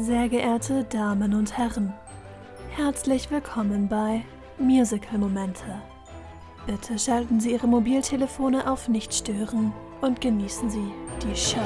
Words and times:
Sehr 0.00 0.28
geehrte 0.28 0.84
Damen 0.84 1.34
und 1.34 1.58
Herren, 1.58 1.92
herzlich 2.70 3.32
willkommen 3.32 3.88
bei 3.88 4.22
Musical 4.56 5.18
Momente. 5.18 5.82
Bitte 6.66 6.96
schalten 6.98 7.40
Sie 7.40 7.50
Ihre 7.52 7.66
Mobiltelefone 7.66 8.70
auf 8.70 8.86
Nicht 8.88 9.12
stören 9.12 9.72
und 10.00 10.20
genießen 10.20 10.70
Sie 10.70 10.92
die 11.22 11.34
Show. 11.34 11.58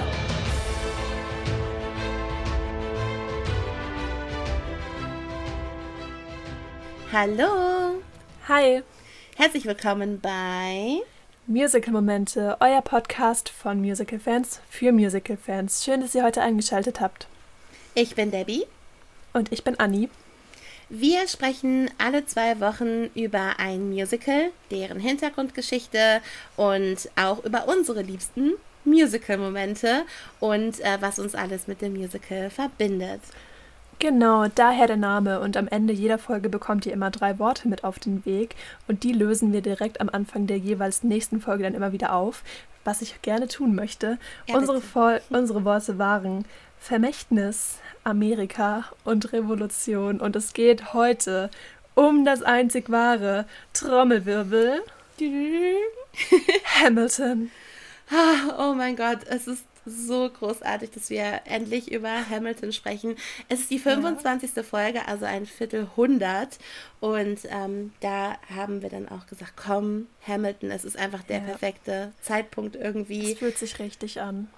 Hallo, 7.12 8.00
Hi, 8.48 8.82
herzlich 9.36 9.66
willkommen 9.66 10.20
bei 10.20 11.00
Musical 11.46 11.92
Momente, 11.92 12.56
euer 12.60 12.80
Podcast 12.80 13.50
von 13.50 13.80
Musical 13.80 14.18
Fans 14.18 14.62
für 14.70 14.90
Musical 14.90 15.36
Fans. 15.36 15.84
Schön, 15.84 16.00
dass 16.00 16.14
ihr 16.14 16.24
heute 16.24 16.40
eingeschaltet 16.40 17.00
habt. 17.00 17.28
Ich 17.94 18.14
bin 18.14 18.30
Debbie. 18.30 18.64
Und 19.34 19.52
ich 19.52 19.64
bin 19.64 19.78
Anni. 19.78 20.08
Wir 20.88 21.26
sprechen 21.28 21.90
alle 21.98 22.24
zwei 22.26 22.60
Wochen 22.60 23.10
über 23.14 23.58
ein 23.58 23.90
Musical, 23.90 24.50
deren 24.70 24.98
Hintergrundgeschichte 24.98 26.20
und 26.56 27.08
auch 27.16 27.44
über 27.44 27.68
unsere 27.68 28.02
liebsten 28.02 28.52
Musical-Momente 28.84 30.04
und 30.40 30.80
äh, 30.80 30.98
was 31.00 31.18
uns 31.18 31.34
alles 31.34 31.66
mit 31.66 31.80
dem 31.80 31.94
Musical 31.94 32.50
verbindet. 32.50 33.20
Genau, 33.98 34.48
daher 34.48 34.86
der 34.86 34.96
Name. 34.96 35.40
Und 35.40 35.56
am 35.56 35.68
Ende 35.68 35.92
jeder 35.92 36.18
Folge 36.18 36.48
bekommt 36.48 36.86
ihr 36.86 36.92
immer 36.92 37.10
drei 37.10 37.38
Worte 37.38 37.68
mit 37.68 37.84
auf 37.84 37.98
den 37.98 38.24
Weg. 38.26 38.56
Und 38.88 39.04
die 39.04 39.12
lösen 39.12 39.52
wir 39.52 39.60
direkt 39.60 40.00
am 40.00 40.08
Anfang 40.08 40.46
der 40.46 40.58
jeweils 40.58 41.04
nächsten 41.04 41.40
Folge 41.40 41.62
dann 41.62 41.74
immer 41.74 41.92
wieder 41.92 42.12
auf, 42.12 42.42
was 42.84 43.00
ich 43.00 43.22
gerne 43.22 43.48
tun 43.48 43.74
möchte. 43.74 44.18
Ja, 44.48 44.56
unsere, 44.56 44.82
unsere 45.30 45.64
Worte 45.64 45.98
waren 45.98 46.44
Vermächtnis, 46.82 47.78
Amerika 48.02 48.84
und 49.04 49.32
Revolution. 49.32 50.20
Und 50.20 50.34
es 50.34 50.52
geht 50.52 50.92
heute 50.94 51.48
um 51.94 52.24
das 52.24 52.42
einzig 52.42 52.90
wahre 52.90 53.46
Trommelwirbel. 53.72 54.82
Hamilton. 56.82 57.50
Ah, 58.10 58.56
Oh 58.58 58.74
mein 58.74 58.96
Gott, 58.96 59.20
es 59.28 59.46
ist 59.46 59.64
so 59.86 60.28
großartig, 60.28 60.90
dass 60.90 61.08
wir 61.08 61.42
endlich 61.44 61.90
über 61.92 62.28
Hamilton 62.28 62.72
sprechen. 62.72 63.14
Es 63.48 63.60
ist 63.60 63.70
die 63.70 63.78
25. 63.78 64.50
Folge, 64.66 65.06
also 65.06 65.24
ein 65.24 65.46
Viertelhundert. 65.46 66.58
Und 67.00 67.38
ähm, 67.48 67.92
da 68.00 68.36
haben 68.54 68.82
wir 68.82 68.90
dann 68.90 69.08
auch 69.08 69.26
gesagt, 69.28 69.52
komm, 69.56 70.08
Hamilton, 70.26 70.72
es 70.72 70.84
ist 70.84 70.98
einfach 70.98 71.22
der 71.22 71.38
Ja. 71.38 71.44
perfekte 71.44 72.12
Zeitpunkt 72.20 72.74
irgendwie. 72.74 73.32
Es 73.32 73.38
fühlt 73.38 73.56
sich 73.58 73.78
richtig 73.78 74.20
an. 74.20 74.48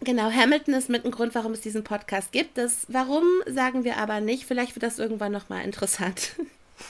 Genau, 0.00 0.30
Hamilton 0.30 0.74
ist 0.74 0.88
mit 0.88 1.04
ein 1.04 1.10
Grund, 1.10 1.34
warum 1.34 1.52
es 1.52 1.62
diesen 1.62 1.82
Podcast 1.82 2.30
gibt. 2.30 2.58
Das 2.58 2.86
Warum 2.88 3.24
sagen 3.46 3.84
wir 3.84 3.96
aber 3.96 4.20
nicht. 4.20 4.44
Vielleicht 4.44 4.74
wird 4.74 4.82
das 4.82 4.98
irgendwann 4.98 5.32
nochmal 5.32 5.64
interessant. 5.64 6.36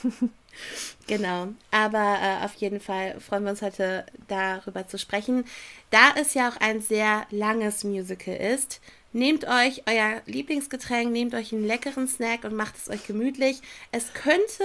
genau, 1.07 1.47
aber 1.71 2.17
äh, 2.21 2.45
auf 2.45 2.53
jeden 2.55 2.81
Fall 2.81 3.19
freuen 3.19 3.43
wir 3.43 3.51
uns 3.51 3.61
heute 3.61 4.05
darüber 4.27 4.87
zu 4.87 4.99
sprechen. 4.99 5.45
Da 5.89 6.13
es 6.19 6.33
ja 6.33 6.49
auch 6.49 6.57
ein 6.57 6.81
sehr 6.81 7.25
langes 7.31 7.85
Musical 7.85 8.35
ist, 8.35 8.81
nehmt 9.13 9.45
euch 9.45 9.83
euer 9.87 10.21
Lieblingsgetränk, 10.25 11.11
nehmt 11.11 11.33
euch 11.33 11.53
einen 11.53 11.65
leckeren 11.65 12.07
Snack 12.07 12.43
und 12.43 12.55
macht 12.55 12.75
es 12.75 12.89
euch 12.89 13.07
gemütlich. 13.07 13.61
Es 13.91 14.13
könnte 14.13 14.63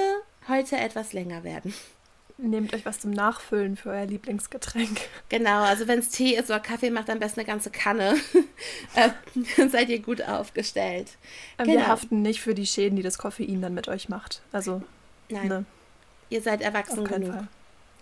heute 0.49 0.77
etwas 0.77 1.13
länger 1.13 1.45
werden. 1.45 1.73
Nehmt 2.45 2.75
euch 2.75 2.85
was 2.85 2.99
zum 2.99 3.13
Nachfüllen 3.13 3.77
für 3.77 3.91
euer 3.91 4.05
Lieblingsgetränk. 4.05 5.01
Genau, 5.29 5.63
also 5.63 5.87
wenn 5.87 6.01
es 6.01 6.09
Tee 6.09 6.35
ist 6.35 6.51
oder 6.51 6.59
Kaffee, 6.59 6.91
macht 6.91 7.09
am 7.09 7.21
besten 7.21 7.41
eine 7.41 7.47
ganze 7.47 7.71
Kanne. 7.71 8.17
Äh, 8.95 9.11
Dann 9.57 9.71
seid 9.71 9.89
ihr 9.89 10.01
gut 10.01 10.23
aufgestellt. 10.23 11.09
Ähm, 11.59 11.67
Wir 11.67 11.87
haften 11.89 12.21
nicht 12.23 12.41
für 12.41 12.55
die 12.55 12.67
Schäden, 12.67 12.95
die 12.97 13.03
das 13.03 13.17
Koffein 13.19 13.61
dann 13.63 13.75
mit 13.75 13.89
euch 13.89 14.09
macht. 14.09 14.43
Also, 14.53 14.83
Nein, 15.29 15.49
ne, 15.49 15.65
ihr 16.31 16.43
seid 16.43 16.61
erwachsen 16.61 17.01
auf 17.01 17.09
keinen 17.09 17.23
genug. 17.23 17.35
Fall. 17.37 17.49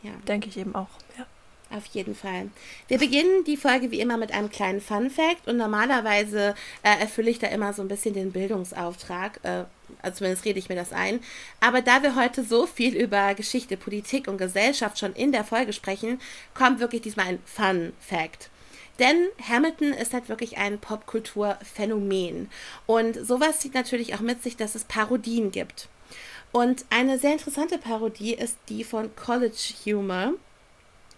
Ja, 0.02 0.10
Denke 0.26 0.48
ich 0.48 0.56
eben 0.58 0.74
auch. 0.74 0.88
Ja. 1.16 1.26
Auf 1.70 1.86
jeden 1.86 2.14
Fall. 2.14 2.48
Wir 2.88 2.98
beginnen 2.98 3.44
die 3.44 3.56
Folge 3.56 3.90
wie 3.90 4.00
immer 4.00 4.16
mit 4.16 4.32
einem 4.32 4.50
kleinen 4.50 4.80
Fun 4.80 5.10
Fact 5.10 5.46
und 5.46 5.56
normalerweise 5.56 6.54
äh, 6.82 7.00
erfülle 7.00 7.30
ich 7.30 7.38
da 7.38 7.46
immer 7.48 7.72
so 7.72 7.82
ein 7.82 7.88
bisschen 7.88 8.14
den 8.14 8.32
Bildungsauftrag. 8.32 9.40
Äh, 9.42 9.64
also 10.02 10.18
zumindest 10.18 10.44
rede 10.44 10.58
ich 10.58 10.68
mir 10.68 10.76
das 10.76 10.92
ein. 10.92 11.20
Aber 11.60 11.82
da 11.82 12.02
wir 12.02 12.16
heute 12.16 12.44
so 12.44 12.66
viel 12.66 12.96
über 12.96 13.34
Geschichte, 13.34 13.76
Politik 13.76 14.28
und 14.28 14.38
Gesellschaft 14.38 14.98
schon 14.98 15.14
in 15.14 15.32
der 15.32 15.44
Folge 15.44 15.72
sprechen, 15.72 16.20
kommt 16.54 16.80
wirklich 16.80 17.02
diesmal 17.02 17.26
ein 17.26 17.38
Fun 17.44 17.92
Fact. 18.00 18.50
Denn 18.98 19.28
Hamilton 19.48 19.92
ist 19.94 20.12
halt 20.12 20.28
wirklich 20.28 20.58
ein 20.58 20.78
Popkulturphänomen. 20.78 22.50
Und 22.86 23.14
sowas 23.26 23.60
zieht 23.60 23.74
natürlich 23.74 24.14
auch 24.14 24.20
mit 24.20 24.42
sich, 24.42 24.56
dass 24.56 24.74
es 24.74 24.84
Parodien 24.84 25.50
gibt. 25.50 25.88
Und 26.52 26.84
eine 26.90 27.18
sehr 27.18 27.32
interessante 27.32 27.78
Parodie 27.78 28.34
ist 28.34 28.58
die 28.68 28.84
von 28.84 29.14
College 29.16 29.72
Humor. 29.86 30.34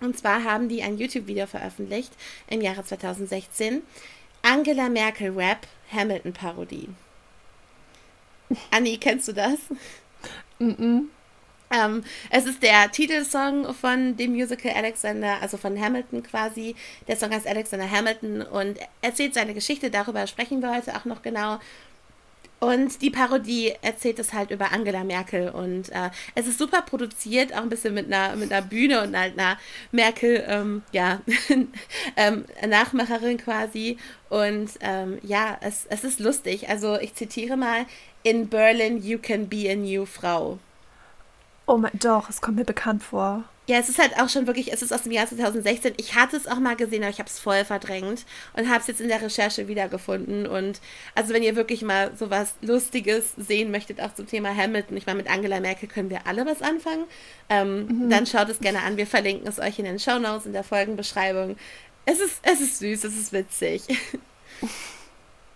Und 0.02 0.18
zwar 0.18 0.42
haben 0.44 0.68
die 0.68 0.82
ein 0.82 0.98
YouTube-Video 0.98 1.46
veröffentlicht 1.46 2.12
im 2.48 2.60
Jahre 2.60 2.84
2016. 2.84 3.82
Angela 4.42 4.88
Merkel 4.88 5.30
Rap 5.30 5.66
Hamilton 5.92 6.32
Parodie. 6.32 6.88
Anni, 8.70 8.98
kennst 8.98 9.28
du 9.28 9.32
das? 9.32 9.58
Mhm. 10.58 11.08
Ähm, 11.70 12.04
es 12.30 12.44
ist 12.44 12.62
der 12.62 12.90
Titelsong 12.90 13.72
von 13.74 14.16
dem 14.16 14.32
Musical 14.32 14.72
Alexander, 14.72 15.40
also 15.40 15.56
von 15.56 15.80
Hamilton 15.80 16.22
quasi. 16.22 16.74
Der 17.08 17.16
Song 17.16 17.30
heißt 17.30 17.46
Alexander 17.46 17.90
Hamilton 17.90 18.42
und 18.42 18.78
erzählt 19.00 19.34
seine 19.34 19.54
Geschichte. 19.54 19.90
Darüber 19.90 20.26
sprechen 20.26 20.60
wir 20.60 20.74
heute 20.74 20.94
auch 20.96 21.04
noch 21.04 21.22
genau. 21.22 21.60
Und 22.62 23.02
die 23.02 23.10
Parodie 23.10 23.72
erzählt 23.82 24.20
es 24.20 24.32
halt 24.32 24.52
über 24.52 24.70
Angela 24.70 25.02
Merkel 25.02 25.48
und 25.48 25.88
äh, 25.88 26.10
es 26.36 26.46
ist 26.46 26.58
super 26.60 26.82
produziert, 26.82 27.52
auch 27.52 27.62
ein 27.62 27.68
bisschen 27.68 27.92
mit 27.92 28.06
einer, 28.06 28.36
mit 28.36 28.52
einer 28.52 28.64
Bühne 28.64 29.02
und 29.02 29.18
halt 29.18 29.36
einer 29.36 29.58
Merkel, 29.90 30.44
ähm, 30.46 30.82
ja, 30.92 31.22
ähm, 32.16 32.44
Nachmacherin 32.64 33.38
quasi. 33.38 33.98
Und 34.28 34.70
ähm, 34.78 35.18
ja, 35.24 35.58
es, 35.60 35.86
es 35.86 36.04
ist 36.04 36.20
lustig. 36.20 36.68
Also 36.68 37.00
ich 37.00 37.16
zitiere 37.16 37.56
mal, 37.56 37.84
in 38.22 38.48
Berlin 38.48 39.02
you 39.02 39.18
can 39.18 39.48
be 39.48 39.68
a 39.68 39.74
new 39.74 40.06
Frau. 40.06 40.60
Oh 41.66 41.78
mein, 41.78 41.90
doch, 41.94 42.30
es 42.30 42.40
kommt 42.40 42.58
mir 42.58 42.64
bekannt 42.64 43.02
vor. 43.02 43.42
Ja, 43.68 43.78
es 43.78 43.88
ist 43.88 44.00
halt 44.00 44.18
auch 44.18 44.28
schon 44.28 44.48
wirklich, 44.48 44.72
es 44.72 44.82
ist 44.82 44.92
aus 44.92 45.02
dem 45.02 45.12
Jahr 45.12 45.28
2016. 45.28 45.94
Ich 45.96 46.16
hatte 46.16 46.36
es 46.36 46.48
auch 46.48 46.58
mal 46.58 46.74
gesehen, 46.74 47.04
aber 47.04 47.10
ich 47.10 47.20
habe 47.20 47.28
es 47.28 47.38
voll 47.38 47.64
verdrängt 47.64 48.24
und 48.54 48.68
habe 48.68 48.80
es 48.80 48.88
jetzt 48.88 49.00
in 49.00 49.06
der 49.06 49.22
Recherche 49.22 49.68
wiedergefunden. 49.68 50.48
Und 50.48 50.80
also 51.14 51.32
wenn 51.32 51.44
ihr 51.44 51.54
wirklich 51.54 51.82
mal 51.82 52.10
sowas 52.16 52.54
Lustiges 52.60 53.34
sehen 53.36 53.70
möchtet, 53.70 54.00
auch 54.00 54.12
zum 54.14 54.26
Thema 54.26 54.54
Hamilton, 54.54 54.96
ich 54.96 55.06
meine, 55.06 55.18
mit 55.18 55.30
Angela 55.30 55.60
Merkel 55.60 55.88
können 55.88 56.10
wir 56.10 56.26
alle 56.26 56.44
was 56.44 56.60
anfangen, 56.60 57.04
ähm, 57.48 58.10
dann 58.10 58.26
schaut 58.26 58.48
es 58.48 58.58
gerne 58.58 58.82
an. 58.82 58.96
Wir 58.96 59.06
verlinken 59.06 59.46
es 59.46 59.60
euch 59.60 59.78
in 59.78 59.84
den 59.84 60.00
Show 60.00 60.18
Notes, 60.18 60.46
in 60.46 60.52
der 60.52 60.64
Folgenbeschreibung. 60.64 61.56
Es 62.04 62.18
ist, 62.18 62.40
es 62.42 62.60
ist 62.60 62.80
süß, 62.80 63.04
es 63.04 63.16
ist 63.16 63.32
witzig. 63.32 63.82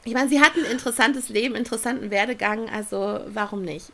Ich 0.04 0.14
meine, 0.14 0.28
sie 0.28 0.40
hat 0.40 0.54
ein 0.54 0.64
interessantes 0.70 1.30
Leben, 1.30 1.56
interessanten 1.56 2.12
Werdegang, 2.12 2.68
also 2.68 3.22
warum 3.26 3.62
nicht? 3.62 3.90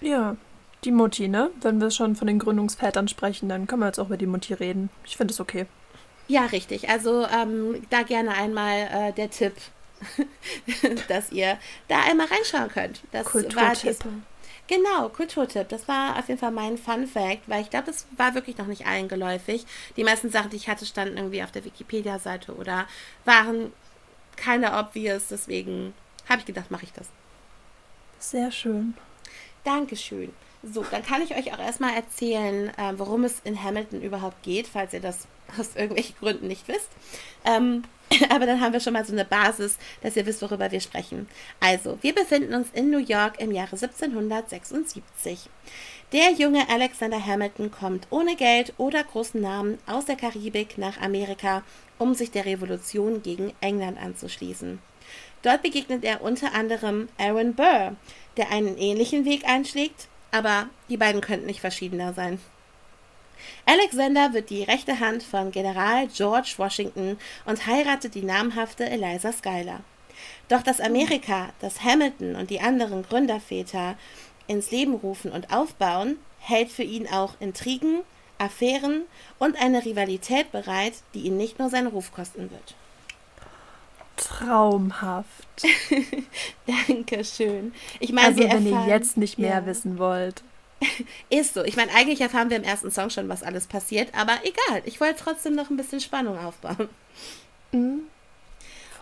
Ja, 0.00 0.38
die 0.84 0.90
Mutti, 0.90 1.28
ne? 1.28 1.50
Wenn 1.60 1.80
wir 1.80 1.90
schon 1.90 2.16
von 2.16 2.26
den 2.26 2.38
Gründungsvätern 2.38 3.08
sprechen, 3.08 3.48
dann 3.48 3.66
können 3.66 3.82
wir 3.82 3.86
jetzt 3.86 3.98
auch 3.98 4.06
über 4.06 4.16
die 4.16 4.26
Mutti 4.26 4.54
reden. 4.54 4.90
Ich 5.04 5.16
finde 5.16 5.32
es 5.32 5.40
okay. 5.40 5.66
Ja, 6.28 6.46
richtig. 6.46 6.88
Also 6.88 7.26
ähm, 7.26 7.86
da 7.90 8.02
gerne 8.02 8.32
einmal 8.32 8.88
äh, 8.92 9.12
der 9.12 9.30
Tipp, 9.30 9.54
dass 11.08 11.30
ihr 11.30 11.58
da 11.88 12.00
einmal 12.08 12.26
reinschauen 12.26 12.68
könnt. 12.68 13.02
Das 13.12 13.26
war 13.34 13.74
Genau, 14.68 15.08
Kulturtipp. 15.08 15.68
Das 15.68 15.88
war 15.88 16.18
auf 16.18 16.28
jeden 16.28 16.40
Fall 16.40 16.52
mein 16.52 16.78
Fun 16.78 17.06
Fact, 17.06 17.48
weil 17.48 17.62
ich 17.62 17.70
glaube, 17.70 17.86
das 17.86 18.06
war 18.16 18.34
wirklich 18.34 18.58
noch 18.58 18.68
nicht 18.68 18.86
allen 18.86 19.08
geläufig. 19.08 19.66
Die 19.96 20.04
meisten 20.04 20.30
Sachen, 20.30 20.50
die 20.50 20.56
ich 20.56 20.68
hatte, 20.68 20.86
standen 20.86 21.16
irgendwie 21.16 21.42
auf 21.42 21.50
der 21.50 21.64
Wikipedia-Seite 21.64 22.54
oder 22.54 22.86
waren 23.24 23.72
keine 24.36 24.78
obvious. 24.78 25.28
Deswegen 25.28 25.92
habe 26.28 26.40
ich 26.40 26.46
gedacht, 26.46 26.70
mache 26.70 26.84
ich 26.84 26.92
das. 26.92 27.08
Sehr 28.18 28.50
schön. 28.52 28.94
Dankeschön. 29.64 30.32
So, 30.62 30.84
dann 30.90 31.02
kann 31.02 31.22
ich 31.22 31.34
euch 31.34 31.52
auch 31.52 31.58
erstmal 31.58 31.94
erzählen, 31.94 32.68
äh, 32.78 32.92
worum 32.96 33.24
es 33.24 33.40
in 33.42 33.62
Hamilton 33.62 34.00
überhaupt 34.00 34.42
geht, 34.44 34.68
falls 34.68 34.94
ihr 34.94 35.00
das 35.00 35.26
aus 35.58 35.74
irgendwelchen 35.74 36.14
Gründen 36.20 36.46
nicht 36.46 36.68
wisst. 36.68 36.90
Ähm, 37.44 37.82
aber 38.30 38.46
dann 38.46 38.60
haben 38.60 38.72
wir 38.72 38.80
schon 38.80 38.92
mal 38.92 39.04
so 39.04 39.12
eine 39.12 39.24
Basis, 39.24 39.78
dass 40.02 40.16
ihr 40.16 40.24
wisst, 40.24 40.42
worüber 40.42 40.70
wir 40.70 40.80
sprechen. 40.80 41.28
Also, 41.58 41.98
wir 42.02 42.14
befinden 42.14 42.54
uns 42.54 42.68
in 42.72 42.90
New 42.90 42.98
York 42.98 43.40
im 43.40 43.50
Jahre 43.50 43.76
1776. 43.76 45.48
Der 46.12 46.30
junge 46.32 46.68
Alexander 46.68 47.24
Hamilton 47.24 47.70
kommt 47.70 48.06
ohne 48.10 48.36
Geld 48.36 48.74
oder 48.76 49.02
großen 49.02 49.40
Namen 49.40 49.78
aus 49.86 50.04
der 50.04 50.16
Karibik 50.16 50.78
nach 50.78 51.00
Amerika, 51.00 51.62
um 51.98 52.14
sich 52.14 52.30
der 52.30 52.44
Revolution 52.44 53.22
gegen 53.22 53.52
England 53.60 53.98
anzuschließen. 54.00 54.78
Dort 55.42 55.62
begegnet 55.62 56.04
er 56.04 56.22
unter 56.22 56.54
anderem 56.54 57.08
Aaron 57.18 57.54
Burr, 57.54 57.96
der 58.36 58.50
einen 58.50 58.76
ähnlichen 58.76 59.24
Weg 59.24 59.48
einschlägt, 59.48 60.08
aber 60.32 60.68
die 60.88 60.96
beiden 60.96 61.20
könnten 61.20 61.46
nicht 61.46 61.60
verschiedener 61.60 62.12
sein. 62.14 62.40
Alexander 63.66 64.32
wird 64.32 64.50
die 64.50 64.62
rechte 64.64 64.98
Hand 65.00 65.22
von 65.22 65.52
General 65.52 66.08
George 66.08 66.54
Washington 66.56 67.18
und 67.44 67.66
heiratet 67.66 68.14
die 68.14 68.22
namhafte 68.22 68.88
Eliza 68.88 69.32
Schuyler. 69.32 69.80
Doch 70.48 70.62
das 70.62 70.80
Amerika, 70.80 71.50
das 71.60 71.82
Hamilton 71.82 72.36
und 72.36 72.50
die 72.50 72.60
anderen 72.60 73.02
Gründerväter 73.02 73.96
ins 74.46 74.70
Leben 74.70 74.94
rufen 74.94 75.30
und 75.30 75.52
aufbauen, 75.52 76.18
hält 76.38 76.70
für 76.70 76.82
ihn 76.82 77.08
auch 77.08 77.34
Intrigen, 77.40 78.00
Affären 78.38 79.02
und 79.38 79.56
eine 79.60 79.84
Rivalität 79.84 80.50
bereit, 80.50 80.94
die 81.14 81.20
ihn 81.20 81.36
nicht 81.36 81.58
nur 81.58 81.70
seinen 81.70 81.86
Ruf 81.86 82.12
kosten 82.12 82.50
wird. 82.50 82.74
Traumhaft. 84.16 85.62
Dankeschön. 86.88 87.72
Ich 88.00 88.12
meine, 88.12 88.28
also, 88.28 88.40
wenn 88.40 88.66
erfahren, 88.66 88.88
ihr 88.88 88.94
jetzt 88.94 89.16
nicht 89.16 89.38
mehr 89.38 89.60
ja. 89.60 89.66
wissen 89.66 89.98
wollt. 89.98 90.42
Ist 91.30 91.54
so. 91.54 91.64
Ich 91.64 91.76
meine, 91.76 91.92
eigentlich 91.94 92.20
erfahren 92.20 92.50
wir 92.50 92.56
im 92.56 92.64
ersten 92.64 92.90
Song 92.90 93.10
schon, 93.10 93.28
was 93.28 93.42
alles 93.42 93.66
passiert, 93.66 94.08
aber 94.14 94.38
egal. 94.42 94.82
Ich 94.84 95.00
wollte 95.00 95.22
trotzdem 95.22 95.54
noch 95.54 95.70
ein 95.70 95.76
bisschen 95.76 96.00
Spannung 96.00 96.38
aufbauen. 96.38 96.88
Mhm. 97.72 98.02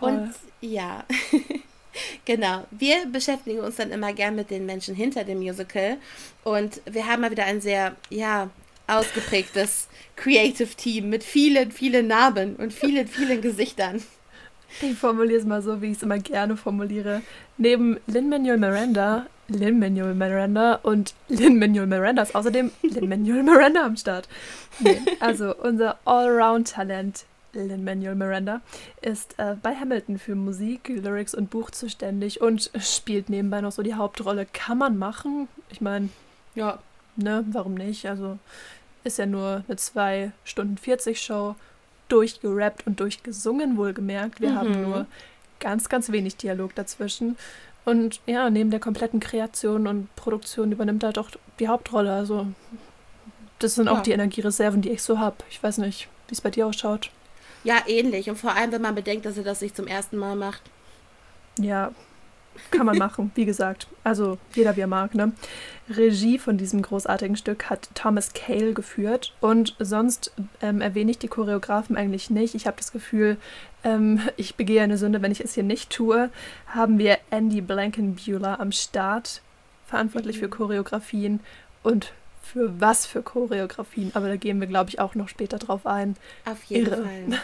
Und 0.01 0.35
ja, 0.61 1.05
genau. 2.25 2.67
Wir 2.71 3.07
beschäftigen 3.07 3.61
uns 3.61 3.77
dann 3.77 3.91
immer 3.91 4.13
gern 4.13 4.35
mit 4.35 4.51
den 4.51 4.67
Menschen 4.67 4.95
hinter 4.95 5.25
dem 5.25 5.39
Musical. 5.39 5.99
Und 6.45 6.81
wir 6.91 7.07
haben 7.07 7.23
mal 7.23 7.31
wieder 7.31 7.45
ein 7.45 7.61
sehr, 7.61 7.97
ja, 8.09 8.51
ausgeprägtes 8.87 9.89
Creative 10.17 10.75
Team 10.75 11.11
mit 11.11 11.23
vielen, 11.23 11.71
vielen 11.71 12.09
Narben 12.09 12.57
und 12.57 12.73
vielen, 12.73 13.07
vielen 13.07 13.41
Gesichtern. 13.41 14.03
Ich 14.81 14.97
formuliere 14.97 15.41
es 15.41 15.47
mal 15.47 15.63
so, 15.63 15.83
wie 15.83 15.91
ich 15.91 15.97
es 15.97 16.03
immer 16.03 16.19
gerne 16.19 16.57
formuliere. 16.57 17.23
Neben 17.59 17.99
Lin-Manuel 18.07 18.59
Miranda, 18.59 19.27
Lin-Manuel 19.49 20.15
Miranda 20.15 20.75
und 20.83 21.15
Lin-Manuel 21.29 21.87
Miranda 21.87 22.23
ist 22.23 22.35
außerdem 22.35 22.71
Lin-Manuel 22.83 23.43
Miranda 23.43 23.85
am 23.85 23.97
Start. 23.97 24.29
Nee, 24.79 25.01
also 25.21 25.55
unser 25.57 25.99
Allround-Talent 26.05 27.25
Lin-Manuel 27.53 28.15
Miranda 28.15 28.61
ist 29.03 29.35
äh, 29.39 29.57
bei 29.61 29.75
Hamilton 29.75 30.19
für 30.19 30.35
Musik, 30.35 30.89
Lyrics 30.89 31.35
und 31.35 31.51
Buch 31.51 31.71
zuständig 31.71 32.41
und 32.41 32.71
spielt 32.79 33.29
nebenbei 33.29 33.61
noch 33.61 33.73
so 33.73 33.83
die 33.83 33.95
Hauptrolle. 33.95 34.47
Kann 34.53 34.79
man 34.79 34.99
machen? 34.99 35.49
Ich 35.71 35.81
meine, 35.81 36.11
ja, 36.55 36.79
ne, 37.17 37.45
warum 37.51 37.75
nicht? 37.75 38.07
Also 38.07 38.39
ist 39.03 39.19
ja 39.19 39.27
nur 39.27 39.65
eine 39.67 39.77
2 39.77 40.33
Stunden 40.45 40.77
40 40.77 41.21
Show, 41.21 41.57
durchgerappt 42.11 42.87
und 42.87 43.01
durchgesungen, 43.01 43.77
wohlgemerkt. 43.77 44.41
Wir 44.41 44.51
mhm. 44.51 44.57
haben 44.57 44.83
nur 44.83 45.07
ganz, 45.59 45.89
ganz 45.89 46.11
wenig 46.11 46.37
Dialog 46.37 46.75
dazwischen. 46.75 47.37
Und 47.85 48.21
ja, 48.27 48.51
neben 48.51 48.71
der 48.71 48.81
kompletten 48.81 49.21
Kreation 49.21 49.87
und 49.87 50.15
Produktion 50.17 50.73
übernimmt 50.73 51.03
er 51.03 51.13
doch 51.13 51.31
die 51.59 51.69
Hauptrolle. 51.69 52.13
Also, 52.13 52.47
das 53.59 53.75
sind 53.75 53.87
ja. 53.87 53.93
auch 53.93 54.01
die 54.01 54.13
Energiereserven, 54.13 54.83
die 54.83 54.91
ich 54.91 55.03
so 55.03 55.19
habe. 55.19 55.37
Ich 55.51 55.63
weiß 55.63 55.79
nicht, 55.79 56.09
wie 56.29 56.35
es 56.35 56.41
bei 56.41 56.51
dir 56.51 56.67
ausschaut. 56.67 57.11
Ja, 57.65 57.77
ähnlich. 57.87 58.29
Und 58.31 58.37
vor 58.37 58.55
allem, 58.55 58.73
wenn 58.73 58.83
man 58.83 58.95
bedenkt, 58.95 59.27
dass 59.27 59.37
er 59.37 59.45
das 59.45 59.61
nicht 59.61 59.77
zum 59.77 59.87
ersten 59.87 60.17
Mal 60.17 60.37
macht. 60.37 60.63
Ja, 61.59 61.93
kann 62.71 62.87
man 62.87 62.99
machen, 62.99 63.31
wie 63.35 63.45
gesagt. 63.45 63.87
Also 64.05 64.39
jeder 64.55 64.77
wie 64.77 64.81
er 64.81 64.87
mag, 64.87 65.15
ne? 65.15 65.33
Regie 65.89 66.39
von 66.39 66.57
diesem 66.57 66.83
großartigen 66.83 67.37
Stück 67.37 67.69
hat 67.69 67.89
Thomas 67.95 68.33
Cale 68.33 68.73
geführt 68.73 69.35
und 69.41 69.75
sonst 69.79 70.33
ähm, 70.63 70.81
erwähne 70.81 71.11
ich 71.11 71.19
die 71.19 71.29
Choreografen 71.29 71.97
eigentlich 71.97 72.31
nicht. 72.31 72.55
Ich 72.55 72.67
habe 72.67 72.77
das 72.77 72.93
Gefühl, 72.93 73.37
ähm, 73.83 74.21
ich 74.37 74.55
begehe 74.55 74.83
eine 74.83 74.99
Sünde, 74.99 75.23
wenn 75.23 75.33
ich 75.33 75.41
es 75.41 75.55
hier 75.55 75.65
nicht 75.65 75.91
tue. 75.91 76.31
Haben 76.69 76.99
wir 76.99 77.19
Andy 77.31 77.61
Blankenbuehler 77.61 78.61
am 78.61 78.73
Start, 78.73 79.43
verantwortlich 79.87 80.39
für 80.39 80.49
Choreografien 80.49 81.41
und 81.83 82.13
für 82.43 82.81
was 82.81 83.07
für 83.07 83.23
Choreografien, 83.23 84.11
aber 84.15 84.29
da 84.29 84.37
gehen 84.37 84.61
wir, 84.61 84.67
glaube 84.67 84.91
ich, 84.91 84.99
auch 84.99 85.15
noch 85.15 85.29
später 85.29 85.59
drauf 85.59 85.87
ein. 85.87 86.17
Auf 86.45 86.65
jeden 86.65 86.87
Irre. 86.87 87.03
Fall. 87.03 87.41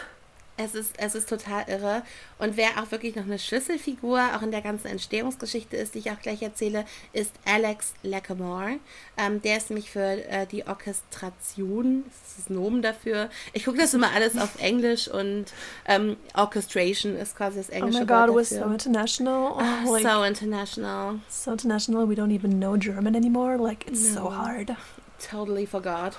Es 0.57 0.73
ist, 0.73 0.93
es 0.97 1.15
ist 1.15 1.29
total 1.29 1.65
irre. 1.67 2.01
Und 2.39 2.57
wer 2.57 2.69
auch 2.81 2.91
wirklich 2.91 3.15
noch 3.15 3.23
eine 3.23 3.37
Schlüsselfigur 3.37 4.19
auch 4.35 4.41
in 4.41 4.51
der 4.51 4.61
ganzen 4.61 4.87
Entstehungsgeschichte 4.87 5.77
ist, 5.77 5.93
die 5.95 5.99
ich 5.99 6.11
auch 6.11 6.19
gleich 6.19 6.41
erzähle, 6.41 6.85
ist 7.13 7.31
Alex 7.45 7.93
Lackamore. 8.03 8.79
Ähm, 9.17 9.41
der 9.41 9.57
ist 9.57 9.69
nämlich 9.69 9.91
für 9.91 9.99
äh, 9.99 10.47
die 10.47 10.65
Orchestration, 10.65 12.05
das 12.05 12.31
ist 12.31 12.39
das 12.39 12.49
Nomen 12.49 12.81
dafür. 12.81 13.29
Ich 13.53 13.65
gucke 13.65 13.77
das 13.77 13.93
immer 13.93 14.11
alles 14.11 14.37
auf 14.37 14.59
Englisch 14.59 15.07
und 15.07 15.45
ähm, 15.85 16.17
Orchestration 16.33 17.15
ist 17.15 17.35
quasi 17.35 17.57
das 17.57 17.69
englische 17.69 17.99
oh 17.99 18.01
my 18.01 18.07
God, 18.07 18.29
Wort 18.29 18.37
we're 18.37 18.43
so 18.43 18.71
international. 18.71 19.53
Oh, 19.57 19.93
like, 19.93 20.03
so 20.03 20.23
international. 20.23 21.19
So 21.29 21.51
international, 21.51 22.09
we 22.09 22.15
don't 22.15 22.33
even 22.33 22.59
know 22.59 22.77
German 22.77 23.15
anymore. 23.15 23.57
Like, 23.57 23.87
it's 23.87 24.15
no. 24.15 24.23
so 24.23 24.35
hard 24.35 24.75
totally 25.19 25.65
forgot. 25.65 26.13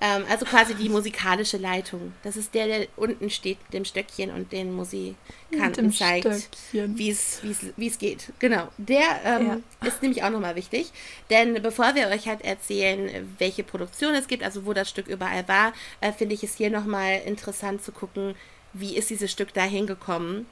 Ähm, 0.00 0.24
also 0.30 0.44
quasi 0.44 0.74
die 0.74 0.88
musikalische 0.88 1.56
Leitung. 1.56 2.12
Das 2.22 2.36
ist 2.36 2.54
der, 2.54 2.66
der 2.66 2.86
unten 2.96 3.30
steht 3.30 3.58
mit 3.64 3.74
dem 3.74 3.84
Stöckchen 3.84 4.30
und 4.30 4.52
den 4.52 4.72
Musikanten 4.72 5.92
zeigt, 5.92 6.48
wie 6.72 7.10
es 7.10 7.98
geht. 7.98 8.32
Genau. 8.38 8.68
Der 8.78 9.20
ähm, 9.24 9.62
ja. 9.82 9.86
ist 9.86 10.02
nämlich 10.02 10.22
auch 10.22 10.30
nochmal 10.30 10.56
wichtig. 10.56 10.90
Denn 11.30 11.60
bevor 11.62 11.94
wir 11.94 12.08
euch 12.08 12.28
halt 12.28 12.42
erzählen, 12.42 13.34
welche 13.38 13.64
Produktion 13.64 14.14
es 14.14 14.26
gibt, 14.26 14.42
also 14.42 14.66
wo 14.66 14.72
das 14.72 14.88
Stück 14.88 15.06
überall 15.06 15.46
war, 15.48 15.72
äh, 16.00 16.12
finde 16.12 16.34
ich 16.34 16.42
es 16.42 16.56
hier 16.56 16.70
nochmal 16.70 17.22
interessant 17.24 17.82
zu 17.82 17.92
gucken, 17.92 18.34
wie 18.72 18.96
ist 18.96 19.10
dieses 19.10 19.30
Stück 19.30 19.52
da 19.52 19.62
hingekommen, 19.62 20.46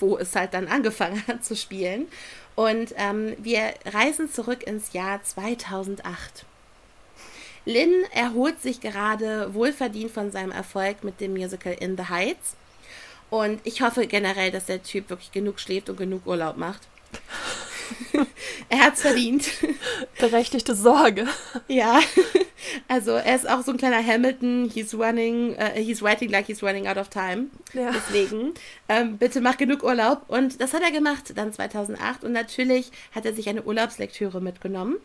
wo 0.00 0.16
es 0.16 0.34
halt 0.34 0.54
dann 0.54 0.68
angefangen 0.68 1.22
hat 1.26 1.44
zu 1.44 1.56
spielen. 1.56 2.06
Und 2.54 2.94
ähm, 2.96 3.34
wir 3.38 3.74
reisen 3.84 4.30
zurück 4.32 4.66
ins 4.66 4.92
Jahr 4.94 5.22
2008. 5.22 6.46
Lynn 7.66 8.04
erholt 8.12 8.62
sich 8.62 8.80
gerade 8.80 9.52
wohlverdient 9.52 10.10
von 10.10 10.30
seinem 10.30 10.52
Erfolg 10.52 11.04
mit 11.04 11.20
dem 11.20 11.32
Musical 11.32 11.74
In 11.74 11.96
the 11.96 12.04
Heights. 12.04 12.54
Und 13.28 13.60
ich 13.64 13.82
hoffe 13.82 14.06
generell, 14.06 14.52
dass 14.52 14.66
der 14.66 14.82
Typ 14.82 15.10
wirklich 15.10 15.32
genug 15.32 15.58
schläft 15.60 15.90
und 15.90 15.96
genug 15.96 16.26
Urlaub 16.26 16.56
macht. 16.56 16.82
er 18.68 18.78
hat's 18.78 19.02
verdient. 19.02 19.48
Berechtigte 20.18 20.74
Sorge. 20.74 21.26
Ja. 21.68 22.00
Also 22.88 23.12
er 23.12 23.36
ist 23.36 23.48
auch 23.48 23.62
so 23.62 23.72
ein 23.72 23.78
kleiner 23.78 24.04
Hamilton. 24.04 24.70
He's 24.72 24.94
running, 24.94 25.56
uh, 25.56 25.70
he's 25.74 26.02
writing 26.02 26.30
like 26.30 26.46
he's 26.46 26.62
running 26.62 26.86
out 26.86 26.96
of 26.96 27.08
time. 27.08 27.46
Ja. 27.72 27.90
Deswegen 27.92 28.54
ähm, 28.88 29.18
bitte 29.18 29.40
mach 29.40 29.56
genug 29.56 29.82
Urlaub. 29.82 30.22
Und 30.28 30.60
das 30.60 30.72
hat 30.72 30.82
er 30.82 30.90
gemacht 30.90 31.32
dann 31.36 31.52
2008. 31.52 32.24
Und 32.24 32.32
natürlich 32.32 32.90
hat 33.14 33.24
er 33.24 33.34
sich 33.34 33.48
eine 33.48 33.62
Urlaubslektüre 33.62 34.40
mitgenommen. 34.40 34.96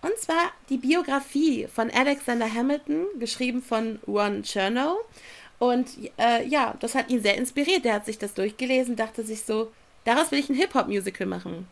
Und 0.00 0.16
zwar 0.18 0.52
die 0.68 0.76
Biografie 0.76 1.66
von 1.66 1.90
Alexander 1.90 2.52
Hamilton, 2.52 3.06
geschrieben 3.18 3.62
von 3.62 3.98
Ron 4.06 4.42
Chernow. 4.42 4.98
Und 5.58 5.88
äh, 6.18 6.46
ja, 6.46 6.74
das 6.78 6.94
hat 6.94 7.10
ihn 7.10 7.22
sehr 7.22 7.36
inspiriert. 7.36 7.84
Der 7.84 7.94
hat 7.94 8.06
sich 8.06 8.18
das 8.18 8.34
durchgelesen, 8.34 8.94
dachte 8.94 9.24
sich 9.24 9.42
so, 9.42 9.72
daraus 10.04 10.30
will 10.30 10.38
ich 10.38 10.48
ein 10.48 10.54
Hip-Hop-Musical 10.54 11.26
machen. 11.26 11.66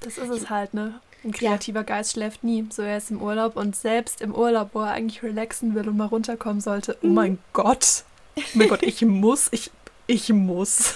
Das 0.00 0.18
ist 0.18 0.28
es 0.28 0.50
halt, 0.50 0.74
ne? 0.74 1.00
Ein 1.24 1.32
kreativer 1.32 1.80
ja. 1.80 1.84
Geist 1.84 2.12
schläft 2.12 2.44
nie. 2.44 2.66
So, 2.70 2.82
er 2.82 2.98
ist 2.98 3.10
im 3.10 3.22
Urlaub 3.22 3.56
und 3.56 3.74
selbst 3.74 4.20
im 4.20 4.34
Urlaub, 4.34 4.70
wo 4.72 4.80
er 4.80 4.92
eigentlich 4.92 5.22
relaxen 5.22 5.74
will 5.74 5.88
und 5.88 5.96
mal 5.96 6.06
runterkommen 6.06 6.60
sollte. 6.60 6.98
Oh 7.02 7.06
mein 7.06 7.38
Gott. 7.52 8.04
Oh 8.36 8.42
mein 8.54 8.68
Gott, 8.68 8.82
ich 8.82 9.02
muss, 9.02 9.48
ich, 9.52 9.70
ich 10.06 10.28
muss. 10.30 10.94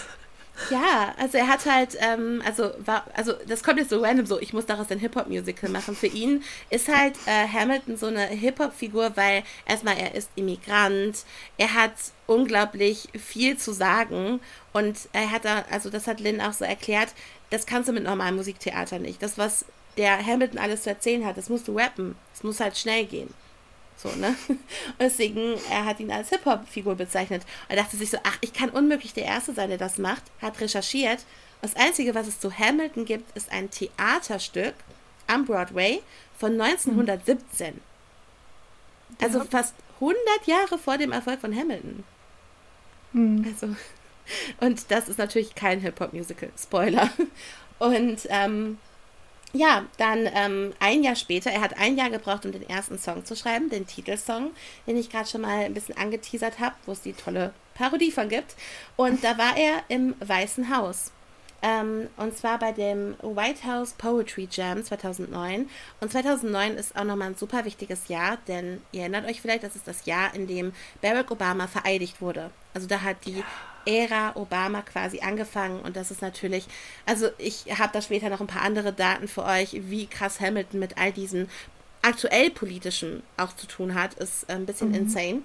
Ja, 0.68 1.14
also 1.16 1.38
er 1.38 1.48
hat 1.48 1.64
halt, 1.64 1.96
ähm, 2.00 2.42
also 2.44 2.70
war, 2.84 3.06
also 3.14 3.32
das 3.48 3.62
kommt 3.62 3.78
jetzt 3.78 3.90
so 3.90 4.02
random 4.02 4.26
so, 4.26 4.38
ich 4.38 4.52
muss 4.52 4.66
daraus 4.66 4.90
ein 4.90 4.98
Hip-Hop-Musical 4.98 5.70
machen. 5.70 5.96
Für 5.96 6.06
ihn 6.06 6.42
ist 6.68 6.88
halt 6.88 7.14
äh, 7.26 7.48
Hamilton 7.48 7.96
so 7.96 8.06
eine 8.06 8.26
Hip-Hop-Figur, 8.26 9.12
weil 9.16 9.42
erstmal 9.66 9.96
er 9.96 10.14
ist 10.14 10.30
Immigrant, 10.36 11.24
er 11.56 11.74
hat 11.74 11.94
unglaublich 12.26 13.08
viel 13.18 13.56
zu 13.56 13.72
sagen 13.72 14.40
und 14.72 14.96
er 15.12 15.30
hat 15.30 15.44
da, 15.44 15.64
also 15.70 15.90
das 15.90 16.06
hat 16.06 16.20
Lynn 16.20 16.40
auch 16.40 16.52
so 16.52 16.64
erklärt, 16.64 17.08
das 17.50 17.66
kannst 17.66 17.88
du 17.88 17.92
mit 17.92 18.04
normalem 18.04 18.36
Musiktheater 18.36 18.98
nicht. 18.98 19.22
Das, 19.22 19.38
was 19.38 19.64
der 19.96 20.24
Hamilton 20.24 20.58
alles 20.58 20.82
zu 20.82 20.90
erzählen 20.90 21.24
hat, 21.26 21.36
das 21.36 21.48
musst 21.48 21.68
du 21.68 21.76
rappen. 21.76 22.16
Es 22.32 22.42
muss 22.42 22.60
halt 22.60 22.76
schnell 22.78 23.06
gehen. 23.06 23.32
So, 24.02 24.08
ne? 24.16 24.34
Und 24.48 24.58
deswegen, 24.98 25.56
er 25.70 25.84
hat 25.84 26.00
ihn 26.00 26.10
als 26.10 26.30
Hip-Hop-Figur 26.30 26.94
bezeichnet. 26.94 27.42
Und 27.42 27.76
er 27.76 27.82
dachte 27.82 27.96
sich 27.96 28.10
so, 28.10 28.18
ach, 28.22 28.38
ich 28.40 28.52
kann 28.52 28.70
unmöglich 28.70 29.12
der 29.12 29.24
Erste 29.24 29.52
sein, 29.52 29.68
der 29.68 29.78
das 29.78 29.98
macht. 29.98 30.22
Hat 30.40 30.60
recherchiert. 30.60 31.24
Das 31.60 31.76
Einzige, 31.76 32.14
was 32.14 32.26
es 32.26 32.40
zu 32.40 32.50
Hamilton 32.56 33.04
gibt, 33.04 33.36
ist 33.36 33.52
ein 33.52 33.70
Theaterstück 33.70 34.74
am 35.26 35.44
Broadway 35.44 36.02
von 36.38 36.58
1917. 36.58 37.74
Mhm. 37.74 37.80
Also 39.20 39.38
ja. 39.40 39.44
fast 39.44 39.74
100 39.96 40.18
Jahre 40.46 40.78
vor 40.78 40.96
dem 40.96 41.12
Erfolg 41.12 41.40
von 41.40 41.54
Hamilton. 41.54 42.04
Mhm. 43.12 43.44
Also, 43.46 43.76
und 44.60 44.90
das 44.90 45.10
ist 45.10 45.18
natürlich 45.18 45.54
kein 45.54 45.80
Hip-Hop-Musical. 45.80 46.50
Spoiler. 46.58 47.10
Und 47.78 48.20
ähm, 48.30 48.78
ja, 49.52 49.84
dann 49.96 50.28
ähm, 50.34 50.72
ein 50.78 51.02
Jahr 51.02 51.16
später, 51.16 51.50
er 51.50 51.60
hat 51.60 51.78
ein 51.78 51.96
Jahr 51.96 52.10
gebraucht, 52.10 52.44
um 52.44 52.52
den 52.52 52.68
ersten 52.68 52.98
Song 52.98 53.24
zu 53.24 53.34
schreiben, 53.34 53.68
den 53.68 53.86
Titelsong, 53.86 54.50
den 54.86 54.96
ich 54.96 55.10
gerade 55.10 55.28
schon 55.28 55.40
mal 55.40 55.64
ein 55.64 55.74
bisschen 55.74 55.96
angeteasert 55.96 56.60
habe, 56.60 56.76
wo 56.86 56.92
es 56.92 57.02
die 57.02 57.12
tolle 57.12 57.52
Parodie 57.74 58.12
von 58.12 58.28
gibt. 58.28 58.54
Und 58.96 59.24
da 59.24 59.38
war 59.38 59.56
er 59.56 59.82
im 59.88 60.14
Weißen 60.20 60.74
Haus. 60.76 61.12
Ähm, 61.62 62.08
und 62.16 62.36
zwar 62.36 62.58
bei 62.58 62.72
dem 62.72 63.16
White 63.22 63.66
House 63.66 63.92
Poetry 63.92 64.48
Jam 64.50 64.82
2009. 64.82 65.68
Und 66.00 66.10
2009 66.10 66.76
ist 66.76 66.96
auch 66.96 67.04
nochmal 67.04 67.28
ein 67.28 67.36
super 67.36 67.64
wichtiges 67.64 68.08
Jahr, 68.08 68.38
denn 68.48 68.80
ihr 68.92 69.02
erinnert 69.02 69.26
euch 69.28 69.40
vielleicht, 69.40 69.64
das 69.64 69.76
ist 69.76 69.86
das 69.86 70.06
Jahr, 70.06 70.34
in 70.34 70.46
dem 70.46 70.72
Barack 71.02 71.30
Obama 71.30 71.66
vereidigt 71.66 72.20
wurde. 72.22 72.50
Also 72.72 72.86
da 72.86 73.02
hat 73.02 73.26
die 73.26 73.44
Ära 73.86 74.36
Obama 74.36 74.82
quasi 74.82 75.20
angefangen 75.20 75.80
und 75.80 75.96
das 75.96 76.10
ist 76.10 76.22
natürlich, 76.22 76.66
also 77.06 77.28
ich 77.38 77.64
habe 77.78 77.92
da 77.92 78.02
später 78.02 78.28
noch 78.28 78.40
ein 78.40 78.46
paar 78.46 78.62
andere 78.62 78.92
Daten 78.92 79.26
für 79.26 79.44
euch, 79.44 79.72
wie 79.88 80.06
krass 80.06 80.40
Hamilton 80.40 80.80
mit 80.80 80.98
all 80.98 81.12
diesen 81.12 81.48
aktuell 82.02 82.50
politischen 82.50 83.22
auch 83.36 83.54
zu 83.54 83.66
tun 83.66 83.94
hat, 83.94 84.14
ist 84.14 84.48
ein 84.50 84.66
bisschen 84.66 84.88
mhm. 84.88 84.94
insane. 84.94 85.42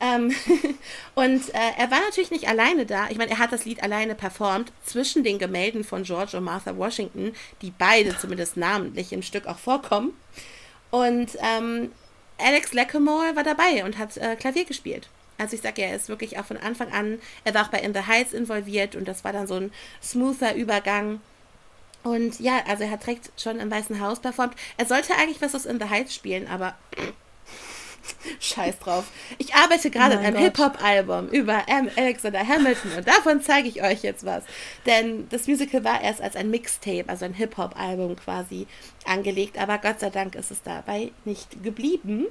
Ähm, 0.00 0.32
und 1.14 1.48
äh, 1.54 1.72
er 1.76 1.90
war 1.90 2.00
natürlich 2.00 2.30
nicht 2.30 2.48
alleine 2.48 2.86
da. 2.86 3.08
Ich 3.10 3.18
meine, 3.18 3.32
er 3.32 3.38
hat 3.38 3.52
das 3.52 3.64
Lied 3.64 3.82
alleine 3.82 4.14
performt 4.14 4.72
zwischen 4.84 5.24
den 5.24 5.38
Gemälden 5.38 5.84
von 5.84 6.04
George 6.04 6.36
und 6.36 6.44
Martha 6.44 6.76
Washington, 6.76 7.34
die 7.62 7.72
beide 7.76 8.16
zumindest 8.16 8.56
namentlich 8.56 9.12
im 9.12 9.22
Stück 9.22 9.46
auch 9.46 9.58
vorkommen. 9.58 10.12
Und 10.90 11.36
ähm, 11.42 11.92
Alex 12.38 12.72
Lacamoire 12.72 13.34
war 13.34 13.44
dabei 13.44 13.84
und 13.84 13.98
hat 13.98 14.16
äh, 14.16 14.36
Klavier 14.36 14.64
gespielt. 14.64 15.08
Also 15.38 15.54
ich 15.54 15.62
sage 15.62 15.82
ja, 15.82 15.88
er 15.88 15.96
ist 15.96 16.08
wirklich 16.08 16.38
auch 16.38 16.44
von 16.44 16.56
Anfang 16.56 16.92
an, 16.92 17.20
er 17.44 17.54
war 17.54 17.64
auch 17.64 17.70
bei 17.70 17.78
In 17.78 17.94
the 17.94 18.06
Heights 18.06 18.32
involviert 18.32 18.96
und 18.96 19.06
das 19.06 19.22
war 19.24 19.32
dann 19.32 19.46
so 19.46 19.54
ein 19.54 19.72
smoother 20.02 20.54
Übergang. 20.54 21.20
Und 22.02 22.40
ja, 22.40 22.62
also 22.66 22.84
er 22.84 22.90
hat 22.90 23.02
direkt 23.02 23.30
schon 23.40 23.60
im 23.60 23.70
Weißen 23.70 24.00
Haus 24.00 24.20
performt. 24.20 24.54
Er 24.76 24.86
sollte 24.86 25.14
eigentlich 25.14 25.40
was 25.40 25.54
aus 25.54 25.66
In 25.66 25.80
the 25.80 25.88
Heights 25.88 26.14
spielen, 26.14 26.48
aber 26.48 26.74
Scheiß 28.40 28.78
drauf. 28.78 29.06
Ich 29.38 29.54
arbeite 29.54 29.90
gerade 29.90 30.16
oh 30.16 30.18
an 30.18 30.24
einem 30.24 30.38
Hip-Hop-Album 30.38 31.28
über 31.28 31.64
Alexander 31.96 32.46
Hamilton 32.46 32.92
und 32.98 33.08
davon 33.08 33.42
zeige 33.42 33.68
ich 33.68 33.82
euch 33.82 34.02
jetzt 34.02 34.24
was. 34.24 34.44
Denn 34.86 35.28
das 35.28 35.46
Musical 35.46 35.84
war 35.84 36.00
erst 36.02 36.20
als 36.20 36.36
ein 36.36 36.50
Mixtape, 36.50 37.04
also 37.08 37.24
ein 37.24 37.34
Hip-Hop-Album 37.34 38.16
quasi 38.16 38.66
angelegt, 39.04 39.58
aber 39.58 39.78
Gott 39.78 40.00
sei 40.00 40.10
Dank 40.10 40.34
ist 40.34 40.50
es 40.50 40.62
dabei 40.62 41.12
nicht 41.24 41.62
geblieben. 41.62 42.26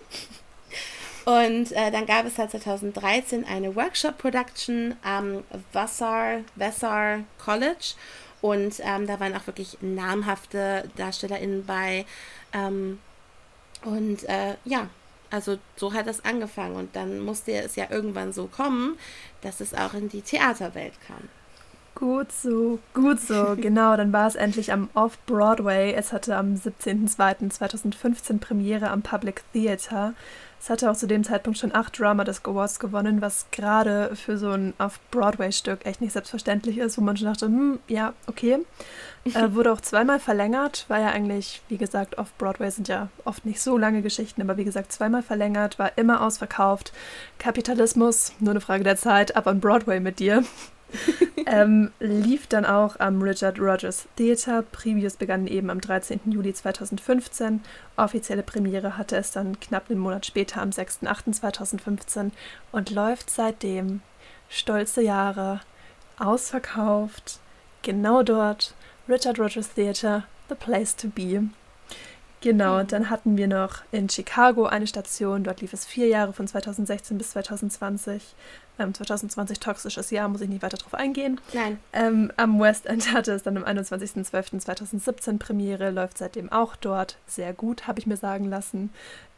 Und 1.25 1.73
äh, 1.73 1.91
dann 1.91 2.05
gab 2.05 2.25
es 2.25 2.37
halt 2.37 2.51
2013 2.51 3.43
eine 3.43 3.75
Workshop-Production 3.75 4.95
am 5.03 5.43
Vassar, 5.73 6.39
Vassar 6.55 7.19
College. 7.37 7.95
Und 8.39 8.79
ähm, 8.79 9.07
da 9.07 9.19
waren 9.19 9.35
auch 9.35 9.45
wirklich 9.45 9.77
namhafte 9.81 10.89
DarstellerInnen 10.95 11.65
bei. 11.65 12.05
Ähm, 12.53 12.99
und 13.83 14.23
äh, 14.29 14.55
ja, 14.63 14.87
also 15.29 15.57
so 15.75 15.93
hat 15.93 16.07
das 16.07 16.23
angefangen 16.25 16.75
und 16.75 16.95
dann 16.95 17.19
musste 17.19 17.53
es 17.53 17.75
ja 17.75 17.85
irgendwann 17.89 18.33
so 18.33 18.47
kommen, 18.47 18.97
dass 19.41 19.61
es 19.61 19.73
auch 19.73 19.93
in 19.93 20.09
die 20.09 20.21
Theaterwelt 20.21 20.93
kam. 21.05 21.29
Gut 21.95 22.31
so, 22.31 22.77
gut 22.93 23.19
so, 23.19 23.55
genau. 23.59 23.97
Dann 23.97 24.13
war 24.13 24.27
es 24.27 24.35
endlich 24.35 24.71
am 24.71 24.87
Off-Broadway. 24.93 25.93
Es 25.93 26.13
hatte 26.13 26.35
am 26.35 26.53
17.02.2015 26.53 28.39
Premiere 28.39 28.91
am 28.91 29.01
Public 29.01 29.41
Theater. 29.51 30.13
Es 30.59 30.69
hatte 30.69 30.91
auch 30.91 30.95
zu 30.95 31.07
dem 31.07 31.23
Zeitpunkt 31.23 31.57
schon 31.57 31.73
acht 31.73 31.99
Drama 31.99 32.23
Disc 32.23 32.47
Awards 32.47 32.79
gewonnen, 32.79 33.21
was 33.21 33.47
gerade 33.51 34.15
für 34.15 34.37
so 34.37 34.51
ein 34.51 34.73
Off-Broadway-Stück 34.77 35.85
echt 35.87 36.01
nicht 36.01 36.13
selbstverständlich 36.13 36.77
ist, 36.77 36.97
wo 36.99 37.01
man 37.01 37.17
schon 37.17 37.27
dachte, 37.27 37.47
hm, 37.47 37.79
ja, 37.87 38.13
okay. 38.27 38.59
Äh, 39.25 39.53
wurde 39.53 39.73
auch 39.73 39.81
zweimal 39.81 40.19
verlängert, 40.19 40.85
war 40.87 40.99
ja 40.99 41.09
eigentlich, 41.09 41.61
wie 41.67 41.77
gesagt, 41.77 42.17
Off-Broadway 42.17 42.71
sind 42.71 42.87
ja 42.87 43.09
oft 43.25 43.45
nicht 43.45 43.59
so 43.59 43.77
lange 43.77 44.01
Geschichten, 44.01 44.41
aber 44.41 44.57
wie 44.57 44.63
gesagt, 44.63 44.91
zweimal 44.91 45.23
verlängert, 45.23 45.79
war 45.79 45.97
immer 45.97 46.21
ausverkauft. 46.21 46.93
Kapitalismus, 47.37 48.33
nur 48.39 48.51
eine 48.51 48.61
Frage 48.61 48.83
der 48.83 48.95
Zeit, 48.95 49.35
ab 49.35 49.47
an 49.47 49.59
Broadway 49.59 49.99
mit 49.99 50.19
dir. 50.19 50.43
ähm, 51.45 51.91
lief 51.99 52.47
dann 52.47 52.65
auch 52.65 52.99
am 52.99 53.21
Richard 53.21 53.59
Rogers 53.59 54.07
Theater. 54.15 54.61
Previews 54.61 55.15
begannen 55.15 55.47
eben 55.47 55.69
am 55.69 55.81
13. 55.81 56.21
Juli 56.25 56.53
2015. 56.53 57.61
Offizielle 57.97 58.43
Premiere 58.43 58.97
hatte 58.97 59.17
es 59.17 59.31
dann 59.31 59.59
knapp 59.59 59.89
einen 59.89 59.99
Monat 59.99 60.25
später 60.25 60.61
am 60.61 60.69
6.8.2015 60.69 62.31
und 62.71 62.89
läuft 62.89 63.29
seitdem 63.29 64.01
stolze 64.49 65.01
Jahre 65.01 65.61
ausverkauft. 66.19 67.39
Genau 67.81 68.23
dort, 68.23 68.73
Richard 69.09 69.39
Rogers 69.39 69.69
Theater, 69.69 70.25
the 70.49 70.55
place 70.55 70.93
to 70.97 71.07
be. 71.07 71.49
Genau, 72.41 72.79
und 72.79 72.91
dann 72.91 73.09
hatten 73.09 73.37
wir 73.37 73.47
noch 73.47 73.81
in 73.91 74.09
Chicago 74.09 74.65
eine 74.65 74.85
Station. 74.85 75.43
Dort 75.43 75.61
lief 75.61 75.71
es 75.71 75.85
vier 75.85 76.07
Jahre 76.07 76.33
von 76.33 76.45
2016 76.45 77.17
bis 77.17 77.31
2020. 77.31 78.35
Ähm, 78.79 78.93
2020 78.93 79.59
toxisches 79.59 80.11
Jahr, 80.11 80.27
muss 80.29 80.41
ich 80.41 80.49
nicht 80.49 80.61
weiter 80.61 80.77
drauf 80.77 80.93
eingehen. 80.93 81.39
Nein. 81.53 81.79
Ähm, 81.93 82.31
am 82.37 82.59
West 82.59 82.85
End 82.85 83.11
hatte 83.13 83.31
es 83.31 83.43
dann 83.43 83.57
am 83.57 83.63
21.12.2017 83.63 85.39
Premiere, 85.39 85.89
läuft 85.89 86.17
seitdem 86.17 86.51
auch 86.51 86.75
dort. 86.75 87.17
Sehr 87.25 87.53
gut, 87.53 87.87
habe 87.87 87.99
ich 87.99 88.07
mir 88.07 88.17
sagen 88.17 88.49
lassen. 88.49 88.91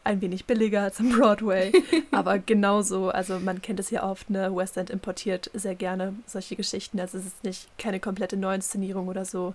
Ein 0.04 0.22
wenig 0.22 0.46
billiger 0.46 0.82
als 0.82 1.00
am 1.00 1.10
Broadway, 1.10 1.72
aber 2.12 2.40
genauso. 2.40 3.10
Also 3.10 3.40
man 3.40 3.62
kennt 3.62 3.80
es 3.80 3.90
ja 3.90 4.10
oft, 4.10 4.30
ne? 4.30 4.56
West 4.56 4.78
End 4.78 4.90
importiert 4.90 5.52
sehr 5.54 5.76
gerne 5.76 6.16
solche 6.26 6.56
Geschichten. 6.56 7.00
Also 7.00 7.18
es 7.18 7.26
ist 7.26 7.44
nicht 7.44 7.68
keine 7.78 8.00
komplette 8.00 8.38
Neuinszenierung 8.38 9.08
oder 9.08 9.26
so 9.26 9.54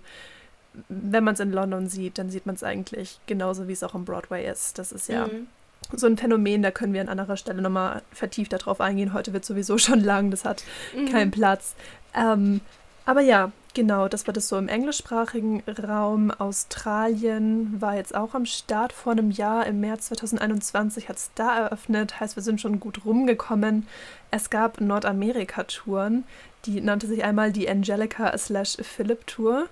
wenn 0.89 1.23
man 1.23 1.35
es 1.35 1.39
in 1.39 1.51
London 1.51 1.87
sieht, 1.87 2.17
dann 2.17 2.29
sieht 2.29 2.45
man 2.45 2.55
es 2.55 2.63
eigentlich 2.63 3.19
genauso, 3.27 3.67
wie 3.67 3.73
es 3.73 3.83
auch 3.83 3.93
am 3.93 4.05
Broadway 4.05 4.49
ist. 4.49 4.77
Das 4.77 4.91
ist 4.91 5.07
ja 5.09 5.27
mhm. 5.27 5.47
So 5.93 6.07
ein 6.07 6.17
Phänomen, 6.17 6.61
da 6.61 6.71
können 6.71 6.93
wir 6.93 7.01
an 7.01 7.09
anderer 7.09 7.37
Stelle 7.37 7.61
nochmal 7.61 8.01
vertieft 8.11 8.53
darauf 8.53 8.81
eingehen. 8.81 9.13
Heute 9.13 9.33
wird 9.33 9.45
sowieso 9.45 9.77
schon 9.79 9.99
lang, 9.99 10.31
das 10.31 10.45
hat 10.45 10.63
mhm. 10.95 11.11
keinen 11.11 11.31
Platz. 11.31 11.75
Ähm, 12.13 12.61
aber 13.05 13.21
ja, 13.21 13.51
genau, 13.75 14.07
das 14.07 14.25
war 14.25 14.33
das 14.33 14.47
so 14.47 14.57
im 14.57 14.67
englischsprachigen 14.67 15.61
Raum. 15.67 16.31
Australien 16.31 17.79
war 17.79 17.95
jetzt 17.95 18.15
auch 18.15 18.33
am 18.33 18.47
Start 18.47 18.93
vor 18.93 19.11
einem 19.11 19.29
Jahr. 19.29 19.67
Im 19.67 19.79
März 19.79 20.07
2021 20.07 21.07
hat 21.07 21.17
es 21.17 21.29
da 21.35 21.55
eröffnet. 21.57 22.19
Heißt, 22.19 22.35
wir 22.35 22.41
sind 22.41 22.59
schon 22.59 22.79
gut 22.79 23.05
rumgekommen. 23.05 23.87
Es 24.31 24.49
gab 24.49 24.81
Nordamerika-Touren. 24.81 26.23
Die 26.65 26.81
nannte 26.81 27.05
sich 27.05 27.23
einmal 27.23 27.51
die 27.51 27.69
Angelica 27.69 28.35
slash 28.37 28.77
Philip 28.81 29.27
Tour. 29.27 29.67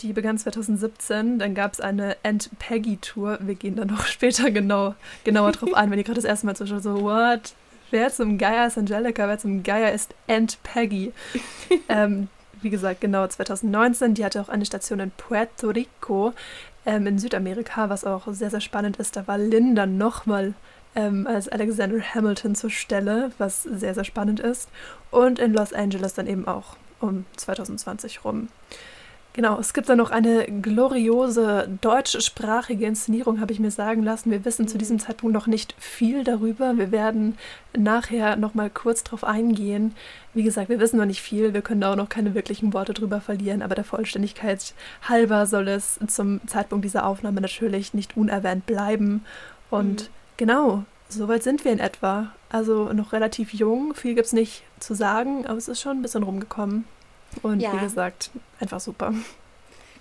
Die 0.00 0.12
begann 0.12 0.38
2017. 0.38 1.38
Dann 1.38 1.54
gab 1.54 1.74
es 1.74 1.80
eine 1.80 2.16
Aunt 2.22 2.50
Peggy 2.58 2.96
Tour. 2.96 3.38
Wir 3.40 3.54
gehen 3.54 3.76
da 3.76 3.84
noch 3.84 4.06
später 4.06 4.50
genau, 4.50 4.94
genauer 5.24 5.52
drauf 5.52 5.74
ein, 5.74 5.90
wenn 5.90 5.98
ihr 5.98 6.04
gerade 6.04 6.20
das 6.20 6.24
erste 6.24 6.46
Mal 6.46 6.56
zuschaut. 6.56 6.82
So, 6.82 7.02
what? 7.02 7.54
Wer 7.90 8.10
zum 8.10 8.38
Geier 8.38 8.66
ist 8.66 8.78
Angelica? 8.78 9.26
Wer 9.26 9.38
zum 9.38 9.62
Geier 9.62 9.92
ist 9.92 10.14
Aunt 10.28 10.62
Peggy? 10.62 11.12
ähm, 11.88 12.28
wie 12.62 12.70
gesagt, 12.70 13.00
genau 13.00 13.26
2019. 13.26 14.14
Die 14.14 14.24
hatte 14.24 14.40
auch 14.40 14.48
eine 14.48 14.64
Station 14.64 15.00
in 15.00 15.10
Puerto 15.10 15.68
Rico 15.70 16.32
ähm, 16.86 17.06
in 17.06 17.18
Südamerika, 17.18 17.90
was 17.90 18.04
auch 18.04 18.26
sehr, 18.28 18.50
sehr 18.50 18.60
spannend 18.60 18.96
ist. 18.96 19.16
Da 19.16 19.26
war 19.26 19.38
Linda 19.38 19.86
nochmal 19.86 20.54
ähm, 20.94 21.26
als 21.26 21.48
Alexander 21.48 22.00
Hamilton 22.00 22.54
zur 22.54 22.70
Stelle, 22.70 23.32
was 23.38 23.64
sehr, 23.64 23.94
sehr 23.94 24.04
spannend 24.04 24.40
ist. 24.40 24.68
Und 25.10 25.38
in 25.38 25.52
Los 25.52 25.72
Angeles 25.72 26.14
dann 26.14 26.26
eben 26.26 26.46
auch 26.46 26.76
um 27.00 27.24
2020 27.36 28.24
rum. 28.24 28.48
Genau, 29.32 29.60
es 29.60 29.74
gibt 29.74 29.88
da 29.88 29.94
noch 29.94 30.10
eine 30.10 30.44
gloriose 30.44 31.68
deutschsprachige 31.80 32.84
Inszenierung, 32.84 33.40
habe 33.40 33.52
ich 33.52 33.60
mir 33.60 33.70
sagen 33.70 34.02
lassen. 34.02 34.32
Wir 34.32 34.44
wissen 34.44 34.66
zu 34.66 34.76
diesem 34.76 34.98
Zeitpunkt 34.98 35.32
noch 35.32 35.46
nicht 35.46 35.74
viel 35.78 36.24
darüber. 36.24 36.76
Wir 36.76 36.90
werden 36.90 37.38
nachher 37.76 38.34
noch 38.34 38.54
mal 38.54 38.70
kurz 38.70 39.04
drauf 39.04 39.22
eingehen. 39.22 39.94
Wie 40.34 40.42
gesagt, 40.42 40.68
wir 40.68 40.80
wissen 40.80 40.96
noch 40.96 41.06
nicht 41.06 41.22
viel. 41.22 41.54
Wir 41.54 41.62
können 41.62 41.80
da 41.80 41.92
auch 41.92 41.96
noch 41.96 42.08
keine 42.08 42.34
wirklichen 42.34 42.72
Worte 42.72 42.92
drüber 42.92 43.20
verlieren. 43.20 43.62
Aber 43.62 43.76
der 43.76 43.84
Vollständigkeit 43.84 44.74
halber 45.08 45.46
soll 45.46 45.68
es 45.68 46.00
zum 46.08 46.40
Zeitpunkt 46.48 46.84
dieser 46.84 47.06
Aufnahme 47.06 47.40
natürlich 47.40 47.94
nicht 47.94 48.16
unerwähnt 48.16 48.66
bleiben. 48.66 49.24
Und 49.70 50.02
mhm. 50.02 50.12
genau, 50.38 50.84
soweit 51.08 51.44
sind 51.44 51.64
wir 51.64 51.70
in 51.70 51.78
etwa. 51.78 52.32
Also 52.48 52.92
noch 52.92 53.12
relativ 53.12 53.54
jung. 53.54 53.94
Viel 53.94 54.16
gibt 54.16 54.26
es 54.26 54.32
nicht 54.32 54.64
zu 54.80 54.94
sagen, 54.94 55.46
aber 55.46 55.56
es 55.56 55.68
ist 55.68 55.80
schon 55.80 55.98
ein 55.98 56.02
bisschen 56.02 56.24
rumgekommen. 56.24 56.84
Und 57.42 57.60
ja. 57.60 57.72
wie 57.72 57.78
gesagt, 57.78 58.30
einfach 58.58 58.80
super. 58.80 59.12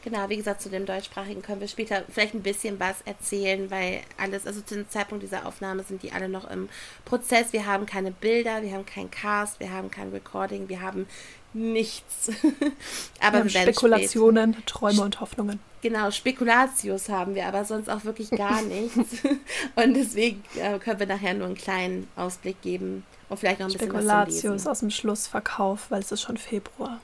Genau, 0.02 0.30
wie 0.30 0.38
gesagt, 0.38 0.62
zu 0.62 0.70
dem 0.70 0.86
deutschsprachigen 0.86 1.42
können 1.42 1.60
wir 1.60 1.68
später 1.68 2.04
vielleicht 2.10 2.34
ein 2.34 2.42
bisschen 2.42 2.80
was 2.80 3.02
erzählen, 3.02 3.70
weil 3.70 4.02
alles, 4.18 4.48
also 4.48 4.62
zu 4.62 4.76
dem 4.76 4.90
Zeitpunkt 4.90 5.24
dieser 5.24 5.46
Aufnahme 5.46 5.84
sind 5.84 6.04
die 6.04 6.14
alle 6.14 6.30
noch 6.30 6.50
im 6.50 6.70
Prozess. 7.04 7.52
Wir 7.52 7.66
haben 7.66 7.86
keine 7.86 8.12
Bilder, 8.12 8.62
wir 8.62 8.74
haben 8.74 8.86
keinen 8.86 9.12
Cast, 9.12 9.60
wir 9.60 9.74
haben 9.74 9.92
kein 9.92 10.10
Recording, 10.10 10.70
wir 10.70 10.82
haben 10.82 11.06
nichts. 11.54 12.30
aber 13.20 13.34
wir 13.34 13.40
haben 13.40 13.50
Spekulationen, 13.50 14.54
spät. 14.54 14.66
Träume 14.68 15.02
und 15.02 15.20
Hoffnungen. 15.20 15.60
Genau, 15.82 16.12
Spekulatius 16.12 17.10
haben 17.10 17.36
wir, 17.36 17.46
aber 17.48 17.66
sonst 17.66 17.90
auch 17.90 18.06
wirklich 18.06 18.30
gar 18.32 18.62
nichts. 18.62 18.98
und 19.76 19.94
deswegen 19.96 20.44
äh, 20.56 20.80
können 20.80 21.00
wir 21.00 21.08
nachher 21.08 21.34
nur 21.34 21.48
einen 21.48 21.56
kleinen 21.56 22.08
Ausblick 22.16 22.62
geben 22.62 23.04
und 23.28 23.38
vielleicht 23.38 23.60
noch 23.60 23.68
ein 23.68 23.74
bisschen 23.74 23.92
was 23.92 24.04
Spekulatius 24.04 24.66
aus 24.66 24.80
dem 24.80 24.92
Schlussverkauf, 24.92 25.92
weil 25.92 26.00
es 26.02 26.12
ist 26.14 26.22
schon 26.22 26.38
Februar. 26.38 27.02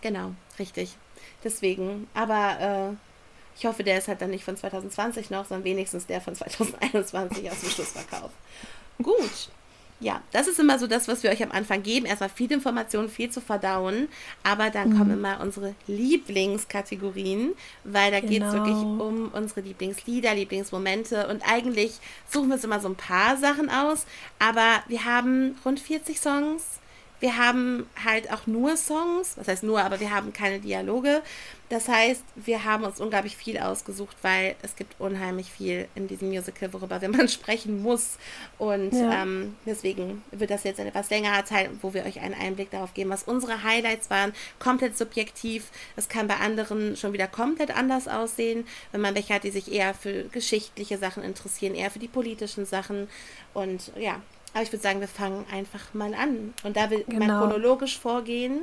Genau, 0.00 0.32
richtig. 0.58 0.96
Deswegen, 1.44 2.08
aber 2.14 2.92
äh, 2.92 2.96
ich 3.58 3.66
hoffe, 3.66 3.82
der 3.82 3.98
ist 3.98 4.08
halt 4.08 4.20
dann 4.22 4.30
nicht 4.30 4.44
von 4.44 4.56
2020 4.56 5.30
noch, 5.30 5.46
sondern 5.46 5.64
wenigstens 5.64 6.06
der 6.06 6.20
von 6.20 6.34
2021 6.36 7.50
aus 7.50 7.60
dem 7.60 7.70
Schlussverkauf. 7.70 8.30
Gut. 9.02 9.50
ja, 10.00 10.22
das 10.32 10.46
ist 10.46 10.60
immer 10.60 10.78
so 10.78 10.86
das, 10.86 11.08
was 11.08 11.24
wir 11.24 11.30
euch 11.30 11.42
am 11.42 11.50
Anfang 11.50 11.82
geben. 11.82 12.06
Erstmal 12.06 12.28
viel 12.28 12.50
Information, 12.52 13.08
viel 13.08 13.30
zu 13.30 13.40
verdauen. 13.40 14.08
Aber 14.44 14.70
dann 14.70 14.90
mhm. 14.90 14.98
kommen 14.98 15.10
immer 15.12 15.40
unsere 15.40 15.74
Lieblingskategorien, 15.88 17.54
weil 17.82 18.12
da 18.12 18.20
genau. 18.20 18.30
geht 18.30 18.42
es 18.44 18.52
wirklich 18.52 18.76
um 18.76 19.30
unsere 19.32 19.60
Lieblingslieder, 19.62 20.34
Lieblingsmomente. 20.34 21.26
Und 21.26 21.42
eigentlich 21.42 21.98
suchen 22.28 22.48
wir 22.48 22.54
uns 22.54 22.64
immer 22.64 22.80
so 22.80 22.88
ein 22.88 22.96
paar 22.96 23.36
Sachen 23.36 23.70
aus. 23.70 24.06
Aber 24.38 24.82
wir 24.86 25.04
haben 25.04 25.56
rund 25.64 25.80
40 25.80 26.20
Songs. 26.20 26.78
Wir 27.20 27.36
haben 27.36 27.86
halt 28.04 28.32
auch 28.32 28.46
nur 28.46 28.76
Songs, 28.76 29.34
das 29.34 29.48
heißt 29.48 29.62
nur, 29.62 29.82
aber 29.82 30.00
wir 30.00 30.10
haben 30.10 30.32
keine 30.32 30.60
Dialoge. 30.60 31.22
Das 31.68 31.86
heißt, 31.86 32.24
wir 32.34 32.64
haben 32.64 32.84
uns 32.84 32.98
unglaublich 32.98 33.36
viel 33.36 33.58
ausgesucht, 33.58 34.16
weil 34.22 34.56
es 34.62 34.74
gibt 34.74 34.98
unheimlich 34.98 35.50
viel 35.50 35.86
in 35.94 36.08
diesem 36.08 36.28
Musical, 36.28 36.72
worüber 36.72 37.00
man 37.08 37.28
sprechen 37.28 37.82
muss. 37.82 38.16
Und 38.56 38.92
ja. 38.92 39.22
ähm, 39.22 39.56
deswegen 39.66 40.22
wird 40.30 40.50
das 40.50 40.64
jetzt 40.64 40.80
ein 40.80 40.86
etwas 40.86 41.10
längerer 41.10 41.44
Teil, 41.44 41.70
wo 41.82 41.92
wir 41.92 42.04
euch 42.06 42.20
einen 42.20 42.34
Einblick 42.34 42.70
darauf 42.70 42.94
geben, 42.94 43.10
was 43.10 43.24
unsere 43.24 43.62
Highlights 43.64 44.08
waren. 44.08 44.32
Komplett 44.58 44.96
subjektiv. 44.96 45.70
Es 45.96 46.08
kann 46.08 46.26
bei 46.26 46.36
anderen 46.36 46.96
schon 46.96 47.12
wieder 47.12 47.26
komplett 47.26 47.76
anders 47.76 48.08
aussehen, 48.08 48.66
wenn 48.92 49.02
man 49.02 49.14
welche 49.14 49.34
hat, 49.34 49.44
die 49.44 49.50
sich 49.50 49.70
eher 49.70 49.92
für 49.92 50.24
geschichtliche 50.24 50.96
Sachen 50.96 51.22
interessieren, 51.22 51.74
eher 51.74 51.90
für 51.90 51.98
die 51.98 52.08
politischen 52.08 52.64
Sachen. 52.64 53.08
Und 53.52 53.92
ja, 53.98 54.22
aber 54.54 54.62
ich 54.62 54.72
würde 54.72 54.82
sagen, 54.82 55.00
wir 55.00 55.08
fangen 55.08 55.44
einfach 55.52 55.94
mal 55.94 56.14
an. 56.14 56.54
Und 56.62 56.76
da 56.76 56.90
wir 56.90 57.04
genau. 57.04 57.26
mal 57.26 57.40
chronologisch 57.40 57.98
vorgehen, 57.98 58.62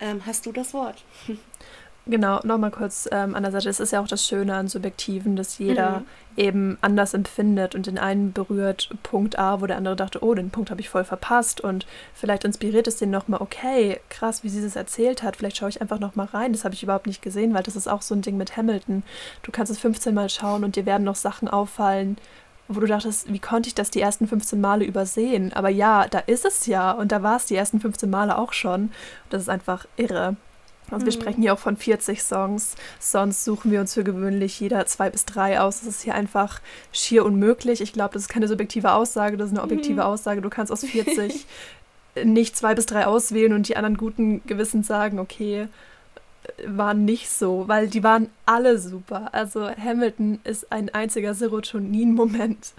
ähm, 0.00 0.22
hast 0.26 0.46
du 0.46 0.52
das 0.52 0.74
Wort. 0.74 1.04
Genau, 2.08 2.40
nochmal 2.42 2.70
kurz 2.70 3.06
ähm, 3.12 3.34
an 3.34 3.42
der 3.42 3.52
Seite. 3.52 3.68
Es 3.68 3.80
ist 3.80 3.92
ja 3.92 4.00
auch 4.00 4.08
das 4.08 4.26
Schöne 4.26 4.54
an 4.54 4.66
Subjektiven, 4.66 5.36
dass 5.36 5.58
jeder 5.58 6.00
mhm. 6.00 6.04
eben 6.38 6.78
anders 6.80 7.12
empfindet 7.12 7.74
und 7.74 7.86
den 7.86 7.98
einen 7.98 8.32
berührt 8.32 8.88
Punkt 9.02 9.38
A, 9.38 9.60
wo 9.60 9.66
der 9.66 9.76
andere 9.76 9.94
dachte, 9.94 10.24
oh, 10.24 10.32
den 10.32 10.48
Punkt 10.48 10.70
habe 10.70 10.80
ich 10.80 10.88
voll 10.88 11.04
verpasst 11.04 11.60
und 11.60 11.86
vielleicht 12.14 12.44
inspiriert 12.44 12.86
es 12.86 12.96
den 12.96 13.10
nochmal, 13.10 13.42
okay, 13.42 14.00
krass, 14.08 14.42
wie 14.42 14.48
sie 14.48 14.62
das 14.62 14.74
erzählt 14.74 15.22
hat, 15.22 15.36
vielleicht 15.36 15.58
schaue 15.58 15.68
ich 15.68 15.82
einfach 15.82 15.98
nochmal 15.98 16.28
rein. 16.28 16.52
Das 16.54 16.64
habe 16.64 16.74
ich 16.74 16.82
überhaupt 16.82 17.06
nicht 17.06 17.20
gesehen, 17.20 17.52
weil 17.52 17.62
das 17.62 17.76
ist 17.76 17.88
auch 17.88 18.00
so 18.00 18.14
ein 18.14 18.22
Ding 18.22 18.38
mit 18.38 18.56
Hamilton. 18.56 19.02
Du 19.42 19.52
kannst 19.52 19.70
es 19.70 19.78
15 19.78 20.14
Mal 20.14 20.30
schauen 20.30 20.64
und 20.64 20.76
dir 20.76 20.86
werden 20.86 21.04
noch 21.04 21.14
Sachen 21.14 21.46
auffallen, 21.46 22.16
wo 22.68 22.80
du 22.80 22.86
dachtest, 22.86 23.32
wie 23.32 23.38
konnte 23.38 23.68
ich 23.68 23.74
das 23.74 23.90
die 23.90 24.00
ersten 24.00 24.28
15 24.28 24.60
Male 24.60 24.84
übersehen? 24.84 25.52
Aber 25.54 25.70
ja, 25.70 26.06
da 26.06 26.18
ist 26.18 26.44
es 26.44 26.66
ja 26.66 26.92
und 26.92 27.12
da 27.12 27.22
war 27.22 27.36
es 27.36 27.46
die 27.46 27.56
ersten 27.56 27.80
15 27.80 28.08
Male 28.10 28.36
auch 28.36 28.52
schon. 28.52 28.90
Das 29.30 29.42
ist 29.42 29.48
einfach 29.48 29.86
irre. 29.96 30.36
Also 30.90 31.06
wir 31.06 31.12
mhm. 31.12 31.20
sprechen 31.20 31.42
hier 31.42 31.54
auch 31.54 31.58
von 31.58 31.76
40 31.76 32.22
Songs. 32.22 32.74
Sonst 32.98 33.44
suchen 33.44 33.70
wir 33.70 33.80
uns 33.80 33.94
für 33.94 34.04
gewöhnlich 34.04 34.58
jeder 34.60 34.84
zwei 34.86 35.10
bis 35.10 35.24
drei 35.24 35.60
aus. 35.60 35.80
Das 35.80 35.88
ist 35.88 36.02
hier 36.02 36.14
einfach 36.14 36.60
schier 36.92 37.24
unmöglich. 37.24 37.80
Ich 37.80 37.92
glaube, 37.92 38.14
das 38.14 38.22
ist 38.22 38.28
keine 38.28 38.48
subjektive 38.48 38.92
Aussage, 38.92 39.36
das 39.36 39.48
ist 39.48 39.56
eine 39.56 39.62
objektive 39.62 39.94
mhm. 39.94 40.06
Aussage. 40.06 40.40
Du 40.40 40.50
kannst 40.50 40.72
aus 40.72 40.84
40 40.84 41.46
nicht 42.24 42.56
zwei 42.56 42.74
bis 42.74 42.86
drei 42.86 43.06
auswählen 43.06 43.52
und 43.52 43.68
die 43.68 43.76
anderen 43.76 43.96
guten 43.96 44.44
Gewissens 44.46 44.86
sagen, 44.86 45.18
okay, 45.18 45.68
waren 46.66 47.04
nicht 47.04 47.30
so, 47.30 47.68
weil 47.68 47.88
die 47.88 48.02
waren 48.02 48.28
alle 48.46 48.78
super. 48.78 49.32
Also 49.32 49.68
Hamilton 49.68 50.40
ist 50.44 50.72
ein 50.72 50.88
einziger 50.90 51.34
Serotonin-Moment. 51.34 52.72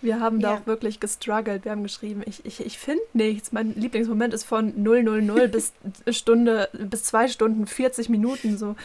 Wir 0.00 0.20
haben 0.20 0.40
da 0.40 0.54
ja. 0.54 0.58
auch 0.58 0.66
wirklich 0.66 1.00
gestruggelt. 1.00 1.64
Wir 1.64 1.72
haben 1.72 1.82
geschrieben, 1.82 2.22
ich, 2.26 2.44
ich, 2.44 2.64
ich 2.64 2.78
finde 2.78 3.02
nichts. 3.12 3.52
Mein 3.52 3.74
Lieblingsmoment 3.74 4.34
ist 4.34 4.44
von 4.44 4.82
000 4.82 5.48
bis 5.52 5.72
Stunde, 6.10 6.68
bis 6.72 7.04
zwei 7.04 7.28
Stunden 7.28 7.66
40 7.66 8.08
Minuten 8.08 8.56
so. 8.56 8.76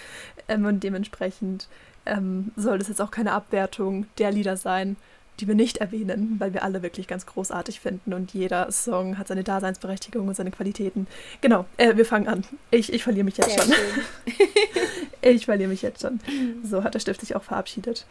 Ähm, 0.47 0.65
und 0.65 0.83
dementsprechend 0.83 1.67
ähm, 2.05 2.51
soll 2.55 2.79
das 2.79 2.87
jetzt 2.87 3.01
auch 3.01 3.11
keine 3.11 3.33
Abwertung 3.33 4.05
der 4.17 4.31
Lieder 4.31 4.57
sein 4.57 4.97
die 5.41 5.47
wir 5.47 5.55
nicht 5.55 5.77
erwähnen, 5.77 6.35
weil 6.37 6.53
wir 6.53 6.63
alle 6.63 6.83
wirklich 6.83 7.07
ganz 7.07 7.25
großartig 7.25 7.79
finden 7.79 8.13
und 8.13 8.31
jeder 8.33 8.71
Song 8.71 9.17
hat 9.17 9.27
seine 9.27 9.43
Daseinsberechtigung 9.43 10.27
und 10.27 10.35
seine 10.35 10.51
Qualitäten. 10.51 11.07
Genau, 11.41 11.65
äh, 11.77 11.97
wir 11.97 12.05
fangen 12.05 12.27
an. 12.27 12.43
Ich, 12.69 12.93
ich 12.93 13.03
verliere 13.03 13.25
mich 13.25 13.37
jetzt 13.37 13.49
Sehr 13.49 13.63
schon. 13.63 13.73
ich 15.21 15.45
verliere 15.45 15.69
mich 15.69 15.81
jetzt 15.81 16.01
schon. 16.01 16.19
So 16.63 16.83
hat 16.83 16.93
der 16.93 16.99
Stift 16.99 17.21
sich 17.21 17.35
auch 17.35 17.43
verabschiedet. 17.43 18.05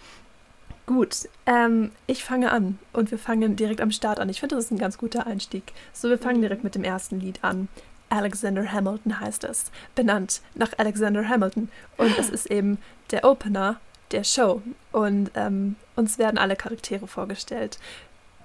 Gut, 0.86 1.28
ähm, 1.46 1.92
ich 2.08 2.24
fange 2.24 2.50
an 2.50 2.80
und 2.92 3.12
wir 3.12 3.18
fangen 3.18 3.54
direkt 3.54 3.80
am 3.80 3.92
Start 3.92 4.18
an. 4.18 4.28
Ich 4.28 4.40
finde, 4.40 4.56
das 4.56 4.64
ist 4.64 4.70
ein 4.72 4.78
ganz 4.78 4.98
guter 4.98 5.24
Einstieg. 5.24 5.72
So, 5.92 6.08
wir 6.08 6.18
fangen 6.18 6.40
direkt 6.40 6.64
mit 6.64 6.74
dem 6.74 6.82
ersten 6.82 7.20
Lied 7.20 7.44
an. 7.44 7.68
Alexander 8.08 8.72
Hamilton 8.72 9.20
heißt 9.20 9.44
es, 9.44 9.70
benannt 9.94 10.40
nach 10.56 10.72
Alexander 10.78 11.28
Hamilton. 11.28 11.68
Und 11.96 12.18
es 12.18 12.28
ist 12.30 12.46
eben 12.50 12.78
der 13.12 13.24
Opener 13.24 13.78
der 14.12 14.24
Show. 14.24 14.62
Und 14.92 15.30
ähm, 15.34 15.76
uns 15.96 16.18
werden 16.18 16.38
alle 16.38 16.56
Charaktere 16.56 17.06
vorgestellt. 17.06 17.78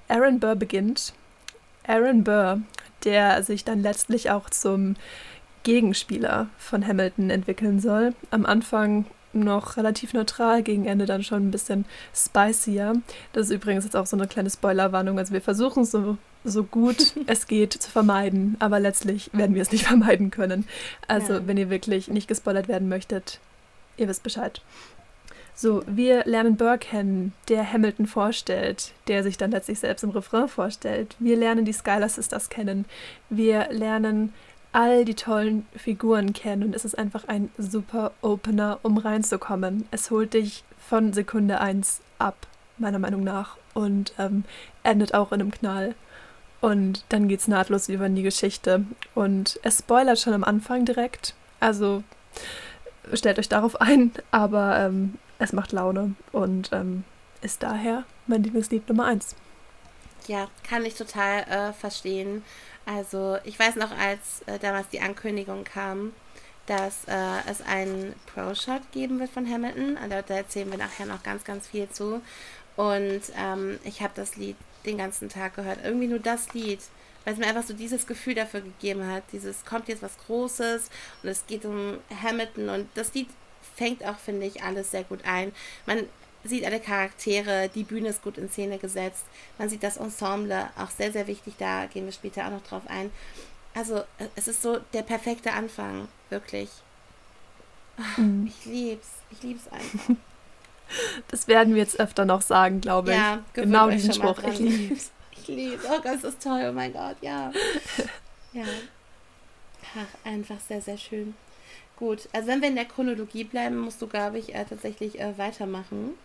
Aaron 0.08 0.39
Burr 0.39 0.56
beginnt. 0.56 1.13
Aaron 1.88 2.23
Burr, 2.23 2.62
der 3.04 3.43
sich 3.43 3.63
dann 3.63 3.82
letztlich 3.82 4.32
auch 4.32 4.49
zum 4.49 4.95
Gegenspieler 5.63 6.47
von 6.58 6.86
Hamilton 6.86 7.30
entwickeln 7.30 7.80
soll. 7.80 8.13
Am 8.32 8.45
Anfang 8.45 9.06
noch 9.34 9.78
relativ 9.78 10.13
neutral, 10.13 10.63
gegen 10.63 10.86
Ende 10.86 11.06
dann 11.06 11.23
schon 11.23 11.47
ein 11.47 11.51
bisschen 11.51 11.86
spicier. 12.15 13.01
Das 13.34 13.47
ist 13.47 13.54
übrigens 13.54 13.84
jetzt 13.84 13.95
auch 13.95 14.06
so 14.06 14.15
eine 14.15 14.28
kleine 14.28 14.49
Spoilerwarnung. 14.49 15.19
Also 15.19 15.34
wir 15.34 15.41
versuchen 15.41 15.86
so, 15.86 16.17
so 16.43 16.63
gut 16.63 17.13
es 17.28 17.47
geht 17.47 17.73
zu 17.73 17.91
vermeiden, 17.91 18.56
aber 18.60 18.80
letztlich 18.80 19.30
werden 19.34 19.56
wir 19.56 19.62
es 19.62 19.71
nicht 19.71 19.84
vermeiden 19.88 20.32
können. 20.32 20.65
Also 21.08 21.34
ja. 21.34 21.47
wenn 21.47 21.58
ihr 21.58 21.69
wirklich 21.69 22.08
nicht 22.08 22.28
gespoilert 22.28 22.67
werden 22.67 22.88
möchtet, 22.88 23.39
ihr 23.97 24.08
wisst 24.08 24.23
Bescheid. 24.23 24.62
So, 25.58 25.84
wir 25.88 26.26
lernen 26.26 26.58
Burr 26.58 26.78
kennen, 26.78 27.32
der 27.48 27.72
Hamilton 27.72 28.08
vorstellt, 28.08 28.91
der 29.08 29.24
sich 29.24 29.38
dann 29.38 29.52
letztlich 29.52 29.80
selbst 29.80 30.04
im 30.04 30.10
Refrain 30.10 30.50
vorstellt. 30.50 31.15
Wir 31.18 31.38
lernen 31.38 31.63
die 31.63 31.72
Skylar 31.72 32.10
Sisters 32.10 32.50
kennen. 32.50 32.84
Wir 33.30 33.70
lernen 33.72 34.34
all 34.74 35.06
die 35.06 35.15
tollen 35.15 35.65
Figuren 35.74 36.34
kennen 36.34 36.63
und 36.63 36.76
es 36.76 36.84
ist 36.84 36.98
einfach 36.98 37.30
ein 37.30 37.50
super 37.58 38.12
Opener, 38.22 38.80
um 38.82 38.98
reinzukommen. 38.98 39.88
Es 39.91 40.12
holt 40.12 40.34
dich 40.34 40.65
von 40.78 41.13
Sekunde 41.13 41.62
1 41.62 42.02
ab, 42.20 42.36
meiner 42.78 43.00
Meinung 43.00 43.24
nach, 43.24 43.56
und 43.74 44.13
ähm, 44.20 44.44
endet 44.84 45.13
auch 45.13 45.32
in 45.32 45.39
einem 45.39 45.52
Knall. 45.52 45.96
Und 46.60 47.06
dann 47.08 47.30
geht's 47.30 47.48
nahtlos 47.48 47.88
über 47.88 48.08
in 48.08 48.15
die 48.15 48.24
Geschichte. 48.24 48.84
Und 49.13 49.58
es 49.63 49.80
spoilert 49.80 50.20
schon 50.20 50.34
am 50.34 50.44
Anfang 50.44 50.84
direkt. 50.84 51.34
Also 51.62 52.04
stellt 53.13 53.39
euch 53.39 53.48
darauf 53.48 53.80
ein, 53.80 54.12
aber 54.32 54.78
ähm, 54.80 55.13
es 55.39 55.54
macht 55.54 55.71
Laune 55.71 56.15
und 56.32 56.69
ähm, 56.71 57.04
ist 57.41 57.63
daher 57.63 58.04
mein 58.28 58.43
Lieblingslied 58.43 58.88
Nummer 58.89 59.06
eins. 59.06 59.36
Ja, 60.28 60.48
kann 60.67 60.86
ich 60.86 60.95
total 60.95 61.43
äh, 61.43 61.74
verstehen. 61.74 62.43
Also 62.86 63.38
ich 63.43 63.60
weiß 63.60 63.76
noch, 63.76 63.91
als 63.91 64.41
äh, 64.45 64.60
damals 64.60 64.89
die 64.89 65.02
Ankündigung 65.02 65.63
kam, 65.63 66.13
dass 66.65 67.06
äh, 67.06 67.50
es 67.50 67.62
einen 67.62 68.15
Pro-Shot 68.34 68.91
geben 68.91 69.19
wird 69.19 69.30
von 69.30 69.50
Hamilton. 69.50 69.98
Also, 69.98 70.15
da 70.28 70.36
erzählen 70.36 70.69
wir 70.69 70.78
nachher 70.78 71.06
noch 71.06 71.24
ganz, 71.24 71.43
ganz 71.43 71.67
viel 71.67 71.89
zu. 71.89 72.21
Und 72.76 73.21
ähm, 73.38 73.80
ich 73.84 74.02
habe 74.02 74.13
das 74.15 74.36
Lied 74.36 74.58
den 74.86 74.98
ganzen 74.98 75.30
Tag 75.30 75.56
gehört. 75.56 75.80
Irgendwie 75.84 76.08
nur 76.08 76.19
das 76.19 76.54
Lied, 76.54 76.80
weil 77.24 77.34
es 77.34 77.39
mir 77.39 77.48
einfach 77.48 77.63
so 77.63 77.74
dieses 77.74 78.08
Gefühl 78.08 78.36
dafür 78.36 78.62
gegeben 78.62 79.08
hat. 79.08 79.24
Dieses 79.32 79.63
kommt 79.65 79.88
jetzt 79.88 80.02
was 80.02 80.17
Großes 80.26 80.89
und 81.24 81.30
es 81.30 81.45
geht 81.48 81.65
um 81.65 82.00
Hamilton 82.24 82.69
und 82.69 82.88
das 82.95 83.13
Lied 83.13 83.30
fängt 83.76 84.04
auch, 84.04 84.18
finde 84.18 84.46
ich, 84.46 84.64
alles 84.64 84.92
sehr 84.92 85.04
gut 85.04 85.20
ein. 85.26 85.52
Man 85.86 86.06
sieht 86.44 86.66
alle 86.66 86.80
Charaktere, 86.80 87.70
die 87.74 87.84
Bühne 87.84 88.10
ist 88.10 88.24
gut 88.24 88.38
in 88.38 88.50
Szene 88.50 88.78
gesetzt. 88.78 89.26
Man 89.58 89.70
sieht 89.70 89.84
das 89.84 89.98
Ensemble, 89.98 90.70
auch 90.78 90.92
sehr, 90.92 91.12
sehr 91.12 91.28
wichtig, 91.28 91.56
da 91.58 91.88
gehen 91.88 92.06
wir 92.06 92.12
später 92.14 92.46
auch 92.46 92.52
noch 92.52 92.64
drauf 92.64 92.84
ein. 92.88 93.12
Also, 93.74 94.04
es 94.36 94.48
ist 94.48 94.62
so 94.62 94.80
der 94.94 95.02
perfekte 95.02 95.52
Anfang, 95.52 96.08
wirklich. 96.30 96.70
Ach, 97.98 98.18
mhm. 98.18 98.48
Ich 98.48 98.66
lieb's, 98.66 99.08
ich 99.32 99.44
lieb's 99.44 99.68
einfach. 99.68 100.16
Das 101.30 101.48
werden 101.48 101.74
wir 101.74 101.82
jetzt 101.82 102.00
öfter 102.00 102.26
noch 102.26 102.44
sagen, 102.44 102.80
glaube 102.80 103.10
ich. 103.10 103.18
Ja, 103.18 103.44
genau 103.54 103.90
diesen 103.90 104.14
Spruch. 104.14 104.38
Ich 104.44 104.60
lieb's. 104.60 105.12
Ich 105.32 105.48
lieb's. 105.48 105.84
Oh 105.84 106.00
Gott, 106.00 106.06
das 106.06 106.24
ist 106.24 106.44
toll, 106.44 106.64
oh 106.70 106.74
mein 106.74 106.94
Gott, 106.94 107.18
ja. 107.22 107.52
Ja. 108.54 108.64
Ach, 109.98 110.28
einfach 110.28 110.60
sehr, 110.60 110.80
sehr 110.80 110.98
schön. 110.98 111.34
Gut, 111.97 112.27
also 112.34 112.47
wenn 112.47 112.62
wir 112.62 112.69
in 112.69 112.75
der 112.75 112.86
Chronologie 112.86 113.45
bleiben, 113.45 113.77
musst 113.77 114.01
du, 114.01 114.08
glaube 114.08 114.38
ich, 114.38 114.53
äh, 114.53 114.65
tatsächlich 114.65 115.19
äh, 115.19 115.38
weitermachen, 115.38 116.15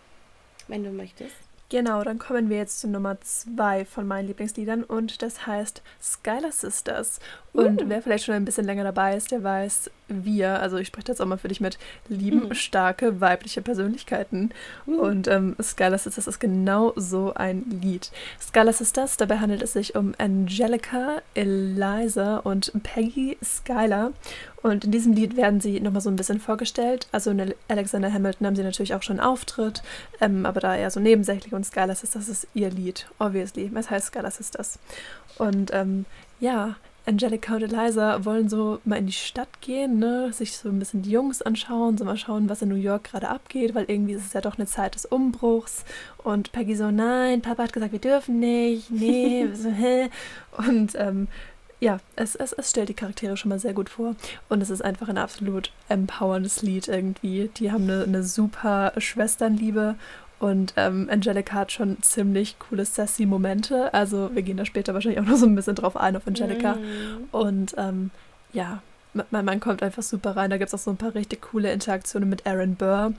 wenn 0.67 0.83
du 0.83 0.91
möchtest. 0.91 1.35
Genau, 1.69 2.03
dann 2.03 2.19
kommen 2.19 2.49
wir 2.49 2.57
jetzt 2.57 2.81
zu 2.81 2.89
Nummer 2.89 3.21
zwei 3.21 3.85
von 3.85 4.05
meinen 4.05 4.27
Lieblingsliedern 4.27 4.83
und 4.83 5.21
das 5.21 5.47
heißt 5.47 5.81
Skylar 6.01 6.51
Sisters. 6.51 7.21
Und 7.53 7.83
uh. 7.83 7.85
wer 7.87 8.01
vielleicht 8.01 8.25
schon 8.25 8.35
ein 8.35 8.43
bisschen 8.43 8.65
länger 8.65 8.83
dabei 8.83 9.15
ist, 9.15 9.31
der 9.31 9.41
weiß, 9.41 9.89
wir, 10.11 10.61
also 10.61 10.77
ich 10.77 10.87
spreche 10.87 11.09
jetzt 11.09 11.21
auch 11.21 11.25
mal 11.25 11.37
für 11.37 11.47
dich 11.47 11.61
mit, 11.61 11.77
lieben 12.07 12.47
mhm. 12.47 12.53
starke 12.53 13.21
weibliche 13.21 13.61
Persönlichkeiten. 13.61 14.51
Mhm. 14.85 14.99
Und 14.99 15.27
ähm, 15.27 15.55
Skylar 15.61 15.97
Sisters 15.97 16.27
ist 16.27 16.39
genau 16.39 16.93
so 16.95 17.33
ein 17.33 17.63
Lied. 17.81 18.11
Skylar 18.39 18.73
Sisters, 18.73 19.17
dabei 19.17 19.39
handelt 19.39 19.61
es 19.61 19.73
sich 19.73 19.95
um 19.95 20.13
Angelica, 20.17 21.21
Eliza 21.33 22.37
und 22.37 22.71
Peggy 22.83 23.37
Skylar. 23.43 24.11
Und 24.61 24.85
in 24.85 24.91
diesem 24.91 25.13
Lied 25.13 25.37
werden 25.37 25.59
sie 25.59 25.79
nochmal 25.79 26.01
so 26.01 26.09
ein 26.09 26.15
bisschen 26.15 26.39
vorgestellt. 26.39 27.07
Also 27.11 27.31
in 27.31 27.53
Alexander 27.67 28.13
Hamilton 28.13 28.45
haben 28.47 28.55
sie 28.55 28.63
natürlich 28.63 28.93
auch 28.93 29.01
schon 29.01 29.19
Auftritt, 29.19 29.81
ähm, 30.19 30.45
aber 30.45 30.59
da 30.59 30.75
eher 30.75 30.91
so 30.91 30.99
nebensächlich 30.99 31.53
und 31.53 31.65
Skylar 31.65 31.95
Sisters 31.95 32.29
ist 32.29 32.47
ihr 32.53 32.69
Lied, 32.69 33.07
obviously. 33.17 33.71
Es 33.75 33.89
heißt 33.89 34.07
Skylar 34.07 34.31
Sisters. 34.31 34.77
Und 35.37 35.71
ähm, 35.73 36.05
ja, 36.39 36.75
Angelica 37.11 37.55
und 37.55 37.63
Eliza 37.63 38.23
wollen 38.23 38.47
so 38.47 38.79
mal 38.85 38.95
in 38.95 39.05
die 39.05 39.11
Stadt 39.11 39.59
gehen, 39.59 39.99
ne? 39.99 40.31
sich 40.31 40.57
so 40.57 40.69
ein 40.69 40.79
bisschen 40.79 41.01
die 41.01 41.11
Jungs 41.11 41.41
anschauen, 41.41 41.97
so 41.97 42.05
mal 42.05 42.17
schauen, 42.17 42.47
was 42.47 42.61
in 42.61 42.69
New 42.69 42.75
York 42.75 43.03
gerade 43.03 43.27
abgeht, 43.27 43.75
weil 43.75 43.85
irgendwie 43.87 44.13
ist 44.13 44.25
es 44.25 44.33
ja 44.33 44.39
doch 44.41 44.57
eine 44.57 44.65
Zeit 44.65 44.95
des 44.95 45.05
Umbruchs. 45.05 45.83
Und 46.23 46.53
Peggy 46.53 46.75
so, 46.75 46.89
nein, 46.89 47.41
Papa 47.41 47.63
hat 47.63 47.73
gesagt, 47.73 47.91
wir 47.91 47.99
dürfen 47.99 48.39
nicht, 48.39 48.89
nee, 48.89 49.49
so, 49.53 49.69
hä? 49.69 50.09
Und 50.57 50.95
ähm, 50.95 51.27
ja, 51.81 51.99
es, 52.15 52.35
es, 52.35 52.53
es 52.53 52.69
stellt 52.69 52.89
die 52.89 52.93
Charaktere 52.93 53.35
schon 53.35 53.49
mal 53.49 53.59
sehr 53.59 53.73
gut 53.73 53.89
vor. 53.89 54.15
Und 54.49 54.61
es 54.61 54.69
ist 54.69 54.83
einfach 54.83 55.09
ein 55.09 55.17
absolut 55.17 55.71
empowerndes 55.89 56.61
Lied 56.61 56.87
irgendwie. 56.87 57.49
Die 57.57 57.71
haben 57.71 57.83
eine, 57.89 58.03
eine 58.03 58.23
super 58.23 58.93
Schwesternliebe 58.97 59.95
und 60.41 60.73
ähm, 60.75 61.07
Angelica 61.11 61.53
hat 61.53 61.71
schon 61.71 62.01
ziemlich 62.01 62.57
coole 62.57 62.83
Sassy-Momente. 62.83 63.93
Also 63.93 64.31
wir 64.33 64.41
gehen 64.41 64.57
da 64.57 64.65
später 64.65 64.95
wahrscheinlich 64.95 65.21
auch 65.21 65.27
noch 65.27 65.37
so 65.37 65.45
ein 65.45 65.53
bisschen 65.53 65.75
drauf 65.75 65.95
ein 65.95 66.15
auf 66.15 66.25
Angelica. 66.25 66.73
Mm. 66.73 67.27
Und 67.31 67.75
ähm, 67.77 68.09
ja, 68.51 68.81
mein 69.13 69.45
Mann 69.45 69.59
kommt 69.59 69.83
einfach 69.83 70.01
super 70.01 70.35
rein. 70.35 70.49
Da 70.49 70.57
gibt 70.57 70.69
es 70.69 70.73
auch 70.73 70.83
so 70.83 70.89
ein 70.89 70.97
paar 70.97 71.13
richtig 71.13 71.43
coole 71.43 71.71
Interaktionen 71.71 72.27
mit 72.27 72.47
Aaron 72.47 72.75
Burr. 72.75 73.13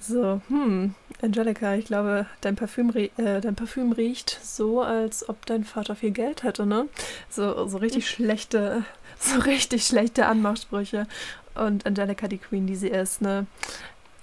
So, 0.00 0.40
hm, 0.48 0.94
Angelica, 1.20 1.74
ich 1.74 1.84
glaube, 1.84 2.24
dein 2.40 2.56
Parfüm, 2.56 2.94
äh, 2.96 3.10
dein 3.42 3.54
Parfüm 3.54 3.92
riecht 3.92 4.38
so, 4.42 4.80
als 4.80 5.28
ob 5.28 5.44
dein 5.44 5.64
Vater 5.64 5.96
viel 5.96 6.12
Geld 6.12 6.44
hätte, 6.44 6.64
ne? 6.64 6.88
So, 7.28 7.68
so 7.68 7.76
richtig 7.76 8.08
schlechte, 8.08 8.84
so 9.18 9.38
richtig 9.40 9.84
schlechte 9.84 10.24
Anmachsprüche. 10.24 11.06
Und 11.54 11.84
Angelica, 11.84 12.26
die 12.26 12.38
Queen, 12.38 12.66
die 12.66 12.76
sie 12.76 12.88
ist, 12.88 13.20
ne? 13.20 13.46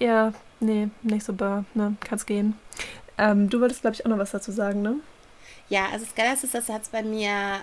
Ja, 0.00 0.32
nee, 0.64 0.88
nicht 1.02 1.24
so 1.24 1.32
bar, 1.32 1.64
ne, 1.74 1.96
kann's 2.00 2.26
gehen. 2.26 2.58
Ähm, 3.18 3.48
du 3.48 3.60
wolltest, 3.60 3.82
glaube 3.82 3.94
ich, 3.94 4.04
auch 4.04 4.10
noch 4.10 4.18
was 4.18 4.32
dazu 4.32 4.50
sagen, 4.50 4.82
ne? 4.82 4.96
Ja, 5.68 5.88
also 5.92 6.04
Skylar 6.04 6.36
Sisters 6.36 6.68
hat 6.68 6.82
es 6.82 6.88
bei 6.88 7.02
mir 7.02 7.60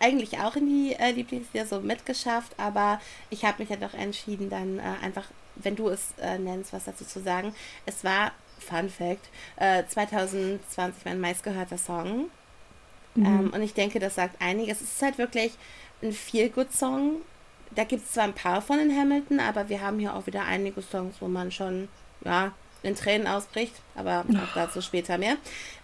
eigentlich 0.00 0.38
auch 0.38 0.56
in 0.56 0.66
die 0.66 0.94
äh, 0.94 1.12
Lieblingslieder 1.12 1.66
so 1.66 1.80
mitgeschafft, 1.80 2.52
aber 2.58 3.00
ich 3.30 3.44
habe 3.44 3.62
mich 3.62 3.70
ja 3.70 3.76
doch 3.76 3.94
entschieden, 3.94 4.50
dann 4.50 4.78
äh, 4.78 4.82
einfach, 5.02 5.24
wenn 5.56 5.76
du 5.76 5.88
es 5.88 6.14
äh, 6.20 6.38
nennst, 6.38 6.72
was 6.72 6.84
dazu 6.84 7.04
zu 7.04 7.20
sagen. 7.20 7.54
Es 7.86 8.04
war, 8.04 8.32
Fun 8.58 8.88
Fact, 8.88 9.28
2020 9.58 10.60
äh, 10.78 11.08
mein 11.08 11.20
meistgehörter 11.20 11.78
Song. 11.78 12.30
Mhm. 13.14 13.26
Ähm, 13.26 13.50
und 13.54 13.62
ich 13.62 13.74
denke, 13.74 13.98
das 13.98 14.14
sagt 14.14 14.40
einiges. 14.40 14.80
Es 14.80 14.92
ist 14.92 15.02
halt 15.02 15.18
wirklich 15.18 15.52
ein 16.02 16.12
Feel-Good-Song. 16.12 17.16
Da 17.74 17.84
gibt 17.84 18.04
es 18.04 18.12
zwar 18.12 18.24
ein 18.24 18.32
paar 18.32 18.62
von 18.62 18.78
in 18.78 18.96
Hamilton, 18.96 19.40
aber 19.40 19.68
wir 19.68 19.80
haben 19.80 19.98
hier 19.98 20.14
auch 20.14 20.26
wieder 20.26 20.44
einige 20.44 20.82
Songs, 20.82 21.16
wo 21.20 21.28
man 21.28 21.50
schon 21.50 21.88
ja, 22.24 22.52
in 22.84 22.94
Tränen 22.94 23.26
ausbricht, 23.26 23.74
aber 23.94 24.24
auch 24.28 24.54
dazu 24.54 24.82
später 24.82 25.16
mehr. 25.18 25.36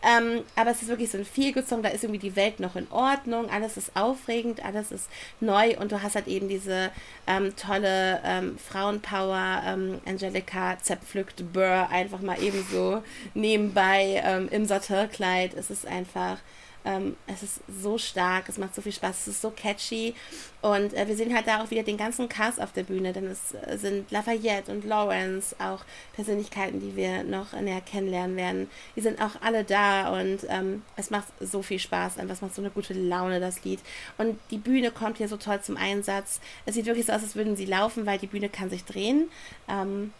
Ähm, 0.02 0.42
aber 0.54 0.70
es 0.70 0.82
ist 0.82 0.88
wirklich 0.88 1.10
so 1.10 1.18
ein 1.18 1.24
Feel-Good-Song, 1.24 1.82
da 1.82 1.88
ist 1.88 2.04
irgendwie 2.04 2.20
die 2.20 2.36
Welt 2.36 2.60
noch 2.60 2.76
in 2.76 2.86
Ordnung, 2.90 3.50
alles 3.50 3.76
ist 3.76 3.96
aufregend, 3.96 4.64
alles 4.64 4.92
ist 4.92 5.08
neu 5.40 5.76
und 5.78 5.92
du 5.92 6.02
hast 6.02 6.14
halt 6.14 6.26
eben 6.26 6.48
diese 6.48 6.90
ähm, 7.26 7.56
tolle 7.56 8.20
ähm, 8.22 8.58
Frauenpower, 8.58 9.62
ähm, 9.66 10.00
Angelica 10.06 10.78
zerpflückt 10.80 11.52
Burr 11.52 11.88
einfach 11.90 12.20
mal 12.20 12.40
ebenso 12.42 13.02
nebenbei 13.34 14.22
ähm, 14.24 14.48
im 14.50 14.66
Satirkleid. 14.66 15.54
Es 15.54 15.70
ist 15.70 15.86
einfach 15.86 16.38
ähm, 16.84 17.16
es 17.26 17.42
ist 17.42 17.60
so 17.68 17.98
stark, 17.98 18.48
es 18.48 18.58
macht 18.58 18.74
so 18.74 18.82
viel 18.82 18.92
Spaß, 18.92 19.22
es 19.22 19.28
ist 19.28 19.42
so 19.42 19.50
catchy. 19.50 20.14
Und 20.62 20.94
äh, 20.94 21.06
wir 21.06 21.16
sehen 21.16 21.34
halt 21.34 21.46
da 21.46 21.62
auch 21.62 21.70
wieder 21.70 21.82
den 21.82 21.96
ganzen 21.96 22.28
Cast 22.28 22.60
auf 22.60 22.72
der 22.72 22.84
Bühne, 22.84 23.12
denn 23.12 23.26
es 23.26 23.54
äh, 23.54 23.76
sind 23.76 24.10
Lafayette 24.10 24.70
und 24.72 24.84
Lawrence, 24.84 25.54
auch 25.58 25.84
Persönlichkeiten, 26.14 26.80
die 26.80 26.96
wir 26.96 27.22
noch 27.24 27.52
näher 27.52 27.80
kennenlernen 27.80 28.36
werden. 28.36 28.70
Die 28.96 29.00
sind 29.00 29.20
auch 29.20 29.40
alle 29.42 29.64
da 29.64 30.10
und 30.20 30.40
ähm, 30.48 30.82
es 30.96 31.10
macht 31.10 31.28
so 31.40 31.62
viel 31.62 31.78
Spaß, 31.78 32.18
einfach 32.18 32.34
es 32.34 32.42
macht 32.42 32.54
so 32.54 32.62
eine 32.62 32.70
gute 32.70 32.94
Laune, 32.94 33.40
das 33.40 33.62
Lied. 33.64 33.80
Und 34.18 34.38
die 34.50 34.58
Bühne 34.58 34.90
kommt 34.90 35.18
hier 35.18 35.28
so 35.28 35.36
toll 35.36 35.60
zum 35.60 35.76
Einsatz. 35.76 36.40
Es 36.66 36.74
sieht 36.74 36.86
wirklich 36.86 37.06
so 37.06 37.12
aus, 37.12 37.22
als 37.22 37.36
würden 37.36 37.56
sie 37.56 37.66
laufen, 37.66 38.06
weil 38.06 38.18
die 38.18 38.26
Bühne 38.26 38.48
kann 38.48 38.70
sich 38.70 38.84
drehen. 38.84 39.30
Ähm, 39.68 40.12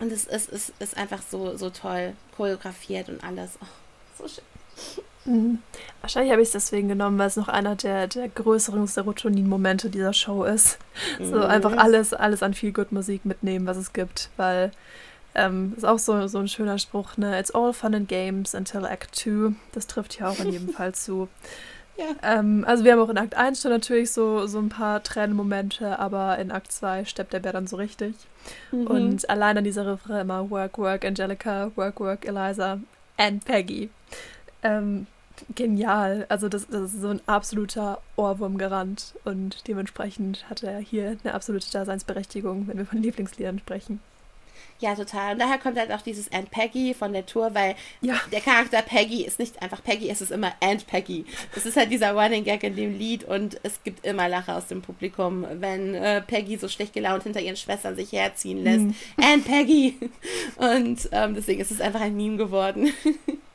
und 0.00 0.10
es, 0.10 0.26
es, 0.26 0.48
es 0.48 0.72
ist 0.80 0.96
einfach 0.96 1.22
so, 1.22 1.56
so 1.56 1.70
toll 1.70 2.14
choreografiert 2.36 3.08
und 3.08 3.22
alles. 3.22 3.52
Oh, 3.60 3.66
so 4.18 4.28
schön. 4.28 5.04
Mhm. 5.24 5.58
Wahrscheinlich 6.00 6.32
habe 6.32 6.42
ich 6.42 6.48
es 6.48 6.52
deswegen 6.52 6.88
genommen, 6.88 7.18
weil 7.18 7.28
es 7.28 7.36
noch 7.36 7.48
einer 7.48 7.76
der, 7.76 8.08
der 8.08 8.28
größeren 8.28 8.86
Serotonin-Momente 8.86 9.88
dieser 9.88 10.12
Show 10.12 10.44
ist. 10.44 10.78
Mhm. 11.18 11.30
So 11.30 11.40
einfach 11.40 11.76
alles, 11.76 12.12
alles 12.12 12.42
an 12.42 12.54
viel 12.54 12.72
Good 12.72 12.92
Musik 12.92 13.24
mitnehmen, 13.24 13.66
was 13.66 13.76
es 13.76 13.92
gibt, 13.92 14.30
weil 14.36 14.72
ähm, 15.34 15.72
ist 15.76 15.84
auch 15.84 15.98
so, 15.98 16.26
so 16.26 16.38
ein 16.38 16.48
schöner 16.48 16.78
Spruch, 16.78 17.16
ne? 17.16 17.38
It's 17.38 17.50
all 17.50 17.72
fun 17.72 17.94
and 17.94 18.08
games 18.08 18.54
until 18.54 18.84
Act 18.84 19.14
2. 19.14 19.54
Das 19.72 19.86
trifft 19.86 20.14
hier 20.14 20.28
auch 20.28 20.38
in 20.40 20.50
jedem 20.52 20.68
Fall 20.74 20.94
zu. 20.94 21.28
Ja. 21.96 22.06
Ähm, 22.22 22.64
also 22.66 22.84
wir 22.84 22.92
haben 22.92 23.00
auch 23.00 23.08
in 23.08 23.18
Akt 23.18 23.34
1 23.34 23.60
schon 23.60 23.70
natürlich 23.70 24.12
so, 24.12 24.46
so 24.46 24.58
ein 24.58 24.70
paar 24.70 25.02
Tränenmomente, 25.02 25.98
aber 25.98 26.38
in 26.38 26.50
Akt 26.50 26.72
2 26.72 27.04
steppt 27.04 27.32
der 27.32 27.40
Bär 27.40 27.52
dann 27.52 27.66
so 27.66 27.76
richtig. 27.76 28.14
Mhm. 28.72 28.86
Und 28.86 29.30
allein 29.30 29.58
an 29.58 29.64
dieser 29.64 29.86
Refrain 29.86 30.22
immer 30.22 30.50
Work, 30.50 30.78
Work, 30.78 31.04
Angelica, 31.04 31.70
Work, 31.76 32.00
Work, 32.00 32.26
Eliza 32.26 32.78
and 33.18 33.44
Peggy. 33.44 33.90
Ähm, 34.62 35.06
genial. 35.54 36.26
Also 36.28 36.48
das, 36.48 36.66
das, 36.68 36.92
ist 36.92 37.00
so 37.00 37.08
ein 37.08 37.20
absoluter 37.26 38.00
Ohrwurmgarant 38.16 39.14
und 39.24 39.66
dementsprechend 39.66 40.48
hat 40.48 40.62
er 40.62 40.78
hier 40.78 41.16
eine 41.22 41.34
absolute 41.34 41.70
Daseinsberechtigung, 41.70 42.68
wenn 42.68 42.78
wir 42.78 42.86
von 42.86 43.02
Lieblingsliedern 43.02 43.58
sprechen. 43.58 44.00
Ja, 44.82 44.96
total. 44.96 45.34
Und 45.34 45.38
daher 45.38 45.58
kommt 45.58 45.78
halt 45.78 45.92
auch 45.92 46.02
dieses 46.02 46.32
Aunt 46.32 46.50
Peggy 46.50 46.92
von 46.92 47.12
der 47.12 47.24
Tour, 47.24 47.54
weil 47.54 47.76
ja. 48.00 48.20
der 48.32 48.40
Charakter 48.40 48.82
Peggy 48.82 49.22
ist 49.22 49.38
nicht 49.38 49.62
einfach 49.62 49.82
Peggy, 49.82 50.10
es 50.10 50.20
ist 50.20 50.32
immer 50.32 50.52
Aunt 50.60 50.88
Peggy. 50.88 51.24
Es 51.54 51.66
ist 51.66 51.76
halt 51.76 51.92
dieser 51.92 52.12
Running 52.12 52.42
Gag 52.42 52.64
in 52.64 52.74
dem 52.74 52.98
Lied 52.98 53.22
und 53.22 53.60
es 53.62 53.82
gibt 53.84 54.04
immer 54.04 54.28
Lacher 54.28 54.56
aus 54.56 54.66
dem 54.66 54.82
Publikum, 54.82 55.46
wenn 55.60 55.94
äh, 55.94 56.20
Peggy 56.20 56.56
so 56.56 56.66
schlecht 56.66 56.94
gelaunt 56.94 57.22
hinter 57.22 57.40
ihren 57.40 57.56
Schwestern 57.56 57.94
sich 57.94 58.10
herziehen 58.10 58.64
lässt. 58.64 58.84
Mhm. 58.84 58.94
Aunt 59.22 59.44
Peggy! 59.44 59.98
Und 60.56 61.08
ähm, 61.12 61.34
deswegen 61.34 61.60
ist 61.60 61.70
es 61.70 61.80
einfach 61.80 62.00
ein 62.00 62.16
Meme 62.16 62.36
geworden. 62.36 62.92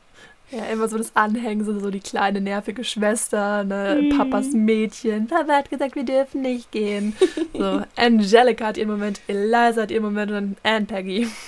Ja, 0.50 0.64
immer 0.64 0.88
so 0.88 0.96
das 0.96 1.14
Anhängen, 1.14 1.64
so, 1.64 1.78
so 1.78 1.90
die 1.90 2.00
kleine 2.00 2.40
nervige 2.40 2.82
Schwester, 2.82 3.64
ne, 3.64 4.00
mm. 4.02 4.16
Papas 4.16 4.52
Mädchen. 4.52 5.26
Papa 5.26 5.52
hat 5.52 5.70
gesagt, 5.70 5.94
wir 5.94 6.04
dürfen 6.04 6.40
nicht 6.40 6.72
gehen. 6.72 7.14
So, 7.52 7.82
Angelica 7.96 8.66
hat 8.66 8.78
ihren 8.78 8.88
Moment, 8.88 9.20
Eliza 9.26 9.82
hat 9.82 9.90
ihren 9.90 10.04
Moment 10.04 10.30
und 10.30 10.34
dann 10.34 10.56
Anne 10.62 10.86
Peggy. 10.86 11.28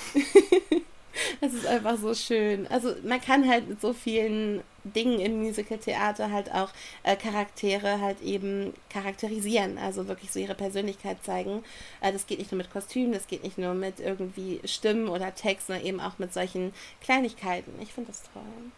Es 1.39 1.53
ist 1.53 1.65
einfach 1.65 1.97
so 1.97 2.13
schön. 2.13 2.67
Also 2.67 2.95
man 3.03 3.21
kann 3.21 3.47
halt 3.47 3.67
mit 3.67 3.81
so 3.81 3.93
vielen 3.93 4.61
Dingen 4.83 5.19
im 5.19 5.39
Musical-Theater 5.39 6.31
halt 6.31 6.51
auch 6.53 6.69
äh, 7.03 7.15
Charaktere 7.15 7.99
halt 7.99 8.21
eben 8.21 8.73
charakterisieren, 8.89 9.77
also 9.77 10.07
wirklich 10.07 10.31
so 10.31 10.39
ihre 10.39 10.55
Persönlichkeit 10.55 11.23
zeigen. 11.23 11.63
Äh, 12.01 12.11
das 12.11 12.27
geht 12.27 12.39
nicht 12.39 12.51
nur 12.51 12.57
mit 12.57 12.71
Kostümen, 12.71 13.13
das 13.13 13.27
geht 13.27 13.43
nicht 13.43 13.57
nur 13.57 13.73
mit 13.73 13.99
irgendwie 13.99 14.61
Stimmen 14.65 15.07
oder 15.07 15.35
Text, 15.35 15.67
sondern 15.67 15.85
eben 15.85 15.99
auch 15.99 16.17
mit 16.17 16.33
solchen 16.33 16.73
Kleinigkeiten. 17.01 17.71
Ich 17.81 17.93
finde 17.93 18.11
das 18.11 18.23
toll. 18.33 18.71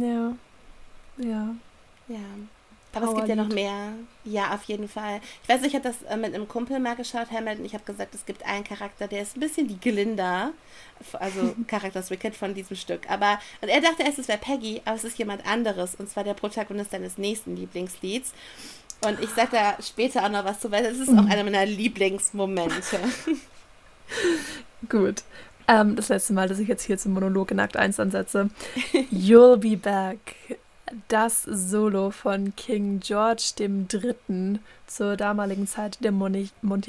Ja. 0.00 0.34
Ja. 1.18 1.54
Ja. 2.08 2.18
Aber 2.94 3.08
es 3.08 3.14
gibt 3.14 3.28
ja 3.28 3.36
noch 3.36 3.48
mehr. 3.48 3.94
Ja, 4.24 4.54
auf 4.54 4.64
jeden 4.64 4.88
Fall. 4.88 5.20
Ich 5.42 5.48
weiß, 5.48 5.62
ich 5.62 5.74
habe 5.74 5.84
das 5.84 6.02
äh, 6.02 6.16
mit 6.16 6.34
einem 6.34 6.46
Kumpel 6.46 6.78
mal 6.78 6.94
geschaut, 6.94 7.30
Hamilton. 7.30 7.64
Ich 7.64 7.72
habe 7.72 7.84
gesagt, 7.84 8.14
es 8.14 8.26
gibt 8.26 8.44
einen 8.44 8.64
Charakter, 8.64 9.08
der 9.08 9.22
ist 9.22 9.36
ein 9.36 9.40
bisschen 9.40 9.66
die 9.66 9.80
Glinda. 9.80 10.50
Also 11.14 11.54
Charakter 11.66 12.08
Wicked 12.10 12.36
von 12.36 12.54
diesem 12.54 12.76
Stück. 12.76 13.08
Aber 13.10 13.38
und 13.62 13.68
er 13.68 13.80
dachte 13.80 14.02
erst, 14.02 14.18
es 14.18 14.28
wäre 14.28 14.38
Peggy, 14.38 14.82
aber 14.84 14.96
es 14.96 15.04
ist 15.04 15.18
jemand 15.18 15.46
anderes. 15.46 15.94
Und 15.94 16.10
zwar 16.10 16.24
der 16.24 16.34
Protagonist 16.34 16.92
deines 16.92 17.16
nächsten 17.16 17.56
Lieblingslieds. 17.56 18.32
Und 19.06 19.20
ich 19.20 19.30
sage 19.30 19.48
da 19.52 19.82
später 19.82 20.24
auch 20.24 20.30
noch 20.30 20.44
was 20.44 20.60
zu, 20.60 20.70
weil 20.70 20.84
es 20.84 20.98
ist 20.98 21.08
auch 21.08 21.26
einer 21.26 21.44
meiner 21.44 21.66
Lieblingsmomente. 21.66 23.00
Gut. 24.88 25.22
Ähm, 25.72 25.96
das 25.96 26.10
letzte 26.10 26.34
Mal, 26.34 26.48
dass 26.48 26.58
ich 26.58 26.68
jetzt 26.68 26.82
hier 26.82 26.98
zum 26.98 27.14
Monolog 27.14 27.50
in 27.50 27.58
Akt 27.58 27.78
1 27.78 27.98
ansetze. 27.98 28.50
You'll 29.10 29.56
be 29.56 29.78
back. 29.78 30.36
Das 31.08 31.44
Solo 31.44 32.10
von 32.10 32.54
King 32.56 33.00
George 33.00 33.54
III. 33.58 34.60
zur 34.86 35.16
damaligen 35.16 35.66
Zeit 35.66 36.04
der 36.04 36.12
Moni 36.12 36.50
Mon 36.60 36.82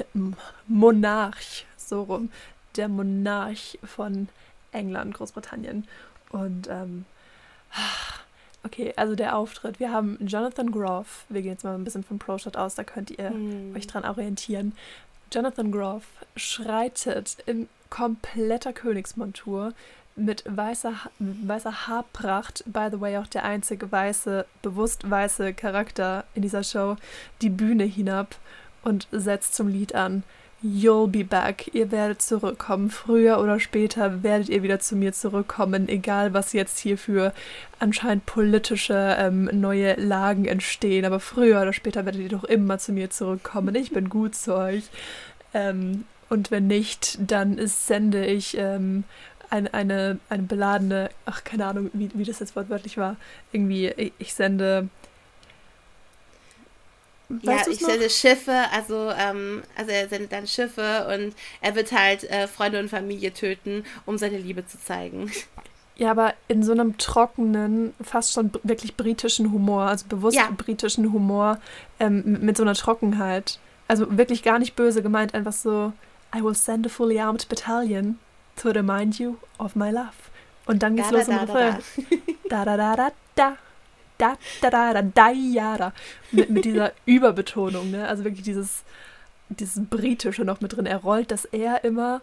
Monarch, 0.66 1.64
so 1.78 2.02
rum, 2.02 2.30
der 2.76 2.88
Monarch 2.88 3.78
von 3.82 4.28
England, 4.72 5.14
Großbritannien. 5.14 5.88
Und 6.28 6.68
ähm, 6.68 7.06
okay, 8.64 8.92
also 8.96 9.14
der 9.14 9.38
Auftritt. 9.38 9.80
Wir 9.80 9.90
haben 9.90 10.18
Jonathan 10.20 10.70
Groff. 10.70 11.24
Wir 11.30 11.40
gehen 11.40 11.52
jetzt 11.52 11.64
mal 11.64 11.74
ein 11.74 11.84
bisschen 11.84 12.04
vom 12.04 12.18
Pro-Shot 12.18 12.58
aus, 12.58 12.74
da 12.74 12.84
könnt 12.84 13.10
ihr 13.10 13.30
mm. 13.30 13.74
euch 13.74 13.86
dran 13.86 14.04
orientieren. 14.04 14.74
Jonathan 15.32 15.72
Groff 15.72 16.04
schreitet 16.36 17.38
in 17.46 17.68
kompletter 17.94 18.72
Königsmontur 18.72 19.72
mit 20.16 20.42
weißer, 20.48 20.94
weißer 21.18 21.86
Haarpracht, 21.86 22.64
by 22.66 22.88
the 22.90 23.00
way 23.00 23.18
auch 23.18 23.28
der 23.28 23.44
einzige 23.44 23.90
weiße, 23.90 24.46
bewusst 24.62 25.08
weiße 25.08 25.54
Charakter 25.54 26.24
in 26.34 26.42
dieser 26.42 26.64
Show, 26.64 26.96
die 27.40 27.50
Bühne 27.50 27.84
hinab 27.84 28.34
und 28.82 29.06
setzt 29.12 29.54
zum 29.54 29.68
Lied 29.68 29.94
an. 29.94 30.24
You'll 30.60 31.06
be 31.06 31.24
back. 31.24 31.70
Ihr 31.72 31.92
werdet 31.92 32.20
zurückkommen. 32.20 32.90
Früher 32.90 33.38
oder 33.38 33.60
später 33.60 34.24
werdet 34.24 34.48
ihr 34.48 34.64
wieder 34.64 34.80
zu 34.80 34.96
mir 34.96 35.12
zurückkommen, 35.12 35.88
egal 35.88 36.34
was 36.34 36.52
jetzt 36.52 36.78
hier 36.78 36.98
für 36.98 37.32
anscheinend 37.78 38.26
politische 38.26 39.16
ähm, 39.20 39.48
neue 39.52 39.94
Lagen 40.00 40.46
entstehen. 40.46 41.04
Aber 41.04 41.20
früher 41.20 41.60
oder 41.62 41.72
später 41.72 42.04
werdet 42.06 42.22
ihr 42.22 42.30
doch 42.30 42.44
immer 42.44 42.78
zu 42.78 42.92
mir 42.92 43.10
zurückkommen. 43.10 43.74
Ich 43.76 43.92
bin 43.92 44.08
gut 44.08 44.34
zu 44.34 44.56
euch. 44.56 44.84
Ähm, 45.52 46.04
und 46.30 46.50
wenn 46.50 46.66
nicht, 46.66 47.18
dann 47.20 47.58
sende 47.66 48.26
ich 48.26 48.56
ähm, 48.56 49.04
ein, 49.50 49.72
eine, 49.72 50.18
eine 50.28 50.42
beladene, 50.42 51.10
ach 51.26 51.44
keine 51.44 51.66
Ahnung, 51.66 51.90
wie, 51.92 52.10
wie 52.14 52.24
das 52.24 52.40
jetzt 52.40 52.56
wortwörtlich 52.56 52.96
war. 52.98 53.16
Irgendwie, 53.52 54.12
ich, 54.18 54.34
sende 54.34 54.88
Weißt 57.28 57.66
ja, 57.66 57.72
ich 57.72 57.78
sende 57.78 58.10
Schiffe, 58.10 58.64
also, 58.72 59.10
ähm, 59.10 59.62
also 59.76 59.90
er 59.90 60.08
sendet 60.08 60.32
dann 60.32 60.46
Schiffe 60.46 61.06
und 61.14 61.34
er 61.60 61.74
wird 61.74 61.92
halt 61.92 62.24
äh, 62.24 62.46
Freunde 62.46 62.78
und 62.78 62.90
Familie 62.90 63.32
töten, 63.32 63.84
um 64.04 64.18
seine 64.18 64.38
Liebe 64.38 64.66
zu 64.66 64.78
zeigen. 64.78 65.30
Ja, 65.96 66.10
aber 66.10 66.34
in 66.48 66.64
so 66.64 66.72
einem 66.72 66.98
trockenen, 66.98 67.94
fast 68.02 68.32
schon 68.32 68.50
wirklich 68.64 68.96
britischen 68.96 69.52
Humor, 69.52 69.82
also 69.82 70.06
bewusst 70.08 70.36
ja. 70.36 70.50
britischen 70.50 71.12
Humor, 71.12 71.60
ähm, 72.00 72.38
mit 72.40 72.56
so 72.56 72.64
einer 72.64 72.74
Trockenheit. 72.74 73.60
Also 73.86 74.18
wirklich 74.18 74.42
gar 74.42 74.58
nicht 74.58 74.74
böse 74.74 75.02
gemeint, 75.02 75.34
einfach 75.34 75.52
so, 75.52 75.92
I 76.34 76.42
will 76.42 76.54
send 76.54 76.86
a 76.86 76.88
fully 76.88 77.20
armed 77.20 77.46
battalion 77.48 78.18
to 78.56 78.70
remind 78.70 79.18
you 79.18 79.36
of 79.58 79.76
my 79.76 79.90
love. 79.90 80.30
Und 80.66 80.82
dann 80.82 80.96
geht's 80.96 81.10
da, 81.10 81.16
los 81.16 81.26
da, 81.26 81.32
im 81.32 81.38
Refrain. 81.38 81.78
Da, 82.48 82.64
da, 82.64 82.76
da, 82.76 82.96
da, 82.96 83.10
da 83.34 83.56
da, 84.16 84.36
da, 84.60 84.70
da, 84.70 84.92
da, 84.92 85.02
da, 85.02 85.30
ja, 85.30 85.76
da. 85.76 85.92
Mit, 86.30 86.50
mit 86.50 86.64
dieser 86.64 86.92
Überbetonung, 87.06 87.90
ne? 87.90 88.06
Also 88.06 88.24
wirklich 88.24 88.44
dieses, 88.44 88.84
dieses 89.48 89.84
Britische 89.84 90.44
noch 90.44 90.60
mit 90.60 90.76
drin. 90.76 90.86
Er 90.86 90.98
rollt 90.98 91.30
das 91.30 91.44
er 91.46 91.84
immer 91.84 92.22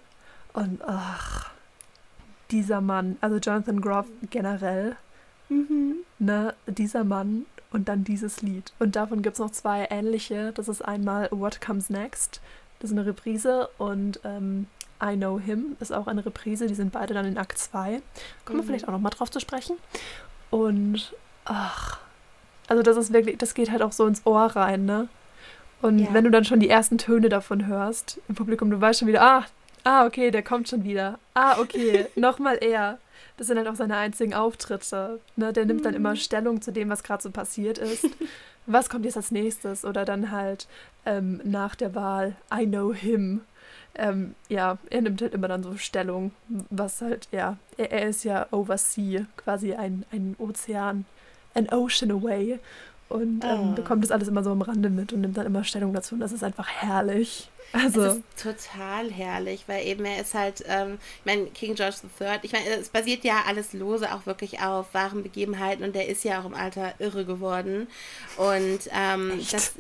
und 0.54 0.82
ach, 0.86 1.52
dieser 2.50 2.82
Mann, 2.82 3.18
also 3.22 3.38
Jonathan 3.38 3.82
Groff 3.82 4.08
generell, 4.30 4.96
mhm. 5.50 5.98
ne, 6.20 6.54
dieser 6.68 7.04
Mann 7.04 7.46
und 7.72 7.88
dann 7.88 8.04
dieses 8.04 8.42
Lied. 8.42 8.74
Und 8.80 8.96
davon 8.96 9.22
gibt 9.22 9.36
es 9.36 9.40
noch 9.40 9.52
zwei 9.52 9.88
ähnliche. 9.90 10.52
Das 10.54 10.68
ist 10.68 10.82
einmal 10.82 11.30
What 11.32 11.62
Comes 11.62 11.90
Next, 11.90 12.42
das 12.82 12.90
ist 12.90 12.98
eine 12.98 13.06
Reprise 13.06 13.70
und 13.78 14.20
ähm, 14.24 14.66
I 15.04 15.16
Know 15.16 15.40
Him 15.40 15.78
ist 15.80 15.94
auch 15.94 16.08
eine 16.08 16.26
Reprise. 16.26 16.68
Die 16.68 16.74
sind 16.74 16.92
beide 16.92 17.14
dann 17.14 17.26
in 17.26 17.38
Akt 17.38 17.58
2. 17.58 18.02
Kommen 18.44 18.60
wir 18.60 18.64
mhm. 18.64 18.68
vielleicht 18.68 18.88
auch 18.88 18.92
noch 18.92 19.00
mal 19.00 19.12
drauf 19.12 19.30
zu 19.30 19.40
sprechen. 19.40 19.78
Und 20.50 21.14
ach, 21.46 22.00
also 22.68 22.82
das 22.82 22.98
ist 22.98 23.14
wirklich, 23.14 23.38
das 23.38 23.54
geht 23.54 23.72
halt 23.72 23.84
auch 23.84 23.92
so 23.92 24.08
ins 24.08 24.26
Ohr 24.26 24.46
rein, 24.56 24.86
ne? 24.86 25.08
Und 25.82 26.00
ja. 26.00 26.08
wenn 26.12 26.24
du 26.24 26.32
dann 26.32 26.46
schon 26.46 26.60
die 26.60 26.70
ersten 26.70 26.98
Töne 26.98 27.30
davon 27.30 27.68
hörst 27.68 28.20
im 28.28 28.36
Publikum, 28.36 28.70
du 28.70 28.80
weißt 28.80 29.00
schon 29.00 29.08
wieder, 29.08 29.22
ah, 29.22 29.46
ah, 29.84 30.06
okay, 30.06 30.32
der 30.32 30.44
kommt 30.44 30.70
schon 30.70 30.84
wieder. 30.84 31.20
Ah, 31.34 31.60
okay, 31.60 32.08
nochmal 32.16 32.58
er. 32.62 33.00
Das 33.38 33.48
sind 33.48 33.58
halt 33.58 33.68
auch 33.68 33.76
seine 33.76 33.98
einzigen 33.98 34.34
Auftritte. 34.34 35.20
Ne? 35.36 35.54
Der 35.54 35.66
nimmt 35.66 35.86
dann 35.86 35.96
immer 35.96 36.12
mhm. 36.12 36.18
Stellung 36.18 36.62
zu 36.62 36.72
dem, 36.72 36.90
was 36.90 37.04
gerade 37.04 37.24
so 37.24 37.32
passiert 37.32 37.78
ist. 37.78 38.08
Was 38.66 38.90
kommt 38.90 39.06
jetzt 39.06 39.18
als 39.18 39.32
nächstes? 39.32 39.86
Oder 39.86 40.06
dann 40.06 40.32
halt 40.32 40.68
ähm, 41.06 41.42
nach 41.44 41.76
der 41.76 41.96
Wahl, 41.96 42.36
I 42.54 42.66
know 42.66 42.94
him. 42.94 43.42
Ähm, 43.96 44.36
ja, 44.48 44.78
er 44.90 45.02
nimmt 45.02 45.22
halt 45.22 45.34
immer 45.34 45.50
dann 45.50 45.64
so 45.64 45.76
Stellung, 45.76 46.32
was 46.70 47.02
halt, 47.02 47.28
ja, 47.32 47.58
er, 47.78 47.92
er 47.92 48.10
ist 48.10 48.24
ja 48.24 48.48
Oversea, 48.52 49.26
quasi 49.36 49.74
ein, 49.74 50.06
ein 50.12 50.36
Ozean 50.40 51.06
an 51.54 51.68
ocean 51.70 52.12
away 52.12 52.60
und 53.12 53.44
ähm, 53.44 53.72
oh. 53.72 53.76
bekommt 53.76 54.04
das 54.04 54.12
alles 54.12 54.28
immer 54.28 54.44
so 54.44 54.52
am 54.52 54.62
Rande 54.62 54.90
mit 54.90 55.14
und 55.14 55.22
nimmt 55.22 55.38
dann 55.38 55.46
immer 55.46 55.64
Stellung 55.64 55.94
dazu 55.94 56.16
und 56.16 56.22
das 56.22 56.32
ist 56.32 56.44
einfach 56.44 56.68
herrlich. 56.68 57.50
Also 57.74 58.02
es 58.02 58.16
ist 58.16 58.24
total 58.38 59.10
herrlich, 59.12 59.64
weil 59.68 59.86
eben 59.86 60.04
er 60.04 60.22
ist 60.22 60.34
halt, 60.34 60.64
ähm, 60.68 60.98
ich 61.20 61.26
meine, 61.26 61.46
King 61.48 61.76
George 61.76 61.98
III, 62.20 62.40
ich 62.42 62.52
meine, 62.52 62.66
es 62.70 62.90
basiert 62.90 63.24
ja 63.24 63.44
alles 63.48 63.74
lose 63.74 64.14
auch 64.14 64.26
wirklich 64.26 64.62
auf 64.62 64.94
wahren 64.94 65.24
Begebenheiten 65.24 65.84
und 65.84 65.96
der 65.96 66.08
ist 66.10 66.24
ja 66.24 66.42
auch 66.42 66.46
im 66.46 66.54
Alter 66.54 66.94
irre 67.00 67.24
geworden. 67.24 67.88
Und 68.36 68.80
ähm, 68.94 69.40
das, 69.52 69.74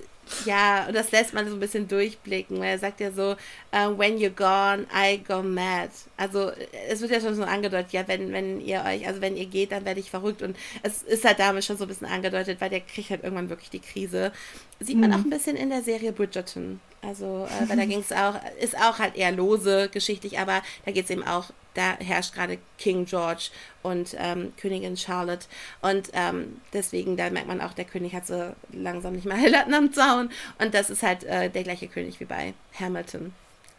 ja, 0.45 0.85
und 0.87 0.95
das 0.95 1.11
lässt 1.11 1.33
man 1.33 1.47
so 1.47 1.53
ein 1.55 1.59
bisschen 1.59 1.87
durchblicken, 1.87 2.59
weil 2.59 2.69
er 2.69 2.79
sagt 2.79 2.99
ja 2.99 3.11
so, 3.11 3.31
uh, 3.73 3.97
when 3.97 4.17
you're 4.17 4.29
gone, 4.29 4.85
I 4.93 5.17
go 5.17 5.41
mad. 5.41 5.89
Also 6.17 6.51
es 6.89 7.01
wird 7.01 7.11
ja 7.11 7.21
schon 7.21 7.35
so 7.35 7.43
angedeutet, 7.43 7.91
ja, 7.91 8.07
wenn, 8.07 8.31
wenn 8.31 8.61
ihr 8.61 8.83
euch, 8.85 9.07
also 9.07 9.21
wenn 9.21 9.37
ihr 9.37 9.45
geht, 9.45 9.71
dann 9.71 9.85
werde 9.85 9.99
ich 9.99 10.09
verrückt. 10.09 10.41
Und 10.41 10.55
es 10.83 11.03
ist 11.03 11.25
halt 11.25 11.39
damit 11.39 11.65
schon 11.65 11.77
so 11.77 11.85
ein 11.85 11.87
bisschen 11.87 12.07
angedeutet, 12.07 12.61
weil 12.61 12.69
der 12.69 12.81
kriegt 12.81 13.09
halt 13.09 13.23
irgendwann 13.23 13.49
wirklich 13.49 13.69
die 13.69 13.79
Krise. 13.79 14.31
Sieht 14.79 14.97
man 14.97 15.11
mhm. 15.11 15.15
auch 15.15 15.19
ein 15.19 15.29
bisschen 15.29 15.55
in 15.55 15.69
der 15.69 15.83
Serie 15.83 16.11
Bridgerton. 16.11 16.79
Also, 17.01 17.47
äh, 17.47 17.69
weil 17.69 17.77
da 17.77 17.85
ging 17.87 17.99
es 17.99 18.11
auch, 18.11 18.35
ist 18.59 18.77
auch 18.77 18.99
halt 18.99 19.15
eher 19.15 19.31
lose 19.31 19.89
geschichtlich, 19.91 20.39
aber 20.39 20.61
da 20.85 20.91
geht 20.91 21.05
es 21.05 21.11
eben 21.11 21.25
auch, 21.25 21.51
da 21.73 21.97
herrscht 21.99 22.33
gerade 22.33 22.57
King 22.77 23.05
George 23.05 23.49
und 23.83 24.15
ähm, 24.17 24.53
Königin 24.57 24.97
Charlotte. 24.97 25.47
Und 25.81 26.09
ähm, 26.13 26.61
deswegen, 26.73 27.17
da 27.17 27.29
merkt 27.29 27.47
man 27.47 27.61
auch, 27.61 27.73
der 27.73 27.85
König 27.85 28.13
hat 28.13 28.27
so 28.27 28.53
langsam 28.71 29.13
nicht 29.13 29.25
mehr 29.25 29.49
Latten 29.49 29.73
am 29.73 29.93
Zaun. 29.93 30.29
Und 30.59 30.73
das 30.73 30.89
ist 30.89 31.03
halt 31.03 31.23
äh, 31.23 31.49
der 31.49 31.63
gleiche 31.63 31.87
König 31.87 32.19
wie 32.19 32.25
bei 32.25 32.53
Hamilton. 32.79 33.33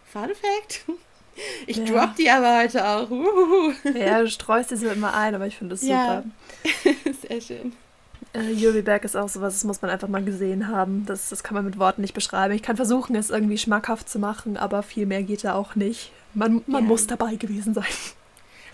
Fun 0.04 0.28
Fact. 0.28 0.84
Ich 1.66 1.78
ja. 1.78 1.84
drop 1.86 2.14
die 2.16 2.28
aber 2.28 2.58
heute 2.58 2.86
auch. 2.86 3.10
Uhuhu. 3.10 3.72
Ja, 3.94 4.20
du 4.20 4.28
streust 4.28 4.68
sie 4.68 4.76
so 4.76 4.90
immer 4.90 5.14
ein, 5.14 5.34
aber 5.34 5.46
ich 5.46 5.56
finde 5.56 5.74
das 5.74 5.82
ja. 5.82 6.22
super. 6.74 7.14
Sehr 7.26 7.40
schön. 7.40 7.72
Äh, 8.34 8.52
You'll 8.52 8.72
Be 8.72 8.82
Back 8.82 9.04
ist 9.04 9.16
auch 9.16 9.28
sowas, 9.28 9.54
das 9.54 9.64
muss 9.64 9.82
man 9.82 9.90
einfach 9.90 10.08
mal 10.08 10.24
gesehen 10.24 10.68
haben. 10.68 11.04
Das, 11.06 11.28
das 11.28 11.42
kann 11.42 11.54
man 11.54 11.64
mit 11.64 11.78
Worten 11.78 12.00
nicht 12.00 12.14
beschreiben. 12.14 12.54
Ich 12.54 12.62
kann 12.62 12.76
versuchen, 12.76 13.14
es 13.16 13.30
irgendwie 13.30 13.58
schmackhaft 13.58 14.08
zu 14.08 14.18
machen, 14.18 14.56
aber 14.56 14.82
viel 14.82 15.06
mehr 15.06 15.22
geht 15.22 15.44
da 15.44 15.54
auch 15.54 15.74
nicht. 15.74 16.12
Man, 16.34 16.62
man 16.66 16.84
ja. 16.84 16.88
muss 16.88 17.06
dabei 17.06 17.36
gewesen 17.36 17.74
sein. 17.74 17.84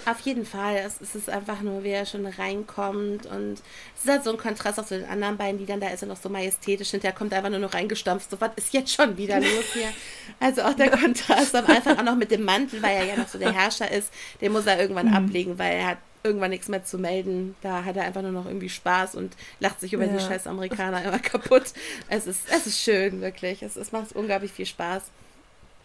Auf 0.07 0.21
jeden 0.21 0.47
Fall. 0.47 0.77
Es, 0.77 1.01
es, 1.01 1.14
ist 1.14 1.29
einfach 1.29 1.61
nur, 1.61 1.83
wie 1.85 1.90
er 1.90 2.07
schon 2.07 2.25
reinkommt. 2.25 3.27
Und 3.27 3.55
es 3.97 4.05
ist 4.05 4.11
halt 4.11 4.25
so 4.25 4.31
ein 4.31 4.38
Kontrast 4.38 4.79
auch 4.79 4.87
zu 4.87 4.99
den 4.99 5.09
anderen 5.09 5.37
beiden 5.37 5.59
Liedern. 5.59 5.81
Da 5.81 5.88
ist 5.88 6.03
er 6.03 6.09
noch 6.09 6.16
so 6.16 6.29
majestätisch. 6.29 6.90
Hinterher 6.90 7.14
kommt 7.14 7.33
er 7.33 7.38
einfach 7.38 7.51
nur 7.51 7.59
noch 7.59 7.75
reingestampft. 7.75 8.31
So, 8.31 8.40
was 8.40 8.53
ist 8.57 8.73
jetzt 8.73 8.94
schon 8.94 9.16
wieder 9.16 9.40
los 9.40 9.64
hier? 9.75 9.88
Also 10.40 10.62
auch 10.62 10.75
der 10.75 10.90
Kontrast 10.97 11.55
am 11.55 11.66
Anfang 11.66 11.99
auch 11.99 12.05
noch 12.05 12.16
mit 12.16 12.31
dem 12.31 12.44
Mantel, 12.44 12.81
weil 12.81 12.97
er 12.97 13.05
ja 13.05 13.16
noch 13.16 13.29
so 13.29 13.38
der 13.38 13.53
Herrscher 13.53 13.90
ist. 13.90 14.11
Den 14.40 14.53
muss 14.53 14.66
er 14.66 14.81
irgendwann 14.81 15.09
mhm. 15.09 15.14
ablegen, 15.14 15.59
weil 15.59 15.75
er 15.75 15.87
hat 15.88 15.99
irgendwann 16.22 16.50
nichts 16.50 16.68
mehr 16.68 16.85
zu 16.85 16.98
melden. 16.98 17.54
Da 17.62 17.85
hat 17.85 17.96
er 17.96 18.04
einfach 18.04 18.22
nur 18.22 18.33
noch 18.33 18.46
irgendwie 18.46 18.68
Spaß 18.68 19.14
und 19.14 19.37
lacht 19.61 19.81
sich 19.81 19.92
über 19.92 20.04
ja. 20.04 20.12
die 20.12 20.20
scheiß 20.20 20.46
Amerikaner 20.46 21.04
immer 21.04 21.18
kaputt. 21.18 21.72
Es 22.09 22.26
ist, 22.26 22.42
es 22.50 22.66
ist 22.66 22.81
schön, 22.81 23.20
wirklich. 23.20 23.62
Es, 23.62 23.76
es 23.76 23.92
macht 23.92 24.12
unglaublich 24.12 24.52
viel 24.52 24.66
Spaß. 24.66 25.04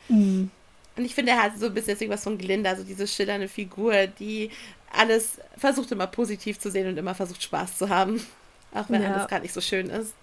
Mhm. 0.09 0.51
Und 0.95 1.05
ich 1.05 1.15
finde, 1.15 1.31
er 1.31 1.43
hat 1.43 1.57
so 1.57 1.67
ein 1.67 1.73
bisschen 1.73 2.09
was 2.09 2.23
von 2.23 2.37
Glinda, 2.37 2.75
so 2.75 2.83
diese 2.83 3.07
schillernde 3.07 3.47
Figur, 3.47 4.07
die 4.07 4.51
alles 4.91 5.39
versucht 5.57 5.91
immer 5.91 6.07
positiv 6.07 6.59
zu 6.59 6.69
sehen 6.69 6.87
und 6.87 6.97
immer 6.97 7.15
versucht 7.15 7.41
Spaß 7.41 7.77
zu 7.77 7.89
haben. 7.89 8.23
Auch 8.73 8.89
wenn 8.89 9.01
ja. 9.01 9.13
alles 9.13 9.27
gerade 9.27 9.41
nicht 9.41 9.53
so 9.53 9.61
schön 9.61 9.89
ist. 9.89 10.13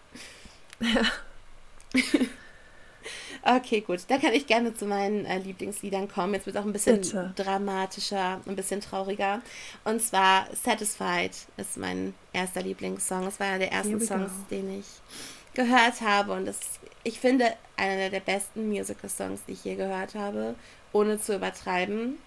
Ja. 0.80 1.02
Okay, 3.42 3.80
gut. 3.80 4.00
Da 4.08 4.18
kann 4.18 4.32
ich 4.32 4.46
gerne 4.46 4.74
zu 4.74 4.86
meinen 4.86 5.24
äh, 5.24 5.38
Lieblingsliedern 5.38 6.08
kommen. 6.08 6.34
Jetzt 6.34 6.46
wird 6.46 6.56
es 6.56 6.62
auch 6.62 6.66
ein 6.66 6.72
bisschen 6.72 7.00
Bitte. 7.00 7.32
dramatischer, 7.36 8.40
ein 8.46 8.56
bisschen 8.56 8.80
trauriger. 8.80 9.40
Und 9.84 10.02
zwar 10.02 10.46
Satisfied 10.54 11.32
ist 11.56 11.76
mein 11.76 12.14
erster 12.32 12.62
Lieblingssong. 12.62 13.26
Es 13.26 13.40
war 13.40 13.48
ja 13.48 13.58
der 13.58 13.72
erste 13.72 13.98
Song, 14.00 14.26
den 14.50 14.80
ich 14.80 14.86
gehört 15.54 16.00
habe. 16.00 16.32
Und 16.32 16.46
das, 16.46 16.58
ich 17.02 17.18
finde, 17.18 17.52
einer 17.76 18.10
der 18.10 18.20
besten 18.20 18.68
Musical-Songs, 18.68 19.44
die 19.46 19.52
ich 19.52 19.64
je 19.64 19.76
gehört 19.76 20.14
habe, 20.14 20.54
ohne 20.92 21.18
zu 21.20 21.34
übertreiben. 21.34 22.18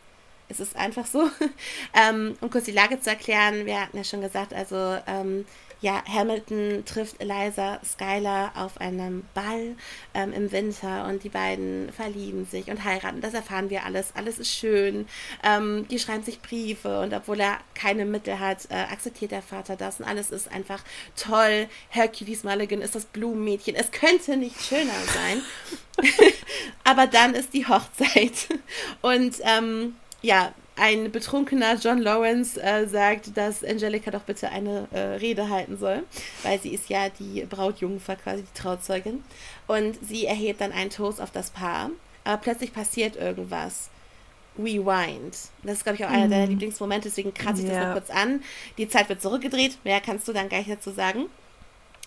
Es 0.50 0.60
ist 0.60 0.76
einfach 0.76 1.06
so. 1.06 1.30
ähm, 1.94 2.36
um 2.42 2.50
kurz 2.50 2.66
die 2.66 2.72
Lage 2.72 3.00
zu 3.00 3.10
erklären, 3.10 3.66
wir 3.66 3.82
hatten 3.82 3.98
ja 3.98 4.04
schon 4.04 4.22
gesagt, 4.22 4.54
also 4.54 4.98
ähm, 5.08 5.46
ja, 5.84 6.02
Hamilton 6.08 6.86
trifft 6.86 7.20
Eliza 7.20 7.82
Skylar 7.84 8.54
auf 8.56 8.80
einem 8.80 9.26
Ball 9.34 9.76
ähm, 10.14 10.32
im 10.32 10.50
Winter 10.54 11.06
und 11.08 11.26
die 11.26 11.30
beiden 11.30 11.92
verlieben 11.92 12.46
sich 12.46 12.68
und 12.70 12.86
heiraten. 12.86 13.20
Das 13.20 13.34
erfahren 13.34 13.70
wir 13.70 13.84
alles. 13.84 14.14
Alles 14.16 14.40
ist 14.40 14.50
schön. 14.50 15.06
Ähm, 15.44 15.86
die 15.90 16.00
schreiben 16.00 16.24
sich 16.24 16.42
Briefe 16.42 17.02
und 17.02 17.14
obwohl 17.14 17.42
er 17.42 17.58
keine 17.74 18.06
Mittel 18.06 18.40
hat, 18.40 18.60
äh, 18.70 18.76
akzeptiert 18.76 19.32
der 19.32 19.42
Vater 19.42 19.76
das 19.76 20.00
und 20.00 20.06
alles 20.06 20.32
ist 20.32 20.50
einfach 20.50 20.82
toll. 21.18 21.68
Hercules 21.90 22.46
Mulligan 22.46 22.82
ist 22.82 22.96
das 22.96 23.04
Blumenmädchen. 23.04 23.76
Es 23.76 23.92
könnte 23.92 24.38
nicht 24.38 24.62
schöner 24.62 24.94
sein. 25.14 25.42
Aber 26.86 27.08
dann 27.08 27.36
ist 27.36 27.54
die 27.54 27.68
Hochzeit 27.68 28.48
und 29.02 29.36
ähm, 29.44 29.96
ja, 30.22 30.54
ein 30.76 31.12
betrunkener 31.12 31.76
John 31.76 32.00
Lawrence 32.00 32.62
äh, 32.62 32.88
sagt, 32.88 33.38
dass 33.38 33.64
Angelica 33.64 34.12
doch 34.12 34.24
bitte 34.24 34.50
eine 34.50 34.88
äh, 34.92 35.00
Rede 35.00 35.50
halten 35.50 35.78
soll, 35.78 36.04
weil 36.44 36.60
sie 36.60 36.74
ist 36.74 36.90
ja 36.90 37.10
die 37.10 37.46
Brautjungfer, 37.46 38.16
quasi 38.16 38.44
die 38.44 38.60
Trauzeugin. 38.60 39.24
Und 39.68 39.98
sie 40.06 40.26
erhebt 40.26 40.62
dann 40.62 40.72
einen 40.72 40.90
Toast 40.90 41.22
auf 41.22 41.32
das 41.32 41.52
Paar. 41.52 41.92
aber 42.24 42.38
plötzlich 42.38 42.74
passiert 42.74 43.16
irgendwas. 43.16 43.90
Rewind. 44.58 45.36
Das 45.64 45.78
ist, 45.78 45.84
glaube 45.84 45.98
ich, 45.98 46.06
auch 46.06 46.10
einer 46.10 46.28
mm. 46.28 46.32
deiner 46.32 46.48
Lieblingsmomente, 46.48 47.10
deswegen 47.10 47.34
kratze 47.34 47.64
ich 47.64 47.68
yeah. 47.68 47.80
das 47.80 47.88
mal 47.88 47.94
kurz 47.94 48.10
an. 48.12 48.44
Die 48.78 48.88
Zeit 48.88 49.10
wird 49.10 49.22
zurückgedreht, 49.22 49.78
mehr 49.84 50.00
kannst 50.00 50.28
du 50.28 50.34
dann 50.34 50.48
gleich 50.48 50.68
dazu 50.68 50.92
sagen. 50.92 51.26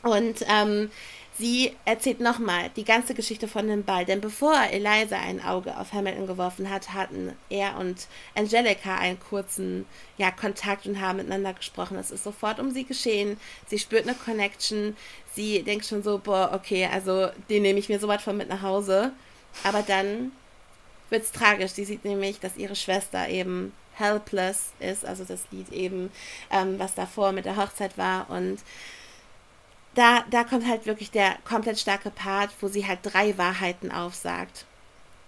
Und 0.03 0.45
ähm, 0.49 0.91
sie 1.39 1.77
erzählt 1.85 2.21
nochmal 2.21 2.71
die 2.77 2.85
ganze 2.85 3.15
Geschichte 3.15 3.49
von 3.49 3.69
dem 3.69 3.85
Ball. 3.85 4.05
Denn 4.05 4.21
bevor 4.21 4.55
Eliza 4.71 5.17
ein 5.17 5.43
Auge 5.45 5.79
auf 5.79 5.93
Hamilton 5.93 6.27
geworfen 6.27 6.71
hat, 6.71 6.95
hatten 6.95 7.33
er 7.51 7.79
und 7.79 8.07
Angelica 8.35 8.97
einen 8.97 9.21
kurzen 9.21 9.87
ja, 10.19 10.31
Kontakt 10.31 10.87
und 10.87 11.01
haben 11.01 11.19
miteinander 11.19 11.53
gesprochen. 11.53 11.99
Es 11.99 12.11
ist 12.11 12.25
sofort 12.25 12.59
um 12.59 12.71
sie 12.71 12.85
geschehen. 12.85 13.39
Sie 13.67 13.79
spürt 13.79 14.07
eine 14.07 14.15
Connection. 14.15 14.97
Sie 15.35 15.63
denkt 15.63 15.87
schon 15.87 16.03
so, 16.03 16.19
boah, 16.19 16.51
okay, 16.55 16.89
also 16.93 17.29
den 17.51 17.63
nehme 17.63 17.79
ich 17.79 17.89
mir 17.89 17.99
so 17.99 18.09
weit 18.09 18.23
von 18.23 18.37
mit 18.37 18.49
nach 18.49 18.63
Hause. 18.63 19.13
Aber 19.65 19.83
dann 19.83 20.33
wird 21.11 21.25
es 21.25 21.33
tragisch. 21.33 21.73
Sie 21.73 21.85
sieht 21.85 22.05
nämlich, 22.05 22.41
dass 22.41 22.57
ihre 22.57 22.77
Schwester 22.77 23.29
eben 23.29 23.73
helpless 23.95 24.73
ist, 24.79 25.07
also 25.07 25.25
das 25.25 25.45
Lied 25.51 25.73
eben, 25.73 26.11
ähm, 26.51 26.79
was 26.79 26.95
davor 26.95 27.33
mit 27.33 27.47
der 27.47 27.57
Hochzeit 27.57 27.97
war. 27.97 28.29
Und 28.31 28.59
da, 29.97 30.25
da 30.31 30.45
kommt 30.45 30.69
halt 30.69 30.87
wirklich 30.87 31.11
der 31.11 31.37
komplett 31.45 31.81
starke 31.81 32.11
Part, 32.11 32.51
wo 32.61 32.69
sie 32.69 32.87
halt 32.87 33.01
drei 33.03 33.37
Wahrheiten 33.37 33.91
aufsagt. 33.91 34.67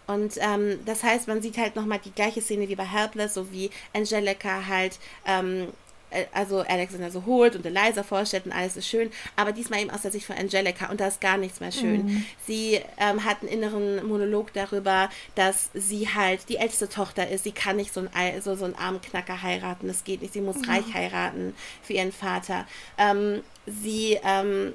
Und 0.06 0.34
ähm, 0.38 0.78
das 0.86 1.02
heißt, 1.02 1.26
man 1.26 1.42
sieht 1.42 1.58
halt 1.58 1.74
nochmal 1.74 2.00
die 2.02 2.12
gleiche 2.12 2.40
Szene 2.40 2.68
wie 2.68 2.76
bei 2.76 2.84
Helpless, 2.84 3.34
so 3.34 3.50
wie 3.50 3.70
Angelica 3.92 4.66
halt 4.66 4.98
ähm, 5.26 5.68
äh, 5.68 5.72
also 6.32 6.60
Alexander 6.60 7.10
so 7.10 7.24
holt 7.26 7.56
und 7.56 7.66
Eliza 7.66 8.02
vorstellt 8.02 8.46
und 8.46 8.52
alles 8.52 8.76
ist 8.76 8.88
schön, 8.88 9.10
aber 9.36 9.52
diesmal 9.52 9.80
eben 9.80 9.90
aus 9.90 10.02
der 10.02 10.10
Sicht 10.10 10.26
von 10.26 10.36
Angelica 10.36 10.90
und 10.90 11.00
da 11.00 11.08
ist 11.08 11.20
gar 11.20 11.36
nichts 11.36 11.60
mehr 11.60 11.72
schön. 11.72 12.06
Mhm. 12.06 12.24
Sie 12.46 12.80
ähm, 12.98 13.24
hat 13.24 13.42
einen 13.42 13.50
inneren 13.50 14.06
Monolog 14.06 14.52
darüber, 14.52 15.10
dass 15.34 15.70
sie 15.74 16.08
halt 16.08 16.48
die 16.48 16.56
älteste 16.56 16.88
Tochter 16.88 17.28
ist, 17.28 17.44
sie 17.44 17.52
kann 17.52 17.76
nicht 17.76 17.92
so 17.92 18.06
einen, 18.12 18.42
so, 18.42 18.54
so 18.54 18.64
einen 18.64 18.74
armen 18.74 19.00
Knacker 19.00 19.42
heiraten, 19.42 19.88
das 19.88 20.04
geht 20.04 20.22
nicht, 20.22 20.32
sie 20.32 20.40
muss 20.40 20.56
mhm. 20.56 20.70
reich 20.70 20.94
heiraten 20.94 21.54
für 21.82 21.94
ihren 21.94 22.12
Vater. 22.12 22.66
Ähm, 22.96 23.42
sie 23.66 24.18
ähm, 24.24 24.74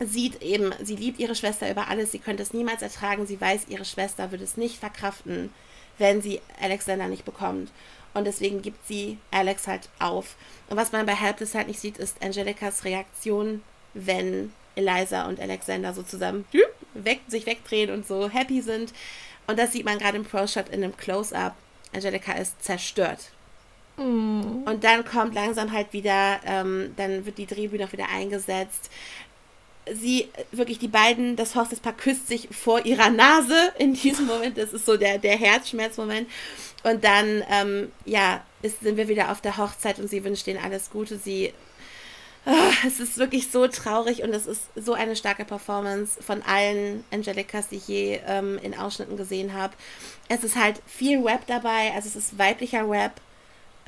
sieht 0.00 0.42
eben, 0.42 0.72
sie 0.82 0.96
liebt 0.96 1.18
ihre 1.18 1.34
Schwester 1.34 1.70
über 1.70 1.88
alles, 1.88 2.12
sie 2.12 2.18
könnte 2.18 2.42
es 2.42 2.52
niemals 2.52 2.82
ertragen, 2.82 3.26
sie 3.26 3.40
weiß, 3.40 3.66
ihre 3.68 3.84
Schwester 3.84 4.30
würde 4.30 4.44
es 4.44 4.56
nicht 4.56 4.78
verkraften, 4.78 5.50
wenn 5.98 6.20
sie 6.20 6.40
Alexander 6.60 7.08
nicht 7.08 7.24
bekommt. 7.24 7.70
Und 8.16 8.24
deswegen 8.24 8.62
gibt 8.62 8.86
sie 8.86 9.18
Alex 9.30 9.68
halt 9.68 9.90
auf. 9.98 10.36
Und 10.70 10.78
was 10.78 10.90
man 10.90 11.04
bei 11.04 11.14
Helpless 11.14 11.54
halt 11.54 11.68
nicht 11.68 11.80
sieht, 11.80 11.98
ist 11.98 12.22
Angelicas 12.22 12.84
Reaktion, 12.84 13.62
wenn 13.92 14.52
Eliza 14.74 15.26
und 15.26 15.38
Alexander 15.38 15.92
so 15.92 16.02
zusammen 16.02 16.46
weg, 16.94 17.20
sich 17.28 17.44
wegdrehen 17.44 17.90
und 17.90 18.06
so 18.06 18.30
happy 18.30 18.62
sind. 18.62 18.94
Und 19.46 19.58
das 19.58 19.72
sieht 19.72 19.84
man 19.84 19.98
gerade 19.98 20.16
im 20.16 20.24
Pro-Shot 20.24 20.70
in 20.70 20.82
einem 20.82 20.96
Close-Up. 20.96 21.54
Angelica 21.92 22.32
ist 22.32 22.62
zerstört. 22.64 23.30
Mm. 23.98 24.62
Und 24.64 24.82
dann 24.82 25.04
kommt 25.04 25.34
langsam 25.34 25.72
halt 25.72 25.92
wieder, 25.92 26.40
ähm, 26.46 26.94
dann 26.96 27.26
wird 27.26 27.36
die 27.36 27.46
Drehbühne 27.46 27.84
auch 27.84 27.92
wieder 27.92 28.08
eingesetzt 28.08 28.90
sie 29.92 30.28
wirklich 30.52 30.78
die 30.78 30.88
beiden, 30.88 31.36
das 31.36 31.54
Hochzeitspaar 31.54 31.92
küsst 31.92 32.28
sich 32.28 32.48
vor 32.50 32.84
ihrer 32.84 33.10
Nase 33.10 33.72
in 33.78 33.94
diesem 33.94 34.26
Moment. 34.26 34.58
Das 34.58 34.72
ist 34.72 34.86
so 34.86 34.96
der, 34.96 35.18
der 35.18 35.36
Herzschmerzmoment. 35.36 36.28
Und 36.82 37.04
dann, 37.04 37.42
ähm, 37.50 37.92
ja, 38.04 38.44
ist, 38.62 38.80
sind 38.80 38.96
wir 38.96 39.08
wieder 39.08 39.30
auf 39.30 39.40
der 39.40 39.56
Hochzeit 39.56 39.98
und 39.98 40.08
sie 40.08 40.24
wünscht 40.24 40.46
ihnen 40.46 40.62
alles 40.62 40.90
Gute. 40.90 41.18
Sie, 41.18 41.52
oh, 42.46 42.86
es 42.86 43.00
ist 43.00 43.18
wirklich 43.18 43.50
so 43.50 43.66
traurig 43.68 44.22
und 44.22 44.32
es 44.34 44.46
ist 44.46 44.68
so 44.76 44.92
eine 44.92 45.16
starke 45.16 45.44
Performance 45.44 46.22
von 46.22 46.42
allen 46.42 47.04
Angelicas, 47.10 47.68
die 47.68 47.76
ich 47.76 47.88
je 47.88 48.20
ähm, 48.26 48.58
in 48.62 48.76
Ausschnitten 48.76 49.16
gesehen 49.16 49.52
habe. 49.52 49.74
Es 50.28 50.44
ist 50.44 50.56
halt 50.56 50.80
viel 50.86 51.22
Rap 51.26 51.46
dabei, 51.46 51.92
also 51.94 52.08
es 52.08 52.16
ist 52.16 52.38
weiblicher 52.38 52.88
Rap, 52.88 53.20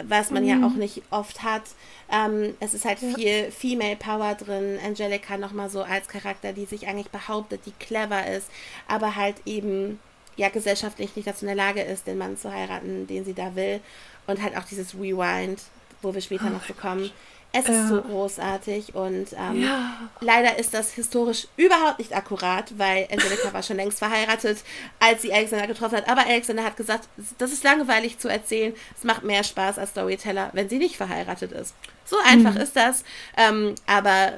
was 0.02 0.30
man 0.30 0.42
mhm. 0.44 0.48
ja 0.48 0.66
auch 0.66 0.74
nicht 0.74 1.02
oft 1.10 1.42
hat. 1.42 1.62
Ähm, 2.10 2.54
es 2.60 2.74
ist 2.74 2.84
halt 2.84 3.02
ja. 3.02 3.14
viel 3.14 3.50
Female 3.50 3.96
Power 3.96 4.34
drin. 4.34 4.78
Angelica 4.84 5.36
nochmal 5.36 5.70
so 5.70 5.82
als 5.82 6.08
Charakter, 6.08 6.52
die 6.52 6.64
sich 6.64 6.86
eigentlich 6.86 7.10
behauptet, 7.10 7.62
die 7.66 7.72
clever 7.72 8.26
ist, 8.26 8.48
aber 8.86 9.16
halt 9.16 9.36
eben 9.44 9.98
ja 10.36 10.48
gesellschaftlich 10.48 11.16
nicht 11.16 11.26
dazu 11.26 11.44
in 11.44 11.48
der 11.48 11.56
Lage 11.56 11.82
ist, 11.82 12.06
den 12.06 12.18
Mann 12.18 12.36
zu 12.36 12.52
heiraten, 12.52 13.06
den 13.06 13.24
sie 13.24 13.34
da 13.34 13.56
will. 13.56 13.80
Und 14.26 14.42
halt 14.42 14.56
auch 14.56 14.64
dieses 14.64 14.94
Rewind, 14.94 15.60
wo 16.00 16.14
wir 16.14 16.20
später 16.20 16.46
oh 16.46 16.50
noch 16.50 16.66
bekommen. 16.66 17.02
Gott. 17.02 17.12
Es 17.52 17.66
ist 17.66 17.88
so 17.88 18.02
großartig 18.02 18.94
und 18.94 19.32
ähm, 19.32 19.62
ja. 19.62 19.96
leider 20.20 20.58
ist 20.58 20.74
das 20.74 20.92
historisch 20.92 21.48
überhaupt 21.56 21.98
nicht 21.98 22.14
akkurat, 22.14 22.78
weil 22.78 23.08
Angelica 23.10 23.52
war 23.52 23.62
schon 23.62 23.76
längst 23.76 23.98
verheiratet, 23.98 24.58
als 25.00 25.22
sie 25.22 25.32
Alexander 25.32 25.66
getroffen 25.66 25.96
hat. 25.96 26.08
Aber 26.08 26.26
Alexander 26.26 26.62
hat 26.62 26.76
gesagt, 26.76 27.08
das 27.38 27.52
ist 27.52 27.64
langweilig 27.64 28.18
zu 28.18 28.28
erzählen. 28.28 28.74
Es 28.96 29.02
macht 29.02 29.24
mehr 29.24 29.44
Spaß 29.44 29.78
als 29.78 29.90
Storyteller, 29.90 30.50
wenn 30.52 30.68
sie 30.68 30.76
nicht 30.76 30.96
verheiratet 30.96 31.52
ist. 31.52 31.74
So 32.04 32.16
einfach 32.24 32.54
mhm. 32.54 32.60
ist 32.60 32.76
das. 32.76 33.02
Ähm, 33.36 33.74
aber 33.86 34.34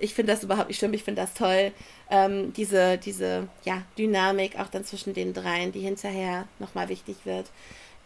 ich 0.00 0.14
finde 0.14 0.32
das 0.32 0.42
überhaupt 0.42 0.68
nicht 0.68 0.78
schlimm. 0.78 0.94
Ich 0.94 1.04
finde 1.04 1.20
das 1.20 1.34
toll. 1.34 1.72
Ähm, 2.10 2.52
diese 2.54 2.98
diese 2.98 3.48
ja, 3.64 3.82
Dynamik 3.98 4.58
auch 4.58 4.68
dann 4.68 4.84
zwischen 4.84 5.14
den 5.14 5.34
dreien, 5.34 5.72
die 5.72 5.80
hinterher 5.80 6.46
nochmal 6.58 6.88
wichtig 6.88 7.16
wird. 7.24 7.46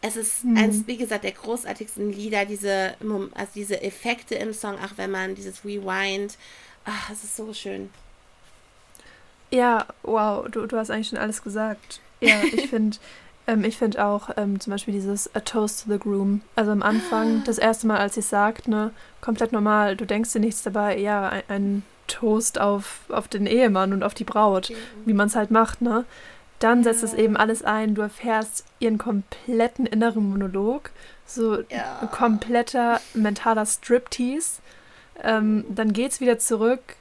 Es 0.00 0.16
ist 0.16 0.44
mhm. 0.44 0.56
eins, 0.56 0.87
wie 0.87 0.96
gesagt, 0.96 1.24
der 1.24 1.32
großartigsten 1.32 2.12
Lieder, 2.12 2.44
diese, 2.44 2.94
also 3.34 3.50
diese 3.54 3.82
Effekte 3.82 4.37
im 4.37 4.52
Song, 4.52 4.76
auch 4.76 4.96
wenn 4.96 5.11
man 5.11 5.34
dieses 5.34 5.64
Rewind, 5.64 6.38
ach, 6.84 7.11
es 7.11 7.24
ist 7.24 7.37
so 7.37 7.52
schön. 7.52 7.90
Ja, 9.50 9.87
wow, 10.02 10.46
du, 10.48 10.66
du 10.66 10.76
hast 10.76 10.90
eigentlich 10.90 11.08
schon 11.08 11.18
alles 11.18 11.42
gesagt. 11.42 12.00
Ja, 12.20 12.42
ich 12.52 12.66
finde 12.70 12.98
ähm, 13.48 13.64
ich 13.64 13.78
finde 13.78 14.04
auch 14.04 14.28
ähm, 14.37 14.61
zum 14.61 14.72
Beispiel 14.72 14.92
dieses 14.92 15.34
A 15.34 15.40
Toast 15.40 15.84
to 15.84 15.92
the 15.92 15.98
Groom. 15.98 16.42
Also 16.54 16.70
am 16.70 16.82
Anfang, 16.82 17.42
das 17.44 17.58
erste 17.58 17.87
Mal, 17.87 17.96
als 17.96 18.14
sie 18.14 18.20
es 18.20 18.28
sagt, 18.28 18.68
ne, 18.68 18.92
komplett 19.20 19.52
normal, 19.52 19.96
du 19.96 20.04
denkst 20.04 20.32
dir 20.32 20.40
nichts 20.40 20.62
dabei, 20.62 20.98
ja, 20.98 21.28
ein, 21.28 21.42
ein 21.48 21.82
Toast 22.06 22.61
auf, 22.61 23.00
auf 23.08 23.26
den 23.26 23.46
Ehemann 23.46 23.92
und 23.92 24.02
auf 24.02 24.14
die 24.14 24.24
Braut, 24.24 24.70
mhm. 24.70 24.74
wie 25.06 25.14
man 25.14 25.28
es 25.28 25.34
halt 25.34 25.50
macht, 25.50 25.80
ne? 25.80 26.04
Dann 26.59 26.83
setzt 26.83 27.05
es 27.05 27.14
eben 27.14 27.37
alles 27.37 27.62
ein. 27.62 27.94
Du 27.94 28.03
erfährst 28.03 28.64
ihren 28.81 28.99
kompletten 28.99 29.87
inneren 29.87 30.29
Monolog. 30.31 30.90
So 31.25 31.61
ja. 31.71 31.99
ein 32.01 32.11
kompletter 32.11 33.01
mentaler 33.14 33.66
Striptease. 33.66 34.61
Ähm, 35.23 35.64
dann 35.68 35.92
geht's 35.92 36.21
wieder 36.21 36.38
zurück 36.38 36.97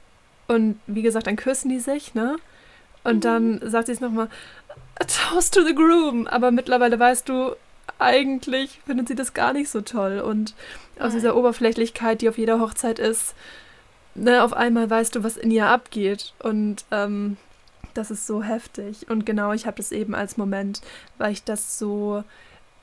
und 0.48 0.80
wie 0.86 1.02
gesagt, 1.02 1.26
dann 1.26 1.36
küssen 1.36 1.68
die 1.68 1.78
sich, 1.78 2.14
ne? 2.14 2.36
Und 3.04 3.16
mhm. 3.16 3.20
dann 3.20 3.60
sagt 3.62 3.86
sie 3.86 3.92
es 3.92 4.00
nochmal, 4.00 4.28
toast 5.06 5.54
to 5.54 5.64
the 5.64 5.74
groom. 5.74 6.26
Aber 6.26 6.50
mittlerweile 6.50 6.98
weißt 6.98 7.28
du, 7.28 7.54
eigentlich 7.98 8.80
findet 8.86 9.08
sie 9.08 9.14
das 9.14 9.34
gar 9.34 9.52
nicht 9.52 9.70
so 9.70 9.80
toll. 9.82 10.20
Und 10.20 10.54
aus 10.98 11.12
dieser 11.12 11.36
Oberflächlichkeit, 11.36 12.20
die 12.20 12.28
auf 12.28 12.38
jeder 12.38 12.60
Hochzeit 12.60 12.98
ist, 12.98 13.34
ne, 14.14 14.42
auf 14.42 14.52
einmal 14.52 14.88
weißt 14.90 15.14
du, 15.14 15.22
was 15.22 15.36
in 15.36 15.50
ihr 15.50 15.66
abgeht. 15.66 16.32
Und 16.40 16.84
ähm, 16.90 17.36
das 17.98 18.10
ist 18.10 18.26
so 18.26 18.42
heftig. 18.42 19.10
Und 19.10 19.26
genau, 19.26 19.52
ich 19.52 19.66
habe 19.66 19.76
das 19.78 19.92
eben 19.92 20.14
als 20.14 20.36
Moment, 20.36 20.80
weil 21.18 21.32
ich 21.32 21.44
das 21.44 21.78
so 21.78 22.22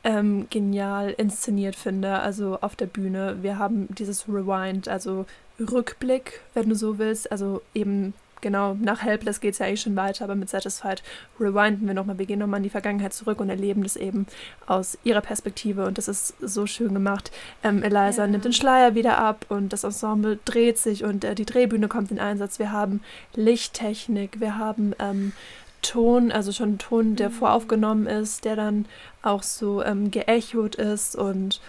ähm, 0.03 0.47
genial 0.49 1.11
inszeniert 1.11 1.75
finde, 1.75 2.19
also 2.19 2.59
auf 2.61 2.75
der 2.75 2.85
Bühne. 2.85 3.37
Wir 3.41 3.57
haben 3.57 3.87
dieses 3.95 4.27
Rewind, 4.27 4.87
also 4.87 5.25
Rückblick, 5.59 6.41
wenn 6.53 6.69
du 6.69 6.75
so 6.75 6.97
willst, 6.97 7.31
also 7.31 7.61
eben 7.73 8.13
genau, 8.41 8.75
nach 8.75 9.01
Helpless 9.01 9.41
geht 9.41 9.53
es 9.53 9.59
ja 9.59 9.65
eigentlich 9.65 9.81
schon 9.81 9.95
weiter, 9.95 10.23
aber 10.23 10.35
mit 10.35 10.49
Satisfied 10.49 11.03
rewinden 11.39 11.87
wir 11.87 11.93
nochmal, 11.93 12.17
wir 12.17 12.25
gehen 12.25 12.39
nochmal 12.39 12.59
in 12.59 12.63
die 12.63 12.69
Vergangenheit 12.69 13.13
zurück 13.13 13.39
und 13.39 13.49
erleben 13.49 13.83
das 13.83 13.95
eben 13.95 14.27
aus 14.67 14.97
ihrer 15.03 15.21
Perspektive 15.21 15.85
und 15.85 15.97
das 15.97 16.07
ist 16.07 16.35
so 16.39 16.65
schön 16.65 16.93
gemacht. 16.93 17.31
Ähm, 17.63 17.83
Eliza 17.83 18.23
ja. 18.23 18.27
nimmt 18.27 18.45
den 18.45 18.53
Schleier 18.53 18.95
wieder 18.95 19.17
ab 19.17 19.45
und 19.49 19.73
das 19.73 19.83
Ensemble 19.83 20.39
dreht 20.45 20.77
sich 20.77 21.03
und 21.03 21.23
äh, 21.23 21.35
die 21.35 21.45
Drehbühne 21.45 21.87
kommt 21.87 22.11
in 22.11 22.19
Einsatz. 22.19 22.59
Wir 22.59 22.71
haben 22.71 23.01
Lichttechnik, 23.33 24.39
wir 24.39 24.57
haben 24.57 24.93
ähm, 24.99 25.33
Ton, 25.81 26.31
also 26.31 26.51
schon 26.51 26.77
Ton, 26.77 27.15
der 27.15 27.29
mhm. 27.29 27.33
voraufgenommen 27.33 28.07
ist, 28.07 28.45
der 28.45 28.55
dann 28.55 28.85
auch 29.21 29.43
so 29.43 29.83
ähm, 29.83 30.09
geechot 30.09 30.75
ist 30.75 31.15
und 31.15 31.61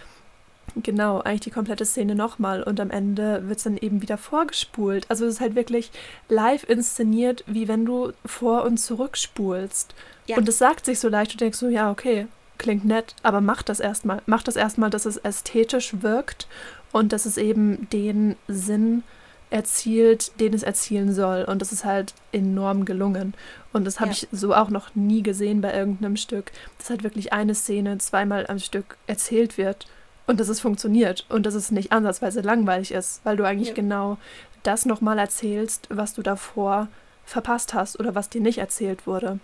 Genau, 0.75 1.21
eigentlich 1.21 1.41
die 1.41 1.51
komplette 1.51 1.85
Szene 1.85 2.13
nochmal 2.13 2.61
und 2.61 2.79
am 2.79 2.91
Ende 2.91 3.47
wird 3.47 3.57
es 3.57 3.63
dann 3.63 3.77
eben 3.77 4.01
wieder 4.01 4.17
vorgespult. 4.17 5.05
Also 5.09 5.25
es 5.25 5.35
ist 5.35 5.41
halt 5.41 5.55
wirklich 5.55 5.91
live 6.29 6.63
inszeniert, 6.63 7.43
wie 7.47 7.67
wenn 7.67 7.85
du 7.85 8.11
vor 8.25 8.63
und 8.63 8.77
zurückspulst. 8.77 9.95
Ja. 10.27 10.37
Und 10.37 10.47
es 10.47 10.57
sagt 10.57 10.85
sich 10.85 10.99
so 10.99 11.09
leicht, 11.09 11.33
du 11.33 11.37
denkst 11.37 11.57
so, 11.57 11.69
ja, 11.69 11.89
okay, 11.89 12.27
klingt 12.57 12.85
nett, 12.85 13.15
aber 13.23 13.41
mach 13.41 13.63
das 13.63 13.79
erstmal. 13.79 14.21
Mach 14.25 14.43
das 14.43 14.55
erstmal, 14.55 14.89
dass 14.89 15.05
es 15.05 15.17
ästhetisch 15.17 16.01
wirkt 16.01 16.47
und 16.91 17.13
dass 17.13 17.25
es 17.25 17.37
eben 17.37 17.89
den 17.89 18.35
Sinn 18.47 19.03
erzielt, 19.49 20.39
den 20.41 20.53
es 20.53 20.63
erzielen 20.63 21.13
soll. 21.13 21.43
Und 21.43 21.61
das 21.61 21.71
ist 21.71 21.85
halt 21.85 22.13
enorm 22.33 22.83
gelungen. 22.83 23.33
Und 23.71 23.85
das 23.85 23.99
habe 23.99 24.11
ja. 24.11 24.17
ich 24.17 24.27
so 24.31 24.53
auch 24.53 24.69
noch 24.69 24.93
nie 24.95 25.23
gesehen 25.23 25.61
bei 25.61 25.73
irgendeinem 25.73 26.17
Stück, 26.17 26.51
dass 26.77 26.89
halt 26.89 27.03
wirklich 27.03 27.31
eine 27.31 27.55
Szene 27.55 27.97
zweimal 27.99 28.45
am 28.47 28.59
Stück 28.59 28.97
erzählt 29.07 29.57
wird 29.57 29.87
und 30.27 30.39
dass 30.39 30.49
es 30.49 30.59
funktioniert 30.59 31.25
und 31.29 31.45
dass 31.45 31.55
es 31.55 31.71
nicht 31.71 31.91
ansatzweise 31.91 32.41
langweilig 32.41 32.91
ist, 32.91 33.21
weil 33.23 33.37
du 33.37 33.45
eigentlich 33.45 33.69
ja. 33.69 33.73
genau 33.73 34.17
das 34.63 34.85
nochmal 34.85 35.17
erzählst, 35.17 35.87
was 35.89 36.13
du 36.13 36.21
davor 36.21 36.89
verpasst 37.25 37.73
hast 37.73 37.99
oder 37.99 38.13
was 38.13 38.29
dir 38.29 38.41
nicht 38.41 38.59
erzählt 38.59 39.07
wurde. 39.07 39.39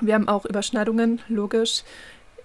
Wir 0.00 0.14
haben 0.14 0.28
auch 0.28 0.44
Überschneidungen, 0.44 1.20
logisch. 1.28 1.82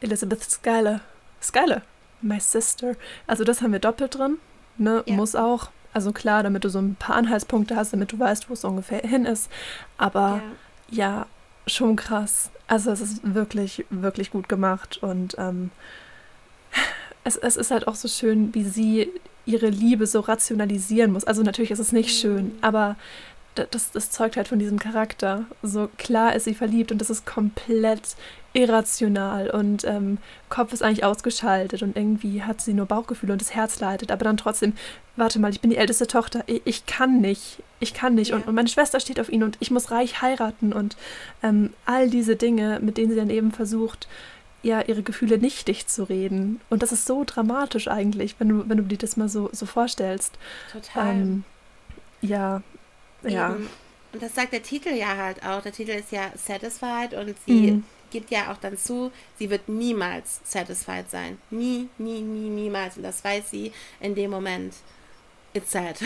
Elizabeth 0.01 0.43
Schuyler. 0.43 1.01
Schuyler, 1.41 1.83
my 2.21 2.39
sister. 2.39 2.95
Also 3.27 3.43
das 3.43 3.61
haben 3.61 3.71
wir 3.71 3.79
doppelt 3.79 4.15
drin. 4.15 4.37
Ne? 4.77 5.03
Ja. 5.05 5.15
Muss 5.15 5.35
auch. 5.35 5.69
Also 5.93 6.11
klar, 6.11 6.43
damit 6.43 6.65
du 6.65 6.69
so 6.69 6.79
ein 6.79 6.95
paar 6.95 7.15
Anhaltspunkte 7.15 7.75
hast, 7.75 7.93
damit 7.93 8.11
du 8.11 8.19
weißt, 8.19 8.49
wo 8.49 8.53
es 8.53 8.65
ungefähr 8.65 8.99
hin 8.99 9.25
ist. 9.25 9.49
Aber 9.97 10.41
ja, 10.89 11.19
ja 11.19 11.27
schon 11.67 11.95
krass. 11.95 12.49
Also 12.67 12.91
es 12.91 12.99
ist 12.99 13.35
wirklich, 13.35 13.85
wirklich 13.89 14.31
gut 14.31 14.49
gemacht. 14.49 14.97
Und 15.01 15.35
ähm, 15.37 15.71
es, 17.25 17.35
es 17.35 17.57
ist 17.57 17.71
halt 17.71 17.87
auch 17.87 17.95
so 17.95 18.07
schön, 18.07 18.53
wie 18.53 18.63
sie 18.63 19.09
ihre 19.45 19.67
Liebe 19.67 20.07
so 20.07 20.21
rationalisieren 20.21 21.11
muss. 21.11 21.25
Also 21.25 21.43
natürlich 21.43 21.71
ist 21.71 21.79
es 21.79 21.91
nicht 21.91 22.17
schön, 22.17 22.45
mhm. 22.45 22.57
aber 22.61 22.95
das, 23.55 23.91
das 23.91 24.11
zeugt 24.11 24.37
halt 24.37 24.47
von 24.47 24.59
diesem 24.59 24.79
Charakter. 24.79 25.45
So 25.63 25.89
klar 25.97 26.35
ist 26.35 26.43
sie 26.45 26.55
verliebt 26.55 26.91
und 26.91 26.99
das 26.99 27.09
ist 27.09 27.25
komplett 27.25 28.15
irrational 28.53 29.49
und 29.49 29.83
ähm, 29.83 30.17
Kopf 30.49 30.71
ist 30.71 30.81
eigentlich 30.81 31.03
ausgeschaltet 31.03 31.81
und 31.83 31.97
irgendwie 31.97 32.43
hat 32.43 32.61
sie 32.61 32.73
nur 32.73 32.85
Bauchgefühle 32.85 33.33
und 33.33 33.41
das 33.41 33.53
Herz 33.53 33.79
leidet, 33.81 34.11
aber 34.11 34.23
dann 34.23 34.37
trotzdem, 34.37 34.73
warte 35.17 35.39
mal, 35.39 35.51
ich 35.51 35.59
bin 35.59 35.71
die 35.71 35.77
älteste 35.77 36.07
Tochter, 36.07 36.43
ich, 36.47 36.61
ich 36.63 36.85
kann 36.85 37.19
nicht, 37.19 37.61
ich 37.81 37.93
kann 37.93 38.15
nicht 38.15 38.29
ja. 38.29 38.37
und, 38.37 38.47
und, 38.47 38.55
meine 38.55 38.69
Schwester 38.69 39.01
steht 39.01 39.19
auf 39.19 39.29
ihn 39.29 39.43
und 39.43 39.57
ich 39.59 39.71
muss 39.71 39.91
reich 39.91 40.21
heiraten 40.21 40.71
und 40.71 40.95
ähm, 41.43 41.73
all 41.85 42.09
diese 42.09 42.37
Dinge, 42.37 42.79
mit 42.81 42.97
denen 42.97 43.09
sie 43.09 43.17
dann 43.17 43.29
eben 43.29 43.51
versucht, 43.51 44.07
ja, 44.65 44.81
ihre 44.81 45.03
Gefühle 45.03 45.37
nichtig 45.37 45.87
zu 45.87 46.03
reden. 46.03 46.59
Und 46.69 46.81
das 46.81 46.91
ist 46.91 47.05
so 47.05 47.23
dramatisch 47.23 47.87
eigentlich, 47.87 48.35
wenn 48.39 48.49
du, 48.49 48.69
wenn 48.69 48.77
du 48.77 48.83
dir 48.83 48.97
das 48.97 49.15
mal 49.15 49.29
so, 49.29 49.49
so 49.51 49.67
vorstellst. 49.67 50.37
Total. 50.71 51.15
Ähm, 51.15 51.43
ja, 52.21 52.63
ja. 53.23 53.55
Und 54.11 54.23
das 54.23 54.33
sagt 54.33 54.53
der 54.53 54.63
Titel 54.63 54.89
ja 54.89 55.17
halt 55.17 55.45
auch. 55.45 55.61
Der 55.61 55.71
Titel 55.71 55.91
ist 55.91 56.11
ja 56.11 56.31
Satisfied 56.35 57.13
und 57.13 57.35
sie 57.45 57.71
mhm. 57.73 57.83
gibt 58.09 58.31
ja 58.31 58.51
auch 58.51 58.57
dann 58.57 58.77
zu, 58.77 59.11
sie 59.37 59.49
wird 59.49 59.69
niemals 59.69 60.41
satisfied 60.43 61.11
sein. 61.11 61.37
Nie, 61.51 61.89
nie, 61.97 62.21
nie, 62.21 62.49
niemals. 62.49 62.97
Und 62.97 63.03
das 63.03 63.23
weiß 63.23 63.51
sie 63.51 63.71
in 63.99 64.15
dem 64.15 64.31
Moment. 64.31 64.73
It's 65.53 65.71
sad. 65.71 65.99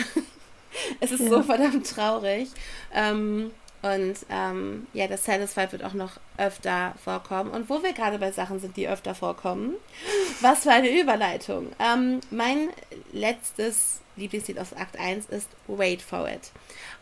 es 1.00 1.12
ist 1.12 1.20
ja. 1.20 1.30
so 1.30 1.42
verdammt 1.42 1.88
traurig. 1.88 2.50
Ähm, 2.92 3.52
und 3.82 4.14
ähm, 4.28 4.86
ja, 4.92 5.06
das 5.06 5.24
Satisfied 5.24 5.72
wird 5.72 5.84
auch 5.84 5.94
noch 5.94 6.12
öfter 6.36 6.94
vorkommen. 7.02 7.50
Und 7.50 7.70
wo 7.70 7.82
wir 7.82 7.92
gerade 7.92 8.18
bei 8.18 8.30
Sachen 8.30 8.60
sind, 8.60 8.76
die 8.76 8.88
öfter 8.88 9.14
vorkommen, 9.14 9.74
was 10.40 10.64
für 10.64 10.72
eine 10.72 10.90
Überleitung. 11.00 11.72
Ähm, 11.78 12.20
mein 12.30 12.68
letztes 13.12 14.00
Lieblingslied 14.16 14.58
aus 14.58 14.74
Akt 14.74 14.98
1 14.98 15.26
ist 15.26 15.48
Wait 15.66 16.02
for 16.02 16.28
It. 16.28 16.50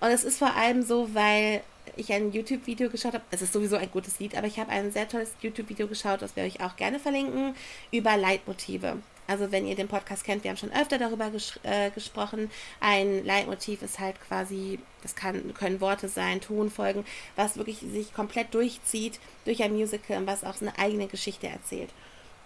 Und 0.01 0.11
es 0.11 0.22
ist 0.22 0.39
vor 0.39 0.55
allem 0.55 0.83
so, 0.83 1.14
weil 1.14 1.62
ich 1.97 2.12
ein 2.12 2.33
YouTube-Video 2.33 2.91
geschaut 2.91 3.14
habe. 3.14 3.24
Es 3.33 3.43
ist 3.43 3.53
sowieso 3.53 3.76
ein 3.76 3.91
gutes 3.91 4.20
Lied, 4.20 4.37
aber 4.37 4.47
ich 4.47 4.61
habe 4.61 4.70
ein 4.70 4.93
sehr 4.93 5.09
tolles 5.09 5.33
YouTube-Video 5.41 5.89
geschaut, 5.89 6.22
das 6.22 6.37
werde 6.37 6.49
ich 6.49 6.61
auch 6.61 6.76
gerne 6.76 7.01
verlinken, 7.01 7.57
über 7.91 8.16
Leitmotive. 8.16 8.99
Also 9.29 9.53
wenn 9.53 9.66
ihr 9.66 9.76
den 9.76 9.89
Podcast 9.89 10.24
kennt, 10.24 10.43
wir 10.43 10.51
haben 10.51 10.57
schon 10.57 10.72
öfter 10.72 10.99
darüber 10.99 11.31
ges 11.31 11.61
äh, 11.62 11.91
gesprochen. 11.91 12.51
Ein 12.81 13.24
Leitmotiv 13.24 13.83
ist 13.83 14.01
halt 14.01 14.16
quasi, 14.26 14.81
das 15.03 15.14
kann, 15.14 15.53
können 15.53 15.83
Worte 15.83 16.09
sein, 16.09 16.41
Tonfolgen, 16.41 17.05
was 17.37 17.59
wirklich 17.59 17.79
sich 17.79 18.14
komplett 18.14 18.55
durchzieht 18.55 19.20
durch 19.45 19.62
ein 19.62 19.74
Musical 19.74 20.16
und 20.16 20.26
was 20.26 20.45
auch 20.45 20.61
eine 20.61 20.76
eigene 20.79 21.09
Geschichte 21.09 21.47
erzählt. 21.47 21.91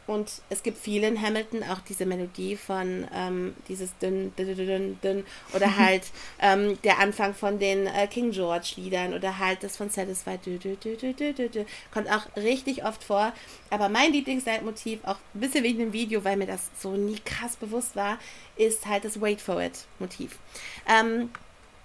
Und 0.06 0.42
es 0.50 0.62
gibt 0.62 0.78
viele 0.78 1.06
in 1.06 1.20
Hamilton 1.20 1.62
auch 1.62 1.78
diese 1.88 2.06
Melodie 2.06 2.56
von 2.56 3.06
ähm, 3.14 3.54
dieses 3.68 3.96
dünn, 3.98 4.34
dünn, 4.36 4.56
dünn, 4.56 4.98
dünn 5.00 5.24
oder 5.54 5.76
halt 5.76 6.02
ähm, 6.40 6.76
der 6.82 6.98
Anfang 6.98 7.34
von 7.34 7.58
den 7.58 7.86
äh, 7.86 8.08
King 8.08 8.32
George 8.32 8.72
Liedern 8.76 9.14
oder 9.14 9.38
halt 9.38 9.62
das 9.62 9.76
von 9.76 9.90
Satisfied 9.90 10.44
dü, 10.44 10.58
dü, 10.58 10.76
dü, 10.76 10.96
dü, 10.96 11.12
dü, 11.14 11.32
dü, 11.32 11.48
dü. 11.48 11.64
kommt 11.92 12.10
auch 12.10 12.26
richtig 12.36 12.84
oft 12.84 13.04
vor. 13.04 13.32
Aber 13.70 13.88
mein 13.88 14.12
Lieblingsleitmotiv, 14.12 15.04
auch 15.04 15.18
ein 15.34 15.40
bisschen 15.40 15.62
wegen 15.62 15.78
dem 15.78 15.92
Video, 15.92 16.24
weil 16.24 16.36
mir 16.36 16.46
das 16.46 16.70
so 16.78 16.90
nie 16.92 17.20
krass 17.24 17.56
bewusst 17.56 17.94
war, 17.94 18.18
ist 18.56 18.86
halt 18.86 19.04
das 19.04 19.20
Wait 19.20 19.40
for 19.40 19.62
It 19.62 19.86
Motiv. 20.00 20.38
Ähm, 20.88 21.30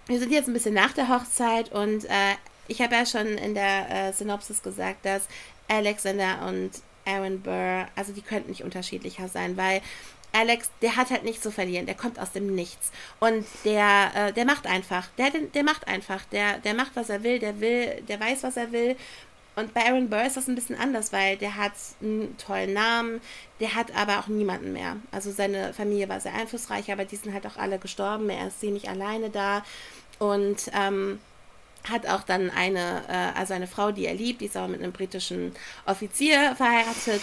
wir 0.08 0.20
sind 0.20 0.32
jetzt 0.32 0.48
ein 0.48 0.54
bisschen 0.54 0.74
nach 0.74 0.94
der 0.94 1.10
Hochzeit 1.10 1.72
und 1.72 2.06
äh, 2.06 2.36
ich 2.68 2.82
habe 2.82 2.96
ja 2.96 3.06
schon 3.06 3.28
in 3.38 3.54
der 3.54 3.90
äh, 3.90 4.14
Synopsis 4.14 4.64
gesagt, 4.64 5.06
dass 5.06 5.24
Alexander 5.68 6.48
und 6.48 6.72
Aaron 7.08 7.42
Burr, 7.42 7.88
also 7.96 8.12
die 8.14 8.22
könnten 8.22 8.50
nicht 8.50 8.64
unterschiedlicher 8.64 9.28
sein, 9.28 9.58
weil 9.58 9.82
Alex, 10.34 10.70
der 10.82 10.96
hat 10.98 11.10
halt 11.10 11.24
nichts 11.24 11.42
zu 11.42 11.52
verlieren, 11.52 11.86
der 11.86 11.96
kommt 11.96 12.20
aus 12.20 12.32
dem 12.32 12.54
Nichts. 12.54 12.92
Und 13.20 13.46
der, 13.66 14.12
äh, 14.14 14.34
der 14.34 14.46
macht 14.46 14.68
einfach, 14.68 15.08
der, 15.18 15.32
der 15.32 15.64
macht 15.64 15.88
einfach, 15.88 16.26
der, 16.26 16.60
der 16.60 16.74
macht, 16.74 16.92
was 16.96 17.10
er 17.10 17.24
will, 17.24 17.40
der 17.40 17.60
will, 17.60 18.04
der 18.08 18.20
weiß, 18.20 18.44
was 18.44 18.58
er 18.58 18.72
will. 18.72 18.96
Und 19.56 19.74
bei 19.74 19.86
Aaron 19.86 20.10
Burr 20.10 20.26
ist 20.26 20.38
das 20.38 20.48
ein 20.48 20.54
bisschen 20.54 20.76
anders, 20.76 21.12
weil 21.12 21.38
der 21.38 21.56
hat 21.56 21.72
einen 22.00 22.38
tollen 22.38 22.74
Namen, 22.74 23.22
der 23.60 23.74
hat 23.74 23.96
aber 23.96 24.20
auch 24.20 24.28
niemanden 24.28 24.74
mehr. 24.74 24.98
Also 25.12 25.32
seine 25.32 25.74
Familie 25.74 26.08
war 26.10 26.20
sehr 26.20 26.36
einflussreich, 26.36 26.92
aber 26.92 27.06
die 27.06 27.16
sind 27.16 27.34
halt 27.34 27.48
auch 27.48 27.58
alle 27.58 27.80
gestorben, 27.80 28.30
er 28.30 28.50
ist 28.50 28.60
ziemlich 28.60 28.88
alleine 28.88 29.32
da. 29.32 29.66
Und 30.20 30.70
ähm, 30.74 31.20
hat 31.90 32.08
auch 32.08 32.24
dann 32.24 32.50
eine, 32.50 33.04
äh, 33.08 33.40
also 33.40 33.54
eine 33.54 33.68
Frau, 33.68 33.92
die 33.92 34.06
er 34.06 34.14
liebt, 34.14 34.42
die 34.42 34.46
ist 34.46 34.58
aber 34.58 34.68
mit 34.68 34.82
einem 34.82 34.92
britischen 34.92 35.54
Offizier 35.86 36.56
verheiratet. 36.56 37.22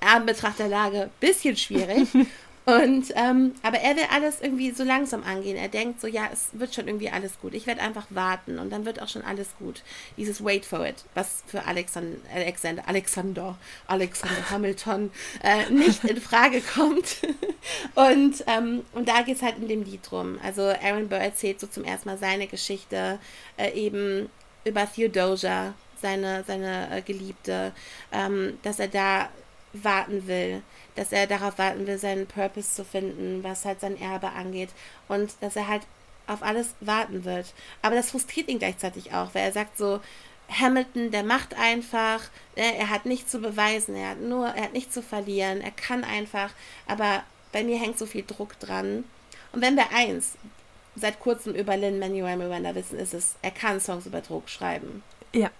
An 0.00 0.26
Betracht 0.26 0.58
der 0.58 0.68
Lage 0.68 1.08
bisschen 1.20 1.56
schwierig. 1.56 2.08
Und, 2.66 3.12
ähm, 3.14 3.54
aber 3.62 3.78
er 3.80 3.94
will 3.94 4.06
alles 4.10 4.40
irgendwie 4.40 4.70
so 4.70 4.84
langsam 4.84 5.22
angehen. 5.22 5.56
Er 5.56 5.68
denkt 5.68 6.00
so, 6.00 6.06
ja, 6.06 6.30
es 6.32 6.48
wird 6.54 6.74
schon 6.74 6.88
irgendwie 6.88 7.10
alles 7.10 7.38
gut. 7.38 7.52
Ich 7.52 7.66
werde 7.66 7.82
einfach 7.82 8.06
warten 8.08 8.58
und 8.58 8.70
dann 8.70 8.86
wird 8.86 9.02
auch 9.02 9.08
schon 9.08 9.22
alles 9.22 9.48
gut. 9.58 9.82
Dieses 10.16 10.42
Wait 10.42 10.64
for 10.64 10.86
it, 10.86 11.04
was 11.14 11.42
für 11.46 11.66
Alexander, 11.66 12.16
Alexander, 12.34 12.88
Alexander, 12.88 13.58
Alexander 13.86 14.50
Hamilton 14.50 15.10
äh, 15.42 15.70
nicht 15.70 16.04
in 16.04 16.20
Frage 16.22 16.62
kommt. 16.62 17.18
und, 17.94 18.42
ähm, 18.46 18.82
und 18.92 19.08
da 19.08 19.20
geht 19.20 19.36
es 19.36 19.42
halt 19.42 19.58
in 19.58 19.68
dem 19.68 19.84
Lied 19.84 20.10
drum. 20.10 20.38
Also 20.42 20.62
Aaron 20.62 21.08
Burr 21.08 21.18
erzählt 21.18 21.60
so 21.60 21.66
zum 21.66 21.84
ersten 21.84 22.08
Mal 22.08 22.18
seine 22.18 22.46
Geschichte 22.46 23.18
äh, 23.58 23.72
eben 23.72 24.30
über 24.64 24.90
Theodosia, 24.90 25.74
seine, 26.00 26.44
seine 26.46 26.96
äh, 26.96 27.02
Geliebte, 27.02 27.72
ähm, 28.10 28.58
dass 28.62 28.78
er 28.78 28.88
da 28.88 29.28
warten 29.74 30.26
will, 30.26 30.62
dass 30.94 31.12
er 31.12 31.26
darauf 31.26 31.58
warten 31.58 31.86
will, 31.86 31.98
seinen 31.98 32.26
Purpose 32.26 32.74
zu 32.74 32.84
finden, 32.84 33.42
was 33.42 33.64
halt 33.64 33.80
sein 33.80 34.00
Erbe 34.00 34.30
angeht 34.30 34.70
und 35.08 35.32
dass 35.40 35.56
er 35.56 35.68
halt 35.68 35.82
auf 36.26 36.42
alles 36.42 36.74
warten 36.80 37.24
wird. 37.24 37.52
Aber 37.82 37.94
das 37.94 38.10
frustriert 38.10 38.48
ihn 38.48 38.58
gleichzeitig 38.58 39.12
auch, 39.12 39.34
weil 39.34 39.42
er 39.42 39.52
sagt 39.52 39.76
so, 39.76 40.00
Hamilton, 40.48 41.10
der 41.10 41.22
macht 41.22 41.54
einfach, 41.58 42.20
ne, 42.56 42.76
er 42.76 42.90
hat 42.90 43.06
nichts 43.06 43.30
zu 43.30 43.38
beweisen, 43.40 43.94
er 43.94 44.10
hat 44.10 44.20
nur, 44.20 44.46
er 44.46 44.64
hat 44.64 44.72
nichts 44.72 44.94
zu 44.94 45.02
verlieren, 45.02 45.60
er 45.60 45.70
kann 45.70 46.04
einfach, 46.04 46.50
aber 46.86 47.22
bei 47.52 47.64
mir 47.64 47.78
hängt 47.78 47.98
so 47.98 48.06
viel 48.06 48.24
Druck 48.26 48.58
dran. 48.60 49.04
Und 49.52 49.62
wenn 49.62 49.76
wir 49.76 49.92
eins 49.92 50.32
seit 50.96 51.18
kurzem 51.20 51.54
über 51.54 51.76
Lin 51.76 51.98
Manuel 51.98 52.36
Miranda 52.36 52.74
wissen, 52.74 52.98
ist 52.98 53.14
es, 53.14 53.36
er 53.42 53.50
kann 53.50 53.80
Songs 53.80 54.06
über 54.06 54.20
Druck 54.20 54.48
schreiben. 54.48 55.02
Ja 55.32 55.50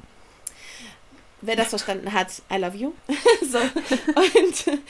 wer 1.46 1.56
das 1.56 1.68
verstanden 1.68 2.12
hat, 2.12 2.42
I 2.50 2.56
love 2.56 2.76
you. 2.76 2.92
so. 3.42 3.58
Und, 3.58 4.80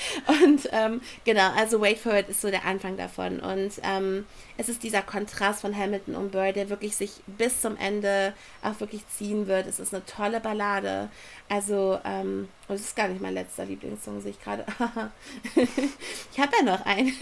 und 0.42 0.68
ähm, 0.72 1.00
genau, 1.24 1.50
also 1.56 1.80
Wait 1.80 1.98
for 1.98 2.14
It 2.14 2.28
ist 2.28 2.40
so 2.40 2.50
der 2.50 2.64
Anfang 2.64 2.96
davon. 2.96 3.40
Und 3.40 3.72
ähm, 3.82 4.24
es 4.56 4.68
ist 4.68 4.82
dieser 4.82 5.02
Kontrast 5.02 5.60
von 5.62 5.76
Hamilton 5.76 6.14
und 6.14 6.32
Burr, 6.32 6.52
der 6.52 6.70
wirklich 6.70 6.94
sich 6.94 7.10
bis 7.26 7.60
zum 7.60 7.76
Ende 7.76 8.34
auch 8.62 8.78
wirklich 8.80 9.02
ziehen 9.08 9.46
wird. 9.48 9.66
Es 9.66 9.80
ist 9.80 9.92
eine 9.92 10.04
tolle 10.06 10.40
Ballade. 10.40 11.08
Also, 11.48 11.98
ähm, 12.04 12.48
und 12.68 12.74
es 12.76 12.82
ist 12.82 12.96
gar 12.96 13.08
nicht 13.08 13.20
mein 13.20 13.34
letzter 13.34 13.66
Lieblingssong, 13.66 14.22
sehe 14.22 14.30
ich 14.30 14.40
gerade. 14.40 14.64
ich 15.54 16.40
habe 16.40 16.52
ja 16.58 16.64
noch 16.64 16.86
einen. 16.86 17.12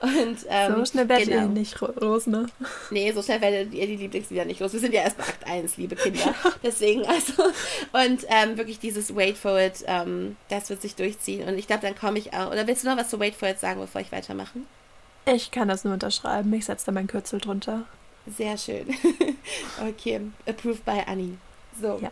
Und, 0.00 0.38
ähm, 0.48 0.74
so 0.76 0.84
schnell 0.84 1.08
werdet 1.08 1.28
genau. 1.28 1.42
ihr 1.42 1.48
nicht 1.48 1.80
los, 1.80 2.26
ne? 2.26 2.46
Nee, 2.90 3.10
so 3.12 3.20
schnell 3.22 3.40
werdet 3.40 3.74
ihr 3.74 3.86
die 3.86 3.96
Lieblingslieder 3.96 4.44
nicht 4.44 4.60
los. 4.60 4.72
Wir 4.72 4.80
sind 4.80 4.94
ja 4.94 5.02
erst 5.02 5.16
bei 5.16 5.24
Akt 5.24 5.46
1, 5.46 5.76
liebe 5.78 5.96
Kinder. 5.96 6.34
Deswegen, 6.62 7.04
also, 7.06 7.42
und 7.92 8.24
ähm, 8.28 8.56
wirklich 8.56 8.73
dieses 8.78 9.14
Wait 9.14 9.36
for 9.36 9.58
It, 9.58 9.84
ähm, 9.86 10.36
das 10.48 10.70
wird 10.70 10.82
sich 10.82 10.94
durchziehen. 10.94 11.48
Und 11.48 11.58
ich 11.58 11.66
glaube, 11.66 11.82
dann 11.82 11.96
komme 11.96 12.18
ich 12.18 12.32
auch. 12.32 12.50
Oder 12.50 12.66
willst 12.66 12.84
du 12.84 12.88
noch 12.88 12.96
was 12.96 13.10
zu 13.10 13.20
Wait 13.20 13.34
for 13.34 13.48
It 13.48 13.58
sagen, 13.58 13.80
bevor 13.80 14.00
ich 14.00 14.12
weitermache? 14.12 14.58
Ich 15.26 15.50
kann 15.50 15.68
das 15.68 15.84
nur 15.84 15.94
unterschreiben. 15.94 16.52
Ich 16.52 16.66
setze 16.66 16.86
da 16.86 16.92
mein 16.92 17.06
Kürzel 17.06 17.40
drunter. 17.40 17.84
Sehr 18.26 18.56
schön. 18.56 18.94
okay, 19.88 20.20
approved 20.46 20.84
by 20.84 21.02
Annie. 21.06 21.38
So. 21.80 21.98
Ja. 22.02 22.10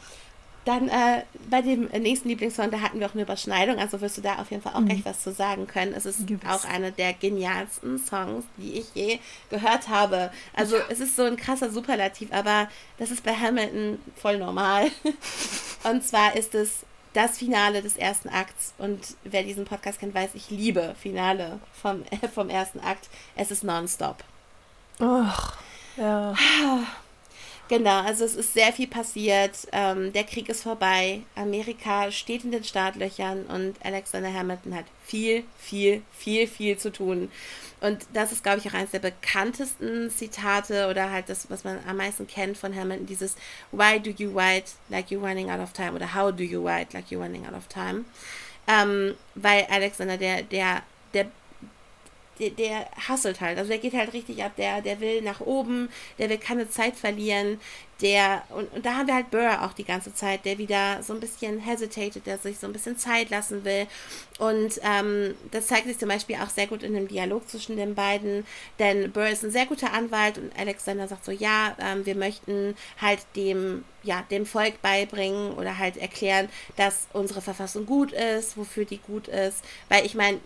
Dann 0.65 0.89
äh, 0.89 1.23
bei 1.51 1.61
dem 1.61 1.87
nächsten 1.87 2.29
Lieblingssong, 2.29 2.71
da 2.71 2.81
hatten 2.81 3.01
wir 3.01 3.07
auch 3.07 3.15
eine 3.15 3.23
Überschneidung, 3.23 3.79
also 3.79 4.01
wirst 4.01 4.19
du 4.19 4.21
da 4.21 4.37
auf 4.37 4.51
jeden 4.51 4.63
Fall 4.63 4.75
auch 4.75 4.81
mhm. 4.81 4.89
gleich 4.89 5.05
was 5.05 5.23
zu 5.23 5.33
sagen 5.33 5.67
können. 5.67 5.93
Es 5.93 6.07
ist 6.07 6.27
Gibt's. 6.27 6.47
auch 6.49 6.65
einer 6.65 6.93
der 6.93 7.13
genialsten 7.15 7.99
Songs, 7.99 8.45
die 8.57 8.79
ich 8.79 8.87
je 8.95 9.19
gehört 9.51 9.89
habe. 9.89 10.31
Also 10.55 10.77
ja. 10.77 10.85
es 10.89 11.01
ist 11.01 11.17
so 11.17 11.25
ein 11.25 11.37
krasser 11.37 11.71
Superlativ, 11.71 12.33
aber 12.33 12.69
das 12.99 13.11
ist 13.11 13.25
bei 13.25 13.35
Hamilton 13.35 13.99
voll 14.17 14.39
normal. 14.39 14.91
Und 15.85 16.05
zwar 16.07 16.37
ist 16.37 16.55
es 16.55 16.85
das 17.13 17.39
Finale 17.39 17.83
des 17.83 17.97
ersten 17.97 18.29
Akts. 18.29 18.73
Und 18.79 19.17
wer 19.25 19.43
diesen 19.43 19.65
Podcast 19.65 19.99
kennt, 19.99 20.15
weiß, 20.15 20.31
ich 20.35 20.51
liebe 20.51 20.95
Finale 21.01 21.59
vom, 21.81 22.05
vom 22.35 22.49
ersten 22.49 22.81
Akt. 22.81 23.09
Es 23.37 23.51
ist 23.51 23.65
nonstop. 23.65 24.23
Ach, 25.01 25.57
ja. 25.97 26.35
Genau, 27.73 28.03
also 28.03 28.27
es 28.27 28.37
ist 28.37 28.53
sehr 28.53 28.71
viel 28.71 28.87
passiert. 28.87 29.67
Ähm, 29.73 30.13
der 30.13 30.25
Krieg 30.25 30.51
ist 30.51 30.63
vorbei. 30.63 31.23
Amerika 31.35 32.11
steht 32.11 32.45
in 32.45 32.53
den 32.53 32.65
Startlöchern 32.65 33.47
und 33.47 33.77
Alexander 33.83 34.31
Hamilton 34.31 34.75
hat 34.75 34.85
viel, 35.07 35.45
viel, 35.57 36.03
viel, 36.13 36.47
viel 36.47 36.77
zu 36.77 36.93
tun. 36.93 37.31
Und 37.81 38.05
das 38.13 38.31
ist, 38.31 38.43
glaube 38.43 38.59
ich, 38.59 38.69
auch 38.69 38.75
eines 38.75 38.91
der 38.91 38.99
bekanntesten 38.99 40.11
Zitate 40.11 40.87
oder 40.91 41.11
halt 41.11 41.31
das, 41.31 41.49
was 41.49 41.65
man 41.65 41.79
am 41.89 41.97
meisten 41.97 42.27
kennt 42.27 42.59
von 42.59 42.77
Hamilton, 42.77 43.07
dieses 43.07 43.37
Why 43.71 43.99
do 43.99 44.11
you 44.11 44.31
write 44.35 44.73
like 44.91 45.09
you're 45.09 45.27
running 45.27 45.51
out 45.51 45.61
of 45.61 45.73
time 45.73 45.95
oder 45.95 46.15
How 46.15 46.31
do 46.31 46.45
you 46.45 46.63
write 46.63 46.93
like 46.93 47.07
you're 47.07 47.23
running 47.23 47.47
out 47.47 47.55
of 47.55 47.69
time? 47.69 48.05
Ähm, 48.69 49.15
weil 49.35 49.67
Alexander, 49.71 50.19
der, 50.19 50.43
der, 50.43 50.83
der 51.15 51.25
der, 52.39 52.51
der 52.51 52.87
hasselt 53.09 53.41
halt. 53.41 53.59
Also 53.59 53.69
der 53.69 53.79
geht 53.79 53.95
halt 53.95 54.13
richtig 54.13 54.43
ab, 54.43 54.53
der, 54.57 54.81
der 54.81 55.01
will 55.01 55.23
nach 55.23 55.41
oben, 55.41 55.89
der 56.19 56.31
will 56.31 56.39
keine 56.39 56.69
Zeit 56.69 56.97
verlieren, 56.97 57.59
der, 58.03 58.43
und, 58.51 58.73
und 58.73 58.85
da 58.85 58.97
haben 58.97 59.07
wir 59.07 59.15
halt 59.15 59.31
Burr 59.31 59.63
auch 59.63 59.73
die 59.73 59.85
ganze 59.85 60.13
Zeit, 60.13 60.45
der 60.45 60.59
wieder 60.59 61.03
so 61.03 61.15
ein 61.15 61.21
bisschen 61.21 61.61
hesitated, 61.61 62.27
der 62.27 62.37
sich 62.37 62.59
so 62.59 62.67
ein 62.67 62.73
bisschen 62.73 62.99
Zeit 62.99 63.31
lassen 63.31 63.65
will. 63.65 63.87
Und 64.39 64.81
ähm, 64.83 65.37
das 65.53 65.69
zeigt 65.69 65.87
sich 65.87 65.99
zum 65.99 66.09
Beispiel 66.09 66.37
auch 66.37 66.51
sehr 66.51 66.67
gut 66.67 66.83
in 66.83 66.95
dem 66.95 67.07
Dialog 67.07 67.49
zwischen 67.49 67.77
den 67.77 67.95
beiden, 67.95 68.45
denn 68.81 69.13
Burr 69.13 69.29
ist 69.29 69.45
ein 69.45 69.53
sehr 69.53 69.67
guter 69.67 69.93
Anwalt 69.93 70.37
und 70.37 70.51
Alexander 70.59 71.07
sagt 71.07 71.25
so, 71.25 71.31
ja, 71.31 71.77
ähm, 71.81 72.05
wir 72.05 72.17
möchten 72.17 72.75
halt 73.01 73.21
dem, 73.37 73.85
ja, 74.03 74.25
dem 74.31 74.47
Volk 74.47 74.83
beibringen 74.83 75.53
oder 75.53 75.79
halt 75.79 75.97
erklären, 75.97 76.49
dass 76.77 77.07
unsere 77.13 77.41
Verfassung 77.41 77.87
gut 77.87 78.11
ist, 78.11 78.57
wofür 78.57 78.85
die 78.85 78.99
gut 78.99 79.29
ist. 79.29 79.63
Weil 79.89 80.05
ich 80.05 80.17
meine, 80.17 80.41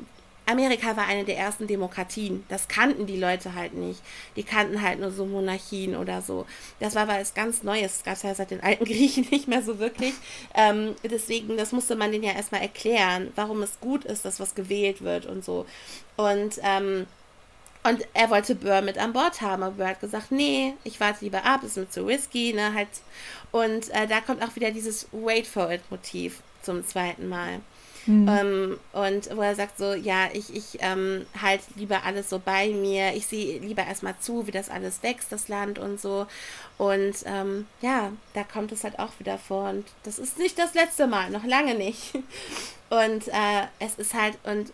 Amerika 0.47 0.97
war 0.97 1.07
eine 1.07 1.25
der 1.25 1.37
ersten 1.37 1.67
Demokratien. 1.67 2.45
Das 2.49 2.69
kannten 2.69 3.07
die 3.07 3.19
Leute 3.19 3.55
halt 3.55 3.75
nicht. 3.75 4.01
Die 4.37 4.45
kannten 4.45 4.81
halt 4.81 5.01
nur 5.01 5.11
so 5.11 5.27
Monarchien 5.27 5.97
oder 5.97 6.23
so. 6.23 6.47
Das 6.79 6.95
war 6.95 7.09
was 7.09 7.35
ganz 7.35 7.65
Neues. 7.65 7.95
Das 7.95 8.05
gab 8.05 8.15
es 8.15 8.23
ja 8.23 8.35
seit 8.35 8.53
den 8.53 8.63
alten 8.63 8.85
Griechen 8.87 9.27
nicht 9.31 9.49
mehr 9.49 9.63
so 9.63 9.81
wirklich. 9.81 10.15
Ähm, 10.55 10.95
deswegen, 11.03 11.57
das 11.57 11.73
musste 11.73 11.97
man 11.97 12.13
denen 12.13 12.25
ja 12.25 12.33
erstmal 12.33 12.63
erklären, 12.63 13.33
warum 13.35 13.63
es 13.63 13.81
gut 13.81 14.05
ist, 14.05 14.25
dass 14.25 14.39
was 14.39 14.55
gewählt 14.55 15.03
wird 15.03 15.27
und 15.27 15.45
so. 15.45 15.67
Und, 16.17 16.61
ähm, 16.63 17.07
und 17.83 18.07
er 18.15 18.31
wollte 18.31 18.55
Burr 18.55 18.83
mit 18.83 18.99
an 18.99 19.13
Bord 19.13 19.41
haben, 19.41 19.63
aber 19.65 19.77
Burr 19.77 19.89
hat 19.89 20.01
gesagt, 20.01 20.31
nee, 20.31 20.75
ich 20.85 21.01
warte 21.01 21.25
lieber 21.25 21.45
ab, 21.45 21.63
ist 21.65 21.77
mir 21.77 21.89
zu 21.89 22.07
risky, 22.07 22.53
ne, 22.53 22.73
halt. 22.73 22.89
Und 23.51 23.91
äh, 23.91 24.07
da 24.07 24.21
kommt 24.21 24.43
auch 24.43 24.55
wieder 24.55 24.71
dieses 24.71 25.09
Wait 25.13 25.47
for 25.47 25.71
it 25.73 25.83
Motiv 25.91 26.41
zum 26.63 26.85
zweiten 26.87 27.29
Mal. 27.29 27.61
Mhm. 28.07 28.29
Ähm, 28.29 28.81
und 28.93 29.37
wo 29.37 29.43
er 29.43 29.55
sagt 29.55 29.79
so, 29.79 29.95
ja, 29.95 30.29
ich, 30.33 30.55
ich 30.55 30.79
ähm, 30.81 31.27
halt 31.41 31.61
lieber 31.75 32.05
alles 32.05 32.31
so 32.31 32.39
bei 32.39 32.69
mir, 32.69 33.15
ich 33.15 33.27
sehe 33.27 33.59
lieber 33.59 33.85
erstmal 33.85 34.17
zu, 34.19 34.47
wie 34.47 34.53
das 34.53 34.71
alles 34.71 35.03
wächst, 35.03 35.33
das 35.33 35.49
Land 35.49 35.79
und 35.79 36.01
so. 36.01 36.27
Und 36.79 37.15
ähm, 37.25 37.67
ja, 37.81 38.13
da 38.35 38.45
kommt 38.45 38.73
es 38.73 38.85
halt 38.85 38.99
auch 38.99 39.19
wieder 39.19 39.39
vor. 39.39 39.71
Und 39.71 39.87
das 40.05 40.19
ist 40.19 40.39
nicht 40.39 40.59
das 40.59 40.75
letzte 40.75 41.07
Mal, 41.07 41.31
noch 41.31 41.45
lange 41.45 41.75
nicht. 41.75 42.15
Und 42.89 43.27
äh, 43.27 43.67
es 43.81 43.97
ist 43.97 44.15
halt, 44.15 44.39
und 44.45 44.73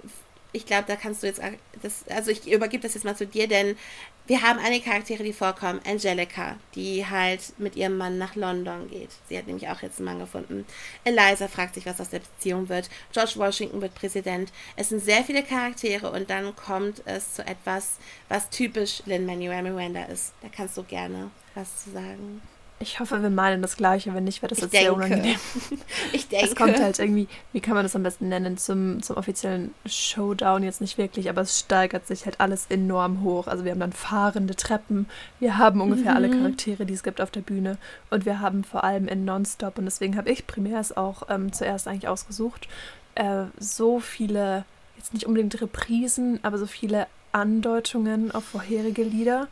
ich 0.52 0.66
glaube, 0.66 0.84
da 0.86 0.96
kannst 0.96 1.22
du 1.22 1.26
jetzt, 1.26 1.40
das, 1.80 2.04
also 2.10 2.30
ich 2.30 2.46
übergebe 2.46 2.82
das 2.82 2.92
jetzt 2.92 3.04
mal 3.04 3.16
zu 3.16 3.26
dir, 3.26 3.48
denn 3.48 3.76
wir 4.26 4.42
haben 4.42 4.60
einige 4.60 4.84
Charaktere, 4.84 5.24
die 5.24 5.32
vorkommen. 5.32 5.80
Angelica, 5.84 6.56
die 6.74 7.06
halt 7.06 7.58
mit 7.58 7.74
ihrem 7.74 7.96
Mann 7.96 8.18
nach 8.18 8.36
London 8.36 8.88
geht. 8.88 9.10
Sie 9.28 9.36
hat 9.36 9.46
nämlich 9.46 9.68
auch 9.68 9.82
jetzt 9.82 9.98
einen 9.98 10.06
Mann 10.06 10.20
gefunden. 10.20 10.64
Eliza 11.04 11.48
fragt 11.48 11.74
sich, 11.74 11.86
was 11.86 12.00
aus 12.00 12.10
der 12.10 12.20
Beziehung 12.20 12.68
wird. 12.68 12.88
George 13.12 13.34
Washington 13.36 13.80
wird 13.80 13.94
Präsident. 13.94 14.52
Es 14.76 14.90
sind 14.90 15.04
sehr 15.04 15.24
viele 15.24 15.42
Charaktere 15.42 16.10
und 16.12 16.30
dann 16.30 16.54
kommt 16.54 17.02
es 17.04 17.34
zu 17.34 17.44
etwas, 17.44 17.98
was 18.28 18.48
typisch 18.50 19.02
Lin-Manuel 19.06 19.62
Miranda 19.62 20.04
ist. 20.04 20.32
Da 20.40 20.48
kannst 20.54 20.76
du 20.76 20.84
gerne 20.84 21.30
was 21.54 21.84
zu 21.84 21.90
sagen. 21.90 22.40
Ich 22.82 22.98
hoffe, 22.98 23.22
wir 23.22 23.30
meinen 23.30 23.62
das 23.62 23.76
Gleiche. 23.76 24.12
Wenn 24.12 24.24
nicht, 24.24 24.42
wäre 24.42 24.48
das 24.48 24.58
ich 24.58 24.64
jetzt 24.64 24.72
denke. 24.74 24.86
sehr 24.86 24.94
unangenehm. 24.94 25.36
ich 26.12 26.28
denke. 26.28 26.46
Es 26.46 26.56
kommt 26.56 26.80
halt 26.80 26.98
irgendwie, 26.98 27.28
wie 27.52 27.60
kann 27.60 27.74
man 27.74 27.84
das 27.84 27.94
am 27.94 28.02
besten 28.02 28.28
nennen, 28.28 28.58
zum, 28.58 29.02
zum 29.02 29.16
offiziellen 29.16 29.72
Showdown 29.86 30.64
jetzt 30.64 30.80
nicht 30.80 30.98
wirklich, 30.98 31.30
aber 31.30 31.42
es 31.42 31.60
steigert 31.60 32.06
sich 32.06 32.24
halt 32.26 32.40
alles 32.40 32.66
enorm 32.68 33.22
hoch. 33.22 33.46
Also 33.46 33.64
wir 33.64 33.70
haben 33.70 33.80
dann 33.80 33.92
fahrende 33.92 34.56
Treppen, 34.56 35.06
wir 35.38 35.58
haben 35.58 35.80
ungefähr 35.80 36.10
mhm. 36.10 36.16
alle 36.16 36.30
Charaktere, 36.30 36.84
die 36.84 36.94
es 36.94 37.04
gibt 37.04 37.20
auf 37.20 37.30
der 37.30 37.40
Bühne 37.40 37.78
und 38.10 38.26
wir 38.26 38.40
haben 38.40 38.64
vor 38.64 38.82
allem 38.82 39.06
in 39.06 39.24
Nonstop, 39.24 39.78
und 39.78 39.84
deswegen 39.84 40.16
habe 40.16 40.30
ich 40.30 40.46
primär 40.46 40.80
es 40.80 40.96
auch 40.96 41.28
ähm, 41.30 41.52
zuerst 41.52 41.86
eigentlich 41.86 42.08
ausgesucht, 42.08 42.68
äh, 43.14 43.44
so 43.58 44.00
viele, 44.00 44.64
jetzt 44.96 45.14
nicht 45.14 45.26
unbedingt 45.26 45.60
Reprisen, 45.60 46.40
aber 46.42 46.58
so 46.58 46.66
viele 46.66 47.06
Andeutungen 47.32 48.30
auf 48.30 48.44
vorherige 48.44 49.02
Lieder 49.02 49.48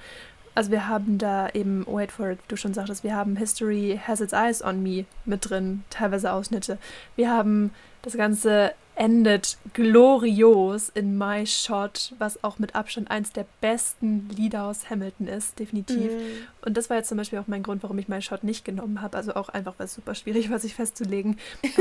also 0.55 0.71
wir 0.71 0.89
haben 0.89 1.19
da 1.19 1.49
eben, 1.51 1.87
wait 1.87 2.13
for 2.13 2.31
it, 2.31 2.39
du 2.49 2.57
schon 2.57 2.75
sagtest, 2.75 3.05
wir 3.05 3.15
haben 3.15 3.37
History 3.37 4.01
Has 4.07 4.21
Its 4.21 4.33
Eyes 4.33 4.63
on 4.63 4.83
Me 4.83 5.05
mit 5.25 5.49
drin, 5.49 5.85
teilweise 5.91 6.33
Ausschnitte. 6.33 6.79
Wir 7.17 7.31
haben 7.31 7.73
das 8.03 8.17
Ganze 8.17 8.73
endet 9.01 9.57
glorios 9.73 10.91
in 10.91 11.17
My 11.17 11.47
Shot, 11.47 12.13
was 12.19 12.45
auch 12.45 12.59
mit 12.59 12.75
Abstand 12.75 13.11
eins 13.11 13.33
der 13.33 13.47
besten 13.63 14.29
Lieder 14.29 14.65
aus 14.65 14.91
Hamilton 14.91 15.27
ist, 15.27 15.59
definitiv. 15.59 16.13
Mm. 16.13 16.67
Und 16.67 16.77
das 16.77 16.91
war 16.91 16.99
jetzt 16.99 17.09
zum 17.09 17.17
Beispiel 17.17 17.39
auch 17.39 17.47
mein 17.47 17.63
Grund, 17.63 17.83
warum 17.83 17.99
ich 17.99 18.09
My 18.09 18.21
Shot 18.21 18.45
nicht 18.45 18.63
genommen 18.63 19.01
habe. 19.01 19.17
Also 19.17 19.35
auch 19.37 19.49
einfach, 19.49 19.73
weil 19.79 19.87
es 19.87 19.95
super 19.95 20.15
schwierig 20.15 20.51
war, 20.51 20.59
sich 20.59 20.75
festzulegen, 20.75 21.39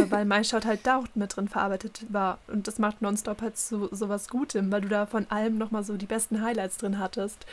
weil 0.10 0.24
My 0.24 0.46
Shot 0.46 0.66
halt 0.66 0.80
da 0.84 0.98
auch 0.98 1.08
mit 1.16 1.36
drin 1.36 1.50
verarbeitet 1.50 2.06
war. 2.08 2.38
Und 2.48 2.70
das 2.70 2.80
macht 2.80 3.02
Nonstop 3.02 3.42
halt 3.42 3.58
so, 3.58 3.90
so 3.92 4.08
was 4.08 4.30
Gutem, 4.30 4.72
weil 4.72 4.80
du 4.80 4.88
da 4.88 5.06
von 5.06 5.30
allem 5.30 5.58
nochmal 5.58 5.84
so 5.84 5.98
die 5.98 6.06
besten 6.06 6.42
Highlights 6.42 6.78
drin 6.78 7.00
hattest. 7.00 7.46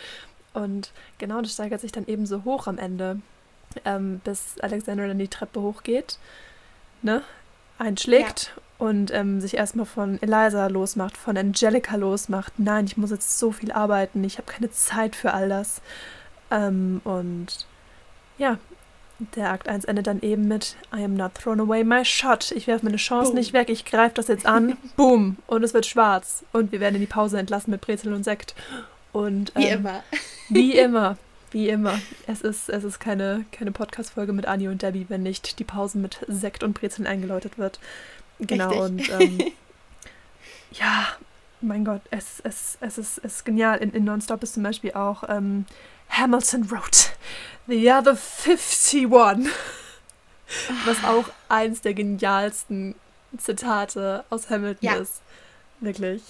Und 0.56 0.90
genau 1.18 1.42
das 1.42 1.52
steigert 1.52 1.82
sich 1.82 1.92
dann 1.92 2.06
eben 2.06 2.24
so 2.24 2.44
hoch 2.44 2.66
am 2.66 2.78
Ende, 2.78 3.20
ähm, 3.84 4.22
bis 4.24 4.58
Alexander 4.60 5.06
dann 5.06 5.18
die 5.18 5.28
Treppe 5.28 5.60
hochgeht, 5.60 6.18
ne? 7.02 7.22
einschlägt 7.78 8.54
ja. 8.56 8.86
und 8.86 9.12
ähm, 9.12 9.42
sich 9.42 9.58
erstmal 9.58 9.84
von 9.84 10.18
Eliza 10.22 10.68
losmacht, 10.68 11.18
von 11.18 11.36
Angelica 11.36 11.96
losmacht. 11.96 12.54
Nein, 12.58 12.86
ich 12.86 12.96
muss 12.96 13.10
jetzt 13.10 13.38
so 13.38 13.52
viel 13.52 13.70
arbeiten, 13.70 14.24
ich 14.24 14.38
habe 14.38 14.50
keine 14.50 14.70
Zeit 14.70 15.14
für 15.14 15.34
all 15.34 15.50
das. 15.50 15.82
Ähm, 16.50 17.02
und 17.04 17.66
ja, 18.38 18.58
der 19.36 19.50
Akt 19.50 19.68
1 19.68 19.84
endet 19.84 20.06
dann 20.06 20.22
eben 20.22 20.48
mit 20.48 20.76
I 20.90 21.04
am 21.04 21.16
not 21.16 21.34
thrown 21.34 21.60
away 21.60 21.84
my 21.84 22.02
shot. 22.02 22.50
Ich 22.52 22.66
werfe 22.66 22.86
meine 22.86 22.96
Chance 22.96 23.32
Boom. 23.32 23.38
nicht 23.38 23.52
weg, 23.52 23.68
ich 23.68 23.84
greife 23.84 24.14
das 24.14 24.28
jetzt 24.28 24.46
an. 24.46 24.78
Boom. 24.96 25.36
Und 25.46 25.64
es 25.64 25.74
wird 25.74 25.84
schwarz. 25.84 26.44
Und 26.54 26.72
wir 26.72 26.80
werden 26.80 26.94
in 26.94 27.02
die 27.02 27.06
Pause 27.06 27.38
entlassen 27.38 27.70
mit 27.70 27.82
Brezel 27.82 28.14
und 28.14 28.24
Sekt. 28.24 28.54
Und, 29.16 29.52
ähm, 29.54 29.62
wie 29.62 29.68
immer. 29.68 30.02
Wie 30.50 30.78
immer. 30.78 31.16
Wie 31.50 31.68
immer. 31.70 31.98
Es 32.26 32.42
ist, 32.42 32.68
es 32.68 32.84
ist 32.84 33.00
keine, 33.00 33.46
keine 33.50 33.72
Podcast-Folge 33.72 34.34
mit 34.34 34.44
Annie 34.44 34.68
und 34.68 34.82
Debbie, 34.82 35.06
wenn 35.08 35.22
nicht 35.22 35.58
die 35.58 35.64
Pause 35.64 35.96
mit 35.96 36.18
Sekt 36.28 36.62
und 36.62 36.74
Brezeln 36.74 37.06
eingeläutet 37.06 37.56
wird. 37.56 37.80
Genau, 38.40 38.68
Richtig. 38.68 39.10
und 39.10 39.22
ähm, 39.22 39.52
ja, 40.72 41.06
mein 41.62 41.86
Gott, 41.86 42.02
es, 42.10 42.40
es, 42.44 42.76
es, 42.82 42.98
ist, 42.98 43.18
es 43.18 43.36
ist 43.36 43.44
genial. 43.46 43.78
In, 43.78 43.92
in 43.92 44.04
Nonstop 44.04 44.42
ist 44.42 44.52
zum 44.52 44.62
Beispiel 44.62 44.92
auch 44.92 45.24
ähm, 45.30 45.64
Hamilton 46.10 46.70
wrote 46.70 47.08
The 47.68 47.90
Other 47.90 48.18
51. 48.44 49.08
Was 50.84 51.04
auch 51.04 51.24
eins 51.48 51.80
der 51.80 51.94
genialsten 51.94 52.94
Zitate 53.38 54.26
aus 54.28 54.50
Hamilton 54.50 54.86
ja. 54.86 54.96
ist. 54.96 55.22
Wirklich. 55.80 56.22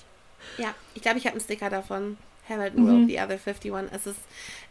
Ja, 0.56 0.72
ich 0.94 1.02
glaube, 1.02 1.18
ich 1.18 1.24
habe 1.24 1.34
einen 1.34 1.44
Sticker 1.44 1.68
davon. 1.68 2.16
Hamilton 2.48 2.82
mhm. 2.82 2.88
Road, 2.88 3.08
The 3.08 3.20
Other 3.20 3.38
51. 3.38 3.72
Es 3.92 4.06
ist, 4.06 4.18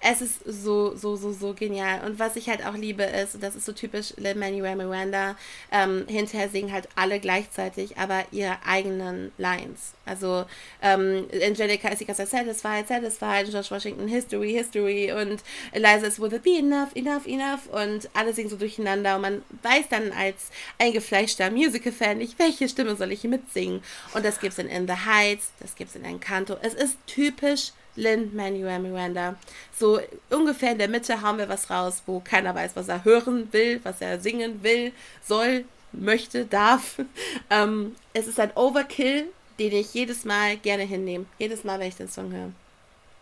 es 0.02 0.22
ist 0.22 0.40
so, 0.46 0.96
so, 0.96 1.16
so, 1.16 1.32
so 1.32 1.54
genial. 1.54 2.06
Und 2.06 2.20
was 2.20 2.36
ich 2.36 2.50
halt 2.50 2.66
auch 2.66 2.76
liebe 2.76 3.04
ist, 3.04 3.36
und 3.36 3.44
das 3.44 3.56
ist 3.56 3.66
so 3.66 3.72
typisch 3.72 4.14
Lin-Manuel 4.18 4.76
Miranda, 4.76 5.36
ähm, 5.72 6.06
hinterher 6.08 6.50
singen 6.50 6.72
halt 6.72 6.88
alle 6.96 7.20
gleichzeitig, 7.20 7.98
aber 7.98 8.24
ihre 8.32 8.58
eigenen 8.66 9.32
Lines. 9.38 9.94
Also 10.06 10.46
ähm, 10.82 11.26
Angelica 11.44 11.90
ist 11.90 12.02
die 12.02 12.06
ganze 12.06 12.28
Zeit 12.28 12.46
satisfied, 12.46 12.88
satisfied, 12.88 13.50
George 13.50 13.70
Washington, 13.72 14.08
History, 14.08 14.52
History 14.54 15.12
und 15.12 15.42
Eliza 15.72 16.08
ist 16.08 16.20
Will 16.20 16.34
it 16.34 16.44
be 16.44 16.58
enough, 16.58 16.90
enough, 16.96 17.26
enough 17.26 17.68
und 17.72 18.10
alle 18.14 18.34
singen 18.34 18.50
so 18.50 18.56
durcheinander 18.56 19.16
und 19.16 19.22
man 19.22 19.42
weiß 19.64 19.90
dann 19.90 20.12
als 20.12 20.52
eingefleischter 20.78 21.50
Musical-Fan 21.50 22.20
nicht, 22.20 22.38
welche 22.38 22.70
Stimme 22.70 22.96
soll 22.96 23.12
ich 23.12 23.22
hier 23.22 23.30
mitsingen. 23.30 23.82
Und 24.14 24.24
das 24.24 24.40
gibt 24.40 24.54
es 24.54 24.60
in 24.60 24.68
In 24.68 24.88
the 24.88 24.94
Heights, 24.94 25.52
das 25.60 25.76
gibt 25.76 25.90
es 25.90 25.96
in 25.96 26.06
Encanto. 26.06 26.58
Es 26.62 26.74
ist 26.74 26.98
typisch 27.08 27.65
Lin 27.96 28.36
Manuel 28.36 28.80
Miranda. 28.80 29.36
So 29.78 30.00
ungefähr 30.30 30.72
in 30.72 30.78
der 30.78 30.88
Mitte 30.88 31.22
haben 31.22 31.38
wir 31.38 31.50
was 31.50 31.70
raus, 31.70 32.04
wo 32.06 32.20
keiner 32.20 32.54
weiß, 32.54 32.76
was 32.76 32.88
er 32.88 33.04
hören 33.04 33.48
will, 33.52 33.80
was 33.84 34.02
er 34.02 34.20
singen 34.20 34.64
will, 34.64 34.92
soll, 35.24 35.66
möchte, 35.92 36.46
darf. 36.46 37.00
Ähm, 37.50 37.96
es 38.14 38.28
ist 38.28 38.40
ein 38.40 38.52
Overkill, 38.56 39.28
den 39.60 39.72
ich 39.72 39.94
jedes 39.94 40.26
Mal 40.26 40.58
gerne 40.58 40.84
hinnehme. 40.84 41.26
Jedes 41.38 41.64
Mal, 41.64 41.80
wenn 41.80 41.88
ich 41.88 41.96
den 41.96 42.10
Song 42.10 42.32
höre. 42.32 42.52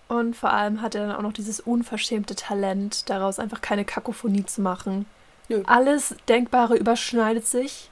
Und 0.07 0.35
vor 0.35 0.51
allem 0.51 0.81
hat 0.81 0.95
er 0.95 1.07
dann 1.07 1.15
auch 1.15 1.21
noch 1.21 1.33
dieses 1.33 1.59
unverschämte 1.59 2.35
Talent, 2.35 3.09
daraus 3.09 3.39
einfach 3.39 3.61
keine 3.61 3.85
Kakophonie 3.85 4.45
zu 4.45 4.61
machen. 4.61 5.05
Nö. 5.49 5.63
Alles 5.65 6.15
Denkbare 6.29 6.77
überschneidet 6.77 7.47
sich 7.47 7.89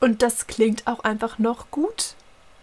und 0.00 0.22
das 0.22 0.46
klingt 0.46 0.86
auch 0.86 1.00
einfach 1.00 1.38
noch 1.38 1.70
gut. 1.70 2.14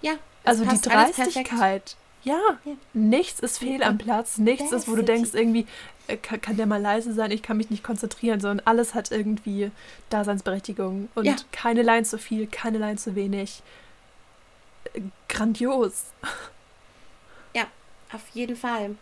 Ja. 0.01 0.13
Also 0.43 0.65
die 0.65 0.81
Dreistigkeit 0.81 1.95
Ja, 2.23 2.39
ja, 2.65 2.73
nichts 2.93 3.39
ist 3.39 3.59
fehl 3.59 3.81
am 3.81 3.97
Platz, 3.97 4.37
nichts 4.37 4.71
ist, 4.71 4.87
wo 4.87 4.95
du 4.95 5.03
denkst, 5.03 5.31
irgendwie 5.33 5.65
äh, 6.07 6.17
kann, 6.17 6.41
kann, 6.41 6.57
der 6.57 6.65
mal 6.65 6.81
leise 6.81 7.13
sein, 7.13 7.31
ich 7.31 7.41
kann 7.41 7.57
mich 7.57 7.69
nicht 7.69 7.83
konzentrieren, 7.83 8.39
sondern 8.39 8.65
alles 8.65 8.93
hat 8.93 9.11
irgendwie 9.11 9.71
Daseinsberechtigung 10.09 11.09
und 11.15 11.25
ja. 11.25 11.35
keine 11.51 11.81
Line 11.81 12.03
zu 12.03 12.17
viel, 12.17 12.47
keine 12.47 12.77
Line 12.77 12.97
zu 12.97 13.15
wenig. 13.15 13.61
Äh, 14.93 15.01
grandios. 15.27 16.05
Ja, 17.55 17.63
auf 18.13 18.21
jeden 18.33 18.55
Fall. 18.55 18.95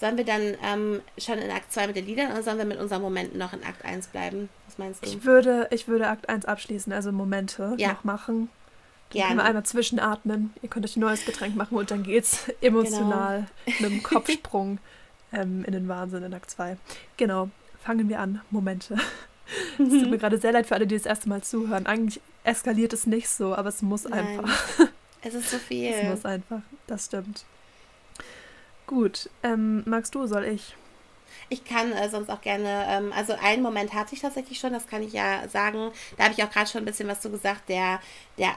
Sollen 0.00 0.16
wir 0.16 0.24
dann 0.24 0.56
ähm, 0.64 1.00
schon 1.16 1.38
in 1.38 1.50
Akt 1.50 1.72
2 1.72 1.88
mit 1.88 1.96
den 1.96 2.06
Liedern 2.06 2.32
oder 2.32 2.42
sollen 2.42 2.58
wir 2.58 2.64
mit 2.64 2.78
unseren 2.78 3.02
Momenten 3.02 3.38
noch 3.38 3.52
in 3.52 3.62
Akt 3.62 3.84
1 3.84 4.08
bleiben? 4.08 4.48
Was 4.66 4.78
meinst 4.78 5.04
du? 5.04 5.08
Ich 5.08 5.24
würde, 5.24 5.68
ich 5.70 5.86
würde 5.86 6.08
Akt 6.08 6.28
1 6.28 6.44
abschließen, 6.44 6.92
also 6.92 7.12
Momente 7.12 7.74
ja. 7.78 7.92
noch 7.92 8.02
machen. 8.02 8.48
Dann 9.12 9.22
können 9.28 9.38
wir 9.38 9.44
einmal 9.44 9.64
zwischenatmen. 9.64 10.52
Ihr 10.62 10.68
könnt 10.68 10.84
euch 10.84 10.96
ein 10.96 11.00
neues 11.00 11.24
Getränk 11.24 11.56
machen 11.56 11.76
und 11.76 11.90
dann 11.90 12.02
geht's 12.02 12.50
emotional 12.60 13.46
genau. 13.64 13.78
mit 13.80 13.90
einem 13.90 14.02
Kopfsprung 14.02 14.78
ähm, 15.32 15.64
in 15.64 15.72
den 15.72 15.88
Wahnsinn 15.88 16.22
in 16.22 16.34
Akt 16.34 16.50
2. 16.50 16.76
Genau, 17.16 17.50
fangen 17.82 18.08
wir 18.08 18.20
an. 18.20 18.40
Momente. 18.50 18.96
Es 19.78 19.88
tut 19.88 20.10
mir 20.10 20.18
gerade 20.18 20.36
sehr 20.36 20.52
leid 20.52 20.66
für 20.66 20.74
alle, 20.74 20.86
die 20.86 20.94
das 20.94 21.06
erste 21.06 21.26
Mal 21.26 21.42
zuhören. 21.42 21.86
Eigentlich 21.86 22.20
eskaliert 22.44 22.92
es 22.92 23.06
nicht 23.06 23.30
so, 23.30 23.54
aber 23.54 23.70
es 23.70 23.80
muss 23.80 24.04
Nein. 24.04 24.38
einfach. 24.38 24.88
Es 25.22 25.32
ist 25.32 25.50
so 25.50 25.56
viel. 25.56 25.90
Es 25.90 26.04
muss 26.04 26.24
einfach, 26.26 26.60
das 26.86 27.06
stimmt. 27.06 27.46
Gut, 28.86 29.30
ähm, 29.42 29.82
magst 29.86 30.14
du, 30.14 30.26
soll 30.26 30.44
ich? 30.44 30.76
Ich 31.50 31.64
kann 31.64 31.92
äh, 31.92 32.08
sonst 32.08 32.30
auch 32.30 32.40
gerne, 32.40 32.86
ähm, 32.88 33.12
also 33.14 33.34
einen 33.40 33.62
Moment 33.62 33.94
hatte 33.94 34.14
ich 34.14 34.20
tatsächlich 34.20 34.58
schon, 34.58 34.72
das 34.72 34.86
kann 34.86 35.02
ich 35.02 35.12
ja 35.12 35.48
sagen. 35.48 35.90
Da 36.16 36.24
habe 36.24 36.34
ich 36.36 36.42
auch 36.44 36.50
gerade 36.50 36.68
schon 36.68 36.82
ein 36.82 36.86
bisschen 36.86 37.08
was 37.08 37.20
zu 37.20 37.30
gesagt. 37.30 37.68
Der, 37.68 38.00
der 38.36 38.54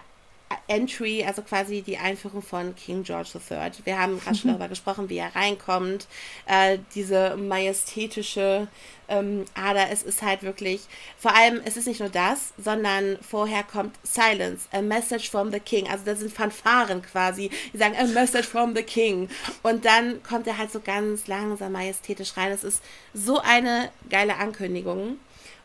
Entry, 0.68 1.24
also 1.24 1.42
quasi 1.42 1.82
die 1.82 1.98
Einführung 1.98 2.42
von 2.42 2.76
King 2.76 3.04
George 3.04 3.30
III. 3.50 3.72
Wir 3.84 4.00
haben 4.00 4.20
gerade 4.20 4.38
schon 4.38 4.50
darüber 4.50 4.68
gesprochen, 4.68 5.10
wie 5.10 5.18
er 5.18 5.36
reinkommt. 5.36 6.08
Äh, 6.46 6.80
diese 6.96 7.36
majestätische 7.38 8.68
ähm, 9.08 9.46
Ader, 9.54 9.90
es 9.92 10.04
ist 10.04 10.22
halt 10.22 10.42
wirklich, 10.44 10.82
vor 11.18 11.36
allem, 11.36 11.62
es 11.66 11.78
ist 11.78 11.88
nicht 11.88 12.00
nur 12.00 12.10
das, 12.10 12.54
sondern 12.58 13.18
vorher 13.22 13.64
kommt 13.64 13.96
Silence, 14.04 14.68
a 14.72 14.82
message 14.82 15.30
from 15.30 15.52
the 15.52 15.60
king. 15.60 15.88
Also 15.90 16.06
das 16.06 16.20
sind 16.20 16.32
Fanfaren 16.32 17.02
quasi, 17.02 17.52
die 17.74 17.78
sagen, 17.78 17.96
a 17.98 18.06
message 18.06 18.48
from 18.48 18.76
the 18.76 18.84
king. 18.84 19.30
Und 19.64 19.86
dann 19.86 20.24
kommt 20.24 20.48
er 20.48 20.58
halt 20.58 20.72
so 20.72 20.80
ganz 20.80 21.28
langsam 21.28 21.74
majestätisch 21.74 22.38
rein. 22.38 22.52
Es 22.52 22.64
ist 22.64 22.82
so 23.14 23.40
eine 23.40 23.92
geile 24.10 24.38
Ankündigung. 24.38 25.18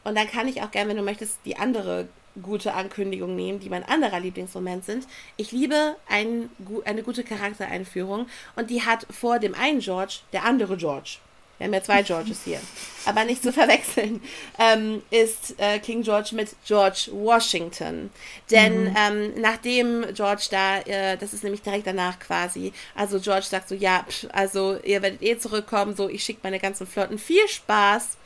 Und 0.05 0.16
dann 0.16 0.28
kann 0.28 0.49
ich 0.49 0.62
auch 0.62 0.70
gerne, 0.70 0.91
wenn 0.91 0.97
du 0.97 1.03
möchtest, 1.03 1.39
die 1.45 1.57
andere 1.57 2.09
gute 2.43 2.74
Ankündigung 2.74 3.34
nehmen, 3.34 3.61
die 3.61 3.70
mein 3.70 3.84
anderer 3.84 4.20
Lieblingsmoment 4.20 4.84
sind. 4.84 5.07
Ich 5.37 5.53
liebe 5.53 5.97
ein, 6.09 6.51
eine 6.84 7.03
gute 7.03 7.24
Charaktereinführung 7.24 8.26
und 8.57 8.70
die 8.70 8.82
hat 8.82 9.07
vor 9.11 9.39
dem 9.39 9.55
einen 9.55 9.80
George 9.80 10.20
der 10.32 10.45
andere 10.45 10.76
George. 10.76 11.18
Wir 11.59 11.66
haben 11.66 11.74
ja 11.74 11.82
zwei 11.82 12.03
Georges 12.03 12.43
hier. 12.45 12.61
Aber 13.05 13.24
nicht 13.24 13.43
zu 13.43 13.53
verwechseln, 13.53 14.20
ähm, 14.59 15.03
ist 15.11 15.55
äh, 15.59 15.78
King 15.78 16.03
George 16.03 16.30
mit 16.32 16.51
George 16.66 17.09
Washington. 17.12 18.11
Denn 18.51 18.84
mhm. 18.84 18.97
ähm, 18.97 19.41
nachdem 19.41 20.05
George 20.12 20.49
da, 20.51 20.78
äh, 20.80 21.16
das 21.16 21.32
ist 21.32 21.45
nämlich 21.45 21.62
direkt 21.62 21.87
danach 21.87 22.18
quasi, 22.18 22.72
also 22.95 23.20
George 23.20 23.47
sagt 23.49 23.68
so, 23.68 23.74
ja, 23.74 24.05
pff, 24.09 24.26
also 24.32 24.78
ihr 24.82 25.03
werdet 25.03 25.22
eh 25.22 25.39
zurückkommen, 25.39 25.97
so 25.97 26.09
ich 26.09 26.24
schicke 26.24 26.41
meine 26.43 26.59
ganzen 26.59 26.87
Flotten, 26.87 27.18
viel 27.18 27.47
Spaß. 27.49 28.16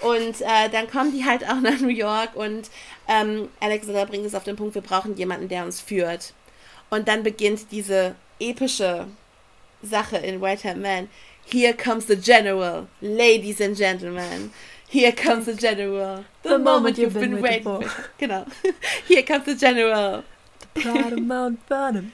Und 0.00 0.40
äh, 0.42 0.68
dann 0.70 0.88
kommen 0.88 1.12
die 1.12 1.24
halt 1.24 1.44
auch 1.44 1.60
nach 1.60 1.80
New 1.80 1.88
York 1.88 2.36
und 2.36 2.70
ähm, 3.08 3.48
Alexander 3.60 4.06
bringt 4.06 4.26
es 4.26 4.34
auf 4.34 4.44
den 4.44 4.56
Punkt, 4.56 4.74
wir 4.74 4.82
brauchen 4.82 5.16
jemanden, 5.16 5.48
der 5.48 5.64
uns 5.64 5.80
führt. 5.80 6.34
Und 6.90 7.08
dann 7.08 7.22
beginnt 7.22 7.72
diese 7.72 8.14
epische 8.38 9.06
Sache 9.82 10.18
in 10.18 10.40
White 10.40 10.68
Hat 10.68 10.76
Man. 10.76 11.08
Here 11.50 11.72
comes 11.72 12.06
the 12.06 12.16
general, 12.16 12.88
ladies 13.00 13.60
and 13.60 13.76
gentlemen. 13.76 14.52
Here 14.86 15.12
comes 15.12 15.46
the 15.46 15.54
general. 15.54 16.24
The, 16.42 16.50
the 16.50 16.58
moment, 16.58 16.64
moment, 16.64 16.98
you've 16.98 17.14
been, 17.14 17.34
been 17.34 17.42
waiting 17.42 17.62
for. 17.62 17.80
Genau. 18.18 18.46
Here 19.06 19.22
comes 19.22 19.44
the 19.44 19.54
general. 19.54 20.24
The 20.74 20.80
pride 20.80 21.12
of 21.12 21.20
Mount 21.20 21.60
Vernon. 21.68 22.12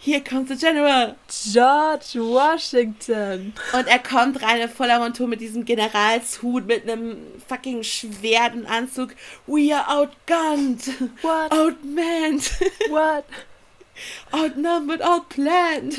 Here 0.00 0.20
comes 0.20 0.48
the 0.48 0.56
General. 0.56 1.16
George 1.28 2.14
Washington. 2.14 3.52
Und 3.72 3.88
er 3.88 3.98
kommt 3.98 4.40
rein 4.42 4.60
in 4.60 4.68
voller 4.68 5.00
Montur 5.00 5.26
mit 5.26 5.40
diesem 5.40 5.64
Generalshut, 5.64 6.66
mit 6.66 6.88
einem 6.88 7.18
fucking 7.48 7.82
Schwert 7.82 8.54
und 8.54 8.66
Anzug. 8.66 9.16
We 9.46 9.74
are 9.74 9.88
outgunned. 9.88 10.86
What? 11.22 11.50
Outmanned. 11.50 12.48
What? 12.90 13.24
Outnumbered, 14.32 15.02
outplanned. 15.02 15.98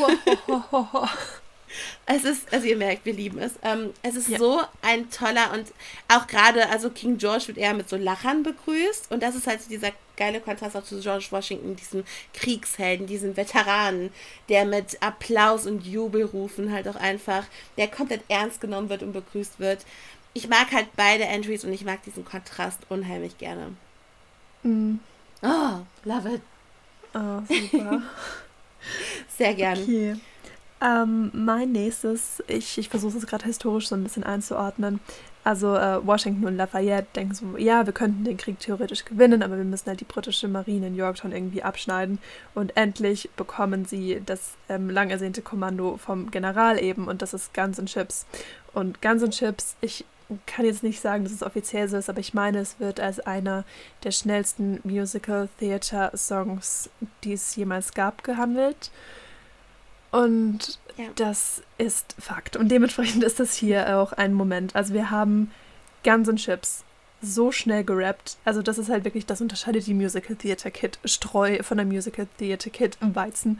Es 2.11 2.23
ist, 2.23 2.51
also 2.51 2.65
ihr 2.65 2.75
merkt, 2.75 3.05
wir 3.05 3.13
lieben 3.13 3.37
es. 3.37 3.53
Ähm, 3.61 3.93
es 4.01 4.15
ist 4.15 4.29
ja. 4.29 4.39
so 4.39 4.61
ein 4.81 5.11
toller 5.11 5.53
und 5.53 5.71
auch 6.07 6.25
gerade, 6.25 6.67
also 6.69 6.89
King 6.89 7.19
George 7.19 7.49
wird 7.49 7.59
eher 7.59 7.75
mit 7.75 7.87
so 7.87 7.97
Lachern 7.97 8.41
begrüßt 8.41 9.11
und 9.11 9.21
das 9.21 9.35
ist 9.35 9.45
halt 9.45 9.61
so 9.61 9.69
dieser 9.69 9.91
geile 10.17 10.41
Kontrast 10.41 10.75
auch 10.75 10.83
zu 10.83 10.99
George 11.01 11.27
Washington, 11.29 11.75
diesem 11.75 12.03
Kriegshelden, 12.33 13.05
diesem 13.05 13.37
Veteranen, 13.37 14.11
der 14.49 14.65
mit 14.65 14.97
Applaus 15.03 15.67
und 15.67 15.85
Jubelrufen 15.85 16.73
halt 16.73 16.87
auch 16.87 16.95
einfach, 16.95 17.45
der 17.77 17.87
komplett 17.87 18.23
ernst 18.27 18.59
genommen 18.59 18.89
wird 18.89 19.03
und 19.03 19.13
begrüßt 19.13 19.59
wird. 19.59 19.85
Ich 20.33 20.49
mag 20.49 20.71
halt 20.71 20.87
beide 20.95 21.25
Entries 21.25 21.63
und 21.63 21.73
ich 21.73 21.85
mag 21.85 22.01
diesen 22.01 22.25
Kontrast 22.25 22.79
unheimlich 22.89 23.37
gerne. 23.37 23.75
Mm. 24.63 24.95
Oh, 25.43 25.81
love 26.05 26.33
it. 26.33 26.41
Oh, 27.13 27.41
super. 27.47 28.01
Sehr 29.37 29.53
gern. 29.53 29.77
Okay. 29.83 30.15
Ähm, 30.81 31.29
mein 31.33 31.73
nächstes, 31.73 32.41
ich, 32.47 32.77
ich 32.77 32.87
versuche 32.87 33.17
es 33.17 33.27
gerade 33.27 33.45
historisch 33.45 33.89
so 33.89 33.95
ein 33.95 34.03
bisschen 34.03 34.23
einzuordnen. 34.23 35.01
Also 35.43 35.75
äh, 35.75 36.05
Washington 36.05 36.45
und 36.45 36.57
Lafayette 36.57 37.07
denken 37.15 37.33
so, 37.33 37.57
ja, 37.57 37.85
wir 37.85 37.93
könnten 37.93 38.23
den 38.23 38.37
Krieg 38.37 38.59
theoretisch 38.59 39.05
gewinnen, 39.05 39.41
aber 39.41 39.57
wir 39.57 39.63
müssen 39.63 39.87
halt 39.87 39.99
die 39.99 40.05
britische 40.05 40.47
Marine 40.47 40.87
in 40.87 40.95
Yorktown 40.95 41.31
irgendwie 41.31 41.63
abschneiden. 41.63 42.19
Und 42.53 42.77
endlich 42.77 43.29
bekommen 43.35 43.85
sie 43.85 44.21
das 44.25 44.55
ähm, 44.69 44.89
lang 44.89 45.09
ersehnte 45.09 45.41
Kommando 45.41 45.97
vom 45.97 46.31
General 46.31 46.81
eben 46.81 47.07
und 47.07 47.21
das 47.21 47.33
ist 47.33 47.53
Guns 47.53 47.79
and 47.79 47.89
Chips. 47.89 48.25
Und 48.73 49.01
Guns 49.01 49.23
and 49.23 49.33
Chips, 49.33 49.75
ich 49.81 50.05
kann 50.45 50.65
jetzt 50.65 50.83
nicht 50.83 51.01
sagen, 51.01 51.23
dass 51.23 51.33
es 51.33 51.43
offiziell 51.43 51.87
so 51.87 51.97
ist, 51.97 52.09
aber 52.09 52.19
ich 52.19 52.33
meine, 52.33 52.59
es 52.59 52.79
wird 52.79 52.99
als 52.99 53.19
einer 53.19 53.63
der 54.03 54.11
schnellsten 54.11 54.79
Musical 54.83 55.49
Theater 55.59 56.11
Songs, 56.15 56.89
die 57.23 57.33
es 57.33 57.55
jemals 57.55 57.93
gab, 57.93 58.23
gehandelt. 58.23 58.91
Und 60.11 60.79
ja. 60.97 61.05
das 61.15 61.61
ist 61.77 62.15
Fakt. 62.19 62.55
Und 62.55 62.69
dementsprechend 62.69 63.23
ist 63.23 63.39
das 63.39 63.55
hier 63.55 63.97
auch 63.97 64.13
ein 64.13 64.33
Moment. 64.33 64.75
Also 64.75 64.93
wir 64.93 65.11
haben 65.11 65.51
Guns 66.03 66.29
and 66.29 66.39
Chips 66.39 66.83
so 67.21 67.51
schnell 67.51 67.83
gerappt. 67.83 68.37
Also 68.45 68.61
das 68.61 68.77
ist 68.77 68.89
halt 68.89 69.03
wirklich, 69.03 69.25
das 69.25 69.41
unterscheidet 69.41 69.85
die 69.87 69.93
Musical 69.93 70.35
Theater 70.35 70.71
Kit 70.71 70.99
Streu 71.05 71.61
von 71.63 71.77
der 71.77 71.85
Musical 71.85 72.27
Theater 72.37 72.69
Kit 72.69 72.97
Weizen. 73.01 73.59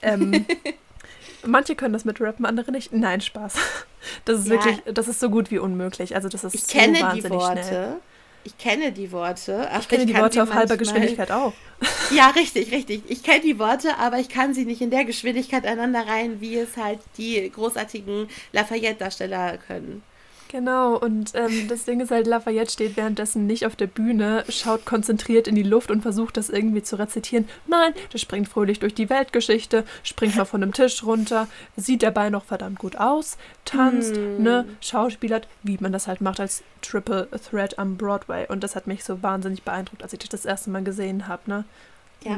Ähm, 0.00 0.46
manche 1.46 1.74
können 1.74 1.92
das 1.92 2.04
mit 2.04 2.20
rappen, 2.20 2.46
andere 2.46 2.70
nicht. 2.70 2.92
Nein, 2.92 3.20
Spaß. 3.20 3.54
Das 4.24 4.38
ist 4.38 4.46
ja. 4.46 4.52
wirklich, 4.52 4.80
das 4.94 5.08
ist 5.08 5.20
so 5.20 5.28
gut 5.28 5.50
wie 5.50 5.58
unmöglich. 5.58 6.14
Also 6.14 6.30
das 6.30 6.44
ist 6.44 6.54
ich 6.54 6.62
so 6.62 6.72
kenne 6.72 7.00
wahnsinnig 7.00 7.24
die 7.24 7.30
Worte. 7.30 7.62
schnell. 7.62 7.96
Ich 8.44 8.56
kenne 8.58 8.92
die 8.92 9.12
Worte. 9.12 9.68
ich 9.78 9.88
kenne 9.88 10.04
ich 10.04 10.10
die 10.10 10.16
Worte 10.16 10.42
auf 10.42 10.54
halber 10.54 10.76
Geschwindigkeit 10.76 11.30
auch. 11.30 11.52
Ja, 12.14 12.28
richtig, 12.30 12.72
richtig. 12.72 13.04
Ich 13.08 13.22
kenne 13.22 13.40
die 13.40 13.58
Worte, 13.58 13.96
aber 13.96 14.18
ich 14.18 14.28
kann 14.28 14.52
sie 14.52 14.66
nicht 14.66 14.82
in 14.82 14.90
der 14.90 15.06
Geschwindigkeit 15.06 15.64
einander 15.64 16.06
rein, 16.06 16.40
wie 16.40 16.56
es 16.56 16.76
halt 16.76 16.98
die 17.16 17.48
großartigen 17.50 18.28
Lafayette-Darsteller 18.52 19.56
können. 19.58 20.02
Genau, 20.50 20.96
und 20.96 21.30
ähm, 21.36 21.68
das 21.68 21.84
Ding 21.84 22.00
ist 22.00 22.10
halt, 22.10 22.26
Lafayette 22.26 22.72
steht 22.72 22.96
währenddessen 22.96 23.46
nicht 23.46 23.66
auf 23.66 23.76
der 23.76 23.86
Bühne, 23.86 24.42
schaut 24.48 24.84
konzentriert 24.84 25.46
in 25.46 25.54
die 25.54 25.62
Luft 25.62 25.92
und 25.92 26.02
versucht 26.02 26.36
das 26.36 26.50
irgendwie 26.50 26.82
zu 26.82 26.98
rezitieren. 26.98 27.48
Nein, 27.68 27.92
der 28.12 28.18
springt 28.18 28.48
fröhlich 28.48 28.80
durch 28.80 28.92
die 28.92 29.08
Weltgeschichte, 29.08 29.84
springt 30.02 30.34
mal 30.34 30.44
von 30.44 30.60
einem 30.60 30.72
Tisch 30.72 31.04
runter, 31.04 31.46
sieht 31.76 32.02
dabei 32.02 32.30
noch 32.30 32.44
verdammt 32.44 32.80
gut 32.80 32.96
aus, 32.96 33.38
tanzt, 33.64 34.16
hm. 34.16 34.42
ne, 34.42 34.64
schauspielert, 34.80 35.46
wie 35.62 35.78
man 35.78 35.92
das 35.92 36.08
halt 36.08 36.20
macht 36.20 36.40
als 36.40 36.64
Triple 36.82 37.28
Threat 37.48 37.78
am 37.78 37.96
Broadway. 37.96 38.48
Und 38.48 38.64
das 38.64 38.74
hat 38.74 38.88
mich 38.88 39.04
so 39.04 39.22
wahnsinnig 39.22 39.62
beeindruckt, 39.62 40.02
als 40.02 40.12
ich 40.12 40.18
das 40.18 40.30
das 40.30 40.44
erste 40.46 40.70
Mal 40.70 40.82
gesehen 40.82 41.28
habe, 41.28 41.42
ne. 41.46 41.64
Ja. 42.22 42.36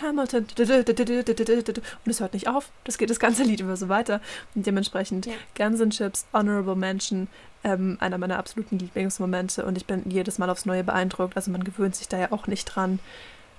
Hamilton. 0.00 0.46
Und 0.46 2.10
es 2.10 2.20
hört 2.20 2.34
nicht 2.34 2.48
auf. 2.48 2.70
Das 2.84 2.98
geht 2.98 3.10
das 3.10 3.18
ganze 3.18 3.42
Lied 3.42 3.60
immer 3.60 3.76
so 3.76 3.88
weiter. 3.88 4.20
Und 4.54 4.66
dementsprechend 4.66 5.26
ja. 5.26 5.32
Guns 5.56 5.80
N' 5.80 5.90
Chips, 5.90 6.26
Honorable 6.32 6.76
Mention, 6.76 7.28
ähm, 7.64 7.96
einer 8.00 8.18
meiner 8.18 8.38
absoluten 8.38 8.78
Lieblingsmomente. 8.78 9.64
Und 9.64 9.76
ich 9.76 9.86
bin 9.86 10.02
jedes 10.08 10.38
Mal 10.38 10.50
aufs 10.50 10.66
Neue 10.66 10.84
beeindruckt. 10.84 11.36
Also 11.36 11.50
man 11.50 11.64
gewöhnt 11.64 11.96
sich 11.96 12.08
da 12.08 12.18
ja 12.18 12.32
auch 12.32 12.46
nicht 12.46 12.66
dran, 12.66 13.00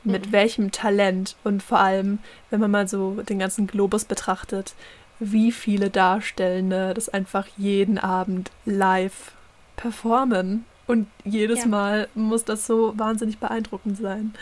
mit 0.04 0.28
mhm. 0.28 0.32
welchem 0.32 0.72
Talent 0.72 1.36
und 1.44 1.64
vor 1.64 1.80
allem, 1.80 2.20
wenn 2.50 2.60
man 2.60 2.72
mal 2.72 2.88
so 2.88 3.22
den 3.22 3.40
ganzen 3.40 3.68
Globus 3.68 4.06
betrachtet, 4.06 4.76
wie 5.20 5.52
viele 5.52 5.90
Darstellende 5.90 6.94
das 6.94 7.10
einfach 7.10 7.48
jeden 7.58 7.98
Abend 7.98 8.52
live 8.66 9.32
performen. 9.76 10.66
Und 10.88 11.08
jedes 11.24 11.60
ja. 11.60 11.68
Mal 11.68 12.08
muss 12.14 12.44
das 12.44 12.68
so 12.68 12.98
wahnsinnig 12.98 13.38
beeindruckend 13.40 13.98
sein. 13.98 14.34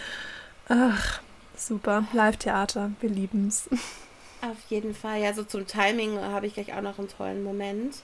Ach, 0.70 1.22
super. 1.56 2.06
Live-Theater, 2.14 2.92
wir 3.00 3.10
lieben 3.10 3.48
es. 3.48 3.70
Auf 4.42 4.58
jeden 4.70 4.96
Fall. 4.96 5.22
Ja, 5.22 5.34
so 5.34 5.44
zum 5.44 5.68
Timing 5.68 6.20
habe 6.20 6.48
ich 6.48 6.56
gleich 6.56 6.74
auch 6.74 6.82
noch 6.82 6.98
einen 6.98 7.10
tollen 7.10 7.44
Moment. 7.44 7.98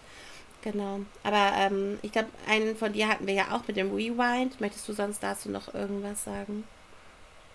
Genau. 0.61 0.99
Aber 1.23 1.53
ähm, 1.55 1.97
ich 2.01 2.11
glaube, 2.11 2.29
einen 2.47 2.75
von 2.75 2.93
dir 2.93 3.07
hatten 3.07 3.25
wir 3.25 3.33
ja 3.33 3.55
auch 3.55 3.67
mit 3.67 3.77
dem 3.77 3.91
Rewind. 3.93 4.59
Möchtest 4.61 4.87
du 4.87 4.93
sonst 4.93 5.23
dazu 5.23 5.49
noch 5.49 5.73
irgendwas 5.73 6.23
sagen? 6.23 6.63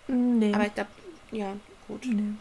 Nee. 0.07 0.53
Aber 0.53 0.65
ich 0.65 0.73
glaube, 0.73 0.89
ja, 1.31 1.53
gut. 1.87 2.05
nee. 2.05 2.33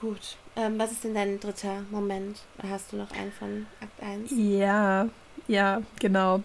Gut. 0.00 0.36
Ähm, 0.56 0.78
was 0.78 0.92
ist 0.92 1.04
denn 1.04 1.14
dein 1.14 1.38
dritter 1.38 1.82
Moment? 1.90 2.40
Hast 2.62 2.92
du 2.92 2.96
noch 2.96 3.10
einen 3.12 3.32
von 3.32 3.66
Akt 3.80 4.02
1? 4.02 4.32
Ja, 4.34 5.08
ja, 5.48 5.82
genau. 6.00 6.42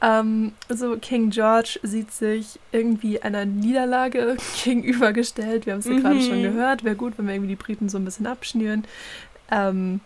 Ähm, 0.00 0.52
also 0.68 0.96
King 0.98 1.30
George 1.30 1.80
sieht 1.82 2.12
sich 2.12 2.60
irgendwie 2.72 3.20
einer 3.20 3.44
Niederlage 3.44 4.36
gegenübergestellt. 4.64 5.66
Wir 5.66 5.72
haben 5.72 5.80
es 5.80 5.86
ja 5.86 5.98
gerade 5.98 6.20
schon 6.20 6.38
Mhm. 6.38 6.42
gehört. 6.42 6.84
Wäre 6.84 6.94
gut, 6.96 7.18
wenn 7.18 7.26
wir 7.26 7.34
irgendwie 7.34 7.50
die 7.50 7.56
Briten 7.56 7.88
so 7.88 7.98
ein 7.98 8.04
bisschen 8.04 8.26
abschnüren. 8.26 8.84
Ähm, 9.50 10.00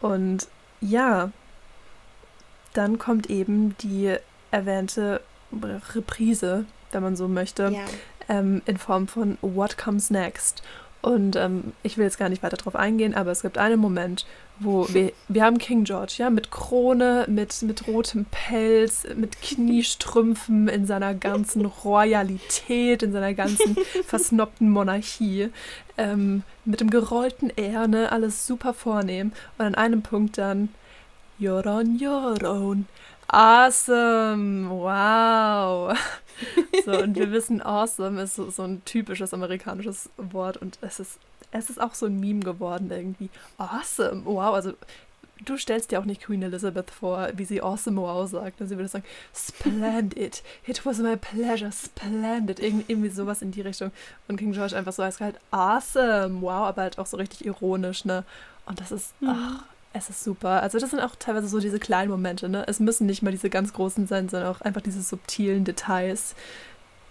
und 0.00 0.48
ja, 0.80 1.30
dann 2.74 2.98
kommt 2.98 3.28
eben 3.30 3.76
die 3.80 4.14
erwähnte 4.50 5.20
Reprise, 5.94 6.64
wenn 6.92 7.02
man 7.02 7.16
so 7.16 7.28
möchte 7.28 7.70
Ja. 7.74 7.84
ähm, 8.28 8.62
in 8.66 8.76
Form 8.78 9.08
von 9.08 9.38
What 9.42 9.76
Comes 9.76 10.10
Next. 10.10 10.62
Und 11.00 11.36
ähm, 11.36 11.72
ich 11.82 11.96
will 11.96 12.04
jetzt 12.04 12.18
gar 12.18 12.28
nicht 12.28 12.42
weiter 12.42 12.56
drauf 12.56 12.74
eingehen, 12.76 13.14
aber 13.14 13.30
es 13.30 13.42
gibt 13.42 13.56
einen 13.58 13.78
Moment, 13.80 14.26
wo 14.60 14.88
wir, 14.92 15.12
wir 15.28 15.44
haben 15.44 15.58
King 15.58 15.84
George, 15.84 16.14
ja, 16.18 16.30
mit 16.30 16.50
Krone, 16.50 17.26
mit, 17.28 17.62
mit 17.62 17.86
rotem 17.86 18.24
Pelz, 18.26 19.06
mit 19.14 19.40
Kniestrümpfen 19.40 20.68
in 20.68 20.86
seiner 20.86 21.14
ganzen 21.14 21.64
Royalität, 21.64 23.02
in 23.02 23.12
seiner 23.12 23.34
ganzen 23.34 23.76
versnobten 24.06 24.70
Monarchie, 24.70 25.50
ähm, 25.96 26.42
mit 26.64 26.80
dem 26.80 26.90
gerollten 26.90 27.50
R, 27.56 27.88
ne, 27.88 28.10
alles 28.12 28.46
super 28.46 28.74
vornehm. 28.74 29.32
Und 29.58 29.64
an 29.66 29.74
einem 29.74 30.02
Punkt 30.02 30.38
dann, 30.38 30.70
You're 31.38 31.66
on 31.66 32.00
your 32.02 32.42
own. 32.42 32.86
Awesome, 33.28 34.70
wow. 34.70 35.96
So, 36.84 36.92
und 36.92 37.16
wir 37.16 37.32
wissen, 37.32 37.60
awesome 37.60 38.22
ist 38.22 38.36
so, 38.36 38.48
so 38.48 38.62
ein 38.62 38.84
typisches 38.84 39.34
amerikanisches 39.34 40.08
Wort 40.16 40.56
und 40.56 40.78
es 40.82 41.00
ist, 41.00 41.18
es 41.50 41.70
ist 41.70 41.80
auch 41.80 41.94
so 41.94 42.06
ein 42.06 42.20
Meme 42.20 42.40
geworden 42.40 42.90
irgendwie. 42.90 43.30
Awesome, 43.56 44.22
wow, 44.24 44.54
also 44.54 44.72
du 45.44 45.56
stellst 45.56 45.90
dir 45.90 46.00
auch 46.00 46.04
nicht 46.04 46.22
Queen 46.22 46.42
Elizabeth 46.42 46.90
vor, 46.90 47.28
wie 47.34 47.44
sie 47.44 47.62
awesome 47.62 48.00
wow 48.00 48.28
sagt. 48.28 48.60
Also 48.60 48.70
sie 48.70 48.76
würde 48.76 48.88
sagen, 48.88 49.04
splendid, 49.34 50.42
it 50.66 50.84
was 50.84 50.98
my 50.98 51.16
pleasure, 51.16 51.72
splendid, 51.72 52.60
Irgend, 52.60 52.88
irgendwie 52.88 53.10
sowas 53.10 53.42
in 53.42 53.50
die 53.50 53.60
Richtung. 53.60 53.92
Und 54.26 54.36
King 54.36 54.52
George 54.52 54.76
einfach 54.76 54.92
so 54.92 55.02
eiskalt, 55.02 55.36
awesome, 55.50 56.40
wow, 56.42 56.66
aber 56.66 56.82
halt 56.82 56.98
auch 56.98 57.06
so 57.06 57.16
richtig 57.16 57.44
ironisch, 57.44 58.04
ne? 58.04 58.24
Und 58.66 58.80
das 58.80 58.92
ist, 58.92 59.14
ach, 59.26 59.64
es 59.92 60.10
ist 60.10 60.22
super. 60.22 60.62
Also 60.62 60.78
das 60.78 60.90
sind 60.90 61.00
auch 61.00 61.16
teilweise 61.16 61.48
so 61.48 61.60
diese 61.60 61.78
kleinen 61.78 62.10
Momente, 62.10 62.48
ne? 62.48 62.64
Es 62.66 62.80
müssen 62.80 63.06
nicht 63.06 63.22
mal 63.22 63.30
diese 63.30 63.50
ganz 63.50 63.72
großen 63.72 64.06
sein, 64.06 64.28
sondern 64.28 64.50
auch 64.50 64.60
einfach 64.60 64.82
diese 64.82 65.02
subtilen 65.02 65.64
Details, 65.64 66.34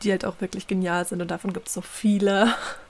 die 0.03 0.11
halt 0.11 0.25
auch 0.25 0.39
wirklich 0.41 0.67
genial 0.67 1.05
sind. 1.05 1.21
Und 1.21 1.31
davon 1.31 1.53
gibt 1.53 1.67
es 1.67 1.73
so 1.73 1.81
viele. 1.81 2.53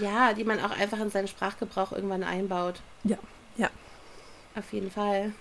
Ja, 0.00 0.32
die 0.32 0.44
man 0.44 0.60
auch 0.60 0.70
einfach 0.70 1.00
in 1.00 1.10
seinen 1.10 1.28
Sprachgebrauch 1.28 1.92
irgendwann 1.92 2.22
einbaut. 2.24 2.76
Ja, 3.04 3.18
ja. 3.56 3.70
Auf 4.54 4.72
jeden 4.72 4.90
Fall. 4.90 5.32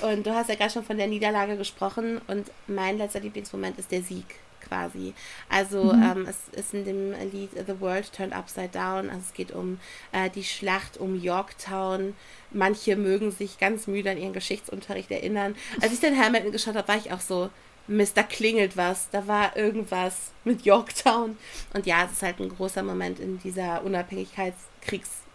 Und 0.00 0.26
du 0.26 0.34
hast 0.34 0.48
ja 0.48 0.56
gerade 0.56 0.72
schon 0.72 0.84
von 0.84 0.98
der 0.98 1.06
Niederlage 1.06 1.56
gesprochen 1.56 2.20
und 2.26 2.50
mein 2.66 2.98
letzter 2.98 3.20
Lieblingsmoment 3.20 3.78
ist 3.78 3.92
der 3.92 4.02
Sieg 4.02 4.24
quasi. 4.60 5.14
Also 5.48 5.92
Mhm. 5.92 6.02
ähm, 6.02 6.26
es 6.28 6.36
ist 6.58 6.74
in 6.74 6.84
dem 6.84 7.12
Lied 7.30 7.50
The 7.66 7.80
World 7.80 8.12
Turned 8.12 8.32
Upside 8.34 8.68
Down. 8.70 9.08
Also 9.08 9.20
es 9.28 9.34
geht 9.34 9.52
um 9.52 9.78
äh, 10.12 10.30
die 10.30 10.44
Schlacht 10.44 10.98
um 10.98 11.20
Yorktown. 11.20 12.14
Manche 12.50 12.96
mögen 12.96 13.30
sich 13.30 13.58
ganz 13.58 13.86
müde 13.86 14.10
an 14.10 14.18
ihren 14.18 14.32
Geschichtsunterricht 14.32 15.10
erinnern. 15.10 15.54
Als 15.80 15.92
ich 15.92 16.00
den 16.00 16.16
Hamilton 16.18 16.52
geschaut 16.52 16.74
habe, 16.76 16.88
war 16.88 16.96
ich 16.96 17.12
auch 17.12 17.20
so, 17.20 17.50
Mist, 17.86 18.16
klingelt 18.22 18.76
was. 18.76 19.10
Da 19.10 19.26
war 19.26 19.56
irgendwas 19.56 20.32
mit 20.44 20.64
Yorktown. 20.64 21.36
Und 21.74 21.86
ja, 21.86 22.04
es 22.04 22.12
ist 22.12 22.22
halt 22.22 22.40
ein 22.40 22.48
großer 22.48 22.82
Moment 22.82 23.20
in 23.20 23.38
dieser 23.38 23.84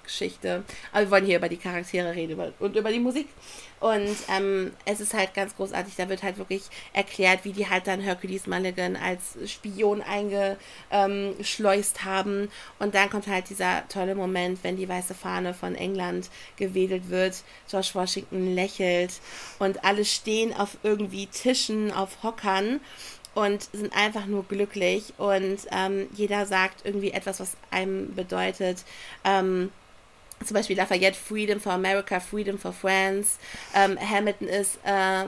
Unabhängigkeitskriegsgeschichte. 0.07 0.63
Aber 0.91 1.05
wir 1.05 1.11
wollen 1.11 1.25
hier 1.25 1.37
über 1.37 1.49
die 1.49 1.57
Charaktere 1.57 2.15
reden 2.15 2.53
und 2.59 2.75
über 2.75 2.91
die 2.91 2.99
Musik. 2.99 3.27
Und 3.79 4.15
ähm, 4.27 4.71
es 4.85 4.99
ist 4.99 5.13
halt 5.13 5.35
ganz 5.35 5.55
großartig. 5.55 5.95
Da 5.95 6.09
wird 6.09 6.23
halt 6.23 6.39
wirklich 6.39 6.63
erklärt, 6.93 7.45
wie 7.45 7.51
die 7.51 7.69
halt 7.69 7.85
dann 7.85 8.01
Hercules 8.01 8.47
Mulligan 8.47 8.95
als 8.95 9.37
Spion 9.45 10.01
eingeschleust 10.01 12.03
haben. 12.03 12.49
Und 12.79 12.95
dann 12.95 13.11
kommt 13.11 13.27
halt 13.27 13.49
dieser 13.49 13.87
tolle 13.87 14.15
Moment, 14.15 14.63
wenn 14.63 14.77
die 14.77 14.89
weiße 14.89 15.13
Fahne 15.13 15.53
von 15.53 15.75
England 15.75 16.31
gewedelt 16.55 17.11
wird. 17.11 17.43
George 17.69 17.91
Washington 17.93 18.55
lächelt 18.55 19.11
und 19.59 19.83
alle 19.83 20.05
stehen 20.05 20.55
auf 20.55 20.77
irgendwie 20.81 21.27
Tischen, 21.27 21.91
auf 21.91 22.23
Hockern 22.23 22.79
und 23.37 23.69
sind 23.71 23.95
einfach 23.95 24.25
nur 24.25 24.45
glücklich. 24.45 25.13
Und 25.19 25.59
ähm, 25.71 26.07
jeder 26.15 26.47
sagt 26.47 26.85
irgendwie 26.85 27.11
etwas, 27.11 27.39
was 27.39 27.55
einem 27.69 28.15
bedeutet. 28.15 28.83
Ähm, 29.23 29.71
zum 30.45 30.55
Beispiel 30.55 30.77
Lafayette, 30.77 31.17
Freedom 31.17 31.59
for 31.59 31.73
America, 31.73 32.19
Freedom 32.19 32.57
for 32.57 32.73
France. 32.73 33.37
Ähm, 33.75 33.97
Hamilton 33.99 34.47
ist 34.47 34.79
äh, 34.85 35.23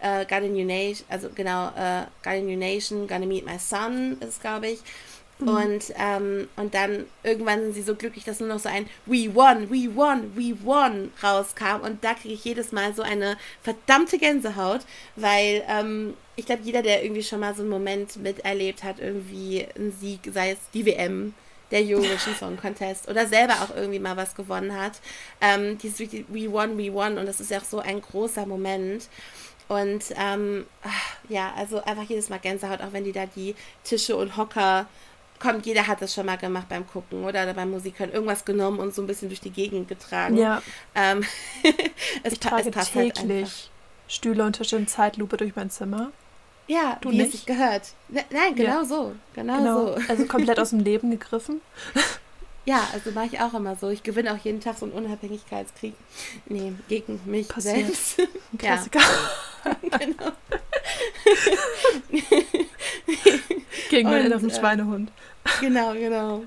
äh, 0.00 0.24
Got 0.26 0.32
a 0.32 0.48
New 0.48 0.64
Nation, 0.64 1.06
also 1.08 1.28
genau, 1.34 1.68
äh, 1.68 2.04
Got 2.22 2.34
a 2.34 2.40
New 2.40 2.56
Nation, 2.56 3.06
Gonna 3.06 3.26
Meet 3.26 3.46
My 3.46 3.58
Son 3.58 4.18
ist, 4.20 4.40
glaube 4.40 4.68
ich. 4.68 4.80
Und, 5.40 5.92
ähm, 5.98 6.48
und 6.56 6.74
dann 6.74 7.06
irgendwann 7.22 7.60
sind 7.60 7.74
sie 7.74 7.82
so 7.82 7.96
glücklich, 7.96 8.24
dass 8.24 8.38
nur 8.38 8.48
noch 8.48 8.60
so 8.60 8.68
ein 8.68 8.86
We 9.04 9.34
won, 9.34 9.68
we 9.68 9.94
won, 9.94 10.32
we 10.34 10.56
won 10.62 11.10
rauskam. 11.22 11.80
Und 11.82 12.04
da 12.04 12.14
kriege 12.14 12.34
ich 12.34 12.44
jedes 12.44 12.70
Mal 12.72 12.94
so 12.94 13.02
eine 13.02 13.36
verdammte 13.62 14.18
Gänsehaut, 14.18 14.82
weil 15.16 15.64
ähm, 15.68 16.14
ich 16.36 16.46
glaube, 16.46 16.62
jeder, 16.62 16.82
der 16.82 17.02
irgendwie 17.02 17.22
schon 17.22 17.40
mal 17.40 17.54
so 17.54 17.62
einen 17.62 17.70
Moment 17.70 18.16
miterlebt 18.16 18.84
hat, 18.84 19.00
irgendwie 19.00 19.66
einen 19.76 19.92
Sieg, 19.92 20.20
sei 20.32 20.52
es 20.52 20.58
die 20.72 20.86
WM, 20.86 21.34
der 21.70 21.80
Eurovision 21.80 22.34
Song 22.34 22.56
Contest 22.56 23.08
oder 23.08 23.26
selber 23.26 23.54
auch 23.54 23.74
irgendwie 23.74 23.98
mal 23.98 24.16
was 24.16 24.34
gewonnen 24.34 24.74
hat. 24.78 25.00
Ähm, 25.40 25.78
dieses 25.78 26.00
We 26.00 26.52
won, 26.52 26.78
we 26.78 26.92
won 26.92 27.18
und 27.18 27.26
das 27.26 27.40
ist 27.40 27.50
ja 27.50 27.58
auch 27.58 27.64
so 27.64 27.80
ein 27.80 28.00
großer 28.00 28.46
Moment. 28.46 29.08
Und 29.66 30.04
ähm, 30.16 30.66
ach, 30.82 31.16
ja, 31.28 31.52
also 31.56 31.82
einfach 31.84 32.04
jedes 32.04 32.28
Mal 32.28 32.38
Gänsehaut, 32.38 32.82
auch 32.82 32.92
wenn 32.92 33.04
die 33.04 33.12
da 33.12 33.26
die 33.26 33.54
Tische 33.82 34.14
und 34.14 34.36
Hocker 34.36 34.86
kommt, 35.38 35.66
jeder 35.66 35.86
hat 35.86 36.00
das 36.02 36.14
schon 36.14 36.26
mal 36.26 36.36
gemacht 36.36 36.68
beim 36.68 36.86
Gucken 36.86 37.24
oder 37.24 37.52
beim 37.54 37.70
Musikhören, 37.70 38.12
irgendwas 38.12 38.44
genommen 38.44 38.78
und 38.78 38.94
so 38.94 39.02
ein 39.02 39.06
bisschen 39.06 39.28
durch 39.28 39.40
die 39.40 39.50
Gegend 39.50 39.88
getragen. 39.88 40.36
Ja, 40.36 40.62
Ähm, 40.94 41.24
es, 42.22 42.34
ich 42.34 42.40
trage 42.40 42.68
es 42.68 42.74
passt 42.74 42.94
halt 42.94 43.14
täglich 43.14 43.70
Stühle 44.06 44.44
und 44.44 44.54
Tische 44.54 44.76
in 44.76 44.86
Zeitlupe 44.86 45.36
durch 45.36 45.56
mein 45.56 45.70
Zimmer. 45.70 46.12
Ja, 46.66 46.96
Du 47.00 47.10
wie 47.10 47.18
es 47.20 47.26
nicht? 47.26 47.32
sich 47.32 47.46
gehört. 47.46 47.82
Ne- 48.08 48.24
Nein, 48.30 48.54
genau 48.54 48.80
Ja. 48.80 48.84
so. 48.84 49.12
Genau, 49.34 49.58
Genau, 49.58 49.86
so. 49.86 49.98
also 50.08 50.24
komplett 50.26 50.58
aus 50.58 50.70
dem 50.70 50.80
Leben 50.84 51.10
gegriffen. 51.10 51.60
Ja, 52.64 52.88
also 52.94 53.10
mache 53.10 53.26
ich 53.26 53.40
auch 53.40 53.52
immer 53.52 53.76
so. 53.76 53.90
Ich 53.90 54.02
gewinne 54.02 54.32
auch 54.32 54.38
jeden 54.38 54.60
Tag 54.60 54.78
so 54.78 54.86
einen 54.86 54.94
Unabhängigkeitskrieg. 54.94 55.92
Nee, 56.46 56.72
gegen 56.88 57.20
mich 57.26 57.48
Passiert. 57.48 57.94
selbst. 57.94 58.18
Ein 58.20 58.26
Ja. 58.52 58.58
Klassiker. 58.58 59.00
genau. 59.98 60.32
Gegen 63.90 64.08
meinen 64.08 64.26
inneren 64.26 64.50
äh, 64.50 64.54
Schweinehund. 64.54 65.10
Genau, 65.60 65.92
genau. 65.92 66.44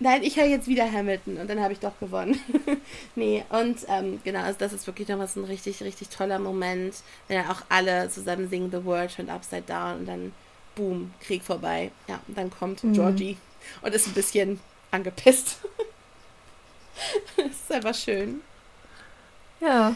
Nein, 0.00 0.22
ich 0.22 0.36
höre 0.36 0.46
jetzt 0.46 0.68
wieder 0.68 0.90
Hamilton 0.90 1.36
und 1.38 1.48
dann 1.50 1.60
habe 1.60 1.72
ich 1.72 1.80
doch 1.80 1.98
gewonnen. 2.00 2.40
nee, 3.14 3.44
und 3.50 3.78
ähm, 3.88 4.20
genau, 4.24 4.40
also 4.40 4.58
das 4.58 4.72
ist 4.72 4.86
wirklich 4.86 5.08
nochmal 5.08 5.28
so 5.28 5.40
ein 5.40 5.44
richtig, 5.44 5.82
richtig 5.82 6.08
toller 6.08 6.38
Moment, 6.38 6.94
wenn 7.28 7.38
dann 7.42 7.50
auch 7.50 7.62
alle 7.68 8.08
zusammen 8.10 8.48
singen 8.48 8.70
The 8.70 8.84
World 8.84 9.14
Turned 9.14 9.30
Upside 9.30 9.62
Down 9.62 9.98
und 10.00 10.06
dann, 10.06 10.32
boom, 10.74 11.12
Krieg 11.20 11.42
vorbei. 11.42 11.90
Ja, 12.08 12.20
und 12.28 12.36
dann 12.36 12.50
kommt 12.50 12.82
Mhm. 12.84 12.92
Georgie 12.92 13.36
und 13.82 13.94
ist 13.94 14.06
ein 14.06 14.14
bisschen 14.14 14.60
angepisst. 14.90 15.58
das 17.36 17.46
ist 17.46 17.72
einfach 17.72 17.94
schön. 17.94 18.40
Ja, 19.60 19.94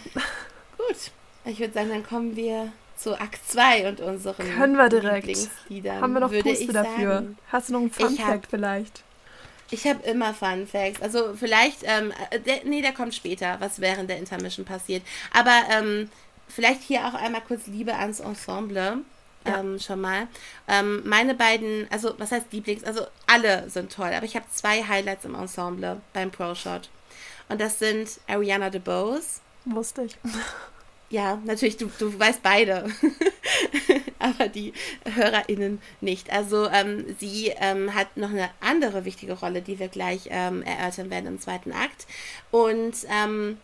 Gut, 0.76 0.96
ich 1.44 1.58
würde 1.60 1.72
sagen, 1.74 1.90
dann 1.90 2.02
kommen 2.06 2.34
wir 2.36 2.72
zu 2.96 3.18
Akt 3.18 3.40
2 3.46 3.88
und 3.88 4.00
unseren 4.00 4.46
Können 4.56 4.76
wir 4.76 4.88
direkt. 4.88 5.26
Lieblingsliedern. 5.26 6.00
haben 6.02 6.12
wir 6.14 6.20
noch 6.20 6.32
Puste 6.32 6.72
dafür? 6.72 7.14
Sagen. 7.14 7.38
Hast 7.52 7.68
du 7.68 7.72
noch 7.74 7.80
einen 7.80 7.90
Fun 7.90 8.16
Fact 8.16 8.46
vielleicht? 8.50 9.02
Ich 9.70 9.86
habe 9.86 10.02
immer 10.02 10.34
Fun 10.34 10.66
Facts. 10.66 11.00
Also 11.00 11.34
vielleicht, 11.34 11.82
ähm, 11.84 12.12
äh, 12.30 12.40
der, 12.40 12.64
nee, 12.64 12.82
der 12.82 12.92
kommt 12.92 13.14
später, 13.14 13.56
was 13.60 13.80
während 13.80 14.10
der 14.10 14.18
Intermission 14.18 14.64
passiert. 14.64 15.02
Aber 15.32 15.62
ähm, 15.70 16.10
vielleicht 16.48 16.82
hier 16.82 17.06
auch 17.06 17.14
einmal 17.14 17.42
kurz 17.42 17.66
Liebe 17.66 17.94
ans 17.94 18.20
Ensemble. 18.20 18.98
Ja. 19.46 19.60
Ähm, 19.60 19.78
schon 19.78 20.00
mal. 20.00 20.28
Ähm, 20.68 21.02
meine 21.06 21.34
beiden, 21.34 21.86
also 21.90 22.14
was 22.18 22.30
heißt 22.30 22.52
Lieblings? 22.52 22.84
Also 22.84 23.06
alle 23.26 23.70
sind 23.70 23.90
toll, 23.90 24.12
aber 24.12 24.26
ich 24.26 24.36
habe 24.36 24.44
zwei 24.52 24.82
Highlights 24.82 25.24
im 25.24 25.34
Ensemble 25.34 26.00
beim 26.12 26.30
Pro 26.30 26.54
Shot. 26.54 26.90
Und 27.48 27.60
das 27.60 27.78
sind 27.78 28.20
Ariana 28.28 28.68
DeBose. 28.70 29.40
Wusste 29.64 30.02
ich. 30.02 30.16
Ja, 31.10 31.42
natürlich, 31.44 31.76
du, 31.76 31.90
du 31.98 32.18
weißt 32.18 32.42
beide. 32.42 32.88
aber 34.20 34.48
die 34.48 34.72
HörerInnen 35.04 35.80
nicht. 36.00 36.32
Also 36.32 36.68
ähm, 36.68 37.16
sie 37.18 37.52
ähm, 37.56 37.94
hat 37.94 38.16
noch 38.16 38.30
eine 38.30 38.50
andere 38.60 39.04
wichtige 39.04 39.32
Rolle, 39.32 39.62
die 39.62 39.78
wir 39.78 39.88
gleich 39.88 40.28
ähm, 40.30 40.62
erörtern 40.62 41.10
werden 41.10 41.26
im 41.26 41.40
zweiten 41.40 41.72
Akt. 41.72 42.06
Und 42.50 42.94
ähm, 43.10 43.58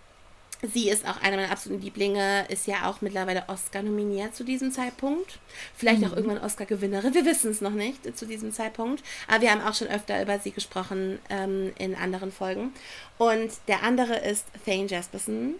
Sie 0.62 0.88
ist 0.88 1.07
auch 1.07 1.22
eine 1.22 1.36
meiner 1.36 1.53
absoluten 1.53 1.82
Lieblinge, 1.82 2.47
ist 2.49 2.66
ja 2.66 2.88
auch 2.88 3.03
mittlerweile 3.03 3.44
Oscar 3.49 3.82
nominiert 3.82 4.34
zu 4.34 4.42
diesem 4.42 4.72
Zeitpunkt. 4.72 5.38
Vielleicht 5.76 6.01
mhm. 6.01 6.07
auch 6.07 6.16
irgendwann 6.16 6.42
Oscar-Gewinnerin, 6.42 7.12
wir 7.12 7.26
wissen 7.26 7.51
es 7.51 7.61
noch 7.61 7.72
nicht 7.72 8.16
zu 8.16 8.24
diesem 8.24 8.53
Zeitpunkt. 8.53 9.03
Aber 9.28 9.42
wir 9.42 9.51
haben 9.51 9.61
auch 9.61 9.74
schon 9.74 9.88
öfter 9.88 10.20
über 10.20 10.38
sie 10.38 10.53
gesprochen 10.53 11.18
ähm, 11.28 11.72
in 11.78 11.94
anderen 11.94 12.32
Folgen. 12.32 12.72
Und 13.18 13.51
der 13.68 13.82
andere 13.82 14.16
ist 14.16 14.47
Thane 14.64 14.86
Jasperson, 14.86 15.57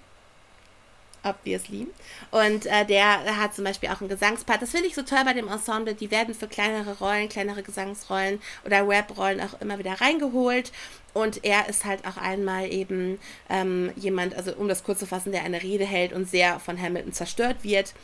obviously. 1.27 1.87
Und 2.31 2.67
äh, 2.67 2.85
der 2.85 3.37
hat 3.37 3.55
zum 3.55 3.65
Beispiel 3.65 3.89
auch 3.91 4.01
einen 4.01 4.09
Gesangspart. 4.09 4.63
Das 4.63 4.71
finde 4.71 4.87
ich 4.87 4.95
so 4.95 5.03
toll 5.03 5.25
bei 5.25 5.33
dem 5.33 5.49
Ensemble. 5.49 5.95
Die 5.95 6.11
werden 6.11 6.35
für 6.35 6.47
kleinere 6.47 6.99
Rollen, 6.99 7.29
kleinere 7.29 7.63
Gesangsrollen 7.63 8.41
oder 8.65 8.87
Rap-Rollen 8.87 9.41
auch 9.41 9.61
immer 9.61 9.79
wieder 9.79 10.01
reingeholt. 10.01 10.73
Und 11.17 11.45
er 11.45 11.67
ist 11.69 11.87
halt 11.87 12.07
auch 12.07 12.19
einmal 12.19 12.71
eben 12.71 13.19
ähm, 13.49 13.91
jemand, 13.97 14.35
also 14.35 14.53
um 14.55 14.69
das 14.69 14.85
kurz 14.85 14.99
zu 14.99 15.07
fassen, 15.07 15.33
der 15.33 15.45
eine 15.45 15.63
Rede 15.63 15.87
hält 15.87 16.13
und 16.13 16.29
sehr 16.29 16.61
von 16.61 16.81
Hamilton 16.81 17.15
zerstört 17.15 17.57
wird. 17.63 17.95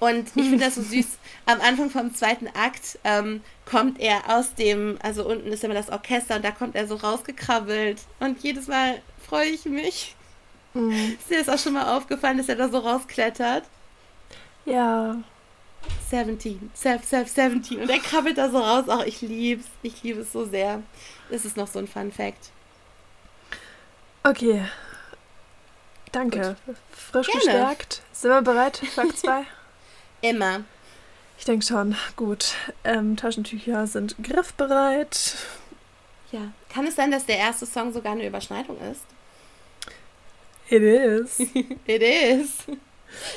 Und 0.00 0.28
ich 0.34 0.48
finde 0.48 0.64
das 0.64 0.76
so 0.76 0.82
süß. 0.82 1.18
Am 1.46 1.60
Anfang 1.60 1.90
vom 1.90 2.14
zweiten 2.14 2.48
Akt 2.48 2.98
ähm, 3.04 3.42
kommt 3.66 4.00
er 4.00 4.22
aus 4.34 4.54
dem, 4.54 4.98
also 5.02 5.28
unten 5.28 5.52
ist 5.52 5.64
immer 5.64 5.74
das 5.74 5.90
Orchester 5.90 6.36
und 6.36 6.44
da 6.46 6.50
kommt 6.50 6.74
er 6.74 6.88
so 6.88 6.94
rausgekrabbelt. 6.94 8.00
Und 8.20 8.42
jedes 8.42 8.68
Mal 8.68 9.02
freue 9.22 9.50
ich 9.50 9.66
mich. 9.66 10.16
Mhm. 10.74 11.16
Ist 11.18 11.30
dir 11.30 11.44
das 11.44 11.48
auch 11.48 11.62
schon 11.62 11.74
mal 11.74 11.96
aufgefallen, 11.96 12.38
dass 12.38 12.48
er 12.48 12.56
da 12.56 12.68
so 12.68 12.78
rausklettert? 12.78 13.64
Ja. 14.64 15.16
17, 16.10 16.70
Self, 16.74 17.04
Self, 17.04 17.28
17. 17.28 17.80
Und 17.80 17.90
er 17.90 17.98
krabbelt 17.98 18.38
da 18.38 18.50
so 18.50 18.58
raus. 18.58 18.88
Auch 18.88 19.04
ich 19.04 19.20
lieb's. 19.20 19.66
Ich 19.82 20.02
liebe 20.02 20.20
es 20.20 20.32
so 20.32 20.44
sehr. 20.44 20.82
Das 21.30 21.44
ist 21.44 21.56
noch 21.56 21.66
so 21.66 21.78
ein 21.78 21.88
Fun 21.88 22.12
Fact. 22.12 22.50
Okay. 24.22 24.64
Danke. 26.12 26.56
Gut. 26.66 26.76
Frisch 26.92 27.26
Gerne. 27.26 27.40
gestärkt. 27.40 28.02
Sind 28.12 28.30
wir 28.30 28.42
bereit 28.42 28.76
für 28.76 29.00
Akt 29.02 29.18
2? 29.18 29.44
Immer. 30.20 30.60
Ich 31.38 31.44
denke 31.44 31.64
schon. 31.64 31.96
Gut. 32.16 32.54
Ähm, 32.84 33.16
Taschentücher 33.16 33.86
sind 33.86 34.14
griffbereit. 34.22 35.36
Ja. 36.30 36.52
Kann 36.68 36.86
es 36.86 36.94
sein, 36.94 37.10
dass 37.10 37.26
der 37.26 37.38
erste 37.38 37.66
Song 37.66 37.92
sogar 37.92 38.12
eine 38.12 38.26
Überschneidung 38.26 38.78
ist? 38.90 39.04
It 40.72 40.82
is. 40.82 41.38
It 41.86 42.02
is. 42.02 42.64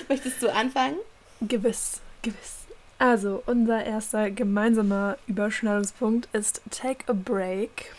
Möchtest 0.07 0.41
du 0.41 0.47
anfangen? 0.47 0.95
Gewiss, 1.41 1.99
gewiss. 2.21 2.63
Also, 2.97 3.43
unser 3.45 3.83
erster 3.83 4.31
gemeinsamer 4.31 5.17
Überschneidungspunkt 5.27 6.29
ist 6.31 6.61
Take 6.71 7.03
a 7.07 7.13
Break. 7.13 7.91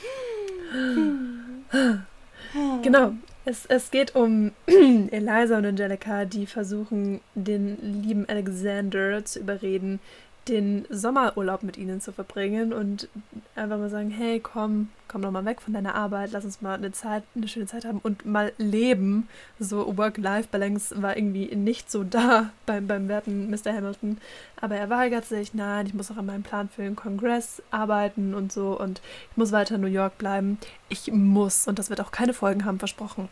genau. 2.82 3.12
Es, 3.44 3.66
es 3.66 3.90
geht 3.90 4.16
um 4.16 4.52
Eliza 4.66 5.58
und 5.58 5.66
Angelica, 5.66 6.24
die 6.24 6.46
versuchen, 6.46 7.20
den 7.34 8.02
lieben 8.02 8.26
Alexander 8.30 9.22
zu 9.26 9.40
überreden, 9.40 10.00
den 10.48 10.86
Sommerurlaub 10.90 11.62
mit 11.62 11.76
ihnen 11.76 12.00
zu 12.00 12.12
verbringen 12.12 12.72
und 12.72 13.08
einfach 13.54 13.78
mal 13.78 13.90
sagen, 13.90 14.10
hey, 14.10 14.40
komm, 14.40 14.88
komm 15.08 15.22
doch 15.22 15.30
mal 15.30 15.44
weg 15.44 15.60
von 15.60 15.72
deiner 15.72 15.94
Arbeit, 15.94 16.30
lass 16.32 16.44
uns 16.44 16.62
mal 16.62 16.74
eine 16.74 16.92
Zeit, 16.92 17.24
eine 17.34 17.48
schöne 17.48 17.66
Zeit 17.66 17.84
haben 17.84 18.00
und 18.02 18.26
mal 18.26 18.52
leben. 18.58 19.28
So 19.58 19.96
Work-Life-Balance 19.96 21.02
war 21.02 21.16
irgendwie 21.16 21.54
nicht 21.54 21.90
so 21.90 22.04
da 22.04 22.50
beim, 22.66 22.86
beim 22.86 23.08
werten 23.08 23.50
Mr. 23.50 23.72
Hamilton. 23.72 24.18
Aber 24.60 24.76
er 24.76 24.90
weigert 24.90 25.24
sich, 25.24 25.54
nein, 25.54 25.86
ich 25.86 25.94
muss 25.94 26.10
auch 26.10 26.16
an 26.16 26.26
meinem 26.26 26.42
Plan 26.42 26.68
für 26.68 26.82
den 26.82 26.96
Kongress 26.96 27.62
arbeiten 27.70 28.34
und 28.34 28.52
so 28.52 28.78
und 28.78 29.00
ich 29.30 29.36
muss 29.36 29.52
weiter 29.52 29.76
in 29.76 29.80
New 29.80 29.86
York 29.88 30.18
bleiben. 30.18 30.58
Ich 30.88 31.10
muss 31.12 31.66
und 31.66 31.78
das 31.78 31.90
wird 31.90 32.00
auch 32.00 32.12
keine 32.12 32.32
Folgen 32.32 32.64
haben, 32.64 32.78
versprochen. 32.78 33.28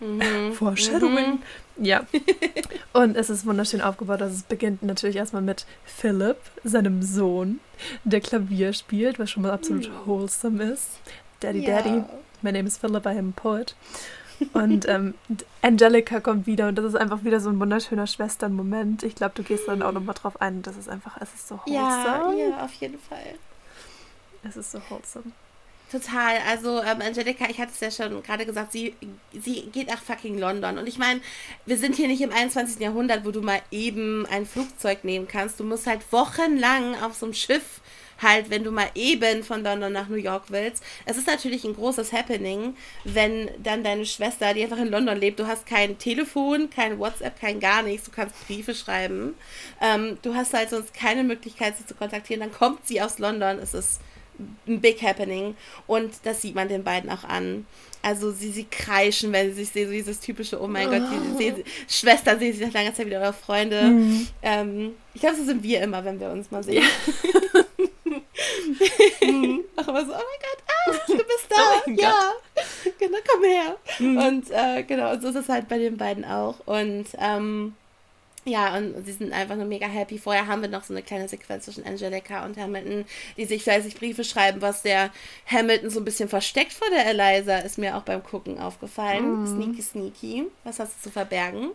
Mhm. 0.00 0.52
Foreshadowing. 0.52 1.40
Mhm. 1.76 1.84
Ja. 1.84 2.06
Und 2.92 3.16
es 3.16 3.30
ist 3.30 3.46
wunderschön 3.46 3.80
aufgebaut. 3.80 4.22
Also 4.22 4.34
es 4.34 4.42
beginnt 4.42 4.82
natürlich 4.82 5.16
erstmal 5.16 5.42
mit 5.42 5.66
Philip, 5.84 6.36
seinem 6.64 7.02
Sohn, 7.02 7.60
der 8.04 8.20
Klavier 8.20 8.72
spielt, 8.72 9.18
was 9.18 9.30
schon 9.30 9.42
mal 9.42 9.52
absolut 9.52 9.88
mhm. 9.88 10.06
wholesome 10.06 10.64
ist. 10.64 11.00
Daddy, 11.40 11.60
ja. 11.60 11.82
Daddy. 11.82 12.04
My 12.42 12.52
name 12.52 12.66
is 12.66 12.78
Philip, 12.78 13.04
I 13.06 13.18
am 13.18 13.34
a 13.36 13.40
poet. 13.40 13.74
Und 14.52 14.86
ähm, 14.88 15.14
Angelica 15.62 16.20
kommt 16.20 16.46
wieder 16.46 16.68
und 16.68 16.76
das 16.76 16.84
ist 16.84 16.94
einfach 16.94 17.24
wieder 17.24 17.40
so 17.40 17.50
ein 17.50 17.58
wunderschöner 17.58 18.06
Schwesternmoment. 18.06 19.02
Ich 19.02 19.14
glaube, 19.14 19.32
du 19.34 19.42
gehst 19.42 19.66
dann 19.68 19.82
auch 19.82 19.92
nochmal 19.92 20.14
drauf 20.14 20.40
ein. 20.40 20.62
Das 20.62 20.76
ist 20.76 20.88
einfach, 20.88 21.16
es 21.20 21.32
ist 21.34 21.48
so 21.48 21.58
wholesome. 21.64 21.74
Ja, 21.74 22.32
ja, 22.32 22.64
auf 22.64 22.72
jeden 22.74 22.98
Fall. 22.98 23.34
Es 24.44 24.56
ist 24.56 24.72
so 24.72 24.80
wholesome. 24.88 25.32
Total. 25.90 26.38
Also 26.48 26.82
ähm, 26.82 27.00
Angelika, 27.00 27.46
ich 27.48 27.58
hatte 27.60 27.72
es 27.72 27.80
ja 27.80 27.90
schon 27.90 28.22
gerade 28.22 28.44
gesagt, 28.44 28.72
sie, 28.72 28.94
sie 29.32 29.62
geht 29.72 29.88
nach 29.88 30.02
fucking 30.02 30.36
London. 30.36 30.78
Und 30.78 30.88
ich 30.88 30.98
meine, 30.98 31.20
wir 31.64 31.78
sind 31.78 31.94
hier 31.94 32.08
nicht 32.08 32.20
im 32.22 32.32
21. 32.32 32.80
Jahrhundert, 32.80 33.24
wo 33.24 33.30
du 33.30 33.40
mal 33.40 33.60
eben 33.70 34.26
ein 34.26 34.46
Flugzeug 34.46 35.04
nehmen 35.04 35.28
kannst. 35.28 35.60
Du 35.60 35.64
musst 35.64 35.86
halt 35.86 36.00
wochenlang 36.10 37.00
auf 37.02 37.14
so 37.14 37.26
einem 37.26 37.34
Schiff 37.34 37.80
halt, 38.20 38.50
wenn 38.50 38.64
du 38.64 38.70
mal 38.70 38.88
eben 38.94 39.44
von 39.44 39.62
London 39.62 39.92
nach 39.92 40.08
New 40.08 40.16
York 40.16 40.44
willst. 40.48 40.82
Es 41.04 41.16
ist 41.16 41.26
natürlich 41.26 41.64
ein 41.64 41.74
großes 41.74 42.12
Happening, 42.12 42.76
wenn 43.04 43.50
dann 43.62 43.84
deine 43.84 44.06
Schwester, 44.06 44.54
die 44.54 44.62
einfach 44.62 44.78
in 44.78 44.90
London 44.90 45.18
lebt, 45.18 45.38
du 45.38 45.46
hast 45.46 45.66
kein 45.66 45.98
Telefon, 45.98 46.70
kein 46.70 46.98
WhatsApp, 46.98 47.38
kein 47.38 47.60
gar 47.60 47.82
nichts, 47.82 48.06
du 48.06 48.12
kannst 48.12 48.34
Briefe 48.46 48.74
schreiben. 48.74 49.34
Ähm, 49.80 50.18
du 50.22 50.34
hast 50.34 50.54
halt 50.54 50.70
sonst 50.70 50.94
keine 50.94 51.24
Möglichkeit, 51.24 51.76
sie 51.76 51.86
zu 51.86 51.94
kontaktieren. 51.94 52.40
Dann 52.40 52.52
kommt 52.52 52.86
sie 52.86 53.00
aus 53.02 53.18
London. 53.18 53.58
Es 53.58 53.74
ist 53.74 54.00
ein 54.66 54.80
Big 54.80 55.02
Happening. 55.02 55.56
Und 55.86 56.14
das 56.24 56.42
sieht 56.42 56.54
man 56.54 56.68
den 56.68 56.84
beiden 56.84 57.10
auch 57.10 57.24
an. 57.24 57.66
Also 58.02 58.30
sie, 58.30 58.52
sie 58.52 58.66
kreischen, 58.70 59.32
wenn 59.32 59.48
sie 59.48 59.64
sich 59.64 59.70
sehen, 59.70 59.86
so 59.86 59.92
dieses 59.92 60.20
typische, 60.20 60.62
oh 60.62 60.68
mein 60.68 60.88
oh. 60.88 60.90
Gott, 60.92 61.02
die, 61.10 61.38
die, 61.38 61.62
die 61.62 61.64
Schwestern 61.88 62.38
sehen 62.38 62.52
sich 62.52 62.64
nach 62.64 62.72
langer 62.72 62.94
Zeit 62.94 63.06
wieder 63.06 63.20
eure 63.20 63.32
Freunde. 63.32 63.82
Mhm. 63.82 64.28
Ähm, 64.42 64.94
ich 65.12 65.20
glaube, 65.20 65.36
so 65.36 65.44
sind 65.44 65.62
wir 65.62 65.80
immer, 65.82 66.04
wenn 66.04 66.20
wir 66.20 66.30
uns 66.30 66.50
mal 66.50 66.62
sehen. 66.62 66.84
mhm. 69.22 69.64
Auch 69.76 69.88
immer 69.88 70.04
so, 70.04 70.12
oh 70.12 70.14
mein 70.14 70.40
Gott, 70.40 70.62
ah, 70.68 70.92
du 71.06 71.16
bist 71.16 71.46
da. 71.48 71.56
Oh 71.56 71.90
ja, 71.90 72.32
genau, 72.98 73.18
komm 73.28 73.42
her. 73.44 73.76
Mhm. 73.98 74.18
Und 74.18 74.50
äh, 74.50 74.82
genau, 74.84 75.18
so 75.18 75.28
ist 75.28 75.36
es 75.36 75.48
halt 75.48 75.66
bei 75.68 75.78
den 75.78 75.96
beiden 75.96 76.24
auch. 76.24 76.60
Und 76.66 77.06
ähm, 77.18 77.74
ja, 78.46 78.76
und 78.76 79.04
sie 79.04 79.12
sind 79.12 79.32
einfach 79.32 79.56
nur 79.56 79.64
mega 79.64 79.86
happy. 79.88 80.18
Vorher 80.18 80.46
haben 80.46 80.62
wir 80.62 80.68
noch 80.68 80.84
so 80.84 80.94
eine 80.94 81.02
kleine 81.02 81.28
Sequenz 81.28 81.64
zwischen 81.64 81.84
Angelica 81.84 82.44
und 82.44 82.56
Hamilton, 82.56 83.04
die 83.36 83.44
sich 83.44 83.64
fleißig 83.64 83.96
Briefe 83.96 84.22
schreiben, 84.22 84.62
was 84.62 84.82
der 84.82 85.10
Hamilton 85.50 85.90
so 85.90 85.98
ein 85.98 86.04
bisschen 86.04 86.28
versteckt 86.28 86.72
vor 86.72 86.86
der 86.90 87.06
Eliza, 87.06 87.58
ist 87.58 87.76
mir 87.76 87.96
auch 87.96 88.02
beim 88.02 88.22
Gucken 88.22 88.60
aufgefallen. 88.60 89.42
Mm. 89.42 89.46
Sneaky, 89.46 89.82
sneaky. 89.82 90.46
Was 90.62 90.78
hast 90.78 90.94
du 90.96 91.02
zu 91.02 91.10
verbergen? 91.10 91.70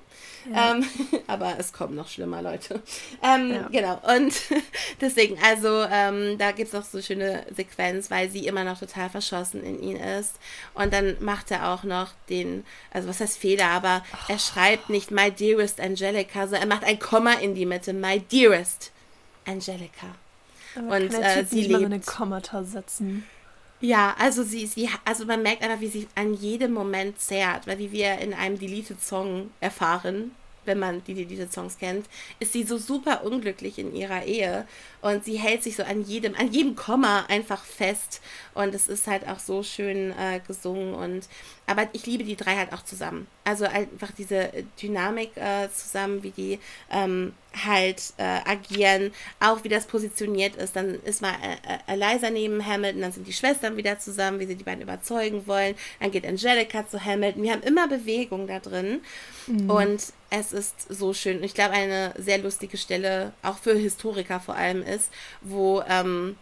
Ja. 0.49 0.71
Ähm, 0.71 0.85
aber 1.27 1.55
es 1.59 1.73
kommt 1.73 1.93
noch 1.93 2.07
schlimmer, 2.07 2.41
Leute. 2.41 2.81
Ähm, 3.21 3.51
ja. 3.51 3.67
Genau. 3.69 3.99
Und 4.15 4.33
deswegen, 5.01 5.37
also, 5.43 5.83
ähm, 5.91 6.37
da 6.37 6.51
gibt 6.51 6.73
es 6.73 6.75
auch 6.75 6.85
so 6.85 6.99
eine 6.99 7.03
schöne 7.03 7.45
Sequenz, 7.53 8.09
weil 8.09 8.29
sie 8.29 8.47
immer 8.47 8.63
noch 8.63 8.79
total 8.79 9.09
verschossen 9.09 9.61
in 9.61 9.83
ihn 9.83 9.97
ist. 9.97 10.35
Und 10.73 10.93
dann 10.93 11.17
macht 11.19 11.51
er 11.51 11.73
auch 11.73 11.83
noch 11.83 12.11
den, 12.29 12.63
also 12.91 13.09
was 13.09 13.19
heißt 13.19 13.37
Fehler, 13.37 13.67
aber 13.67 14.03
oh. 14.13 14.31
er 14.31 14.39
schreibt 14.39 14.89
nicht 14.89 15.11
My 15.11 15.29
dearest 15.31 15.81
Angelica, 15.81 16.47
sondern 16.47 16.60
er 16.61 16.67
macht 16.67 16.83
ein 16.83 16.99
Komma 16.99 17.33
in 17.33 17.55
die 17.55 17.65
Mitte. 17.65 17.91
My 17.91 18.19
dearest 18.19 18.91
Angelica. 19.45 20.15
Aber 20.75 20.97
und 20.97 21.09
kann 21.09 21.23
äh, 21.23 21.43
sie 21.43 21.55
nicht 21.55 21.69
lebt. 21.69 21.81
Mal 21.81 21.85
eine 21.87 21.99
Kommata 21.99 22.63
setzen. 22.63 23.25
Ja, 23.79 24.15
also 24.19 24.43
sie, 24.43 24.67
sie, 24.67 24.87
also 25.03 25.25
man 25.25 25.41
merkt 25.41 25.63
einfach, 25.63 25.81
wie 25.81 25.87
sie 25.87 26.07
an 26.13 26.35
jedem 26.35 26.71
Moment 26.71 27.19
zehrt, 27.19 27.65
weil 27.65 27.79
wie 27.79 27.91
wir 27.91 28.19
in 28.19 28.35
einem 28.35 28.59
Deleted 28.59 29.01
Song 29.01 29.49
erfahren, 29.59 30.35
wenn 30.65 30.77
man 30.77 31.03
die 31.03 31.15
Deleted 31.15 31.51
Songs 31.51 31.79
kennt, 31.79 32.05
ist 32.39 32.53
sie 32.53 32.61
so 32.61 32.77
super 32.77 33.23
unglücklich 33.23 33.79
in 33.79 33.95
ihrer 33.95 34.23
Ehe 34.23 34.67
und 35.01 35.25
sie 35.25 35.37
hält 35.37 35.63
sich 35.63 35.75
so 35.75 35.83
an 35.83 36.03
jedem, 36.03 36.35
an 36.35 36.51
jedem 36.51 36.75
Komma 36.75 37.25
einfach 37.27 37.63
fest 37.63 38.21
und 38.53 38.73
es 38.75 38.87
ist 38.87 39.07
halt 39.07 39.27
auch 39.27 39.39
so 39.39 39.63
schön 39.63 40.11
äh, 40.11 40.39
gesungen 40.45 40.93
und 40.93 41.27
aber 41.71 41.87
ich 41.93 42.05
liebe 42.05 42.23
die 42.25 42.35
drei 42.35 42.57
halt 42.57 42.73
auch 42.73 42.83
zusammen. 42.83 43.27
Also 43.45 43.63
einfach 43.65 44.11
diese 44.11 44.51
Dynamik 44.81 45.37
äh, 45.37 45.69
zusammen, 45.73 46.21
wie 46.21 46.31
die 46.31 46.59
ähm, 46.91 47.33
halt 47.65 48.13
äh, 48.17 48.23
agieren, 48.23 49.11
auch 49.39 49.63
wie 49.63 49.69
das 49.69 49.85
positioniert 49.85 50.57
ist. 50.57 50.75
Dann 50.75 50.95
ist 51.03 51.21
mal 51.21 51.33
äh, 51.41 51.93
äh, 51.93 51.93
Eliza 51.93 52.29
neben 52.29 52.65
Hamilton, 52.65 53.01
dann 53.01 53.11
sind 53.13 53.27
die 53.27 53.33
Schwestern 53.33 53.77
wieder 53.77 53.99
zusammen, 53.99 54.39
wie 54.39 54.47
sie 54.47 54.55
die 54.55 54.63
beiden 54.63 54.81
überzeugen 54.81 55.47
wollen. 55.47 55.75
Dann 55.99 56.11
geht 56.11 56.25
Angelica 56.25 56.87
zu 56.87 57.03
Hamilton. 57.03 57.43
Wir 57.43 57.53
haben 57.53 57.63
immer 57.63 57.87
Bewegung 57.87 58.47
da 58.47 58.59
drin 58.59 58.99
mhm. 59.47 59.69
und 59.69 60.03
es 60.29 60.53
ist 60.53 60.91
so 60.91 61.13
schön. 61.13 61.37
Und 61.37 61.43
ich 61.43 61.53
glaube, 61.53 61.73
eine 61.73 62.13
sehr 62.17 62.37
lustige 62.37 62.77
Stelle, 62.77 63.33
auch 63.43 63.57
für 63.57 63.75
Historiker 63.75 64.39
vor 64.39 64.55
allem, 64.55 64.83
ist, 64.91 65.11
wo 65.41 65.83
ähm, 65.87 66.35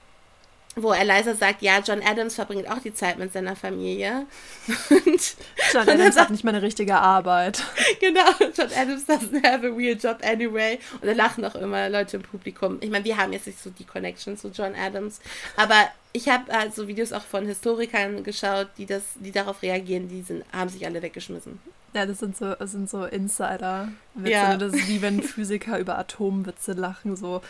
wo 0.75 0.93
Eliza 0.93 1.35
sagt, 1.35 1.61
ja, 1.61 1.79
John 1.79 2.01
Adams 2.03 2.35
verbringt 2.35 2.69
auch 2.69 2.79
die 2.79 2.93
Zeit 2.93 3.17
mit 3.17 3.33
seiner 3.33 3.55
Familie. 3.55 4.25
Und, 4.89 5.35
John 5.73 5.89
Adams 5.89 6.17
hat 6.17 6.29
nicht 6.29 6.43
mal 6.43 6.53
eine 6.53 6.61
richtige 6.61 6.95
Arbeit. 6.95 7.63
Genau, 7.99 8.29
John 8.55 8.69
Adams 8.75 9.05
doesn't 9.07 9.43
have 9.43 9.65
a 9.65 9.71
real 9.71 9.97
job 9.97 10.19
anyway. 10.23 10.79
Und 11.01 11.05
da 11.07 11.13
lachen 11.13 11.43
auch 11.43 11.55
immer 11.55 11.89
Leute 11.89 12.17
im 12.17 12.23
Publikum. 12.23 12.77
Ich 12.81 12.89
meine, 12.89 13.03
wir 13.03 13.17
haben 13.17 13.33
jetzt 13.33 13.47
nicht 13.47 13.61
so 13.61 13.69
die 13.71 13.83
Connection 13.83 14.37
zu 14.37 14.49
John 14.49 14.73
Adams, 14.75 15.19
aber 15.57 15.89
ich 16.13 16.29
habe 16.29 16.51
also 16.53 16.87
Videos 16.87 17.11
auch 17.11 17.23
von 17.23 17.45
Historikern 17.45 18.23
geschaut, 18.23 18.67
die 18.77 18.85
das, 18.85 19.03
die 19.15 19.31
darauf 19.31 19.61
reagieren, 19.61 20.07
die 20.07 20.21
sind, 20.21 20.45
haben 20.53 20.69
sich 20.69 20.85
alle 20.85 21.01
weggeschmissen. 21.01 21.59
Ja, 21.93 22.05
das 22.05 22.19
sind 22.19 22.37
so, 22.37 22.53
das 22.53 22.71
sind 22.71 22.89
so 22.89 23.05
Insider-Witze. 23.05 24.31
Ja. 24.31 24.55
Das 24.55 24.73
ist 24.73 24.87
wie 24.87 25.01
wenn 25.01 25.21
Physiker 25.21 25.79
über 25.79 25.97
Atomwitze 25.97 26.73
lachen. 26.73 27.15
So 27.15 27.41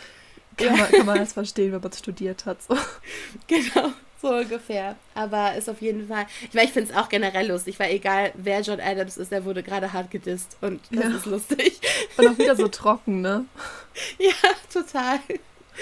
kann 0.60 0.78
man, 0.78 0.90
kann 0.90 1.06
man 1.06 1.18
das 1.18 1.32
verstehen, 1.32 1.72
wenn 1.72 1.80
man 1.80 1.90
es 1.90 1.98
studiert 1.98 2.46
hat. 2.46 2.62
So. 2.62 2.76
Genau, 3.46 3.92
so 4.20 4.28
ungefähr. 4.28 4.96
Aber 5.14 5.54
ist 5.54 5.68
auf 5.68 5.80
jeden 5.80 6.08
Fall. 6.08 6.26
Ich 6.42 6.54
meine, 6.54 6.66
ich 6.66 6.72
finde 6.72 6.90
es 6.90 6.96
auch 6.96 7.08
generell 7.08 7.48
lustig, 7.48 7.78
weil 7.78 7.92
egal 7.92 8.32
wer 8.34 8.60
John 8.60 8.80
Adams 8.80 9.16
ist, 9.16 9.32
der 9.32 9.44
wurde 9.44 9.62
gerade 9.62 9.92
hart 9.92 10.10
gedisst 10.10 10.56
und 10.60 10.80
das 10.90 11.04
ja. 11.04 11.16
ist 11.16 11.26
lustig. 11.26 11.80
Und 12.16 12.28
auch 12.28 12.38
wieder 12.38 12.56
so 12.56 12.68
trocken, 12.68 13.20
ne? 13.20 13.44
Ja, 14.18 14.32
total. 14.72 15.18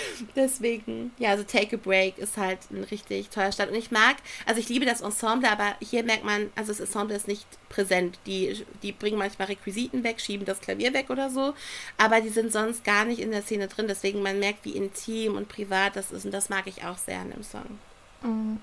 Deswegen, 0.36 1.12
ja, 1.18 1.30
also 1.30 1.44
Take 1.44 1.76
a 1.76 1.78
Break 1.82 2.18
ist 2.18 2.36
halt 2.36 2.58
ein 2.70 2.84
richtig 2.84 3.30
teuer 3.30 3.52
Start. 3.52 3.70
Und 3.70 3.76
ich 3.76 3.90
mag, 3.90 4.16
also 4.46 4.60
ich 4.60 4.68
liebe 4.68 4.86
das 4.86 5.00
Ensemble, 5.00 5.50
aber 5.50 5.74
hier 5.80 6.04
merkt 6.04 6.24
man, 6.24 6.50
also 6.56 6.72
das 6.72 6.80
Ensemble 6.80 7.16
ist 7.16 7.28
nicht 7.28 7.46
präsent. 7.68 8.18
Die, 8.26 8.64
die 8.82 8.92
bringen 8.92 9.18
manchmal 9.18 9.48
Requisiten 9.48 10.04
weg, 10.04 10.20
schieben 10.20 10.46
das 10.46 10.60
Klavier 10.60 10.92
weg 10.92 11.10
oder 11.10 11.30
so, 11.30 11.54
aber 11.96 12.20
die 12.20 12.28
sind 12.28 12.52
sonst 12.52 12.84
gar 12.84 13.04
nicht 13.04 13.20
in 13.20 13.30
der 13.30 13.42
Szene 13.42 13.68
drin. 13.68 13.88
Deswegen 13.88 14.22
man 14.22 14.38
merkt, 14.38 14.64
wie 14.64 14.76
intim 14.76 15.36
und 15.36 15.48
privat 15.48 15.96
das 15.96 16.10
ist 16.10 16.24
und 16.24 16.32
das 16.32 16.48
mag 16.48 16.66
ich 16.66 16.84
auch 16.84 16.98
sehr 16.98 17.18
an 17.20 17.30
dem 17.30 17.42
Song. 17.42 17.78
Mhm. 18.22 18.60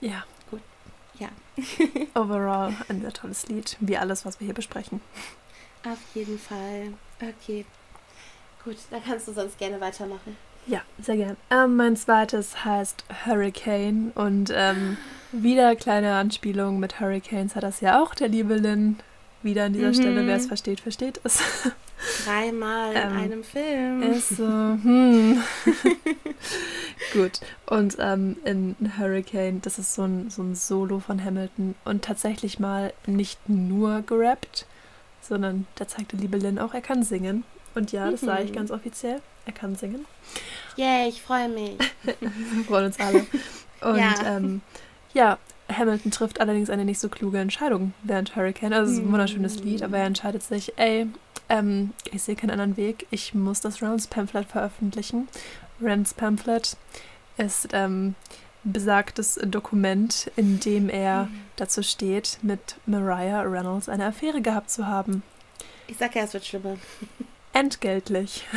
Ja. 0.00 0.24
Gut. 0.50 0.62
Ja. 1.18 1.28
Overall 2.20 2.74
ein 2.88 3.02
sehr 3.02 3.12
tolles 3.12 3.46
Lied, 3.48 3.76
wie 3.80 3.96
alles, 3.96 4.24
was 4.24 4.40
wir 4.40 4.46
hier 4.46 4.54
besprechen. 4.54 5.00
Auf 5.84 5.98
jeden 6.14 6.38
Fall. 6.38 6.94
Okay. 7.20 7.64
Gut, 8.64 8.76
dann 8.90 9.02
kannst 9.02 9.28
du 9.28 9.32
sonst 9.32 9.58
gerne 9.58 9.80
weitermachen. 9.80 10.36
Ja, 10.66 10.82
sehr 11.00 11.16
gern. 11.16 11.36
Ähm, 11.50 11.76
mein 11.76 11.96
zweites 11.96 12.64
heißt 12.64 13.04
Hurricane 13.24 14.12
und 14.14 14.52
ähm, 14.54 14.98
wieder 15.32 15.74
kleine 15.76 16.14
Anspielung 16.14 16.78
mit 16.78 17.00
Hurricanes 17.00 17.56
hat 17.56 17.62
das 17.62 17.80
ja 17.80 18.02
auch 18.02 18.14
der 18.14 18.28
liebe 18.28 18.54
Lynn. 18.54 18.98
Wieder 19.42 19.64
an 19.64 19.72
dieser 19.72 19.88
mhm. 19.88 19.94
Stelle, 19.94 20.26
wer 20.26 20.36
es 20.36 20.46
versteht, 20.46 20.80
versteht 20.80 21.18
es. 21.24 21.42
Dreimal 22.26 22.92
in 22.92 22.98
ähm, 22.98 23.16
einem 23.16 23.44
Film. 23.44 24.02
Ist 24.02 24.30
so, 24.30 24.44
hm. 24.44 25.42
Gut. 27.14 27.40
Und 27.66 27.96
ähm, 27.98 28.36
in 28.44 28.76
Hurricane, 28.98 29.62
das 29.62 29.78
ist 29.78 29.94
so 29.94 30.02
ein, 30.02 30.28
so 30.28 30.42
ein 30.42 30.54
Solo 30.54 31.00
von 31.00 31.24
Hamilton 31.24 31.74
und 31.86 32.04
tatsächlich 32.04 32.58
mal 32.58 32.92
nicht 33.06 33.48
nur 33.48 34.02
gerappt, 34.02 34.66
sondern 35.22 35.66
da 35.76 35.88
zeigte 35.88 36.16
liebe 36.16 36.36
Lynn 36.36 36.58
auch, 36.58 36.74
er 36.74 36.82
kann 36.82 37.02
singen. 37.02 37.44
Und 37.74 37.92
ja, 37.92 38.10
das 38.10 38.22
mhm. 38.22 38.26
sage 38.26 38.42
ich 38.44 38.52
ganz 38.52 38.70
offiziell. 38.70 39.20
Er 39.46 39.52
kann 39.52 39.74
singen. 39.74 40.06
Yay, 40.76 41.08
ich 41.08 41.22
freue 41.22 41.48
mich. 41.48 41.78
Wir 42.02 42.64
freuen 42.66 42.86
uns 42.86 42.98
alle. 43.00 43.26
Und 43.80 43.96
ja. 43.96 44.14
Ähm, 44.24 44.60
ja, 45.14 45.38
Hamilton 45.70 46.10
trifft 46.10 46.40
allerdings 46.40 46.70
eine 46.70 46.84
nicht 46.84 47.00
so 47.00 47.08
kluge 47.08 47.38
Entscheidung 47.38 47.94
während 48.02 48.36
Hurricane. 48.36 48.72
Also 48.72 48.92
es 48.92 48.98
ist 48.98 49.04
ein 49.04 49.12
wunderschönes 49.12 49.60
Lied, 49.60 49.82
aber 49.82 49.98
er 49.98 50.06
entscheidet 50.06 50.42
sich, 50.42 50.72
ey, 50.76 51.06
ähm, 51.48 51.92
ich 52.12 52.22
sehe 52.22 52.36
keinen 52.36 52.50
anderen 52.50 52.76
Weg. 52.76 53.06
Ich 53.10 53.34
muss 53.34 53.60
das 53.60 53.82
Rounds 53.82 54.06
Pamphlet 54.06 54.46
veröffentlichen. 54.46 55.28
Rents 55.80 56.14
Pamphlet 56.14 56.76
ist 57.36 57.68
ähm, 57.72 58.14
besagtes 58.64 59.40
Dokument, 59.42 60.30
in 60.36 60.60
dem 60.60 60.88
er 60.88 61.24
mhm. 61.24 61.40
dazu 61.56 61.82
steht, 61.82 62.38
mit 62.42 62.76
Mariah 62.86 63.42
Reynolds 63.42 63.88
eine 63.88 64.06
Affäre 64.06 64.42
gehabt 64.42 64.70
zu 64.70 64.86
haben. 64.86 65.22
Ich 65.86 65.96
sag 65.96 66.14
ja, 66.14 66.22
es 66.22 66.34
wird 66.34 66.44
schlimmer 66.44 66.76
entgeltlich. 67.52 68.46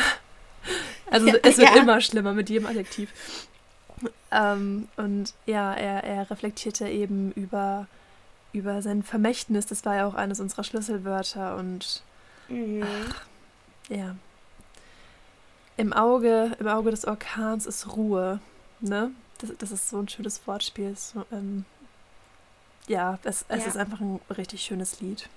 Also 1.12 1.28
ja, 1.28 1.36
es 1.44 1.60
wird 1.60 1.76
ja. 1.76 1.80
immer 1.80 2.02
schlimmer 2.02 2.34
mit 2.34 2.50
jedem 2.50 2.66
Adjektiv. 2.66 3.12
Ähm, 4.32 4.88
und 4.98 5.34
ja, 5.46 5.72
er, 5.74 6.04
er 6.04 6.32
reflektierte 6.32 6.88
eben 6.88 7.32
über, 7.34 7.86
über 8.52 8.82
sein 8.82 9.04
Vermächtnis. 9.04 9.68
Das 9.68 9.86
war 9.86 9.96
ja 9.96 10.08
auch 10.08 10.16
eines 10.16 10.39
unserer 10.39 10.64
Schlüsselwörter. 10.64 11.56
Und 11.58 12.02
mhm. 12.48 12.84
ach, 12.84 13.26
ja. 13.89 14.16
Im 15.78 15.94
Auge, 15.94 16.56
Im 16.60 16.68
Auge 16.68 16.89
des 16.89 17.06
Orkans 17.06 17.68
ist 17.68 17.96
Ruhe. 17.96 18.39
Ne? 18.80 19.12
Das, 19.38 19.52
das 19.60 19.72
ist 19.72 19.89
so 19.89 20.00
ein 20.00 20.10
schönes 20.10 20.48
Wortspiel. 20.48 20.96
So, 20.98 21.26
ähm, 21.32 21.66
ja, 22.88 23.20
es, 23.24 23.46
es 23.48 23.64
ja. 23.64 23.68
ist 23.68 23.78
einfach 23.78 24.00
ein 24.02 24.20
richtig 24.36 24.64
schönes 24.64 25.00
Lied. 25.00 25.30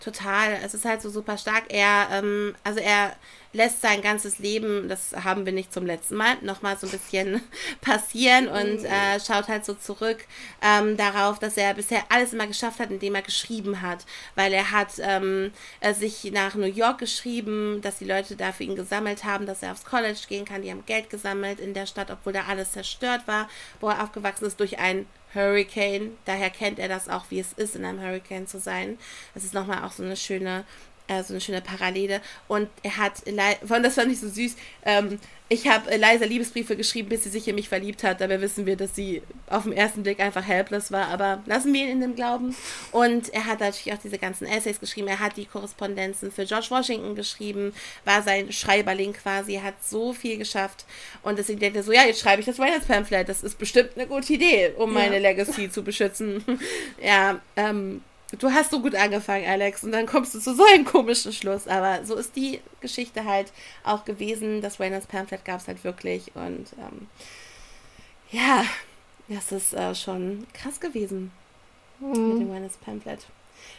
Total. 0.00 0.58
Es 0.64 0.72
ist 0.72 0.86
halt 0.86 1.02
so 1.02 1.10
super 1.10 1.36
stark. 1.36 1.64
Er, 1.68 2.08
ähm, 2.10 2.54
also 2.64 2.80
er 2.80 3.14
lässt 3.52 3.82
sein 3.82 4.00
ganzes 4.00 4.38
Leben, 4.38 4.88
das 4.88 5.12
haben 5.24 5.44
wir 5.44 5.52
nicht 5.52 5.74
zum 5.74 5.84
letzten 5.84 6.14
Mal, 6.14 6.36
nochmal 6.40 6.78
so 6.78 6.86
ein 6.86 6.92
bisschen 6.92 7.42
passieren 7.82 8.48
und 8.48 8.84
äh, 8.84 9.20
schaut 9.20 9.48
halt 9.48 9.64
so 9.64 9.74
zurück 9.74 10.24
ähm, 10.62 10.96
darauf, 10.96 11.38
dass 11.38 11.56
er 11.56 11.74
bisher 11.74 12.04
alles 12.08 12.32
immer 12.32 12.46
geschafft 12.46 12.78
hat, 12.78 12.90
indem 12.90 13.14
er 13.14 13.22
geschrieben 13.22 13.82
hat. 13.82 14.06
Weil 14.36 14.54
er 14.54 14.70
hat 14.70 14.92
ähm, 15.00 15.52
sich 15.98 16.30
nach 16.32 16.54
New 16.54 16.64
York 16.64 16.98
geschrieben, 16.98 17.80
dass 17.82 17.98
die 17.98 18.04
Leute 18.04 18.36
da 18.36 18.52
für 18.52 18.64
ihn 18.64 18.76
gesammelt 18.76 19.24
haben, 19.24 19.44
dass 19.46 19.62
er 19.62 19.72
aufs 19.72 19.84
College 19.84 20.20
gehen 20.28 20.46
kann. 20.46 20.62
Die 20.62 20.70
haben 20.70 20.86
Geld 20.86 21.10
gesammelt 21.10 21.60
in 21.60 21.74
der 21.74 21.86
Stadt, 21.86 22.10
obwohl 22.10 22.32
da 22.32 22.44
alles 22.48 22.72
zerstört 22.72 23.26
war, 23.26 23.50
wo 23.80 23.88
er 23.88 24.02
aufgewachsen 24.02 24.46
ist 24.46 24.60
durch 24.60 24.78
ein 24.78 25.06
Hurricane. 25.34 26.16
Daher 26.24 26.50
kennt 26.50 26.78
er 26.78 26.88
das 26.88 27.08
auch, 27.08 27.26
wie 27.30 27.40
es 27.40 27.52
ist, 27.52 27.76
in 27.76 27.84
einem 27.84 28.00
Hurricane 28.00 28.46
zu 28.46 28.58
sein. 28.58 28.98
Das 29.34 29.44
ist 29.44 29.54
nochmal 29.54 29.84
auch 29.84 29.92
so 29.92 30.02
eine 30.02 30.16
schöne, 30.16 30.64
äh, 31.10 31.22
so 31.24 31.34
eine 31.34 31.40
schöne 31.40 31.60
Parallele. 31.60 32.20
Und 32.48 32.68
er 32.82 32.96
hat, 32.96 33.22
von 33.66 33.82
das 33.82 33.94
fand 33.94 34.12
ich 34.12 34.20
so 34.20 34.28
süß. 34.28 34.54
Ähm, 34.84 35.18
ich 35.52 35.66
habe 35.66 35.90
Eliza 35.90 36.24
Liebesbriefe 36.26 36.76
geschrieben, 36.76 37.08
bis 37.08 37.24
sie 37.24 37.28
sich 37.28 37.48
in 37.48 37.56
mich 37.56 37.68
verliebt 37.68 38.04
hat. 38.04 38.20
Dabei 38.20 38.40
wissen 38.40 38.66
wir, 38.66 38.76
dass 38.76 38.94
sie 38.94 39.20
auf 39.48 39.64
den 39.64 39.72
ersten 39.72 40.04
Blick 40.04 40.20
einfach 40.20 40.46
helpless 40.46 40.92
war. 40.92 41.08
Aber 41.08 41.42
lassen 41.46 41.72
wir 41.74 41.82
ihn 41.82 41.90
in 41.90 42.00
dem 42.00 42.14
Glauben. 42.14 42.54
Und 42.92 43.34
er 43.34 43.46
hat 43.46 43.58
natürlich 43.58 43.92
auch 43.92 44.00
diese 44.00 44.18
ganzen 44.18 44.46
Essays 44.46 44.78
geschrieben. 44.78 45.08
Er 45.08 45.18
hat 45.18 45.36
die 45.36 45.46
Korrespondenzen 45.46 46.30
für 46.30 46.46
George 46.46 46.68
Washington 46.70 47.16
geschrieben. 47.16 47.74
War 48.04 48.22
sein 48.22 48.52
Schreiberling 48.52 49.12
quasi. 49.12 49.56
Hat 49.56 49.74
so 49.84 50.12
viel 50.12 50.38
geschafft. 50.38 50.84
Und 51.24 51.36
deswegen 51.36 51.58
denkt 51.58 51.76
er 51.76 51.82
so, 51.82 51.90
ja, 51.90 52.04
jetzt 52.04 52.20
schreibe 52.20 52.38
ich 52.38 52.46
das 52.46 52.60
Weihnachtspamphlet. 52.60 53.28
Das 53.28 53.42
ist 53.42 53.58
bestimmt 53.58 53.90
eine 53.96 54.06
gute 54.06 54.32
Idee, 54.32 54.70
um 54.76 54.94
ja. 54.94 55.00
meine 55.00 55.18
Legacy 55.18 55.68
zu 55.68 55.82
beschützen. 55.82 56.44
ja, 57.02 57.40
ähm, 57.56 58.02
du 58.38 58.50
hast 58.50 58.70
so 58.70 58.80
gut 58.80 58.94
angefangen, 58.94 59.46
Alex, 59.46 59.84
und 59.84 59.92
dann 59.92 60.06
kommst 60.06 60.34
du 60.34 60.40
zu 60.40 60.54
so 60.54 60.64
einem 60.64 60.84
komischen 60.84 61.32
Schluss. 61.32 61.66
Aber 61.66 62.04
so 62.04 62.14
ist 62.16 62.36
die 62.36 62.60
Geschichte 62.80 63.24
halt 63.24 63.52
auch 63.84 64.04
gewesen. 64.04 64.60
Das 64.62 64.80
Rayners 64.80 65.06
Pamphlet 65.06 65.44
gab 65.44 65.60
es 65.60 65.68
halt 65.68 65.84
wirklich. 65.84 66.32
Und 66.34 66.72
ähm, 66.78 67.08
ja, 68.30 68.64
das 69.28 69.52
ist 69.52 69.74
äh, 69.74 69.94
schon 69.94 70.46
krass 70.52 70.80
gewesen 70.80 71.30
mhm. 72.00 72.32
mit 72.32 72.40
dem 72.42 72.50
Rayners 72.50 72.76
Pamphlet. 72.76 73.26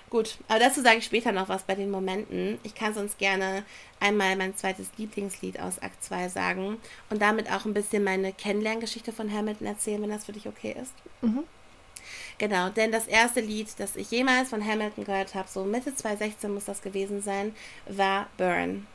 Gut, 0.09 0.37
aber 0.47 0.59
dazu 0.59 0.81
sage 0.81 0.97
ich 0.97 1.05
später 1.05 1.31
noch 1.31 1.49
was 1.49 1.63
bei 1.63 1.73
den 1.73 1.89
Momenten. 1.89 2.59
Ich 2.63 2.75
kann 2.75 2.93
sonst 2.93 3.17
gerne 3.17 3.63
einmal 3.99 4.35
mein 4.35 4.55
zweites 4.55 4.89
Lieblingslied 4.97 5.59
aus 5.59 5.79
Akt 5.81 6.03
2 6.03 6.29
sagen 6.29 6.77
und 7.09 7.21
damit 7.21 7.51
auch 7.51 7.65
ein 7.65 7.73
bisschen 7.73 8.03
meine 8.03 8.33
Kennenlerngeschichte 8.33 9.11
von 9.11 9.31
Hamilton 9.31 9.67
erzählen, 9.67 10.01
wenn 10.01 10.09
das 10.09 10.25
für 10.25 10.33
dich 10.33 10.47
okay 10.47 10.75
ist. 10.79 10.93
Mhm. 11.21 11.43
Genau, 12.41 12.69
denn 12.69 12.91
das 12.91 13.05
erste 13.05 13.39
Lied, 13.39 13.67
das 13.77 13.95
ich 13.95 14.09
jemals 14.09 14.49
von 14.49 14.65
Hamilton 14.65 15.03
gehört 15.05 15.35
habe, 15.35 15.47
so 15.47 15.63
Mitte 15.63 15.93
2016 15.93 16.51
muss 16.51 16.65
das 16.65 16.81
gewesen 16.81 17.21
sein, 17.21 17.53
war 17.87 18.29
Burn. 18.35 18.87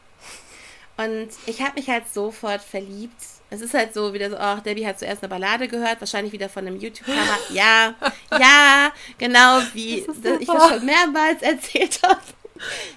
Und 0.97 1.29
ich 1.47 1.63
habe 1.63 1.75
mich 1.77 1.89
halt 1.89 2.13
sofort 2.13 2.61
verliebt. 2.61 3.15
Es 3.49 3.61
ist 3.61 3.73
halt 3.73 3.95
so 3.95 4.13
wieder 4.13 4.31
so, 4.31 4.37
ach, 4.37 4.65
Debbie 4.65 4.85
hat 4.85 4.99
zuerst 4.99 5.23
eine 5.23 5.29
Ballade 5.29 5.69
gehört, 5.69 6.01
wahrscheinlich 6.01 6.33
wieder 6.33 6.49
von 6.49 6.67
einem 6.67 6.81
YouTube-Cover. 6.81 7.39
Ja, 7.51 7.95
ja, 8.33 8.93
genau 9.17 9.61
wie 9.75 10.05
das 10.25 10.41
ich 10.41 10.49
das 10.49 10.69
schon 10.69 10.85
mehrmals 10.85 11.41
erzählt 11.41 12.01
habe. 12.03 12.21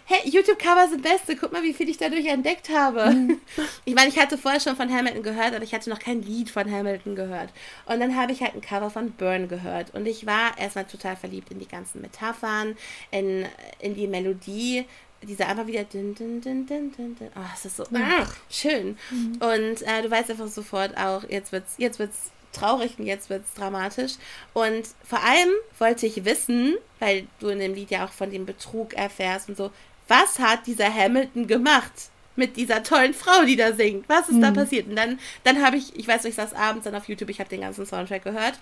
Hey, 0.05 0.29
YouTube-Cover 0.29 0.87
sind 0.89 1.01
beste. 1.01 1.35
Guck 1.35 1.51
mal, 1.51 1.63
wie 1.63 1.73
viel 1.73 1.89
ich 1.89 1.97
dadurch 1.97 2.25
entdeckt 2.25 2.69
habe. 2.69 3.11
Mhm. 3.11 3.41
Ich 3.85 3.95
meine, 3.95 4.09
ich 4.09 4.19
hatte 4.19 4.37
vorher 4.37 4.59
schon 4.59 4.75
von 4.75 4.91
Hamilton 4.91 5.23
gehört, 5.23 5.55
aber 5.55 5.63
ich 5.63 5.73
hatte 5.73 5.89
noch 5.89 5.99
kein 5.99 6.21
Lied 6.21 6.49
von 6.49 6.69
Hamilton 6.69 7.15
gehört. 7.15 7.49
Und 7.85 7.99
dann 7.99 8.15
habe 8.15 8.31
ich 8.31 8.41
halt 8.41 8.53
ein 8.53 8.61
Cover 8.61 8.89
von 8.89 9.11
Burn 9.11 9.47
gehört. 9.47 9.93
Und 9.95 10.05
ich 10.05 10.25
war 10.25 10.57
erstmal 10.57 10.85
total 10.85 11.15
verliebt 11.15 11.51
in 11.51 11.59
die 11.59 11.67
ganzen 11.67 12.01
Metaphern, 12.01 12.77
in, 13.11 13.45
in 13.79 13.95
die 13.95 14.07
Melodie. 14.07 14.85
Diese 15.23 15.45
einfach 15.45 15.67
wieder. 15.67 15.83
Din, 15.83 16.13
din, 16.13 16.39
din, 16.39 16.65
din, 16.65 16.91
din, 16.91 17.15
din. 17.15 17.27
Oh, 17.35 17.49
es 17.53 17.65
ist 17.65 17.77
so 17.77 17.83
ah, 17.83 18.27
schön. 18.49 18.97
Mhm. 19.09 19.33
Und 19.33 19.81
äh, 19.81 20.01
du 20.03 20.11
weißt 20.11 20.31
einfach 20.31 20.47
sofort 20.47 20.95
auch, 20.97 21.23
jetzt 21.27 21.51
wird's, 21.51 21.75
jetzt 21.77 21.99
wird's 21.99 22.31
traurig 22.51 22.97
und 22.97 23.05
jetzt 23.05 23.29
wird 23.29 23.45
es 23.45 23.53
dramatisch. 23.53 24.13
Und 24.53 24.83
vor 25.03 25.23
allem 25.23 25.49
wollte 25.77 26.05
ich 26.05 26.25
wissen, 26.25 26.75
weil 26.99 27.27
du 27.39 27.49
in 27.49 27.59
dem 27.59 27.73
Lied 27.73 27.91
ja 27.91 28.05
auch 28.05 28.11
von 28.11 28.31
dem 28.31 28.45
Betrug 28.45 28.93
erfährst 28.93 29.49
und 29.49 29.57
so, 29.57 29.71
was 30.07 30.39
hat 30.39 30.65
dieser 30.67 30.93
Hamilton 30.93 31.47
gemacht 31.47 32.09
mit 32.39 32.57
dieser 32.57 32.81
tollen 32.81 33.13
Frau, 33.13 33.45
die 33.45 33.55
da 33.55 33.73
singt? 33.73 34.09
Was 34.09 34.29
ist 34.29 34.35
mhm. 34.35 34.41
da 34.41 34.51
passiert? 34.51 34.87
Und 34.87 34.95
dann, 34.95 35.19
dann 35.43 35.63
habe 35.63 35.77
ich, 35.77 35.95
ich 35.95 36.07
weiß, 36.07 36.25
ich 36.25 36.35
saß 36.35 36.53
abends 36.53 36.85
dann 36.85 36.95
auf 36.95 37.07
YouTube, 37.07 37.29
ich 37.29 37.39
habe 37.39 37.49
den 37.49 37.61
ganzen 37.61 37.85
Soundtrack 37.85 38.23
gehört 38.23 38.59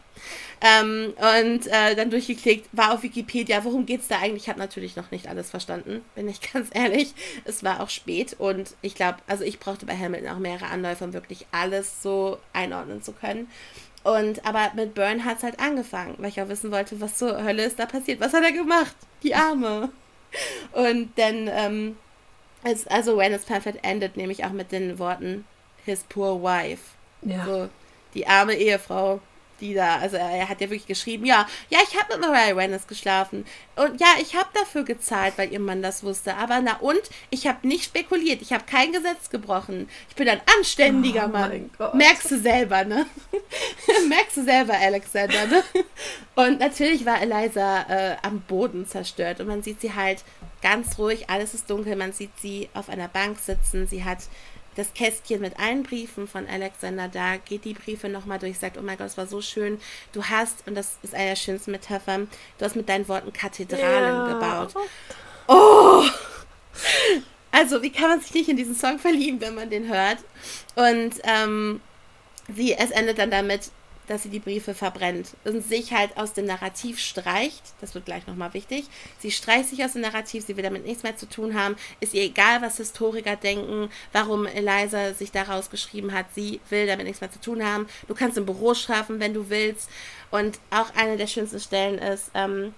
ähm, 0.61 1.13
und 1.15 1.67
äh, 1.67 1.95
dann 1.95 2.09
durchgeklickt, 2.09 2.67
war 2.73 2.93
auf 2.93 3.03
Wikipedia, 3.03 3.63
worum 3.63 3.85
geht 3.85 4.01
es 4.01 4.07
da 4.07 4.19
eigentlich? 4.19 4.43
Ich 4.43 4.49
habe 4.49 4.59
natürlich 4.59 4.95
noch 4.95 5.11
nicht 5.11 5.27
alles 5.27 5.49
verstanden, 5.49 6.03
bin 6.15 6.27
ich 6.27 6.41
ganz 6.53 6.69
ehrlich. 6.73 7.13
Es 7.45 7.63
war 7.63 7.79
auch 7.79 7.89
spät 7.89 8.35
und 8.37 8.75
ich 8.81 8.95
glaube, 8.95 9.19
also 9.27 9.43
ich 9.43 9.59
brauchte 9.59 9.85
bei 9.85 9.97
Hamilton 9.97 10.29
auch 10.29 10.39
mehrere 10.39 10.67
Anläufe, 10.67 11.05
um 11.05 11.13
wirklich 11.13 11.45
alles 11.51 12.01
so 12.01 12.37
einordnen 12.51 13.01
zu 13.01 13.13
können. 13.13 13.47
Und 14.03 14.45
aber 14.45 14.71
mit 14.75 14.93
Burn 14.93 15.25
hat 15.25 15.37
es 15.37 15.43
halt 15.43 15.59
angefangen, 15.59 16.15
weil 16.17 16.29
ich 16.29 16.41
auch 16.41 16.47
wissen 16.47 16.71
wollte, 16.71 17.01
was 17.01 17.17
zur 17.17 17.43
Hölle 17.43 17.65
ist 17.65 17.77
da 17.77 17.85
passiert. 17.85 18.21
Was 18.21 18.33
hat 18.33 18.43
er 18.43 18.53
gemacht? 18.53 18.95
Die 19.23 19.35
Arme. 19.35 19.89
Und 20.71 21.11
dann, 21.17 21.49
ähm, 21.51 21.97
ist, 22.63 22.89
also 22.89 23.17
When 23.17 23.33
It's 23.33 23.45
Perfect 23.45 23.83
endet 23.83 24.17
nämlich 24.17 24.45
auch 24.45 24.51
mit 24.51 24.71
den 24.71 24.99
Worten 24.99 25.45
His 25.85 26.03
poor 26.03 26.41
wife. 26.41 26.95
Ja. 27.21 27.45
So, 27.45 27.69
die 28.13 28.27
arme 28.27 28.55
Ehefrau 28.55 29.19
die 29.59 29.73
da, 29.73 29.97
also 29.97 30.17
er 30.17 30.49
hat 30.49 30.61
ja 30.61 30.69
wirklich 30.69 30.87
geschrieben, 30.87 31.25
ja, 31.25 31.47
ja, 31.69 31.79
ich 31.87 31.99
habe 31.99 32.17
mit 32.17 32.21
Mariah 32.21 32.55
Reynolds 32.55 32.87
geschlafen. 32.87 33.45
Und 33.75 33.99
ja, 33.99 34.07
ich 34.19 34.35
habe 34.35 34.49
dafür 34.53 34.83
gezahlt, 34.83 35.33
weil 35.37 35.51
ihr 35.51 35.59
Mann 35.59 35.81
das 35.81 36.03
wusste, 36.03 36.35
aber 36.35 36.61
na 36.61 36.77
und, 36.77 37.01
ich 37.29 37.47
habe 37.47 37.67
nicht 37.67 37.83
spekuliert, 37.85 38.41
ich 38.41 38.53
habe 38.53 38.63
kein 38.65 38.91
Gesetz 38.91 39.29
gebrochen, 39.29 39.89
ich 40.09 40.15
bin 40.15 40.27
ein 40.27 40.41
anständiger 40.57 41.25
oh 41.25 41.31
Mann. 41.31 41.69
Merkst 41.93 42.31
du 42.31 42.39
selber, 42.39 42.83
ne? 42.83 43.05
Merkst 44.07 44.37
du 44.37 44.43
selber, 44.43 44.73
Alexander, 44.73 45.47
ne? 45.47 45.63
Und 46.35 46.59
natürlich 46.59 47.05
war 47.05 47.21
Eliza 47.21 47.85
äh, 47.89 48.15
am 48.21 48.41
Boden 48.41 48.85
zerstört. 48.87 49.39
Und 49.39 49.47
man 49.47 49.63
sieht 49.63 49.81
sie 49.81 49.93
halt 49.93 50.23
ganz 50.61 50.97
ruhig, 50.97 51.29
alles 51.29 51.53
ist 51.53 51.69
dunkel, 51.69 51.95
man 51.95 52.13
sieht 52.13 52.37
sie 52.39 52.69
auf 52.73 52.89
einer 52.89 53.07
Bank 53.07 53.39
sitzen, 53.39 53.87
sie 53.87 54.03
hat 54.03 54.19
das 54.77 54.93
Kästchen 54.93 55.41
mit 55.41 55.59
allen 55.59 55.83
Briefen 55.83 56.27
von 56.27 56.47
Alexander 56.47 57.07
da, 57.07 57.37
geht 57.37 57.65
die 57.65 57.73
Briefe 57.73 58.09
nochmal 58.09 58.37
durch, 58.37 58.59
sagt, 58.59 58.77
oh 58.77 58.81
mein 58.81 58.97
Gott, 58.97 59.07
es 59.07 59.17
war 59.17 59.25
so 59.25 59.41
schön. 59.41 59.79
Du 60.13 60.23
hast, 60.23 60.67
und 60.67 60.75
das 60.75 60.97
ist 61.01 61.15
eine 61.15 61.29
der 61.29 61.35
schönsten 61.35 61.71
Metaphern, 61.71 62.29
du 62.57 62.65
hast 62.65 62.75
mit 62.75 62.87
deinen 62.87 63.07
Worten 63.07 63.33
Kathedralen 63.33 63.83
ja. 63.83 64.33
gebaut. 64.33 64.73
Oh! 65.47 66.03
Also, 67.51 67.81
wie 67.81 67.91
kann 67.91 68.09
man 68.09 68.21
sich 68.21 68.33
nicht 68.33 68.49
in 68.49 68.57
diesen 68.57 68.75
Song 68.75 68.99
verlieben, 68.99 69.41
wenn 69.41 69.55
man 69.55 69.71
den 69.71 69.87
hört? 69.87 70.19
Und 70.75 71.13
ähm, 71.23 71.81
sie, 72.53 72.73
es 72.73 72.91
endet 72.91 73.17
dann 73.17 73.31
damit, 73.31 73.71
dass 74.07 74.23
sie 74.23 74.29
die 74.29 74.39
Briefe 74.39 74.73
verbrennt 74.73 75.35
und 75.43 75.61
sich 75.61 75.93
halt 75.93 76.17
aus 76.17 76.33
dem 76.33 76.45
Narrativ 76.45 76.99
streicht. 76.99 77.61
Das 77.81 77.93
wird 77.93 78.05
gleich 78.05 78.25
nochmal 78.25 78.53
wichtig. 78.53 78.85
Sie 79.19 79.31
streicht 79.31 79.69
sich 79.69 79.83
aus 79.83 79.93
dem 79.93 80.01
Narrativ, 80.01 80.45
sie 80.45 80.55
will 80.55 80.63
damit 80.63 80.85
nichts 80.85 81.03
mehr 81.03 81.17
zu 81.17 81.27
tun 81.27 81.53
haben. 81.53 81.75
Ist 81.99 82.13
ihr 82.13 82.23
egal, 82.23 82.61
was 82.61 82.77
Historiker 82.77 83.35
denken, 83.35 83.89
warum 84.13 84.45
Eliza 84.45 85.13
sich 85.13 85.31
daraus 85.31 85.69
geschrieben 85.69 86.13
hat. 86.13 86.27
Sie 86.33 86.61
will 86.69 86.87
damit 86.87 87.05
nichts 87.05 87.21
mehr 87.21 87.31
zu 87.31 87.41
tun 87.41 87.63
haben. 87.63 87.87
Du 88.07 88.15
kannst 88.15 88.37
im 88.37 88.45
Büro 88.45 88.73
schlafen, 88.73 89.19
wenn 89.19 89.33
du 89.33 89.49
willst. 89.49 89.89
Und 90.31 90.59
auch 90.71 90.93
eine 90.95 91.17
der 91.17 91.27
schönsten 91.27 91.59
Stellen 91.59 91.99
ist, 91.99 92.31
ähm, 92.33 92.73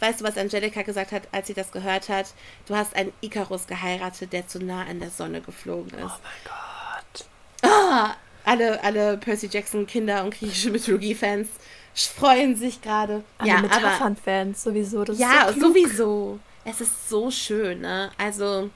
weißt 0.00 0.20
du, 0.20 0.24
was 0.24 0.36
Angelika 0.36 0.82
gesagt 0.82 1.12
hat, 1.12 1.22
als 1.32 1.46
sie 1.46 1.54
das 1.54 1.70
gehört 1.70 2.08
hat? 2.08 2.34
Du 2.66 2.74
hast 2.74 2.94
einen 2.96 3.12
Icarus 3.20 3.66
geheiratet, 3.66 4.32
der 4.32 4.48
zu 4.48 4.58
nah 4.58 4.84
an 4.84 5.00
der 5.00 5.10
Sonne 5.10 5.40
geflogen 5.40 5.98
ist. 5.98 6.04
Oh 6.04 6.20
mein 6.22 6.44
Gott. 6.44 7.26
Ah, 7.62 8.16
alle, 8.44 8.82
alle 8.82 9.16
Percy 9.18 9.48
Jackson 9.50 9.86
Kinder 9.86 10.24
und 10.24 10.34
griechische 10.34 10.70
Mythologie-Fans 10.70 11.48
freuen 11.94 12.56
sich 12.56 12.80
gerade. 12.80 13.22
Alle 13.38 13.48
ja, 13.50 13.60
Metaphern-Fans 13.60 14.62
sowieso. 14.62 15.04
Das 15.04 15.18
ja, 15.18 15.52
so 15.52 15.60
sowieso. 15.68 16.38
Es 16.64 16.80
ist 16.80 17.08
so 17.08 17.30
schön, 17.30 17.80
ne? 17.80 18.10
Also 18.18 18.70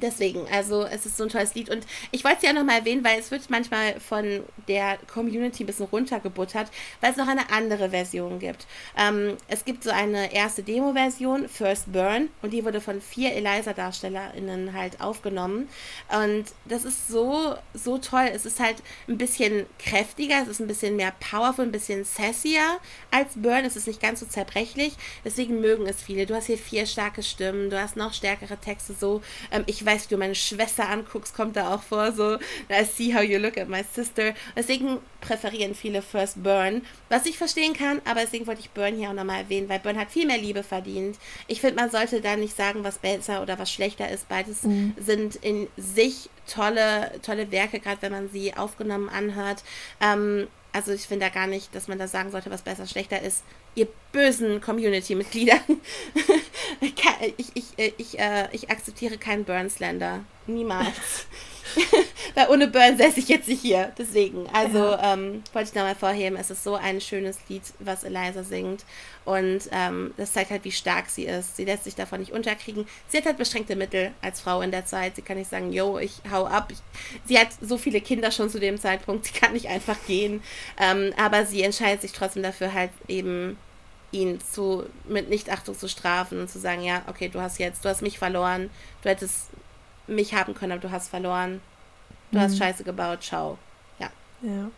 Deswegen, 0.00 0.46
also 0.52 0.84
es 0.84 1.06
ist 1.06 1.16
so 1.16 1.24
ein 1.24 1.28
tolles 1.28 1.54
Lied 1.54 1.70
und 1.70 1.86
ich 2.10 2.24
wollte 2.24 2.38
es 2.38 2.42
ja 2.44 2.52
nochmal 2.52 2.80
erwähnen, 2.80 3.04
weil 3.04 3.18
es 3.18 3.30
wird 3.30 3.48
manchmal 3.50 3.98
von 4.00 4.42
der 4.66 4.98
Community 5.12 5.64
ein 5.64 5.66
bisschen 5.66 5.86
runtergebuttert, 5.86 6.70
weil 7.00 7.10
es 7.10 7.16
noch 7.16 7.28
eine 7.28 7.50
andere 7.50 7.90
Version 7.90 8.38
gibt. 8.38 8.66
Ähm, 8.96 9.36
es 9.48 9.64
gibt 9.64 9.84
so 9.84 9.90
eine 9.90 10.32
erste 10.32 10.62
Demo-Version, 10.62 11.48
First 11.48 11.92
Burn, 11.92 12.28
und 12.42 12.52
die 12.52 12.64
wurde 12.64 12.80
von 12.80 13.00
vier 13.00 13.32
Eliza-DarstellerInnen 13.32 14.72
halt 14.72 15.00
aufgenommen. 15.00 15.68
Und 16.08 16.46
das 16.64 16.84
ist 16.84 17.08
so, 17.08 17.54
so 17.74 17.98
toll. 17.98 18.30
Es 18.32 18.46
ist 18.46 18.60
halt 18.60 18.76
ein 19.08 19.18
bisschen 19.18 19.66
kräftiger, 19.78 20.42
es 20.42 20.48
ist 20.48 20.60
ein 20.60 20.66
bisschen 20.66 20.96
mehr 20.96 21.12
powerful, 21.18 21.64
ein 21.64 21.72
bisschen 21.72 22.04
sassier 22.04 22.60
als 23.10 23.34
Burn. 23.36 23.64
Es 23.64 23.76
ist 23.76 23.86
nicht 23.86 24.00
ganz 24.00 24.20
so 24.20 24.26
zerbrechlich, 24.26 24.94
deswegen 25.24 25.60
mögen 25.60 25.86
es 25.86 26.02
viele. 26.02 26.26
Du 26.26 26.34
hast 26.34 26.46
hier 26.46 26.58
vier 26.58 26.86
starke 26.86 27.22
Stimmen, 27.22 27.70
du 27.70 27.80
hast 27.80 27.96
noch 27.96 28.12
stärkere 28.12 28.56
Texte, 28.56 28.94
so. 28.94 29.22
Ähm, 29.50 29.64
ich 29.66 29.84
weiß, 29.88 30.04
wie 30.04 30.14
du 30.14 30.18
meine 30.18 30.34
Schwester 30.34 30.88
anguckst, 30.88 31.34
kommt 31.34 31.56
da 31.56 31.74
auch 31.74 31.82
vor, 31.82 32.12
so, 32.12 32.36
I 32.70 32.84
see 32.84 33.14
how 33.14 33.22
you 33.22 33.38
look 33.38 33.56
at 33.56 33.68
my 33.68 33.82
sister. 33.94 34.34
Deswegen 34.54 34.98
präferieren 35.20 35.74
viele 35.74 36.02
First 36.02 36.42
Burn, 36.42 36.82
was 37.08 37.26
ich 37.26 37.38
verstehen 37.38 37.72
kann, 37.72 38.00
aber 38.04 38.20
deswegen 38.20 38.46
wollte 38.46 38.60
ich 38.60 38.70
Burn 38.70 38.96
hier 38.96 39.10
auch 39.10 39.14
nochmal 39.14 39.42
erwähnen, 39.42 39.68
weil 39.68 39.78
Burn 39.78 39.98
hat 39.98 40.10
viel 40.10 40.26
mehr 40.26 40.38
Liebe 40.38 40.62
verdient. 40.62 41.16
Ich 41.46 41.60
finde, 41.60 41.76
man 41.76 41.90
sollte 41.90 42.20
da 42.20 42.36
nicht 42.36 42.56
sagen, 42.56 42.84
was 42.84 42.98
besser 42.98 43.42
oder 43.42 43.58
was 43.58 43.72
schlechter 43.72 44.08
ist. 44.10 44.28
Beides 44.28 44.62
mhm. 44.62 44.94
sind 44.98 45.36
in 45.36 45.68
sich 45.76 46.28
tolle, 46.46 47.12
tolle 47.22 47.50
Werke, 47.50 47.80
gerade 47.80 48.02
wenn 48.02 48.12
man 48.12 48.28
sie 48.30 48.54
aufgenommen 48.54 49.08
anhört. 49.08 49.62
Ähm, 50.00 50.48
also 50.72 50.92
ich 50.92 51.06
finde 51.06 51.26
da 51.26 51.30
gar 51.30 51.46
nicht, 51.46 51.74
dass 51.74 51.88
man 51.88 51.98
da 51.98 52.06
sagen 52.06 52.30
sollte, 52.30 52.50
was 52.50 52.62
besser, 52.62 52.86
schlechter 52.86 53.22
ist. 53.22 53.42
Ihr 53.74 53.88
bösen 54.12 54.60
Community-Mitglieder. 54.60 55.60
ich, 56.80 56.94
ich, 57.36 57.50
ich, 57.76 57.94
ich, 57.98 58.18
äh, 58.18 58.48
ich 58.52 58.70
akzeptiere 58.70 59.18
keinen 59.18 59.44
Burnslander. 59.44 60.24
Niemals. 60.46 61.26
Weil 62.34 62.48
ohne 62.48 62.68
Burn 62.68 62.96
säße 62.96 63.20
ich 63.20 63.28
jetzt 63.28 63.48
nicht 63.48 63.62
hier. 63.62 63.92
Deswegen. 63.98 64.46
Also 64.52 64.78
ja. 64.78 65.14
ähm, 65.14 65.42
wollte 65.52 65.70
ich 65.70 65.74
nochmal 65.74 65.94
vorheben, 65.94 66.36
es 66.36 66.50
ist 66.50 66.64
so 66.64 66.74
ein 66.74 67.00
schönes 67.00 67.38
Lied, 67.48 67.62
was 67.78 68.04
Eliza 68.04 68.42
singt. 68.42 68.84
Und 69.24 69.68
ähm, 69.72 70.14
das 70.16 70.32
zeigt 70.32 70.50
halt, 70.50 70.64
wie 70.64 70.72
stark 70.72 71.10
sie 71.10 71.24
ist. 71.24 71.56
Sie 71.56 71.64
lässt 71.64 71.84
sich 71.84 71.94
davon 71.94 72.20
nicht 72.20 72.32
unterkriegen. 72.32 72.86
Sie 73.08 73.18
hat 73.18 73.26
halt 73.26 73.36
beschränkte 73.36 73.76
Mittel 73.76 74.12
als 74.22 74.40
Frau 74.40 74.62
in 74.62 74.70
der 74.70 74.86
Zeit. 74.86 75.16
Sie 75.16 75.22
kann 75.22 75.36
nicht 75.36 75.50
sagen, 75.50 75.72
yo, 75.72 75.98
ich 75.98 76.22
hau 76.30 76.46
ab. 76.46 76.72
Sie 77.26 77.38
hat 77.38 77.48
so 77.60 77.76
viele 77.76 78.00
Kinder 78.00 78.30
schon 78.30 78.50
zu 78.50 78.58
dem 78.58 78.78
Zeitpunkt. 78.78 79.26
Sie 79.26 79.38
kann 79.38 79.52
nicht 79.52 79.68
einfach 79.68 79.98
gehen. 80.06 80.42
Ähm, 80.80 81.12
aber 81.18 81.44
sie 81.44 81.62
entscheidet 81.62 82.02
sich 82.02 82.12
trotzdem 82.12 82.42
dafür, 82.42 82.72
halt 82.72 82.90
eben 83.06 83.58
ihn 84.10 84.40
zu, 84.40 84.84
mit 85.06 85.28
Nichtachtung 85.28 85.76
zu 85.76 85.88
strafen 85.88 86.40
und 86.40 86.48
zu 86.48 86.58
sagen, 86.58 86.82
ja, 86.82 87.02
okay, 87.08 87.28
du 87.28 87.40
hast 87.40 87.58
jetzt, 87.58 87.84
du 87.84 87.88
hast 87.88 88.02
mich 88.02 88.18
verloren, 88.18 88.70
du 89.02 89.10
hättest 89.10 89.48
mich 90.08 90.34
haben 90.34 90.54
können, 90.54 90.72
aber 90.72 90.80
du 90.80 90.90
hast 90.90 91.08
verloren. 91.08 91.60
Du 92.30 92.38
mhm. 92.38 92.42
hast 92.42 92.58
Scheiße 92.58 92.84
gebaut, 92.84 93.22
ciao. 93.22 93.58
Ja. 93.98 94.10
Ja. 94.42 94.70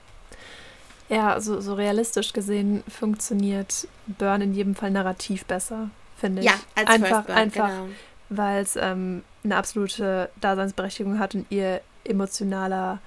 Ja, 1.09 1.33
also 1.33 1.61
so 1.61 1.75
realistisch 1.75 2.33
gesehen 2.33 2.85
funktioniert 2.89 3.89
Burn 4.07 4.43
in 4.43 4.55
jedem 4.55 4.77
Fall 4.77 4.93
narrativ 4.93 5.45
besser, 5.45 5.91
finde 6.17 6.41
ich. 6.41 6.47
Ja, 6.47 6.55
als 6.77 6.89
einfach, 6.89 7.25
Burn, 7.25 7.37
einfach, 7.37 7.69
genau. 7.69 7.89
weil 8.29 8.63
es 8.63 8.77
ähm, 8.77 9.25
eine 9.43 9.57
absolute 9.57 10.31
Daseinsberechtigung 10.41 11.19
hat 11.19 11.35
und 11.35 11.47
ihr 11.51 11.81
emotionaler 12.05 13.01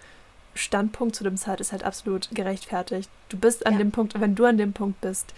Standpunkt 0.54 1.16
zu 1.16 1.24
dem 1.24 1.38
Zeit 1.38 1.62
ist 1.62 1.72
halt 1.72 1.84
absolut 1.84 2.30
gerechtfertigt. 2.34 3.10
Du 3.30 3.38
bist 3.38 3.66
an 3.66 3.74
ja. 3.74 3.80
dem 3.80 3.92
Punkt, 3.92 4.20
wenn 4.20 4.36
du 4.36 4.46
an 4.46 4.58
dem 4.58 4.74
Punkt 4.74 5.00
bist, 5.00 5.34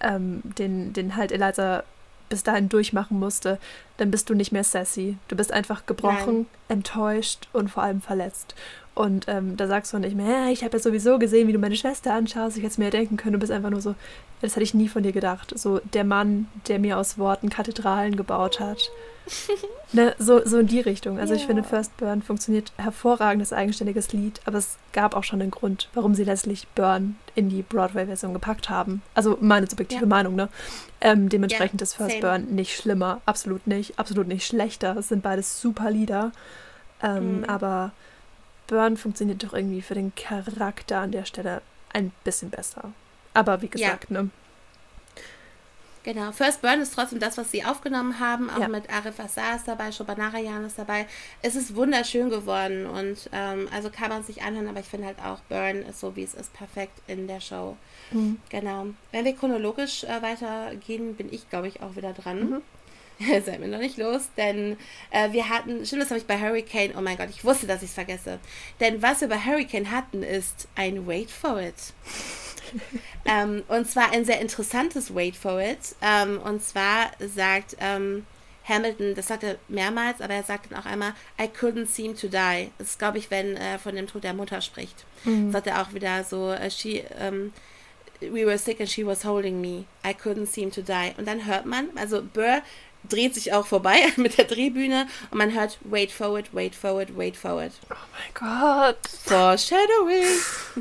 ähm, 0.00 0.42
den, 0.44 0.92
den 0.92 1.16
halt 1.16 1.32
Eliza 1.32 1.84
bis 2.30 2.42
dahin 2.42 2.70
durchmachen 2.70 3.18
musste, 3.18 3.58
dann 3.98 4.10
bist 4.10 4.30
du 4.30 4.34
nicht 4.34 4.52
mehr 4.52 4.64
sassy. 4.64 5.18
Du 5.28 5.36
bist 5.36 5.52
einfach 5.52 5.84
gebrochen, 5.84 6.34
Nein. 6.34 6.46
enttäuscht 6.68 7.48
und 7.52 7.68
vor 7.68 7.82
allem 7.82 8.00
verletzt. 8.00 8.54
Und 8.94 9.26
ähm, 9.28 9.56
da 9.56 9.66
sagst 9.66 9.92
du 9.92 9.98
nicht 9.98 10.16
mehr, 10.16 10.48
ich 10.50 10.64
habe 10.64 10.76
ja 10.76 10.82
sowieso 10.82 11.18
gesehen, 11.18 11.48
wie 11.48 11.52
du 11.52 11.58
meine 11.58 11.76
Schwester 11.76 12.12
anschaust. 12.12 12.56
Ich 12.56 12.62
hätte 12.62 12.72
es 12.72 12.78
mir 12.78 12.86
ja 12.86 12.90
denken 12.90 13.16
können. 13.16 13.34
Du 13.34 13.38
bist 13.38 13.52
einfach 13.52 13.70
nur 13.70 13.80
so, 13.80 13.94
das 14.42 14.56
hätte 14.56 14.64
ich 14.64 14.74
nie 14.74 14.88
von 14.88 15.02
dir 15.02 15.12
gedacht. 15.12 15.52
So 15.56 15.80
der 15.94 16.04
Mann, 16.04 16.48
der 16.68 16.78
mir 16.78 16.98
aus 16.98 17.16
Worten 17.16 17.50
Kathedralen 17.50 18.16
gebaut 18.16 18.60
hat. 18.60 18.90
ne, 19.92 20.14
so, 20.18 20.44
so 20.44 20.58
in 20.58 20.66
die 20.66 20.80
Richtung. 20.80 21.18
Also 21.18 21.34
ja. 21.34 21.40
ich 21.40 21.46
finde, 21.46 21.62
First 21.62 21.96
Burn 21.96 22.22
funktioniert 22.22 22.72
hervorragend 22.76 23.42
als 23.42 23.52
eigenständiges 23.52 24.12
Lied, 24.12 24.40
aber 24.44 24.58
es 24.58 24.76
gab 24.92 25.14
auch 25.14 25.24
schon 25.24 25.40
einen 25.40 25.50
Grund, 25.50 25.88
warum 25.94 26.14
sie 26.14 26.24
letztlich 26.24 26.66
Burn 26.74 27.16
in 27.34 27.48
die 27.48 27.62
Broadway-Version 27.62 28.32
gepackt 28.32 28.70
haben. 28.70 29.02
Also 29.14 29.38
meine 29.40 29.68
subjektive 29.68 30.02
ja. 30.02 30.08
Meinung, 30.08 30.34
ne? 30.34 30.48
Ähm, 31.00 31.28
dementsprechend 31.28 31.80
ja, 31.80 31.84
ist 31.84 31.94
First 31.94 32.20
same. 32.20 32.22
Burn 32.22 32.54
nicht 32.54 32.76
schlimmer, 32.76 33.20
absolut 33.24 33.66
nicht, 33.66 33.98
absolut 33.98 34.26
nicht 34.26 34.46
schlechter. 34.46 34.96
Es 34.96 35.08
sind 35.08 35.22
beides 35.22 35.60
super 35.60 35.90
Lieder. 35.90 36.32
Ähm, 37.02 37.38
mhm. 37.38 37.44
Aber 37.44 37.92
Burn 38.70 38.96
funktioniert 38.96 39.42
doch 39.42 39.52
irgendwie 39.52 39.82
für 39.82 39.94
den 39.94 40.14
Charakter 40.14 41.00
an 41.00 41.10
der 41.10 41.24
Stelle 41.24 41.60
ein 41.92 42.12
bisschen 42.22 42.50
besser. 42.50 42.92
Aber 43.34 43.62
wie 43.62 43.68
gesagt, 43.68 44.12
ne? 44.12 44.30
Genau, 46.04 46.30
First 46.32 46.62
Burn 46.62 46.80
ist 46.80 46.94
trotzdem 46.94 47.18
das, 47.18 47.36
was 47.36 47.50
sie 47.50 47.64
aufgenommen 47.64 48.20
haben, 48.20 48.48
auch 48.48 48.60
ja. 48.60 48.68
mit 48.68 48.88
Arif 48.88 49.18
Assar 49.20 49.56
ist 49.56 49.68
dabei, 49.68 49.92
Shobanarayan 49.92 50.64
ist 50.64 50.78
dabei. 50.78 51.06
Es 51.42 51.56
ist 51.56 51.74
wunderschön 51.74 52.30
geworden 52.30 52.86
und 52.86 53.28
ähm, 53.32 53.68
also 53.74 53.90
kann 53.90 54.08
man 54.08 54.22
sich 54.22 54.42
anhören, 54.42 54.68
aber 54.68 54.80
ich 54.80 54.86
finde 54.86 55.08
halt 55.08 55.18
auch 55.18 55.40
Burn 55.50 55.82
ist 55.82 56.00
so, 56.00 56.16
wie 56.16 56.22
es 56.22 56.32
ist, 56.32 56.54
perfekt 56.54 57.02
in 57.06 57.26
der 57.26 57.40
Show. 57.40 57.76
Mhm. 58.12 58.38
Genau. 58.48 58.86
Wenn 59.12 59.24
wir 59.26 59.34
chronologisch 59.34 60.04
äh, 60.04 60.22
weitergehen, 60.22 61.16
bin 61.16 61.30
ich, 61.30 61.50
glaube 61.50 61.68
ich, 61.68 61.82
auch 61.82 61.96
wieder 61.96 62.12
dran. 62.12 62.50
Mhm. 62.50 62.62
seid 63.44 63.60
mir 63.60 63.68
noch 63.68 63.78
nicht 63.78 63.98
los, 63.98 64.30
denn 64.36 64.76
äh, 65.10 65.32
wir 65.32 65.48
hatten, 65.48 65.84
stimmt, 65.84 66.02
das 66.02 66.10
habe 66.10 66.20
ich 66.20 66.26
bei 66.26 66.38
Hurricane, 66.40 66.94
oh 66.96 67.00
mein 67.00 67.16
Gott, 67.16 67.28
ich 67.30 67.44
wusste, 67.44 67.66
dass 67.66 67.82
ich 67.82 67.90
es 67.90 67.94
vergesse. 67.94 68.38
Denn 68.80 69.02
was 69.02 69.20
wir 69.20 69.28
bei 69.28 69.38
Hurricane 69.38 69.90
hatten, 69.90 70.22
ist 70.22 70.68
ein 70.74 71.06
Wait 71.06 71.30
for 71.30 71.60
It. 71.60 71.74
ähm, 73.24 73.62
und 73.68 73.90
zwar 73.90 74.12
ein 74.12 74.24
sehr 74.24 74.40
interessantes 74.40 75.14
Wait 75.14 75.36
for 75.36 75.60
It. 75.60 75.96
Ähm, 76.00 76.40
und 76.40 76.62
zwar 76.62 77.10
sagt 77.18 77.76
ähm, 77.80 78.24
Hamilton, 78.64 79.14
das 79.14 79.28
sagt 79.28 79.42
er 79.42 79.56
mehrmals, 79.68 80.20
aber 80.20 80.34
er 80.34 80.44
sagt 80.44 80.70
dann 80.70 80.78
auch 80.78 80.86
einmal, 80.86 81.14
I 81.38 81.44
couldn't 81.44 81.86
seem 81.86 82.16
to 82.16 82.28
die. 82.28 82.70
Das 82.78 82.90
ist, 82.90 82.98
glaube 82.98 83.18
ich, 83.18 83.30
wenn 83.30 83.56
er 83.56 83.78
von 83.78 83.96
dem 83.96 84.06
Tod 84.06 84.24
der 84.24 84.34
Mutter 84.34 84.60
spricht. 84.60 85.04
Mhm. 85.24 85.50
Sagt 85.50 85.66
er 85.66 85.82
auch 85.82 85.92
wieder 85.92 86.24
so, 86.24 86.52
uh, 86.52 86.70
she, 86.70 87.02
um, 87.18 87.52
we 88.20 88.46
were 88.46 88.58
sick 88.58 88.80
and 88.80 88.88
she 88.88 89.04
was 89.04 89.24
holding 89.24 89.60
me. 89.60 89.86
I 90.04 90.12
couldn't 90.12 90.46
seem 90.46 90.70
to 90.70 90.82
die. 90.82 91.12
Und 91.18 91.26
dann 91.26 91.46
hört 91.46 91.66
man, 91.66 91.88
also 91.96 92.22
Burr 92.22 92.62
dreht 93.08 93.34
sich 93.34 93.52
auch 93.52 93.66
vorbei 93.66 93.96
mit 94.16 94.38
der 94.38 94.44
Drehbühne 94.44 95.06
und 95.30 95.38
man 95.38 95.52
hört 95.52 95.78
wait 95.82 96.12
forward, 96.12 96.50
wait 96.52 96.74
forward, 96.74 97.16
wait 97.16 97.36
forward. 97.36 97.72
Oh 97.90 97.94
mein 98.12 98.34
Gott. 98.34 99.08
Foreshadowing. 99.24 100.26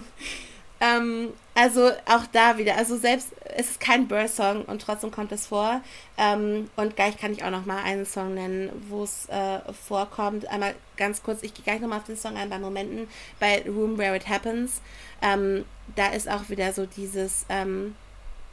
ähm, 0.81 1.33
also 1.55 1.91
auch 2.05 2.25
da 2.31 2.57
wieder, 2.57 2.77
also 2.77 2.95
selbst, 2.95 3.31
es 3.43 3.71
ist 3.71 3.79
kein 3.81 4.07
Burr-Song 4.07 4.63
und 4.63 4.81
trotzdem 4.81 5.11
kommt 5.11 5.33
es 5.33 5.47
vor. 5.47 5.81
Ähm, 6.17 6.69
und 6.77 6.95
gleich 6.95 7.17
kann 7.17 7.33
ich 7.33 7.43
auch 7.43 7.49
noch 7.49 7.65
mal 7.65 7.83
einen 7.83 8.05
Song 8.05 8.33
nennen, 8.33 8.69
wo 8.87 9.03
es 9.03 9.27
äh, 9.27 9.59
vorkommt. 9.73 10.47
Einmal 10.47 10.75
ganz 10.95 11.21
kurz, 11.21 11.43
ich 11.43 11.53
gehe 11.53 11.65
gleich 11.65 11.81
noch 11.81 11.89
mal 11.89 11.97
auf 11.97 12.05
den 12.05 12.15
Song 12.15 12.37
ein 12.37 12.49
bei 12.49 12.59
Momenten, 12.59 13.09
bei 13.41 13.61
Room 13.67 13.97
Where 13.97 14.15
It 14.15 14.29
Happens. 14.29 14.81
Ähm, 15.21 15.65
da 15.97 16.07
ist 16.13 16.29
auch 16.29 16.47
wieder 16.47 16.71
so 16.71 16.85
dieses, 16.85 17.45
ähm, 17.49 17.95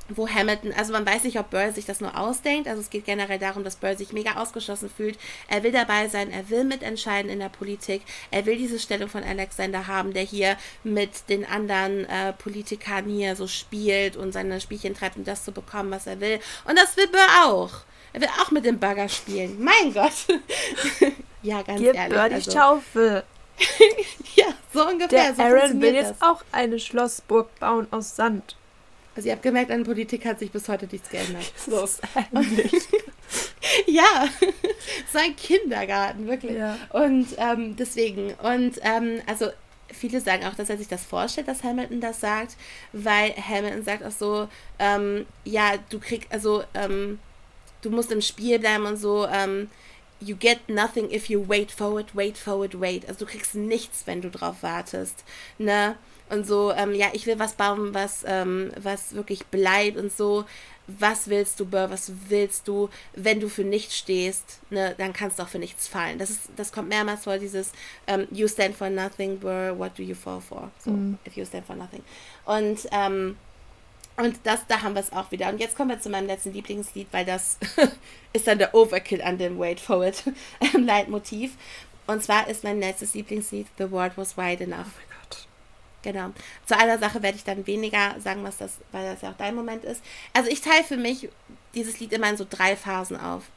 wo 0.09 0.29
Hamilton, 0.29 0.73
also 0.73 0.93
man 0.93 1.07
weiß 1.07 1.25
nicht, 1.25 1.39
ob 1.39 1.51
Burr 1.51 1.73
sich 1.73 1.85
das 1.85 2.01
nur 2.01 2.17
ausdenkt, 2.17 2.69
also 2.69 2.81
es 2.81 2.91
geht 2.91 3.05
generell 3.05 3.39
darum, 3.39 3.65
dass 3.65 3.77
Burr 3.77 3.97
sich 3.97 4.13
mega 4.13 4.37
ausgeschlossen 4.37 4.91
fühlt. 4.95 5.19
Er 5.49 5.63
will 5.63 5.73
dabei 5.73 6.09
sein, 6.09 6.31
er 6.31 6.49
will 6.51 6.65
mitentscheiden 6.65 7.31
in 7.31 7.41
der 7.41 7.49
Politik, 7.49 8.03
er 8.31 8.47
will 8.47 8.57
diese 8.57 8.79
Stellung 8.79 9.09
von 9.09 9.25
Alexander 9.25 9.87
haben, 9.87 10.13
der 10.13 10.23
hier 10.23 10.57
mit 10.85 11.29
den 11.29 11.45
anderen 11.45 12.05
äh, 12.07 12.33
Politikern 12.33 13.07
hier 13.07 13.37
so 13.37 13.47
spielt 13.47 14.17
und 14.17 14.33
seine 14.33 14.61
Spielchen 14.61 14.95
treibt, 14.95 15.17
um 15.17 15.25
das 15.25 15.45
zu 15.45 15.53
bekommen, 15.53 15.91
was 15.91 16.07
er 16.07 16.21
will. 16.21 16.39
Und 16.65 16.79
das 16.79 16.97
will 16.97 17.09
Burr 17.09 17.47
auch. 17.47 17.71
Er 18.13 18.21
will 18.21 18.29
auch 18.43 18.51
mit 18.51 18.65
dem 18.65 18.79
Bagger 18.79 19.09
spielen. 19.09 19.63
Mein 19.63 19.93
Gott. 19.93 20.13
ja, 21.43 21.63
ganz 21.63 21.81
Gib 21.81 21.95
ehrlich. 21.95 22.17
Burr 22.17 22.29
die 22.29 22.35
also. 22.37 22.51
Schaufel. 22.51 23.25
ja, 24.37 24.47
so 24.73 24.87
ungefähr. 24.87 25.33
Der 25.33 25.35
so 25.35 25.43
Aaron 25.43 25.81
will 25.81 25.95
jetzt 25.95 26.23
auch 26.23 26.43
eine 26.53 26.79
Schlossburg 26.79 27.59
bauen 27.59 27.87
aus 27.91 28.17
Sand. 28.17 28.57
Also 29.17 29.29
ihr 29.29 29.33
habt 29.33 29.43
gemerkt, 29.43 29.71
an 29.71 29.85
Politik 29.85 30.27
hat 30.27 30.39
sich 30.39 30.53
bis 30.53 30.69
heute 30.69 30.87
nichts 30.87 31.09
geändert. 31.09 31.51
So. 31.67 31.77
ja, 33.87 34.29
so 35.13 35.19
ein 35.19 35.35
Kindergarten, 35.35 36.29
wirklich. 36.29 36.59
Ja. 36.59 36.77
Und 36.91 37.29
ähm, 37.39 37.75
deswegen, 37.77 38.35
und 38.35 38.79
ähm, 38.83 39.21
also 39.27 39.49
viele 39.91 40.21
sagen 40.21 40.45
auch, 40.45 40.55
dass 40.55 40.71
er 40.71 40.77
sich 40.77 40.89
das 40.89 41.05
vorstellt, 41.05 41.49
dass 41.49 41.65
Hamilton 41.65 42.01
das 42.01 42.21
sagt, 42.21 42.57
weil 42.93 43.35
Hamilton 43.37 43.85
sagt 43.85 44.05
auch 44.05 44.11
so, 44.11 44.49
ähm, 44.79 45.27
ja, 45.45 45.75
du 45.89 45.99
kriegst, 45.99 46.31
also, 46.31 46.63
ähm, 46.75 47.19
du 47.83 47.91
musst 47.91 48.13
im 48.13 48.21
Spiel 48.21 48.59
bleiben 48.59 48.85
und 48.85 48.99
so, 48.99 49.27
ähm, 49.27 49.71
you 50.21 50.37
get 50.37 50.69
nothing 50.69 51.11
if 51.11 51.29
you 51.29 51.49
wait 51.49 51.71
for 51.71 52.01
it, 52.01 52.15
wait 52.15 52.37
for 52.37 52.65
it, 52.65 52.81
wait. 52.81 53.09
Also 53.09 53.25
du 53.25 53.31
kriegst 53.31 53.55
nichts, 53.55 54.03
wenn 54.07 54.21
du 54.21 54.31
drauf 54.31 54.63
wartest, 54.63 55.25
ne? 55.59 55.97
Und 56.29 56.47
so, 56.47 56.73
ähm, 56.73 56.95
ja, 56.95 57.09
ich 57.13 57.27
will 57.27 57.39
was 57.39 57.55
bauen, 57.55 57.95
was, 57.95 58.25
ähm, 58.27 58.73
was 58.81 59.15
wirklich 59.15 59.47
bleibt 59.47 59.97
und 59.97 60.13
so. 60.13 60.45
Was 60.89 61.29
willst 61.29 61.59
du, 61.59 61.67
Burr? 61.67 61.91
Was 61.91 62.13
willst 62.29 62.69
du? 62.69 62.89
Wenn 63.15 63.41
du 63.41 63.49
für 63.49 63.65
nichts 63.65 63.97
stehst, 63.97 64.61
ne, 64.71 64.95
dann 64.99 65.13
kannst 65.13 65.39
du 65.39 65.43
auch 65.43 65.49
für 65.49 65.59
nichts 65.59 65.89
fallen. 65.89 66.19
Das, 66.19 66.31
ist, 66.31 66.43
das 66.57 66.71
kommt 66.71 66.89
mehrmals 66.89 67.25
vor, 67.25 67.39
dieses 67.39 67.73
um, 68.07 68.27
You 68.31 68.47
stand 68.47 68.77
for 68.77 68.89
nothing, 68.89 69.39
Burr, 69.39 69.77
what 69.77 69.99
do 69.99 70.03
you 70.03 70.15
fall 70.15 70.41
for? 70.41 70.71
So, 70.85 70.93
mm. 70.93 71.19
if 71.27 71.37
you 71.37 71.45
stand 71.45 71.67
for 71.67 71.75
nothing. 71.75 72.05
Und, 72.45 72.87
ähm, 72.93 73.37
und 74.17 74.39
das, 74.45 74.61
da 74.69 74.83
haben 74.83 74.95
wir 74.95 75.01
es 75.01 75.13
auch 75.13 75.33
wieder. 75.33 75.49
Und 75.49 75.59
jetzt 75.59 75.77
kommen 75.77 75.91
wir 75.91 76.01
zu 76.01 76.09
meinem 76.09 76.29
letzten 76.29 76.53
Lieblingslied, 76.53 77.09
weil 77.11 77.25
das 77.25 77.59
ist 78.33 78.47
dann 78.47 78.59
der 78.59 78.73
Overkill 78.73 79.23
an 79.23 79.39
dem 79.39 79.59
Wait 79.59 79.81
for 79.81 80.07
It 80.07 80.23
Leitmotiv. 80.73 81.53
Und 82.07 82.23
zwar 82.23 82.47
ist 82.49 82.63
mein 82.63 82.79
letztes 82.79 83.15
Lieblingslied 83.15 83.67
The 83.79 83.91
World 83.91 84.13
Was 84.17 84.37
Wide 84.37 84.63
Enough. 84.63 84.87
Oh 84.87 85.16
Genau. 86.07 86.31
Zu 86.67 86.79
einer 86.79 87.01
Sache 87.01 87.21
werde 87.21 87.37
ich 87.37 87.43
dann 87.43 87.67
weniger 87.67 88.15
sagen, 88.21 88.45
was 88.45 88.59
das, 88.59 88.79
weil 88.93 89.05
das 89.13 89.23
ja 89.23 89.31
auch 89.31 89.37
dein 89.37 89.57
Moment 89.57 89.85
ist. 89.85 90.05
Also 90.33 90.49
ich 90.49 90.61
teile 90.61 90.85
für 90.85 90.97
mich 90.97 91.29
dieses 91.75 91.99
Lied 91.99 92.13
immer 92.13 92.31
in 92.31 92.37
so 92.37 92.47
drei 92.49 92.77
Phasen 92.77 93.19
auf. 93.19 93.51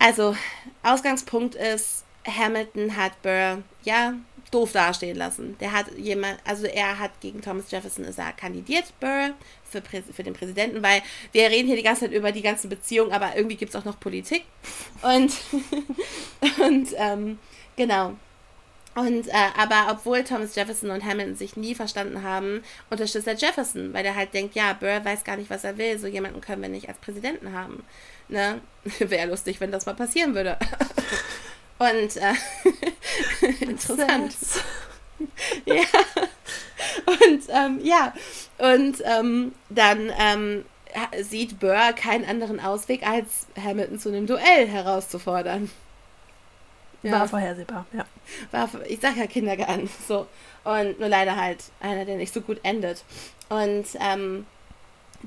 Also, 0.00 0.36
Ausgangspunkt 0.82 1.54
ist, 1.54 2.04
Hamilton 2.26 2.96
hat 2.96 3.22
Burr, 3.22 3.62
ja, 3.84 4.14
doof 4.50 4.72
dastehen 4.72 5.16
lassen. 5.16 5.56
Der 5.60 5.70
hat 5.70 5.96
jemand, 5.96 6.40
also 6.44 6.66
er 6.66 6.98
hat 6.98 7.20
gegen 7.20 7.40
Thomas 7.40 7.70
Jefferson 7.70 8.04
ist 8.04 8.18
er 8.18 8.32
kandidiert, 8.32 8.92
Burr, 8.98 9.30
für, 9.62 9.80
für 9.80 10.24
den 10.24 10.34
Präsidenten, 10.34 10.82
weil 10.82 11.02
wir 11.30 11.50
reden 11.50 11.68
hier 11.68 11.76
die 11.76 11.84
ganze 11.84 12.06
Zeit 12.06 12.12
über 12.12 12.32
die 12.32 12.42
ganzen 12.42 12.68
Beziehungen, 12.68 13.12
aber 13.12 13.36
irgendwie 13.36 13.56
gibt 13.56 13.72
es 13.72 13.80
auch 13.80 13.84
noch 13.84 14.00
Politik. 14.00 14.42
Und, 15.02 15.32
und 16.58 16.88
ähm, 16.96 17.38
genau. 17.76 18.14
Und, 18.94 19.26
äh, 19.28 19.32
aber 19.58 19.86
obwohl 19.90 20.22
Thomas 20.22 20.54
Jefferson 20.54 20.90
und 20.90 21.04
Hamilton 21.04 21.34
sich 21.34 21.56
nie 21.56 21.74
verstanden 21.74 22.22
haben, 22.22 22.62
unterstützt 22.90 23.26
er 23.26 23.34
Jefferson, 23.34 23.92
weil 23.92 24.04
er 24.04 24.14
halt 24.14 24.32
denkt, 24.34 24.54
ja, 24.54 24.72
Burr 24.72 25.04
weiß 25.04 25.24
gar 25.24 25.36
nicht, 25.36 25.50
was 25.50 25.64
er 25.64 25.78
will, 25.78 25.98
so 25.98 26.06
jemanden 26.06 26.40
können 26.40 26.62
wir 26.62 26.68
nicht 26.68 26.88
als 26.88 26.98
Präsidenten 26.98 27.52
haben. 27.52 27.84
Ne? 28.28 28.60
Wäre 29.00 29.28
lustig, 29.28 29.60
wenn 29.60 29.72
das 29.72 29.86
mal 29.86 29.94
passieren 29.94 30.34
würde. 30.34 30.56
und 31.78 32.16
äh, 32.16 32.34
interessant. 33.64 34.36
ja. 35.64 35.82
Und 37.06 37.42
ähm, 37.48 37.80
ja, 37.82 38.12
und 38.58 39.02
ähm, 39.04 39.52
dann 39.70 40.12
ähm, 40.18 40.64
sieht 41.22 41.58
Burr 41.58 41.92
keinen 41.94 42.24
anderen 42.24 42.60
Ausweg, 42.60 43.04
als 43.04 43.46
Hamilton 43.60 43.98
zu 43.98 44.10
einem 44.10 44.26
Duell 44.26 44.68
herauszufordern. 44.68 45.70
Ja. 47.04 47.12
War 47.12 47.28
vorhersehbar, 47.28 47.86
ja. 47.92 48.04
War, 48.50 48.68
ich 48.88 48.98
sag 49.00 49.16
ja 49.16 49.26
Kindergarten, 49.26 49.88
so. 50.08 50.26
Und 50.64 50.98
nur 50.98 51.08
leider 51.08 51.36
halt 51.36 51.58
einer, 51.80 52.04
der 52.04 52.16
nicht 52.16 52.32
so 52.32 52.40
gut 52.40 52.58
endet. 52.62 53.04
Und 53.50 53.84
ähm, 54.00 54.46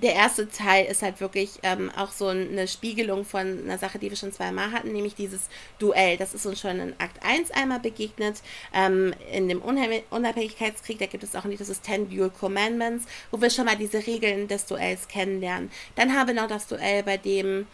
der 0.02 0.14
erste 0.14 0.49
Teil 0.49 0.86
ist 0.86 1.02
halt 1.02 1.22
wirklich 1.22 1.60
ähm, 1.64 1.91
auch 1.95 2.12
so 2.12 2.28
eine 2.28 2.68
Spiegelung 2.68 3.26
von 3.26 3.64
einer 3.64 3.78
Sache, 3.78 3.99
die 3.99 4.10
wir 4.10 4.18
schon 4.18 4.32
zweimal 4.32 4.72
hatten, 4.72 4.91
nämlich 4.91 5.16
dieses 5.16 5.49
Duell. 5.80 6.18
Das 6.18 6.34
ist 6.34 6.45
uns 6.45 6.60
schon 6.60 6.80
in 6.80 6.94
Akt 6.99 7.24
1 7.24 7.52
einmal 7.52 7.80
begegnet. 7.80 8.41
Ähm, 8.74 9.14
in 9.32 9.48
dem 9.48 9.62
Unabhängigkeitskrieg, 9.62 10.99
da 10.99 11.06
gibt 11.08 11.24
es 11.24 11.36
auch 11.36 11.45
nicht, 11.45 11.62
das 11.62 11.70
ist 11.70 11.84
Ten 11.84 12.10
Dual 12.10 12.30
Commandments, 12.30 13.06
wo 13.32 13.41
wir 13.41 13.49
schon 13.49 13.66
mal 13.66 13.78
diese 13.78 14.06
Regeln 14.06 14.48
des 14.48 14.66
Duells 14.66 15.08
kennenlernen. 15.08 15.72
Dann 15.95 16.16
haben 16.16 16.28
wir 16.28 16.36
noch 16.36 16.48
das 16.48 16.68
Duell, 16.68 17.04
bei 17.04 17.18
dem 17.18 17.68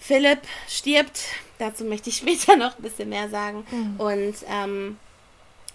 Philipp 0.00 0.40
stirbt. 0.68 1.20
Dazu 1.62 1.84
möchte 1.84 2.10
ich 2.10 2.16
später 2.18 2.56
noch 2.56 2.76
ein 2.76 2.82
bisschen 2.82 3.08
mehr 3.08 3.28
sagen. 3.28 3.64
Mhm. 3.70 4.00
Und 4.00 4.34
ähm, 4.48 4.96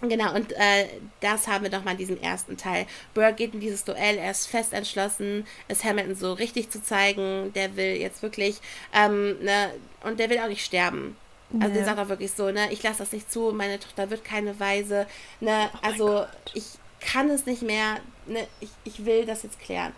Genau, 0.00 0.32
und 0.32 0.52
äh, 0.52 0.86
das 1.20 1.48
haben 1.48 1.64
wir 1.64 1.70
doch 1.70 1.82
mal 1.82 1.90
in 1.92 1.96
diesem 1.96 2.20
ersten 2.20 2.56
Teil. 2.56 2.86
Burr 3.14 3.32
geht 3.32 3.52
in 3.52 3.58
dieses 3.58 3.82
Duell, 3.82 4.16
er 4.16 4.30
ist 4.30 4.46
fest 4.46 4.72
entschlossen, 4.72 5.44
es 5.66 5.82
Hamilton 5.82 6.14
so 6.14 6.34
richtig 6.34 6.70
zu 6.70 6.80
zeigen. 6.80 7.52
Der 7.54 7.74
will 7.74 7.96
jetzt 7.96 8.22
wirklich, 8.22 8.60
ähm, 8.94 9.42
ne, 9.42 9.72
und 10.04 10.20
der 10.20 10.30
will 10.30 10.38
auch 10.38 10.46
nicht 10.46 10.64
sterben. 10.64 11.16
Also 11.54 11.68
nee. 11.68 11.74
der 11.74 11.84
sagt 11.84 11.98
auch 11.98 12.08
wirklich 12.08 12.30
so, 12.30 12.50
ne, 12.52 12.70
ich 12.70 12.82
lasse 12.82 12.98
das 12.98 13.10
nicht 13.10 13.32
zu, 13.32 13.50
meine 13.52 13.80
Tochter 13.80 14.10
wird 14.10 14.22
keine 14.22 14.60
Weise, 14.60 15.08
ne, 15.40 15.68
oh 15.74 15.78
also 15.82 16.26
ich 16.54 16.64
kann 17.00 17.28
es 17.30 17.46
nicht 17.46 17.62
mehr, 17.62 17.98
ne, 18.26 18.46
ich, 18.60 18.70
ich 18.84 19.04
will 19.04 19.26
das 19.26 19.42
jetzt 19.42 19.58
klären. 19.58 19.92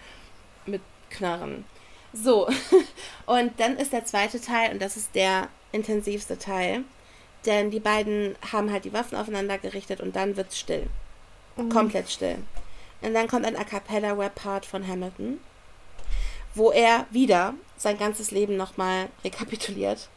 Mit 0.64 0.80
Knarren. 1.10 1.64
So, 2.12 2.48
und 3.26 3.52
dann 3.58 3.76
ist 3.76 3.92
der 3.92 4.04
zweite 4.06 4.40
Teil, 4.40 4.72
und 4.72 4.80
das 4.80 4.96
ist 4.96 5.14
der 5.14 5.48
intensivste 5.72 6.38
Teil, 6.38 6.84
denn 7.46 7.70
die 7.70 7.80
beiden 7.80 8.34
haben 8.52 8.70
halt 8.70 8.84
die 8.84 8.92
Waffen 8.92 9.16
aufeinander 9.16 9.58
gerichtet 9.58 10.00
und 10.00 10.16
dann 10.16 10.36
wird's 10.36 10.58
still. 10.58 10.88
Mhm. 11.56 11.68
Komplett 11.70 12.10
still. 12.10 12.38
Und 13.02 13.14
dann 13.14 13.28
kommt 13.28 13.46
ein 13.46 13.56
A 13.56 13.64
Cappella 13.64 14.12
Rap 14.12 14.34
Part 14.34 14.66
von 14.66 14.86
Hamilton, 14.86 15.40
wo 16.54 16.70
er 16.70 17.06
wieder 17.10 17.54
sein 17.76 17.98
ganzes 17.98 18.30
Leben 18.30 18.56
nochmal 18.56 19.08
rekapituliert. 19.24 20.08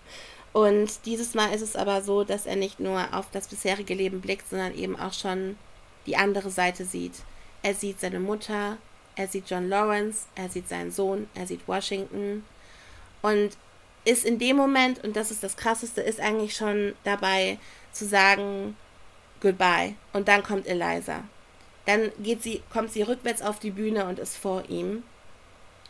Und 0.52 1.06
dieses 1.06 1.34
Mal 1.34 1.54
ist 1.54 1.62
es 1.62 1.76
aber 1.76 2.02
so, 2.04 2.24
dass 2.24 2.46
er 2.46 2.56
nicht 2.56 2.80
nur 2.80 3.14
auf 3.14 3.26
das 3.32 3.48
bisherige 3.48 3.96
Leben 3.96 4.22
blickt, 4.22 4.50
sondern 4.50 4.76
eben 4.76 5.00
auch 5.00 5.14
schon 5.14 5.58
die 6.06 6.18
andere 6.18 6.50
Seite 6.52 6.86
sieht. 6.86 7.14
Er 7.64 7.74
sieht 7.74 8.00
seine 8.00 8.20
Mutter, 8.20 8.78
er 9.16 9.28
sieht 9.28 9.50
John 9.50 9.70
Lawrence, 9.70 10.26
er 10.36 10.50
sieht 10.50 10.70
seinen 10.70 10.92
Sohn, 10.92 11.28
er 11.34 11.48
sieht 11.48 11.68
Washington 11.68 12.46
und 13.22 13.52
ist 14.06 14.26
in 14.26 14.40
dem 14.40 14.56
Moment, 14.58 15.04
und 15.04 15.16
das 15.16 15.32
ist 15.32 15.44
das 15.44 15.58
Krasseste, 15.58 16.02
ist 16.02 16.20
eigentlich 16.20 16.56
schon 16.56 16.96
dabei 17.04 17.58
zu 17.92 18.06
sagen 18.06 18.76
Goodbye. 19.42 19.96
Und 20.14 20.28
dann 20.28 20.44
kommt 20.44 20.68
Eliza. 20.68 21.24
Dann 21.86 22.12
geht 22.20 22.42
sie, 22.42 22.62
kommt 22.72 22.92
sie 22.92 23.02
rückwärts 23.02 23.42
auf 23.42 23.60
die 23.60 23.72
Bühne 23.72 24.06
und 24.06 24.20
ist 24.20 24.38
vor 24.38 24.64
ihm. 24.70 25.04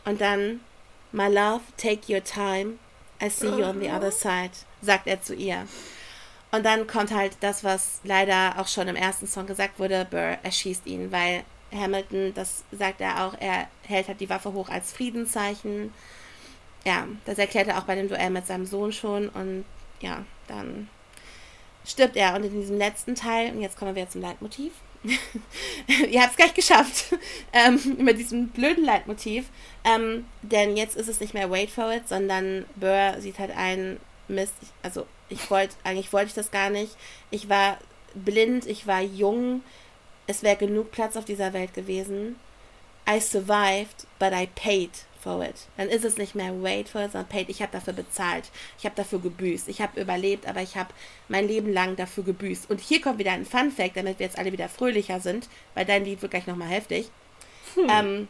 Und 0.04 0.20
dann, 0.20 0.60
My 1.12 1.28
love, 1.28 1.62
take 1.76 2.12
your 2.12 2.22
time. 2.22 2.78
I 3.22 3.30
see 3.30 3.46
you 3.46 3.64
on 3.64 3.80
the 3.80 3.90
other 3.90 4.10
side, 4.10 4.50
sagt 4.82 5.06
er 5.06 5.22
zu 5.22 5.34
ihr. 5.34 5.66
Und 6.50 6.64
dann 6.64 6.86
kommt 6.86 7.12
halt 7.12 7.36
das, 7.40 7.64
was 7.64 8.00
leider 8.04 8.54
auch 8.58 8.68
schon 8.68 8.88
im 8.88 8.96
ersten 8.96 9.26
Song 9.26 9.46
gesagt 9.46 9.78
wurde, 9.78 10.06
Burr 10.10 10.38
erschießt 10.42 10.86
ihn, 10.86 11.10
weil 11.10 11.44
Hamilton, 11.72 12.34
das 12.34 12.64
sagt 12.70 13.00
er 13.00 13.24
auch, 13.24 13.34
er 13.38 13.68
hält 13.82 14.08
halt 14.08 14.20
die 14.20 14.28
Waffe 14.28 14.52
hoch 14.52 14.68
als 14.68 14.92
Friedenszeichen. 14.92 15.92
Ja, 16.84 17.06
das 17.24 17.38
erklärt 17.38 17.68
er 17.68 17.78
auch 17.78 17.84
bei 17.84 17.94
dem 17.94 18.08
Duell 18.08 18.30
mit 18.30 18.46
seinem 18.46 18.66
Sohn 18.66 18.92
schon 18.92 19.28
und 19.30 19.64
ja, 20.00 20.24
dann 20.48 20.88
stirbt 21.86 22.16
er. 22.16 22.34
Und 22.34 22.44
in 22.44 22.60
diesem 22.60 22.78
letzten 22.78 23.14
Teil, 23.14 23.52
und 23.52 23.60
jetzt 23.60 23.78
kommen 23.78 23.94
wir 23.94 24.08
zum 24.08 24.20
Leitmotiv, 24.20 24.72
ihr 26.10 26.22
habt 26.22 26.30
es 26.30 26.36
gleich 26.36 26.54
geschafft 26.54 27.14
ähm, 27.52 27.96
mit 27.98 28.18
diesem 28.18 28.48
blöden 28.48 28.84
Leitmotiv. 28.84 29.46
Ähm, 29.84 30.26
denn 30.42 30.76
jetzt 30.76 30.96
ist 30.96 31.08
es 31.08 31.20
nicht 31.20 31.34
mehr 31.34 31.50
Wait 31.50 31.70
for 31.70 31.92
it, 31.92 32.08
sondern 32.08 32.64
Burr 32.76 33.20
sieht 33.20 33.38
halt 33.38 33.54
ein 33.56 33.98
Mist. 34.28 34.54
Also 34.82 35.06
ich 35.28 35.50
wollte, 35.50 35.74
eigentlich 35.84 36.12
wollte 36.12 36.28
ich 36.28 36.34
das 36.34 36.50
gar 36.50 36.70
nicht. 36.70 36.96
Ich 37.30 37.48
war 37.48 37.78
blind, 38.14 38.66
ich 38.66 38.86
war 38.86 39.02
jung. 39.02 39.62
Es 40.26 40.42
wäre 40.42 40.56
genug 40.56 40.90
Platz 40.90 41.16
auf 41.16 41.26
dieser 41.26 41.52
Welt 41.52 41.74
gewesen. 41.74 42.36
I 43.08 43.20
survived, 43.20 44.06
but 44.18 44.32
I 44.32 44.48
paid 44.54 44.90
for 45.24 45.42
it. 45.42 45.66
Dann 45.76 45.88
ist 45.88 46.04
es 46.04 46.18
nicht 46.18 46.34
mehr 46.34 46.62
wait 46.62 46.88
for 46.88 47.02
it, 47.02 47.12
sondern 47.12 47.28
paid. 47.28 47.48
Ich 47.48 47.62
habe 47.62 47.72
dafür 47.72 47.94
bezahlt. 47.94 48.50
Ich 48.78 48.84
habe 48.84 48.94
dafür 48.94 49.18
gebüßt. 49.18 49.68
Ich 49.68 49.80
habe 49.80 50.00
überlebt, 50.00 50.46
aber 50.46 50.62
ich 50.62 50.76
habe 50.76 50.90
mein 51.28 51.48
Leben 51.48 51.72
lang 51.72 51.96
dafür 51.96 52.22
gebüßt. 52.22 52.70
Und 52.70 52.80
hier 52.80 53.00
kommt 53.00 53.18
wieder 53.18 53.32
ein 53.32 53.46
Fun 53.46 53.72
Fact, 53.72 53.96
damit 53.96 54.18
wir 54.18 54.26
jetzt 54.26 54.38
alle 54.38 54.52
wieder 54.52 54.68
fröhlicher 54.68 55.18
sind, 55.18 55.48
weil 55.74 55.86
dein 55.86 56.04
Lied 56.04 56.22
wird 56.22 56.30
gleich 56.30 56.46
nochmal 56.46 56.68
heftig. 56.68 57.10
Hm. 57.74 57.88
Ähm, 57.90 58.28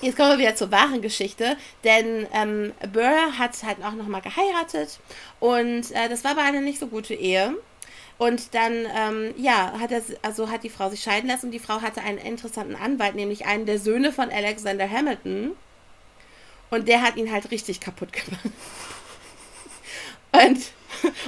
Jetzt 0.00 0.16
kommen 0.16 0.30
wir 0.30 0.38
wieder 0.38 0.56
zur 0.56 0.72
wahren 0.72 1.02
Geschichte, 1.02 1.56
denn 1.84 2.26
ähm, 2.32 2.72
Burr 2.92 3.38
hat 3.38 3.62
halt 3.62 3.78
auch 3.84 3.92
nochmal 3.92 4.22
geheiratet 4.22 4.98
und 5.38 5.92
äh, 5.92 6.08
das 6.08 6.24
war 6.24 6.32
aber 6.32 6.42
eine 6.42 6.60
nicht 6.60 6.80
so 6.80 6.88
gute 6.88 7.14
Ehe. 7.14 7.54
Und 8.18 8.52
dann, 8.54 8.72
ähm, 8.96 9.32
ja, 9.36 9.78
hat 9.78 9.92
er, 9.92 10.02
also 10.22 10.50
hat 10.50 10.64
die 10.64 10.70
Frau 10.70 10.90
sich 10.90 11.00
scheiden 11.00 11.28
lassen 11.28 11.46
und 11.46 11.52
die 11.52 11.60
Frau 11.60 11.80
hatte 11.80 12.02
einen 12.02 12.18
interessanten 12.18 12.74
Anwalt, 12.74 13.14
nämlich 13.14 13.46
einen 13.46 13.64
der 13.64 13.78
Söhne 13.78 14.10
von 14.10 14.30
Alexander 14.30 14.90
Hamilton. 14.90 15.52
Und 16.70 16.88
der 16.88 17.02
hat 17.02 17.16
ihn 17.16 17.30
halt 17.32 17.50
richtig 17.50 17.80
kaputt 17.80 18.12
gemacht. 18.12 18.40
Und, 20.32 20.58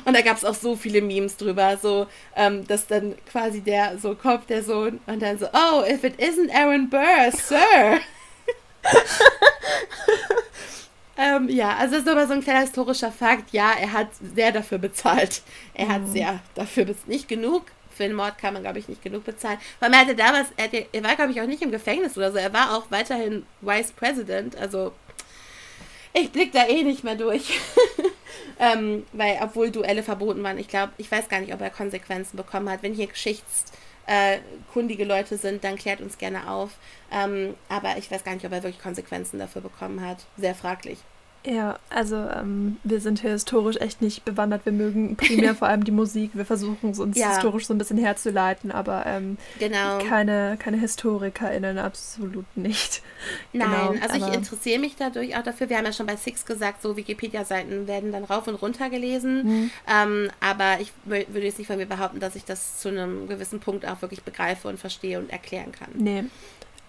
und 0.05 0.17
da 0.17 0.21
gab 0.21 0.37
es 0.37 0.45
auch 0.45 0.55
so 0.55 0.77
viele 0.77 1.01
Memes 1.01 1.37
drüber, 1.37 1.77
so, 1.77 2.07
ähm, 2.37 2.67
dass 2.67 2.87
dann 2.87 3.15
quasi 3.31 3.61
der 3.61 3.99
so 3.99 4.15
kommt, 4.15 4.51
der 4.51 4.63
Sohn, 4.63 5.01
und 5.07 5.21
dann 5.21 5.39
so, 5.39 5.47
oh, 5.53 5.83
if 5.89 6.05
it 6.05 6.21
isn't 6.21 6.51
Aaron 6.55 6.91
Burr, 6.91 7.33
Sir. 7.33 8.01
ähm, 11.19 11.49
ja, 11.49 11.77
also 11.77 11.95
das 11.95 12.05
ist 12.05 12.09
aber 12.09 12.27
so 12.27 12.35
ein 12.35 12.43
kleiner 12.43 12.61
historischer 12.61 13.13
Fakt. 13.13 13.53
Ja, 13.53 13.73
er 13.79 13.93
hat 13.93 14.09
sehr 14.35 14.53
dafür 14.53 14.79
bezahlt. 14.79 15.43
Er 15.75 15.87
mhm. 15.87 15.93
hat 15.93 16.09
sehr 16.09 16.41
dafür 16.55 16.85
bezahlt. 16.87 17.09
Nicht 17.09 17.29
genug. 17.29 17.67
Für 17.95 18.05
den 18.05 18.17
Mord 18.17 18.39
kann 18.39 18.55
man, 18.55 18.63
glaube 18.63 18.79
ich, 18.79 18.89
nicht 18.89 19.03
genug 19.03 19.25
bezahlen. 19.25 19.59
Weil 19.79 19.93
er 19.93 20.01
hatte 20.01 20.15
damals, 20.15 20.49
er, 20.57 20.65
hatte, 20.65 20.87
er 20.91 21.05
war, 21.05 21.17
glaube 21.17 21.33
ich, 21.33 21.41
auch 21.41 21.47
nicht 21.47 21.61
im 21.61 21.71
Gefängnis 21.71 22.17
oder 22.17 22.33
so. 22.33 22.39
Er 22.39 22.53
war 22.53 22.75
auch 22.75 22.91
weiterhin 22.91 23.45
Vice 23.61 23.93
President. 23.93 24.57
Also, 24.57 24.93
ich 26.13 26.31
blick 26.33 26.53
da 26.53 26.67
eh 26.67 26.83
nicht 26.83 27.05
mehr 27.05 27.17
durch. 27.17 27.61
ähm, 28.59 29.05
weil, 29.13 29.39
obwohl 29.43 29.71
Duelle 29.71 30.03
verboten 30.03 30.43
waren, 30.43 30.59
ich 30.59 30.69
glaube, 30.69 30.93
ich 30.99 31.11
weiß 31.11 31.29
gar 31.29 31.41
nicht, 31.41 31.55
ob 31.55 31.61
er 31.61 31.71
Konsequenzen 31.71 32.37
bekommen 32.37 32.69
hat. 32.69 32.83
Wenn 32.83 32.95
hier 32.95 33.07
Geschichts 33.07 33.65
äh, 34.07 34.39
kundige 34.73 35.05
Leute 35.05 35.37
sind, 35.37 35.63
dann 35.63 35.77
klärt 35.77 36.01
uns 36.01 36.19
gerne 36.19 36.51
auf. 36.51 36.71
Ähm, 37.13 37.55
aber 37.69 37.97
ich 37.97 38.11
weiß 38.11 38.25
gar 38.25 38.35
nicht, 38.35 38.45
ob 38.45 38.53
er 38.53 38.63
wirklich 38.63 38.83
Konsequenzen 38.83 39.39
dafür 39.39 39.63
bekommen 39.63 40.05
hat. 40.05 40.19
Sehr 40.37 40.55
fraglich. 40.55 40.99
Ja, 41.45 41.79
also 41.89 42.17
ähm, 42.17 42.77
wir 42.85 43.01
sind 43.01 43.21
historisch 43.21 43.77
echt 43.77 44.03
nicht 44.03 44.27
bewandert. 44.27 44.67
Wir 44.67 44.73
mögen 44.73 45.17
primär 45.17 45.55
vor 45.57 45.69
allem 45.69 45.85
die 45.85 45.91
Musik. 45.91 46.33
Wir 46.35 46.45
versuchen 46.45 46.91
es 46.91 46.99
uns 46.99 47.17
ja. 47.17 47.31
historisch 47.31 47.67
so 47.67 47.73
ein 47.73 47.79
bisschen 47.79 47.97
herzuleiten, 47.97 48.71
aber 48.71 49.07
ähm, 49.07 49.39
genau. 49.59 49.99
keine, 49.99 50.59
keine 50.59 50.77
HistorikerInnen, 50.79 51.79
absolut 51.79 52.45
nicht. 52.57 53.03
Nein, 53.55 53.71
genau, 53.71 54.07
also 54.07 54.27
ich 54.27 54.35
interessiere 54.35 54.81
mich 54.81 54.97
dadurch 54.97 55.35
auch 55.37 55.43
dafür. 55.43 55.71
Wir 55.71 55.79
haben 55.79 55.87
ja 55.87 55.95
schon 55.95 56.07
bei 56.07 56.17
Six 56.17 56.45
gesagt, 56.45 56.83
so 56.83 56.97
Wikipedia-Seiten 56.97 57.87
werden 57.87 58.13
dann 58.13 58.25
rauf 58.25 58.47
und 58.47 58.57
runter 58.57 58.91
gelesen. 58.91 59.45
Mhm. 59.45 59.71
Ähm, 59.89 60.31
aber 60.41 60.81
ich 60.81 60.93
würde 61.07 61.41
jetzt 61.41 61.59
nicht 61.59 61.69
von 61.69 61.79
mir 61.79 61.87
behaupten, 61.87 62.21
dass 62.21 62.37
ich 62.37 62.45
das 62.45 62.81
zu 62.81 62.91
einem 62.91 63.29
gewissen 63.29 63.61
Punkt 63.61 63.87
auch 63.87 64.03
wirklich 64.03 64.23
begreife 64.23 64.69
und 64.69 64.79
verstehe 64.79 65.19
und 65.19 65.31
erklären 65.31 65.73
kann. 65.73 65.89
Nee. 65.95 66.25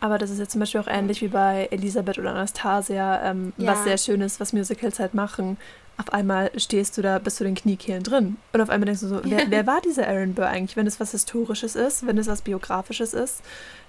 Aber 0.01 0.17
das 0.17 0.31
ist 0.31 0.39
jetzt 0.39 0.51
zum 0.51 0.59
Beispiel 0.59 0.81
auch 0.81 0.87
ähnlich 0.87 1.21
wie 1.21 1.27
bei 1.27 1.67
Elisabeth 1.71 2.17
oder 2.17 2.31
Anastasia, 2.31 3.29
ähm, 3.29 3.53
ja. 3.57 3.71
was 3.71 3.83
sehr 3.83 3.97
schön 3.97 4.21
ist, 4.21 4.39
was 4.39 4.51
Musicals 4.51 4.99
halt 4.99 5.13
machen. 5.13 5.57
Auf 5.97 6.11
einmal 6.11 6.51
stehst 6.57 6.97
du 6.97 7.03
da 7.03 7.19
bis 7.19 7.35
zu 7.35 7.43
den 7.43 7.53
Kniekehlen 7.53 8.01
drin. 8.01 8.37
Und 8.51 8.61
auf 8.61 8.69
einmal 8.71 8.87
denkst 8.87 9.01
du 9.01 9.07
so, 9.07 9.21
wer, 9.23 9.45
wer 9.49 9.67
war 9.67 9.79
dieser 9.79 10.07
Aaron 10.07 10.33
Burr 10.33 10.47
eigentlich, 10.47 10.75
wenn 10.75 10.87
es 10.87 10.99
was 10.99 11.11
Historisches 11.11 11.75
ist, 11.75 12.05
wenn 12.05 12.17
es 12.17 12.27
was 12.27 12.41
Biografisches 12.41 13.13
ist? 13.13 13.41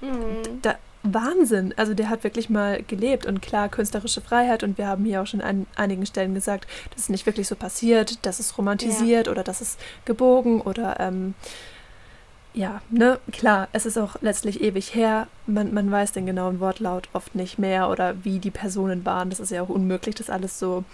Mhm. 0.03 0.61
Da, 0.61 0.77
Wahnsinn. 1.03 1.75
Also 1.77 1.95
der 1.95 2.11
hat 2.11 2.25
wirklich 2.25 2.49
mal 2.49 2.83
gelebt 2.83 3.27
und 3.27 3.43
klar 3.43 3.69
künstlerische 3.69 4.21
Freiheit 4.21 4.63
und 4.63 4.79
wir 4.79 4.87
haben 4.87 5.05
hier 5.05 5.23
auch 5.23 5.27
schon 5.27 5.41
an 5.41 5.67
einigen 5.75 6.07
Stellen 6.07 6.35
gesagt, 6.35 6.69
das 6.91 7.03
ist 7.03 7.11
nicht 7.11 7.27
wirklich 7.27 7.49
so 7.49 7.57
passiert, 7.57 8.25
das 8.25 8.39
ist 8.39 8.57
romantisiert 8.57 9.27
ja. 9.27 9.33
oder 9.33 9.43
das 9.43 9.61
ist 9.61 9.81
gebogen 10.05 10.61
oder 10.61 11.01
ähm, 11.01 11.35
ja, 12.55 12.83
ne, 12.91 13.19
klar, 13.31 13.69
es 13.73 13.87
ist 13.87 13.97
auch 13.99 14.17
letztlich 14.21 14.61
ewig 14.61 14.95
her. 14.95 15.27
Man, 15.47 15.73
man 15.73 15.91
weiß 15.91 16.13
den 16.13 16.27
genauen 16.27 16.61
Wortlaut 16.61 17.09
oft 17.13 17.35
nicht 17.35 17.59
mehr 17.59 17.89
oder 17.89 18.25
wie 18.25 18.39
die 18.39 18.51
Personen 18.51 19.07
waren. 19.07 19.31
Das 19.31 19.41
ist 19.41 19.51
ja 19.51 19.63
auch 19.63 19.69
unmöglich, 19.69 20.15
das 20.15 20.31
alles 20.31 20.59
so 20.59 20.85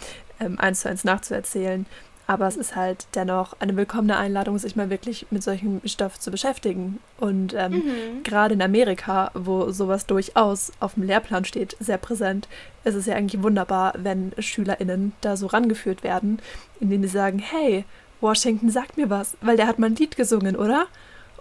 ähm, 0.41 0.59
eins 0.59 0.81
zu 0.81 0.89
eins 0.89 1.05
nachzuerzählen. 1.05 1.87
Aber 2.29 2.47
es 2.47 2.59
ist 2.59 2.77
halt 2.77 3.07
dennoch 3.15 3.57
eine 3.59 3.75
willkommene 3.75 4.19
Einladung, 4.19 4.59
sich 4.59 4.77
mal 4.77 4.91
wirklich 4.91 5.27
mit 5.31 5.43
solchem 5.43 5.81
Stoff 5.87 6.21
zu 6.21 6.31
beschäftigen. 6.31 7.01
Und 7.17 7.55
ähm, 7.55 7.73
mhm. 7.73 8.23
gerade 8.23 8.55
in 8.55 8.63
Amerika, 8.63 9.31
wo 9.33 9.73
sowas 9.73 10.05
durchaus 10.05 10.71
auf 10.79 10.95
dem 10.95 11.05
Lehrplan 11.05 11.47
steht, 11.47 11.77
sehr 11.81 11.97
präsent, 11.97 12.47
ist 12.85 12.95
es 12.95 13.07
ja 13.07 13.15
eigentlich 13.15 13.43
wunderbar, 13.43 13.95
wenn 13.97 14.33
SchülerInnen 14.39 15.13
da 15.23 15.39
so 15.39 15.47
rangeführt 15.47 16.03
werden, 16.03 16.41
indem 16.81 17.03
sie 17.03 17.09
sagen, 17.09 17.39
hey, 17.39 17.87
Washington 18.21 18.71
sagt 18.71 18.99
mir 18.99 19.09
was, 19.09 19.37
weil 19.41 19.57
der 19.57 19.67
hat 19.67 19.79
mal 19.79 19.87
ein 19.87 19.97
Lied 19.97 20.17
gesungen, 20.17 20.55
oder? 20.55 20.87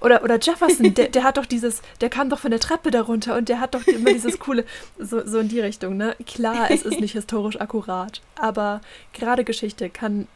Oder, 0.02 0.24
oder 0.24 0.40
Jefferson, 0.40 0.94
der, 0.94 1.10
der 1.10 1.24
hat 1.24 1.38
doch 1.38 1.46
dieses, 1.46 1.82
der 2.02 2.10
kam 2.10 2.30
doch 2.30 2.40
von 2.40 2.52
der 2.52 2.60
Treppe 2.60 2.92
darunter 2.92 3.36
und 3.36 3.50
der 3.50 3.60
hat 3.60 3.74
doch 3.74 3.86
immer 3.88 4.12
dieses 4.14 4.40
coole, 4.40 4.66
so, 5.00 5.26
so 5.26 5.40
in 5.40 5.50
die 5.50 5.60
Richtung, 5.60 5.98
ne? 5.98 6.16
Klar, 6.26 6.70
es 6.70 6.84
ist 6.84 7.00
nicht 7.00 7.14
historisch 7.14 7.60
akkurat, 7.60 8.22
aber 8.36 8.82
gerade 9.14 9.44
Geschichte 9.44 9.90
kann 9.90 10.28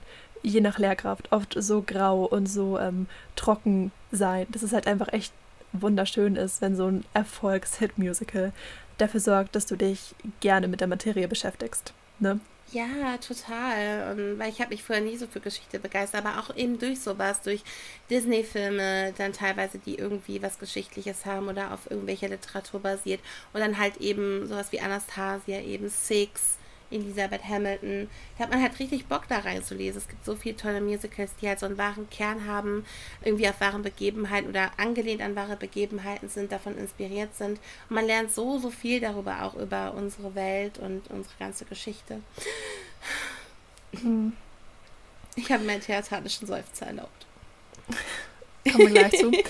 je 0.43 0.61
nach 0.61 0.79
Lehrkraft 0.79 1.31
oft 1.31 1.55
so 1.57 1.83
grau 1.85 2.25
und 2.25 2.47
so 2.47 2.79
ähm, 2.79 3.07
trocken 3.35 3.91
sein, 4.11 4.47
dass 4.49 4.63
es 4.63 4.73
halt 4.73 4.87
einfach 4.87 5.13
echt 5.13 5.33
wunderschön 5.73 6.35
ist, 6.35 6.61
wenn 6.61 6.75
so 6.75 6.87
ein 6.87 7.05
Erfolgs-Hit-Musical 7.13 8.51
dafür 8.97 9.19
sorgt, 9.19 9.55
dass 9.55 9.65
du 9.65 9.75
dich 9.75 10.15
gerne 10.39 10.67
mit 10.67 10.81
der 10.81 10.87
Materie 10.87 11.27
beschäftigst. 11.27 11.93
Ne? 12.19 12.39
Ja, 12.73 13.17
total. 13.17 14.11
Und 14.13 14.39
weil 14.39 14.49
ich 14.49 14.61
habe 14.61 14.69
mich 14.69 14.81
vorher 14.83 15.03
nie 15.03 15.17
so 15.17 15.27
für 15.27 15.41
Geschichte 15.41 15.77
begeistert, 15.79 16.25
aber 16.25 16.39
auch 16.39 16.55
eben 16.55 16.79
durch 16.79 17.01
sowas, 17.01 17.41
durch 17.41 17.63
Disney-Filme, 18.09 19.13
dann 19.17 19.33
teilweise, 19.33 19.77
die 19.77 19.95
irgendwie 19.95 20.41
was 20.41 20.57
Geschichtliches 20.57 21.25
haben 21.25 21.49
oder 21.49 21.73
auf 21.73 21.91
irgendwelcher 21.91 22.29
Literatur 22.29 22.79
basiert. 22.79 23.19
Und 23.51 23.59
dann 23.59 23.77
halt 23.77 23.97
eben 23.97 24.47
sowas 24.47 24.71
wie 24.71 24.79
Anastasia, 24.79 25.59
eben 25.59 25.89
Six, 25.89 26.59
Elisabeth 26.91 27.43
Hamilton. 27.43 28.09
Da 28.37 28.43
hat 28.43 28.51
man 28.51 28.61
halt 28.61 28.79
richtig 28.79 29.07
Bock 29.07 29.27
da 29.27 29.39
reinzulesen. 29.39 30.01
Es 30.01 30.07
gibt 30.07 30.25
so 30.25 30.35
viele 30.35 30.55
tolle 30.55 30.81
Musicals, 30.81 31.31
die 31.41 31.47
halt 31.47 31.59
so 31.59 31.65
einen 31.65 31.77
wahren 31.77 32.09
Kern 32.09 32.45
haben, 32.45 32.85
irgendwie 33.23 33.47
auf 33.47 33.59
wahren 33.61 33.81
Begebenheiten 33.81 34.49
oder 34.49 34.71
angelehnt 34.77 35.21
an 35.21 35.35
wahre 35.35 35.55
Begebenheiten 35.55 36.29
sind, 36.29 36.51
davon 36.51 36.77
inspiriert 36.77 37.35
sind. 37.35 37.59
Und 37.89 37.95
man 37.95 38.05
lernt 38.05 38.31
so, 38.31 38.59
so 38.59 38.69
viel 38.69 38.99
darüber 38.99 39.43
auch 39.43 39.55
über 39.55 39.93
unsere 39.93 40.35
Welt 40.35 40.77
und 40.79 41.09
unsere 41.09 41.35
ganze 41.39 41.65
Geschichte. 41.65 42.21
Hm. 44.01 44.33
Ich 45.35 45.51
habe 45.51 45.63
meinen 45.63 45.81
theatralischen 45.81 46.47
Seufzer 46.47 46.87
erlaubt. 46.87 47.25
Kommen 48.69 48.93
wir 48.93 49.01
gleich 49.01 49.19
zu. 49.19 49.31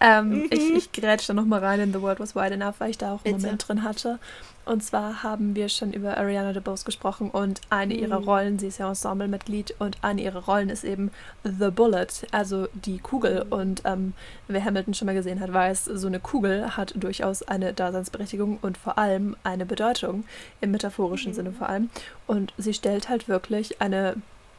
Ähm, 0.00 0.28
mhm. 0.28 0.48
Ich, 0.50 0.70
ich 0.74 0.92
grätsche 0.92 1.28
da 1.28 1.34
nochmal 1.34 1.64
rein 1.64 1.80
in 1.80 1.92
The 1.92 2.02
World 2.02 2.20
Was 2.20 2.34
Wide 2.34 2.54
Enough, 2.54 2.80
weil 2.80 2.90
ich 2.90 2.98
da 2.98 3.14
auch 3.14 3.24
einen 3.24 3.36
Bitte. 3.36 3.46
Moment 3.46 3.68
drin 3.68 3.82
hatte. 3.82 4.18
Und 4.66 4.82
zwar 4.82 5.22
haben 5.22 5.54
wir 5.54 5.68
schon 5.68 5.92
über 5.92 6.16
Ariana 6.16 6.52
DeBose 6.52 6.84
gesprochen 6.84 7.30
und 7.30 7.60
eine 7.70 7.94
mhm. 7.94 8.00
ihrer 8.00 8.16
Rollen, 8.16 8.58
sie 8.58 8.66
ist 8.66 8.78
ja 8.78 8.88
Ensemblemitglied 8.88 9.76
und 9.78 9.96
eine 10.02 10.20
ihrer 10.20 10.44
Rollen 10.44 10.68
ist 10.70 10.82
eben 10.82 11.12
The 11.44 11.70
Bullet, 11.70 12.08
also 12.32 12.66
die 12.74 12.98
Kugel. 12.98 13.44
Mhm. 13.44 13.52
Und 13.52 13.82
ähm, 13.84 14.12
wer 14.48 14.64
Hamilton 14.64 14.94
schon 14.94 15.06
mal 15.06 15.14
gesehen 15.14 15.38
hat, 15.40 15.52
weiß, 15.52 15.84
so 15.84 16.08
eine 16.08 16.18
Kugel 16.18 16.76
hat 16.76 16.92
durchaus 16.96 17.44
eine 17.44 17.72
Daseinsberechtigung 17.72 18.58
und 18.60 18.76
vor 18.76 18.98
allem 18.98 19.36
eine 19.44 19.66
Bedeutung, 19.66 20.24
im 20.60 20.72
metaphorischen 20.72 21.30
mhm. 21.30 21.36
Sinne 21.36 21.52
vor 21.52 21.68
allem. 21.68 21.88
Und 22.26 22.52
sie 22.58 22.74
stellt 22.74 23.08
halt 23.08 23.28
wirklich 23.28 23.80
eine 23.80 24.16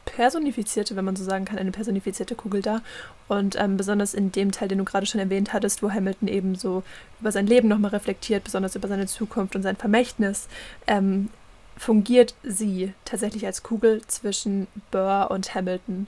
personifizierte, 0.08 0.96
wenn 0.96 1.04
man 1.04 1.16
so 1.16 1.24
sagen 1.24 1.44
kann, 1.44 1.58
eine 1.58 1.70
personifizierte 1.70 2.34
Kugel 2.34 2.62
da. 2.62 2.80
Und 3.28 3.56
ähm, 3.58 3.76
besonders 3.76 4.14
in 4.14 4.32
dem 4.32 4.52
Teil, 4.52 4.68
den 4.68 4.78
du 4.78 4.84
gerade 4.84 5.06
schon 5.06 5.20
erwähnt 5.20 5.52
hattest, 5.52 5.82
wo 5.82 5.90
Hamilton 5.90 6.28
eben 6.28 6.54
so 6.54 6.82
über 7.20 7.32
sein 7.32 7.46
Leben 7.46 7.68
nochmal 7.68 7.90
reflektiert, 7.90 8.44
besonders 8.44 8.74
über 8.74 8.88
seine 8.88 9.06
Zukunft 9.06 9.54
und 9.54 9.62
sein 9.62 9.76
Vermächtnis, 9.76 10.48
ähm, 10.86 11.28
fungiert 11.76 12.34
sie 12.42 12.92
tatsächlich 13.04 13.46
als 13.46 13.62
Kugel 13.62 14.02
zwischen 14.06 14.66
Burr 14.90 15.28
und 15.30 15.54
Hamilton. 15.54 16.06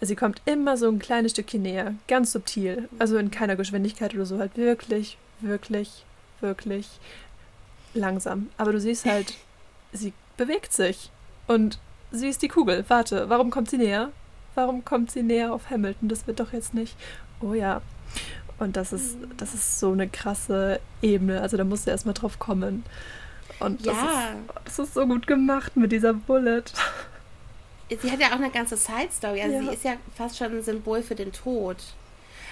Sie 0.00 0.14
kommt 0.14 0.40
immer 0.44 0.76
so 0.76 0.88
ein 0.88 1.00
kleines 1.00 1.32
Stückchen 1.32 1.62
näher, 1.62 1.94
ganz 2.06 2.32
subtil, 2.32 2.88
also 3.00 3.16
in 3.16 3.32
keiner 3.32 3.56
Geschwindigkeit 3.56 4.14
oder 4.14 4.26
so, 4.26 4.38
halt 4.38 4.56
wirklich, 4.56 5.18
wirklich, 5.40 6.04
wirklich 6.40 6.86
langsam. 7.94 8.48
Aber 8.58 8.72
du 8.72 8.80
siehst 8.80 9.06
halt, 9.06 9.34
sie 9.92 10.12
bewegt 10.36 10.72
sich 10.72 11.10
und 11.48 11.80
sie 12.10 12.28
ist 12.28 12.42
die 12.42 12.48
Kugel. 12.48 12.84
Warte, 12.88 13.28
warum 13.28 13.50
kommt 13.50 13.70
sie 13.70 13.78
näher? 13.78 14.10
Warum 14.54 14.84
kommt 14.84 15.10
sie 15.10 15.22
näher 15.22 15.52
auf 15.52 15.70
Hamilton? 15.70 16.08
Das 16.08 16.26
wird 16.26 16.40
doch 16.40 16.52
jetzt 16.52 16.74
nicht. 16.74 16.96
Oh 17.40 17.54
ja. 17.54 17.80
Und 18.58 18.76
das 18.76 18.92
ist, 18.92 19.16
das 19.36 19.54
ist 19.54 19.78
so 19.78 19.92
eine 19.92 20.08
krasse 20.08 20.80
Ebene. 21.00 21.40
Also 21.40 21.56
da 21.56 21.64
musst 21.64 21.86
du 21.86 21.90
erstmal 21.90 22.14
drauf 22.14 22.38
kommen. 22.38 22.84
Und 23.60 23.84
ja. 23.84 23.92
das, 23.92 24.02
ist, 24.02 24.64
das 24.64 24.78
ist 24.88 24.94
so 24.94 25.06
gut 25.06 25.26
gemacht 25.26 25.76
mit 25.76 25.92
dieser 25.92 26.14
Bullet. 26.14 26.64
Sie 28.02 28.10
hat 28.10 28.20
ja 28.20 28.28
auch 28.28 28.32
eine 28.32 28.50
ganze 28.50 28.76
Side-Story. 28.76 29.40
Also 29.42 29.56
ja. 29.56 29.62
sie 29.62 29.68
ist 29.74 29.84
ja 29.84 29.92
fast 30.16 30.36
schon 30.36 30.56
ein 30.56 30.62
Symbol 30.62 31.02
für 31.02 31.14
den 31.14 31.32
Tod. 31.32 31.76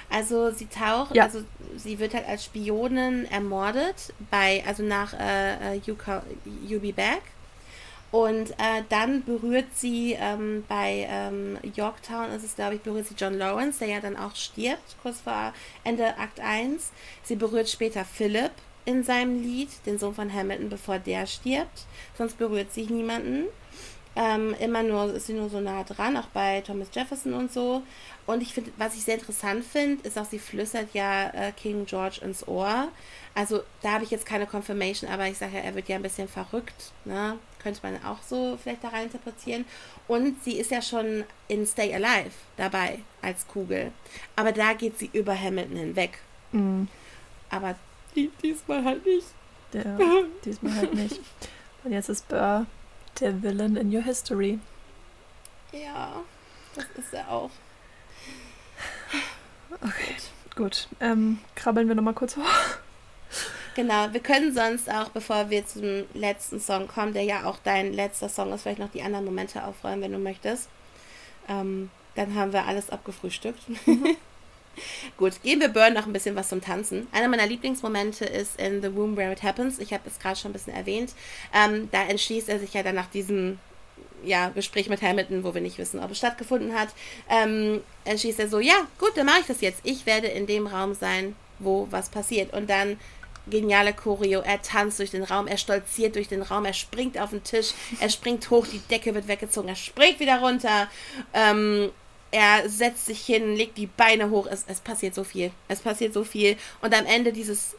Also 0.09 0.51
sie 0.53 0.66
taucht, 0.66 1.15
ja. 1.15 1.24
also 1.24 1.43
sie 1.77 1.99
wird 1.99 2.15
halt 2.15 2.28
als 2.28 2.45
Spionin 2.45 3.24
ermordet 3.27 4.15
bei, 4.31 4.62
also 4.66 4.85
nach 4.85 5.12
äh, 5.15 5.74
äh 5.74 5.81
You, 5.85 6.78
Be 6.78 6.93
Back. 6.93 7.23
Und 8.12 8.53
äh, 8.53 8.83
dann 8.89 9.24
berührt 9.24 9.66
sie 9.74 10.16
ähm, 10.19 10.65
bei 10.69 11.07
ähm, 11.11 11.59
Yorktown, 11.74 12.31
ist 12.31 12.45
es 12.45 12.55
glaube 12.55 12.77
ich, 12.77 12.81
berührt 12.81 13.07
sie 13.07 13.15
John 13.19 13.35
Lawrence, 13.35 13.81
der 13.81 13.89
ja 13.89 14.01
dann 14.01 14.16
auch 14.16 14.35
stirbt, 14.37 14.97
kurz 15.03 15.20
vor 15.20 15.53
Ende 15.85 16.16
Akt 16.19 16.41
1. 16.41 16.93
Sie 17.24 17.37
berührt 17.37 17.69
später 17.69 18.05
Philip 18.05 18.53
in 18.85 19.03
seinem 19.03 19.43
Lied, 19.43 19.70
den 19.85 19.99
Sohn 19.99 20.15
von 20.15 20.33
Hamilton, 20.33 20.69
bevor 20.69 20.99
der 20.99 21.27
stirbt. 21.27 21.87
Sonst 22.16 22.39
berührt 22.39 22.73
sie 22.73 22.87
niemanden. 22.87 23.47
Ähm, 24.15 24.55
immer 24.61 24.83
nur, 24.83 25.12
ist 25.12 25.27
sie 25.27 25.35
nur 25.35 25.51
so 25.51 25.61
nah 25.61 25.85
dran, 25.85 26.16
auch 26.16 26.28
bei 26.28 26.62
Thomas 26.62 26.89
Jefferson 26.93 27.35
und 27.35 27.53
so. 27.53 27.83
Und 28.27 28.43
ich 28.43 28.53
finde, 28.53 28.73
was 28.77 28.94
ich 28.94 29.05
sehr 29.05 29.15
interessant 29.15 29.65
finde, 29.65 30.07
ist 30.07 30.19
auch, 30.19 30.24
sie 30.24 30.40
flüstert 30.40 30.93
ja 30.94 31.28
äh, 31.31 31.53
King 31.53 31.86
George 31.86 32.20
ins 32.23 32.47
Ohr. 32.48 32.89
Also 33.35 33.62
da 33.82 33.93
habe 33.93 34.05
ich 34.05 34.11
jetzt 34.11 34.27
keine 34.27 34.47
Confirmation, 34.47 35.09
aber 35.09 35.28
ich 35.28 35.39
sage 35.39 35.57
ja, 35.57 35.62
er 35.62 35.74
wird 35.74 35.89
ja 35.89 35.97
ein 35.97 36.03
bisschen 36.03 36.27
verrückt. 36.27 36.93
Ne? 37.05 37.39
Könnte 37.62 37.81
man 37.85 38.03
auch 38.05 38.23
so 38.23 38.59
vielleicht 38.61 38.82
da 38.82 38.89
rein 38.89 39.05
interpretieren. 39.05 39.65
Und 40.09 40.43
sie 40.43 40.59
ist 40.59 40.70
ja 40.70 40.82
schon 40.82 41.24
in 41.47 41.66
Stay 41.66 41.94
Alive 41.94 42.32
dabei 42.57 43.01
als 43.23 43.47
Kugel. 43.47 43.93
Aber 44.35 44.53
da 44.53 44.73
geht 44.73 44.98
sie 44.98 45.11
über 45.12 45.39
Hamilton 45.39 45.77
hinweg. 45.77 46.19
Mhm. 46.51 46.89
Aber 47.51 47.77
die, 48.16 48.31
diesmal 48.43 48.85
halt 48.85 49.07
nicht. 49.07 49.27
Ja, 49.73 49.98
diesmal 50.44 50.74
halt 50.74 50.94
nicht. 50.94 51.20
Und 51.85 51.93
jetzt 51.93 52.09
ist 52.09 52.27
Burr 52.28 52.66
der 53.20 53.43
Villain 53.43 53.77
in 53.77 53.94
Your 53.94 54.03
History. 54.03 54.59
Ja, 55.73 56.23
das 56.74 56.86
ist 56.97 57.15
er 57.15 57.31
auch. 57.31 57.51
Okay, 59.82 60.15
gut. 60.55 60.89
Ähm, 61.01 61.39
krabbeln 61.55 61.89
wir 61.89 61.94
nochmal 61.94 62.15
kurz 62.15 62.36
hoch. 62.36 62.43
Genau, 63.74 64.11
wir 64.12 64.20
können 64.20 64.55
sonst 64.55 64.90
auch, 64.90 65.11
bevor 65.11 65.51
wir 65.51 65.66
zum 65.66 66.05
letzten 66.15 66.61
Song 66.61 66.89
kommen, 66.89 67.12
der 67.12 67.24
ja 67.24 67.44
auch 67.44 67.59
dein 67.62 67.93
letzter 67.93 68.31
Song 68.31 68.53
ist, 68.53 68.62
vielleicht 68.62 68.78
noch 68.78 68.90
die 68.90 69.03
anderen 69.03 69.27
Momente 69.27 69.65
aufräumen, 69.65 70.01
wenn 70.01 70.12
du 70.12 70.19
möchtest. 70.19 70.70
Ähm, 71.47 71.90
dann 72.15 72.35
haben 72.35 72.55
wir 72.55 72.65
alles 72.65 72.89
abgefrühstückt. 72.89 73.69
Mhm. 73.86 74.16
Gut, 75.16 75.43
geben 75.43 75.61
wir 75.61 75.69
Burn 75.69 75.94
noch 75.94 76.07
ein 76.07 76.12
bisschen 76.12 76.36
was 76.36 76.48
zum 76.48 76.61
Tanzen. 76.61 77.07
Einer 77.12 77.28
meiner 77.28 77.47
Lieblingsmomente 77.47 78.24
ist 78.24 78.59
in 78.59 78.81
The 78.81 78.89
Room 78.89 79.16
Where 79.16 79.32
It 79.32 79.43
Happens. 79.43 79.78
Ich 79.78 79.93
habe 79.93 80.03
es 80.07 80.19
gerade 80.19 80.36
schon 80.36 80.51
ein 80.51 80.55
bisschen 80.55 80.74
erwähnt. 80.74 81.15
Ähm, 81.55 81.89
da 81.93 82.03
entschließt 82.05 82.48
er 82.48 82.59
sich 82.59 82.74
ja 82.74 82.82
dann 82.82 82.94
nach 82.94 83.11
diesem 83.11 83.59
ja, 84.25 84.49
Gespräch 84.51 84.89
mit 84.89 85.03
Hamilton, 85.03 85.45
wo 85.45 85.55
wir 85.55 85.61
nicht 85.61 85.79
wissen, 85.79 86.01
ob 86.01 86.11
es 86.11 86.19
stattgefunden 86.19 86.75
hat, 86.75 86.89
ähm, 87.29 87.81
entschließt 88.05 88.41
er 88.41 88.49
so, 88.49 88.61
ja, 88.61 88.87
gut, 88.99 89.13
dann 89.17 89.27
mache 89.27 89.41
ich 89.41 89.47
das 89.47 89.61
jetzt. 89.61 89.81
Ich 89.85 90.07
werde 90.07 90.29
in 90.29 90.47
dem 90.47 90.67
Raum 90.67 90.95
sein, 90.95 91.37
wo 91.59 91.87
was 91.91 92.09
passiert. 92.09 92.53
Und 92.53 92.69
dann 92.69 92.99
geniale 93.49 93.93
Choreo. 93.93 94.41
Er 94.41 94.61
tanzt 94.63 94.99
durch 94.99 95.11
den 95.11 95.23
Raum, 95.23 95.47
er 95.47 95.59
stolziert 95.59 96.17
durch 96.17 96.29
den 96.29 96.43
Raum, 96.43 96.65
er 96.65 96.73
springt 96.73 97.19
auf 97.19 97.31
den 97.31 97.45
Tisch, 97.45 97.73
er 98.01 98.11
springt 98.11 98.51
hoch, 98.51 98.67
die 98.67 98.81
Decke 98.91 99.15
wird 99.15 99.29
weggezogen, 99.29 99.69
er 99.69 99.77
springt 99.77 100.21
wieder 100.21 100.41
runter. 100.41 100.89
Ähm, 101.33 101.91
er 102.33 102.69
setzt 102.69 103.07
sich 103.07 103.25
hin, 103.25 103.55
legt 103.55 103.79
die 103.79 103.87
Beine 103.87 104.31
hoch. 104.31 104.47
Es, 104.51 104.65
es 104.67 104.81
passiert 104.81 105.15
so 105.15 105.25
viel. 105.25 105.53
Es 105.69 105.81
passiert 105.81 106.13
so 106.13 106.25
viel. 106.25 106.57
Und 106.83 106.93
am 106.93 107.07
Ende 107.07 107.33
dieses, 107.33 107.77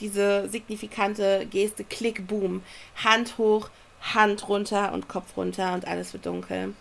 diese 0.00 0.48
signifikante 0.48 1.46
Geste, 1.50 1.84
Klick, 1.84 2.26
Boom. 2.26 2.62
Hand 2.96 3.36
hoch, 3.38 3.68
Hand 4.00 4.48
runter 4.48 4.92
und 4.92 5.08
Kopf 5.08 5.36
runter 5.36 5.74
und 5.74 5.86
alles 5.86 6.12
wird 6.12 6.26
dunkel. 6.26 6.74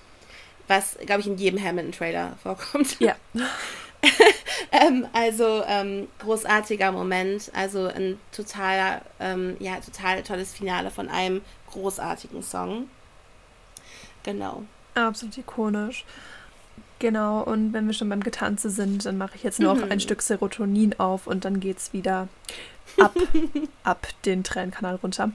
Was, 0.67 0.97
glaube 1.05 1.21
ich, 1.21 1.27
in 1.27 1.37
jedem 1.37 1.63
Hamilton-Trailer 1.63 2.37
vorkommt. 2.43 2.99
Ja. 2.99 3.15
ähm, 4.71 5.07
also 5.13 5.63
ähm, 5.65 6.07
großartiger 6.19 6.91
Moment. 6.91 7.51
Also 7.53 7.87
ein 7.87 8.19
totaler, 8.31 9.01
ähm, 9.19 9.55
ja, 9.59 9.79
total 9.79 10.23
tolles 10.23 10.53
Finale 10.53 10.91
von 10.91 11.09
einem 11.09 11.41
großartigen 11.71 12.43
Song. 12.43 12.89
Genau. 14.23 14.63
Absolut 14.93 15.37
ikonisch. 15.37 16.05
Genau, 16.99 17.43
und 17.43 17.73
wenn 17.73 17.85
wir 17.85 17.93
schon 17.93 18.09
beim 18.09 18.23
Getanze 18.23 18.71
sind, 18.71 19.05
dann 19.05 19.17
mache 19.17 19.35
ich 19.35 19.43
jetzt 19.43 19.59
noch 19.59 19.77
mhm. 19.77 19.91
ein 19.91 19.99
Stück 19.99 20.23
Serotonin 20.23 20.99
auf 20.99 21.27
und 21.27 21.45
dann 21.45 21.59
geht 21.59 21.77
es 21.77 21.93
wieder 21.93 22.27
ab, 22.99 23.15
ab 23.83 24.07
den 24.25 24.43
Tränenkanal 24.43 24.95
runter. 24.95 25.31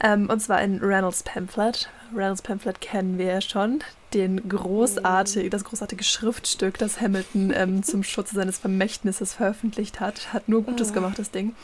Ähm, 0.00 0.28
und 0.30 0.40
zwar 0.40 0.62
in 0.62 0.78
Reynolds 0.78 1.22
Pamphlet. 1.22 1.88
Reynolds 2.14 2.42
Pamphlet 2.42 2.80
kennen 2.80 3.18
wir 3.18 3.26
ja 3.26 3.40
schon. 3.40 3.80
Den 4.14 4.48
großartig, 4.48 5.44
mhm. 5.44 5.50
das 5.50 5.64
großartige 5.64 6.04
Schriftstück, 6.04 6.78
das 6.78 7.00
Hamilton 7.00 7.52
ähm, 7.54 7.82
zum 7.82 8.02
Schutze 8.02 8.34
seines 8.34 8.58
Vermächtnisses 8.58 9.34
veröffentlicht 9.34 10.00
hat. 10.00 10.32
Hat 10.32 10.48
nur 10.48 10.62
Gutes 10.62 10.90
oh. 10.90 10.94
gemacht, 10.94 11.18
das 11.18 11.30
Ding. 11.30 11.54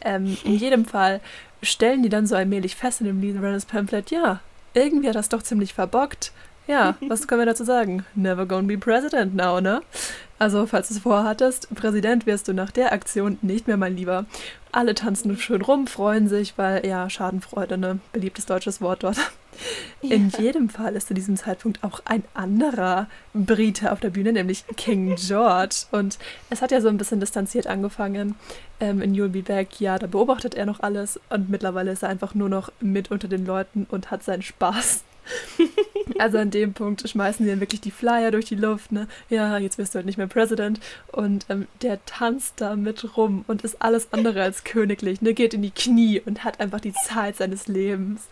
Ähm, 0.00 0.36
in 0.44 0.54
jedem 0.54 0.84
Fall 0.84 1.20
stellen 1.62 2.02
die 2.02 2.08
dann 2.08 2.26
so 2.26 2.36
allmählich 2.36 2.76
fest 2.76 3.00
in 3.00 3.06
dem 3.06 3.20
Lied 3.20 3.36
Reynolds 3.36 3.64
Pamphlet, 3.64 4.10
ja, 4.10 4.40
irgendwie 4.74 5.08
hat 5.08 5.16
das 5.16 5.28
doch 5.28 5.42
ziemlich 5.42 5.74
verbockt. 5.74 6.32
Ja, 6.68 6.96
was 7.08 7.26
können 7.26 7.40
wir 7.40 7.46
dazu 7.46 7.64
sagen? 7.64 8.04
Never 8.14 8.44
gonna 8.44 8.66
be 8.66 8.76
president 8.76 9.34
now, 9.34 9.58
ne? 9.58 9.80
Also, 10.38 10.66
falls 10.66 10.88
du 10.88 10.94
es 10.94 11.00
vorhattest, 11.00 11.74
Präsident 11.74 12.26
wirst 12.26 12.46
du 12.46 12.52
nach 12.52 12.70
der 12.70 12.92
Aktion 12.92 13.38
nicht 13.40 13.66
mehr, 13.66 13.78
mein 13.78 13.96
Lieber. 13.96 14.26
Alle 14.72 14.94
tanzen 14.94 15.36
schön 15.38 15.62
rum, 15.62 15.86
freuen 15.86 16.28
sich, 16.28 16.58
weil, 16.58 16.86
ja, 16.86 17.08
Schadenfreude, 17.08 17.78
ne? 17.78 18.00
Beliebtes 18.12 18.46
deutsches 18.46 18.80
Wort 18.80 19.02
dort. 19.02 19.16
Ja. 20.02 20.14
In 20.14 20.28
jedem 20.38 20.68
Fall 20.68 20.94
ist 20.94 21.08
zu 21.08 21.14
diesem 21.14 21.36
Zeitpunkt 21.36 21.82
auch 21.82 22.00
ein 22.04 22.22
anderer 22.34 23.08
Brite 23.34 23.90
auf 23.90 23.98
der 23.98 24.10
Bühne, 24.10 24.32
nämlich 24.32 24.64
King 24.76 25.16
George. 25.16 25.86
Und 25.90 26.18
es 26.50 26.62
hat 26.62 26.70
ja 26.70 26.80
so 26.80 26.88
ein 26.88 26.98
bisschen 26.98 27.18
distanziert 27.18 27.66
angefangen. 27.66 28.36
Ähm, 28.78 29.02
in 29.02 29.14
You'll 29.14 29.30
Be 29.30 29.42
Back, 29.42 29.80
ja, 29.80 29.98
da 29.98 30.06
beobachtet 30.06 30.54
er 30.54 30.66
noch 30.66 30.80
alles 30.80 31.18
und 31.30 31.50
mittlerweile 31.50 31.90
ist 31.90 32.04
er 32.04 32.08
einfach 32.08 32.34
nur 32.34 32.48
noch 32.48 32.70
mit 32.80 33.10
unter 33.10 33.26
den 33.26 33.44
Leuten 33.44 33.86
und 33.90 34.12
hat 34.12 34.22
seinen 34.22 34.42
Spaß. 34.42 35.02
Also 36.18 36.38
an 36.38 36.50
dem 36.50 36.72
Punkt 36.72 37.06
schmeißen 37.08 37.44
die 37.44 37.50
dann 37.50 37.60
wirklich 37.60 37.82
die 37.82 37.90
Flyer 37.90 38.30
durch 38.30 38.46
die 38.46 38.54
Luft, 38.54 38.92
ne? 38.92 39.06
Ja, 39.28 39.58
jetzt 39.58 39.78
wirst 39.78 39.94
du 39.94 39.96
halt 39.96 40.06
nicht 40.06 40.16
mehr 40.16 40.26
President. 40.26 40.80
Und 41.12 41.46
ähm, 41.48 41.68
der 41.82 42.04
tanzt 42.06 42.60
da 42.60 42.76
mit 42.76 43.16
rum 43.16 43.44
und 43.46 43.62
ist 43.62 43.82
alles 43.82 44.08
andere 44.12 44.42
als 44.42 44.64
königlich, 44.64 45.20
ne? 45.20 45.34
Geht 45.34 45.54
in 45.54 45.62
die 45.62 45.70
Knie 45.70 46.20
und 46.20 46.44
hat 46.44 46.60
einfach 46.60 46.80
die 46.80 46.94
Zeit 46.94 47.36
seines 47.36 47.68
Lebens. 47.68 48.22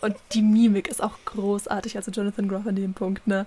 Und 0.00 0.16
die 0.32 0.42
Mimik 0.42 0.88
ist 0.88 1.02
auch 1.02 1.18
großartig, 1.24 1.96
also 1.96 2.10
Jonathan 2.10 2.48
Groff 2.48 2.66
an 2.66 2.76
dem 2.76 2.94
Punkt, 2.94 3.26
ne? 3.26 3.46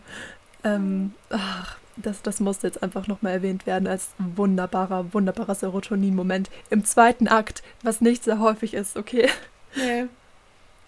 Ähm, 0.64 1.14
ach, 1.30 1.78
das, 1.98 2.22
das 2.22 2.40
musste 2.40 2.68
jetzt 2.68 2.82
einfach 2.84 3.08
nochmal 3.08 3.34
erwähnt 3.34 3.66
werden 3.66 3.88
als 3.88 4.10
wunderbarer, 4.18 5.14
wunderbarer 5.14 5.56
Serotonin-Moment 5.56 6.49
im 6.70 6.84
zweiten 6.86 7.28
Akt, 7.28 7.64
was 7.84 8.02
nicht 8.02 8.24
sehr 8.24 8.40
häufig 8.40 8.74
ist, 8.74 8.98
okay? 8.98 9.30
Nee. 9.76 10.08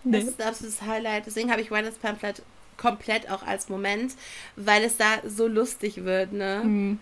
Nee. 0.04 0.20
Das 0.20 0.30
ist 0.30 0.42
ein 0.42 0.48
absolutes 0.48 0.82
Highlight. 0.82 1.26
Deswegen 1.26 1.52
habe 1.52 1.62
ich 1.62 1.72
Reynolds 1.72 1.98
Pamphlet 1.98 2.42
komplett 2.78 3.30
auch 3.30 3.44
als 3.44 3.70
Moment, 3.70 4.14
weil 4.56 4.84
es 4.84 4.98
da 4.98 5.22
so 5.26 5.48
lustig 5.48 6.04
wird, 6.04 6.34
ne? 6.34 6.62
Mhm. 6.64 7.00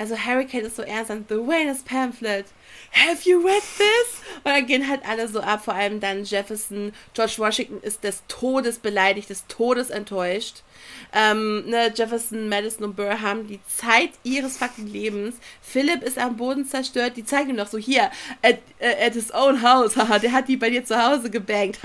Also 0.00 0.16
Hurricane 0.16 0.64
ist 0.64 0.76
so 0.76 0.82
ernst 0.82 1.10
an 1.10 1.24
The 1.28 1.34
Wayne's 1.34 1.82
Pamphlet. 1.82 2.46
Have 2.92 3.28
you 3.28 3.40
read 3.40 3.62
this? 3.78 4.22
Und 4.44 4.52
dann 4.52 4.66
gehen 4.66 4.88
halt 4.88 5.00
alle 5.04 5.26
so 5.26 5.40
ab, 5.40 5.64
vor 5.64 5.74
allem 5.74 5.98
dann 5.98 6.22
Jefferson. 6.22 6.92
George 7.14 7.34
Washington 7.38 7.80
ist 7.82 8.04
des 8.04 8.22
Todes 8.28 8.78
beleidigt, 8.78 9.28
des 9.28 9.46
Todes 9.48 9.90
enttäuscht. 9.90 10.62
Ähm, 11.12 11.64
ne, 11.66 11.92
Jefferson, 11.94 12.48
Madison 12.48 12.84
und 12.84 12.96
Burr 12.96 13.20
haben 13.20 13.46
die 13.46 13.60
Zeit 13.66 14.10
ihres 14.24 14.56
fucking 14.56 14.86
Lebens. 14.86 15.36
Philip 15.62 16.02
ist 16.02 16.18
am 16.18 16.36
Boden 16.36 16.66
zerstört. 16.66 17.16
Die 17.16 17.24
zeigen 17.24 17.50
ihm 17.50 17.56
noch 17.56 17.68
so 17.68 17.78
hier, 17.78 18.10
at, 18.42 18.58
äh, 18.78 19.06
at 19.06 19.14
his 19.14 19.32
own 19.32 19.62
house. 19.62 19.96
Haha, 19.96 20.18
der 20.18 20.32
hat 20.32 20.48
die 20.48 20.56
bei 20.56 20.70
dir 20.70 20.84
zu 20.84 20.96
Hause 20.96 21.30
gebankt. 21.30 21.78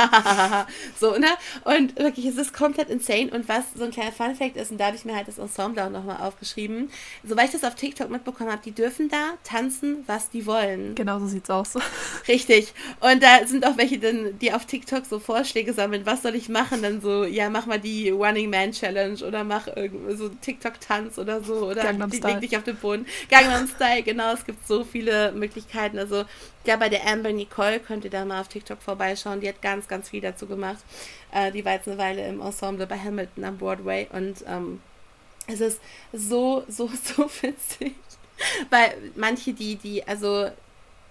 so, 1.00 1.18
ne? 1.18 1.28
Und 1.64 1.98
wirklich, 1.98 2.26
es 2.26 2.38
ist 2.38 2.54
komplett 2.54 2.90
insane. 2.90 3.32
Und 3.32 3.48
was 3.48 3.64
so 3.76 3.84
ein 3.84 3.92
kleiner 3.92 4.12
Funfact 4.12 4.58
ist, 4.58 4.72
und 4.72 4.78
da 4.78 4.88
habe 4.88 4.96
ich 4.96 5.06
mir 5.06 5.16
halt 5.16 5.28
das 5.28 5.38
Ensemble 5.38 5.86
auch 5.86 5.90
nochmal 5.90 6.18
aufgeschrieben. 6.18 6.90
Soweit 7.24 7.46
ich 7.46 7.52
das 7.52 7.64
auf 7.64 7.76
TikTok 7.76 8.10
mitbekommen 8.10 8.52
habe, 8.52 8.62
die 8.64 8.72
dürfen 8.72 9.10
da 9.10 9.34
tanzen, 9.44 10.04
was 10.08 10.30
die 10.30 10.46
wollen. 10.46 10.96
Genau 10.96 11.20
so 11.20 11.28
sieht's 11.28 11.50
aus. 11.50 11.74
Richtig. 12.28 12.74
Und 13.00 13.24
da 13.24 13.46
sind 13.46 13.66
auch 13.66 13.78
welche, 13.78 13.98
die 14.00 14.54
auf 14.54 14.66
TikTok 14.66 15.06
so 15.06 15.20
Vorschläge 15.20 15.74
sammeln, 15.74 16.06
was 16.06 16.22
soll 16.22 16.36
ich 16.36 16.50
machen? 16.50 16.82
Dann 16.82 17.02
so, 17.02 17.24
ja, 17.26 17.50
mach 17.50 17.66
mal 17.66 17.80
die 17.80 18.10
Running 18.10 18.50
Man 18.50 18.72
Challenge 18.72 18.93
oder 19.24 19.44
mach 19.44 19.68
irgendwie 19.68 20.16
so 20.16 20.30
TikTok-Tanz 20.30 21.18
oder 21.18 21.44
so 21.44 21.68
oder 21.68 21.92
leg 21.94 22.40
dich 22.42 22.58
auf 22.58 22.64
den 22.64 22.78
Boden. 22.78 23.06
Gangnam 23.30 23.68
Style, 23.68 24.04
genau, 24.04 24.34
es 24.34 24.46
gibt 24.46 24.68
so 24.68 24.84
viele 24.84 25.32
Möglichkeiten. 25.32 25.98
Also 26.00 26.26
ja, 26.66 26.76
bei 26.78 26.90
der 26.90 27.08
Amber 27.08 27.32
Nicole 27.32 27.80
könnt 27.80 28.06
ihr 28.06 28.12
da 28.12 28.26
mal 28.26 28.42
auf 28.42 28.48
TikTok 28.48 28.82
vorbeischauen. 28.82 29.42
Die 29.42 29.50
hat 29.50 29.62
ganz, 29.62 29.88
ganz 29.88 30.10
viel 30.10 30.22
dazu 30.22 30.48
gemacht. 30.48 30.84
Äh, 31.32 31.52
die 31.52 31.66
war 31.66 31.74
jetzt 31.74 31.88
eine 31.88 31.98
Weile 31.98 32.28
im 32.28 32.42
Ensemble 32.42 32.88
bei 32.88 32.98
Hamilton 32.98 33.44
am 33.44 33.58
Broadway 33.58 34.08
und 34.12 34.44
ähm, 34.48 34.82
es 35.48 35.62
ist 35.62 35.82
so, 36.12 36.64
so, 36.68 36.90
so 37.04 37.30
witzig. 37.42 37.96
Weil 38.70 38.96
manche, 39.16 39.54
die, 39.54 39.76
die, 39.76 40.06
also 40.08 40.50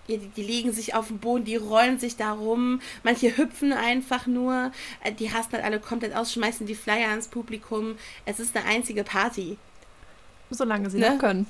die, 0.09 0.19
die 0.19 0.43
legen 0.43 0.73
sich 0.73 0.95
auf 0.95 1.09
den 1.09 1.19
Boden, 1.19 1.45
die 1.45 1.57
rollen 1.57 1.99
sich 1.99 2.17
da 2.17 2.33
rum, 2.33 2.81
manche 3.03 3.37
hüpfen 3.37 3.73
einfach 3.73 4.27
nur, 4.27 4.73
äh, 5.05 5.13
die 5.13 5.27
rasten 5.29 5.55
halt 5.55 5.65
alle 5.65 5.79
komplett 5.81 6.15
aus, 6.15 6.33
schmeißen 6.33 6.67
die 6.67 6.75
Flyer 6.75 7.11
ans 7.11 7.29
Publikum. 7.29 7.97
Es 8.27 8.41
ist 8.41 8.57
eine 8.57 8.67
einzige 8.67 9.05
Party. 9.05 9.59
Solange 10.51 10.91
sie 10.91 10.99
Ne? 10.99 11.11
noch 11.11 11.19
können. 11.19 11.47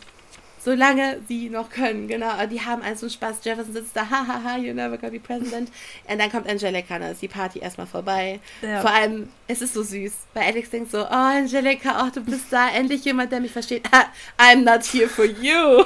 Solange 0.64 1.20
sie 1.26 1.50
noch 1.50 1.70
können, 1.70 2.06
genau. 2.06 2.30
Die 2.46 2.60
haben 2.60 2.82
also 2.82 3.08
Spaß. 3.08 3.38
Jefferson 3.42 3.72
sitzt 3.72 3.96
da, 3.96 4.08
hahaha, 4.10 4.58
you 4.58 4.72
never 4.72 4.96
gonna 4.96 5.10
be 5.10 5.18
president. 5.18 5.72
Und 6.06 6.20
dann 6.20 6.30
kommt 6.30 6.48
Angelica, 6.48 7.00
dann 7.00 7.10
ist 7.10 7.20
die 7.20 7.26
Party 7.26 7.58
erstmal 7.58 7.88
vorbei. 7.88 8.38
Ja. 8.60 8.80
Vor 8.80 8.90
allem, 8.92 9.28
es 9.48 9.60
ist 9.60 9.74
so 9.74 9.82
süß, 9.82 10.12
weil 10.34 10.44
Alex 10.44 10.70
denkt 10.70 10.92
so, 10.92 11.02
oh 11.02 11.08
Angelica, 11.08 12.04
oh, 12.06 12.10
du 12.14 12.20
bist 12.20 12.44
da, 12.50 12.68
endlich 12.68 13.04
jemand, 13.04 13.32
der 13.32 13.40
mich 13.40 13.50
versteht. 13.50 13.88
I'm 14.38 14.62
not 14.62 14.84
here 14.84 15.08
for 15.08 15.24
you. 15.24 15.84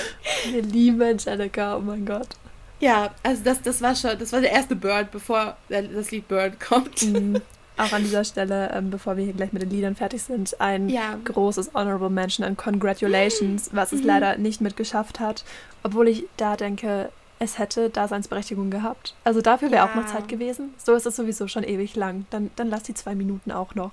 Wir 0.50 0.62
lieben 0.62 1.00
Angelica, 1.02 1.76
oh 1.76 1.80
mein 1.80 2.04
Gott. 2.06 2.28
Ja, 2.80 3.10
also 3.22 3.42
das, 3.44 3.62
das 3.62 3.80
war 3.80 3.94
schon, 3.96 4.18
das 4.18 4.32
war 4.32 4.40
der 4.40 4.52
erste 4.52 4.76
Bird, 4.76 5.10
bevor 5.10 5.56
das 5.68 6.10
Lied 6.10 6.28
Bird 6.28 6.60
kommt. 6.60 7.02
Mhm. 7.02 7.40
Auch 7.78 7.92
an 7.92 8.02
dieser 8.04 8.24
Stelle, 8.24 8.70
ähm, 8.74 8.90
bevor 8.90 9.16
wir 9.18 9.24
hier 9.24 9.34
gleich 9.34 9.52
mit 9.52 9.60
den 9.62 9.68
Liedern 9.70 9.94
fertig 9.96 10.22
sind, 10.22 10.58
ein 10.60 10.88
Ja. 10.88 11.18
großes 11.24 11.72
Honorable 11.74 12.08
Mention 12.08 12.46
an 12.46 12.56
Congratulations, 12.56 13.70
was 13.72 13.92
Mhm. 13.92 13.98
es 13.98 14.04
leider 14.04 14.38
nicht 14.38 14.60
mitgeschafft 14.62 15.20
hat, 15.20 15.44
obwohl 15.82 16.08
ich 16.08 16.24
da 16.38 16.56
denke, 16.56 17.10
es 17.38 17.58
hätte 17.58 17.90
Daseinsberechtigung 17.90 18.70
gehabt. 18.70 19.14
Also 19.24 19.42
dafür 19.42 19.70
wäre 19.70 19.84
auch 19.84 19.94
noch 19.94 20.06
Ja. 20.06 20.14
Zeit 20.14 20.26
gewesen. 20.28 20.72
So 20.82 20.94
ist 20.94 21.04
es 21.04 21.16
sowieso 21.16 21.48
schon 21.48 21.64
ewig 21.64 21.94
lang. 21.96 22.24
Dann, 22.30 22.50
dann 22.56 22.70
lass 22.70 22.84
die 22.84 22.94
zwei 22.94 23.14
Minuten 23.14 23.52
auch 23.52 23.74
noch. 23.74 23.92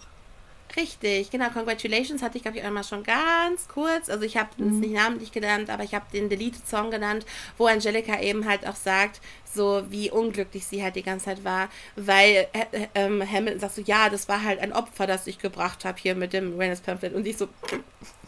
Richtig, 0.75 1.29
genau. 1.29 1.49
Congratulations 1.49 2.23
hatte 2.23 2.37
ich, 2.37 2.43
glaube 2.43 2.57
ich, 2.57 2.63
einmal 2.63 2.83
schon 2.83 3.03
ganz 3.03 3.67
kurz. 3.67 4.09
Also 4.09 4.23
ich 4.25 4.37
habe 4.37 4.49
es 4.57 4.57
Mhm. 4.73 4.79
nicht 4.79 4.93
namentlich 4.93 5.31
genannt, 5.31 5.69
aber 5.69 5.83
ich 5.83 5.93
habe 5.93 6.05
den 6.11 6.29
Deleted-Song 6.29 6.89
genannt, 6.89 7.25
wo 7.59 7.67
Angelica 7.67 8.19
eben 8.19 8.47
halt 8.47 8.65
auch 8.65 8.75
sagt, 8.75 9.21
so 9.53 9.83
wie 9.89 10.11
unglücklich 10.11 10.65
sie 10.65 10.83
halt 10.83 10.95
die 10.95 11.03
ganze 11.03 11.25
Zeit 11.25 11.43
war, 11.43 11.69
weil 11.95 12.47
äh, 12.53 12.87
ähm, 12.95 13.23
Hamilton 13.29 13.59
sagt 13.59 13.75
so, 13.75 13.81
ja, 13.81 14.09
das 14.09 14.27
war 14.27 14.43
halt 14.43 14.59
ein 14.59 14.73
Opfer, 14.73 15.07
das 15.07 15.27
ich 15.27 15.39
gebracht 15.39 15.85
habe 15.85 15.97
hier 16.01 16.15
mit 16.15 16.33
dem 16.33 16.57
Reynolds 16.57 16.81
Pamphlet. 16.81 17.13
Und 17.13 17.25
ich 17.27 17.37
so, 17.37 17.47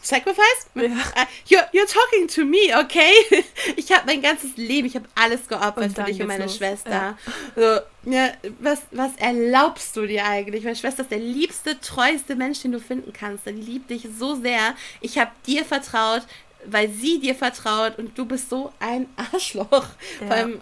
Sacrifice? 0.00 0.66
Ja. 0.74 0.84
Äh, 0.84 1.26
You're, 1.48 1.68
you're 1.72 1.92
talking 1.92 2.28
to 2.28 2.44
me, 2.44 2.78
okay? 2.78 3.12
Ich 3.76 3.92
habe 3.92 4.06
mein 4.06 4.22
ganzes 4.22 4.56
Leben, 4.56 4.86
ich 4.86 4.94
habe 4.94 5.06
alles 5.14 5.48
geopfert 5.48 5.92
für 5.94 6.04
dich 6.04 6.20
und 6.20 6.28
meine 6.28 6.44
los. 6.44 6.56
Schwester. 6.56 7.18
So, 7.54 7.80
ja, 8.10 8.30
was, 8.60 8.82
was 8.92 9.14
erlaubst 9.16 9.96
du 9.96 10.06
dir 10.06 10.24
eigentlich? 10.24 10.64
Meine 10.64 10.76
Schwester 10.76 11.02
ist 11.02 11.10
der 11.10 11.18
liebste, 11.18 11.80
treueste 11.80 12.36
Mensch, 12.36 12.60
den 12.62 12.72
du 12.72 12.80
finden 12.80 13.12
kannst. 13.12 13.46
Die 13.46 13.52
liebt 13.52 13.90
dich 13.90 14.08
so 14.18 14.34
sehr. 14.36 14.74
Ich 15.00 15.18
habe 15.18 15.30
dir 15.46 15.64
vertraut, 15.64 16.22
weil 16.64 16.90
sie 16.90 17.18
dir 17.18 17.34
vertraut 17.34 17.98
und 17.98 18.16
du 18.16 18.24
bist 18.24 18.50
so 18.50 18.72
ein 18.78 19.06
Arschloch. 19.32 19.86
Ja. 20.20 20.26
Vor 20.26 20.36
allem, 20.36 20.60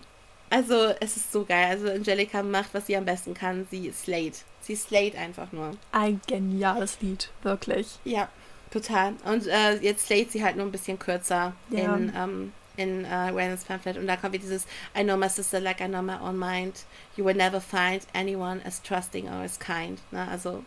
also 0.51 0.93
es 1.01 1.17
ist 1.17 1.33
so 1.33 1.45
geil. 1.45 1.67
Also 1.71 1.91
Angelika 1.91 2.43
macht, 2.43 2.73
was 2.75 2.87
sie 2.87 2.97
am 2.97 3.05
besten 3.05 3.35
kann. 3.35 3.67
Sie 3.71 3.91
slayed. 3.93 4.35
Sie 4.61 4.77
slayed 4.77 5.17
einfach 5.17 5.53
nur. 5.53 5.73
Ein 5.93 6.21
geniales 6.27 6.99
Lied, 7.01 7.31
wirklich. 7.43 7.99
Ja, 8.05 8.29
total. 8.71 9.15
Und 9.25 9.47
äh, 9.47 9.75
jetzt 9.81 10.07
slayed 10.07 10.31
sie 10.33 10.43
halt 10.45 10.57
nur 10.57 10.67
ein 10.67 10.73
bisschen 10.73 10.99
kürzer 10.99 11.53
Ja. 11.71 11.95
in, 11.97 12.13
ähm, 12.17 12.53
in 12.77 13.05
äh, 13.05 13.15
Reynolds 13.31 13.65
Pamphlet. 13.65 13.97
Und 13.99 14.07
da 14.07 14.17
kommt 14.17 14.33
wieder 14.33 14.43
dieses 14.45 14.67
I 14.99 15.03
know 15.05 15.17
my 15.17 15.29
sister 15.29 15.61
like 15.61 15.81
I 15.81 15.87
know 15.89 16.03
my 16.03 16.17
own 16.21 16.39
mind. 16.39 16.85
You 17.17 17.25
will 17.25 17.35
never 17.37 17.61
find 17.61 18.03
anyone 18.15 18.61
as 18.65 18.81
trusting 18.83 19.29
or 19.29 19.43
as 19.45 19.59
kind. 19.59 19.99
Ne? 20.13 20.27
Also, 20.31 20.65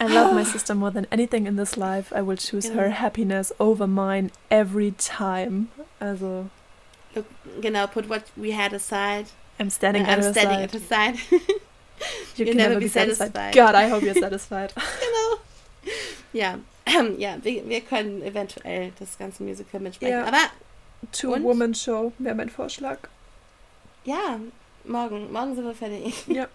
I 0.00 0.06
love 0.08 0.34
my 0.34 0.42
sister 0.52 0.74
more 0.74 0.90
than 0.90 1.06
anything 1.12 1.46
in 1.46 1.56
this 1.56 1.76
life. 1.76 2.12
I 2.12 2.22
will 2.22 2.36
choose 2.36 2.68
Genau. 2.68 2.82
her 2.82 2.90
happiness 2.90 3.52
over 3.60 3.86
mine 3.86 4.30
every 4.50 4.92
time. 4.98 5.68
Also, 6.00 6.50
look, 7.14 7.26
genau, 7.60 7.86
put 7.86 8.08
what 8.08 8.24
we 8.36 8.52
had 8.52 8.72
aside. 8.72 9.26
I'm 9.58 9.70
standing 9.70 10.02
And 10.02 10.10
at 10.10 10.18
I'm 10.18 10.32
standing 10.32 10.60
at 10.60 10.72
her 10.72 10.80
side. 10.80 11.16
You 12.36 12.46
can 12.46 12.56
never 12.56 12.78
be 12.80 12.88
satisfied. 12.88 13.32
satisfied. 13.32 13.54
God, 13.54 13.74
I 13.74 13.88
hope 13.88 14.02
you're 14.02 14.14
satisfied. 14.14 14.72
genau. 14.74 15.38
Ja, 16.32 16.58
ja 17.18 17.36
wir, 17.42 17.68
wir 17.68 17.80
können 17.80 18.22
eventuell 18.22 18.92
das 18.98 19.16
ganze 19.18 19.42
Musical 19.42 19.80
mitsprechen. 19.80 20.18
Ja. 20.18 20.24
Aber 20.24 20.50
Two-Woman-Show 21.12 22.12
wäre 22.18 22.34
mein 22.34 22.50
Vorschlag. 22.50 22.98
ja, 24.04 24.40
morgen, 24.84 25.32
morgen 25.32 25.54
sind 25.54 25.64
wir 25.64 25.74
fertig. 25.74 26.26
Ja. 26.26 26.48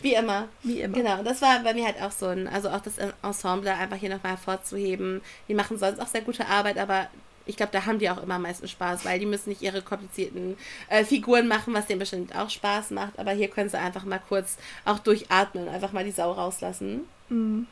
Wie 0.00 0.14
immer. 0.14 0.48
Wie 0.62 0.82
immer. 0.82 0.94
Genau, 0.94 1.22
das 1.22 1.42
war 1.42 1.60
bei 1.60 1.74
mir 1.74 1.86
halt 1.86 2.00
auch 2.00 2.12
so 2.12 2.26
ein, 2.26 2.46
also 2.46 2.68
auch 2.68 2.80
das 2.80 2.98
Ensemble 3.22 3.72
einfach 3.74 3.96
hier 3.96 4.10
nochmal 4.10 4.32
hervorzuheben. 4.32 5.22
Die 5.48 5.54
machen 5.54 5.78
sonst 5.78 6.00
auch 6.00 6.06
sehr 6.06 6.20
gute 6.20 6.46
Arbeit, 6.46 6.78
aber 6.78 7.08
ich 7.46 7.56
glaube, 7.56 7.72
da 7.72 7.86
haben 7.86 7.98
die 7.98 8.10
auch 8.10 8.22
immer 8.22 8.34
am 8.34 8.42
meisten 8.42 8.68
Spaß, 8.68 9.04
weil 9.04 9.18
die 9.18 9.26
müssen 9.26 9.50
nicht 9.50 9.62
ihre 9.62 9.82
komplizierten 9.82 10.56
äh, 10.88 11.04
Figuren 11.04 11.48
machen, 11.48 11.74
was 11.74 11.86
denen 11.86 11.98
bestimmt 11.98 12.34
auch 12.36 12.50
Spaß 12.50 12.90
macht, 12.90 13.18
aber 13.18 13.32
hier 13.32 13.48
können 13.48 13.68
sie 13.68 13.78
einfach 13.78 14.04
mal 14.04 14.20
kurz 14.28 14.56
auch 14.84 14.98
durchatmen, 14.98 15.68
einfach 15.68 15.92
mal 15.92 16.04
die 16.04 16.10
Sau 16.12 16.32
rauslassen. 16.32 17.02
Mm. 17.28 17.62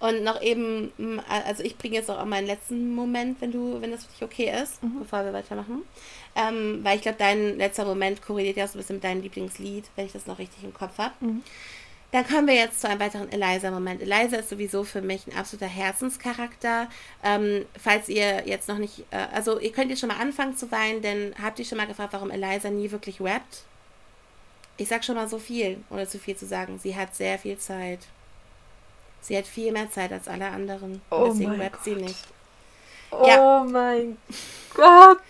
Und 0.00 0.24
noch 0.24 0.40
eben, 0.40 0.90
also 1.28 1.62
ich 1.62 1.76
bringe 1.76 1.96
jetzt 1.96 2.10
auch 2.10 2.24
meinen 2.24 2.46
letzten 2.46 2.94
Moment, 2.94 3.40
wenn 3.42 3.52
du, 3.52 3.80
wenn 3.82 3.90
das 3.90 4.04
für 4.04 4.12
dich 4.12 4.22
okay 4.22 4.62
ist, 4.62 4.82
Mhm. 4.82 5.00
bevor 5.00 5.24
wir 5.24 5.32
weitermachen. 5.34 5.82
Ähm, 6.34 6.80
weil 6.82 6.96
ich 6.96 7.02
glaube, 7.02 7.18
dein 7.18 7.58
letzter 7.58 7.84
Moment 7.84 8.22
korreliert 8.22 8.56
ja 8.56 8.64
auch 8.64 8.68
so 8.68 8.78
ein 8.78 8.80
bisschen 8.80 8.96
mit 8.96 9.04
deinem 9.04 9.20
Lieblingslied, 9.20 9.84
wenn 9.96 10.06
ich 10.06 10.12
das 10.12 10.26
noch 10.26 10.38
richtig 10.38 10.64
im 10.64 10.72
Kopf 10.72 10.96
habe. 10.96 11.12
Mhm. 11.20 11.42
Dann 12.12 12.26
kommen 12.26 12.48
wir 12.48 12.54
jetzt 12.54 12.80
zu 12.80 12.88
einem 12.88 12.98
weiteren 12.98 13.30
Eliza-Moment. 13.30 14.02
Eliza 14.02 14.36
ist 14.38 14.48
sowieso 14.48 14.82
für 14.82 15.00
mich 15.00 15.26
ein 15.28 15.36
absoluter 15.36 15.68
Herzenscharakter. 15.68 16.88
Ähm, 17.22 17.66
falls 17.78 18.08
ihr 18.08 18.46
jetzt 18.48 18.68
noch 18.68 18.78
nicht, 18.78 19.04
äh, 19.12 19.26
also 19.32 19.60
ihr 19.60 19.70
könnt 19.70 19.90
jetzt 19.90 20.00
schon 20.00 20.08
mal 20.08 20.18
anfangen 20.20 20.56
zu 20.56 20.72
weinen, 20.72 21.02
denn 21.02 21.34
habt 21.40 21.60
ihr 21.60 21.64
schon 21.64 21.78
mal 21.78 21.86
gefragt, 21.86 22.12
warum 22.12 22.30
Eliza 22.32 22.68
nie 22.70 22.90
wirklich 22.90 23.20
rappt? 23.20 23.62
Ich 24.76 24.88
sag 24.88 25.04
schon 25.04 25.14
mal 25.14 25.28
so 25.28 25.38
viel, 25.38 25.78
ohne 25.90 26.08
zu 26.08 26.18
viel 26.18 26.36
zu 26.36 26.46
sagen. 26.46 26.80
Sie 26.82 26.96
hat 26.96 27.14
sehr 27.14 27.38
viel 27.38 27.58
Zeit. 27.58 28.00
Sie 29.20 29.36
hat 29.36 29.46
viel 29.46 29.70
mehr 29.70 29.90
Zeit 29.90 30.12
als 30.12 30.26
alle 30.26 30.48
anderen. 30.48 31.02
Oh 31.10 31.26
deswegen 31.28 31.60
rappt 31.60 31.84
sie 31.84 31.94
nicht. 31.94 32.24
Oh 33.12 33.24
Ja. 33.26 33.64
mein 33.70 34.16
Gott. 34.74 35.20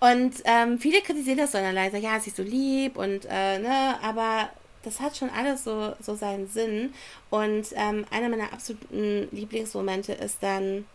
Und 0.00 0.34
ähm, 0.44 0.78
viele 0.78 1.02
kritisieren 1.02 1.38
das 1.38 1.52
so 1.52 1.58
an 1.58 1.64
Eliza, 1.76 1.98
ja, 1.98 2.18
sie 2.20 2.30
ist 2.30 2.36
so 2.36 2.42
lieb 2.42 2.96
und 2.96 3.26
äh, 3.30 3.58
ne, 3.58 3.98
aber 4.02 4.50
das 4.86 5.00
hat 5.00 5.16
schon 5.16 5.30
alles 5.30 5.64
so, 5.64 5.94
so 6.00 6.14
seinen 6.14 6.46
Sinn. 6.48 6.94
Und 7.28 7.66
ähm, 7.74 8.06
einer 8.10 8.28
meiner 8.28 8.52
absoluten 8.52 9.28
Lieblingsmomente 9.32 10.12
ist 10.12 10.42
dann, 10.42 10.86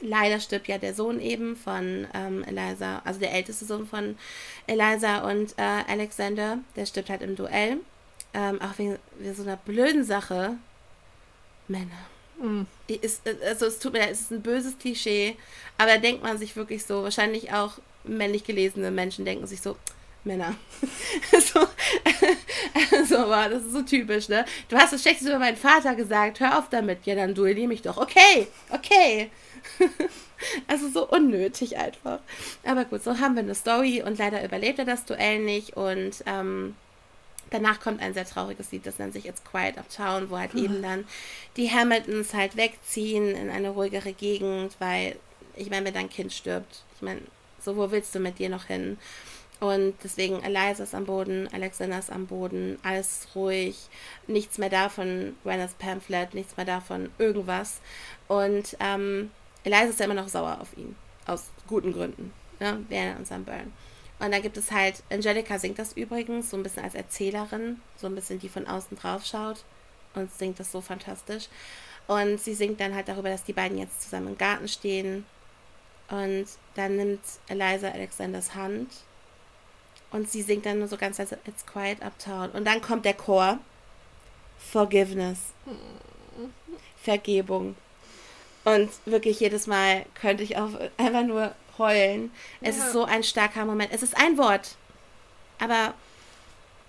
leider 0.00 0.40
stirbt 0.40 0.66
ja 0.66 0.78
der 0.78 0.92
Sohn 0.92 1.20
eben 1.20 1.54
von 1.54 2.08
ähm, 2.12 2.42
Eliza, 2.44 3.00
also 3.04 3.20
der 3.20 3.32
älteste 3.32 3.64
Sohn 3.64 3.86
von 3.86 4.18
Eliza 4.66 5.18
und 5.30 5.54
äh, 5.56 5.62
Alexander, 5.88 6.58
der 6.74 6.84
stirbt 6.84 7.10
halt 7.10 7.22
im 7.22 7.36
Duell. 7.36 7.78
Ähm, 8.34 8.60
auch 8.60 8.76
wegen, 8.78 8.98
wegen 9.18 9.34
so 9.34 9.42
einer 9.42 9.56
blöden 9.56 10.04
Sache. 10.04 10.56
Männer. 11.68 12.08
Mm. 12.40 12.62
Ist, 12.88 13.22
also 13.46 13.66
es 13.66 13.78
tut 13.78 13.92
mir 13.92 14.00
leid, 14.00 14.10
es 14.10 14.22
ist 14.22 14.32
ein 14.32 14.42
böses 14.42 14.76
Klischee, 14.78 15.36
aber 15.78 15.92
da 15.92 15.98
denkt 15.98 16.24
man 16.24 16.38
sich 16.38 16.56
wirklich 16.56 16.84
so, 16.84 17.04
wahrscheinlich 17.04 17.52
auch 17.52 17.78
männlich 18.04 18.42
gelesene 18.42 18.90
Menschen 18.90 19.24
denken 19.24 19.46
sich 19.46 19.60
so, 19.60 19.76
Männer. 20.24 20.54
so, 21.32 21.60
also, 22.92 23.16
wow, 23.28 23.48
das 23.50 23.64
ist 23.64 23.72
so 23.72 23.82
typisch, 23.82 24.28
ne? 24.28 24.44
Du 24.68 24.76
hast 24.76 24.92
das 24.92 25.02
Schlechtes 25.02 25.26
über 25.26 25.38
meinen 25.38 25.56
Vater 25.56 25.94
gesagt, 25.94 26.40
hör 26.40 26.58
auf 26.58 26.68
damit. 26.68 27.04
Ja, 27.06 27.14
dann 27.14 27.34
duellier 27.34 27.68
mich 27.68 27.82
doch. 27.82 27.96
Okay, 27.96 28.46
okay. 28.70 29.30
also 30.68 30.88
so 30.88 31.08
unnötig 31.08 31.76
einfach. 31.76 32.20
Aber 32.64 32.84
gut, 32.84 33.02
so 33.02 33.18
haben 33.18 33.34
wir 33.34 33.42
eine 33.42 33.54
Story 33.54 34.02
und 34.02 34.18
leider 34.18 34.44
überlebt 34.44 34.78
er 34.78 34.84
das 34.84 35.04
Duell 35.04 35.40
nicht 35.40 35.76
und 35.76 36.22
ähm, 36.26 36.74
Danach 37.52 37.80
kommt 37.80 38.00
ein 38.00 38.14
sehr 38.14 38.24
trauriges 38.24 38.72
Lied, 38.72 38.86
das 38.86 38.98
nennt 38.98 39.12
sich 39.12 39.26
It's 39.26 39.44
Quiet 39.44 39.76
Uptown, 39.76 40.30
wo 40.30 40.38
halt 40.38 40.54
eben 40.54 40.80
dann 40.80 41.04
die 41.58 41.70
Hamiltons 41.70 42.32
halt 42.32 42.56
wegziehen 42.56 43.36
in 43.36 43.50
eine 43.50 43.68
ruhigere 43.68 44.14
Gegend, 44.14 44.74
weil, 44.78 45.16
ich 45.54 45.68
meine, 45.68 45.84
wenn 45.84 45.92
dein 45.92 46.08
Kind 46.08 46.32
stirbt, 46.32 46.82
ich 46.96 47.02
meine, 47.02 47.20
so 47.60 47.76
wo 47.76 47.90
willst 47.90 48.14
du 48.14 48.20
mit 48.20 48.38
dir 48.38 48.48
noch 48.48 48.64
hin? 48.64 48.96
Und 49.62 49.94
deswegen 50.02 50.42
Eliza 50.42 50.82
ist 50.82 50.92
am 50.92 51.04
Boden, 51.04 51.48
Alexander 51.52 51.96
ist 52.00 52.10
am 52.10 52.26
Boden, 52.26 52.80
alles 52.82 53.28
ruhig, 53.36 53.76
nichts 54.26 54.58
mehr 54.58 54.70
davon, 54.70 55.36
Reynolds 55.44 55.74
Pamphlet, 55.74 56.34
nichts 56.34 56.56
mehr 56.56 56.66
davon, 56.66 57.10
irgendwas. 57.18 57.80
Und 58.26 58.76
ähm, 58.80 59.30
Eliza 59.62 59.84
ist 59.84 60.00
ja 60.00 60.06
immer 60.06 60.14
noch 60.14 60.26
sauer 60.26 60.58
auf 60.60 60.76
ihn, 60.76 60.96
aus 61.28 61.50
guten 61.68 61.92
Gründen, 61.92 62.32
ne, 62.58 62.84
während 62.88 63.20
unserem 63.20 63.44
Burn. 63.44 63.72
Und 64.18 64.32
dann 64.32 64.42
gibt 64.42 64.56
es 64.56 64.72
halt, 64.72 65.04
Angelica 65.10 65.56
singt 65.60 65.78
das 65.78 65.92
übrigens, 65.92 66.50
so 66.50 66.56
ein 66.56 66.64
bisschen 66.64 66.82
als 66.82 66.96
Erzählerin, 66.96 67.80
so 67.94 68.08
ein 68.08 68.16
bisschen 68.16 68.40
die 68.40 68.48
von 68.48 68.66
außen 68.66 68.96
drauf 68.96 69.24
schaut 69.24 69.62
und 70.16 70.28
singt 70.32 70.58
das 70.58 70.72
so 70.72 70.80
fantastisch. 70.80 71.46
Und 72.08 72.40
sie 72.40 72.54
singt 72.54 72.80
dann 72.80 72.96
halt 72.96 73.06
darüber, 73.06 73.28
dass 73.28 73.44
die 73.44 73.52
beiden 73.52 73.78
jetzt 73.78 74.02
zusammen 74.02 74.26
im 74.26 74.38
Garten 74.38 74.66
stehen. 74.66 75.24
Und 76.10 76.46
dann 76.74 76.96
nimmt 76.96 77.20
Eliza 77.46 77.90
Alexanders 77.90 78.56
Hand 78.56 78.88
und 80.12 80.30
sie 80.30 80.42
singt 80.42 80.66
dann 80.66 80.78
nur 80.78 80.88
so 80.88 80.96
ganz 80.96 81.18
leise, 81.18 81.38
It's 81.46 81.66
Quiet 81.66 82.02
Uptown. 82.02 82.50
Und 82.50 82.66
dann 82.66 82.82
kommt 82.82 83.04
der 83.04 83.14
Chor. 83.14 83.58
Forgiveness. 84.58 85.38
Vergebung. 87.02 87.74
Und 88.64 88.90
wirklich 89.06 89.40
jedes 89.40 89.66
Mal 89.66 90.04
könnte 90.14 90.42
ich 90.42 90.56
auch 90.56 90.70
einfach 90.96 91.24
nur 91.24 91.54
heulen. 91.78 92.30
Es 92.60 92.76
ja. 92.76 92.84
ist 92.84 92.92
so 92.92 93.04
ein 93.04 93.24
starker 93.24 93.64
Moment. 93.64 93.90
Es 93.92 94.02
ist 94.02 94.16
ein 94.16 94.38
Wort. 94.38 94.76
Aber. 95.58 95.94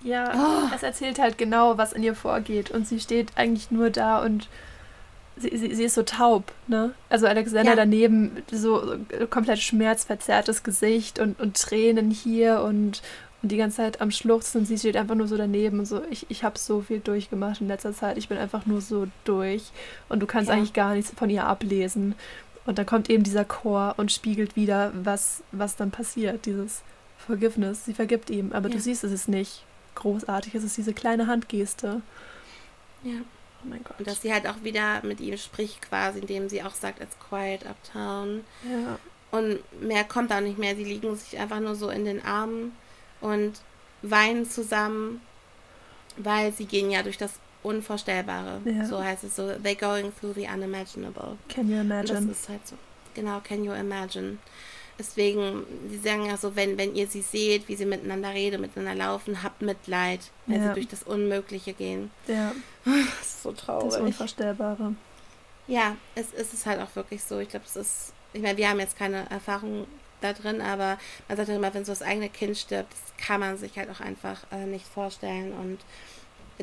Ja, 0.01 0.33
oh. 0.35 0.75
es 0.75 0.83
erzählt 0.83 1.17
halt 1.17 1.37
genau, 1.37 1.77
was 1.77 1.93
in 1.93 2.03
ihr 2.03 2.13
vorgeht. 2.13 2.71
Und 2.71 2.87
sie 2.87 2.99
steht 2.99 3.37
eigentlich 3.37 3.71
nur 3.71 3.89
da 3.89 4.21
und 4.21 4.49
sie, 5.37 5.57
sie, 5.57 5.73
sie 5.73 5.83
ist 5.83 5.95
so 5.95 6.03
taub, 6.03 6.51
ne? 6.67 6.93
Also 7.09 7.27
Alexander 7.27 7.71
ja. 7.71 7.75
daneben, 7.75 8.43
so, 8.51 8.97
so 9.19 9.27
komplett 9.29 9.59
schmerzverzerrtes 9.59 10.63
Gesicht 10.63 11.19
und, 11.19 11.39
und 11.39 11.55
Tränen 11.57 12.11
hier 12.11 12.61
und, 12.61 13.01
und 13.41 13.51
die 13.51 13.57
ganze 13.57 13.77
Zeit 13.77 14.01
am 14.01 14.11
Schluchzen 14.11 14.61
und 14.61 14.65
sie 14.65 14.77
steht 14.77 14.97
einfach 14.97 15.15
nur 15.15 15.27
so 15.27 15.37
daneben 15.37 15.79
und 15.79 15.85
so, 15.85 16.01
ich, 16.09 16.25
ich 16.29 16.43
habe 16.43 16.57
so 16.59 16.81
viel 16.81 16.99
durchgemacht 16.99 17.61
in 17.61 17.67
letzter 17.67 17.93
Zeit, 17.93 18.17
ich 18.17 18.29
bin 18.29 18.37
einfach 18.37 18.65
nur 18.65 18.81
so 18.81 19.07
durch 19.25 19.71
und 20.09 20.19
du 20.21 20.27
kannst 20.27 20.49
ja. 20.49 20.55
eigentlich 20.55 20.73
gar 20.73 20.93
nichts 20.93 21.11
von 21.15 21.29
ihr 21.29 21.45
ablesen. 21.45 22.15
Und 22.65 22.77
dann 22.77 22.85
kommt 22.85 23.09
eben 23.09 23.23
dieser 23.23 23.43
Chor 23.43 23.95
und 23.97 24.11
spiegelt 24.11 24.55
wieder, 24.55 24.93
was, 24.95 25.43
was 25.51 25.75
dann 25.75 25.91
passiert, 25.91 26.45
dieses 26.45 26.81
Forgiveness. 27.17 27.83
Sie 27.83 27.93
vergibt 27.93 28.29
ihm, 28.29 28.53
aber 28.53 28.69
ja. 28.69 28.75
du 28.75 28.81
siehst, 28.81 29.03
es 29.03 29.11
ist 29.11 29.27
nicht 29.27 29.65
großartig, 29.95 30.55
es 30.55 30.63
ist 30.63 30.77
diese 30.77 30.93
kleine 30.93 31.27
Handgeste. 31.27 32.01
Ja. 33.03 33.19
Oh 33.63 33.67
mein 33.69 33.83
Gott. 33.83 33.99
Und 33.99 34.07
dass 34.07 34.21
sie 34.21 34.33
halt 34.33 34.47
auch 34.47 34.63
wieder 34.63 35.03
mit 35.03 35.19
ihm 35.19 35.37
spricht, 35.37 35.81
quasi, 35.81 36.19
indem 36.19 36.49
sie 36.49 36.63
auch 36.63 36.73
sagt, 36.73 37.01
it's 37.01 37.17
quiet 37.29 37.65
uptown. 37.65 38.43
Ja. 38.63 38.99
Und 39.31 39.59
mehr 39.81 40.03
kommt 40.03 40.31
da 40.31 40.41
nicht 40.41 40.57
mehr. 40.57 40.75
Sie 40.75 40.83
liegen 40.83 41.15
sich 41.15 41.39
einfach 41.39 41.59
nur 41.59 41.75
so 41.75 41.89
in 41.89 42.05
den 42.05 42.23
Armen 42.23 42.75
und 43.21 43.53
weinen 44.01 44.49
zusammen, 44.49 45.21
weil 46.17 46.51
sie 46.51 46.65
gehen 46.65 46.91
ja 46.91 47.03
durch 47.03 47.17
das 47.17 47.33
Unvorstellbare. 47.63 48.61
Ja. 48.65 48.85
So 48.85 49.03
heißt 49.03 49.23
es 49.23 49.35
so, 49.35 49.43
they're 49.43 49.79
going 49.79 50.11
through 50.19 50.33
the 50.35 50.47
unimaginable. 50.47 51.37
Can 51.49 51.69
you 51.69 51.79
imagine? 51.79 52.19
Und 52.19 52.29
das 52.29 52.37
ist 52.37 52.49
halt 52.49 52.67
so. 52.67 52.75
Genau, 53.15 53.39
can 53.39 53.63
you 53.63 53.73
imagine? 53.73 54.37
Deswegen, 54.99 55.65
sie 55.89 55.97
sagen 55.97 56.25
ja 56.25 56.37
so, 56.37 56.55
wenn, 56.55 56.77
wenn 56.77 56.95
ihr 56.95 57.07
sie 57.07 57.21
seht, 57.21 57.67
wie 57.67 57.75
sie 57.75 57.85
miteinander 57.85 58.29
reden, 58.29 58.61
miteinander 58.61 59.05
laufen, 59.05 59.41
habt 59.41 59.61
Mitleid, 59.61 60.19
wenn 60.45 60.61
ja. 60.61 60.67
sie 60.67 60.73
durch 60.75 60.87
das 60.87 61.03
Unmögliche 61.03 61.73
gehen. 61.73 62.11
Ja. 62.27 62.53
Das 63.19 63.27
ist 63.27 63.43
so 63.43 63.51
traurig. 63.53 63.91
Das 63.91 64.01
Unvorstellbare. 64.01 64.95
Ja, 65.67 65.95
es, 66.15 66.33
es 66.33 66.53
ist 66.53 66.65
halt 66.65 66.81
auch 66.81 66.95
wirklich 66.95 67.23
so. 67.23 67.39
Ich 67.39 67.49
glaube, 67.49 67.65
es 67.65 67.75
ist, 67.75 68.13
ich 68.33 68.41
meine, 68.41 68.57
wir 68.57 68.69
haben 68.69 68.79
jetzt 68.79 68.97
keine 68.97 69.29
Erfahrung 69.29 69.87
da 70.21 70.33
drin, 70.33 70.61
aber 70.61 70.97
man 71.27 71.37
sagt 71.37 71.49
ja 71.49 71.55
immer, 71.55 71.73
wenn 71.73 71.85
so 71.85 71.91
das 71.91 72.01
eigene 72.01 72.29
Kind 72.29 72.57
stirbt, 72.57 72.91
das 72.91 73.25
kann 73.25 73.39
man 73.39 73.57
sich 73.57 73.77
halt 73.77 73.89
auch 73.89 73.99
einfach 73.99 74.43
äh, 74.51 74.65
nicht 74.65 74.85
vorstellen 74.85 75.53
und 75.53 75.79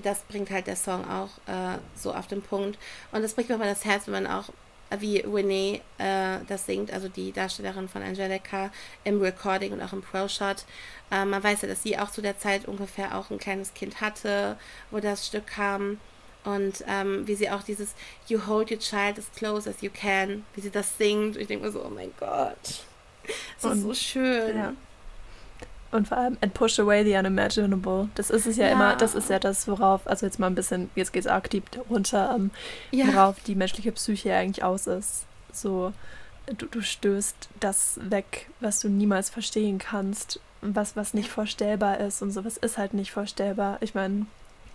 das 0.03 0.21
bringt 0.21 0.51
halt 0.51 0.67
der 0.67 0.77
Song 0.77 1.05
auch 1.09 1.31
äh, 1.47 1.79
so 1.97 2.15
auf 2.15 2.27
den 2.27 2.43
Punkt. 2.43 2.79
Und 3.13 3.23
das 3.23 3.35
bricht 3.35 3.49
mir 3.49 3.59
mal 3.59 3.69
das 3.69 3.85
Herz, 3.85 4.07
wenn 4.07 4.23
man 4.23 4.27
auch 4.27 4.51
wie 4.99 5.19
Renee 5.19 5.81
äh, 5.99 6.39
das 6.49 6.67
singt, 6.67 6.93
also 6.93 7.09
die 7.09 7.33
Darstellerin 7.33 7.89
von 7.89 8.03
Angelica 8.03 8.71
im 9.05 9.21
Recording 9.21 9.73
und 9.73 9.83
auch 9.83 9.93
im 9.93 10.03
Pro-Shot. 10.03 10.65
Äh, 11.11 11.25
man 11.25 11.43
weiß 11.43 11.63
ja, 11.63 11.69
dass 11.69 11.83
sie 11.83 11.99
auch 11.99 12.11
zu 12.11 12.23
der 12.23 12.39
Zeit 12.39 12.67
ungefähr 12.67 13.17
auch 13.17 13.31
ein 13.31 13.39
kleines 13.39 13.75
Kind 13.75 14.01
hatte, 14.01 14.57
wo 14.91 15.01
das 15.01 15.27
Stück 15.27 15.47
kam. 15.47 16.01
Und 16.43 16.85
ähm, 16.89 17.27
wie 17.27 17.35
sie 17.35 17.51
auch 17.51 17.63
dieses 17.63 17.95
You 18.27 18.47
hold 18.47 18.71
your 18.71 18.79
child 18.79 19.19
as 19.19 19.31
close 19.37 19.69
as 19.69 19.83
you 19.83 19.91
can, 19.93 20.45
wie 20.55 20.63
sie 20.63 20.71
das 20.71 20.97
singt. 20.97 21.37
Und 21.37 21.43
ich 21.43 21.49
denke 21.49 21.67
mir 21.67 21.73
so, 21.73 21.85
oh 21.85 21.91
mein 21.91 22.13
Gott. 22.19 22.85
Das 23.61 23.75
ist 23.75 23.83
so 23.83 23.93
schön. 23.93 24.57
Ja. 24.57 24.73
Und 25.93 26.07
vor 26.09 26.19
allem 26.19 26.37
and 26.41 26.55
push 26.55 26.79
away 26.79 27.05
the 27.05 27.17
unimaginable. 27.17 28.09
Das 28.15 28.31
ist 28.31 28.47
es 28.47 28.57
ja, 28.57 28.67
ja, 28.67 28.73
immer, 28.73 28.95
das 28.95 29.15
ist 29.15 29.29
ja 29.29 29.41
das, 29.41 29.67
worauf, 29.67 30.07
also 30.07 30.25
jetzt 30.25 30.39
mal 30.39 30.47
ein 30.47 30.55
bisschen, 30.55 30.89
jetzt 30.95 31.13
geht 31.13 31.25
es 31.25 31.27
arg 31.27 31.51
deep 31.51 31.65
runter, 31.89 32.33
ähm, 32.37 32.51
ja. 32.93 33.09
worauf 33.09 33.41
die 33.43 33.57
menschliche 33.57 33.91
Psyche 33.93 34.35
eigentlich 34.35 34.63
aus 34.63 34.87
ist. 34.87 35.25
So, 35.53 35.93
du, 36.47 36.67
du 36.67 36.81
stößt 36.81 37.49
das 37.59 37.99
weg, 38.03 38.49
was 38.61 38.81
du 38.81 38.89
niemals 38.89 39.31
verstehen 39.31 39.79
kannst, 39.79 40.41
was, 40.61 40.95
was 40.95 41.15
nicht 41.15 41.29
vorstellbar 41.29 41.99
ist 41.99 42.23
und 42.23 42.31
sowas 42.31 42.57
ist 42.57 42.79
halt 42.79 42.95
nicht 42.95 43.11
vorstellbar. 43.11 43.79
Ich 43.81 43.95
meine, 43.95 44.27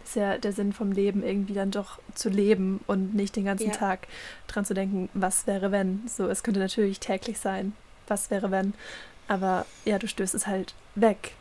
ist 0.03 0.15
ja 0.15 0.37
der 0.37 0.53
Sinn 0.53 0.73
vom 0.73 0.91
Leben, 0.91 1.23
irgendwie 1.23 1.53
dann 1.53 1.71
doch 1.71 1.99
zu 2.13 2.29
leben 2.29 2.79
und 2.87 3.15
nicht 3.15 3.35
den 3.35 3.45
ganzen 3.45 3.69
ja. 3.69 3.73
Tag 3.73 4.07
dran 4.47 4.65
zu 4.65 4.73
denken, 4.73 5.09
was 5.13 5.47
wäre 5.47 5.71
wenn. 5.71 6.03
So, 6.07 6.27
es 6.27 6.43
könnte 6.43 6.59
natürlich 6.59 6.99
täglich 6.99 7.39
sein, 7.39 7.73
was 8.07 8.29
wäre 8.29 8.51
wenn. 8.51 8.73
Aber 9.27 9.65
ja, 9.85 9.97
du 9.99 10.07
stößt 10.07 10.35
es 10.35 10.47
halt 10.47 10.73
weg. 10.95 11.33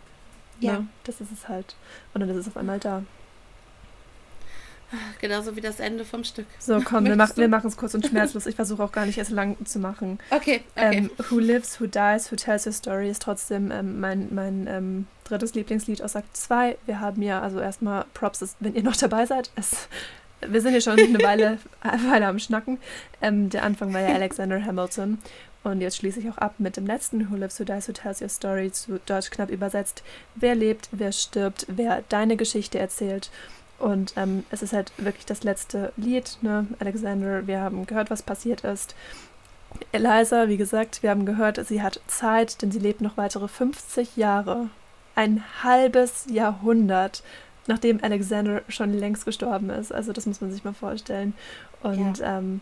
Ja. 0.60 0.80
Ne? 0.80 0.86
Das 1.04 1.20
ist 1.20 1.32
es 1.32 1.48
halt. 1.48 1.76
Und 2.12 2.20
dann 2.20 2.30
ist 2.30 2.36
es 2.36 2.48
auf 2.48 2.56
einmal 2.56 2.78
da. 2.78 3.02
Genauso 5.20 5.56
wie 5.56 5.60
das 5.60 5.80
Ende 5.80 6.04
vom 6.04 6.24
Stück. 6.24 6.46
So, 6.58 6.80
komm, 6.80 7.06
wir, 7.06 7.16
mach, 7.16 7.36
wir 7.36 7.48
machen 7.48 7.66
es 7.68 7.76
kurz 7.76 7.94
und 7.94 8.06
schmerzlos. 8.08 8.46
Ich 8.46 8.56
versuche 8.56 8.82
auch 8.82 8.92
gar 8.92 9.06
nicht 9.06 9.18
erst 9.18 9.30
lang 9.30 9.56
zu 9.64 9.78
machen. 9.78 10.18
Okay, 10.30 10.62
okay. 10.76 10.96
Ähm, 10.96 11.10
who 11.30 11.38
Lives, 11.38 11.80
Who 11.80 11.86
Dies, 11.86 12.30
Who 12.30 12.36
Tells 12.36 12.66
Your 12.66 12.72
Story 12.72 13.10
ist 13.10 13.22
trotzdem 13.22 13.70
ähm, 13.70 14.00
mein, 14.00 14.28
mein 14.32 14.66
ähm, 14.68 15.06
drittes 15.24 15.54
Lieblingslied 15.54 16.02
aus 16.02 16.16
Akt 16.16 16.36
2. 16.36 16.76
Wir 16.86 17.00
haben 17.00 17.22
ja, 17.22 17.40
also 17.40 17.60
erstmal 17.60 18.04
Props, 18.14 18.56
wenn 18.60 18.74
ihr 18.74 18.82
noch 18.82 18.96
dabei 18.96 19.26
seid. 19.26 19.50
Es, 19.56 19.88
wir 20.46 20.60
sind 20.60 20.74
ja 20.74 20.80
schon 20.80 20.98
eine 20.98 21.22
Weile, 21.22 21.58
eine 21.80 22.10
Weile 22.10 22.26
am 22.26 22.38
Schnacken. 22.38 22.78
Ähm, 23.20 23.50
der 23.50 23.64
Anfang 23.64 23.92
war 23.92 24.00
ja 24.00 24.08
Alexander 24.14 24.64
Hamilton. 24.64 25.18
Und 25.64 25.80
jetzt 25.80 25.96
schließe 25.96 26.20
ich 26.20 26.30
auch 26.30 26.38
ab 26.38 26.56
mit 26.58 26.76
dem 26.76 26.86
letzten 26.86 27.30
Who 27.30 27.36
Lives, 27.36 27.58
Who 27.58 27.64
Dies, 27.64 27.88
Who 27.88 27.92
Tells 27.92 28.20
Your 28.20 28.28
Story, 28.28 28.70
zu 28.70 29.00
Deutsch 29.06 29.30
knapp 29.30 29.50
übersetzt. 29.50 30.04
Wer 30.34 30.54
lebt, 30.54 30.90
wer 30.92 31.10
stirbt, 31.10 31.66
wer 31.68 32.04
deine 32.10 32.36
Geschichte 32.36 32.78
erzählt. 32.78 33.30
Und 33.78 34.12
ähm, 34.16 34.44
es 34.50 34.62
ist 34.62 34.74
halt 34.74 34.92
wirklich 34.98 35.24
das 35.26 35.42
letzte 35.42 35.92
Lied, 35.96 36.38
ne? 36.42 36.66
Alexander, 36.78 37.46
wir 37.46 37.60
haben 37.60 37.86
gehört, 37.86 38.10
was 38.10 38.22
passiert 38.22 38.62
ist. 38.62 38.94
Eliza, 39.90 40.48
wie 40.48 40.56
gesagt, 40.56 41.02
wir 41.02 41.10
haben 41.10 41.26
gehört, 41.26 41.64
sie 41.66 41.82
hat 41.82 42.00
Zeit, 42.06 42.62
denn 42.62 42.70
sie 42.70 42.78
lebt 42.78 43.00
noch 43.00 43.16
weitere 43.16 43.48
50 43.48 44.16
Jahre. 44.16 44.68
Ein 45.16 45.42
halbes 45.62 46.26
Jahrhundert, 46.30 47.22
nachdem 47.66 48.02
Alexander 48.02 48.62
schon 48.68 48.92
längst 48.92 49.24
gestorben 49.24 49.70
ist. 49.70 49.92
Also 49.92 50.12
das 50.12 50.26
muss 50.26 50.40
man 50.40 50.52
sich 50.52 50.62
mal 50.62 50.74
vorstellen. 50.74 51.34
Und 51.82 52.18
ja. 52.18 52.38
ähm, 52.38 52.60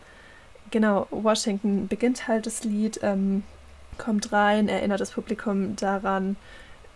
genau, 0.73 1.07
Washington 1.11 1.86
beginnt 1.86 2.27
halt 2.27 2.47
das 2.47 2.65
Lied, 2.65 2.99
ähm, 3.03 3.44
kommt 3.99 4.32
rein, 4.32 4.69
erinnert 4.69 5.01
das 5.01 5.12
Publikum 5.12 5.77
daran, 5.77 6.36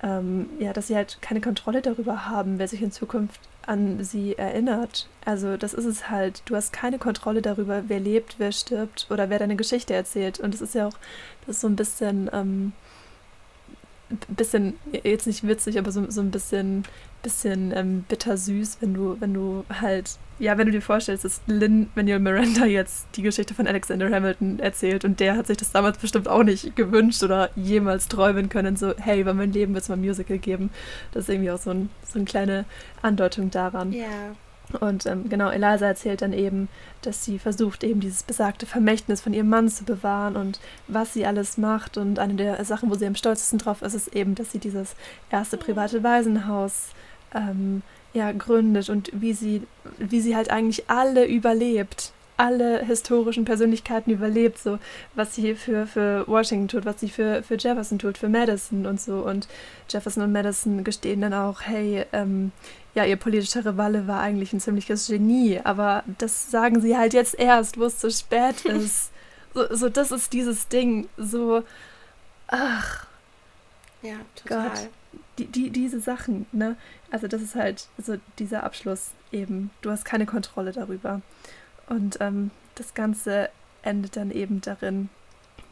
ähm, 0.02 0.48
ja, 0.58 0.72
dass 0.72 0.88
sie 0.88 0.96
halt 0.96 1.18
keine 1.22 1.40
Kontrolle 1.40 1.82
darüber 1.82 2.26
haben, 2.26 2.58
wer 2.58 2.66
sich 2.66 2.82
in 2.82 2.90
Zukunft 2.90 3.40
an 3.66 4.02
sie 4.02 4.36
erinnert. 4.36 5.08
Also 5.24 5.56
das 5.56 5.74
ist 5.74 5.84
es 5.84 6.10
halt. 6.10 6.42
Du 6.46 6.54
hast 6.56 6.72
keine 6.72 6.98
Kontrolle 6.98 7.42
darüber, 7.42 7.84
wer 7.88 8.00
lebt, 8.00 8.36
wer 8.38 8.52
stirbt 8.52 9.06
oder 9.10 9.30
wer 9.30 9.38
deine 9.38 9.56
Geschichte 9.56 9.94
erzählt. 9.94 10.40
Und 10.40 10.54
das 10.54 10.60
ist 10.60 10.74
ja 10.74 10.86
auch, 10.86 10.96
das 11.46 11.56
ist 11.56 11.60
so 11.62 11.68
ein 11.68 11.76
bisschen, 11.76 12.30
ähm, 12.32 12.72
bisschen, 14.28 14.74
jetzt 15.02 15.26
nicht 15.26 15.46
witzig, 15.46 15.78
aber 15.78 15.90
so, 15.90 16.08
so 16.10 16.20
ein 16.20 16.30
bisschen, 16.30 16.84
bisschen 17.26 17.72
ähm, 17.74 18.04
bittersüß, 18.08 18.78
wenn 18.80 18.94
du, 18.94 19.16
wenn 19.20 19.34
du 19.34 19.64
halt 19.68 20.18
ja, 20.38 20.58
wenn 20.58 20.66
du 20.66 20.72
dir 20.72 20.82
vorstellst, 20.82 21.24
dass 21.24 21.40
Lynn 21.46 21.88
Manuel 21.94 22.18
Miranda 22.18 22.66
jetzt 22.66 23.06
die 23.16 23.22
Geschichte 23.22 23.54
von 23.54 23.66
Alexander 23.66 24.10
Hamilton 24.10 24.58
erzählt 24.58 25.04
und 25.04 25.18
der 25.18 25.36
hat 25.36 25.46
sich 25.46 25.56
das 25.56 25.72
damals 25.72 25.98
bestimmt 25.98 26.28
auch 26.28 26.42
nicht 26.42 26.76
gewünscht 26.76 27.22
oder 27.22 27.50
jemals 27.56 28.08
träumen 28.08 28.48
können, 28.48 28.76
so, 28.76 28.94
hey, 28.98 29.20
über 29.20 29.32
mein 29.32 29.52
Leben 29.52 29.72
wird 29.72 29.82
es 29.82 29.88
mal 29.88 29.96
ein 29.96 30.02
Musical 30.02 30.38
geben. 30.38 30.70
Das 31.12 31.24
ist 31.24 31.30
irgendwie 31.30 31.50
auch 31.50 31.58
so, 31.58 31.70
ein, 31.70 31.88
so 32.04 32.18
eine 32.18 32.26
kleine 32.26 32.64
Andeutung 33.00 33.50
daran. 33.50 33.92
Ja. 33.92 34.36
Und 34.80 35.06
ähm, 35.06 35.28
genau, 35.28 35.48
Eliza 35.48 35.86
erzählt 35.86 36.22
dann 36.22 36.32
eben, 36.32 36.68
dass 37.02 37.24
sie 37.24 37.38
versucht, 37.38 37.84
eben 37.84 38.00
dieses 38.00 38.22
besagte 38.22 38.66
Vermächtnis 38.66 39.20
von 39.20 39.32
ihrem 39.32 39.48
Mann 39.48 39.68
zu 39.68 39.84
bewahren 39.84 40.36
und 40.36 40.60
was 40.88 41.14
sie 41.14 41.24
alles 41.24 41.56
macht. 41.56 41.96
Und 41.96 42.18
eine 42.18 42.34
der 42.34 42.62
Sachen, 42.64 42.90
wo 42.90 42.94
sie 42.94 43.06
am 43.06 43.14
stolzesten 43.14 43.58
drauf 43.58 43.82
ist, 43.82 43.94
ist 43.94 44.14
eben, 44.14 44.34
dass 44.34 44.52
sie 44.52 44.58
dieses 44.58 44.96
erste 45.30 45.56
private 45.56 46.02
Waisenhaus 46.02 46.90
ähm, 47.34 47.82
ja, 48.12 48.32
gründet 48.32 48.88
und 48.88 49.10
wie 49.12 49.34
sie, 49.34 49.62
wie 49.98 50.20
sie 50.20 50.34
halt 50.34 50.50
eigentlich 50.50 50.88
alle 50.88 51.26
überlebt. 51.26 52.12
Alle 52.38 52.84
historischen 52.84 53.46
Persönlichkeiten 53.46 54.10
überlebt, 54.10 54.58
so 54.58 54.78
was 55.14 55.34
sie 55.34 55.54
für, 55.54 55.86
für 55.86 56.26
Washington 56.28 56.68
tut, 56.68 56.84
was 56.84 57.00
sie 57.00 57.08
für, 57.08 57.42
für 57.42 57.56
Jefferson 57.56 57.98
tut, 57.98 58.18
für 58.18 58.28
Madison 58.28 58.84
und 58.84 59.00
so. 59.00 59.20
Und 59.20 59.48
Jefferson 59.88 60.22
und 60.22 60.32
Madison 60.32 60.84
gestehen 60.84 61.22
dann 61.22 61.32
auch, 61.32 61.62
hey, 61.62 62.04
ähm, 62.12 62.52
ja, 62.94 63.04
ihr 63.04 63.16
politischer 63.16 63.64
Rivalle 63.64 64.06
war 64.06 64.20
eigentlich 64.20 64.52
ein 64.52 64.60
ziemliches 64.60 65.06
Genie, 65.06 65.60
aber 65.64 66.04
das 66.18 66.50
sagen 66.50 66.80
sie 66.80 66.96
halt 66.96 67.14
jetzt 67.14 67.38
erst, 67.38 67.78
wo 67.78 67.84
es 67.84 67.98
zu 67.98 68.10
spät 68.10 68.64
ist. 68.66 69.12
so, 69.54 69.74
so, 69.74 69.88
das 69.88 70.12
ist 70.12 70.34
dieses 70.34 70.68
Ding, 70.68 71.08
so, 71.16 71.62
ach. 72.48 73.06
Ja, 74.02 74.16
total. 74.34 74.68
Gott 74.68 74.88
die, 75.38 75.46
die, 75.46 75.70
diese 75.70 76.00
Sachen, 76.00 76.46
ne? 76.52 76.76
Also 77.10 77.28
das 77.28 77.42
ist 77.42 77.54
halt 77.54 77.88
so 77.98 78.16
dieser 78.38 78.64
Abschluss 78.64 79.10
eben. 79.32 79.70
Du 79.82 79.90
hast 79.90 80.04
keine 80.04 80.26
Kontrolle 80.26 80.72
darüber. 80.72 81.20
Und 81.88 82.18
ähm, 82.20 82.50
das 82.74 82.94
Ganze 82.94 83.50
endet 83.82 84.16
dann 84.16 84.30
eben 84.30 84.60
darin, 84.60 85.08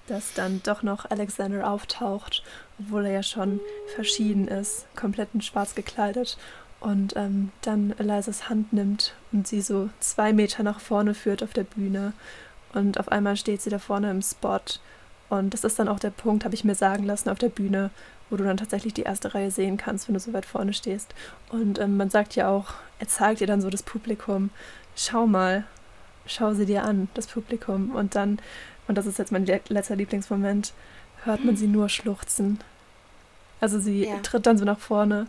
dass 0.06 0.34
dann 0.34 0.60
doch 0.64 0.82
noch 0.82 1.10
Alexander 1.10 1.68
auftaucht, 1.68 2.42
obwohl 2.78 3.06
er 3.06 3.12
ja 3.12 3.22
schon 3.22 3.60
verschieden 3.94 4.48
ist, 4.48 4.86
komplett 4.96 5.30
in 5.34 5.40
schwarz 5.40 5.74
gekleidet 5.74 6.36
und 6.80 7.16
ähm, 7.16 7.50
dann 7.62 7.94
Elisas 7.98 8.48
Hand 8.48 8.72
nimmt 8.72 9.14
und 9.32 9.48
sie 9.48 9.62
so 9.62 9.88
zwei 10.00 10.32
Meter 10.32 10.62
nach 10.62 10.80
vorne 10.80 11.14
führt 11.14 11.42
auf 11.42 11.54
der 11.54 11.64
Bühne 11.64 12.12
und 12.74 13.00
auf 13.00 13.10
einmal 13.10 13.36
steht 13.36 13.62
sie 13.62 13.70
da 13.70 13.78
vorne 13.78 14.10
im 14.10 14.20
Spot 14.20 14.60
und 15.30 15.54
das 15.54 15.64
ist 15.64 15.78
dann 15.78 15.88
auch 15.88 15.98
der 15.98 16.10
Punkt, 16.10 16.44
habe 16.44 16.54
ich 16.54 16.64
mir 16.64 16.74
sagen 16.74 17.04
lassen, 17.04 17.30
auf 17.30 17.38
der 17.38 17.48
Bühne, 17.48 17.90
wo 18.34 18.36
du 18.36 18.42
dann 18.42 18.56
tatsächlich 18.56 18.92
die 18.92 19.02
erste 19.02 19.32
Reihe 19.32 19.52
sehen 19.52 19.76
kannst, 19.76 20.08
wenn 20.08 20.14
du 20.14 20.18
so 20.18 20.32
weit 20.32 20.44
vorne 20.44 20.72
stehst. 20.72 21.14
Und 21.50 21.78
ähm, 21.78 21.96
man 21.96 22.10
sagt 22.10 22.34
ja 22.34 22.48
auch, 22.48 22.74
er 22.98 23.06
zeigt 23.06 23.38
dir 23.38 23.46
dann 23.46 23.60
so 23.60 23.70
das 23.70 23.84
Publikum, 23.84 24.50
schau 24.96 25.28
mal, 25.28 25.62
schau 26.26 26.52
sie 26.52 26.66
dir 26.66 26.82
an, 26.82 27.06
das 27.14 27.28
Publikum. 27.28 27.92
Und 27.92 28.16
dann, 28.16 28.40
und 28.88 28.98
das 28.98 29.06
ist 29.06 29.20
jetzt 29.20 29.30
mein 29.30 29.46
letzter 29.46 29.94
Lieblingsmoment, 29.94 30.72
hört 31.22 31.44
man 31.44 31.56
sie 31.56 31.68
nur 31.68 31.88
schluchzen. 31.88 32.58
Also 33.60 33.78
sie 33.78 34.06
ja. 34.06 34.18
tritt 34.18 34.46
dann 34.46 34.58
so 34.58 34.64
nach 34.64 34.80
vorne, 34.80 35.28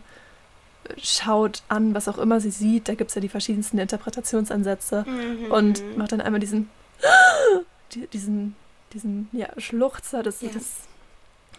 schaut 1.00 1.62
an, 1.68 1.94
was 1.94 2.08
auch 2.08 2.18
immer 2.18 2.40
sie 2.40 2.50
sieht. 2.50 2.88
Da 2.88 2.96
gibt 2.96 3.10
es 3.10 3.14
ja 3.14 3.20
die 3.20 3.28
verschiedensten 3.28 3.78
Interpretationsansätze 3.78 5.04
mhm. 5.06 5.52
und 5.52 5.96
macht 5.96 6.10
dann 6.10 6.20
einmal 6.20 6.40
diesen, 6.40 6.70
diesen, 8.12 8.56
diesen 8.92 9.28
ja, 9.30 9.46
Schluchzer. 9.58 10.24
Das, 10.24 10.40
ja. 10.40 10.50
das 10.52 10.88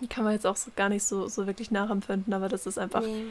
kann 0.06 0.24
man 0.24 0.34
jetzt 0.34 0.46
auch 0.46 0.56
so 0.56 0.72
gar 0.76 0.90
nicht 0.90 1.04
so, 1.04 1.28
so 1.28 1.48
wirklich 1.48 1.72
nachempfinden, 1.72 2.34
aber 2.34 2.50
das 2.50 2.66
ist 2.66 2.78
einfach 2.78 3.02
nee. 3.02 3.26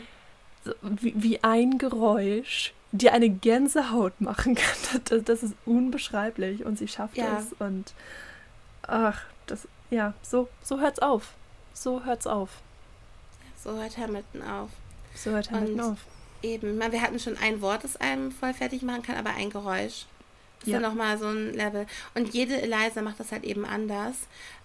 so, 0.64 0.72
wie, 0.82 1.14
wie 1.16 1.44
ein 1.44 1.78
Geräusch, 1.78 2.74
die 2.92 3.10
eine 3.10 3.28
Gänsehaut 3.28 4.20
machen 4.20 4.54
kann. 4.54 4.76
Das, 5.04 5.22
das 5.24 5.42
ist 5.42 5.54
unbeschreiblich 5.64 6.64
und 6.64 6.78
sie 6.78 6.88
schafft 6.88 7.16
ja. 7.16 7.38
es 7.38 7.52
und 7.58 7.92
ach, 8.82 9.22
das, 9.46 9.68
ja, 9.90 10.14
so, 10.22 10.48
so 10.62 10.80
hört's 10.80 10.98
auf. 10.98 11.34
So 11.74 12.04
hört's 12.04 12.26
auf. 12.26 12.50
So 13.62 13.76
hört 13.76 13.96
Hamilton 13.96 14.42
auf. 14.42 14.70
So 15.14 15.30
hört 15.30 15.50
Hamilton 15.50 15.80
und 15.80 15.92
auf. 15.92 15.98
Eben, 16.42 16.78
wir 16.78 17.02
hatten 17.02 17.18
schon 17.18 17.36
ein 17.38 17.60
Wort, 17.60 17.84
das 17.84 17.96
einem 17.96 18.30
voll 18.30 18.54
fertig 18.54 18.82
machen 18.82 19.02
kann, 19.02 19.16
aber 19.16 19.30
ein 19.30 19.50
Geräusch 19.50 20.06
ist 20.62 20.68
ja. 20.68 20.80
nochmal 20.80 21.18
so 21.18 21.26
ein 21.26 21.52
Level. 21.52 21.86
Und 22.14 22.34
jede 22.34 22.60
Eliza 22.60 23.02
macht 23.02 23.20
das 23.20 23.32
halt 23.32 23.44
eben 23.44 23.64
anders. 23.64 24.14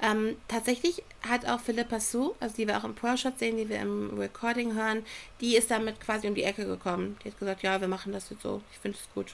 Ähm, 0.02 0.36
tatsächlich 0.48 1.04
hat 1.28 1.46
auch 1.46 1.60
Philippa 1.60 2.00
Sue, 2.00 2.34
also 2.40 2.56
die 2.56 2.68
wir 2.68 2.78
auch 2.78 2.84
im 2.84 2.96
Pro-Shot 2.96 3.38
sehen, 3.40 3.58
die 3.58 3.70
wir 3.70 3.80
im 3.80 4.18
Recording 4.18 4.74
hören, 4.74 5.06
die 5.42 5.56
ist 5.56 5.70
damit 5.70 6.00
quasi 6.00 6.28
um 6.28 6.36
die 6.36 6.44
Ecke 6.44 6.66
gekommen. 6.66 7.18
Die 7.24 7.30
hat 7.30 7.40
gesagt, 7.40 7.64
ja, 7.64 7.82
wir 7.82 7.88
machen 7.88 8.14
das 8.14 8.30
jetzt 8.30 8.42
so. 8.42 8.62
Ich 8.72 8.80
finde 8.80 8.98
es 8.98 9.14
gut. 9.14 9.34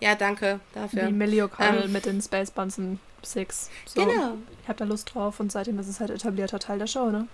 Ja, 0.00 0.14
danke 0.14 0.60
dafür. 0.74 1.08
Wie 1.08 1.12
Millie 1.12 1.44
O'Connell 1.44 1.84
ähm, 1.84 1.92
mit 1.92 2.06
den 2.06 2.20
Space 2.20 2.50
Bunsen 2.50 3.00
Six. 3.22 3.70
So, 3.86 4.04
genau. 4.04 4.34
Ich 4.62 4.68
habe 4.68 4.78
da 4.78 4.84
Lust 4.84 5.14
drauf 5.14 5.40
und 5.40 5.50
seitdem 5.50 5.78
ist 5.78 5.88
es 5.88 6.00
halt 6.00 6.10
etablierter 6.10 6.58
Teil 6.58 6.78
der 6.78 6.86
Show, 6.86 7.10
ne? 7.10 7.26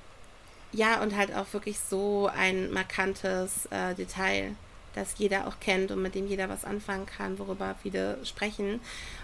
Ja, 0.73 1.03
und 1.03 1.17
halt 1.17 1.35
auch 1.35 1.53
wirklich 1.53 1.79
so 1.81 2.31
ein 2.33 2.73
markantes 2.73 3.67
äh, 3.71 3.95
Detail 3.95 4.55
das 4.95 5.15
jeder 5.19 5.47
auch 5.47 5.61
kennt 5.61 5.91
und 5.91 6.03
mit 6.03 6.15
dem 6.15 6.27
jeder 6.27 6.49
was 6.49 6.65
anfangen 6.65 7.07
kann, 7.07 7.39
worüber 7.39 7.77
viele 7.83 8.25
sprechen. 8.25 8.81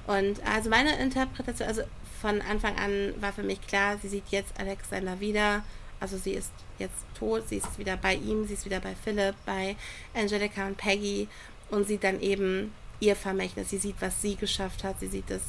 Und 0.07 0.45
also 0.47 0.71
meine 0.71 0.99
Interpretation, 0.99 1.69
also 1.69 1.83
von 2.21 2.41
Anfang 2.43 2.77
an 2.77 3.15
war 3.21 3.33
für 3.33 3.43
mich 3.43 3.61
klar, 3.67 3.99
sie 4.01 4.09
sieht 4.09 4.29
jetzt 4.31 4.59
Alexander 4.59 5.21
wieder. 5.21 5.65
Also 6.01 6.19
sie 6.19 6.33
ist 6.33 6.53
jetzt 6.79 7.05
tot, 7.19 7.49
sie 7.49 7.57
ist 7.57 7.79
wieder 7.79 7.97
bei 7.97 8.15
ihm, 8.15 8.47
sie 8.47 8.55
ist 8.55 8.65
wieder 8.65 8.81
bei 8.81 8.95
Philipp, 8.95 9.35
bei 9.47 9.77
Angelica 10.15 10.67
und 10.67 10.77
Peggy 10.77 11.29
und 11.71 11.87
sieht 11.87 12.05
dann 12.05 12.21
eben 12.21 12.73
ihr 13.01 13.17
Vermächtnis. 13.17 13.71
Sie 13.71 13.79
sieht, 13.79 13.97
was 14.01 14.21
sie 14.21 14.37
geschafft 14.37 14.85
hat, 14.85 15.01
sie 15.01 15.09
sieht 15.09 15.31
das, 15.31 15.43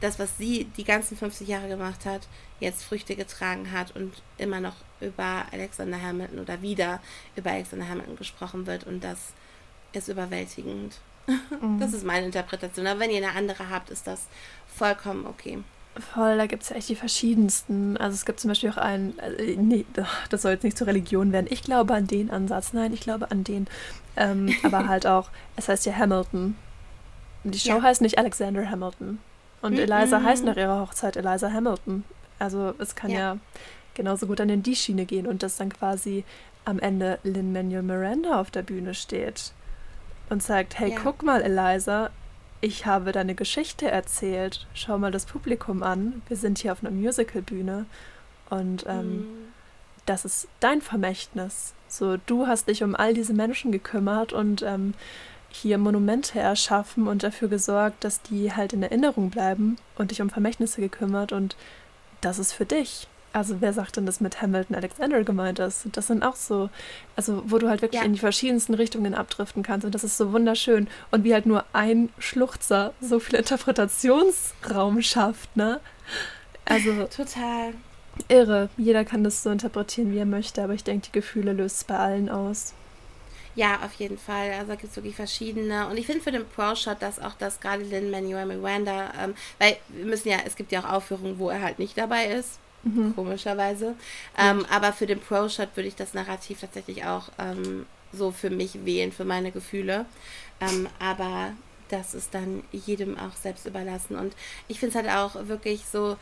das, 0.00 0.18
was 0.18 0.36
sie 0.36 0.64
die 0.76 0.84
ganzen 0.84 1.16
50 1.16 1.48
Jahre 1.48 1.68
gemacht 1.68 2.04
hat, 2.04 2.26
jetzt 2.60 2.84
Früchte 2.84 3.16
getragen 3.16 3.72
hat 3.72 3.94
und 3.96 4.22
immer 4.38 4.60
noch 4.60 4.76
über 5.00 5.46
Alexander 5.52 6.00
Hamilton 6.00 6.40
oder 6.40 6.62
wieder 6.62 7.00
über 7.36 7.50
Alexander 7.50 7.88
Hamilton 7.88 8.16
gesprochen 8.16 8.66
wird 8.66 8.84
und 8.84 9.02
das 9.02 9.32
ist 9.96 10.08
überwältigend. 10.08 10.96
Mhm. 11.60 11.80
Das 11.80 11.92
ist 11.92 12.04
meine 12.04 12.26
Interpretation. 12.26 12.86
Aber 12.86 13.00
wenn 13.00 13.10
ihr 13.10 13.18
eine 13.18 13.36
andere 13.36 13.70
habt, 13.70 13.90
ist 13.90 14.06
das 14.06 14.26
vollkommen 14.66 15.26
okay. 15.26 15.58
Voll, 16.12 16.36
da 16.36 16.46
gibt 16.46 16.64
es 16.64 16.70
ja 16.70 16.76
echt 16.76 16.88
die 16.88 16.96
verschiedensten. 16.96 17.96
Also 17.96 18.14
es 18.14 18.24
gibt 18.24 18.40
zum 18.40 18.48
Beispiel 18.48 18.70
auch 18.70 18.76
einen, 18.76 19.16
äh, 19.18 19.56
nee, 19.56 19.84
das 20.30 20.42
soll 20.42 20.52
jetzt 20.52 20.64
nicht 20.64 20.76
zur 20.76 20.86
Religion 20.86 21.32
werden. 21.32 21.46
Ich 21.48 21.62
glaube 21.62 21.94
an 21.94 22.06
den 22.06 22.30
Ansatz. 22.30 22.72
Nein, 22.72 22.92
ich 22.92 23.00
glaube 23.00 23.30
an 23.30 23.44
den. 23.44 23.66
Ähm, 24.16 24.54
aber 24.62 24.88
halt 24.88 25.06
auch, 25.06 25.30
es 25.56 25.68
heißt 25.68 25.86
ja 25.86 25.94
Hamilton. 25.94 26.56
Die 27.44 27.58
Show 27.58 27.76
ja. 27.76 27.82
heißt 27.82 28.00
nicht 28.00 28.18
Alexander 28.18 28.68
Hamilton. 28.68 29.18
Und 29.62 29.74
mhm. 29.74 29.78
Eliza 29.78 30.22
heißt 30.22 30.44
nach 30.44 30.56
ihrer 30.56 30.80
Hochzeit 30.80 31.16
Eliza 31.16 31.52
Hamilton. 31.52 32.04
Also 32.38 32.74
es 32.78 32.96
kann 32.96 33.10
ja, 33.10 33.18
ja 33.18 33.38
genauso 33.94 34.26
gut 34.26 34.40
an 34.40 34.48
den 34.48 34.62
die 34.62 34.74
Schiene 34.74 35.04
gehen 35.04 35.26
und 35.26 35.42
dass 35.42 35.56
dann 35.56 35.72
quasi 35.72 36.24
am 36.64 36.78
Ende 36.80 37.18
Lin 37.22 37.52
Manuel 37.52 37.82
Miranda 37.82 38.40
auf 38.40 38.50
der 38.50 38.62
Bühne 38.62 38.94
steht 38.94 39.52
und 40.30 40.42
sagt, 40.42 40.78
hey, 40.78 40.92
ja. 40.92 40.98
guck 41.02 41.22
mal, 41.22 41.42
Eliza, 41.42 42.10
ich 42.60 42.86
habe 42.86 43.12
deine 43.12 43.34
Geschichte 43.34 43.90
erzählt. 43.90 44.66
Schau 44.74 44.98
mal 44.98 45.10
das 45.10 45.26
Publikum 45.26 45.82
an. 45.82 46.22
Wir 46.28 46.36
sind 46.36 46.58
hier 46.58 46.72
auf 46.72 46.82
einer 46.82 46.92
Musicalbühne 46.92 47.86
und 48.48 48.86
ähm, 48.88 49.16
mhm. 49.16 49.26
das 50.06 50.24
ist 50.24 50.48
dein 50.60 50.80
Vermächtnis. 50.80 51.74
So, 51.88 52.16
du 52.16 52.46
hast 52.46 52.68
dich 52.68 52.82
um 52.82 52.94
all 52.94 53.14
diese 53.14 53.34
Menschen 53.34 53.70
gekümmert 53.70 54.32
und 54.32 54.62
ähm, 54.62 54.94
hier 55.50 55.78
Monumente 55.78 56.40
erschaffen 56.40 57.06
und 57.06 57.22
dafür 57.22 57.48
gesorgt, 57.48 58.02
dass 58.02 58.22
die 58.22 58.52
halt 58.52 58.72
in 58.72 58.82
Erinnerung 58.82 59.30
bleiben 59.30 59.76
und 59.96 60.10
dich 60.10 60.20
um 60.20 60.30
Vermächtnisse 60.30 60.80
gekümmert 60.80 61.32
und 61.32 61.56
das 62.20 62.38
ist 62.38 62.52
für 62.52 62.66
dich. 62.66 63.06
Also 63.34 63.60
wer 63.60 63.72
sagt 63.72 63.96
denn, 63.96 64.06
dass 64.06 64.20
mit 64.20 64.40
Hamilton 64.40 64.76
Alexander 64.76 65.24
gemeint 65.24 65.58
ist? 65.58 65.88
Das 65.90 66.06
sind 66.06 66.22
auch 66.22 66.36
so, 66.36 66.70
also 67.16 67.42
wo 67.46 67.58
du 67.58 67.68
halt 67.68 67.82
wirklich 67.82 68.00
ja. 68.00 68.06
in 68.06 68.12
die 68.12 68.20
verschiedensten 68.20 68.74
Richtungen 68.74 69.12
abdriften 69.12 69.64
kannst 69.64 69.84
und 69.84 69.92
das 69.92 70.04
ist 70.04 70.16
so 70.16 70.32
wunderschön 70.32 70.86
und 71.10 71.24
wie 71.24 71.34
halt 71.34 71.44
nur 71.44 71.64
ein 71.72 72.10
Schluchzer 72.20 72.94
so 73.00 73.18
viel 73.18 73.34
Interpretationsraum 73.34 75.02
schafft, 75.02 75.56
ne? 75.56 75.80
Also 76.64 77.06
total 77.06 77.74
irre. 78.28 78.68
Jeder 78.76 79.04
kann 79.04 79.24
das 79.24 79.42
so 79.42 79.50
interpretieren, 79.50 80.12
wie 80.12 80.18
er 80.18 80.26
möchte, 80.26 80.62
aber 80.62 80.74
ich 80.74 80.84
denke, 80.84 81.06
die 81.06 81.12
Gefühle 81.12 81.54
löst 81.54 81.78
es 81.78 81.84
bei 81.84 81.98
allen 81.98 82.28
aus. 82.28 82.72
Ja, 83.56 83.80
auf 83.84 83.94
jeden 83.94 84.16
Fall. 84.16 84.52
Also 84.52 84.68
da 84.68 84.74
gibt 84.76 84.90
es 84.90 84.96
wirklich 84.96 85.16
verschiedene. 85.16 85.88
Und 85.88 85.96
ich 85.96 86.06
finde 86.06 86.22
für 86.22 86.30
den 86.30 86.46
Pro-Shot, 86.46 87.02
dass 87.02 87.18
auch 87.18 87.34
das 87.36 87.58
gerade 87.58 87.82
Lin 87.82 88.12
Manuel 88.12 88.46
Miranda, 88.46 89.12
ähm, 89.20 89.34
weil 89.58 89.76
wir 89.88 90.06
müssen 90.06 90.28
ja, 90.28 90.38
es 90.46 90.54
gibt 90.54 90.70
ja 90.70 90.80
auch 90.80 90.92
Aufführungen, 90.92 91.40
wo 91.40 91.50
er 91.50 91.60
halt 91.60 91.80
nicht 91.80 91.98
dabei 91.98 92.26
ist 92.26 92.60
mhm. 92.84 93.14
komischerweise. 93.14 93.94
Ähm, 94.38 94.64
aber 94.70 94.92
für 94.92 95.06
den 95.06 95.20
Pro-Shot 95.20 95.76
würde 95.76 95.88
ich 95.88 95.96
das 95.96 96.14
Narrativ 96.14 96.60
tatsächlich 96.60 97.04
auch 97.04 97.30
ähm, 97.38 97.86
so 98.12 98.30
für 98.30 98.50
mich 98.50 98.84
wählen, 98.84 99.12
für 99.12 99.24
meine 99.24 99.50
Gefühle. 99.50 100.06
Ähm, 100.60 100.88
aber 100.98 101.52
das 101.88 102.14
ist 102.14 102.34
dann 102.34 102.62
jedem 102.72 103.18
auch 103.18 103.36
selbst 103.40 103.66
überlassen. 103.66 104.16
Und 104.16 104.34
ich 104.68 104.80
finde 104.80 104.98
es 104.98 105.04
halt 105.04 105.16
auch 105.16 105.48
wirklich 105.48 105.84
so, 105.86 106.16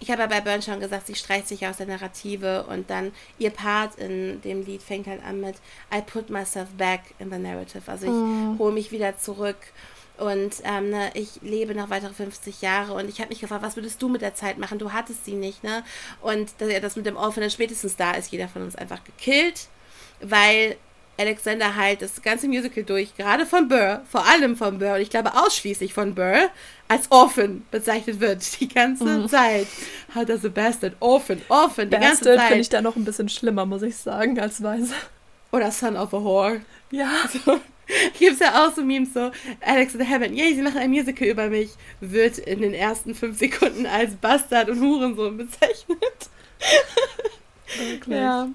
ich 0.00 0.10
habe 0.10 0.22
ja 0.22 0.28
bei 0.28 0.40
Burn 0.40 0.60
schon 0.60 0.80
gesagt, 0.80 1.06
sie 1.06 1.14
streicht 1.14 1.48
sich 1.48 1.66
aus 1.66 1.78
der 1.78 1.86
Narrative 1.86 2.64
und 2.64 2.90
dann 2.90 3.12
ihr 3.38 3.50
Part 3.50 3.98
in 3.98 4.40
dem 4.42 4.64
Lied 4.64 4.82
fängt 4.82 5.06
halt 5.06 5.24
an 5.24 5.40
mit 5.40 5.56
I 5.94 6.02
put 6.02 6.28
myself 6.28 6.68
back 6.76 7.00
in 7.18 7.30
the 7.30 7.38
narrative. 7.38 7.90
Also 7.90 8.06
ich 8.06 8.12
mm. 8.12 8.58
hole 8.58 8.72
mich 8.72 8.92
wieder 8.92 9.16
zurück 9.16 9.56
und 10.18 10.54
ähm, 10.64 10.90
ne, 10.90 11.10
ich 11.14 11.40
lebe 11.42 11.74
noch 11.74 11.90
weitere 11.90 12.12
50 12.12 12.62
Jahre 12.62 12.94
und 12.94 13.08
ich 13.08 13.20
habe 13.20 13.28
mich 13.28 13.40
gefragt, 13.40 13.62
was 13.62 13.76
würdest 13.76 14.00
du 14.00 14.08
mit 14.08 14.22
der 14.22 14.34
Zeit 14.34 14.58
machen? 14.58 14.78
Du 14.78 14.92
hattest 14.92 15.24
sie 15.24 15.34
nicht, 15.34 15.62
ne? 15.62 15.84
Und 16.22 16.50
das, 16.58 16.68
das 16.80 16.96
mit 16.96 17.06
dem 17.06 17.16
Orphan 17.16 17.50
spätestens 17.50 17.96
da 17.96 18.12
ist 18.12 18.32
jeder 18.32 18.48
von 18.48 18.62
uns 18.62 18.76
einfach 18.76 19.04
gekillt, 19.04 19.68
weil 20.20 20.76
Alexander 21.18 21.76
halt 21.76 22.02
das 22.02 22.20
ganze 22.20 22.46
Musical 22.46 22.84
durch, 22.84 23.16
gerade 23.16 23.46
von 23.46 23.68
Burr, 23.68 24.02
vor 24.10 24.26
allem 24.26 24.56
von 24.56 24.78
Burr 24.78 24.94
und 24.94 25.00
ich 25.00 25.10
glaube 25.10 25.32
ausschließlich 25.34 25.94
von 25.94 26.14
Burr, 26.14 26.50
als 26.88 27.10
Orphan 27.10 27.64
bezeichnet 27.70 28.20
wird, 28.20 28.42
die 28.60 28.68
ganze 28.68 29.04
mhm. 29.04 29.28
Zeit. 29.28 29.66
Does 30.26 30.44
a 30.44 30.48
bastard 30.48 30.94
Orphan, 31.00 31.40
Orphan, 31.48 31.90
die 31.90 31.96
ganze 31.96 32.24
Zeit. 32.24 32.40
finde 32.40 32.60
ich 32.60 32.68
da 32.68 32.82
noch 32.82 32.96
ein 32.96 33.04
bisschen 33.04 33.28
schlimmer, 33.28 33.66
muss 33.66 33.82
ich 33.82 33.96
sagen, 33.96 34.38
als 34.38 34.62
Weise. 34.62 34.94
Oder 35.52 35.70
Son 35.70 35.96
of 35.96 36.12
a 36.12 36.22
Whore. 36.22 36.60
Ja. 36.90 37.10
So. 37.44 37.60
Gibt 38.18 38.32
es 38.32 38.38
ja 38.40 38.66
auch 38.66 38.74
so 38.74 38.82
Memes 38.82 39.14
so, 39.14 39.30
Alexander 39.60 40.08
Hamilton, 40.08 40.36
yay, 40.36 40.54
sie 40.54 40.62
machen 40.62 40.78
ein 40.78 40.90
Musical 40.90 41.28
über 41.28 41.48
mich, 41.48 41.70
wird 42.00 42.38
in 42.38 42.60
den 42.60 42.74
ersten 42.74 43.14
fünf 43.14 43.38
Sekunden 43.38 43.86
als 43.86 44.16
Bastard 44.16 44.68
und 44.68 44.80
Hurensohn 44.80 45.36
bezeichnet. 45.36 46.30
Wirklich. 47.78 48.18
Ja. 48.18 48.48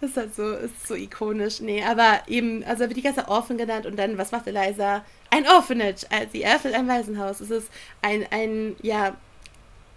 Das 0.00 0.10
ist 0.10 0.16
halt 0.16 0.34
so, 0.34 0.52
ist 0.52 0.86
so 0.86 0.94
ikonisch. 0.94 1.60
Nee, 1.60 1.84
aber 1.84 2.22
eben, 2.26 2.64
also 2.64 2.80
wird 2.80 2.96
die 2.96 3.02
ganze 3.02 3.28
Orphan 3.28 3.58
genannt 3.58 3.84
und 3.84 3.98
dann, 3.98 4.16
was 4.16 4.32
macht 4.32 4.46
Eliza? 4.46 5.04
Ein 5.30 5.46
Orphanage. 5.46 6.06
Also 6.08 6.28
sie 6.32 6.42
eröffnet 6.42 6.74
ein 6.74 6.88
Waisenhaus. 6.88 7.40
Es 7.40 7.50
ist 7.50 7.70
ein, 8.00 8.26
ein, 8.30 8.76
ja, 8.80 9.16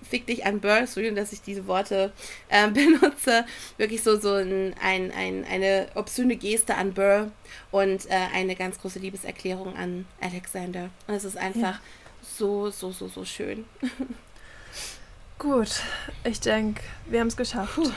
fick 0.04 0.28
dich 0.28 0.46
an 0.46 0.60
Burr, 0.60 0.80
Entschuldigung, 0.80 1.16
dass 1.16 1.34
ich 1.34 1.42
diese 1.42 1.68
Worte 1.68 2.12
äh, 2.50 2.68
benutze. 2.72 3.46
Wirklich 3.78 4.04
so, 4.04 4.20
so 4.20 4.34
ein, 4.34 4.76
ein, 4.82 5.12
ein, 5.12 5.46
eine 5.46 5.88
obszöne 5.96 6.36
Geste 6.36 6.76
an 6.76 6.94
Burr 6.94 7.32
und 7.72 8.10
äh, 8.10 8.14
eine 8.34 8.56
ganz 8.56 8.80
große 8.80 9.00
Liebeserklärung 9.00 9.76
an 9.76 10.06
Alexander. 10.22 10.90
Und 11.08 11.16
es 11.16 11.24
ist 11.24 11.38
einfach 11.38 11.76
ja. 11.76 11.80
so, 12.22 12.70
so, 12.70 12.92
so, 12.92 13.08
so 13.08 13.26
schön. 13.26 13.66
Gut, 15.40 15.82
ich 16.24 16.40
denke, 16.40 16.82
wir 17.08 17.20
haben 17.20 17.28
es 17.28 17.38
geschafft. 17.38 17.76
Puh. 17.76 17.92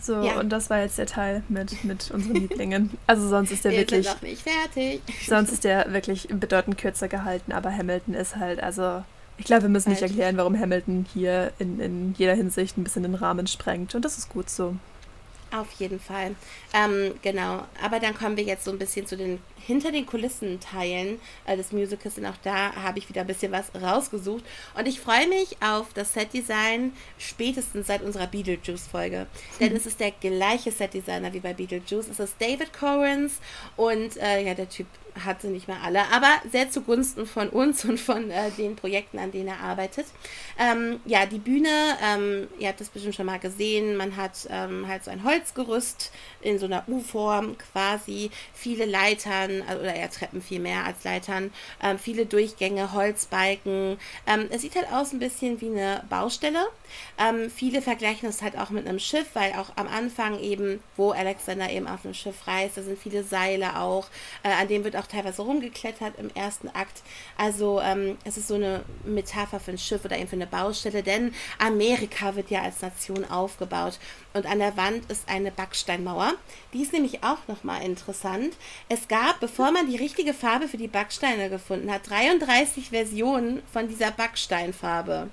So, 0.00 0.22
ja. 0.22 0.38
und 0.38 0.50
das 0.50 0.70
war 0.70 0.80
jetzt 0.80 0.98
der 0.98 1.06
Teil 1.06 1.42
mit, 1.48 1.82
mit 1.82 2.10
unseren 2.10 2.34
Lieblingen. 2.34 2.96
Also 3.06 3.28
sonst 3.28 3.50
ist 3.50 3.64
der 3.64 3.72
wir 3.72 3.78
wirklich. 3.78 4.06
Sind 4.06 4.14
noch 4.14 4.22
nicht 4.22 4.42
fertig. 4.42 5.02
Sonst 5.26 5.52
ist 5.52 5.64
der 5.64 5.92
wirklich 5.92 6.28
bedeutend 6.28 6.78
kürzer 6.78 7.08
gehalten, 7.08 7.52
aber 7.52 7.72
Hamilton 7.76 8.14
ist 8.14 8.36
halt, 8.36 8.62
also 8.62 9.02
ich 9.38 9.44
glaube, 9.44 9.62
wir 9.62 9.68
müssen 9.68 9.90
nicht 9.90 10.02
erklären, 10.02 10.36
warum 10.36 10.58
Hamilton 10.58 11.06
hier 11.12 11.52
in, 11.58 11.80
in 11.80 12.14
jeder 12.16 12.34
Hinsicht 12.34 12.76
ein 12.76 12.84
bisschen 12.84 13.02
den 13.02 13.14
Rahmen 13.14 13.46
sprengt. 13.46 13.94
Und 13.94 14.04
das 14.04 14.18
ist 14.18 14.30
gut 14.30 14.48
so. 14.48 14.76
Auf 15.52 15.70
jeden 15.78 16.00
Fall. 16.00 16.34
Ähm, 16.72 17.14
genau. 17.22 17.64
Aber 17.82 18.00
dann 18.00 18.14
kommen 18.14 18.36
wir 18.36 18.44
jetzt 18.44 18.64
so 18.64 18.70
ein 18.70 18.78
bisschen 18.78 19.06
zu 19.06 19.16
den 19.16 19.38
hinter 19.66 19.92
den 19.92 20.06
Kulissen 20.06 20.60
Teilen 20.60 21.20
äh, 21.46 21.56
des 21.56 21.72
Musicals. 21.72 22.18
Und 22.18 22.26
auch 22.26 22.36
da 22.42 22.74
habe 22.74 22.98
ich 22.98 23.08
wieder 23.08 23.22
ein 23.22 23.26
bisschen 23.26 23.52
was 23.52 23.70
rausgesucht. 23.74 24.44
Und 24.78 24.86
ich 24.86 25.00
freue 25.00 25.28
mich 25.28 25.56
auf 25.60 25.92
das 25.92 26.12
Setdesign 26.14 26.92
spätestens 27.18 27.86
seit 27.88 28.02
unserer 28.02 28.26
Beetlejuice-Folge. 28.26 29.26
Denn 29.60 29.74
es 29.74 29.86
ist 29.86 30.00
der 30.00 30.12
gleiche 30.12 30.70
Setdesigner 30.70 31.32
wie 31.32 31.40
bei 31.40 31.54
Beetlejuice. 31.54 32.08
Es 32.08 32.20
ist 32.20 32.36
David 32.38 32.72
Corrins 32.72 33.40
und 33.76 34.16
äh, 34.16 34.44
ja, 34.44 34.54
der 34.54 34.68
Typ 34.68 34.86
hatte 35.24 35.48
nicht 35.48 35.68
mehr 35.68 35.82
alle, 35.82 36.02
aber 36.12 36.28
sehr 36.50 36.70
zugunsten 36.70 37.26
von 37.26 37.48
uns 37.48 37.84
und 37.84 37.98
von 37.98 38.30
äh, 38.30 38.50
den 38.50 38.76
Projekten, 38.76 39.18
an 39.18 39.32
denen 39.32 39.48
er 39.48 39.60
arbeitet. 39.60 40.06
Ähm, 40.58 41.00
ja, 41.04 41.26
die 41.26 41.38
Bühne, 41.38 41.68
ähm, 42.02 42.48
ihr 42.58 42.68
habt 42.68 42.80
das 42.80 42.88
bestimmt 42.88 43.14
schon 43.14 43.26
mal 43.26 43.38
gesehen, 43.38 43.96
man 43.96 44.16
hat 44.16 44.46
ähm, 44.50 44.86
halt 44.88 45.04
so 45.04 45.10
ein 45.10 45.24
Holzgerüst 45.24 46.12
in 46.40 46.58
so 46.58 46.66
einer 46.66 46.84
U-Form 46.88 47.56
quasi, 47.58 48.30
viele 48.52 48.84
Leitern, 48.84 49.55
äh, 49.62 49.74
oder 49.74 49.94
eher 49.94 50.10
Treppen 50.10 50.42
viel 50.42 50.60
mehr 50.60 50.84
als 50.84 51.04
Leitern, 51.04 51.52
ähm, 51.82 51.98
viele 51.98 52.26
Durchgänge, 52.26 52.92
Holzbalken. 52.92 53.98
Ähm, 54.26 54.46
es 54.50 54.62
sieht 54.62 54.76
halt 54.76 54.92
aus 54.92 55.12
ein 55.12 55.18
bisschen 55.18 55.60
wie 55.60 55.70
eine 55.70 56.04
Baustelle. 56.08 56.66
Ähm, 57.18 57.50
viele 57.50 57.82
vergleichen 57.82 58.28
es 58.28 58.42
halt 58.42 58.58
auch 58.58 58.70
mit 58.70 58.86
einem 58.86 58.98
Schiff, 58.98 59.28
weil 59.34 59.52
auch 59.52 59.70
am 59.76 59.88
Anfang 59.88 60.38
eben, 60.40 60.80
wo 60.96 61.10
Alexander 61.10 61.70
eben 61.70 61.86
auf 61.86 62.04
einem 62.04 62.14
Schiff 62.14 62.46
reist, 62.46 62.76
da 62.76 62.82
sind 62.82 62.98
viele 62.98 63.24
Seile 63.24 63.80
auch, 63.80 64.08
äh, 64.42 64.48
an 64.48 64.68
dem 64.68 64.84
wird 64.84 64.96
auch 64.96 65.06
teilweise 65.06 65.42
rumgeklettert 65.42 66.18
im 66.18 66.30
ersten 66.34 66.68
Akt. 66.68 67.02
Also 67.36 67.80
ähm, 67.80 68.16
es 68.24 68.36
ist 68.36 68.48
so 68.48 68.54
eine 68.54 68.82
Metapher 69.04 69.60
für 69.60 69.72
ein 69.72 69.78
Schiff 69.78 70.04
oder 70.04 70.16
eben 70.16 70.28
für 70.28 70.36
eine 70.36 70.46
Baustelle, 70.46 71.02
denn 71.02 71.34
Amerika 71.58 72.36
wird 72.36 72.50
ja 72.50 72.62
als 72.62 72.82
Nation 72.82 73.24
aufgebaut 73.24 73.98
und 74.34 74.46
an 74.46 74.58
der 74.58 74.76
Wand 74.76 75.10
ist 75.10 75.28
eine 75.28 75.50
Backsteinmauer. 75.50 76.34
Die 76.72 76.82
ist 76.82 76.92
nämlich 76.92 77.24
auch 77.24 77.38
nochmal 77.48 77.82
interessant. 77.82 78.54
Es 78.88 79.08
gab, 79.08 79.40
bevor 79.46 79.70
man 79.70 79.88
die 79.88 79.96
richtige 79.96 80.34
Farbe 80.34 80.66
für 80.66 80.76
die 80.76 80.88
Backsteine 80.88 81.48
gefunden 81.48 81.88
hat, 81.88 82.10
33 82.10 82.90
Versionen 82.90 83.62
von 83.72 83.86
dieser 83.86 84.10
Backsteinfarbe. 84.10 85.28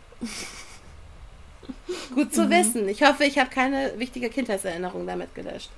Gut 2.14 2.32
zu 2.32 2.44
mhm. 2.44 2.50
wissen. 2.52 2.90
Ich 2.90 3.02
hoffe, 3.02 3.24
ich 3.24 3.40
habe 3.40 3.50
keine 3.50 3.98
wichtige 3.98 4.30
Kindheitserinnerung 4.30 5.08
damit 5.08 5.34
gelöscht. 5.34 5.72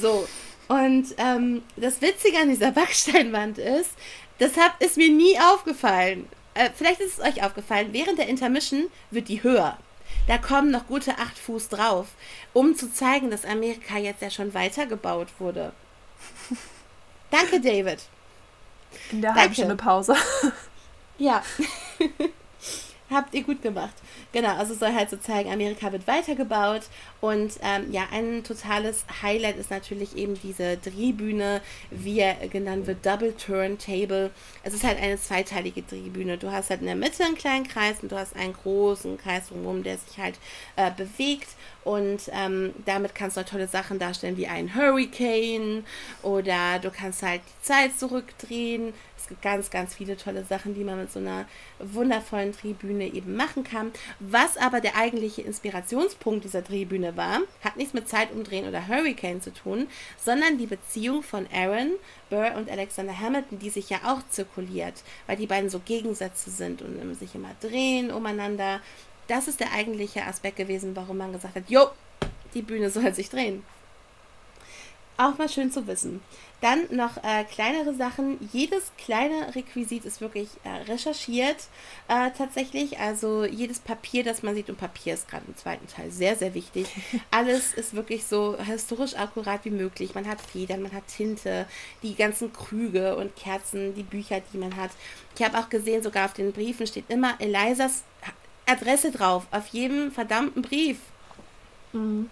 So. 0.00 0.28
Und 0.68 1.06
ähm, 1.18 1.64
das 1.74 2.00
Witzige 2.00 2.38
an 2.38 2.48
dieser 2.48 2.70
Backsteinwand 2.70 3.58
ist, 3.58 3.90
deshalb 4.38 4.80
ist 4.80 4.96
mir 4.96 5.10
nie 5.10 5.36
aufgefallen. 5.52 6.28
Äh, 6.54 6.70
vielleicht 6.72 7.00
ist 7.00 7.18
es 7.18 7.24
euch 7.24 7.42
aufgefallen, 7.42 7.88
während 7.90 8.20
der 8.20 8.28
Intermission 8.28 8.84
wird 9.10 9.26
die 9.26 9.42
höher. 9.42 9.76
Da 10.28 10.38
kommen 10.38 10.70
noch 10.70 10.86
gute 10.86 11.18
acht 11.18 11.36
Fuß 11.36 11.70
drauf, 11.70 12.06
um 12.52 12.76
zu 12.76 12.92
zeigen, 12.92 13.32
dass 13.32 13.44
Amerika 13.44 13.98
jetzt 13.98 14.22
ja 14.22 14.30
schon 14.30 14.54
weitergebaut 14.54 15.28
wurde. 15.40 15.72
Danke, 17.30 17.60
David. 17.60 18.00
In 19.12 19.22
der 19.22 19.34
halben 19.34 19.54
Stunde 19.54 19.76
Pause. 19.76 20.14
Ja. 21.18 21.42
Habt 23.10 23.34
ihr 23.34 23.42
gut 23.42 23.60
gemacht. 23.60 23.94
Genau, 24.32 24.56
also 24.56 24.72
soll 24.72 24.94
halt 24.94 25.10
so 25.10 25.16
zeigen, 25.16 25.52
Amerika 25.52 25.90
wird 25.90 26.06
weitergebaut 26.06 26.82
und 27.20 27.54
ähm, 27.60 27.90
ja, 27.90 28.04
ein 28.12 28.44
totales 28.44 29.04
Highlight 29.20 29.56
ist 29.56 29.70
natürlich 29.70 30.16
eben 30.16 30.38
diese 30.40 30.76
Drehbühne, 30.76 31.60
wie 31.90 32.20
er 32.20 32.34
genannt 32.46 32.86
wird, 32.86 33.04
Double 33.04 33.34
Turntable. 33.36 34.30
Es 34.62 34.72
ist 34.74 34.84
halt 34.84 34.98
eine 35.02 35.18
zweiteilige 35.18 35.82
Drehbühne. 35.82 36.38
Du 36.38 36.52
hast 36.52 36.70
halt 36.70 36.80
in 36.80 36.86
der 36.86 36.94
Mitte 36.94 37.24
einen 37.24 37.34
kleinen 37.34 37.66
Kreis 37.66 37.96
und 38.00 38.12
du 38.12 38.16
hast 38.16 38.36
einen 38.36 38.52
großen 38.52 39.18
Kreis 39.18 39.48
drumherum, 39.48 39.82
der 39.82 39.98
sich 39.98 40.16
halt 40.16 40.38
äh, 40.76 40.92
bewegt 40.92 41.48
und 41.84 42.30
ähm, 42.32 42.74
damit 42.84 43.14
kannst 43.14 43.36
du 43.36 43.44
tolle 43.44 43.66
Sachen 43.66 43.98
darstellen 43.98 44.36
wie 44.36 44.46
ein 44.46 44.74
Hurricane 44.74 45.84
oder 46.22 46.78
du 46.78 46.90
kannst 46.90 47.22
halt 47.22 47.40
die 47.40 47.66
Zeit 47.66 47.98
zurückdrehen. 47.98 48.92
Es 49.16 49.28
gibt 49.28 49.42
ganz, 49.42 49.70
ganz 49.70 49.94
viele 49.94 50.16
tolle 50.16 50.44
Sachen, 50.44 50.74
die 50.74 50.84
man 50.84 50.98
mit 50.98 51.12
so 51.12 51.20
einer 51.20 51.46
wundervollen 51.78 52.52
Tribüne 52.52 53.06
eben 53.06 53.34
machen 53.36 53.64
kann. 53.64 53.92
Was 54.18 54.56
aber 54.56 54.80
der 54.80 54.96
eigentliche 54.96 55.42
Inspirationspunkt 55.42 56.44
dieser 56.44 56.64
Tribüne 56.64 57.16
war, 57.16 57.40
hat 57.62 57.76
nichts 57.76 57.94
mit 57.94 58.08
Zeitumdrehen 58.08 58.68
oder 58.68 58.88
Hurricane 58.88 59.40
zu 59.40 59.52
tun, 59.52 59.88
sondern 60.18 60.58
die 60.58 60.66
Beziehung 60.66 61.22
von 61.22 61.46
Aaron, 61.52 61.92
Burr 62.28 62.56
und 62.56 62.70
Alexander 62.70 63.18
Hamilton, 63.18 63.58
die 63.58 63.70
sich 63.70 63.88
ja 63.88 63.98
auch 64.04 64.20
zirkuliert, 64.28 65.02
weil 65.26 65.36
die 65.36 65.46
beiden 65.46 65.70
so 65.70 65.80
Gegensätze 65.80 66.50
sind 66.50 66.82
und 66.82 67.14
sich 67.14 67.34
immer 67.34 67.54
drehen 67.60 68.10
umeinander 68.10 68.80
das 69.30 69.46
ist 69.46 69.60
der 69.60 69.72
eigentliche 69.72 70.24
Aspekt 70.26 70.56
gewesen, 70.56 70.96
warum 70.96 71.18
man 71.18 71.32
gesagt 71.32 71.54
hat, 71.54 71.70
jo, 71.70 71.86
die 72.52 72.62
Bühne 72.62 72.90
soll 72.90 73.14
sich 73.14 73.30
drehen. 73.30 73.62
Auch 75.16 75.36
mal 75.36 75.50
schön 75.50 75.70
zu 75.70 75.86
wissen. 75.86 76.22
Dann 76.62 76.80
noch 76.90 77.18
äh, 77.18 77.44
kleinere 77.44 77.94
Sachen. 77.94 78.38
Jedes 78.52 78.90
kleine 78.96 79.54
Requisit 79.54 80.06
ist 80.06 80.22
wirklich 80.22 80.48
äh, 80.64 80.90
recherchiert 80.90 81.68
äh, 82.08 82.30
tatsächlich. 82.36 82.98
Also 82.98 83.44
jedes 83.44 83.80
Papier, 83.80 84.24
das 84.24 84.42
man 84.42 84.54
sieht, 84.54 84.70
und 84.70 84.78
Papier 84.78 85.12
ist 85.12 85.28
gerade 85.28 85.44
im 85.46 85.56
zweiten 85.56 85.86
Teil 85.86 86.10
sehr, 86.10 86.36
sehr 86.36 86.54
wichtig. 86.54 86.86
Alles 87.30 87.74
ist 87.74 87.94
wirklich 87.94 88.24
so 88.24 88.56
historisch 88.58 89.14
akkurat 89.14 89.62
wie 89.64 89.70
möglich. 89.70 90.14
Man 90.14 90.26
hat 90.26 90.40
Federn, 90.40 90.82
man 90.82 90.92
hat 90.92 91.06
Tinte, 91.06 91.66
die 92.02 92.14
ganzen 92.14 92.50
Krüge 92.52 93.16
und 93.16 93.36
Kerzen, 93.36 93.94
die 93.94 94.02
Bücher, 94.02 94.40
die 94.52 94.58
man 94.58 94.74
hat. 94.76 94.90
Ich 95.36 95.44
habe 95.44 95.58
auch 95.58 95.68
gesehen, 95.68 96.02
sogar 96.02 96.24
auf 96.24 96.32
den 96.32 96.52
Briefen 96.52 96.86
steht 96.86 97.10
immer 97.10 97.34
Elisas 97.40 98.04
Adresse 98.70 99.10
drauf, 99.10 99.46
auf 99.50 99.66
jedem 99.68 100.12
verdammten 100.12 100.62
Brief. 100.62 100.98
Mhm. 101.92 102.30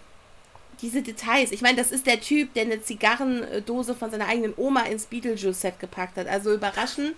Diese 0.81 1.01
Details. 1.01 1.51
Ich 1.51 1.61
meine, 1.61 1.75
das 1.75 1.91
ist 1.91 2.07
der 2.07 2.21
Typ, 2.21 2.53
der 2.53 2.63
eine 2.63 2.81
Zigarrendose 2.81 3.95
von 3.95 4.09
seiner 4.11 4.27
eigenen 4.27 4.53
Oma 4.55 4.83
ins 4.83 5.07
Beetlejuice-Set 5.07 5.77
gepackt 5.77 6.15
hat. 6.15 6.27
Also 6.27 6.53
überraschen 6.53 7.15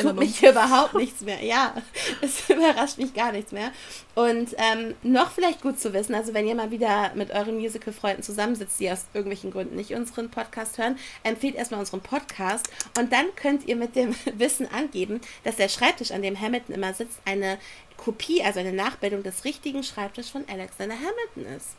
tut 0.00 0.18
mich 0.18 0.42
überhaupt 0.42 0.94
nichts 0.94 1.20
mehr. 1.20 1.40
Ja, 1.44 1.74
es 2.20 2.50
überrascht 2.50 2.98
mich 2.98 3.14
gar 3.14 3.30
nichts 3.30 3.52
mehr. 3.52 3.70
Und 4.16 4.56
ähm, 4.58 4.94
noch 5.02 5.30
vielleicht 5.30 5.60
gut 5.60 5.78
zu 5.78 5.92
wissen, 5.92 6.14
also 6.14 6.34
wenn 6.34 6.46
ihr 6.46 6.56
mal 6.56 6.72
wieder 6.72 7.12
mit 7.14 7.30
euren 7.30 7.56
Musical-Freunden 7.56 8.22
zusammensitzt, 8.22 8.80
die 8.80 8.90
aus 8.90 9.06
irgendwelchen 9.12 9.52
Gründen 9.52 9.76
nicht 9.76 9.92
unseren 9.92 10.30
Podcast 10.30 10.78
hören, 10.78 10.96
empfehlt 11.22 11.54
erstmal 11.54 11.80
unseren 11.80 12.00
Podcast 12.00 12.68
und 12.98 13.12
dann 13.12 13.26
könnt 13.36 13.66
ihr 13.66 13.76
mit 13.76 13.94
dem 13.94 14.14
Wissen 14.36 14.68
angeben, 14.72 15.20
dass 15.44 15.56
der 15.56 15.68
Schreibtisch, 15.68 16.10
an 16.10 16.22
dem 16.22 16.40
Hamilton 16.40 16.74
immer 16.74 16.94
sitzt, 16.94 17.20
eine 17.24 17.58
Kopie, 17.96 18.42
also 18.42 18.60
eine 18.60 18.72
Nachbildung 18.72 19.22
des 19.22 19.44
richtigen 19.44 19.82
Schreibtisches 19.82 20.30
von 20.30 20.44
Alexander 20.48 20.96
Hamilton 20.96 21.56
ist. 21.56 21.70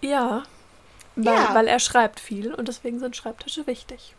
Ja, 0.00 0.44
weil, 1.16 1.34
ja. 1.34 1.54
weil 1.54 1.68
er 1.68 1.80
schreibt 1.80 2.20
viel 2.20 2.52
und 2.54 2.68
deswegen 2.68 2.98
sind 2.98 3.16
Schreibtische 3.16 3.66
wichtig. 3.66 4.14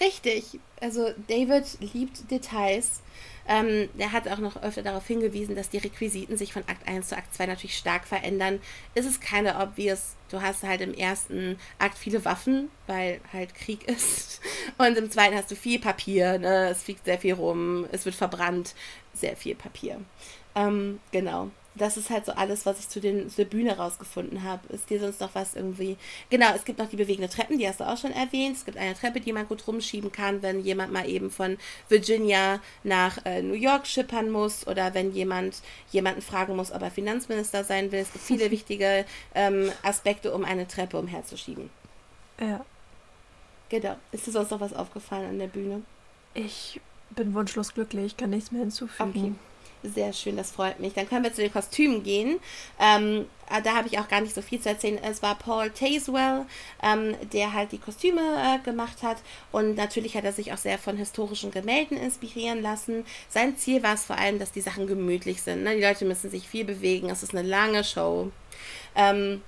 Richtig. 0.00 0.60
Also 0.80 1.12
David 1.28 1.64
liebt 1.80 2.30
Details. 2.30 3.00
Ähm, 3.48 3.88
er 3.96 4.12
hat 4.12 4.28
auch 4.28 4.38
noch 4.38 4.62
öfter 4.62 4.82
darauf 4.82 5.06
hingewiesen, 5.06 5.56
dass 5.56 5.70
die 5.70 5.78
Requisiten 5.78 6.36
sich 6.36 6.52
von 6.52 6.62
Akt 6.68 6.86
1 6.86 7.08
zu 7.08 7.16
Akt 7.16 7.34
2 7.34 7.46
natürlich 7.46 7.78
stark 7.78 8.06
verändern. 8.06 8.60
Ist 8.94 9.06
es 9.06 9.20
keine 9.20 9.58
obvious. 9.58 10.16
Du 10.30 10.42
hast 10.42 10.62
halt 10.62 10.82
im 10.82 10.92
ersten 10.92 11.58
Akt 11.78 11.96
viele 11.96 12.24
Waffen, 12.26 12.70
weil 12.86 13.20
halt 13.32 13.54
Krieg 13.54 13.84
ist. 13.88 14.42
Und 14.76 14.98
im 14.98 15.10
zweiten 15.10 15.34
hast 15.34 15.50
du 15.50 15.56
viel 15.56 15.80
Papier. 15.80 16.38
Ne? 16.38 16.68
Es 16.68 16.82
fliegt 16.82 17.06
sehr 17.06 17.18
viel 17.18 17.34
rum. 17.34 17.86
Es 17.90 18.04
wird 18.04 18.14
verbrannt. 18.14 18.74
Sehr 19.14 19.36
viel 19.36 19.54
Papier. 19.54 20.00
Ähm, 20.54 21.00
genau. 21.10 21.50
Das 21.78 21.96
ist 21.96 22.10
halt 22.10 22.26
so 22.26 22.32
alles, 22.32 22.66
was 22.66 22.80
ich 22.80 22.88
zu, 22.88 23.00
den, 23.00 23.30
zu 23.30 23.36
der 23.36 23.44
Bühne 23.46 23.76
rausgefunden 23.76 24.42
habe. 24.42 24.72
Ist 24.72 24.90
dir 24.90 25.00
sonst 25.00 25.20
noch 25.20 25.34
was 25.34 25.54
irgendwie? 25.54 25.96
Genau, 26.30 26.52
es 26.54 26.64
gibt 26.64 26.78
noch 26.78 26.88
die 26.88 26.96
bewegende 26.96 27.28
Treppen, 27.28 27.58
die 27.58 27.66
hast 27.66 27.80
du 27.80 27.88
auch 27.88 27.96
schon 27.96 28.12
erwähnt. 28.12 28.56
Es 28.56 28.64
gibt 28.64 28.76
eine 28.76 28.94
Treppe, 28.94 29.20
die 29.20 29.32
man 29.32 29.48
gut 29.48 29.66
rumschieben 29.66 30.12
kann, 30.12 30.42
wenn 30.42 30.60
jemand 30.60 30.92
mal 30.92 31.08
eben 31.08 31.30
von 31.30 31.56
Virginia 31.88 32.60
nach 32.84 33.24
äh, 33.24 33.42
New 33.42 33.54
York 33.54 33.86
schippern 33.86 34.30
muss 34.30 34.66
oder 34.66 34.94
wenn 34.94 35.12
jemand 35.12 35.62
jemanden 35.90 36.22
fragen 36.22 36.56
muss, 36.56 36.72
ob 36.72 36.82
er 36.82 36.90
Finanzminister 36.90 37.64
sein 37.64 37.92
will. 37.92 38.00
Es 38.00 38.12
gibt 38.12 38.24
viele 38.24 38.50
wichtige 38.50 39.04
ähm, 39.34 39.70
Aspekte, 39.82 40.34
um 40.34 40.44
eine 40.44 40.66
Treppe 40.66 40.98
umherzuschieben. 40.98 41.70
Ja. 42.40 42.64
Genau. 43.68 43.96
Ist 44.12 44.26
dir 44.26 44.32
sonst 44.32 44.50
noch 44.50 44.60
was 44.60 44.72
aufgefallen 44.72 45.30
an 45.30 45.38
der 45.38 45.46
Bühne? 45.46 45.82
Ich 46.34 46.80
bin 47.10 47.34
wunschlos 47.34 47.74
glücklich, 47.74 48.16
kann 48.16 48.30
nichts 48.30 48.52
mehr 48.52 48.60
hinzufügen. 48.60 49.10
Okay. 49.10 49.32
Sehr 49.84 50.12
schön, 50.12 50.36
das 50.36 50.50
freut 50.50 50.80
mich. 50.80 50.94
Dann 50.94 51.08
können 51.08 51.22
wir 51.22 51.32
zu 51.32 51.40
den 51.40 51.52
Kostümen 51.52 52.02
gehen. 52.02 52.40
Ähm, 52.80 53.26
äh, 53.48 53.62
da 53.62 53.76
habe 53.76 53.86
ich 53.86 53.98
auch 53.98 54.08
gar 54.08 54.20
nicht 54.20 54.34
so 54.34 54.42
viel 54.42 54.60
zu 54.60 54.68
erzählen. 54.68 54.98
Es 55.02 55.22
war 55.22 55.36
Paul 55.36 55.70
Tazewell, 55.70 56.46
ähm, 56.82 57.14
der 57.32 57.52
halt 57.52 57.70
die 57.70 57.78
Kostüme 57.78 58.20
äh, 58.20 58.58
gemacht 58.64 59.04
hat. 59.04 59.18
Und 59.52 59.76
natürlich 59.76 60.16
hat 60.16 60.24
er 60.24 60.32
sich 60.32 60.52
auch 60.52 60.58
sehr 60.58 60.78
von 60.78 60.96
historischen 60.96 61.52
Gemälden 61.52 61.96
inspirieren 61.96 62.60
lassen. 62.60 63.04
Sein 63.28 63.56
Ziel 63.56 63.82
war 63.84 63.94
es 63.94 64.04
vor 64.04 64.18
allem, 64.18 64.40
dass 64.40 64.50
die 64.50 64.60
Sachen 64.60 64.88
gemütlich 64.88 65.42
sind. 65.42 65.62
Ne? 65.62 65.76
Die 65.76 65.82
Leute 65.82 66.04
müssen 66.04 66.28
sich 66.28 66.48
viel 66.48 66.64
bewegen. 66.64 67.08
Es 67.08 67.22
ist 67.22 67.34
eine 67.34 67.46
lange 67.46 67.84
Show. 67.84 68.32
Ähm, 68.96 69.42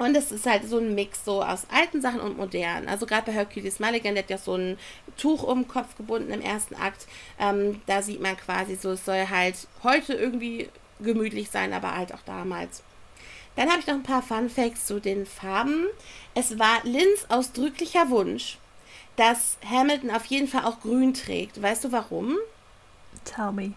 und 0.00 0.16
es 0.16 0.32
ist 0.32 0.46
halt 0.46 0.66
so 0.66 0.78
ein 0.78 0.94
Mix 0.94 1.26
so 1.26 1.42
aus 1.42 1.66
alten 1.70 2.00
Sachen 2.00 2.20
und 2.20 2.38
modernen. 2.38 2.88
Also 2.88 3.04
gerade 3.04 3.26
bei 3.26 3.32
Hercules 3.32 3.80
Mulligan, 3.80 4.14
der 4.14 4.24
hat 4.24 4.30
ja 4.30 4.38
so 4.38 4.54
ein 4.54 4.78
Tuch 5.18 5.42
um 5.42 5.62
den 5.62 5.68
Kopf 5.68 5.94
gebunden 5.94 6.32
im 6.32 6.40
ersten 6.40 6.74
Akt. 6.74 7.06
Ähm, 7.38 7.82
da 7.84 8.00
sieht 8.00 8.22
man 8.22 8.34
quasi 8.34 8.76
so, 8.76 8.92
es 8.92 9.04
soll 9.04 9.28
halt 9.28 9.68
heute 9.82 10.14
irgendwie 10.14 10.70
gemütlich 11.00 11.50
sein, 11.50 11.74
aber 11.74 11.94
halt 11.94 12.14
auch 12.14 12.22
damals. 12.24 12.82
Dann 13.56 13.68
habe 13.68 13.80
ich 13.80 13.86
noch 13.86 13.94
ein 13.94 14.02
paar 14.02 14.22
Fun 14.22 14.48
Facts 14.48 14.86
zu 14.86 15.00
den 15.00 15.26
Farben. 15.26 15.84
Es 16.34 16.58
war 16.58 16.82
Lins 16.84 17.26
ausdrücklicher 17.28 18.08
Wunsch, 18.08 18.56
dass 19.16 19.58
Hamilton 19.68 20.12
auf 20.12 20.24
jeden 20.24 20.48
Fall 20.48 20.64
auch 20.64 20.80
grün 20.80 21.12
trägt. 21.12 21.60
Weißt 21.60 21.84
du 21.84 21.92
warum? 21.92 22.38
Tell 23.26 23.52
me. 23.52 23.74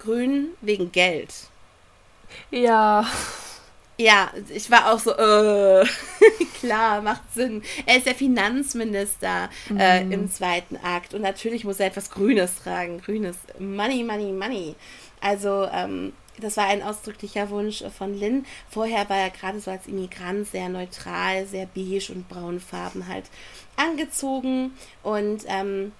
Grün 0.00 0.48
wegen 0.60 0.92
Geld. 0.92 1.32
Ja. 2.50 3.06
Ja, 4.00 4.30
ich 4.48 4.70
war 4.70 4.92
auch 4.92 4.98
so, 5.00 5.10
äh, 5.10 5.84
klar, 6.60 7.02
macht 7.02 7.22
Sinn. 7.34 7.62
Er 7.84 7.96
ist 7.96 8.06
der 8.06 8.14
Finanzminister 8.14 9.50
äh, 9.76 10.04
mm. 10.04 10.12
im 10.12 10.30
zweiten 10.30 10.76
Akt 10.76 11.14
und 11.14 11.22
natürlich 11.22 11.64
muss 11.64 11.80
er 11.80 11.88
etwas 11.88 12.08
Grünes 12.10 12.62
tragen. 12.62 13.00
Grünes 13.00 13.36
Money, 13.58 14.04
Money, 14.04 14.30
Money. 14.30 14.76
Also, 15.20 15.68
ähm, 15.72 16.12
das 16.40 16.56
war 16.56 16.66
ein 16.66 16.84
ausdrücklicher 16.84 17.50
Wunsch 17.50 17.82
von 17.96 18.16
Lynn. 18.16 18.46
Vorher 18.70 19.08
war 19.08 19.16
er 19.16 19.30
gerade 19.30 19.58
so 19.58 19.72
als 19.72 19.88
Immigrant 19.88 20.46
sehr 20.46 20.68
neutral, 20.68 21.46
sehr 21.46 21.66
beige 21.66 22.12
und 22.12 22.28
braune 22.28 22.60
Farben 22.60 23.08
halt 23.08 23.24
angezogen 23.76 24.72
und 25.02 25.42
ähm, 25.48 25.92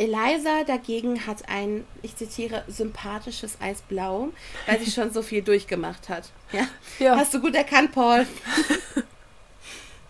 Eliza 0.00 0.64
dagegen 0.64 1.26
hat 1.26 1.48
ein, 1.48 1.84
ich 2.00 2.16
zitiere, 2.16 2.64
sympathisches 2.68 3.60
Eisblau, 3.60 4.30
weil 4.66 4.80
sie 4.80 4.90
schon 4.90 5.12
so 5.12 5.20
viel 5.20 5.42
durchgemacht 5.42 6.08
hat. 6.08 6.30
Ja? 6.52 6.66
ja. 6.98 7.16
Hast 7.16 7.34
du 7.34 7.40
gut 7.40 7.54
erkannt, 7.54 7.92
Paul. 7.92 8.26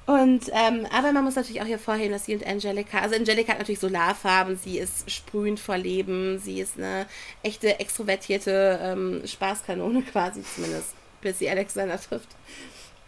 Und, 0.07 0.49
ähm, 0.53 0.87
aber 0.91 1.13
man 1.13 1.25
muss 1.25 1.37
natürlich 1.37 1.63
auch 1.63 1.67
hier 1.67 1.79
vorheben, 1.79 2.13
dass 2.13 2.25
sie 2.25 2.35
und 2.35 2.45
Angelica, 2.45 2.99
also 2.99 3.15
Angelica 3.15 3.53
hat 3.53 3.59
natürlich 3.59 3.79
Solarfarben, 3.79 4.57
sie 4.57 4.79
ist 4.79 5.09
sprühend 5.11 5.61
vor 5.61 5.77
Leben, 5.77 6.41
sie 6.41 6.61
ist 6.61 6.79
eine 6.79 7.07
echte 7.45 7.79
extrovertierte 7.79 8.81
ähm, 8.83 9.23
Spaßkanone 9.25 10.03
quasi 10.13 10.43
zumindest, 10.43 10.95
bis 11.21 11.39
sie 11.39 11.49
Alexander 11.49 12.01
trifft. 12.01 12.29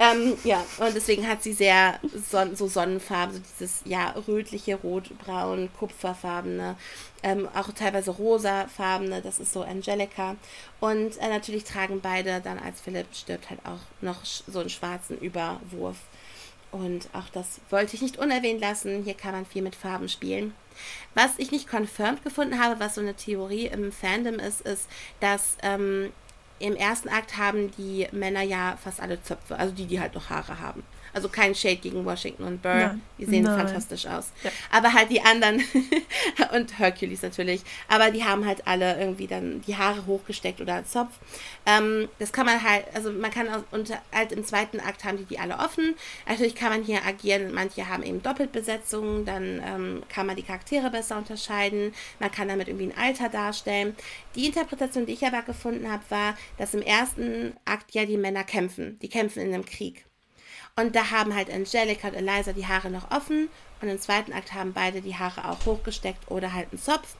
Ähm, 0.03 0.37
ja, 0.43 0.65
und 0.79 0.97
deswegen 0.97 1.29
hat 1.29 1.45
sie 1.45 1.53
sehr 1.53 2.01
son 2.29 2.57
so 2.57 2.67
Sonnenfarben, 2.67 3.37
so 3.37 3.41
dieses 3.41 3.83
ja 3.85 4.13
rötliche, 4.27 4.75
rotbraun, 4.75 5.69
kupferfarbene, 5.79 6.75
ähm, 7.23 7.49
auch 7.55 7.71
teilweise 7.71 8.11
rosafarbene, 8.11 9.23
das 9.23 9.39
ist 9.39 9.53
so 9.53 9.63
Angelica. 9.63 10.35
Und 10.81 11.19
äh, 11.19 11.29
natürlich 11.29 11.63
tragen 11.63 12.01
beide 12.01 12.41
dann, 12.41 12.59
als 12.59 12.81
Philipp 12.81 13.15
stirbt, 13.15 13.49
halt 13.49 13.61
auch 13.65 13.79
noch 14.01 14.25
so 14.25 14.59
einen 14.59 14.71
schwarzen 14.71 15.19
Überwurf. 15.19 15.99
Und 16.73 17.09
auch 17.13 17.29
das 17.29 17.61
wollte 17.71 17.95
ich 17.95 18.03
nicht 18.03 18.19
unerwähnt 18.19 18.61
lassen. 18.61 19.05
Hier 19.05 19.15
kann 19.15 19.33
man 19.33 19.47
viel 19.47 19.63
mit 19.63 19.77
Farben 19.77 20.09
spielen. 20.09 20.53
Was 21.15 21.39
ich 21.39 21.53
nicht 21.53 21.69
confirmed 21.71 22.25
gefunden 22.25 22.59
habe, 22.61 22.81
was 22.81 22.97
so 22.97 23.01
eine 23.01 23.15
Theorie 23.15 23.67
im 23.67 23.93
Fandom 23.93 24.41
ist, 24.41 24.63
ist, 24.63 24.89
dass 25.21 25.59
ähm, 25.63 26.11
im 26.63 26.77
ersten 26.77 27.09
Akt 27.09 27.37
haben 27.37 27.73
die 27.73 28.07
Männer 28.13 28.43
ja 28.43 28.79
fast 28.83 29.01
alle 29.01 29.21
Zöpfe, 29.23 29.59
also 29.59 29.75
die, 29.75 29.87
die 29.87 30.01
halt 30.01 30.15
noch 30.15 30.31
Haare 30.31 30.61
haben. 30.61 30.85
Also 31.15 31.29
kein 31.29 31.55
Shade 31.55 31.77
gegen 31.77 32.05
Washington 32.05 32.45
und 32.45 32.63
Burr. 32.63 32.75
Nein. 32.75 33.03
Die 33.19 33.25
sehen 33.27 33.45
Nein. 33.45 33.59
fantastisch 33.59 34.07
aus. 34.07 34.33
Ja. 34.43 34.51
Aber 34.71 34.93
halt 34.93 35.11
die 35.11 35.21
anderen 35.21 35.63
und 36.55 36.79
Hercules 36.79 37.23
natürlich. 37.23 37.63
Aber 37.89 38.11
die 38.11 38.25
haben 38.25 38.47
halt 38.47 38.67
alle 38.67 38.99
irgendwie 38.99 39.27
dann 39.27 39.61
die 39.63 39.77
Haare 39.77 40.07
hochgesteckt 40.07 40.61
oder 40.61 40.77
als 40.77 40.91
Zopf. 40.91 41.13
Ähm, 41.67 42.09
das 42.19 42.33
kann 42.33 42.47
man 42.47 42.63
halt, 42.63 42.85
also 42.95 43.13
man 43.13 43.31
kann 43.31 43.49
auch 43.49 43.63
unter, 43.71 44.01
halt 44.13 44.33
im 44.33 44.45
zweiten 44.45 44.81
Akt 44.81 45.05
haben 45.05 45.19
die 45.19 45.25
die 45.25 45.39
alle 45.39 45.59
offen. 45.59 45.95
Natürlich 46.27 46.55
kann 46.55 46.71
man 46.71 46.83
hier 46.83 47.05
agieren. 47.05 47.53
Manche 47.53 47.89
haben 47.89 48.03
eben 48.03 48.23
Doppelbesetzungen. 48.23 49.25
Dann 49.25 49.63
ähm, 49.65 50.03
kann 50.09 50.27
man 50.27 50.37
die 50.37 50.43
Charaktere 50.43 50.91
besser 50.91 51.19
unterscheiden. 51.19 51.95
Man 52.21 52.31
kann 52.31 52.49
damit 52.49 52.69
irgendwie 52.69 52.87
ein 52.87 52.99
Alter 52.99 53.29
darstellen. 53.29 53.95
Die 54.35 54.47
Interpretation, 54.47 55.07
die 55.07 55.13
ich 55.13 55.27
aber 55.27 55.43
gefunden 55.43 55.91
habe, 55.91 56.03
war, 56.09 56.37
dass 56.59 56.75
im 56.75 56.83
ersten 56.83 57.55
Akt 57.65 57.93
ja 57.93 58.05
die 58.05 58.17
Männer 58.17 58.45
kämpfen. 58.45 58.99
Die 59.01 59.09
kämpfen 59.09 59.41
in 59.41 59.55
einem 59.55 59.65
Krieg. 59.65 60.07
Und 60.77 60.97
da 60.97 61.11
haben 61.11 61.35
halt 61.35 61.51
Angelica 61.51 62.09
und 62.09 62.15
Eliza 62.15 62.55
die 62.55 62.67
Haare 62.67 62.91
noch 62.91 63.11
offen 63.11 63.51
und 63.83 63.89
im 63.89 64.01
zweiten 64.01 64.33
Akt 64.33 64.55
haben 64.55 64.73
beide 64.73 65.03
die 65.03 65.17
Haare 65.17 65.51
auch 65.51 65.67
hochgesteckt 65.67 66.31
oder 66.31 66.55
halt 66.55 66.69
einen 66.73 66.81
Zopf. 66.81 67.17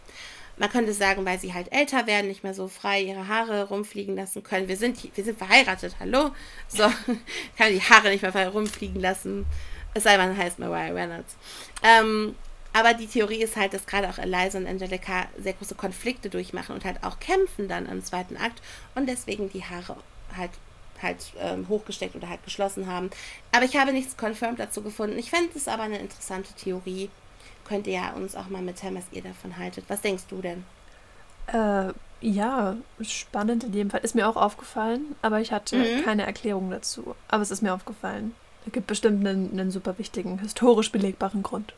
Man 0.57 0.71
könnte 0.71 0.95
sagen, 0.95 1.25
weil 1.25 1.39
sie 1.39 1.53
halt 1.53 1.73
älter 1.73 2.07
werden, 2.07 2.29
nicht 2.29 2.45
mehr 2.45 2.55
so 2.55 2.69
frei 2.69 3.03
ihre 3.03 3.29
Haare 3.29 3.69
rumfliegen 3.69 4.17
lassen 4.17 4.43
können. 4.43 4.69
Wir 4.69 4.77
sind, 4.77 5.17
wir 5.17 5.25
sind 5.25 5.37
verheiratet, 5.37 5.97
hallo? 6.01 6.31
So, 6.69 6.85
kann 7.59 7.73
die 7.73 7.83
Haare 7.83 8.09
nicht 8.11 8.23
mehr 8.23 8.33
frei 8.33 8.49
rumfliegen 8.49 9.01
lassen. 9.01 9.45
Es 9.95 10.05
sei 10.05 10.17
denn, 10.17 10.37
heißt 10.37 10.59
Mariah 10.59 10.95
Reynolds. 10.95 11.37
Ähm, 11.83 12.35
aber 12.73 12.95
die 12.95 13.07
Theorie 13.07 13.43
ist 13.43 13.57
halt, 13.57 13.75
dass 13.75 13.87
gerade 13.87 14.09
auch 14.09 14.19
Eliza 14.19 14.57
und 14.57 14.67
Angelica 14.67 15.27
sehr 15.39 15.53
große 15.53 15.75
Konflikte 15.75 16.31
durchmachen 16.31 16.75
und 16.75 16.85
halt 16.87 17.05
auch 17.05 17.21
kämpfen 17.21 17.69
dann 17.69 17.87
im 17.87 18.03
zweiten 18.03 18.39
Akt 18.39 18.63
und 18.95 19.07
deswegen 19.07 19.51
die 19.51 19.65
Haare 19.65 19.97
halt 20.35 20.53
halt 21.03 21.33
ähm, 21.39 21.69
hochgesteckt 21.69 22.15
oder 22.15 22.29
halt 22.29 22.45
geschlossen 22.45 22.87
haben. 22.87 23.11
Aber 23.53 23.65
ich 23.65 23.77
habe 23.77 23.93
nichts 23.93 24.17
confirmed 24.17 24.59
dazu 24.59 24.83
gefunden. 24.83 25.19
Ich 25.19 25.31
fände 25.31 25.51
es 25.55 25.69
aber 25.69 25.83
eine 25.83 25.99
interessante 25.99 26.53
Theorie. 26.55 27.11
Könnt 27.65 27.87
ihr 27.87 27.95
ja 27.95 28.13
uns 28.13 28.35
auch 28.35 28.49
mal 28.49 28.63
mitteilen, 28.63 28.97
was 28.97 29.05
ihr 29.13 29.23
davon 29.23 29.57
haltet. 29.57 29.85
Was 29.89 30.01
denkst 30.01 30.25
du 30.29 30.41
denn? 30.41 30.65
Äh, 31.47 31.93
ja, 32.21 32.77
spannend 33.01 33.65
in 33.65 33.73
jedem 33.73 33.91
Fall. 33.91 34.01
Ist 34.01 34.15
mir 34.15 34.29
auch 34.29 34.37
aufgefallen, 34.37 35.17
aber 35.23 35.41
ich 35.41 35.53
hatte 35.53 35.77
mhm. 35.77 36.05
keine 36.05 36.25
Erklärung 36.25 36.71
dazu. 36.71 37.15
Aber 37.29 37.43
es 37.43 37.51
ist 37.51 37.63
mir 37.63 37.75
aufgefallen. 37.75 38.35
Es 38.67 38.73
gibt 38.73 38.87
bestimmt 38.87 39.27
einen, 39.27 39.51
einen 39.53 39.71
super 39.71 39.99
wichtigen, 39.99 40.39
historisch 40.39 40.93
belegbaren 40.93 41.43
Grund. 41.43 41.75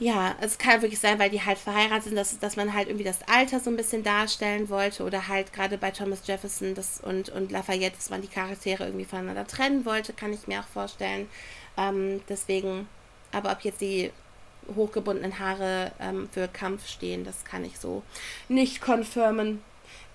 Ja, 0.00 0.36
es 0.40 0.58
kann 0.58 0.80
wirklich 0.82 1.00
sein, 1.00 1.18
weil 1.18 1.30
die 1.30 1.44
halt 1.44 1.58
verheiratet 1.58 2.04
sind, 2.04 2.16
dass, 2.16 2.38
dass 2.38 2.54
man 2.54 2.72
halt 2.72 2.86
irgendwie 2.86 3.04
das 3.04 3.18
Alter 3.28 3.58
so 3.58 3.68
ein 3.68 3.76
bisschen 3.76 4.04
darstellen 4.04 4.68
wollte 4.68 5.02
oder 5.02 5.26
halt 5.26 5.52
gerade 5.52 5.76
bei 5.76 5.90
Thomas 5.90 6.24
Jefferson 6.24 6.74
das 6.76 7.00
und, 7.00 7.30
und 7.30 7.50
Lafayette, 7.50 7.96
dass 7.96 8.08
man 8.08 8.22
die 8.22 8.28
Charaktere 8.28 8.84
irgendwie 8.84 9.04
voneinander 9.04 9.44
trennen 9.46 9.84
wollte, 9.84 10.12
kann 10.12 10.32
ich 10.32 10.46
mir 10.46 10.60
auch 10.60 10.68
vorstellen. 10.68 11.28
Ähm, 11.76 12.20
deswegen, 12.28 12.88
aber 13.32 13.50
ob 13.50 13.62
jetzt 13.62 13.80
die 13.80 14.12
hochgebundenen 14.76 15.40
Haare 15.40 15.90
ähm, 15.98 16.28
für 16.30 16.46
Kampf 16.46 16.86
stehen, 16.86 17.24
das 17.24 17.44
kann 17.44 17.64
ich 17.64 17.78
so 17.78 18.04
nicht 18.48 18.80
confirmen. 18.80 19.62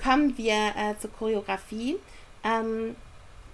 Kommen 0.02 0.38
wir 0.38 0.74
äh, 0.78 0.98
zur 1.00 1.12
Choreografie. 1.12 1.98
Ähm, 2.46 2.96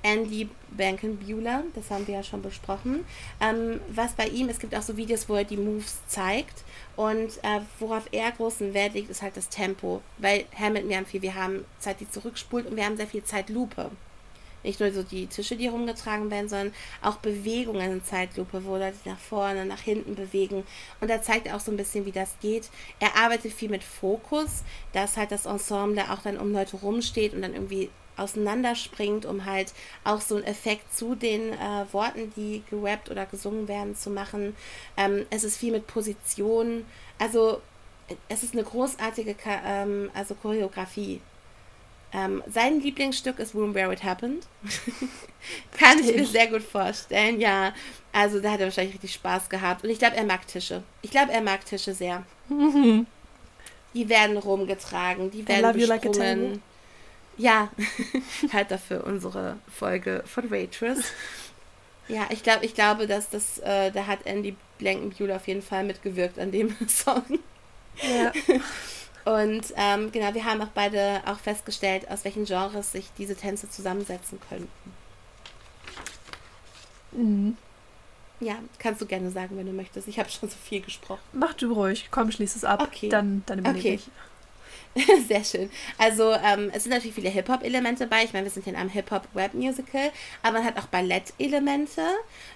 Andy 0.02 0.50
Bankenbuehler, 0.72 1.64
das 1.76 1.92
haben 1.92 2.08
wir 2.08 2.16
ja 2.16 2.24
schon 2.24 2.42
besprochen. 2.42 3.06
Ähm, 3.42 3.80
was 3.90 4.14
bei 4.14 4.28
ihm, 4.28 4.50
es 4.50 4.60
gibt 4.60 4.76
auch 4.76 4.82
so 4.82 4.96
Videos, 4.98 5.28
wo 5.28 5.36
er 5.36 5.44
die 5.44 5.58
Moves 5.58 5.98
zeigt 6.08 6.64
und 6.96 7.38
äh, 7.44 7.62
worauf 7.80 8.08
er 8.12 8.32
großen 8.32 8.74
Wert 8.74 8.94
legt, 8.94 9.10
ist 9.10 9.22
halt 9.22 9.36
das 9.36 9.50
Tempo. 9.50 10.02
Weil 10.18 10.46
Hamilton, 10.58 10.90
wir 10.90 10.98
haben 10.98 11.06
viel, 11.06 11.22
wir 11.22 11.36
haben 11.36 11.66
Zeit, 11.80 12.00
die 12.00 12.10
zurückspult 12.10 12.68
und 12.68 12.76
wir 12.76 12.86
haben 12.86 12.98
sehr 12.98 13.08
viel 13.08 13.24
Zeitlupe. 13.24 13.92
Nicht 14.64 14.80
nur 14.80 14.92
so 14.92 15.04
die 15.04 15.28
Tische, 15.28 15.56
die 15.56 15.68
rumgetragen 15.68 16.30
werden, 16.30 16.50
sondern 16.50 16.74
auch 17.02 17.18
Bewegungen 17.18 17.94
in 17.94 18.04
Zeitlupe, 18.04 18.66
wo 18.66 18.76
Leute 18.76 18.98
nach 19.06 19.20
vorne, 19.20 19.66
nach 19.66 19.80
hinten 19.80 20.16
bewegen. 20.16 20.64
Und 21.00 21.10
da 21.10 21.22
zeigt 21.22 21.48
er 21.48 21.56
auch 21.56 21.62
so 21.62 21.72
ein 21.72 21.78
bisschen, 21.78 22.06
wie 22.06 22.12
das 22.12 22.36
geht. 22.42 22.70
Er 23.00 23.16
arbeitet 23.16 23.54
viel 23.54 23.70
mit 23.70 23.84
Fokus, 23.84 24.64
dass 24.92 25.16
halt 25.16 25.32
das 25.32 25.46
Ensemble 25.46 26.12
auch 26.12 26.22
dann 26.22 26.38
um 26.38 26.52
Leute 26.52 26.76
rumsteht 26.78 27.34
und 27.34 27.42
dann 27.42 27.54
irgendwie 27.54 27.90
auseinanderspringt, 28.20 29.26
um 29.26 29.46
halt 29.46 29.74
auch 30.04 30.22
so 30.22 30.36
einen 30.36 30.46
Effekt 30.46 30.94
zu 30.96 31.16
den 31.16 31.54
äh, 31.54 31.86
Worten, 31.92 32.32
die 32.36 32.64
gerappt 32.70 33.10
oder 33.10 33.26
gesungen 33.26 33.68
werden, 33.68 33.96
zu 33.96 34.10
machen. 34.10 34.56
Ähm, 34.98 35.26
es 35.30 35.44
ist 35.44 35.58
viel 35.58 35.72
mit 35.72 35.88
Position. 35.88 36.86
Also 37.18 37.62
es 38.28 38.44
ist 38.44 38.54
eine 38.54 38.64
großartige 38.64 39.36
ähm, 39.66 40.10
also 40.14 40.36
Choreografie. 40.36 41.22
Ähm, 42.12 42.44
sein 42.48 42.82
Lieblingsstück 42.82 43.38
ist 43.38 43.54
Room 43.54 43.76
Where 43.76 43.94
It 43.94 44.04
Happened. 44.04 44.48
Kann 45.78 46.00
ich 46.00 46.16
mir 46.16 46.26
sehr 46.26 46.48
gut 46.48 46.64
vorstellen, 46.64 47.40
ja. 47.40 47.74
Also 48.12 48.40
da 48.40 48.52
hat 48.52 48.60
er 48.60 48.66
wahrscheinlich 48.66 48.96
richtig 48.96 49.14
Spaß 49.14 49.48
gehabt. 49.50 49.84
Und 49.84 49.92
ich 49.92 50.00
glaube, 50.00 50.16
er 50.16 50.24
mag 50.24 50.48
Tische. 50.48 50.82
Ich 51.04 51.12
glaube, 51.12 51.32
er 51.32 51.42
mag 51.42 51.64
Tische 51.66 51.94
sehr. 51.94 52.24
Die 53.94 54.10
werden 54.10 54.38
rumgetragen, 54.38 55.30
die 55.30 55.48
werden 55.48 55.74
besprungen. 55.74 56.52
Like 56.52 56.62
ja, 57.40 57.70
halt 58.54 58.70
dafür 58.70 59.06
unsere 59.06 59.58
Folge 59.74 60.24
von 60.26 60.52
Waitress. 60.52 61.00
Ja, 62.12 62.26
ich 62.32 62.42
glaube, 62.42 62.66
ich 62.66 62.74
glaube, 62.74 63.06
dass 63.06 63.30
das, 63.30 63.60
äh, 63.60 63.92
da 63.92 64.08
hat 64.08 64.26
Andy 64.26 64.56
Blankenbuehler 64.80 65.36
auf 65.36 65.48
jeden 65.48 65.62
Fall 65.62 65.84
mitgewirkt 65.84 66.40
an 66.40 66.52
dem 66.52 66.76
Song. 66.88 67.38
Ja. 68.02 68.32
Und 69.26 69.72
ähm, 69.76 70.12
genau, 70.12 70.34
wir 70.34 70.44
haben 70.44 70.60
auch 70.64 70.70
beide 70.74 71.22
auch 71.28 71.38
festgestellt, 71.38 72.10
aus 72.10 72.26
welchen 72.26 72.46
Genres 72.46 72.94
sich 72.94 73.12
diese 73.20 73.36
Tänze 73.36 73.70
zusammensetzen 73.70 74.40
könnten. 74.50 74.92
Mhm. 77.12 77.58
Ja, 78.40 78.56
kannst 78.80 79.02
du 79.02 79.06
gerne 79.06 79.30
sagen, 79.30 79.56
wenn 79.56 79.68
du 79.68 79.74
möchtest. 79.74 80.08
Ich 80.08 80.18
habe 80.18 80.32
schon 80.32 80.50
so 80.50 80.56
viel 80.58 80.82
gesprochen. 80.82 81.22
Mach 81.34 81.54
du 81.54 81.74
ruhig. 81.74 82.08
Komm, 82.10 82.32
schließ 82.32 82.56
es 82.56 82.64
ab. 82.64 82.82
Okay. 82.82 83.10
Dann, 83.10 83.44
dann 83.46 83.60
überlege 83.60 83.88
okay. 83.88 83.96
ich. 83.96 84.10
Sehr 85.28 85.44
schön. 85.44 85.70
Also 85.98 86.34
ähm, 86.34 86.72
es 86.74 86.84
sind 86.84 86.92
natürlich 86.92 87.14
viele 87.14 87.30
Hip-Hop-Elemente 87.30 88.08
bei. 88.08 88.24
Ich 88.24 88.34
meine, 88.34 88.46
wir 88.46 88.52
sind 88.52 88.64
hier 88.64 88.74
in 88.74 88.80
einem 88.80 88.90
Hip-Hop-Web-Musical, 88.90 90.12
aber 90.42 90.58
man 90.58 90.66
hat 90.66 90.78
auch 90.78 90.88
Ballett-Elemente, 90.88 92.02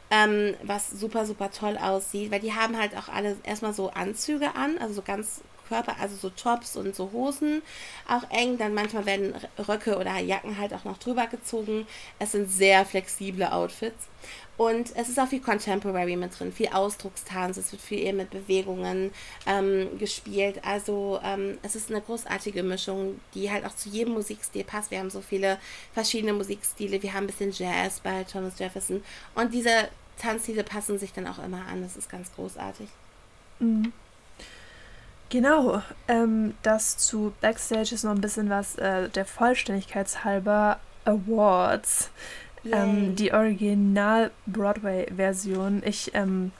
ähm, 0.09 0.55
was 0.63 0.89
super, 0.89 1.25
super 1.25 1.51
toll 1.51 1.77
aussieht, 1.77 2.31
weil 2.31 2.39
die 2.39 2.53
haben 2.53 2.77
halt 2.77 2.97
auch 2.97 3.07
alle 3.07 3.37
erstmal 3.43 3.73
so 3.73 3.91
Anzüge 3.91 4.55
an, 4.55 4.77
also 4.79 4.95
so 4.95 5.01
ganz 5.03 5.41
Körper, 5.69 5.95
also 5.99 6.15
so 6.15 6.29
Tops 6.29 6.75
und 6.75 6.95
so 6.95 7.11
Hosen 7.11 7.61
auch 8.07 8.29
eng. 8.29 8.57
Dann 8.57 8.73
manchmal 8.73 9.05
werden 9.05 9.33
Röcke 9.67 9.97
oder 9.97 10.19
Jacken 10.19 10.57
halt 10.57 10.73
auch 10.73 10.83
noch 10.83 10.97
drüber 10.97 11.27
gezogen. 11.27 11.87
Es 12.19 12.33
sind 12.33 12.49
sehr 12.49 12.85
flexible 12.85 13.45
Outfits. 13.45 14.07
Und 14.55 14.95
es 14.95 15.09
ist 15.09 15.19
auch 15.19 15.27
viel 15.27 15.41
Contemporary 15.41 16.15
mit 16.15 16.39
drin, 16.39 16.51
viel 16.51 16.67
Ausdruckstanz, 16.67 17.57
es 17.57 17.71
wird 17.71 17.81
viel 17.81 17.99
eher 17.99 18.13
mit 18.13 18.29
Bewegungen 18.29 19.11
ähm, 19.47 19.97
gespielt. 19.97 20.61
Also 20.63 21.19
ähm, 21.23 21.57
es 21.63 21.75
ist 21.75 21.89
eine 21.89 22.01
großartige 22.01 22.61
Mischung, 22.61 23.19
die 23.33 23.51
halt 23.51 23.65
auch 23.65 23.75
zu 23.75 23.89
jedem 23.89 24.13
Musikstil 24.13 24.63
passt. 24.63 24.91
Wir 24.91 24.99
haben 24.99 25.09
so 25.09 25.21
viele 25.21 25.57
verschiedene 25.93 26.33
Musikstile. 26.33 27.01
Wir 27.01 27.13
haben 27.13 27.23
ein 27.23 27.27
bisschen 27.27 27.51
Jazz 27.51 27.99
bei 27.99 28.23
Thomas 28.25 28.59
Jefferson. 28.59 29.03
Und 29.33 29.53
diese 29.53 29.89
Tanzstile 30.19 30.63
passen 30.63 30.99
sich 30.99 31.13
dann 31.13 31.27
auch 31.27 31.43
immer 31.43 31.65
an. 31.71 31.81
Das 31.81 31.97
ist 31.97 32.09
ganz 32.09 32.31
großartig. 32.35 32.89
Mhm. 33.59 33.91
Genau, 35.29 35.81
ähm, 36.07 36.53
das 36.61 36.97
zu 36.97 37.33
Backstage 37.41 37.95
ist 37.95 38.03
noch 38.03 38.11
ein 38.11 38.21
bisschen 38.21 38.51
was 38.51 38.75
äh, 38.75 39.09
der 39.09 39.25
Vollständigkeitshalber 39.25 40.79
Awards. 41.05 42.11
Ähm, 42.71 43.15
die 43.15 43.33
Original-Broadway-Version. 43.33 45.81
Ich, 45.85 46.11
ähm, 46.13 46.51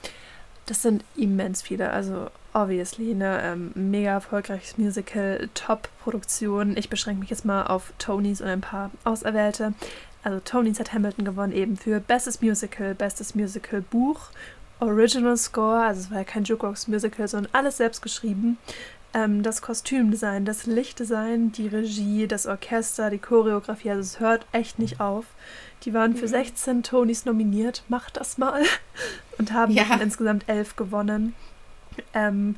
das 0.66 0.82
sind 0.82 1.04
immens 1.16 1.62
viele, 1.62 1.90
also 1.90 2.28
obviously, 2.52 3.14
ne, 3.14 3.40
ähm, 3.42 3.70
mega 3.74 4.12
erfolgreiches 4.12 4.78
Musical, 4.78 5.48
Top-Produktion. 5.54 6.76
Ich 6.76 6.88
beschränke 6.88 7.20
mich 7.20 7.30
jetzt 7.30 7.44
mal 7.44 7.66
auf 7.66 7.92
Tonys 7.98 8.40
und 8.40 8.48
ein 8.48 8.60
paar 8.60 8.90
Auserwählte. 9.04 9.74
Also 10.22 10.40
Tonys 10.40 10.80
hat 10.80 10.92
Hamilton 10.92 11.24
gewonnen 11.24 11.52
eben 11.52 11.76
für 11.76 12.00
Bestes 12.00 12.40
Musical, 12.40 12.94
Bestes 12.94 13.34
Musical 13.34 13.82
Buch 13.82 14.30
Original 14.80 15.36
Score, 15.36 15.82
also 15.82 16.00
es 16.00 16.10
war 16.10 16.18
ja 16.18 16.24
kein 16.24 16.44
Jukebox 16.44 16.88
Musical, 16.88 17.28
sondern 17.28 17.52
alles 17.52 17.76
selbst 17.76 18.02
geschrieben. 18.02 18.58
Ähm, 19.14 19.42
das 19.42 19.62
Kostümdesign, 19.62 20.44
das 20.44 20.66
Lichtdesign, 20.66 21.52
die 21.52 21.68
Regie, 21.68 22.26
das 22.26 22.46
Orchester, 22.46 23.10
die 23.10 23.18
Choreografie, 23.18 23.90
also 23.90 24.00
es 24.00 24.20
hört 24.20 24.46
echt 24.52 24.78
nicht 24.78 25.00
auf. 25.00 25.26
Die 25.84 25.92
waren 25.92 26.16
für 26.16 26.28
16 26.28 26.78
mhm. 26.78 26.82
Tonys 26.82 27.24
nominiert, 27.24 27.84
macht 27.88 28.16
das 28.16 28.38
mal. 28.38 28.62
Und 29.38 29.52
haben 29.52 29.72
ja. 29.72 29.98
insgesamt 30.00 30.44
elf 30.48 30.76
gewonnen. 30.76 31.34
Ähm, 32.12 32.56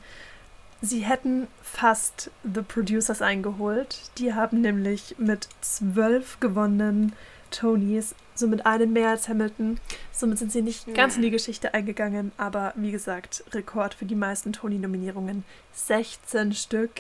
sie 0.83 1.01
hätten 1.01 1.47
fast 1.63 2.31
The 2.43 2.63
Producers 2.63 3.23
eingeholt. 3.23 4.11
Die 4.19 4.35
haben 4.35 4.61
nämlich 4.61 5.17
mit 5.19 5.49
zwölf 5.61 6.39
gewonnenen 6.41 7.15
Tonys 7.51 8.15
somit 8.35 8.67
einen 8.67 8.93
mehr 8.93 9.11
als 9.11 9.29
Hamilton. 9.29 9.81
Somit 10.13 10.39
sind 10.39 10.53
sie 10.53 10.63
nicht 10.63 10.95
ganz 10.95 11.17
in 11.17 11.23
die 11.23 11.31
Geschichte 11.31 11.75
eingegangen, 11.75 12.33
aber 12.37 12.73
wie 12.77 12.93
gesagt, 12.93 13.45
Rekord 13.53 13.95
für 13.95 14.05
die 14.05 14.15
meisten 14.15 14.53
Tony-Nominierungen. 14.53 15.45
16 15.73 16.53
Stück. 16.53 16.93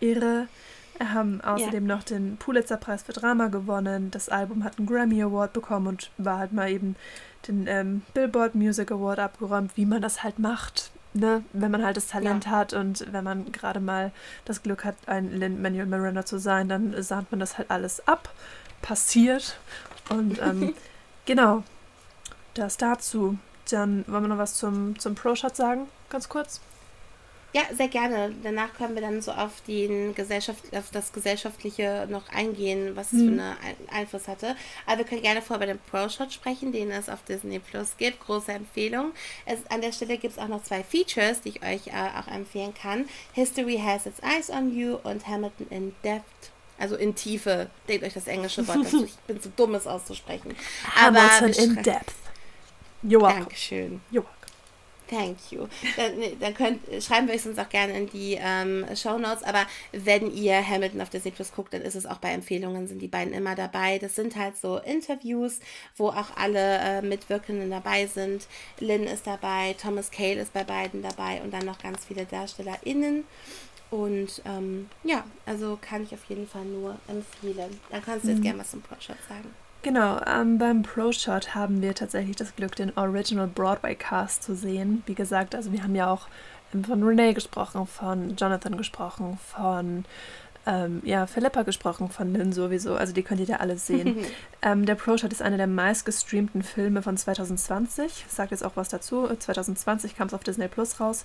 Irre. 0.00 0.48
Haben 1.02 1.40
außerdem 1.40 1.88
ja. 1.88 1.96
noch 1.96 2.02
den 2.02 2.36
Pulitzer-Preis 2.36 3.02
für 3.02 3.12
Drama 3.12 3.48
gewonnen. 3.48 4.10
Das 4.10 4.28
Album 4.28 4.64
hat 4.64 4.78
einen 4.78 4.86
Grammy 4.86 5.22
Award 5.22 5.52
bekommen 5.54 5.86
und 5.86 6.10
war 6.18 6.38
halt 6.38 6.52
mal 6.52 6.70
eben 6.70 6.94
den 7.48 7.66
ähm, 7.66 8.02
Billboard 8.12 8.54
Music 8.54 8.92
Award 8.92 9.18
abgeräumt, 9.18 9.76
wie 9.76 9.86
man 9.86 10.02
das 10.02 10.22
halt 10.22 10.38
macht. 10.38 10.90
Ne? 11.12 11.42
Wenn 11.52 11.70
man 11.70 11.84
halt 11.84 11.96
das 11.96 12.08
Talent 12.08 12.44
ja. 12.44 12.50
hat 12.52 12.72
und 12.72 13.06
wenn 13.12 13.24
man 13.24 13.50
gerade 13.50 13.80
mal 13.80 14.12
das 14.44 14.62
Glück 14.62 14.84
hat, 14.84 14.94
ein 15.06 15.32
Lin-Manuel 15.32 15.86
Miranda 15.86 16.24
zu 16.24 16.38
sein, 16.38 16.68
dann 16.68 17.02
sahnt 17.02 17.30
man 17.32 17.40
das 17.40 17.58
halt 17.58 17.70
alles 17.70 18.06
ab. 18.06 18.28
Passiert. 18.82 19.58
Und 20.08 20.40
ähm, 20.40 20.74
genau, 21.24 21.64
das 22.54 22.76
dazu. 22.76 23.38
Dann 23.70 24.04
wollen 24.06 24.24
wir 24.24 24.28
noch 24.28 24.38
was 24.38 24.54
zum, 24.54 24.98
zum 24.98 25.14
Pro-Shot 25.14 25.56
sagen, 25.56 25.88
ganz 26.08 26.28
kurz. 26.28 26.60
Ja, 27.52 27.62
sehr 27.72 27.88
gerne. 27.88 28.32
Danach 28.44 28.74
können 28.74 28.94
wir 28.94 29.02
dann 29.02 29.20
so 29.22 29.32
auf, 29.32 29.60
den 29.66 30.14
Gesellschaft, 30.14 30.64
auf 30.76 30.90
das 30.92 31.12
Gesellschaftliche 31.12 32.06
noch 32.08 32.28
eingehen, 32.28 32.94
was 32.94 33.12
es 33.12 33.20
mhm. 33.20 33.36
für 33.36 33.42
einen 33.42 33.88
Einfluss 33.90 34.28
hatte. 34.28 34.54
Aber 34.86 34.98
wir 34.98 35.04
können 35.04 35.22
gerne 35.22 35.42
vorher 35.42 35.66
bei 35.66 35.72
dem 35.72 35.80
Pro-Shot 35.90 36.32
sprechen, 36.32 36.70
den 36.70 36.90
es 36.90 37.08
auf 37.08 37.24
Disney 37.24 37.58
Plus 37.58 37.96
gibt. 37.96 38.20
Große 38.20 38.52
Empfehlung. 38.52 39.12
Es, 39.46 39.58
an 39.68 39.80
der 39.80 39.92
Stelle 39.92 40.16
gibt 40.16 40.34
es 40.34 40.38
auch 40.38 40.48
noch 40.48 40.62
zwei 40.62 40.84
Features, 40.84 41.40
die 41.40 41.50
ich 41.50 41.62
euch 41.62 41.88
äh, 41.88 42.18
auch 42.18 42.28
empfehlen 42.28 42.72
kann. 42.72 43.06
History 43.32 43.80
Has 43.84 44.06
Its 44.06 44.20
Eyes 44.20 44.48
on 44.50 44.72
You 44.72 44.98
und 45.02 45.26
Hamilton 45.26 45.66
in 45.70 45.94
Depth 46.04 46.50
also 46.78 46.96
in 46.96 47.14
Tiefe. 47.14 47.68
Denkt 47.88 48.04
euch 48.04 48.14
das 48.14 48.26
englische 48.26 48.66
Wort 48.66 48.78
dazu. 48.84 49.04
Ich 49.04 49.14
bin 49.26 49.38
zu 49.38 49.50
dumm, 49.50 49.74
es 49.74 49.86
auszusprechen. 49.86 50.56
Aber 50.98 51.20
Hamilton 51.20 51.76
in 51.76 51.82
depth. 51.82 52.14
You're 53.02 53.20
welcome. 53.20 53.40
Dankeschön. 53.40 54.00
You're 54.10 54.24
welcome. 54.24 54.39
Thank 55.10 55.50
you. 55.50 55.66
Dann, 55.96 56.12
dann 56.38 56.54
könnt, 56.54 56.80
schreiben 57.02 57.26
wir 57.26 57.34
es 57.34 57.44
uns 57.44 57.58
auch 57.58 57.68
gerne 57.68 57.98
in 57.98 58.08
die 58.10 58.38
ähm, 58.40 58.86
Show 58.94 59.18
Notes. 59.18 59.42
Aber 59.42 59.66
wenn 59.90 60.32
ihr 60.32 60.64
Hamilton 60.64 61.00
auf 61.00 61.10
Disney 61.10 61.32
Plus 61.32 61.52
guckt, 61.52 61.74
dann 61.74 61.82
ist 61.82 61.96
es 61.96 62.06
auch 62.06 62.18
bei 62.18 62.30
Empfehlungen, 62.30 62.86
sind 62.86 63.02
die 63.02 63.08
beiden 63.08 63.34
immer 63.34 63.56
dabei. 63.56 63.98
Das 63.98 64.14
sind 64.14 64.36
halt 64.36 64.56
so 64.56 64.78
Interviews, 64.78 65.58
wo 65.96 66.10
auch 66.10 66.36
alle 66.36 66.78
äh, 66.78 67.02
Mitwirkenden 67.02 67.70
dabei 67.70 68.06
sind. 68.06 68.46
Lynn 68.78 69.04
ist 69.04 69.26
dabei, 69.26 69.74
Thomas 69.80 70.12
Cale 70.12 70.40
ist 70.40 70.52
bei 70.52 70.62
beiden 70.62 71.02
dabei 71.02 71.42
und 71.42 71.52
dann 71.52 71.66
noch 71.66 71.80
ganz 71.80 72.04
viele 72.04 72.24
DarstellerInnen. 72.24 73.24
Und 73.90 74.42
ähm, 74.44 74.88
ja, 75.02 75.24
also 75.44 75.76
kann 75.80 76.04
ich 76.04 76.14
auf 76.14 76.24
jeden 76.26 76.46
Fall 76.46 76.64
nur 76.64 76.96
empfehlen. 77.08 77.80
Dann 77.90 78.02
kannst 78.02 78.26
du 78.26 78.28
jetzt 78.28 78.38
mhm. 78.38 78.44
gerne 78.44 78.60
was 78.60 78.70
zum 78.70 78.82
Pro-Shot 78.82 79.16
sagen. 79.28 79.52
Genau, 79.82 80.20
ähm, 80.26 80.58
beim 80.58 80.82
Pro-Shot 80.82 81.54
haben 81.54 81.80
wir 81.80 81.94
tatsächlich 81.94 82.36
das 82.36 82.54
Glück, 82.54 82.76
den 82.76 82.96
Original 82.98 83.46
Broadway-Cast 83.46 84.42
zu 84.42 84.54
sehen. 84.54 85.02
Wie 85.06 85.14
gesagt, 85.14 85.54
also 85.54 85.72
wir 85.72 85.82
haben 85.82 85.94
ja 85.94 86.10
auch 86.10 86.28
ähm, 86.74 86.84
von 86.84 87.02
Renee 87.02 87.32
gesprochen, 87.32 87.86
von 87.86 88.36
Jonathan 88.36 88.76
gesprochen, 88.76 89.38
von 89.38 90.04
ähm, 90.66 91.00
ja, 91.02 91.26
Philippa 91.26 91.62
gesprochen, 91.62 92.10
von 92.10 92.34
Lynn 92.34 92.52
sowieso. 92.52 92.94
Also 92.94 93.14
die 93.14 93.22
könnt 93.22 93.40
ihr 93.40 93.46
da 93.46 93.56
alles 93.56 93.86
sehen. 93.86 94.18
ähm, 94.62 94.84
der 94.84 94.96
Pro-Shot 94.96 95.32
ist 95.32 95.40
einer 95.40 95.56
der 95.56 95.66
meistgestreamten 95.66 96.62
Filme 96.62 97.00
von 97.00 97.16
2020. 97.16 98.26
Sagt 98.28 98.50
jetzt 98.50 98.62
auch 98.62 98.76
was 98.76 98.90
dazu. 98.90 99.26
2020 99.34 100.14
kam 100.14 100.26
es 100.26 100.34
auf 100.34 100.44
Disney 100.44 100.68
Plus 100.68 101.00
raus. 101.00 101.24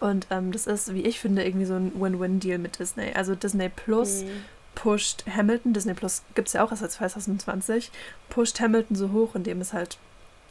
Und 0.00 0.26
ähm, 0.30 0.50
das 0.50 0.66
ist, 0.66 0.92
wie 0.92 1.02
ich 1.02 1.20
finde, 1.20 1.44
irgendwie 1.44 1.66
so 1.66 1.74
ein 1.74 1.92
Win-Win-Deal 1.94 2.58
mit 2.58 2.80
Disney. 2.80 3.12
Also 3.14 3.36
Disney 3.36 3.68
Plus. 3.68 4.24
Mhm 4.24 4.30
pusht 4.74 5.24
Hamilton, 5.26 5.72
Disney 5.72 5.94
Plus 5.94 6.22
gibt 6.34 6.48
es 6.48 6.54
ja 6.54 6.64
auch 6.64 6.70
erst 6.70 6.82
seit 6.82 6.92
2020, 6.92 7.90
pusht 8.28 8.60
Hamilton 8.60 8.96
so 8.96 9.12
hoch, 9.12 9.34
indem 9.34 9.60
es 9.60 9.72
halt 9.72 9.98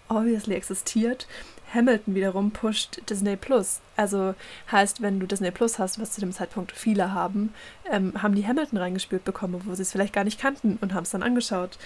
obviously 0.09 0.55
existiert. 0.55 1.27
Hamilton 1.73 2.15
wiederum 2.15 2.51
pusht 2.51 3.01
Disney 3.09 3.37
Plus. 3.37 3.79
Also 3.95 4.35
heißt, 4.71 5.01
wenn 5.01 5.19
du 5.19 5.25
Disney 5.25 5.51
Plus 5.51 5.79
hast, 5.79 5.99
was 5.99 6.11
zu 6.11 6.21
dem 6.21 6.33
Zeitpunkt 6.33 6.73
viele 6.73 7.13
haben, 7.13 7.53
ähm, 7.89 8.13
haben 8.21 8.35
die 8.35 8.45
Hamilton 8.45 8.77
reingespielt 8.77 9.23
bekommen, 9.23 9.61
wo 9.65 9.73
sie 9.73 9.83
es 9.83 9.91
vielleicht 9.91 10.13
gar 10.13 10.25
nicht 10.25 10.39
kannten 10.39 10.77
und 10.81 10.93
haben 10.93 11.03
es 11.03 11.11
dann 11.11 11.23
angeschaut. 11.23 11.77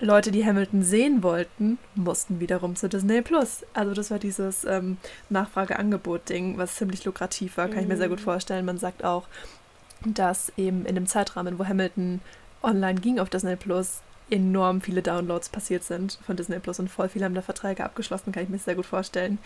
Leute, 0.00 0.32
die 0.32 0.44
Hamilton 0.44 0.82
sehen 0.82 1.22
wollten, 1.22 1.78
mussten 1.94 2.40
wiederum 2.40 2.74
zu 2.74 2.88
Disney 2.88 3.22
Plus. 3.22 3.64
Also 3.74 3.94
das 3.94 4.10
war 4.10 4.18
dieses 4.18 4.64
ähm, 4.64 4.98
Nachfrage-Angebot-Ding, 5.30 6.58
was 6.58 6.76
ziemlich 6.76 7.04
lukrativ 7.04 7.56
war, 7.56 7.68
kann 7.68 7.82
ich 7.82 7.88
mir 7.88 7.96
sehr 7.96 8.08
gut 8.08 8.20
mhm. 8.20 8.24
vorstellen. 8.24 8.64
Man 8.64 8.78
sagt 8.78 9.04
auch, 9.04 9.26
dass 10.12 10.52
eben 10.58 10.84
in 10.84 10.94
dem 10.96 11.06
Zeitrahmen, 11.06 11.58
wo 11.58 11.64
Hamilton 11.64 12.20
online 12.62 13.00
ging 13.00 13.18
auf 13.18 13.30
Disney 13.30 13.56
Plus, 13.56 14.02
enorm 14.30 14.80
viele 14.80 15.02
Downloads 15.02 15.48
passiert 15.48 15.84
sind 15.84 16.18
von 16.26 16.36
Disney 16.36 16.58
Plus 16.58 16.78
und 16.80 16.90
voll 16.90 17.08
viele 17.08 17.24
haben 17.24 17.34
da 17.34 17.42
Verträge 17.42 17.84
abgeschlossen, 17.84 18.32
kann 18.32 18.42
ich 18.42 18.48
mir 18.48 18.58
sehr 18.58 18.74
gut 18.74 18.86
vorstellen. 18.86 19.38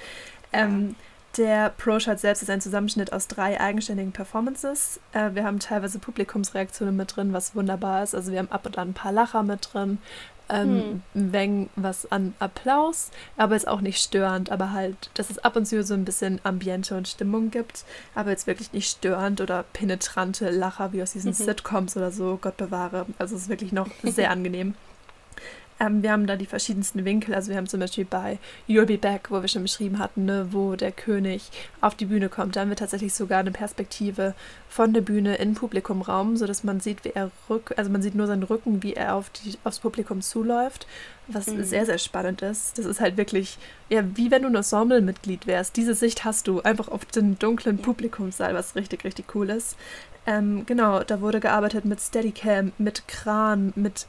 Ähm, 0.52 0.96
Der 1.36 1.70
Pro-Shot 1.76 2.18
selbst 2.18 2.42
ist 2.42 2.50
ein 2.50 2.60
Zusammenschnitt 2.60 3.12
aus 3.12 3.28
drei 3.28 3.60
eigenständigen 3.60 4.12
Performances. 4.12 4.98
Äh, 5.12 5.34
wir 5.34 5.44
haben 5.44 5.58
teilweise 5.58 5.98
Publikumsreaktionen 5.98 6.96
mit 6.96 7.14
drin, 7.14 7.32
was 7.32 7.54
wunderbar 7.54 8.02
ist. 8.02 8.14
Also 8.14 8.32
wir 8.32 8.38
haben 8.38 8.50
ab 8.50 8.66
und 8.66 8.78
an 8.78 8.90
ein 8.90 8.94
paar 8.94 9.12
Lacher 9.12 9.42
mit 9.42 9.68
drin, 9.72 9.98
ähm, 10.48 11.02
hm. 11.14 11.32
Weng 11.32 11.70
was 11.76 12.10
an 12.10 12.34
Applaus, 12.38 13.10
aber 13.36 13.54
jetzt 13.54 13.68
auch 13.68 13.80
nicht 13.80 14.02
störend, 14.02 14.50
aber 14.50 14.72
halt, 14.72 15.10
dass 15.14 15.30
es 15.30 15.38
ab 15.38 15.56
und 15.56 15.66
zu 15.66 15.82
so 15.82 15.94
ein 15.94 16.04
bisschen 16.04 16.40
Ambiente 16.44 16.96
und 16.96 17.08
Stimmung 17.08 17.50
gibt, 17.50 17.84
aber 18.14 18.30
jetzt 18.30 18.46
wirklich 18.46 18.72
nicht 18.72 18.90
störend 18.90 19.40
oder 19.40 19.64
penetrante 19.72 20.50
Lacher 20.50 20.92
wie 20.92 21.02
aus 21.02 21.12
diesen 21.12 21.30
mhm. 21.30 21.34
Sitcoms 21.34 21.96
oder 21.96 22.10
so, 22.10 22.38
Gott 22.40 22.56
bewahre. 22.56 23.06
Also 23.18 23.36
es 23.36 23.42
ist 23.42 23.48
wirklich 23.48 23.72
noch 23.72 23.88
sehr 24.02 24.30
angenehm. 24.30 24.74
Ähm, 25.80 26.02
wir 26.02 26.12
haben 26.12 26.26
da 26.26 26.36
die 26.36 26.46
verschiedensten 26.46 27.04
Winkel. 27.04 27.34
Also 27.34 27.50
wir 27.50 27.56
haben 27.56 27.66
zum 27.66 27.80
Beispiel 27.80 28.04
bei 28.04 28.38
You'll 28.68 28.86
Be 28.86 28.98
Back, 28.98 29.30
wo 29.30 29.40
wir 29.40 29.48
schon 29.48 29.62
beschrieben 29.62 29.98
hatten, 29.98 30.24
ne, 30.24 30.48
wo 30.50 30.74
der 30.74 30.92
König 30.92 31.50
auf 31.80 31.94
die 31.94 32.06
Bühne 32.06 32.28
kommt. 32.28 32.56
Da 32.56 32.60
haben 32.60 32.68
wir 32.68 32.76
tatsächlich 32.76 33.14
sogar 33.14 33.40
eine 33.40 33.52
Perspektive 33.52 34.34
von 34.68 34.92
der 34.92 35.00
Bühne 35.00 35.36
in 35.36 35.54
Publikumraum, 35.54 36.36
sodass 36.36 36.64
man 36.64 36.80
sieht, 36.80 37.04
wie 37.04 37.10
er 37.10 37.30
rück, 37.48 37.74
also 37.76 37.90
man 37.90 38.02
sieht 38.02 38.14
nur 38.14 38.26
seinen 38.26 38.42
Rücken, 38.42 38.82
wie 38.82 38.94
er 38.94 39.14
auf 39.14 39.30
die, 39.30 39.56
aufs 39.64 39.78
Publikum 39.78 40.20
zuläuft, 40.20 40.86
was 41.28 41.46
mhm. 41.46 41.62
sehr, 41.62 41.86
sehr 41.86 41.98
spannend 41.98 42.42
ist. 42.42 42.78
Das 42.78 42.84
ist 42.84 43.00
halt 43.00 43.16
wirklich, 43.16 43.58
ja, 43.88 44.02
wie 44.16 44.30
wenn 44.30 44.42
du 44.42 44.48
ein 44.48 44.54
Ensemble-Mitglied 44.54 45.46
wärst. 45.46 45.76
Diese 45.76 45.94
Sicht 45.94 46.24
hast 46.24 46.48
du 46.48 46.60
einfach 46.60 46.88
auf 46.88 47.04
den 47.04 47.38
dunklen 47.38 47.78
Publikumssaal, 47.78 48.54
was 48.54 48.74
richtig, 48.74 49.04
richtig 49.04 49.34
cool 49.34 49.50
ist. 49.50 49.76
Ähm, 50.26 50.66
genau, 50.66 51.02
da 51.02 51.20
wurde 51.20 51.40
gearbeitet 51.40 51.86
mit 51.86 52.00
Steadicam, 52.00 52.72
mit 52.76 53.08
Kran, 53.08 53.72
mit 53.76 54.06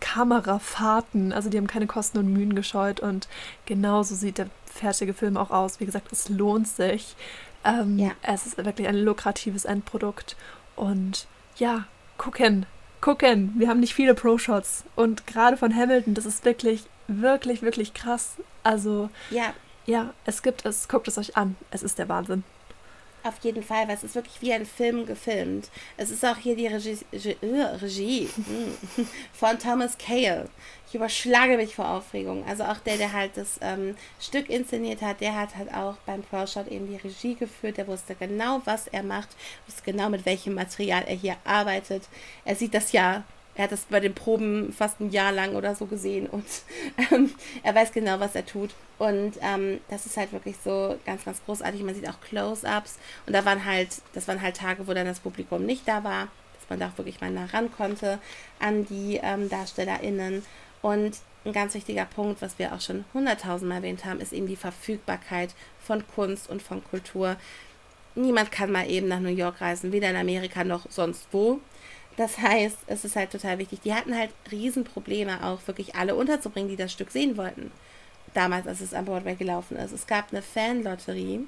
Kamerafahrten. 0.00 1.32
Also 1.32 1.50
die 1.50 1.58
haben 1.58 1.66
keine 1.66 1.86
Kosten 1.86 2.18
und 2.18 2.32
Mühen 2.32 2.54
gescheut 2.54 3.00
und 3.00 3.28
genauso 3.66 4.14
sieht 4.14 4.38
der 4.38 4.48
fertige 4.66 5.14
Film 5.14 5.36
auch 5.36 5.50
aus. 5.50 5.80
Wie 5.80 5.86
gesagt, 5.86 6.12
es 6.12 6.28
lohnt 6.28 6.68
sich. 6.68 7.16
Ähm, 7.64 7.98
ja. 7.98 8.10
Es 8.22 8.46
ist 8.46 8.56
wirklich 8.56 8.88
ein 8.88 8.96
lukratives 8.96 9.64
Endprodukt 9.64 10.36
und 10.76 11.26
ja, 11.56 11.84
gucken, 12.16 12.66
gucken. 13.00 13.54
Wir 13.56 13.68
haben 13.68 13.80
nicht 13.80 13.94
viele 13.94 14.14
Pro-Shots 14.14 14.84
und 14.96 15.26
gerade 15.26 15.56
von 15.56 15.74
Hamilton, 15.74 16.14
das 16.14 16.26
ist 16.26 16.44
wirklich, 16.44 16.84
wirklich, 17.08 17.62
wirklich 17.62 17.94
krass. 17.94 18.36
Also 18.62 19.10
ja, 19.30 19.54
ja, 19.88 20.12
es 20.26 20.42
gibt 20.42 20.66
es. 20.66 20.86
Guckt 20.88 21.08
es 21.08 21.16
euch 21.16 21.36
an. 21.36 21.56
Es 21.70 21.82
ist 21.82 21.98
der 21.98 22.10
Wahnsinn. 22.10 22.44
Auf 23.24 23.34
jeden 23.42 23.62
Fall, 23.62 23.88
weil 23.88 23.96
es 23.96 24.04
ist 24.04 24.14
wirklich 24.14 24.40
wie 24.40 24.52
ein 24.52 24.64
Film 24.64 25.04
gefilmt. 25.04 25.70
Es 25.96 26.10
ist 26.10 26.24
auch 26.24 26.36
hier 26.36 26.54
die 26.54 26.68
Regie, 26.68 26.98
Regie, 27.12 27.36
Regie 27.42 28.28
hm, 28.34 29.08
von 29.32 29.58
Thomas 29.58 29.98
Cale. 29.98 30.48
Ich 30.86 30.94
überschlage 30.94 31.56
mich 31.56 31.74
vor 31.74 31.88
Aufregung. 31.88 32.44
Also 32.46 32.64
auch 32.64 32.78
der, 32.78 32.96
der 32.96 33.12
halt 33.12 33.36
das 33.36 33.58
ähm, 33.60 33.96
Stück 34.20 34.48
inszeniert 34.48 35.02
hat, 35.02 35.20
der 35.20 35.34
hat 35.34 35.56
halt 35.56 35.74
auch 35.74 35.96
beim 36.06 36.22
Pro-Shot 36.22 36.68
eben 36.68 36.86
die 36.86 36.96
Regie 36.96 37.34
geführt. 37.34 37.76
Der 37.76 37.88
wusste 37.88 38.14
genau, 38.14 38.62
was 38.64 38.86
er 38.86 39.02
macht, 39.02 39.28
wusste 39.66 39.82
genau, 39.84 40.08
mit 40.08 40.24
welchem 40.24 40.54
Material 40.54 41.04
er 41.06 41.16
hier 41.16 41.36
arbeitet. 41.44 42.04
Er 42.44 42.54
sieht 42.54 42.72
das 42.72 42.92
ja 42.92 43.24
er 43.58 43.64
hat 43.64 43.72
das 43.72 43.86
bei 43.86 43.98
den 43.98 44.14
Proben 44.14 44.72
fast 44.72 45.00
ein 45.00 45.10
Jahr 45.10 45.32
lang 45.32 45.56
oder 45.56 45.74
so 45.74 45.86
gesehen 45.86 46.28
und 46.28 46.44
ähm, 47.10 47.34
er 47.64 47.74
weiß 47.74 47.90
genau, 47.92 48.20
was 48.20 48.36
er 48.36 48.46
tut. 48.46 48.70
Und 48.98 49.32
ähm, 49.42 49.80
das 49.90 50.06
ist 50.06 50.16
halt 50.16 50.32
wirklich 50.32 50.56
so 50.62 50.96
ganz, 51.04 51.24
ganz 51.24 51.40
großartig. 51.44 51.82
Man 51.82 51.94
sieht 51.94 52.08
auch 52.08 52.20
Close-ups 52.20 52.98
und 53.26 53.32
da 53.32 53.44
waren 53.44 53.64
halt, 53.64 53.90
das 54.14 54.28
waren 54.28 54.40
halt 54.42 54.56
Tage, 54.56 54.86
wo 54.86 54.94
dann 54.94 55.06
das 55.06 55.18
Publikum 55.18 55.66
nicht 55.66 55.88
da 55.88 56.04
war, 56.04 56.28
dass 56.54 56.70
man 56.70 56.78
da 56.78 56.86
auch 56.86 56.98
wirklich 56.98 57.20
mal 57.20 57.32
nah 57.32 57.46
ran 57.46 57.70
konnte 57.72 58.20
an 58.60 58.86
die 58.86 59.18
ähm, 59.20 59.48
DarstellerInnen. 59.48 60.44
Und 60.80 61.16
ein 61.44 61.52
ganz 61.52 61.74
wichtiger 61.74 62.04
Punkt, 62.04 62.40
was 62.40 62.60
wir 62.60 62.72
auch 62.72 62.80
schon 62.80 63.06
hunderttausendmal 63.12 63.78
erwähnt 63.78 64.04
haben, 64.04 64.20
ist 64.20 64.32
eben 64.32 64.46
die 64.46 64.54
Verfügbarkeit 64.54 65.54
von 65.80 66.04
Kunst 66.14 66.48
und 66.48 66.62
von 66.62 66.84
Kultur. 66.84 67.34
Niemand 68.14 68.52
kann 68.52 68.70
mal 68.70 68.88
eben 68.88 69.08
nach 69.08 69.20
New 69.20 69.28
York 69.28 69.60
reisen, 69.60 69.90
weder 69.90 70.10
in 70.10 70.16
Amerika 70.16 70.62
noch 70.62 70.88
sonst 70.90 71.26
wo. 71.32 71.60
Das 72.18 72.36
heißt, 72.36 72.78
es 72.88 73.04
ist 73.04 73.14
halt 73.14 73.30
total 73.30 73.58
wichtig. 73.58 73.80
Die 73.82 73.94
hatten 73.94 74.12
halt 74.12 74.30
Riesenprobleme, 74.50 75.44
auch 75.44 75.60
wirklich 75.66 75.94
alle 75.94 76.16
unterzubringen, 76.16 76.68
die 76.68 76.74
das 76.74 76.92
Stück 76.92 77.12
sehen 77.12 77.36
wollten. 77.36 77.70
Damals, 78.34 78.66
als 78.66 78.80
es 78.80 78.92
an 78.92 79.04
Broadway 79.04 79.36
gelaufen 79.36 79.76
ist. 79.76 79.92
Es 79.92 80.08
gab 80.08 80.32
eine 80.32 80.42
Fanlotterie 80.42 81.46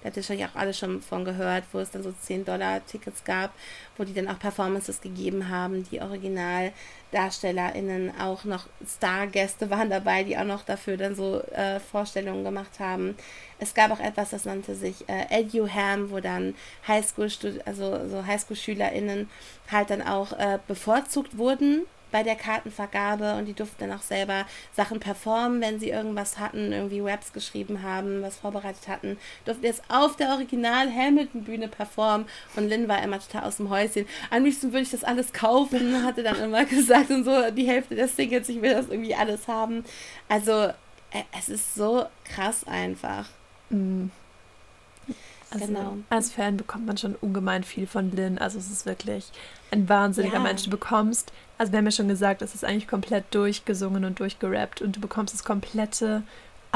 da 0.00 0.08
habt 0.08 0.16
ihr 0.16 0.22
wahrscheinlich 0.22 0.46
auch 0.46 0.54
alle 0.54 0.72
schon 0.74 1.02
von 1.02 1.24
gehört, 1.24 1.64
wo 1.72 1.78
es 1.78 1.90
dann 1.90 2.02
so 2.02 2.12
10 2.12 2.44
Dollar 2.44 2.84
Tickets 2.86 3.24
gab, 3.24 3.52
wo 3.96 4.04
die 4.04 4.12
dann 4.14 4.28
auch 4.28 4.38
Performances 4.38 5.00
gegeben 5.00 5.48
haben. 5.48 5.84
Die 5.90 6.00
OriginaldarstellerInnen 6.00 8.12
auch 8.20 8.44
noch 8.44 8.68
Stargäste 8.86 9.70
waren 9.70 9.90
dabei, 9.90 10.22
die 10.22 10.38
auch 10.38 10.44
noch 10.44 10.64
dafür 10.64 10.96
dann 10.96 11.16
so 11.16 11.40
äh, 11.40 11.80
Vorstellungen 11.80 12.44
gemacht 12.44 12.78
haben. 12.78 13.16
Es 13.58 13.74
gab 13.74 13.90
auch 13.90 14.00
etwas, 14.00 14.30
das 14.30 14.44
nannte 14.44 14.74
sich 14.74 15.08
äh, 15.08 15.26
EduHam, 15.30 16.10
wo 16.10 16.20
dann 16.20 16.54
Highschool, 16.86 17.30
also 17.64 18.06
so 18.08 18.26
Highschool-SchülerInnen 18.26 19.30
halt 19.72 19.90
dann 19.90 20.02
auch 20.02 20.32
äh, 20.32 20.58
bevorzugt 20.68 21.38
wurden 21.38 21.86
bei 22.16 22.22
der 22.22 22.34
Kartenvergabe 22.34 23.34
und 23.34 23.44
die 23.44 23.52
durften 23.52 23.76
dann 23.80 23.92
auch 23.92 24.00
selber 24.00 24.46
Sachen 24.74 25.00
performen, 25.00 25.60
wenn 25.60 25.78
sie 25.78 25.90
irgendwas 25.90 26.38
hatten, 26.38 26.72
irgendwie 26.72 27.00
Raps 27.00 27.34
geschrieben 27.34 27.82
haben, 27.82 28.22
was 28.22 28.38
vorbereitet 28.38 28.88
hatten, 28.88 29.18
durften 29.44 29.66
jetzt 29.66 29.82
auf 29.90 30.16
der 30.16 30.30
Original 30.30 30.90
Hamilton 30.90 31.44
Bühne 31.44 31.68
performen 31.68 32.26
und 32.56 32.70
Lynn 32.70 32.88
war 32.88 33.02
immer 33.02 33.20
total 33.20 33.44
aus 33.44 33.58
dem 33.58 33.68
Häuschen. 33.68 34.06
Am 34.30 34.44
liebsten 34.44 34.72
würde 34.72 34.84
ich 34.84 34.90
das 34.90 35.04
alles 35.04 35.34
kaufen, 35.34 36.02
hatte 36.06 36.22
dann 36.22 36.36
immer 36.36 36.64
gesagt 36.64 37.10
und 37.10 37.24
so 37.24 37.50
die 37.50 37.68
Hälfte 37.68 37.94
der 37.94 38.08
Singles, 38.08 38.48
ich 38.48 38.62
will 38.62 38.72
das 38.72 38.88
irgendwie 38.88 39.14
alles 39.14 39.46
haben. 39.46 39.84
Also 40.26 40.52
äh, 41.10 41.24
es 41.38 41.50
ist 41.50 41.74
so 41.74 42.06
krass 42.24 42.64
einfach. 42.66 43.28
Mhm. 43.68 44.10
Also 45.50 45.66
genau. 45.66 45.96
als 46.08 46.32
Fan 46.32 46.56
bekommt 46.56 46.86
man 46.86 46.96
schon 46.96 47.14
ungemein 47.14 47.62
viel 47.62 47.86
von 47.86 48.10
Lynn. 48.10 48.38
Also 48.38 48.58
es 48.58 48.70
ist 48.70 48.86
wirklich 48.86 49.30
ein 49.70 49.88
wahnsinniger 49.88 50.36
ja. 50.36 50.40
Mensch. 50.40 50.64
Du 50.64 50.70
bekommst, 50.70 51.32
also 51.58 51.72
wir 51.72 51.78
haben 51.78 51.86
ja 51.86 51.90
schon 51.90 52.08
gesagt, 52.08 52.42
es 52.42 52.54
ist 52.54 52.64
eigentlich 52.64 52.88
komplett 52.88 53.24
durchgesungen 53.34 54.04
und 54.04 54.20
durchgerappt 54.20 54.82
und 54.82 54.96
du 54.96 55.00
bekommst 55.00 55.34
das 55.34 55.44
komplette 55.44 56.22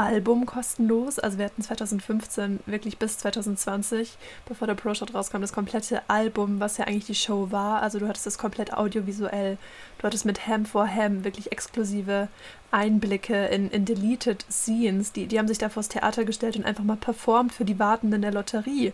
Album 0.01 0.45
kostenlos. 0.45 1.19
Also 1.19 1.37
wir 1.37 1.45
hatten 1.45 1.61
2015 1.61 2.59
wirklich 2.65 2.97
bis 2.97 3.17
2020, 3.19 4.17
bevor 4.47 4.67
der 4.67 4.75
Pro-Shot 4.75 5.13
rauskam, 5.13 5.41
das 5.41 5.53
komplette 5.53 6.01
Album, 6.07 6.59
was 6.59 6.77
ja 6.77 6.85
eigentlich 6.85 7.05
die 7.05 7.15
Show 7.15 7.51
war. 7.51 7.81
Also 7.81 7.99
du 7.99 8.07
hattest 8.07 8.25
das 8.25 8.37
komplett 8.37 8.73
audiovisuell. 8.73 9.57
Du 9.97 10.07
hattest 10.07 10.25
mit 10.25 10.47
Ham 10.47 10.65
for 10.65 10.87
Ham 10.87 11.23
wirklich 11.23 11.51
exklusive 11.51 12.27
Einblicke 12.71 13.47
in, 13.47 13.69
in 13.69 13.85
Deleted 13.85 14.45
Scenes. 14.49 15.11
Die, 15.11 15.27
die 15.27 15.37
haben 15.37 15.47
sich 15.47 15.57
da 15.57 15.69
vors 15.69 15.89
Theater 15.89 16.25
gestellt 16.25 16.55
und 16.55 16.65
einfach 16.65 16.83
mal 16.83 16.97
performt 16.97 17.53
für 17.53 17.65
die 17.65 17.79
Wartenden 17.79 18.21
der 18.21 18.31
Lotterie. 18.31 18.93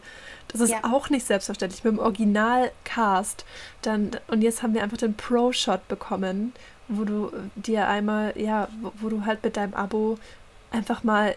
Das 0.50 0.62
ist 0.62 0.72
ja. 0.72 0.80
auch 0.84 1.10
nicht 1.10 1.26
selbstverständlich. 1.26 1.84
Mit 1.84 1.94
dem 1.94 2.00
Originalcast. 2.00 3.46
Dann, 3.82 4.12
und 4.28 4.42
jetzt 4.42 4.64
haben 4.64 4.74
wir 4.74 4.84
einfach 4.84 4.98
den 4.98 5.14
Pro-Shot 5.14 5.88
bekommen, 5.88 6.54
wo 6.88 7.04
du 7.04 7.32
dir 7.56 7.88
einmal, 7.88 8.34
ja, 8.36 8.68
wo, 8.82 8.92
wo 9.00 9.10
du 9.10 9.26
halt 9.26 9.44
mit 9.44 9.58
deinem 9.58 9.74
Abo 9.74 10.18
einfach 10.72 11.04
mal 11.04 11.36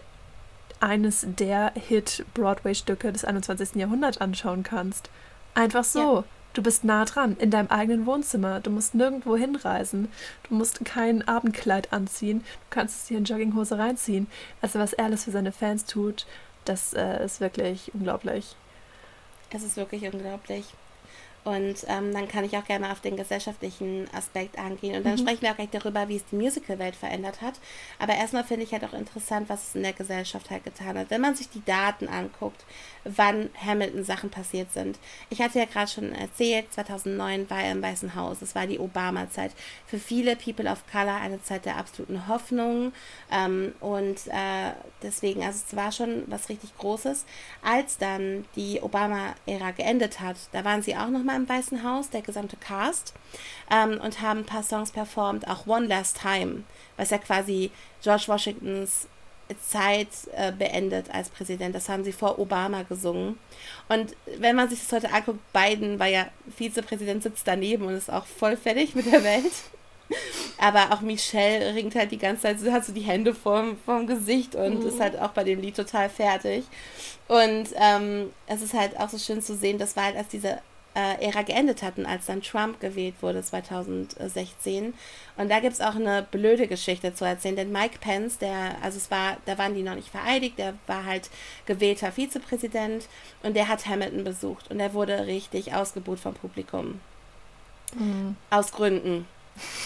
eines 0.79 1.25
der 1.27 1.73
Hit-Broadway-Stücke 1.75 3.11
des 3.11 3.23
21. 3.23 3.75
Jahrhunderts 3.75 4.17
anschauen 4.17 4.63
kannst. 4.63 5.09
Einfach 5.53 5.83
so. 5.83 5.99
Ja. 6.17 6.23
Du 6.53 6.61
bist 6.61 6.83
nah 6.83 7.05
dran, 7.05 7.37
in 7.37 7.49
deinem 7.49 7.69
eigenen 7.69 8.05
Wohnzimmer. 8.05 8.59
Du 8.59 8.71
musst 8.71 8.93
nirgendwo 8.93 9.37
hinreisen. 9.37 10.11
Du 10.49 10.55
musst 10.55 10.83
kein 10.83 11.25
Abendkleid 11.25 11.93
anziehen. 11.93 12.39
Du 12.39 12.65
kannst 12.69 12.97
es 12.97 13.05
dir 13.05 13.17
in 13.17 13.23
Jogginghose 13.23 13.77
reinziehen. 13.77 14.27
Also 14.61 14.77
was 14.77 14.91
er 14.91 15.05
alles 15.05 15.23
für 15.23 15.31
seine 15.31 15.53
Fans 15.53 15.85
tut, 15.85 16.25
das 16.65 16.93
äh, 16.93 17.23
ist 17.23 17.39
wirklich 17.39 17.93
unglaublich. 17.93 18.55
Es 19.49 19.63
ist 19.63 19.77
wirklich 19.77 20.03
unglaublich. 20.03 20.65
Und 21.43 21.85
ähm, 21.87 22.13
dann 22.13 22.27
kann 22.27 22.43
ich 22.43 22.55
auch 22.55 22.65
gerne 22.65 22.91
auf 22.91 22.99
den 22.99 23.17
gesellschaftlichen 23.17 24.07
Aspekt 24.13 24.59
angehen. 24.59 24.97
Und 24.97 25.05
dann 25.05 25.13
mhm. 25.13 25.19
sprechen 25.19 25.41
wir 25.41 25.51
auch 25.51 25.55
gleich 25.55 25.71
darüber, 25.71 26.07
wie 26.07 26.17
es 26.17 26.25
die 26.31 26.35
Musical-Welt 26.35 26.95
verändert 26.95 27.41
hat. 27.41 27.55
Aber 27.97 28.13
erstmal 28.13 28.43
finde 28.43 28.63
ich 28.63 28.71
halt 28.73 28.83
auch 28.83 28.93
interessant, 28.93 29.49
was 29.49 29.69
es 29.69 29.75
in 29.75 29.83
der 29.83 29.93
Gesellschaft 29.93 30.49
halt 30.51 30.63
getan 30.63 30.97
hat. 30.97 31.09
Wenn 31.09 31.21
man 31.21 31.35
sich 31.35 31.49
die 31.49 31.65
Daten 31.65 32.07
anguckt, 32.07 32.63
wann 33.03 33.49
Hamilton 33.65 34.03
Sachen 34.03 34.29
passiert 34.29 34.71
sind. 34.71 34.99
Ich 35.29 35.41
hatte 35.41 35.57
ja 35.57 35.65
gerade 35.65 35.89
schon 35.89 36.13
erzählt, 36.13 36.71
2009 36.73 37.49
war 37.49 37.63
er 37.63 37.71
im 37.71 37.81
Weißen 37.81 38.13
Haus. 38.13 38.41
Es 38.41 38.53
war 38.53 38.67
die 38.67 38.79
Obama-Zeit. 38.79 39.51
Für 39.87 39.97
viele 39.97 40.35
People 40.35 40.69
of 40.69 40.83
Color 40.91 41.15
eine 41.15 41.41
Zeit 41.41 41.65
der 41.65 41.77
absoluten 41.77 42.27
Hoffnung. 42.27 42.93
Ähm, 43.31 43.73
und 43.79 44.27
äh, 44.27 44.73
deswegen, 45.01 45.43
also 45.43 45.59
es 45.67 45.75
war 45.75 45.91
schon 45.91 46.23
was 46.27 46.49
richtig 46.49 46.77
Großes. 46.77 47.25
Als 47.63 47.97
dann 47.97 48.45
die 48.55 48.79
Obama-Ära 48.81 49.71
geendet 49.71 50.19
hat, 50.19 50.37
da 50.51 50.63
waren 50.63 50.83
sie 50.83 50.95
auch 50.95 51.09
nochmal 51.09 51.30
nochmal 51.31 51.35
im 51.35 51.49
Weißen 51.49 51.83
Haus, 51.83 52.09
der 52.09 52.21
gesamte 52.21 52.57
Cast, 52.57 53.13
ähm, 53.69 53.99
und 54.01 54.21
haben 54.21 54.39
ein 54.39 54.45
paar 54.45 54.63
Songs 54.63 54.91
performt, 54.91 55.47
auch 55.47 55.67
One 55.67 55.87
Last 55.87 56.19
Time, 56.21 56.63
was 56.97 57.09
ja 57.09 57.17
quasi 57.17 57.71
George 58.01 58.25
Washingtons 58.27 59.07
Zeit 59.61 60.07
äh, 60.33 60.53
beendet 60.53 61.13
als 61.13 61.29
Präsident. 61.29 61.75
Das 61.75 61.89
haben 61.89 62.05
sie 62.05 62.13
vor 62.13 62.39
Obama 62.39 62.83
gesungen. 62.83 63.37
Und 63.89 64.15
wenn 64.37 64.55
man 64.55 64.69
sich 64.69 64.79
das 64.79 64.91
heute 64.93 65.13
anguckt, 65.13 65.39
Biden 65.51 65.99
war 65.99 66.07
ja 66.07 66.27
Vizepräsident, 66.55 67.23
sitzt 67.23 67.47
daneben 67.47 67.85
und 67.85 67.93
ist 67.93 68.11
auch 68.11 68.25
voll 68.25 68.55
fertig 68.55 68.95
mit 68.95 69.11
der 69.11 69.23
Welt. 69.23 69.51
Aber 70.57 70.93
auch 70.93 71.01
Michelle 71.01 71.73
ringt 71.75 71.95
halt 71.95 72.11
die 72.11 72.17
ganze 72.17 72.43
Zeit, 72.43 72.59
sie 72.59 72.71
hat 72.71 72.85
so 72.85 72.93
die 72.93 73.01
Hände 73.01 73.33
vorm, 73.33 73.77
vorm 73.85 74.07
Gesicht 74.07 74.55
und 74.55 74.81
mhm. 74.81 74.87
ist 74.87 75.01
halt 75.01 75.19
auch 75.19 75.31
bei 75.31 75.43
dem 75.43 75.59
Lied 75.59 75.75
total 75.75 76.09
fertig. 76.09 76.63
Und 77.27 77.69
ähm, 77.75 78.31
es 78.47 78.61
ist 78.61 78.73
halt 78.73 78.97
auch 78.97 79.09
so 79.09 79.17
schön 79.17 79.41
zu 79.41 79.55
sehen, 79.55 79.77
das 79.77 79.97
war 79.97 80.05
halt, 80.05 80.15
als 80.15 80.29
diese 80.29 80.59
Ära 80.93 81.43
geendet 81.43 81.83
hatten, 81.83 82.05
als 82.05 82.25
dann 82.25 82.41
Trump 82.41 82.79
gewählt 82.81 83.15
wurde 83.21 83.41
2016. 83.41 84.93
Und 85.37 85.49
da 85.49 85.59
gibt 85.59 85.73
es 85.73 85.81
auch 85.81 85.95
eine 85.95 86.27
blöde 86.29 86.67
Geschichte 86.67 87.13
zu 87.13 87.23
erzählen, 87.23 87.55
denn 87.55 87.71
Mike 87.71 87.99
Pence, 88.01 88.37
der, 88.37 88.75
also 88.81 88.97
es 88.97 89.09
war, 89.09 89.37
da 89.45 89.57
waren 89.57 89.73
die 89.73 89.83
noch 89.83 89.95
nicht 89.95 90.09
vereidigt, 90.09 90.59
der 90.59 90.73
war 90.87 91.05
halt 91.05 91.29
gewählter 91.65 92.11
Vizepräsident 92.11 93.07
und 93.41 93.55
der 93.55 93.69
hat 93.69 93.87
Hamilton 93.87 94.25
besucht 94.25 94.69
und 94.69 94.79
er 94.79 94.93
wurde 94.93 95.27
richtig 95.27 95.73
ausgebuht 95.73 96.19
vom 96.19 96.33
Publikum. 96.33 96.99
Mhm. 97.93 98.35
Aus 98.49 98.71
Gründen. 98.71 99.25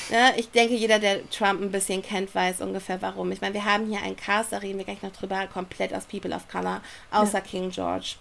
Ja, 0.10 0.32
ich 0.36 0.52
denke, 0.52 0.76
jeder, 0.76 0.99
der 0.99 1.27
Trump 1.30 1.61
ein 1.61 1.72
bisschen 1.72 2.02
kennt, 2.02 2.34
weiß 2.34 2.61
ungefähr 2.61 3.02
warum. 3.02 3.32
Ich 3.32 3.41
meine, 3.41 3.56
wir 3.56 3.65
haben 3.65 3.88
hier 3.88 4.02
einen 4.02 4.15
Cast, 4.15 4.52
da 4.52 4.57
reden 4.57 4.77
wir 4.77 4.86
gleich 4.86 5.02
noch 5.02 5.11
drüber, 5.11 5.48
komplett 5.48 5.94
aus 5.94 6.06
People 6.06 6.36
of 6.36 6.48
Color, 6.48 6.82
außer 7.11 7.40
ja. 7.40 7.41
King 7.41 7.72
George. 7.72 8.15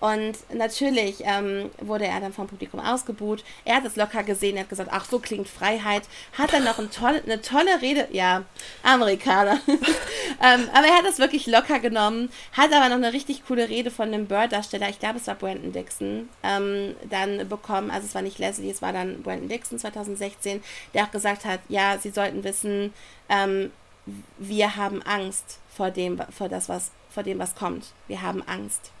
Und 0.00 0.38
natürlich 0.52 1.16
ähm, 1.24 1.70
wurde 1.78 2.06
er 2.06 2.20
dann 2.20 2.32
vom 2.32 2.46
Publikum 2.46 2.80
ausgebuht. 2.80 3.44
Er 3.64 3.76
hat 3.76 3.84
es 3.84 3.96
locker 3.96 4.22
gesehen, 4.22 4.56
er 4.56 4.62
hat 4.62 4.70
gesagt, 4.70 4.90
ach, 4.92 5.04
so 5.04 5.18
klingt 5.18 5.46
Freiheit. 5.46 6.04
Hat 6.38 6.52
dann 6.52 6.64
noch 6.64 6.78
ein 6.78 6.90
toll, 6.90 7.20
eine 7.22 7.42
tolle 7.42 7.82
Rede, 7.82 8.08
ja, 8.10 8.44
Amerikaner. 8.82 9.60
ähm, 9.68 10.68
aber 10.72 10.86
er 10.86 10.96
hat 10.96 11.04
es 11.06 11.18
wirklich 11.18 11.46
locker 11.46 11.80
genommen, 11.80 12.30
hat 12.52 12.72
aber 12.72 12.88
noch 12.88 12.96
eine 12.96 13.12
richtig 13.12 13.46
coole 13.46 13.68
Rede 13.68 13.90
von 13.90 14.08
einem 14.08 14.26
Bird-Darsteller, 14.26 14.88
ich 14.88 14.98
glaube, 14.98 15.18
es 15.18 15.26
war 15.26 15.34
Brandon 15.34 15.72
Dixon, 15.72 16.28
ähm, 16.42 16.96
dann 17.10 17.46
bekommen. 17.48 17.90
Also 17.90 18.06
es 18.06 18.14
war 18.14 18.22
nicht 18.22 18.38
Leslie, 18.38 18.70
es 18.70 18.80
war 18.80 18.94
dann 18.94 19.22
Brandon 19.22 19.48
Dixon 19.48 19.78
2016, 19.78 20.62
der 20.94 21.04
auch 21.04 21.10
gesagt 21.10 21.44
hat, 21.44 21.60
ja, 21.68 21.98
sie 21.98 22.10
sollten 22.10 22.42
wissen, 22.42 22.94
ähm, 23.28 23.70
wir 24.38 24.76
haben 24.76 25.02
Angst 25.02 25.58
vor 25.68 25.90
dem, 25.90 26.20
vor 26.30 26.48
das, 26.48 26.70
was, 26.70 26.90
vor 27.10 27.22
dem, 27.22 27.38
was 27.38 27.54
kommt. 27.54 27.92
Wir 28.08 28.22
haben 28.22 28.42
Angst 28.46 28.92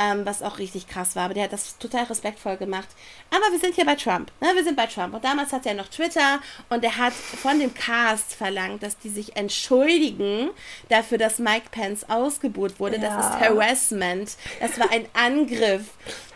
ähm, 0.00 0.24
was 0.24 0.42
auch 0.42 0.58
richtig 0.58 0.88
krass 0.88 1.14
war. 1.14 1.26
Aber 1.26 1.34
der 1.34 1.44
hat 1.44 1.52
das 1.52 1.76
total 1.78 2.04
respektvoll 2.04 2.56
gemacht. 2.56 2.88
Aber 3.30 3.52
wir 3.52 3.58
sind 3.58 3.74
hier 3.74 3.84
bei 3.84 3.94
Trump. 3.94 4.32
Ne? 4.40 4.48
Wir 4.54 4.64
sind 4.64 4.76
bei 4.76 4.86
Trump. 4.86 5.14
Und 5.14 5.24
damals 5.24 5.52
hat 5.52 5.66
er 5.66 5.74
noch 5.74 5.88
Twitter 5.88 6.40
und 6.70 6.82
er 6.82 6.96
hat 6.96 7.12
von 7.12 7.58
dem 7.58 7.74
Cast 7.74 8.34
verlangt, 8.34 8.82
dass 8.82 8.98
die 8.98 9.10
sich 9.10 9.36
entschuldigen 9.36 10.50
dafür, 10.88 11.18
dass 11.18 11.38
Mike 11.38 11.68
Pence 11.70 12.08
ausgebuht 12.08 12.80
wurde. 12.80 12.96
Ja. 12.96 13.02
Das 13.02 13.26
ist 13.26 13.40
Harassment. 13.40 14.36
Das 14.60 14.78
war 14.80 14.90
ein 14.90 15.06
Angriff. 15.12 15.90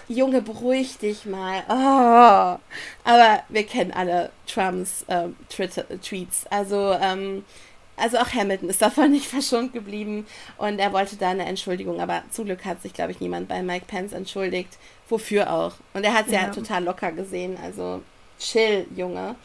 Junge, 0.06 0.42
beruhig 0.42 0.98
dich 0.98 1.24
mal. 1.24 1.62
Oh. 1.66 2.58
Aber 3.04 3.42
wir 3.48 3.64
kennen 3.64 3.90
alle 3.90 4.30
Trumps 4.46 5.06
ähm, 5.08 5.34
Tweets. 5.48 6.46
Also, 6.50 6.92
ähm, 7.00 7.42
also 7.96 8.18
auch 8.18 8.32
Hamilton 8.32 8.68
ist 8.68 8.82
davon 8.82 9.10
nicht 9.12 9.26
verschont 9.26 9.72
geblieben 9.72 10.26
und 10.58 10.78
er 10.78 10.92
wollte 10.92 11.16
da 11.16 11.30
eine 11.30 11.46
Entschuldigung, 11.46 12.00
aber 12.00 12.22
zum 12.30 12.46
Glück 12.46 12.64
hat 12.64 12.82
sich, 12.82 12.92
glaube 12.92 13.12
ich, 13.12 13.20
niemand 13.20 13.48
bei 13.48 13.62
Mike 13.62 13.86
Pence 13.86 14.12
entschuldigt. 14.12 14.78
Wofür 15.08 15.52
auch? 15.52 15.74
Und 15.92 16.04
er 16.04 16.14
hat 16.14 16.26
es 16.26 16.32
ja. 16.32 16.42
ja. 16.42 16.50
total 16.50 16.84
locker 16.84 17.12
gesehen, 17.12 17.58
also 17.62 18.02
chill, 18.38 18.86
Junge. 18.94 19.36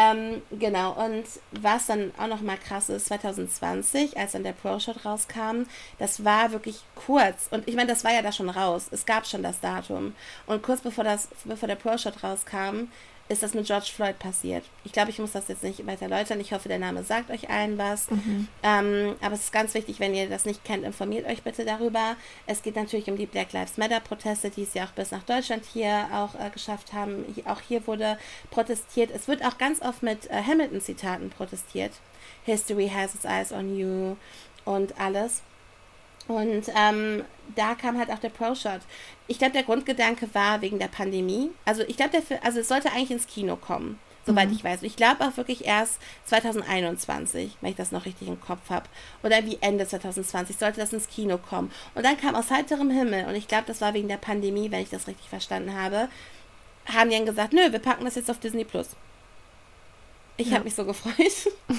Ähm, 0.00 0.42
genau, 0.52 0.92
und 0.92 1.24
was 1.50 1.86
dann 1.86 2.12
auch 2.18 2.28
nochmal 2.28 2.56
krass 2.56 2.88
ist, 2.88 3.06
2020, 3.06 4.16
als 4.16 4.30
dann 4.30 4.44
der 4.44 4.52
Pro-Shot 4.52 5.04
rauskam, 5.04 5.64
das 5.98 6.24
war 6.24 6.52
wirklich 6.52 6.84
kurz. 6.94 7.48
Und 7.50 7.66
ich 7.66 7.74
meine, 7.74 7.88
das 7.88 8.04
war 8.04 8.12
ja 8.12 8.22
da 8.22 8.30
schon 8.30 8.48
raus. 8.48 8.86
Es 8.92 9.06
gab 9.06 9.26
schon 9.26 9.42
das 9.42 9.58
Datum. 9.58 10.14
Und 10.46 10.62
kurz 10.62 10.82
bevor, 10.82 11.02
das, 11.02 11.28
bevor 11.44 11.66
der 11.66 11.74
Pro-Shot 11.74 12.22
rauskam, 12.22 12.86
ist 13.28 13.42
das 13.42 13.54
mit 13.54 13.66
George 13.66 13.90
Floyd 13.94 14.18
passiert. 14.18 14.64
Ich 14.84 14.92
glaube, 14.92 15.10
ich 15.10 15.18
muss 15.18 15.32
das 15.32 15.48
jetzt 15.48 15.62
nicht 15.62 15.86
weiter 15.86 16.02
erläutern. 16.02 16.40
Ich 16.40 16.52
hoffe, 16.52 16.68
der 16.68 16.78
Name 16.78 17.02
sagt 17.02 17.30
euch 17.30 17.50
allen 17.50 17.76
was. 17.76 18.10
Mhm. 18.10 18.48
Ähm, 18.62 19.16
aber 19.20 19.34
es 19.34 19.44
ist 19.44 19.52
ganz 19.52 19.74
wichtig, 19.74 20.00
wenn 20.00 20.14
ihr 20.14 20.28
das 20.28 20.46
nicht 20.46 20.64
kennt, 20.64 20.84
informiert 20.84 21.26
euch 21.26 21.42
bitte 21.42 21.64
darüber. 21.64 22.16
Es 22.46 22.62
geht 22.62 22.76
natürlich 22.76 23.10
um 23.10 23.16
die 23.16 23.26
Black 23.26 23.52
Lives 23.52 23.76
Matter-Proteste, 23.76 24.50
die 24.50 24.62
es 24.62 24.74
ja 24.74 24.84
auch 24.84 24.92
bis 24.92 25.10
nach 25.10 25.22
Deutschland 25.24 25.64
hier 25.64 26.08
auch 26.12 26.34
äh, 26.34 26.50
geschafft 26.50 26.92
haben. 26.92 27.24
Auch 27.44 27.60
hier 27.60 27.86
wurde 27.86 28.18
protestiert. 28.50 29.10
Es 29.14 29.28
wird 29.28 29.44
auch 29.44 29.58
ganz 29.58 29.82
oft 29.82 30.02
mit 30.02 30.30
äh, 30.30 30.42
Hamilton-Zitaten 30.42 31.30
protestiert. 31.30 31.92
History 32.44 32.88
has 32.88 33.14
its 33.14 33.24
eyes 33.24 33.52
on 33.52 33.76
you 33.76 34.16
und 34.64 34.98
alles. 34.98 35.42
Und 36.28 36.64
ähm, 36.76 37.24
da 37.56 37.74
kam 37.74 37.98
halt 37.98 38.10
auch 38.10 38.18
der 38.18 38.28
Pro-Shot. 38.28 38.80
Ich 39.26 39.38
glaube, 39.38 39.54
der 39.54 39.62
Grundgedanke 39.62 40.28
war 40.34 40.60
wegen 40.60 40.78
der 40.78 40.88
Pandemie. 40.88 41.50
Also 41.64 41.82
ich 41.82 41.96
glaube, 41.96 42.22
also 42.42 42.60
es 42.60 42.68
sollte 42.68 42.92
eigentlich 42.92 43.10
ins 43.10 43.26
Kino 43.26 43.56
kommen, 43.56 43.98
soweit 44.26 44.48
mhm. 44.48 44.54
ich 44.54 44.62
weiß. 44.62 44.82
Und 44.82 44.86
ich 44.86 44.96
glaube 44.96 45.24
auch 45.24 45.38
wirklich 45.38 45.64
erst 45.64 45.98
2021, 46.26 47.56
wenn 47.60 47.70
ich 47.70 47.76
das 47.76 47.92
noch 47.92 48.04
richtig 48.04 48.28
im 48.28 48.40
Kopf 48.40 48.68
habe. 48.68 48.86
Oder 49.22 49.44
wie 49.46 49.58
Ende 49.62 49.86
2020 49.86 50.58
sollte 50.58 50.80
das 50.80 50.92
ins 50.92 51.08
Kino 51.08 51.38
kommen. 51.38 51.72
Und 51.94 52.04
dann 52.04 52.18
kam 52.18 52.34
aus 52.34 52.50
heiterem 52.50 52.90
Himmel, 52.90 53.24
und 53.24 53.34
ich 53.34 53.48
glaube, 53.48 53.64
das 53.66 53.80
war 53.80 53.94
wegen 53.94 54.08
der 54.08 54.18
Pandemie, 54.18 54.70
wenn 54.70 54.82
ich 54.82 54.90
das 54.90 55.06
richtig 55.06 55.30
verstanden 55.30 55.74
habe, 55.74 56.08
haben 56.86 57.10
die 57.10 57.16
dann 57.16 57.26
gesagt, 57.26 57.54
nö, 57.54 57.72
wir 57.72 57.78
packen 57.78 58.04
das 58.04 58.16
jetzt 58.16 58.30
auf 58.30 58.38
Disney 58.38 58.64
Plus. 58.64 58.96
Ich 60.38 60.48
ja. 60.48 60.54
habe 60.54 60.64
mich 60.64 60.74
so 60.74 60.84
gefreut. 60.84 61.52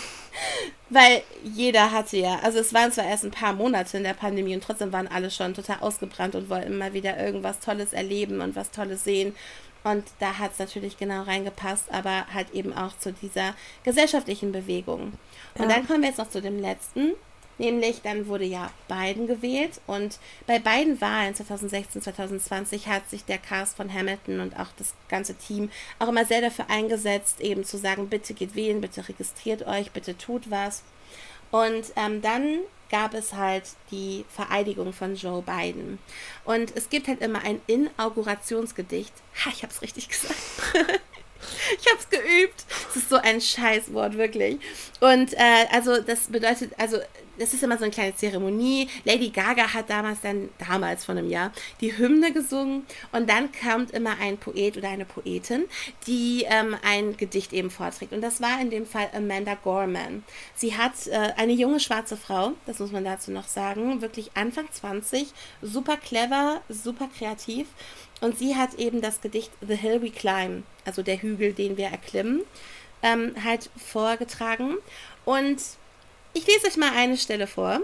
Weil 0.90 1.23
jeder 1.44 1.91
hatte 1.91 2.18
ja, 2.18 2.40
also 2.40 2.60
es 2.60 2.73
waren 2.73 2.91
zwar 2.91 3.06
erst 3.06 3.23
ein 3.23 3.31
paar 3.31 3.53
Monate 3.53 3.98
in 3.98 4.03
der 4.03 4.14
Pandemie 4.14 4.56
und 4.56 4.64
trotzdem 4.64 4.91
waren 4.91 5.07
alle 5.07 5.31
schon 5.31 5.53
total 5.53 5.80
ausgebrannt 5.80 6.36
und 6.36 6.49
wollten 6.49 6.77
mal 6.77 6.94
wieder 6.94 7.18
irgendwas 7.18 7.60
Tolles 7.60 7.94
erleben 7.94 8.41
und 8.41 8.56
was 8.56 8.72
Tolles 8.72 9.03
sehen. 9.03 9.36
Und 9.84 10.03
da 10.19 10.38
hat 10.40 10.53
es 10.53 10.60
natürlich 10.60 10.98
genau 10.98 11.23
reingepasst, 11.23 11.86
aber 11.91 12.26
halt 12.34 12.52
eben 12.52 12.73
auch 12.73 12.98
zu 12.98 13.14
dieser 13.14 13.56
gesellschaftlichen 13.84 14.52
Bewegung. 14.52 15.14
Und 15.56 15.61
ja. 15.61 15.68
dann 15.68 15.88
kommen 15.88 16.02
wir 16.02 16.10
jetzt 16.10 16.18
noch 16.18 16.30
zu 16.30 16.41
dem 16.41 16.60
letzten. 16.60 17.14
Nämlich 17.60 18.02
dann 18.02 18.27
wurde 18.27 18.45
ja 18.45 18.72
Biden 18.88 19.27
gewählt 19.27 19.81
und 19.86 20.18
bei 20.48 20.60
beiden 20.60 20.99
Wahlen 21.02 21.36
2016, 21.36 22.02
2020 22.02 22.88
hat 22.88 23.10
sich 23.10 23.26
der 23.26 23.38
Cast 23.38 23.76
von 23.76 23.94
Hamilton 23.94 24.40
und 24.40 24.57
auch 24.57 24.69
das 24.77 24.94
ganze 25.10 25.36
Team 25.36 25.69
auch 25.99 26.07
immer 26.07 26.26
sehr 26.26 26.40
dafür 26.40 26.69
eingesetzt, 26.69 27.41
eben 27.41 27.65
zu 27.65 27.77
sagen, 27.77 28.07
bitte 28.07 28.34
geht 28.34 28.56
wählen, 28.56 28.80
bitte 28.80 29.07
registriert 29.07 29.68
euch, 29.68 29.91
bitte 29.91 30.18
tut 30.18 30.49
was. 30.49 30.84
Und 31.52 31.84
ähm, 31.98 32.22
dann 32.22 32.60
gab 32.90 33.14
es 33.14 33.34
halt 33.34 33.64
die 33.91 34.26
Vereidigung 34.30 34.94
von 34.94 35.15
Joe 35.15 35.41
Biden. 35.41 35.99
Und 36.45 36.76
es 36.76 36.90
gibt 36.90 37.10
halt 37.10 37.22
immer 37.22 37.44
ein 37.44 37.61
Inaugurationsgedicht. 37.68 39.14
Ha, 39.44 39.49
ich 39.53 39.64
habe 39.64 39.73
es 39.73 39.81
richtig 39.81 40.10
gesagt. 40.10 40.36
Ich 41.80 41.88
habe 41.88 41.98
es 41.98 42.10
geübt. 42.10 42.65
Es 42.90 42.98
ist 42.98 43.10
so 43.10 43.15
ein 43.15 43.40
Scheißwort, 43.40 44.18
wirklich. 44.18 44.60
Und 44.99 45.34
äh, 45.34 45.68
also 45.72 46.02
das 46.02 46.27
bedeutet, 46.27 46.73
also 46.77 46.98
das 47.40 47.53
ist 47.53 47.64
immer 47.64 47.78
so 47.78 47.84
eine 47.84 47.91
kleine 47.91 48.16
Zeremonie. 48.16 48.88
Lady 49.06 49.30
Gaga 49.30 49.74
hat 49.74 49.90
damals 49.90 50.22
dann, 50.22 50.49
damals 50.57 51.06
von 51.06 51.18
einem 51.18 51.30
Jahr, 51.30 51.52
die 51.82 51.98
Hymne 51.98 52.32
gesungen 52.32 52.86
und 53.11 53.30
dann 53.30 53.49
kommt 53.52 53.91
immer 53.91 54.18
ein 54.20 54.38
Poet 54.38 54.78
oder 54.78 54.90
eine 54.90 55.06
Poetin, 55.06 55.66
die 56.06 56.45
ähm, 56.48 56.76
ein 56.84 57.18
Gedicht 57.18 57.53
eben 57.53 57.70
vorträgt. 57.70 58.14
Und 58.14 58.22
das 58.22 58.41
war 58.41 58.61
in 58.61 58.70
dem 58.70 58.86
Fall 58.86 59.10
Amanda 59.14 59.56
Gorman. 59.56 60.24
Sie 60.56 60.76
hat 60.76 61.07
äh, 61.07 61.34
eine 61.38 61.53
junge 61.53 61.80
schwarze 61.80 62.18
Frau, 62.18 62.53
das 62.66 62.80
muss 62.80 62.91
man 62.91 63.03
dazu 63.03 63.32
noch 63.32 63.48
sagen, 63.48 64.02
wirklich 64.02 64.32
Anfang 64.36 64.68
20, 64.72 65.28
super 65.61 65.98
clever, 65.98 66.61
super 66.70 67.10
kreativ. 67.18 67.68
Und 68.22 68.38
sie 68.38 68.56
hat 68.56 68.76
eben 68.76 69.02
das 69.02 69.22
Gedicht 69.22 69.52
The 69.66 69.76
Hill 69.76 70.02
We 70.02 70.11
Climb, 70.11 70.64
also 70.86 71.02
der 71.02 71.22
Hügel, 71.22 71.53
den 71.53 71.78
wir 71.78 71.88
erklimmen, 71.88 72.41
ähm, 73.02 73.34
halt 73.44 73.70
vorgetragen. 73.78 74.78
Und 75.24 75.61
ich 76.34 76.45
lese 76.47 76.68
euch 76.68 76.77
mal 76.77 76.91
eine 76.95 77.18
Stelle 77.18 77.47
vor. 77.47 77.81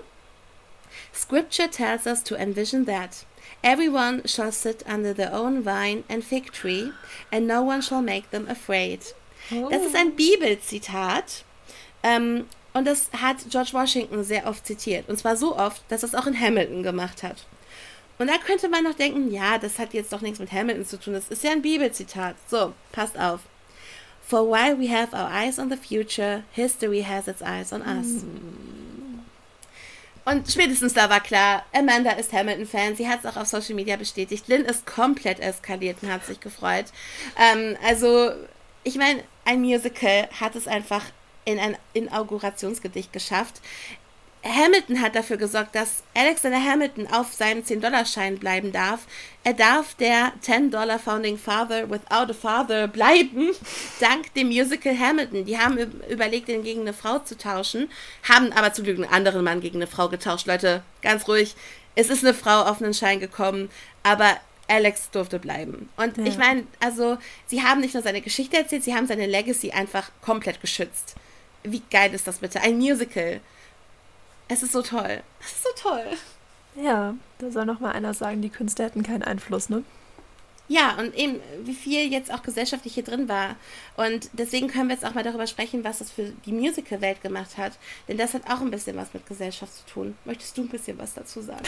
Scripture 1.13 1.69
tells 1.69 2.05
us 2.05 2.23
to 2.23 2.35
envision 2.35 2.85
that 2.85 3.25
everyone 3.63 4.27
shall 4.27 4.51
sit 4.51 4.83
under 4.87 5.13
their 5.13 5.33
own 5.33 5.63
vine 5.63 6.03
and 6.09 6.23
fig 6.23 6.51
tree, 6.51 6.91
and 7.31 7.47
no 7.47 7.61
one 7.61 7.81
shall 7.81 8.01
make 8.01 8.29
them 8.31 8.47
afraid. 8.47 9.13
Oh. 9.51 9.69
Das 9.69 9.85
ist 9.85 9.95
ein 9.95 10.15
Bibelzitat. 10.15 11.43
Ähm, 12.03 12.45
und 12.73 12.85
das 12.85 13.09
hat 13.13 13.37
George 13.49 13.71
Washington 13.73 14.23
sehr 14.23 14.47
oft 14.47 14.65
zitiert. 14.65 15.07
Und 15.07 15.17
zwar 15.17 15.37
so 15.37 15.57
oft, 15.57 15.81
dass 15.89 16.03
er 16.03 16.09
es 16.09 16.15
auch 16.15 16.27
in 16.27 16.39
Hamilton 16.39 16.83
gemacht 16.83 17.23
hat. 17.23 17.45
Und 18.17 18.27
da 18.27 18.37
könnte 18.37 18.69
man 18.69 18.83
noch 18.83 18.95
denken, 18.95 19.31
ja, 19.31 19.57
das 19.57 19.79
hat 19.79 19.93
jetzt 19.93 20.13
doch 20.13 20.21
nichts 20.21 20.39
mit 20.39 20.51
Hamilton 20.51 20.85
zu 20.85 20.99
tun. 20.99 21.13
Das 21.13 21.29
ist 21.29 21.43
ja 21.43 21.51
ein 21.51 21.61
Bibelzitat. 21.61 22.35
So, 22.49 22.73
passt 22.91 23.17
auf. 23.17 23.41
For 24.27 24.43
while 24.43 24.75
we 24.75 24.87
have 24.87 25.13
our 25.13 25.29
eyes 25.29 25.59
on 25.59 25.69
the 25.69 25.77
future, 25.77 26.43
history 26.51 27.01
has 27.01 27.27
its 27.27 27.41
eyes 27.41 27.71
on 27.71 27.81
us. 27.81 28.23
Mm. 28.23 28.75
Und 30.25 30.51
spätestens 30.51 30.95
da 30.95 31.07
war 31.11 31.19
klar, 31.19 31.63
Amanda 31.71 32.11
ist 32.11 32.33
Hamilton-Fan. 32.33 32.95
Sie 32.95 33.07
hat 33.07 33.19
es 33.23 33.25
auch 33.27 33.39
auf 33.39 33.47
Social 33.47 33.75
Media 33.75 33.95
bestätigt. 33.95 34.47
Lynn 34.47 34.65
ist 34.65 34.87
komplett 34.87 35.39
eskaliert 35.39 35.97
und 36.01 36.11
hat 36.11 36.25
sich 36.25 36.39
gefreut. 36.39 36.85
Ähm, 37.39 37.77
also, 37.85 38.31
ich 38.83 38.95
meine, 38.95 39.23
ein 39.45 39.61
Musical 39.61 40.27
hat 40.39 40.55
es 40.55 40.67
einfach 40.67 41.03
in 41.45 41.59
ein 41.59 41.77
Inaugurationsgedicht 41.93 43.13
geschafft. 43.13 43.61
Hamilton 44.47 45.01
hat 45.01 45.15
dafür 45.15 45.37
gesorgt, 45.37 45.73
dass 45.73 46.03
Alexander 46.13 46.63
Hamilton 46.63 47.07
auf 47.07 47.33
seinem 47.33 47.63
10-Dollar-Schein 47.63 48.37
bleiben 48.37 48.71
darf. 48.71 49.07
Er 49.43 49.53
darf 49.53 49.95
der 49.95 50.33
10-Dollar 50.43 50.99
Founding 50.99 51.37
Father 51.37 51.89
without 51.89 52.29
a 52.29 52.33
Father 52.33 52.87
bleiben, 52.87 53.51
dank 53.99 54.31
dem 54.35 54.47
Musical 54.47 54.97
Hamilton. 54.97 55.45
Die 55.45 55.57
haben 55.57 55.77
überlegt, 56.09 56.47
ihn 56.49 56.63
gegen 56.63 56.81
eine 56.81 56.93
Frau 56.93 57.19
zu 57.19 57.37
tauschen, 57.37 57.89
haben 58.29 58.51
aber 58.53 58.71
zum 58.71 58.83
Glück 58.83 58.97
einen 58.97 59.11
anderen 59.11 59.43
Mann 59.43 59.61
gegen 59.61 59.77
eine 59.77 59.87
Frau 59.87 60.09
getauscht. 60.09 60.45
Leute, 60.45 60.83
ganz 61.01 61.27
ruhig. 61.27 61.55
Es 61.95 62.09
ist 62.09 62.23
eine 62.23 62.33
Frau 62.35 62.63
auf 62.63 62.81
einen 62.81 62.93
Schein 62.93 63.19
gekommen, 63.19 63.69
aber 64.03 64.37
Alex 64.67 65.09
durfte 65.09 65.39
bleiben. 65.39 65.89
Und 65.97 66.17
ja. 66.17 66.25
ich 66.25 66.37
meine, 66.37 66.65
also, 66.79 67.17
sie 67.47 67.63
haben 67.63 67.81
nicht 67.81 67.93
nur 67.93 68.03
seine 68.03 68.21
Geschichte 68.21 68.57
erzählt, 68.57 68.83
sie 68.83 68.93
haben 68.93 69.07
seine 69.07 69.25
Legacy 69.25 69.71
einfach 69.71 70.11
komplett 70.21 70.61
geschützt. 70.61 71.15
Wie 71.63 71.81
geil 71.89 72.13
ist 72.13 72.27
das 72.27 72.39
bitte? 72.39 72.61
Ein 72.61 72.77
Musical 72.77 73.41
es 74.47 74.63
ist 74.63 74.71
so 74.71 74.81
toll. 74.81 75.21
Es 75.39 75.51
ist 75.53 75.63
so 75.63 75.89
toll. 75.89 76.05
Ja, 76.75 77.15
da 77.39 77.51
soll 77.51 77.65
noch 77.65 77.79
mal 77.79 77.91
einer 77.91 78.13
sagen, 78.13 78.41
die 78.41 78.49
Künstler 78.49 78.85
hätten 78.85 79.03
keinen 79.03 79.23
Einfluss, 79.23 79.69
ne? 79.69 79.83
Ja, 80.67 80.97
und 80.97 81.13
eben, 81.13 81.39
wie 81.63 81.75
viel 81.75 82.11
jetzt 82.11 82.33
auch 82.33 82.41
gesellschaftlich 82.41 82.95
hier 82.95 83.03
drin 83.03 83.29
war. 83.29 83.55
Und 83.97 84.29
deswegen 84.33 84.67
können 84.67 84.89
wir 84.89 84.95
jetzt 84.95 85.05
auch 85.05 85.13
mal 85.13 85.23
darüber 85.23 85.45
sprechen, 85.45 85.83
was 85.83 85.99
das 85.99 86.09
für 86.09 86.33
die 86.45 86.51
Musical-Welt 86.51 87.21
gemacht 87.21 87.57
hat. 87.57 87.73
Denn 88.07 88.17
das 88.17 88.33
hat 88.33 88.49
auch 88.49 88.61
ein 88.61 88.71
bisschen 88.71 88.97
was 88.97 89.13
mit 89.13 89.27
Gesellschaft 89.27 89.73
zu 89.75 89.85
tun. 89.85 90.17
Möchtest 90.25 90.57
du 90.57 90.63
ein 90.63 90.69
bisschen 90.69 90.97
was 90.97 91.13
dazu 91.13 91.41
sagen? 91.41 91.65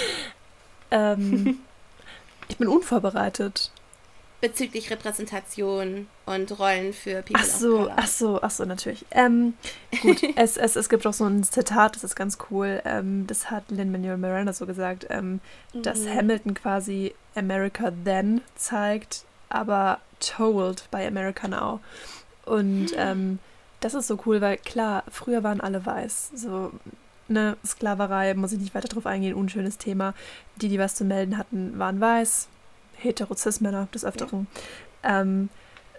ähm, 0.90 1.60
ich 2.48 2.56
bin 2.56 2.68
unvorbereitet 2.68 3.70
bezüglich 4.40 4.90
Repräsentation 4.90 6.06
und 6.26 6.58
Rollen 6.58 6.92
für 6.92 7.22
People 7.22 7.36
ach 7.36 7.44
so, 7.44 7.90
Ach 7.94 8.06
so, 8.06 8.42
ach 8.42 8.50
so, 8.50 8.64
natürlich. 8.64 9.04
Ähm, 9.10 9.54
gut, 10.02 10.22
es, 10.36 10.56
es, 10.56 10.76
es 10.76 10.88
gibt 10.88 11.06
auch 11.06 11.12
so 11.12 11.24
ein 11.24 11.42
Zitat, 11.42 11.96
das 11.96 12.04
ist 12.04 12.16
ganz 12.16 12.38
cool. 12.50 12.82
Ähm, 12.84 13.26
das 13.26 13.50
hat 13.50 13.70
Lin-Manuel 13.70 14.18
Miranda 14.18 14.52
so 14.52 14.66
gesagt, 14.66 15.06
ähm, 15.10 15.40
mhm. 15.72 15.82
dass 15.82 16.06
Hamilton 16.06 16.54
quasi 16.54 17.14
America 17.34 17.92
Then 18.04 18.42
zeigt, 18.56 19.24
aber 19.48 20.00
told 20.20 20.90
by 20.90 21.06
America 21.06 21.48
Now. 21.48 21.80
Und 22.44 22.88
ähm, 22.96 23.38
das 23.80 23.94
ist 23.94 24.06
so 24.06 24.18
cool, 24.26 24.40
weil 24.40 24.58
klar, 24.58 25.04
früher 25.10 25.42
waren 25.42 25.60
alle 25.60 25.84
weiß. 25.84 26.32
So, 26.34 26.72
ne, 27.28 27.56
Sklaverei, 27.64 28.34
muss 28.34 28.52
ich 28.52 28.58
nicht 28.58 28.74
weiter 28.74 28.88
drauf 28.88 29.06
eingehen, 29.06 29.34
unschönes 29.34 29.78
Thema. 29.78 30.14
Die, 30.56 30.68
die 30.68 30.78
was 30.78 30.94
zu 30.94 31.04
melden 31.04 31.38
hatten, 31.38 31.78
waren 31.78 32.00
weiß 32.00 32.48
Heterozis-Männer 32.96 33.88
des 33.94 34.04
Öfteren. 34.04 34.46
Ja. 35.02 35.22
Ähm, 35.22 35.48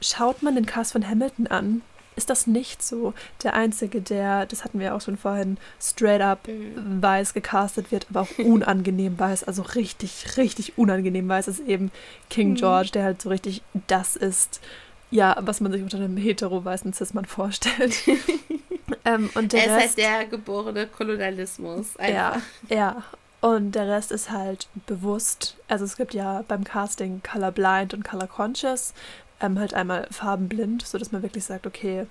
schaut 0.01 0.43
man 0.43 0.55
den 0.55 0.65
Cast 0.65 0.91
von 0.91 1.07
Hamilton 1.07 1.47
an, 1.47 1.81
ist 2.17 2.29
das 2.31 2.47
nicht 2.47 2.83
so. 2.83 3.13
Der 3.43 3.53
Einzige, 3.53 4.01
der, 4.01 4.47
das 4.47 4.63
hatten 4.63 4.79
wir 4.79 4.95
auch 4.95 5.01
schon 5.01 5.17
vorhin, 5.17 5.57
straight 5.79 6.21
up 6.21 6.47
mhm. 6.47 7.01
weiß 7.01 7.33
gecastet 7.33 7.91
wird, 7.91 8.07
aber 8.09 8.21
auch 8.21 8.37
unangenehm 8.39 9.17
weiß, 9.17 9.43
also 9.45 9.61
richtig, 9.61 10.35
richtig 10.35 10.77
unangenehm 10.77 11.29
weiß, 11.29 11.47
ist 11.47 11.59
eben 11.59 11.91
King 12.29 12.49
mhm. 12.49 12.55
George, 12.55 12.89
der 12.93 13.03
halt 13.03 13.21
so 13.21 13.29
richtig 13.29 13.61
das 13.87 14.15
ist, 14.15 14.59
ja, 15.11 15.37
was 15.41 15.61
man 15.61 15.71
sich 15.71 15.83
unter 15.83 15.97
einem 15.97 16.17
hetero-weißen 16.17 16.91
Cis-Mann 16.91 17.25
vorstellt. 17.25 17.95
ähm, 19.05 19.29
und 19.35 19.53
der 19.53 19.59
er 19.61 19.65
ist 19.65 19.71
halt 19.71 19.83
Rest, 19.83 19.97
halt 19.97 20.21
der 20.21 20.25
geborene 20.25 20.87
Kolonialismus. 20.87 21.95
Einfach. 21.97 22.41
Ja, 22.69 22.75
ja. 22.75 23.03
Und 23.39 23.73
der 23.73 23.87
Rest 23.87 24.11
ist 24.11 24.31
halt 24.31 24.67
bewusst. 24.87 25.57
Also 25.67 25.85
es 25.85 25.95
gibt 25.95 26.13
ja 26.13 26.43
beim 26.47 26.63
Casting 26.63 27.21
Colorblind 27.23 27.93
und 27.93 28.03
Color 28.03 28.27
Conscious. 28.27 28.93
Ähm, 29.39 29.59
halt 29.59 29.73
einmal 29.73 30.07
farbenblind, 30.09 30.85
sodass 30.85 31.11
man 31.11 31.21
wirklich 31.21 31.45
sagt, 31.45 31.67
okay, 31.67 32.07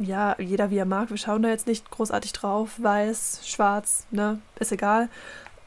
ja, 0.00 0.34
jeder 0.40 0.70
wie 0.70 0.78
er 0.78 0.84
mag. 0.84 1.10
Wir 1.10 1.16
schauen 1.16 1.42
da 1.42 1.48
jetzt 1.48 1.68
nicht 1.68 1.90
großartig 1.90 2.32
drauf. 2.32 2.72
Weiß, 2.78 3.40
schwarz, 3.44 4.06
ne, 4.10 4.40
ist 4.58 4.72
egal. 4.72 5.08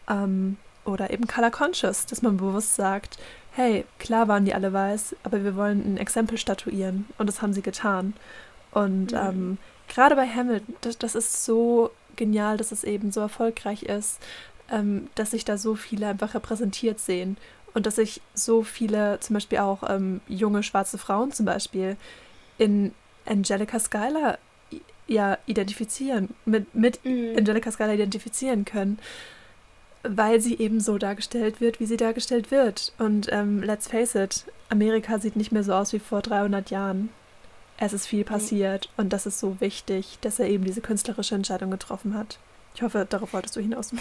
Ähm, 0.09 0.57
oder 0.83 1.11
eben 1.11 1.27
Color 1.27 1.51
Conscious, 1.51 2.05
dass 2.05 2.21
man 2.21 2.37
bewusst 2.37 2.75
sagt, 2.75 3.17
hey, 3.51 3.85
klar 3.99 4.27
waren 4.27 4.45
die 4.45 4.53
alle 4.53 4.73
weiß, 4.73 5.15
aber 5.23 5.43
wir 5.43 5.55
wollen 5.55 5.93
ein 5.93 5.97
Exempel 5.97 6.37
statuieren. 6.37 7.07
Und 7.17 7.27
das 7.27 7.41
haben 7.41 7.53
sie 7.53 7.61
getan. 7.61 8.13
Und 8.71 9.13
mhm. 9.13 9.17
ähm, 9.17 9.57
gerade 9.87 10.15
bei 10.15 10.27
Hamilton, 10.27 10.75
das, 10.81 10.97
das 10.97 11.15
ist 11.15 11.45
so 11.45 11.91
genial, 12.15 12.57
dass 12.57 12.71
es 12.71 12.83
eben 12.83 13.11
so 13.11 13.19
erfolgreich 13.21 13.83
ist, 13.83 14.19
ähm, 14.71 15.07
dass 15.15 15.31
sich 15.31 15.45
da 15.45 15.57
so 15.57 15.75
viele 15.75 16.07
einfach 16.07 16.33
repräsentiert 16.33 16.99
sehen 16.99 17.37
und 17.73 17.85
dass 17.85 17.95
sich 17.95 18.21
so 18.33 18.63
viele, 18.63 19.19
zum 19.19 19.35
Beispiel 19.35 19.59
auch 19.59 19.83
ähm, 19.89 20.21
junge 20.27 20.63
schwarze 20.63 20.97
Frauen 20.97 21.31
zum 21.31 21.45
Beispiel, 21.45 21.97
in 22.57 22.93
Angelica 23.25 23.79
Schuyler 23.79 24.39
ja 25.07 25.37
identifizieren, 25.45 26.29
mit, 26.45 26.73
mit 26.73 27.03
mhm. 27.05 27.35
Angelica 27.37 27.71
Schuyler 27.71 27.93
identifizieren 27.93 28.65
können, 28.65 28.97
weil 30.03 30.39
sie 30.39 30.57
eben 30.57 30.79
so 30.79 30.97
dargestellt 30.97 31.61
wird, 31.61 31.79
wie 31.79 31.85
sie 31.85 31.97
dargestellt 31.97 32.51
wird. 32.51 32.93
Und 32.97 33.27
ähm, 33.31 33.61
let's 33.61 33.87
face 33.87 34.15
it, 34.15 34.45
Amerika 34.69 35.19
sieht 35.19 35.35
nicht 35.35 35.51
mehr 35.51 35.63
so 35.63 35.73
aus 35.73 35.93
wie 35.93 35.99
vor 35.99 36.21
300 36.21 36.69
Jahren 36.69 37.09
es 37.77 37.93
ist 37.93 38.07
viel 38.07 38.23
passiert 38.23 38.89
und 38.97 39.11
das 39.11 39.25
ist 39.25 39.39
so 39.39 39.59
wichtig, 39.59 40.17
dass 40.21 40.39
er 40.39 40.47
eben 40.47 40.63
diese 40.63 40.81
künstlerische 40.81 41.35
Entscheidung 41.35 41.71
getroffen 41.71 42.17
hat. 42.17 42.37
Ich 42.73 42.81
hoffe, 42.81 43.05
darauf 43.09 43.33
wolltest 43.33 43.55
du 43.55 43.61
hinaus. 43.61 43.91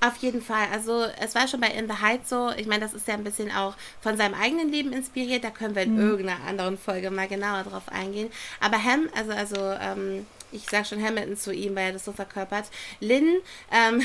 Auf 0.00 0.16
jeden 0.18 0.42
Fall. 0.42 0.68
Also 0.72 1.06
es 1.20 1.34
war 1.34 1.48
schon 1.48 1.60
bei 1.60 1.68
In 1.68 1.88
the 1.88 2.00
Heights 2.02 2.28
so. 2.28 2.50
Ich 2.56 2.66
meine, 2.66 2.82
das 2.82 2.92
ist 2.92 3.08
ja 3.08 3.14
ein 3.14 3.24
bisschen 3.24 3.50
auch 3.50 3.74
von 4.00 4.16
seinem 4.16 4.34
eigenen 4.34 4.70
Leben 4.70 4.92
inspiriert. 4.92 5.42
Da 5.42 5.50
können 5.50 5.74
wir 5.74 5.82
in 5.82 5.94
mhm. 5.94 6.10
irgendeiner 6.10 6.44
anderen 6.44 6.78
Folge 6.78 7.10
mal 7.10 7.26
genauer 7.26 7.62
drauf 7.62 7.88
eingehen. 7.88 8.30
Aber 8.60 8.82
Ham, 8.82 9.08
also, 9.16 9.32
also 9.32 9.56
ähm, 9.80 10.26
ich 10.52 10.68
sage 10.68 10.84
schon 10.84 11.02
Hamilton 11.02 11.36
zu 11.36 11.52
ihm, 11.52 11.74
weil 11.74 11.86
er 11.86 11.92
das 11.94 12.04
so 12.04 12.12
verkörpert. 12.12 12.66
Lynn, 13.00 13.40
ähm, 13.72 14.02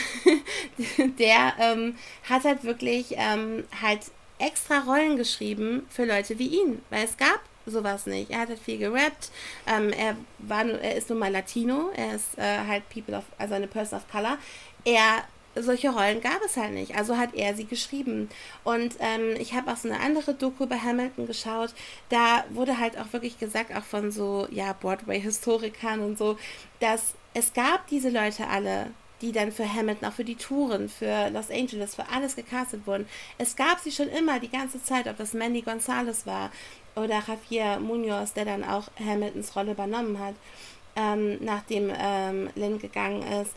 der 1.19 1.53
ähm, 1.59 1.95
hat 2.29 2.45
halt 2.45 2.63
wirklich 2.63 3.07
ähm, 3.17 3.65
halt 3.81 3.99
extra 4.39 4.79
Rollen 4.79 5.17
geschrieben 5.17 5.85
für 5.89 6.05
Leute 6.05 6.39
wie 6.39 6.47
ihn. 6.47 6.81
Weil 6.89 7.03
es 7.03 7.17
gab 7.17 7.41
sowas 7.65 8.05
nicht. 8.05 8.31
Er 8.31 8.39
hat 8.39 8.49
halt 8.49 8.59
viel 8.59 8.77
gerappt. 8.77 9.31
Ähm, 9.67 9.91
er, 9.91 10.15
war, 10.39 10.65
er 10.65 10.95
ist 10.95 11.09
nun 11.09 11.19
mal 11.19 11.31
Latino. 11.31 11.91
Er 11.95 12.15
ist 12.15 12.37
äh, 12.37 12.59
halt 12.67 12.87
People 12.89 13.17
of, 13.17 13.23
also 13.37 13.53
eine 13.53 13.67
Person 13.67 13.99
of 13.99 14.09
Color. 14.09 14.37
Er 14.85 15.23
solche 15.55 15.89
Rollen 15.89 16.21
gab 16.21 16.41
es 16.45 16.57
halt 16.57 16.73
nicht. 16.73 16.95
Also 16.95 17.17
hat 17.17 17.33
er 17.33 17.55
sie 17.55 17.65
geschrieben. 17.65 18.29
Und 18.63 18.95
ähm, 18.99 19.35
ich 19.39 19.53
habe 19.53 19.71
auch 19.71 19.77
so 19.77 19.89
eine 19.89 19.99
andere 19.99 20.33
Doku 20.33 20.63
über 20.63 20.81
Hamilton 20.81 21.27
geschaut. 21.27 21.73
Da 22.09 22.45
wurde 22.49 22.79
halt 22.79 22.97
auch 22.97 23.11
wirklich 23.11 23.39
gesagt, 23.39 23.75
auch 23.75 23.83
von 23.83 24.11
so, 24.11 24.47
ja, 24.51 24.73
Broadway-Historikern 24.73 25.99
und 26.01 26.17
so, 26.17 26.37
dass 26.79 27.13
es 27.33 27.53
gab 27.53 27.87
diese 27.87 28.09
Leute 28.09 28.47
alle, 28.47 28.91
die 29.21 29.31
dann 29.31 29.51
für 29.51 29.71
Hamilton, 29.71 30.09
auch 30.09 30.13
für 30.13 30.25
die 30.25 30.35
Touren, 30.35 30.89
für 30.89 31.29
Los 31.29 31.51
Angeles, 31.51 31.95
für 31.95 32.09
alles 32.09 32.35
gecastet 32.35 32.87
wurden. 32.87 33.07
Es 33.37 33.55
gab 33.55 33.79
sie 33.79 33.91
schon 33.91 34.09
immer, 34.09 34.39
die 34.39 34.49
ganze 34.49 34.83
Zeit, 34.83 35.07
ob 35.07 35.17
das 35.17 35.33
Mandy 35.33 35.61
Gonzalez 35.61 36.25
war, 36.25 36.51
oder 36.95 37.21
Javier 37.27 37.79
Munoz, 37.79 38.33
der 38.33 38.45
dann 38.45 38.63
auch 38.63 38.89
Hamiltons 38.99 39.55
Rolle 39.55 39.71
übernommen 39.71 40.19
hat, 40.19 40.35
ähm, 40.95 41.37
nachdem 41.41 41.91
ähm, 41.97 42.49
Lynn 42.55 42.79
gegangen 42.79 43.23
ist. 43.41 43.53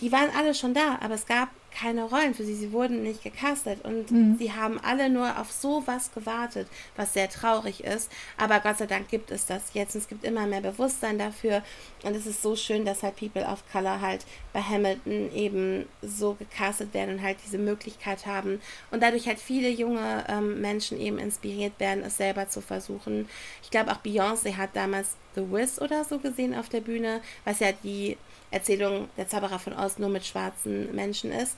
Die 0.00 0.10
waren 0.10 0.30
alle 0.36 0.54
schon 0.54 0.74
da, 0.74 0.98
aber 1.00 1.14
es 1.14 1.26
gab 1.26 1.48
keine 1.74 2.04
Rollen 2.04 2.34
für 2.34 2.44
sie. 2.44 2.54
Sie 2.54 2.72
wurden 2.72 3.02
nicht 3.02 3.22
gecastet 3.22 3.84
und 3.84 4.10
mhm. 4.10 4.36
sie 4.38 4.52
haben 4.52 4.78
alle 4.82 5.10
nur 5.10 5.38
auf 5.38 5.50
sowas 5.50 6.10
gewartet, 6.12 6.68
was 6.96 7.12
sehr 7.12 7.28
traurig 7.28 7.84
ist. 7.84 8.10
Aber 8.36 8.60
Gott 8.60 8.78
sei 8.78 8.86
Dank 8.86 9.08
gibt 9.08 9.30
es 9.30 9.46
das 9.46 9.74
jetzt. 9.74 9.94
Und 9.94 10.02
es 10.02 10.08
gibt 10.08 10.24
immer 10.24 10.46
mehr 10.46 10.60
Bewusstsein 10.60 11.18
dafür 11.18 11.62
und 12.02 12.16
es 12.16 12.26
ist 12.26 12.42
so 12.42 12.56
schön, 12.56 12.84
dass 12.84 13.02
halt 13.02 13.16
People 13.16 13.44
of 13.44 13.62
Color 13.70 14.00
halt 14.00 14.24
bei 14.52 14.60
Hamilton 14.60 15.32
eben 15.34 15.86
so 16.02 16.34
gecastet 16.34 16.92
werden 16.94 17.16
und 17.16 17.22
halt 17.22 17.38
diese 17.44 17.58
Möglichkeit 17.58 18.26
haben 18.26 18.60
und 18.90 19.02
dadurch 19.02 19.26
halt 19.26 19.38
viele 19.38 19.68
junge 19.68 20.24
ähm, 20.28 20.60
Menschen 20.60 21.00
eben 21.00 21.18
inspiriert 21.18 21.78
werden, 21.78 22.02
es 22.04 22.16
selber 22.16 22.48
zu 22.48 22.60
versuchen. 22.60 23.28
Ich 23.62 23.70
glaube 23.70 23.92
auch 23.92 24.02
Beyoncé 24.02 24.56
hat 24.56 24.70
damals 24.74 25.16
The 25.34 25.50
Wiz 25.50 25.80
oder 25.80 26.04
so 26.04 26.18
gesehen 26.18 26.54
auf 26.54 26.68
der 26.68 26.80
Bühne, 26.80 27.20
was 27.44 27.60
ja 27.60 27.72
die 27.72 28.16
Erzählung 28.52 29.08
der 29.16 29.28
Zauberer 29.28 29.58
von 29.58 29.72
Oz 29.72 29.98
nur 29.98 30.08
mit 30.08 30.24
schwarzen 30.24 30.94
Menschen 30.94 31.32
ist. 31.32 31.56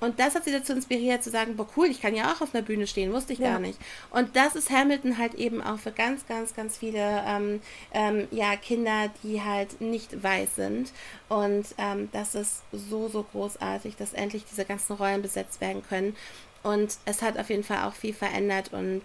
Und 0.00 0.18
das 0.18 0.34
hat 0.34 0.44
sie 0.44 0.52
dazu 0.52 0.72
inspiriert 0.72 1.22
zu 1.22 1.30
sagen, 1.30 1.56
boah 1.56 1.66
cool, 1.76 1.86
ich 1.86 2.02
kann 2.02 2.14
ja 2.14 2.32
auch 2.32 2.40
auf 2.42 2.54
einer 2.54 2.62
Bühne 2.62 2.86
stehen, 2.86 3.12
wusste 3.12 3.32
ich 3.32 3.38
ja. 3.38 3.52
gar 3.52 3.58
nicht. 3.58 3.78
Und 4.10 4.36
das 4.36 4.54
ist 4.54 4.70
Hamilton 4.70 5.18
halt 5.18 5.34
eben 5.34 5.62
auch 5.62 5.78
für 5.78 5.92
ganz, 5.92 6.26
ganz, 6.26 6.54
ganz 6.54 6.76
viele 6.76 7.24
ähm, 7.26 7.60
ähm, 7.92 8.28
ja, 8.30 8.56
Kinder, 8.56 9.10
die 9.22 9.40
halt 9.40 9.80
nicht 9.80 10.22
weiß 10.22 10.56
sind. 10.56 10.92
Und 11.28 11.66
ähm, 11.78 12.08
das 12.12 12.34
ist 12.34 12.62
so, 12.72 13.08
so 13.08 13.22
großartig, 13.22 13.96
dass 13.96 14.12
endlich 14.12 14.44
diese 14.44 14.64
ganzen 14.64 14.94
Rollen 14.94 15.22
besetzt 15.22 15.60
werden 15.60 15.82
können. 15.88 16.16
Und 16.62 16.98
es 17.04 17.22
hat 17.22 17.38
auf 17.38 17.48
jeden 17.48 17.64
Fall 17.64 17.84
auch 17.88 17.94
viel 17.94 18.14
verändert 18.14 18.72
und 18.72 19.02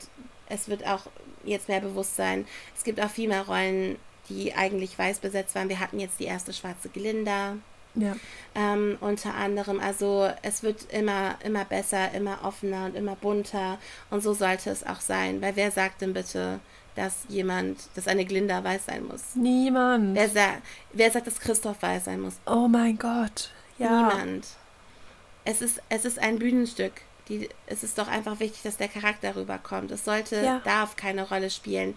es 0.47 0.67
wird 0.67 0.85
auch 0.85 1.03
jetzt 1.43 1.69
mehr 1.69 1.81
Bewusstsein. 1.81 2.47
Es 2.75 2.83
gibt 2.83 2.99
auch 2.99 3.09
viel 3.09 3.29
mehr 3.29 3.45
Rollen, 3.45 3.97
die 4.29 4.53
eigentlich 4.53 4.97
weiß 4.97 5.19
besetzt 5.19 5.55
waren. 5.55 5.69
Wir 5.69 5.79
hatten 5.79 5.99
jetzt 5.99 6.19
die 6.19 6.25
erste 6.25 6.53
schwarze 6.53 6.89
Glinda. 6.89 7.55
Ja. 7.95 8.15
Ähm, 8.55 8.97
unter 9.01 9.33
anderem, 9.33 9.79
also 9.79 10.29
es 10.43 10.61
wird 10.61 10.91
immer, 10.93 11.35
immer 11.43 11.65
besser, 11.65 12.11
immer 12.13 12.39
offener 12.43 12.85
und 12.85 12.95
immer 12.95 13.15
bunter 13.15 13.79
und 14.11 14.21
so 14.21 14.33
sollte 14.33 14.69
es 14.69 14.85
auch 14.85 15.01
sein, 15.01 15.41
weil 15.41 15.55
wer 15.55 15.71
sagt 15.71 16.01
denn 16.01 16.13
bitte, 16.13 16.59
dass 16.95 17.23
jemand, 17.29 17.79
dass 17.95 18.07
eine 18.07 18.25
Glinda 18.25 18.63
weiß 18.63 18.85
sein 18.85 19.05
muss. 19.07 19.35
Niemand. 19.35 20.15
Wer, 20.15 20.29
sa 20.29 20.47
wer 20.93 21.09
sagt, 21.09 21.27
dass 21.27 21.39
Christoph 21.39 21.81
weiß 21.81 22.05
sein 22.05 22.21
muss? 22.21 22.35
Oh 22.45 22.67
mein 22.67 22.97
Gott. 22.97 23.51
Ja. 23.79 24.07
Niemand. 24.09 24.45
Es 25.45 25.61
ist, 25.61 25.81
es 25.89 26.05
ist 26.05 26.19
ein 26.19 26.37
Bühnenstück. 26.37 26.93
Die, 27.27 27.47
es 27.67 27.83
ist 27.83 27.97
doch 27.97 28.07
einfach 28.07 28.39
wichtig, 28.39 28.61
dass 28.63 28.77
der 28.77 28.87
Charakter 28.87 29.35
rüberkommt. 29.35 29.91
Es 29.91 30.03
sollte, 30.05 30.41
Ja. 30.43 30.59
darf 30.63 30.95
keine 30.95 31.27
Rolle 31.27 31.49
spielen. 31.49 31.95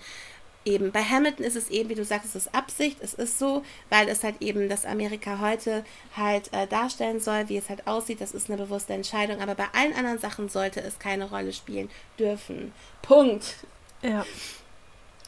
Eben 0.64 0.92
bei 0.92 1.02
Hamilton 1.02 1.44
ist 1.44 1.56
es 1.56 1.70
eben, 1.70 1.88
wie 1.88 1.94
du 1.94 2.04
sagst, 2.04 2.26
es 2.26 2.46
ist 2.46 2.54
Absicht, 2.54 2.98
es 3.00 3.14
ist 3.14 3.38
so, 3.38 3.64
weil 3.90 4.08
es 4.08 4.22
halt 4.22 4.36
eben 4.40 4.68
das 4.68 4.84
Amerika 4.84 5.40
heute 5.40 5.84
halt 6.16 6.52
äh, 6.52 6.66
darstellen 6.66 7.20
soll, 7.20 7.48
wie 7.48 7.56
es 7.56 7.68
halt 7.68 7.86
aussieht. 7.86 8.20
Das 8.20 8.32
ist 8.32 8.48
eine 8.48 8.62
bewusste 8.62 8.92
Entscheidung. 8.92 9.40
Aber 9.40 9.54
bei 9.54 9.66
allen 9.72 9.94
anderen 9.94 10.18
Sachen 10.18 10.48
sollte 10.48 10.80
es 10.80 10.98
keine 10.98 11.28
Rolle 11.28 11.52
spielen 11.52 11.90
dürfen. 12.18 12.72
Punkt. 13.02 13.56
Ja. 14.02 14.24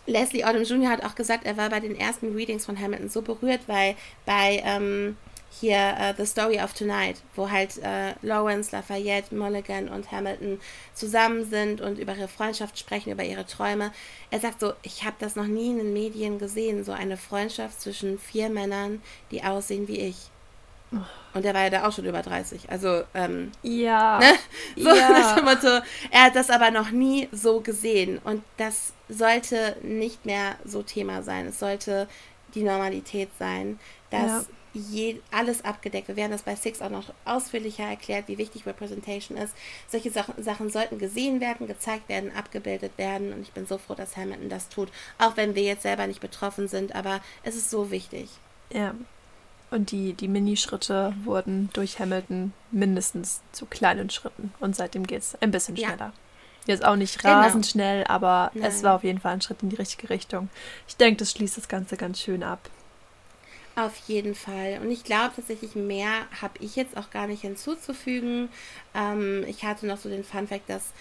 Leslie 0.07 0.45
Odom 0.45 0.63
Jr. 0.63 0.91
hat 0.91 1.05
auch 1.05 1.15
gesagt, 1.15 1.47
er 1.47 1.57
war 1.57 1.71
bei 1.71 1.81
den 1.81 1.97
ersten 1.97 2.35
Readings 2.35 2.67
von 2.67 2.79
Hamilton 2.79 3.09
so 3.09 3.23
berührt, 3.23 3.63
weil 3.67 3.97
bei 4.27 4.63
ähm, 4.65 5.17
hier 5.61 5.95
äh, 5.99 6.15
The 6.17 6.27
Story 6.27 6.61
of 6.61 6.73
Tonight, 6.75 7.17
wo 7.37 7.51
halt 7.51 7.79
äh, 7.83 8.15
Lawrence, 8.23 8.75
Lafayette, 8.75 9.35
Mulligan 9.35 9.89
und 9.89 10.11
Hamilton 10.11 10.61
zusammen 10.95 11.49
sind 11.49 11.81
und 11.81 11.99
über 11.99 12.15
ihre 12.17 12.29
Freundschaft 12.29 12.79
sprechen, 12.79 13.13
über 13.13 13.25
ihre 13.25 13.47
Träume. 13.47 13.93
Er 14.31 14.41
sagt 14.41 14.61
so, 14.61 14.73
ich 14.83 15.05
habe 15.05 15.17
das 15.19 15.37
noch 15.37 15.47
nie 15.47 15.71
in 15.71 15.79
den 15.79 15.93
Medien 15.93 16.39
gesehen, 16.39 16.85
so 16.85 16.93
eine 16.93 17.17
Freundschaft 17.17 17.81
zwischen 17.81 18.19
vier 18.19 18.49
Männern, 18.49 19.01
die 19.31 19.43
aussehen 19.45 19.87
wie 19.89 20.01
ich. 20.01 20.17
Und 21.33 21.45
er 21.45 21.55
war 21.55 21.63
ja 21.65 21.71
da 21.71 21.89
auch 21.89 21.93
schon 21.93 22.05
über 22.05 22.23
30. 22.23 22.71
Also, 22.71 23.03
ähm, 23.15 23.51
Ja. 23.63 24.19
Ne? 24.77 24.83
So 24.85 24.89
Ja. 24.95 25.09
nach 25.11 25.35
dem 25.37 25.45
Motto, 25.45 25.85
er 26.11 26.25
hat 26.25 26.37
das 26.37 26.51
aber 26.51 26.71
noch 26.71 26.91
nie 26.91 27.29
so 27.33 27.61
gesehen. 27.61 28.19
Und 28.23 28.45
das 28.59 28.93
sollte 29.09 29.77
nicht 29.83 30.25
mehr 30.25 30.55
so 30.65 30.83
Thema 30.83 31.23
sein. 31.25 31.47
Es 31.47 31.59
sollte 31.59 32.07
die 32.55 32.63
Normalität 32.63 33.31
sein, 33.39 33.81
dass 34.11 34.47
je, 34.75 35.21
alles 35.31 35.65
abgedeckt. 35.65 36.15
Wir 36.15 36.25
haben 36.25 36.31
das 36.33 36.43
bei 36.43 36.57
Six 36.57 36.83
auch 36.83 36.91
noch 36.91 37.13
ausführlicher 37.25 37.85
erklärt, 37.85 38.29
wie 38.29 38.39
wichtig 38.39 38.67
Representation 38.67 39.39
ist. 39.39 39.55
Solche 39.89 40.11
Sachen, 40.11 40.43
Sachen 40.43 40.69
sollten 40.71 40.99
gesehen 40.99 41.41
werden, 41.41 41.67
gezeigt 41.67 42.09
werden, 42.09 42.31
abgebildet 42.37 42.93
werden. 42.99 43.33
Und 43.33 43.43
ich 43.43 43.53
bin 43.53 43.67
so 43.67 43.79
froh, 43.79 43.95
dass 43.95 44.17
Hamilton 44.17 44.49
das 44.49 44.69
tut. 44.69 44.89
Auch 45.19 45.37
wenn 45.37 45.55
wir 45.55 45.63
jetzt 45.63 45.83
selber 45.83 46.07
nicht 46.07 46.21
betroffen 46.21 46.69
sind, 46.69 46.95
aber 46.95 47.21
es 47.45 47.55
ist 47.57 47.71
so 47.71 47.91
wichtig. 47.91 48.29
Ja. 48.73 48.95
Und 49.71 49.91
die, 49.91 50.13
die 50.13 50.29
Minischritte 50.29 51.15
wurden 51.25 51.71
durch 51.73 51.99
Hamilton 51.99 52.53
mindestens 52.71 53.41
zu 53.53 53.67
kleinen 53.67 54.11
Schritten. 54.11 54.53
Und 54.61 54.77
seitdem 54.77 55.07
geht 55.07 55.23
es 55.23 55.35
ein 55.41 55.51
bisschen 55.51 55.77
Ja. 55.77 55.89
schneller. 55.89 56.13
Jetzt 56.67 56.85
auch 56.85 56.97
nicht 56.97 57.21
Genau. 57.21 57.35
rasend 57.35 57.67
schnell, 57.67 58.05
aber 58.05 58.51
es 58.55 58.77
Nein. 58.77 58.83
war 58.85 58.95
auf 58.97 59.05
jeden 59.05 59.21
Fall 59.21 59.33
ein 59.35 59.41
Schritt 59.43 59.63
in 59.63 59.69
die 59.71 59.77
richtige 59.77 60.09
Richtung. 60.11 60.49
Ich 60.89 60.97
denke, 60.97 61.19
das 61.19 61.31
schließt 61.33 61.57
das 61.59 61.69
Ganze 61.69 61.97
ganz 61.97 62.21
schön 62.21 62.43
ab. 62.43 62.71
Auf 63.77 63.97
jeden 64.07 64.37
Fall. 64.37 64.79
Und 64.81 64.91
ich 64.93 65.03
glaube 65.03 65.33
tatsächlich, 65.35 65.75
mehr 65.75 66.29
habe 66.41 66.55
ich 66.61 66.77
jetzt 66.77 66.97
auch 66.97 67.11
gar 67.11 67.27
nicht 67.27 67.41
hinzuzufügen. 67.43 68.49
Ähm, 68.95 69.45
ich 69.47 69.65
hatte 69.65 69.87
noch 69.87 69.99
so 69.99 70.09
den 70.09 70.25
Fun 70.25 70.47
Fact, 70.47 70.69
dass 70.69 70.93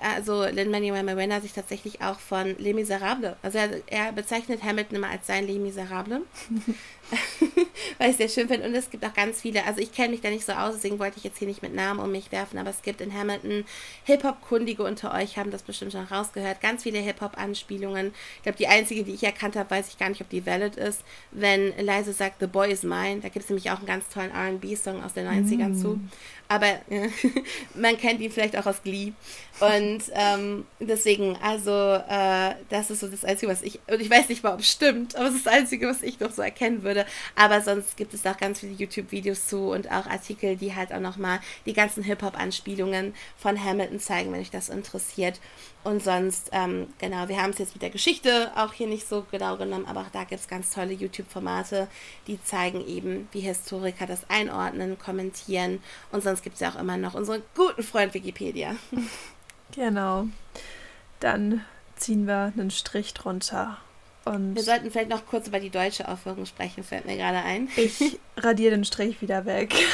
also 0.00 0.44
Lin-Manuel 0.44 1.02
Miranda 1.02 1.40
sich 1.40 1.52
tatsächlich 1.52 2.02
auch 2.02 2.18
von 2.18 2.56
Les 2.58 2.74
Miserables, 2.74 3.36
also 3.42 3.58
er, 3.58 3.70
er 3.86 4.12
bezeichnet 4.12 4.62
Hamilton 4.62 4.96
immer 4.96 5.10
als 5.10 5.26
sein 5.26 5.46
Les 5.46 5.58
Miserables, 5.58 6.22
weil 7.98 8.10
ich 8.10 8.16
sehr 8.16 8.28
schön 8.28 8.48
finde. 8.48 8.66
Und 8.66 8.74
es 8.74 8.90
gibt 8.90 9.04
auch 9.04 9.14
ganz 9.14 9.40
viele, 9.42 9.64
also 9.64 9.80
ich 9.80 9.92
kenne 9.92 10.10
mich 10.10 10.20
da 10.20 10.30
nicht 10.30 10.44
so 10.44 10.52
aus, 10.52 10.74
deswegen 10.74 10.98
wollte 10.98 11.18
ich 11.18 11.24
jetzt 11.24 11.38
hier 11.38 11.46
nicht 11.46 11.62
mit 11.62 11.74
Namen 11.74 12.00
um 12.00 12.10
mich 12.10 12.32
werfen, 12.32 12.58
aber 12.58 12.70
es 12.70 12.82
gibt 12.82 13.00
in 13.00 13.14
Hamilton 13.14 13.64
Hip-Hop-Kundige 14.04 14.82
unter 14.82 15.14
euch, 15.14 15.38
haben 15.38 15.50
das 15.50 15.62
bestimmt 15.62 15.92
schon 15.92 16.04
rausgehört, 16.04 16.60
ganz 16.60 16.82
viele 16.82 16.98
Hip-Hop-Anspielungen. 16.98 18.12
Ich 18.36 18.42
glaube, 18.42 18.58
die 18.58 18.66
einzige, 18.66 19.04
die 19.04 19.14
ich 19.14 19.22
erkannt 19.22 19.56
habe, 19.56 19.70
weiß 19.70 19.88
ich 19.88 19.98
gar 19.98 20.08
nicht, 20.08 20.20
ob 20.20 20.28
die 20.30 20.44
valid 20.44 20.76
ist, 20.76 21.02
wenn 21.30 21.72
Eliza 21.78 22.12
sagt, 22.12 22.40
The 22.40 22.46
Boy 22.46 22.72
is 22.72 22.82
Mine, 22.82 23.20
da 23.20 23.28
gibt 23.28 23.44
es 23.44 23.50
nämlich 23.50 23.70
auch 23.70 23.78
einen 23.78 23.86
ganz 23.86 24.08
tollen 24.08 24.32
R&B-Song 24.32 25.04
aus 25.04 25.14
den 25.14 25.28
90ern 25.28 25.80
zu. 25.80 26.00
Aber 26.48 26.66
man 27.74 27.96
kennt 27.96 28.20
ihn 28.20 28.30
vielleicht 28.30 28.56
auch 28.56 28.66
aus 28.66 28.82
Glee. 28.82 29.12
Und 29.58 30.02
ähm, 30.12 30.66
deswegen, 30.80 31.36
also, 31.42 31.70
äh, 31.70 32.54
das 32.68 32.90
ist 32.90 33.00
so 33.00 33.08
das 33.08 33.24
Einzige, 33.24 33.50
was 33.50 33.62
ich, 33.62 33.80
und 33.86 34.00
ich 34.00 34.10
weiß 34.10 34.28
nicht 34.28 34.42
mal, 34.42 34.52
ob 34.52 34.60
es 34.60 34.70
stimmt, 34.70 35.16
aber 35.16 35.28
es 35.28 35.36
ist 35.36 35.46
das 35.46 35.52
Einzige, 35.52 35.88
was 35.88 36.02
ich 36.02 36.20
noch 36.20 36.30
so 36.30 36.42
erkennen 36.42 36.82
würde. 36.82 37.06
Aber 37.36 37.62
sonst 37.62 37.96
gibt 37.96 38.12
es 38.12 38.26
auch 38.26 38.36
ganz 38.36 38.60
viele 38.60 38.72
YouTube-Videos 38.72 39.46
zu 39.46 39.70
und 39.70 39.90
auch 39.90 40.06
Artikel, 40.06 40.56
die 40.56 40.74
halt 40.74 40.92
auch 40.92 41.00
nochmal 41.00 41.40
die 41.64 41.72
ganzen 41.72 42.02
Hip-Hop-Anspielungen 42.02 43.14
von 43.38 43.62
Hamilton 43.62 43.98
zeigen, 43.98 44.32
wenn 44.32 44.40
euch 44.40 44.50
das 44.50 44.68
interessiert. 44.68 45.40
Und 45.86 46.02
sonst, 46.02 46.50
ähm, 46.50 46.88
genau, 46.98 47.28
wir 47.28 47.40
haben 47.40 47.50
es 47.50 47.58
jetzt 47.58 47.74
mit 47.74 47.82
der 47.82 47.90
Geschichte 47.90 48.50
auch 48.56 48.72
hier 48.72 48.88
nicht 48.88 49.08
so 49.08 49.24
genau 49.30 49.56
genommen, 49.56 49.86
aber 49.86 50.00
auch 50.00 50.10
da 50.12 50.24
gibt 50.24 50.40
es 50.40 50.48
ganz 50.48 50.70
tolle 50.70 50.92
YouTube-Formate, 50.92 51.86
die 52.26 52.42
zeigen 52.42 52.84
eben, 52.84 53.28
wie 53.30 53.38
Historiker 53.38 54.04
das 54.04 54.28
einordnen, 54.28 54.98
kommentieren. 54.98 55.80
Und 56.10 56.24
sonst 56.24 56.42
gibt 56.42 56.54
es 56.54 56.60
ja 56.60 56.70
auch 56.70 56.80
immer 56.80 56.96
noch 56.96 57.14
unseren 57.26 57.42
guten 57.56 57.82
Freund 57.82 58.14
Wikipedia. 58.14 58.76
Genau. 59.74 60.26
Dann 61.20 61.64
ziehen 61.96 62.26
wir 62.26 62.52
einen 62.56 62.70
Strich 62.70 63.14
drunter. 63.14 63.78
Und 64.24 64.54
Wir 64.54 64.62
sollten 64.62 64.90
vielleicht 64.90 65.10
noch 65.10 65.26
kurz 65.26 65.48
über 65.48 65.60
die 65.60 65.70
deutsche 65.70 66.08
Aufführung 66.08 66.46
sprechen, 66.46 66.84
fällt 66.84 67.06
mir 67.06 67.16
gerade 67.16 67.38
ein. 67.38 67.68
ich 67.76 68.18
radiere 68.36 68.72
den 68.72 68.84
Strich 68.84 69.20
wieder 69.22 69.44
weg. 69.44 69.74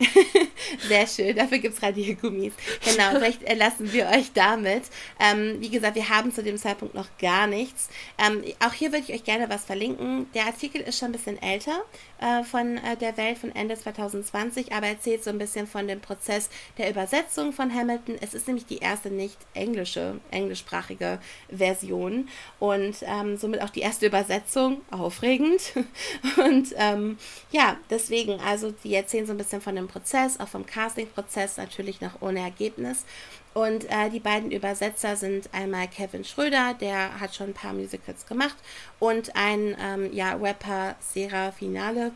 Sehr 0.88 1.06
schön, 1.06 1.36
dafür 1.36 1.58
gibt 1.58 1.76
es 1.76 1.82
Radiergummis. 1.82 2.54
Genau, 2.84 3.10
vielleicht 3.12 3.42
erlassen 3.42 3.92
wir 3.92 4.08
euch 4.08 4.32
damit. 4.32 4.84
Ähm, 5.18 5.56
wie 5.60 5.68
gesagt, 5.68 5.96
wir 5.96 6.08
haben 6.08 6.32
zu 6.32 6.42
dem 6.42 6.56
Zeitpunkt 6.56 6.94
noch 6.94 7.08
gar 7.18 7.46
nichts. 7.46 7.88
Ähm, 8.18 8.42
auch 8.64 8.72
hier 8.72 8.92
würde 8.92 9.04
ich 9.06 9.12
euch 9.12 9.24
gerne 9.24 9.48
was 9.50 9.64
verlinken. 9.64 10.26
Der 10.34 10.46
Artikel 10.46 10.80
ist 10.80 10.98
schon 10.98 11.08
ein 11.08 11.12
bisschen 11.12 11.40
älter 11.42 11.82
äh, 12.20 12.42
von 12.44 12.78
äh, 12.78 12.96
der 12.96 13.16
Welt 13.16 13.38
von 13.38 13.54
Ende 13.54 13.76
2020, 13.76 14.72
aber 14.72 14.86
erzählt 14.86 15.22
so 15.22 15.30
ein 15.30 15.38
bisschen 15.38 15.66
von 15.66 15.86
dem 15.86 16.00
Prozess 16.00 16.48
der 16.78 16.90
Übersetzung 16.90 17.52
von 17.52 17.74
Hamilton. 17.74 18.16
Es 18.20 18.34
ist 18.34 18.46
nämlich 18.46 18.66
die 18.66 18.78
erste 18.78 19.10
nicht 19.10 19.38
englische, 19.54 20.20
englischsprachige 20.30 21.18
Version 21.50 22.28
und 22.58 22.96
ähm, 23.02 23.36
somit 23.36 23.62
auch 23.62 23.70
die 23.70 23.80
erste 23.80 24.06
Übersetzung. 24.06 24.80
Aufregend. 24.90 25.60
Und 26.36 26.74
ähm, 26.76 27.18
ja, 27.50 27.76
deswegen, 27.90 28.40
also 28.40 28.72
die 28.84 28.94
erzählen 28.94 29.26
so 29.26 29.32
ein 29.32 29.38
bisschen 29.38 29.60
von 29.60 29.74
dem 29.74 29.88
Prozess, 29.90 30.38
auch 30.40 30.48
vom 30.48 30.66
Casting-Prozess, 30.66 31.56
natürlich 31.56 32.00
noch 32.00 32.22
ohne 32.22 32.40
Ergebnis. 32.40 33.04
Und 33.52 33.84
äh, 33.90 34.10
die 34.10 34.20
beiden 34.20 34.50
Übersetzer 34.50 35.16
sind 35.16 35.48
einmal 35.52 35.88
Kevin 35.88 36.24
Schröder, 36.24 36.74
der 36.80 37.18
hat 37.20 37.34
schon 37.34 37.48
ein 37.48 37.54
paar 37.54 37.72
Musicals 37.72 38.26
gemacht, 38.26 38.56
und 38.98 39.34
ein 39.34 39.76
ähm, 39.80 40.12
ja, 40.12 40.34
Rapper, 40.34 40.96
Sera 41.00 41.50
Finale. 41.52 42.12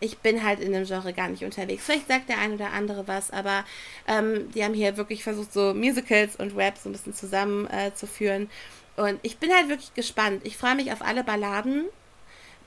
Ich 0.00 0.18
bin 0.18 0.44
halt 0.44 0.60
in 0.60 0.72
dem 0.72 0.84
Genre 0.84 1.12
gar 1.12 1.28
nicht 1.28 1.44
unterwegs. 1.44 1.84
Vielleicht 1.84 2.08
sagt 2.08 2.28
der 2.28 2.38
ein 2.38 2.52
oder 2.52 2.72
andere 2.72 3.08
was, 3.08 3.30
aber 3.30 3.64
ähm, 4.06 4.50
die 4.52 4.62
haben 4.62 4.74
hier 4.74 4.96
wirklich 4.96 5.22
versucht, 5.22 5.52
so 5.52 5.72
Musicals 5.72 6.36
und 6.36 6.54
Rap 6.54 6.76
so 6.76 6.88
ein 6.88 6.92
bisschen 6.92 7.14
zusammenzuführen. 7.14 8.50
Äh, 8.96 9.00
und 9.00 9.20
ich 9.22 9.38
bin 9.38 9.52
halt 9.52 9.68
wirklich 9.68 9.94
gespannt. 9.94 10.42
Ich 10.44 10.56
freue 10.56 10.74
mich 10.74 10.92
auf 10.92 11.02
alle 11.02 11.24
Balladen. 11.24 11.86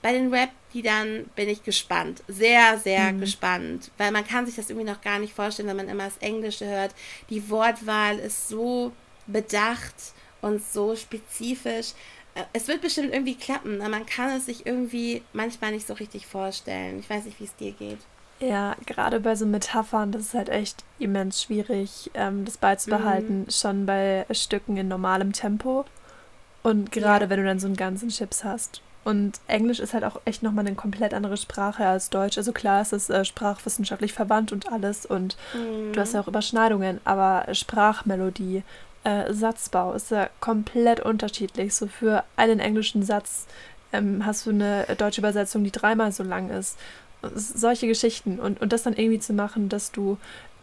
Bei 0.02 0.14
den 0.14 0.34
Rap, 0.34 0.50
die 0.74 0.82
dann 0.82 1.26
bin 1.36 1.50
ich 1.50 1.64
gespannt. 1.64 2.24
Sehr, 2.28 2.78
sehr 2.78 3.12
gespannt. 3.14 3.92
Weil 3.98 4.12
man 4.12 4.26
kann 4.26 4.46
sich 4.46 4.56
das 4.56 4.70
irgendwie 4.70 4.90
noch 4.90 5.02
gar 5.02 5.20
nicht 5.20 5.34
vorstellen, 5.34 5.68
wenn 5.68 5.76
man 5.78 5.90
immer 5.90 6.06
das 6.06 6.18
Englische 6.20 6.66
hört. 6.66 6.96
Die 7.30 7.50
Wortwahl 7.50 8.18
ist 8.18 8.48
so 8.48 8.94
bedacht 9.28 9.94
und 10.42 10.64
so 10.64 10.96
spezifisch. 10.96 11.94
Äh, 12.36 12.44
Es 12.54 12.68
wird 12.70 12.82
bestimmt 12.82 13.12
irgendwie 13.14 13.36
klappen, 13.36 13.82
aber 13.82 13.90
man 13.90 14.06
kann 14.06 14.30
es 14.38 14.46
sich 14.46 14.66
irgendwie 14.66 15.22
manchmal 15.34 15.72
nicht 15.72 15.86
so 15.88 15.94
richtig 15.96 16.28
vorstellen. 16.28 17.00
Ich 17.00 17.10
weiß 17.10 17.26
nicht, 17.26 17.40
wie 17.40 17.46
es 17.46 17.56
dir 17.58 17.72
geht. 17.74 18.00
Ja, 18.40 18.78
gerade 18.86 19.20
bei 19.20 19.36
so 19.36 19.46
Metaphern, 19.46 20.14
das 20.14 20.22
ist 20.22 20.34
halt 20.34 20.48
echt 20.48 20.86
immens 20.98 21.44
schwierig, 21.44 22.10
ähm, 22.14 22.46
das 22.46 22.56
beizubehalten, 22.58 23.48
schon 23.50 23.86
bei 23.86 24.26
Stücken 24.32 24.78
in 24.78 24.88
normalem 24.88 25.34
Tempo. 25.34 25.84
Und 26.64 26.92
gerade 26.94 27.26
Ja. 27.26 27.30
wenn 27.30 27.40
du 27.42 27.46
dann 27.46 27.60
so 27.60 27.68
einen 27.68 27.76
ganzen 27.76 28.08
Chips 28.10 28.46
hast. 28.46 28.82
Und 29.06 29.40
Englisch 29.48 29.80
ist 29.80 29.94
halt 29.94 30.04
auch 30.04 30.20
echt 30.26 30.44
nochmal 30.44 30.68
eine 30.68 30.76
komplett 30.76 31.14
andere 31.14 31.38
Sprache 31.38 31.86
als 31.86 32.10
Deutsch. 32.10 32.38
Also 32.38 32.52
klar, 32.52 32.82
es 32.82 32.92
ist 32.94 33.10
äh, 33.10 33.24
sprachwissenschaftlich 33.26 34.14
verwandt 34.14 34.52
und 34.52 34.72
alles 34.72 35.06
und 35.06 35.38
Mhm. 35.54 35.94
du 35.94 36.00
hast 36.02 36.14
ja 36.14 36.20
auch 36.22 36.28
Überschneidungen, 36.28 37.00
aber 37.06 37.46
Sprachmelodie, 37.54 38.64
äh, 39.06 39.34
Satzbau 39.34 39.94
ist 39.94 40.12
ja 40.12 40.30
komplett 40.42 41.00
unterschiedlich. 41.00 41.74
So 41.74 41.88
für 41.88 42.24
einen 42.36 42.60
englischen 42.60 43.04
Satz 43.04 43.48
ähm, 43.94 44.26
hast 44.26 44.46
du 44.46 44.50
eine 44.52 44.86
deutsche 44.98 45.22
Übersetzung, 45.22 45.64
die 45.64 45.72
dreimal 45.72 46.12
so 46.12 46.24
lang 46.24 46.50
ist. 46.50 46.78
Solche 47.36 47.88
Geschichten. 47.88 48.40
Und, 48.40 48.62
und 48.62 48.72
das 48.74 48.84
dann 48.84 48.94
irgendwie 48.94 49.20
zu 49.20 49.34
machen, 49.34 49.70
dass 49.70 49.92
du 49.92 50.18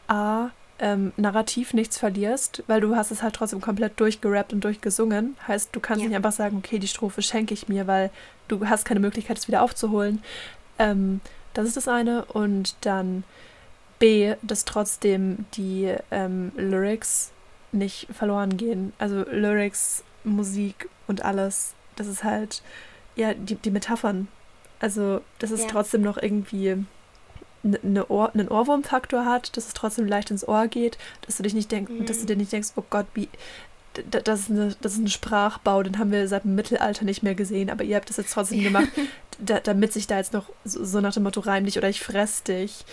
A, 0.09 0.51
ähm, 0.79 1.13
narrativ 1.17 1.73
nichts 1.75 1.99
verlierst, 1.99 2.63
weil 2.67 2.81
du 2.81 2.97
hast 2.97 3.11
es 3.11 3.23
halt 3.23 3.35
trotzdem 3.35 3.61
komplett 3.61 3.99
durchgerappt 3.99 4.53
und 4.53 4.63
durchgesungen. 4.65 5.37
Heißt, 5.49 5.71
du 5.73 5.81
kannst 5.81 6.03
Ja. 6.03 6.09
nicht 6.09 6.17
einfach 6.17 6.33
sagen, 6.33 6.59
okay, 6.59 6.79
die 6.79 6.89
Strophe 6.89 7.23
schenke 7.23 7.55
ich 7.55 7.69
mir, 7.69 7.87
weil 7.87 8.11
du 8.49 8.67
hast 8.69 8.85
keine 8.85 9.01
Möglichkeit, 9.01 9.39
es 9.39 9.49
wieder 9.49 9.63
aufzuholen. 9.63 10.23
Ähm, 10.79 11.21
das 11.55 11.67
ist 11.67 11.77
das 11.77 11.89
eine. 11.89 12.25
Und 12.27 12.77
dann 12.83 13.25
B, 13.99 14.35
dass 14.43 14.65
trotzdem 14.67 15.47
die 15.55 15.95
ähm, 16.11 16.53
Lyrics 16.57 17.31
nicht 17.73 18.09
verloren 18.13 18.57
gehen. 18.59 18.93
Also 18.99 19.25
Lyrics 19.31 20.05
Musik 20.25 20.89
und 21.07 21.25
alles, 21.25 21.73
das 21.97 22.07
ist 22.07 22.23
halt, 22.25 22.63
ja, 23.15 23.33
die, 23.33 23.55
die 23.55 23.71
Metaphern. 23.71 24.29
Also, 24.81 25.23
dass 25.39 25.51
es 25.51 25.63
Ja. 25.63 25.69
trotzdem 25.69 26.03
noch 26.03 26.19
irgendwie 26.21 26.85
eine 27.83 28.07
Ohr, 28.09 28.31
einen 28.35 28.49
Ohrwurmfaktor 28.49 29.25
hat, 29.25 29.57
dass 29.57 29.67
es 29.69 29.75
trotzdem 29.75 30.07
leicht 30.07 30.31
ins 30.31 30.47
Ohr 30.47 30.69
geht, 30.69 30.99
dass 31.27 31.37
du 31.37 31.43
dich 31.43 31.55
nicht 31.55 31.71
denk, 31.73 31.89
Mhm. 31.91 32.07
dass 32.07 32.21
du 32.21 32.27
dir 32.27 32.37
nicht 32.37 32.53
denkst, 32.53 32.71
oh 32.77 32.85
Gott, 32.89 33.07
wie 33.15 33.29
das 34.11 34.41
ist, 34.41 34.51
eine, 34.51 34.77
das 34.83 34.93
ist 34.93 34.99
ein 34.99 35.09
Sprachbau, 35.09 35.83
den 35.83 35.99
haben 35.99 36.13
wir 36.13 36.29
seit 36.29 36.45
dem 36.45 36.55
Mittelalter 36.55 37.07
nicht 37.07 37.23
mehr 37.23 37.35
gesehen, 37.35 37.71
aber 37.71 37.83
ihr 37.83 37.97
habt 37.97 38.11
das 38.11 38.19
jetzt 38.19 38.35
trotzdem 38.35 38.63
gemacht, 38.63 38.89
da, 39.39 39.59
damit 39.59 39.95
sich 39.95 40.07
da 40.07 40.19
jetzt 40.19 40.35
noch 40.35 40.51
so, 40.67 40.85
so 40.85 41.01
nach 41.01 41.15
dem 41.15 41.23
Motto 41.23 41.41
reim 41.41 41.65
dich 41.65 41.79
oder 41.79 41.89
ich 41.89 42.01
fress 42.03 42.43
dich, 42.43 42.85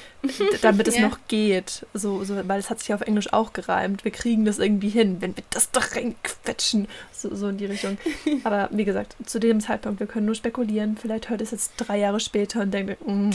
damit 0.62 0.88
es 0.88 0.96
Ja. 0.98 1.10
noch 1.10 1.18
geht, 1.28 1.86
so, 1.94 2.24
so, 2.24 2.48
weil 2.48 2.58
es 2.60 2.70
hat 2.70 2.80
sich 2.80 2.88
ja 2.88 2.96
auf 2.96 3.02
Englisch 3.02 3.34
auch 3.34 3.52
gereimt. 3.52 4.06
Wir 4.06 4.12
kriegen 4.12 4.46
das 4.46 4.60
irgendwie 4.60 4.88
hin, 4.90 5.18
wenn 5.20 5.36
wir 5.36 5.44
das 5.50 5.72
da 5.72 5.82
reinquetschen, 5.82 6.88
so, 7.24 7.34
so 7.36 7.48
in 7.48 7.58
die 7.58 7.66
Richtung. 7.66 7.98
Aber 8.44 8.70
wie 8.72 8.86
gesagt, 8.86 9.16
zu 9.26 9.40
dem 9.40 9.60
Zeitpunkt, 9.60 10.00
wir 10.00 10.08
können 10.08 10.26
nur 10.26 10.36
spekulieren. 10.36 10.98
Vielleicht 10.98 11.30
hört 11.30 11.42
es 11.42 11.52
jetzt 11.52 11.74
drei 11.78 11.98
Jahre 11.98 12.20
später 12.20 12.62
und 12.62 12.72
denkt, 12.72 12.98
mm, 13.06 13.32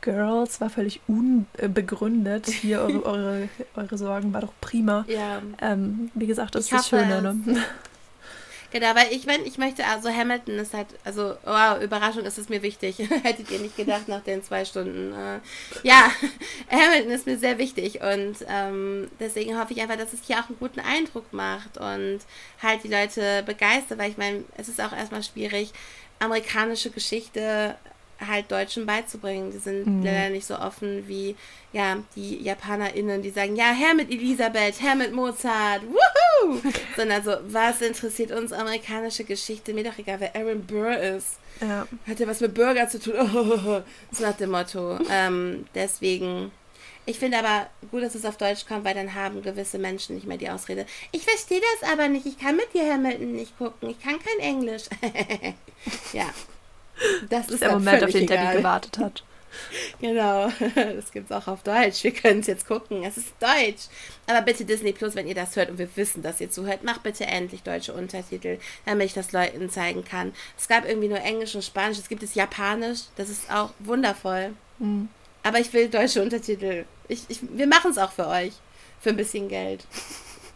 Girls, 0.00 0.60
war 0.60 0.70
völlig 0.70 1.00
unbegründet. 1.06 2.46
Hier, 2.46 2.80
eure, 2.80 3.04
eure, 3.04 3.48
eure 3.74 3.98
Sorgen 3.98 4.32
war 4.32 4.40
doch 4.40 4.52
prima. 4.60 5.04
Ja. 5.08 5.42
Ähm, 5.60 6.10
wie 6.14 6.26
gesagt, 6.26 6.54
das 6.54 6.66
Ich 6.66 6.72
ist 6.72 6.78
das 6.78 6.88
Schöne. 6.88 7.22
Ne? 7.22 7.62
Genau, 8.72 8.94
weil 8.94 9.12
ich 9.12 9.26
meine, 9.26 9.44
ich 9.44 9.58
möchte, 9.58 9.84
also 9.86 10.08
Hamilton 10.08 10.58
ist 10.58 10.74
halt, 10.74 10.88
also, 11.04 11.36
wow, 11.44 11.80
Überraschung 11.80 12.24
ist 12.24 12.38
es 12.38 12.48
mir 12.48 12.62
wichtig. 12.62 12.98
Hättet 13.22 13.50
ihr 13.50 13.60
nicht 13.60 13.76
gedacht 13.76 14.08
nach 14.08 14.22
den 14.22 14.42
zwei 14.42 14.64
Stunden. 14.64 15.12
Äh, 15.12 15.40
ja, 15.82 16.10
Hamilton 16.70 17.10
ist 17.10 17.26
mir 17.26 17.38
sehr 17.38 17.58
wichtig 17.58 18.00
und 18.00 18.36
ähm, 18.48 19.10
deswegen 19.20 19.58
hoffe 19.58 19.72
ich 19.72 19.80
einfach, 19.80 19.96
dass 19.96 20.12
es 20.12 20.20
hier 20.26 20.40
auch 20.40 20.48
einen 20.48 20.58
guten 20.58 20.80
Eindruck 20.80 21.32
macht 21.32 21.78
und 21.78 22.20
halt 22.62 22.82
die 22.84 22.88
Leute 22.88 23.42
begeistert, 23.44 23.98
weil 23.98 24.10
ich 24.10 24.18
meine, 24.18 24.44
es 24.56 24.68
ist 24.68 24.80
auch 24.80 24.92
erstmal 24.92 25.22
schwierig, 25.22 25.72
amerikanische 26.18 26.90
Geschichte 26.90 27.76
halt 28.24 28.50
Deutschen 28.50 28.86
beizubringen. 28.86 29.50
Die 29.50 29.58
sind 29.58 29.86
Mhm. 29.86 30.04
leider 30.04 30.30
nicht 30.30 30.46
so 30.46 30.56
offen 30.58 31.06
wie 31.08 31.36
ja 31.72 31.98
die 32.14 32.42
JapanerInnen, 32.42 33.22
die 33.22 33.30
sagen, 33.30 33.56
ja, 33.56 33.72
her 33.72 33.94
mit 33.94 34.10
Elisabeth, 34.10 34.80
her 34.82 34.94
mit 34.94 35.12
Mozart, 35.12 35.82
wuhu! 35.82 36.60
Sondern 36.96 37.22
so, 37.22 37.36
was 37.48 37.80
interessiert 37.82 38.30
uns 38.30 38.52
amerikanische 38.52 39.24
Geschichte? 39.24 39.74
Mir 39.74 39.84
doch 39.84 39.98
egal, 39.98 40.20
wer 40.20 40.34
Aaron 40.36 40.64
Burr 40.66 40.96
ist. 40.98 41.36
Ja. 41.60 41.86
Hat 42.06 42.20
ja 42.20 42.26
was 42.26 42.40
mit 42.40 42.54
Bürger 42.54 42.88
zu 42.88 43.00
tun. 43.00 43.14
Oh, 43.18 43.82
so 44.12 44.22
nach 44.22 44.36
dem 44.36 44.50
Motto. 44.50 44.98
Ähm, 45.10 45.66
deswegen. 45.74 46.50
Ich 47.08 47.20
finde 47.20 47.38
aber 47.38 47.68
gut, 47.92 48.02
dass 48.02 48.16
es 48.16 48.24
auf 48.24 48.36
Deutsch 48.36 48.66
kommt, 48.66 48.84
weil 48.84 48.94
dann 48.94 49.14
haben 49.14 49.40
gewisse 49.40 49.78
Menschen 49.78 50.16
nicht 50.16 50.26
mehr 50.26 50.38
die 50.38 50.50
Ausrede. 50.50 50.86
Ich 51.12 51.22
verstehe 51.24 51.60
das 51.80 51.88
aber 51.92 52.08
nicht. 52.08 52.26
Ich 52.26 52.36
kann 52.36 52.56
mit 52.56 52.74
dir 52.74 52.92
Hamilton 52.92 53.32
nicht 53.32 53.56
gucken. 53.58 53.90
Ich 53.90 54.00
kann 54.02 54.16
kein 54.18 54.40
Englisch. 54.40 54.82
ja. 56.12 56.24
Das 57.28 57.48
ist 57.48 57.62
der 57.62 57.72
Moment, 57.72 58.04
auf 58.04 58.10
den 58.10 58.26
Debbie 58.26 58.40
egal. 58.40 58.56
gewartet 58.56 58.98
hat. 58.98 59.22
Genau, 60.00 60.48
das 60.74 61.12
gibt's 61.12 61.32
auch 61.32 61.46
auf 61.46 61.62
Deutsch. 61.62 62.04
Wir 62.04 62.12
können 62.12 62.40
es 62.40 62.46
jetzt 62.46 62.66
gucken. 62.66 63.04
Es 63.04 63.16
ist 63.16 63.32
Deutsch. 63.40 63.86
Aber 64.26 64.42
bitte 64.42 64.64
Disney 64.64 64.92
Plus, 64.92 65.14
wenn 65.14 65.26
ihr 65.26 65.34
das 65.34 65.56
hört 65.56 65.70
und 65.70 65.78
wir 65.78 65.88
wissen, 65.96 66.22
dass 66.22 66.40
ihr 66.40 66.50
zuhört, 66.50 66.84
macht 66.84 67.02
bitte 67.02 67.26
endlich 67.26 67.62
deutsche 67.62 67.92
Untertitel, 67.92 68.58
damit 68.84 69.06
ich 69.06 69.14
das 69.14 69.32
Leuten 69.32 69.70
zeigen 69.70 70.04
kann. 70.04 70.32
Es 70.58 70.68
gab 70.68 70.86
irgendwie 70.86 71.08
nur 71.08 71.20
Englisch 71.20 71.54
und 71.54 71.64
Spanisch. 71.64 71.98
Es 71.98 72.08
gibt 72.08 72.22
es 72.22 72.34
Japanisch. 72.34 73.00
Das 73.16 73.28
ist 73.28 73.50
auch 73.50 73.70
wundervoll. 73.78 74.54
Mhm. 74.78 75.08
Aber 75.42 75.60
ich 75.60 75.72
will 75.72 75.88
deutsche 75.88 76.22
Untertitel. 76.22 76.84
Ich, 77.08 77.22
ich, 77.28 77.38
wir 77.42 77.66
machen 77.66 77.92
es 77.92 77.98
auch 77.98 78.12
für 78.12 78.26
euch. 78.26 78.52
Für 79.00 79.10
ein 79.10 79.16
bisschen 79.16 79.48
Geld. 79.48 79.86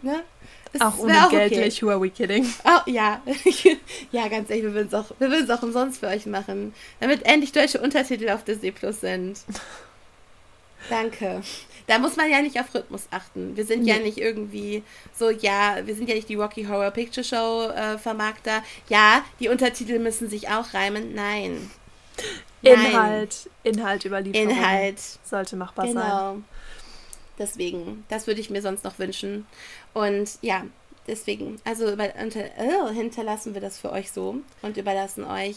Ne? 0.02 0.22
Es 0.72 0.80
Auch 0.80 0.98
ohne 0.98 1.26
Geld, 1.30 1.52
okay. 1.52 1.72
who 1.80 1.90
are 1.90 2.00
we 2.00 2.10
kidding? 2.10 2.46
Oh, 2.64 2.80
ja. 2.86 3.20
ja, 4.12 4.28
ganz 4.28 4.50
ehrlich, 4.50 4.64
wir 4.64 4.74
würden 4.74 4.88
es 4.88 4.94
auch, 4.94 5.10
wir 5.18 5.54
auch 5.54 5.62
umsonst 5.62 5.98
für 5.98 6.06
euch 6.06 6.26
machen. 6.26 6.74
Damit 7.00 7.26
endlich 7.26 7.50
deutsche 7.50 7.80
Untertitel 7.80 8.28
auf 8.30 8.44
Disney 8.44 8.70
Plus 8.70 9.00
sind. 9.00 9.40
Danke. 10.88 11.42
Da 11.88 11.98
muss 11.98 12.16
man 12.16 12.30
ja 12.30 12.40
nicht 12.40 12.58
auf 12.60 12.72
Rhythmus 12.72 13.08
achten. 13.10 13.56
Wir 13.56 13.66
sind 13.66 13.84
ja 13.84 13.96
Nee. 13.96 14.04
nicht 14.04 14.18
irgendwie 14.18 14.84
so, 15.12 15.30
ja, 15.30 15.78
wir 15.84 15.94
sind 15.96 16.08
ja 16.08 16.14
nicht 16.14 16.28
die 16.28 16.36
Rocky 16.36 16.64
Horror 16.64 16.92
Picture 16.92 17.24
Show 17.24 17.68
äh, 17.70 17.98
Vermarkter. 17.98 18.62
Ja, 18.88 19.24
die 19.40 19.48
Untertitel 19.48 19.98
müssen 19.98 20.30
sich 20.30 20.48
auch 20.48 20.72
reimen. 20.72 21.14
Nein. 21.14 21.70
Nein. 22.62 22.74
Inhalt, 22.74 23.50
Inhalt 23.64 24.04
überliefern. 24.04 24.50
Inhalt. 24.50 25.00
Sollte 25.24 25.56
machbar 25.56 25.86
sein. 25.86 25.94
Genau. 25.94 26.36
Deswegen, 27.40 28.04
das 28.10 28.26
würde 28.26 28.40
ich 28.40 28.50
mir 28.50 28.60
sonst 28.60 28.84
noch 28.84 28.98
wünschen. 28.98 29.46
Und 29.94 30.38
ja, 30.42 30.64
deswegen, 31.06 31.60
also 31.64 31.90
über, 31.92 32.08
unter, 32.22 32.40
äh, 32.44 32.92
hinterlassen 32.94 33.54
wir 33.54 33.60
das 33.60 33.78
für 33.78 33.90
euch 33.92 34.12
so 34.12 34.36
und 34.62 34.76
überlassen 34.76 35.24
euch 35.24 35.56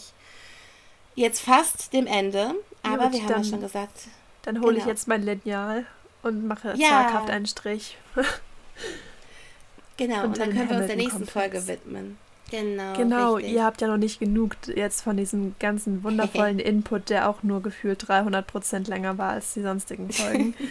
jetzt 1.14 1.40
fast 1.40 1.92
dem 1.92 2.06
Ende. 2.06 2.54
Aber 2.82 3.04
Gut, 3.04 3.12
wir 3.14 3.20
haben 3.20 3.28
ja 3.28 3.34
dann- 3.36 3.44
schon 3.44 3.60
gesagt, 3.60 4.08
Dann 4.42 4.60
hole 4.60 4.72
ich 4.74 4.80
Genau. 4.80 4.90
jetzt 4.90 5.08
mein 5.08 5.22
Lineal 5.22 5.86
und 6.22 6.46
mache 6.46 6.74
Ja. 6.76 6.88
zaghaft 6.88 7.30
einen 7.30 7.46
Strich. 7.46 7.96
genau, 9.96 10.20
Und 10.20 10.26
und, 10.26 10.38
dann 10.38 10.52
können 10.52 10.68
wir 10.70 10.76
uns 10.78 10.86
der 10.86 10.96
nächsten. 10.96 11.26
Folge 11.26 11.66
widmen. 11.66 12.18
Genau. 12.50 12.92
Genau, 12.94 13.34
richtig. 13.36 13.54
ihr 13.54 13.64
habt 13.64 13.80
ja 13.80 13.88
noch 13.88 13.96
nicht 13.96 14.20
genug 14.20 14.54
jetzt 14.74 15.00
von 15.00 15.16
diesem 15.16 15.54
ganzen 15.58 16.02
wundervollen 16.04 16.58
Input, 16.58 17.08
der 17.08 17.28
auch 17.28 17.42
nur 17.42 17.62
gefühlt 17.62 18.02
300% 18.06 18.88
länger 18.90 19.16
war 19.18 19.30
als 19.32 19.54
die 19.54 19.62
sonstigen 19.62 20.10
Folgen. 20.12 20.54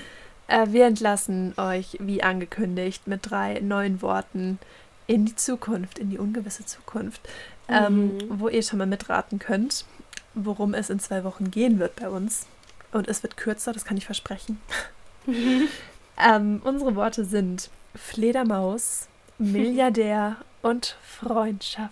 äh, 0.47 0.67
wir 0.69 0.85
entlassen 0.85 1.53
euch, 1.57 1.97
wie 1.99 2.23
angekündigt, 2.23 3.07
mit 3.07 3.29
drei 3.29 3.59
neuen 3.59 4.01
Worten 4.01 4.59
in 5.07 5.25
die 5.25 5.35
Zukunft, 5.35 5.99
in 5.99 6.09
die 6.09 6.17
ungewisse 6.17 6.65
Zukunft, 6.65 7.21
ähm, 7.67 8.17
Mhm. 8.17 8.39
wo 8.39 8.47
ihr 8.49 8.63
schon 8.63 8.79
mal 8.79 8.85
mitraten 8.87 9.39
könnt, 9.39 9.85
worum 10.33 10.73
es 10.73 10.89
in 10.89 10.99
zwei 10.99 11.23
Wochen 11.23 11.51
gehen 11.51 11.79
wird 11.79 11.95
bei 11.95 12.09
uns. 12.09 12.47
Und 12.91 13.07
es 13.07 13.23
wird 13.23 13.37
kürzer, 13.37 13.73
das 13.73 13.85
kann 13.85 13.97
ich 13.97 14.05
versprechen. 14.05 14.61
ähm, 16.17 16.61
unsere 16.63 16.95
Worte 16.95 17.25
sind 17.25 17.69
Fledermaus, 17.95 19.07
Milliardär 19.37 20.37
und 20.61 20.95
Freundschaft. 21.03 21.91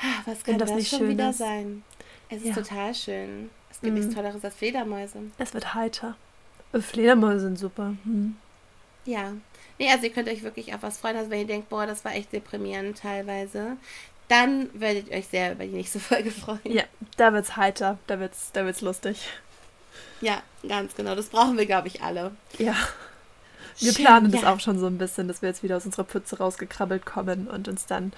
Ah, 0.00 0.22
Was 0.26 0.44
kann 0.44 0.58
das 0.58 0.68
das, 0.70 0.78
nicht 0.78 0.90
schon 0.90 0.98
schön 1.00 1.08
wieder 1.10 1.30
ist. 1.30 1.38
sein? 1.38 1.82
Es 2.28 2.38
ist 2.42 2.48
Ja. 2.48 2.54
total 2.54 2.94
schön. 2.94 3.50
Es 3.70 3.80
gibt 3.80 3.92
Mhm. 3.94 4.00
nichts 4.00 4.14
Tolleres 4.14 4.44
als 4.44 4.54
Fledermäuse. 4.54 5.18
Es 5.38 5.54
wird 5.54 5.74
heiter. 5.74 6.16
Äh, 6.74 6.80
Fledermäuse 6.80 7.40
sind 7.40 7.58
super. 7.58 7.94
Hm. 8.04 8.36
Ja. 9.06 9.32
Nee, 9.78 9.90
also 9.90 10.04
ihr 10.04 10.12
könnt 10.12 10.28
euch 10.28 10.42
wirklich 10.42 10.74
auf 10.74 10.82
was 10.82 10.98
freuen. 10.98 11.16
Also 11.16 11.30
wenn 11.30 11.40
ihr 11.40 11.46
denkt, 11.46 11.68
boah, 11.68 11.86
das 11.86 12.04
war 12.04 12.14
echt 12.14 12.32
deprimierend 12.32 12.98
teilweise, 12.98 13.76
dann 14.28 14.68
werdet 14.72 15.08
ihr 15.08 15.16
euch 15.16 15.28
sehr 15.28 15.52
über 15.52 15.64
die 15.64 15.72
nächste 15.72 16.00
Folge 16.00 16.30
freuen. 16.30 16.60
Ja, 16.64 16.84
da 17.16 17.32
wird's 17.32 17.56
heiter, 17.56 17.98
da 18.06 18.20
wird's, 18.20 18.50
da 18.52 18.64
wird's 18.64 18.80
lustig. 18.80 19.28
Ja, 20.20 20.42
ganz 20.66 20.94
genau. 20.94 21.14
Das 21.14 21.28
brauchen 21.28 21.56
wir, 21.58 21.66
glaube 21.66 21.88
ich, 21.88 22.02
alle. 22.02 22.32
Ja. 22.58 22.76
Wir 23.78 23.92
Schön, 23.92 24.04
planen 24.04 24.30
das 24.30 24.42
ja. 24.42 24.52
auch 24.52 24.60
schon 24.60 24.78
so 24.78 24.86
ein 24.86 24.98
bisschen, 24.98 25.26
dass 25.26 25.42
wir 25.42 25.48
jetzt 25.48 25.62
wieder 25.62 25.76
aus 25.76 25.84
unserer 25.84 26.04
Pütze 26.04 26.38
rausgekrabbelt 26.38 27.04
kommen 27.04 27.48
und 27.48 27.66
uns 27.66 27.86
dann 27.86 28.12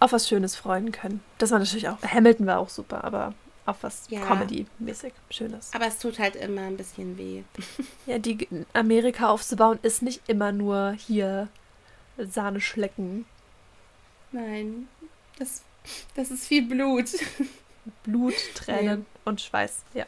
auf 0.00 0.12
was 0.12 0.28
Schönes 0.28 0.54
freuen 0.54 0.92
können. 0.92 1.20
Das 1.38 1.50
war 1.50 1.58
natürlich 1.58 1.88
auch, 1.88 2.00
Hamilton 2.02 2.46
war 2.46 2.58
auch 2.58 2.68
super, 2.68 3.04
aber 3.04 3.34
auf 3.68 3.82
was 3.82 4.04
Ja. 4.08 4.20
Comedy-mäßig 4.20 5.12
Schönes. 5.30 5.70
Aber 5.74 5.86
es 5.86 5.98
tut 5.98 6.18
halt 6.18 6.36
immer 6.36 6.62
ein 6.62 6.76
bisschen 6.76 7.18
weh. 7.18 7.42
Ja, 8.06 8.18
die 8.18 8.48
Amerika 8.72 9.28
aufzubauen 9.28 9.78
ist 9.82 10.02
nicht 10.02 10.22
immer 10.28 10.52
nur 10.52 10.92
hier 10.92 11.48
Sahne 12.16 12.60
schlecken, 12.60 13.26
Nein, 14.32 14.88
das, 15.38 15.62
das 16.14 16.30
ist 16.30 16.46
viel 16.46 16.62
Blut. 16.66 17.06
Blut, 18.04 18.34
Tränen 18.54 19.06
und 19.24 19.40
Schweiß. 19.40 19.82
Ja. 19.94 20.04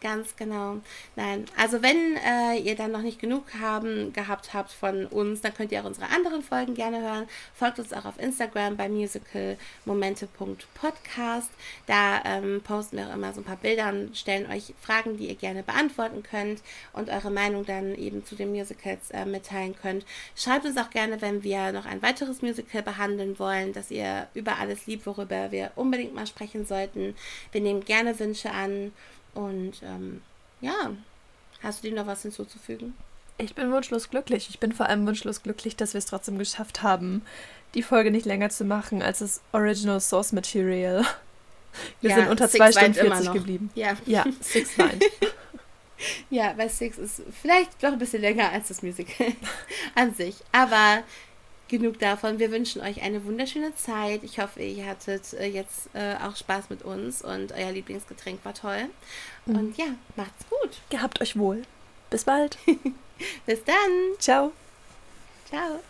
Ganz 0.00 0.36
genau. 0.36 0.76
Nein, 1.16 1.46
also 1.56 1.82
wenn 1.82 2.16
äh, 2.16 2.56
ihr 2.56 2.76
dann 2.76 2.92
noch 2.92 3.02
nicht 3.02 3.20
genug 3.20 3.42
haben, 3.58 4.12
gehabt 4.12 4.54
habt 4.54 4.70
von 4.70 5.06
uns, 5.06 5.40
dann 5.40 5.52
könnt 5.52 5.72
ihr 5.72 5.80
auch 5.80 5.86
unsere 5.86 6.08
anderen 6.10 6.42
Folgen 6.42 6.74
gerne 6.74 7.00
hören. 7.00 7.26
Folgt 7.52 7.80
uns 7.80 7.92
auch 7.92 8.04
auf 8.04 8.16
Instagram 8.20 8.76
bei 8.76 8.88
musicalmomente.podcast. 8.88 11.50
Da 11.86 12.22
ähm, 12.24 12.60
posten 12.62 12.96
wir 12.96 13.08
auch 13.08 13.14
immer 13.14 13.32
so 13.32 13.40
ein 13.40 13.44
paar 13.44 13.56
Bilder 13.56 13.88
und 13.88 14.16
stellen 14.16 14.48
euch 14.48 14.72
Fragen, 14.80 15.16
die 15.16 15.26
ihr 15.26 15.34
gerne 15.34 15.64
beantworten 15.64 16.22
könnt 16.22 16.62
und 16.92 17.08
eure 17.08 17.32
Meinung 17.32 17.66
dann 17.66 17.96
eben 17.96 18.24
zu 18.24 18.36
den 18.36 18.52
Musicals 18.52 19.10
äh, 19.10 19.24
mitteilen 19.24 19.74
könnt. 19.74 20.06
Schreibt 20.36 20.64
uns 20.64 20.76
auch 20.76 20.90
gerne, 20.90 21.20
wenn 21.20 21.42
wir 21.42 21.72
noch 21.72 21.86
ein 21.86 22.02
weiteres 22.02 22.40
Musical 22.40 22.84
behandeln 22.84 23.40
wollen, 23.40 23.72
dass 23.72 23.90
ihr 23.90 24.28
über 24.34 24.58
alles 24.58 24.86
liebt, 24.86 25.06
worüber 25.06 25.50
wir 25.50 25.72
unbedingt 25.74 26.14
mal 26.14 26.28
sprechen 26.28 26.64
sollten. 26.64 27.16
Wir 27.50 27.62
nehmen 27.62 27.84
gerne 27.84 28.16
Wünsche 28.20 28.52
an. 28.52 28.92
Und 29.38 29.74
ähm, 29.84 30.20
ja, 30.60 30.90
hast 31.62 31.84
du 31.84 31.88
dem 31.88 31.94
noch 31.96 32.08
was 32.08 32.22
hinzuzufügen? 32.22 32.94
Ich 33.38 33.54
bin 33.54 33.70
wunschlos 33.70 34.10
glücklich. 34.10 34.48
Ich 34.50 34.58
bin 34.58 34.72
vor 34.72 34.86
allem 34.86 35.06
wunschlos 35.06 35.44
glücklich, 35.44 35.76
dass 35.76 35.94
wir 35.94 35.98
es 35.98 36.06
trotzdem 36.06 36.38
geschafft 36.38 36.82
haben, 36.82 37.22
die 37.74 37.84
Folge 37.84 38.10
nicht 38.10 38.26
länger 38.26 38.50
zu 38.50 38.64
machen 38.64 39.00
als 39.00 39.20
das 39.20 39.40
Original 39.52 40.00
Source 40.00 40.32
Material. 40.32 41.04
Wir 42.00 42.10
Ja, 42.10 42.16
sind 42.16 42.28
unter 42.30 42.48
Six 42.48 42.58
2 42.58 42.72
Stunden 42.72 42.86
weint 42.86 42.96
immer 42.96 43.14
40 43.16 43.26
noch. 43.26 43.34
geblieben. 43.34 43.70
Ja, 43.76 43.96
Ja, 44.06 44.24
Six 44.40 44.76
weint. 44.78 45.04
ja, 46.30 46.54
weil 46.56 46.68
Six 46.68 46.98
ist 46.98 47.22
vielleicht 47.40 47.80
doch 47.84 47.92
ein 47.92 47.98
bisschen 47.98 48.22
länger 48.22 48.50
als 48.50 48.68
das 48.68 48.82
Musical 48.82 49.28
an 49.94 50.14
sich. 50.14 50.36
Aber 50.50 51.04
genug 51.68 51.98
davon. 51.98 52.38
Wir 52.38 52.50
wünschen 52.50 52.82
euch 52.82 53.02
eine 53.02 53.24
wunderschöne 53.24 53.74
Zeit. 53.74 54.24
Ich 54.24 54.38
hoffe, 54.38 54.62
ihr 54.62 54.86
hattet 54.86 55.32
äh, 55.34 55.46
jetzt 55.46 55.90
äh, 55.94 56.16
auch 56.22 56.36
Spaß 56.36 56.70
mit 56.70 56.82
uns 56.82 57.22
und 57.22 57.52
euer 57.52 57.72
Lieblingsgetränk 57.72 58.44
war 58.44 58.54
toll. 58.54 58.86
Mhm. 59.46 59.56
Und 59.56 59.78
ja, 59.78 59.86
macht's 60.16 60.44
gut. 60.48 60.78
Gehabt 60.90 61.20
euch 61.20 61.36
wohl. 61.36 61.62
Bis 62.10 62.24
bald. 62.24 62.58
Bis 63.46 63.64
dann. 63.64 64.18
Ciao. 64.18 64.52
Ciao. 65.48 65.80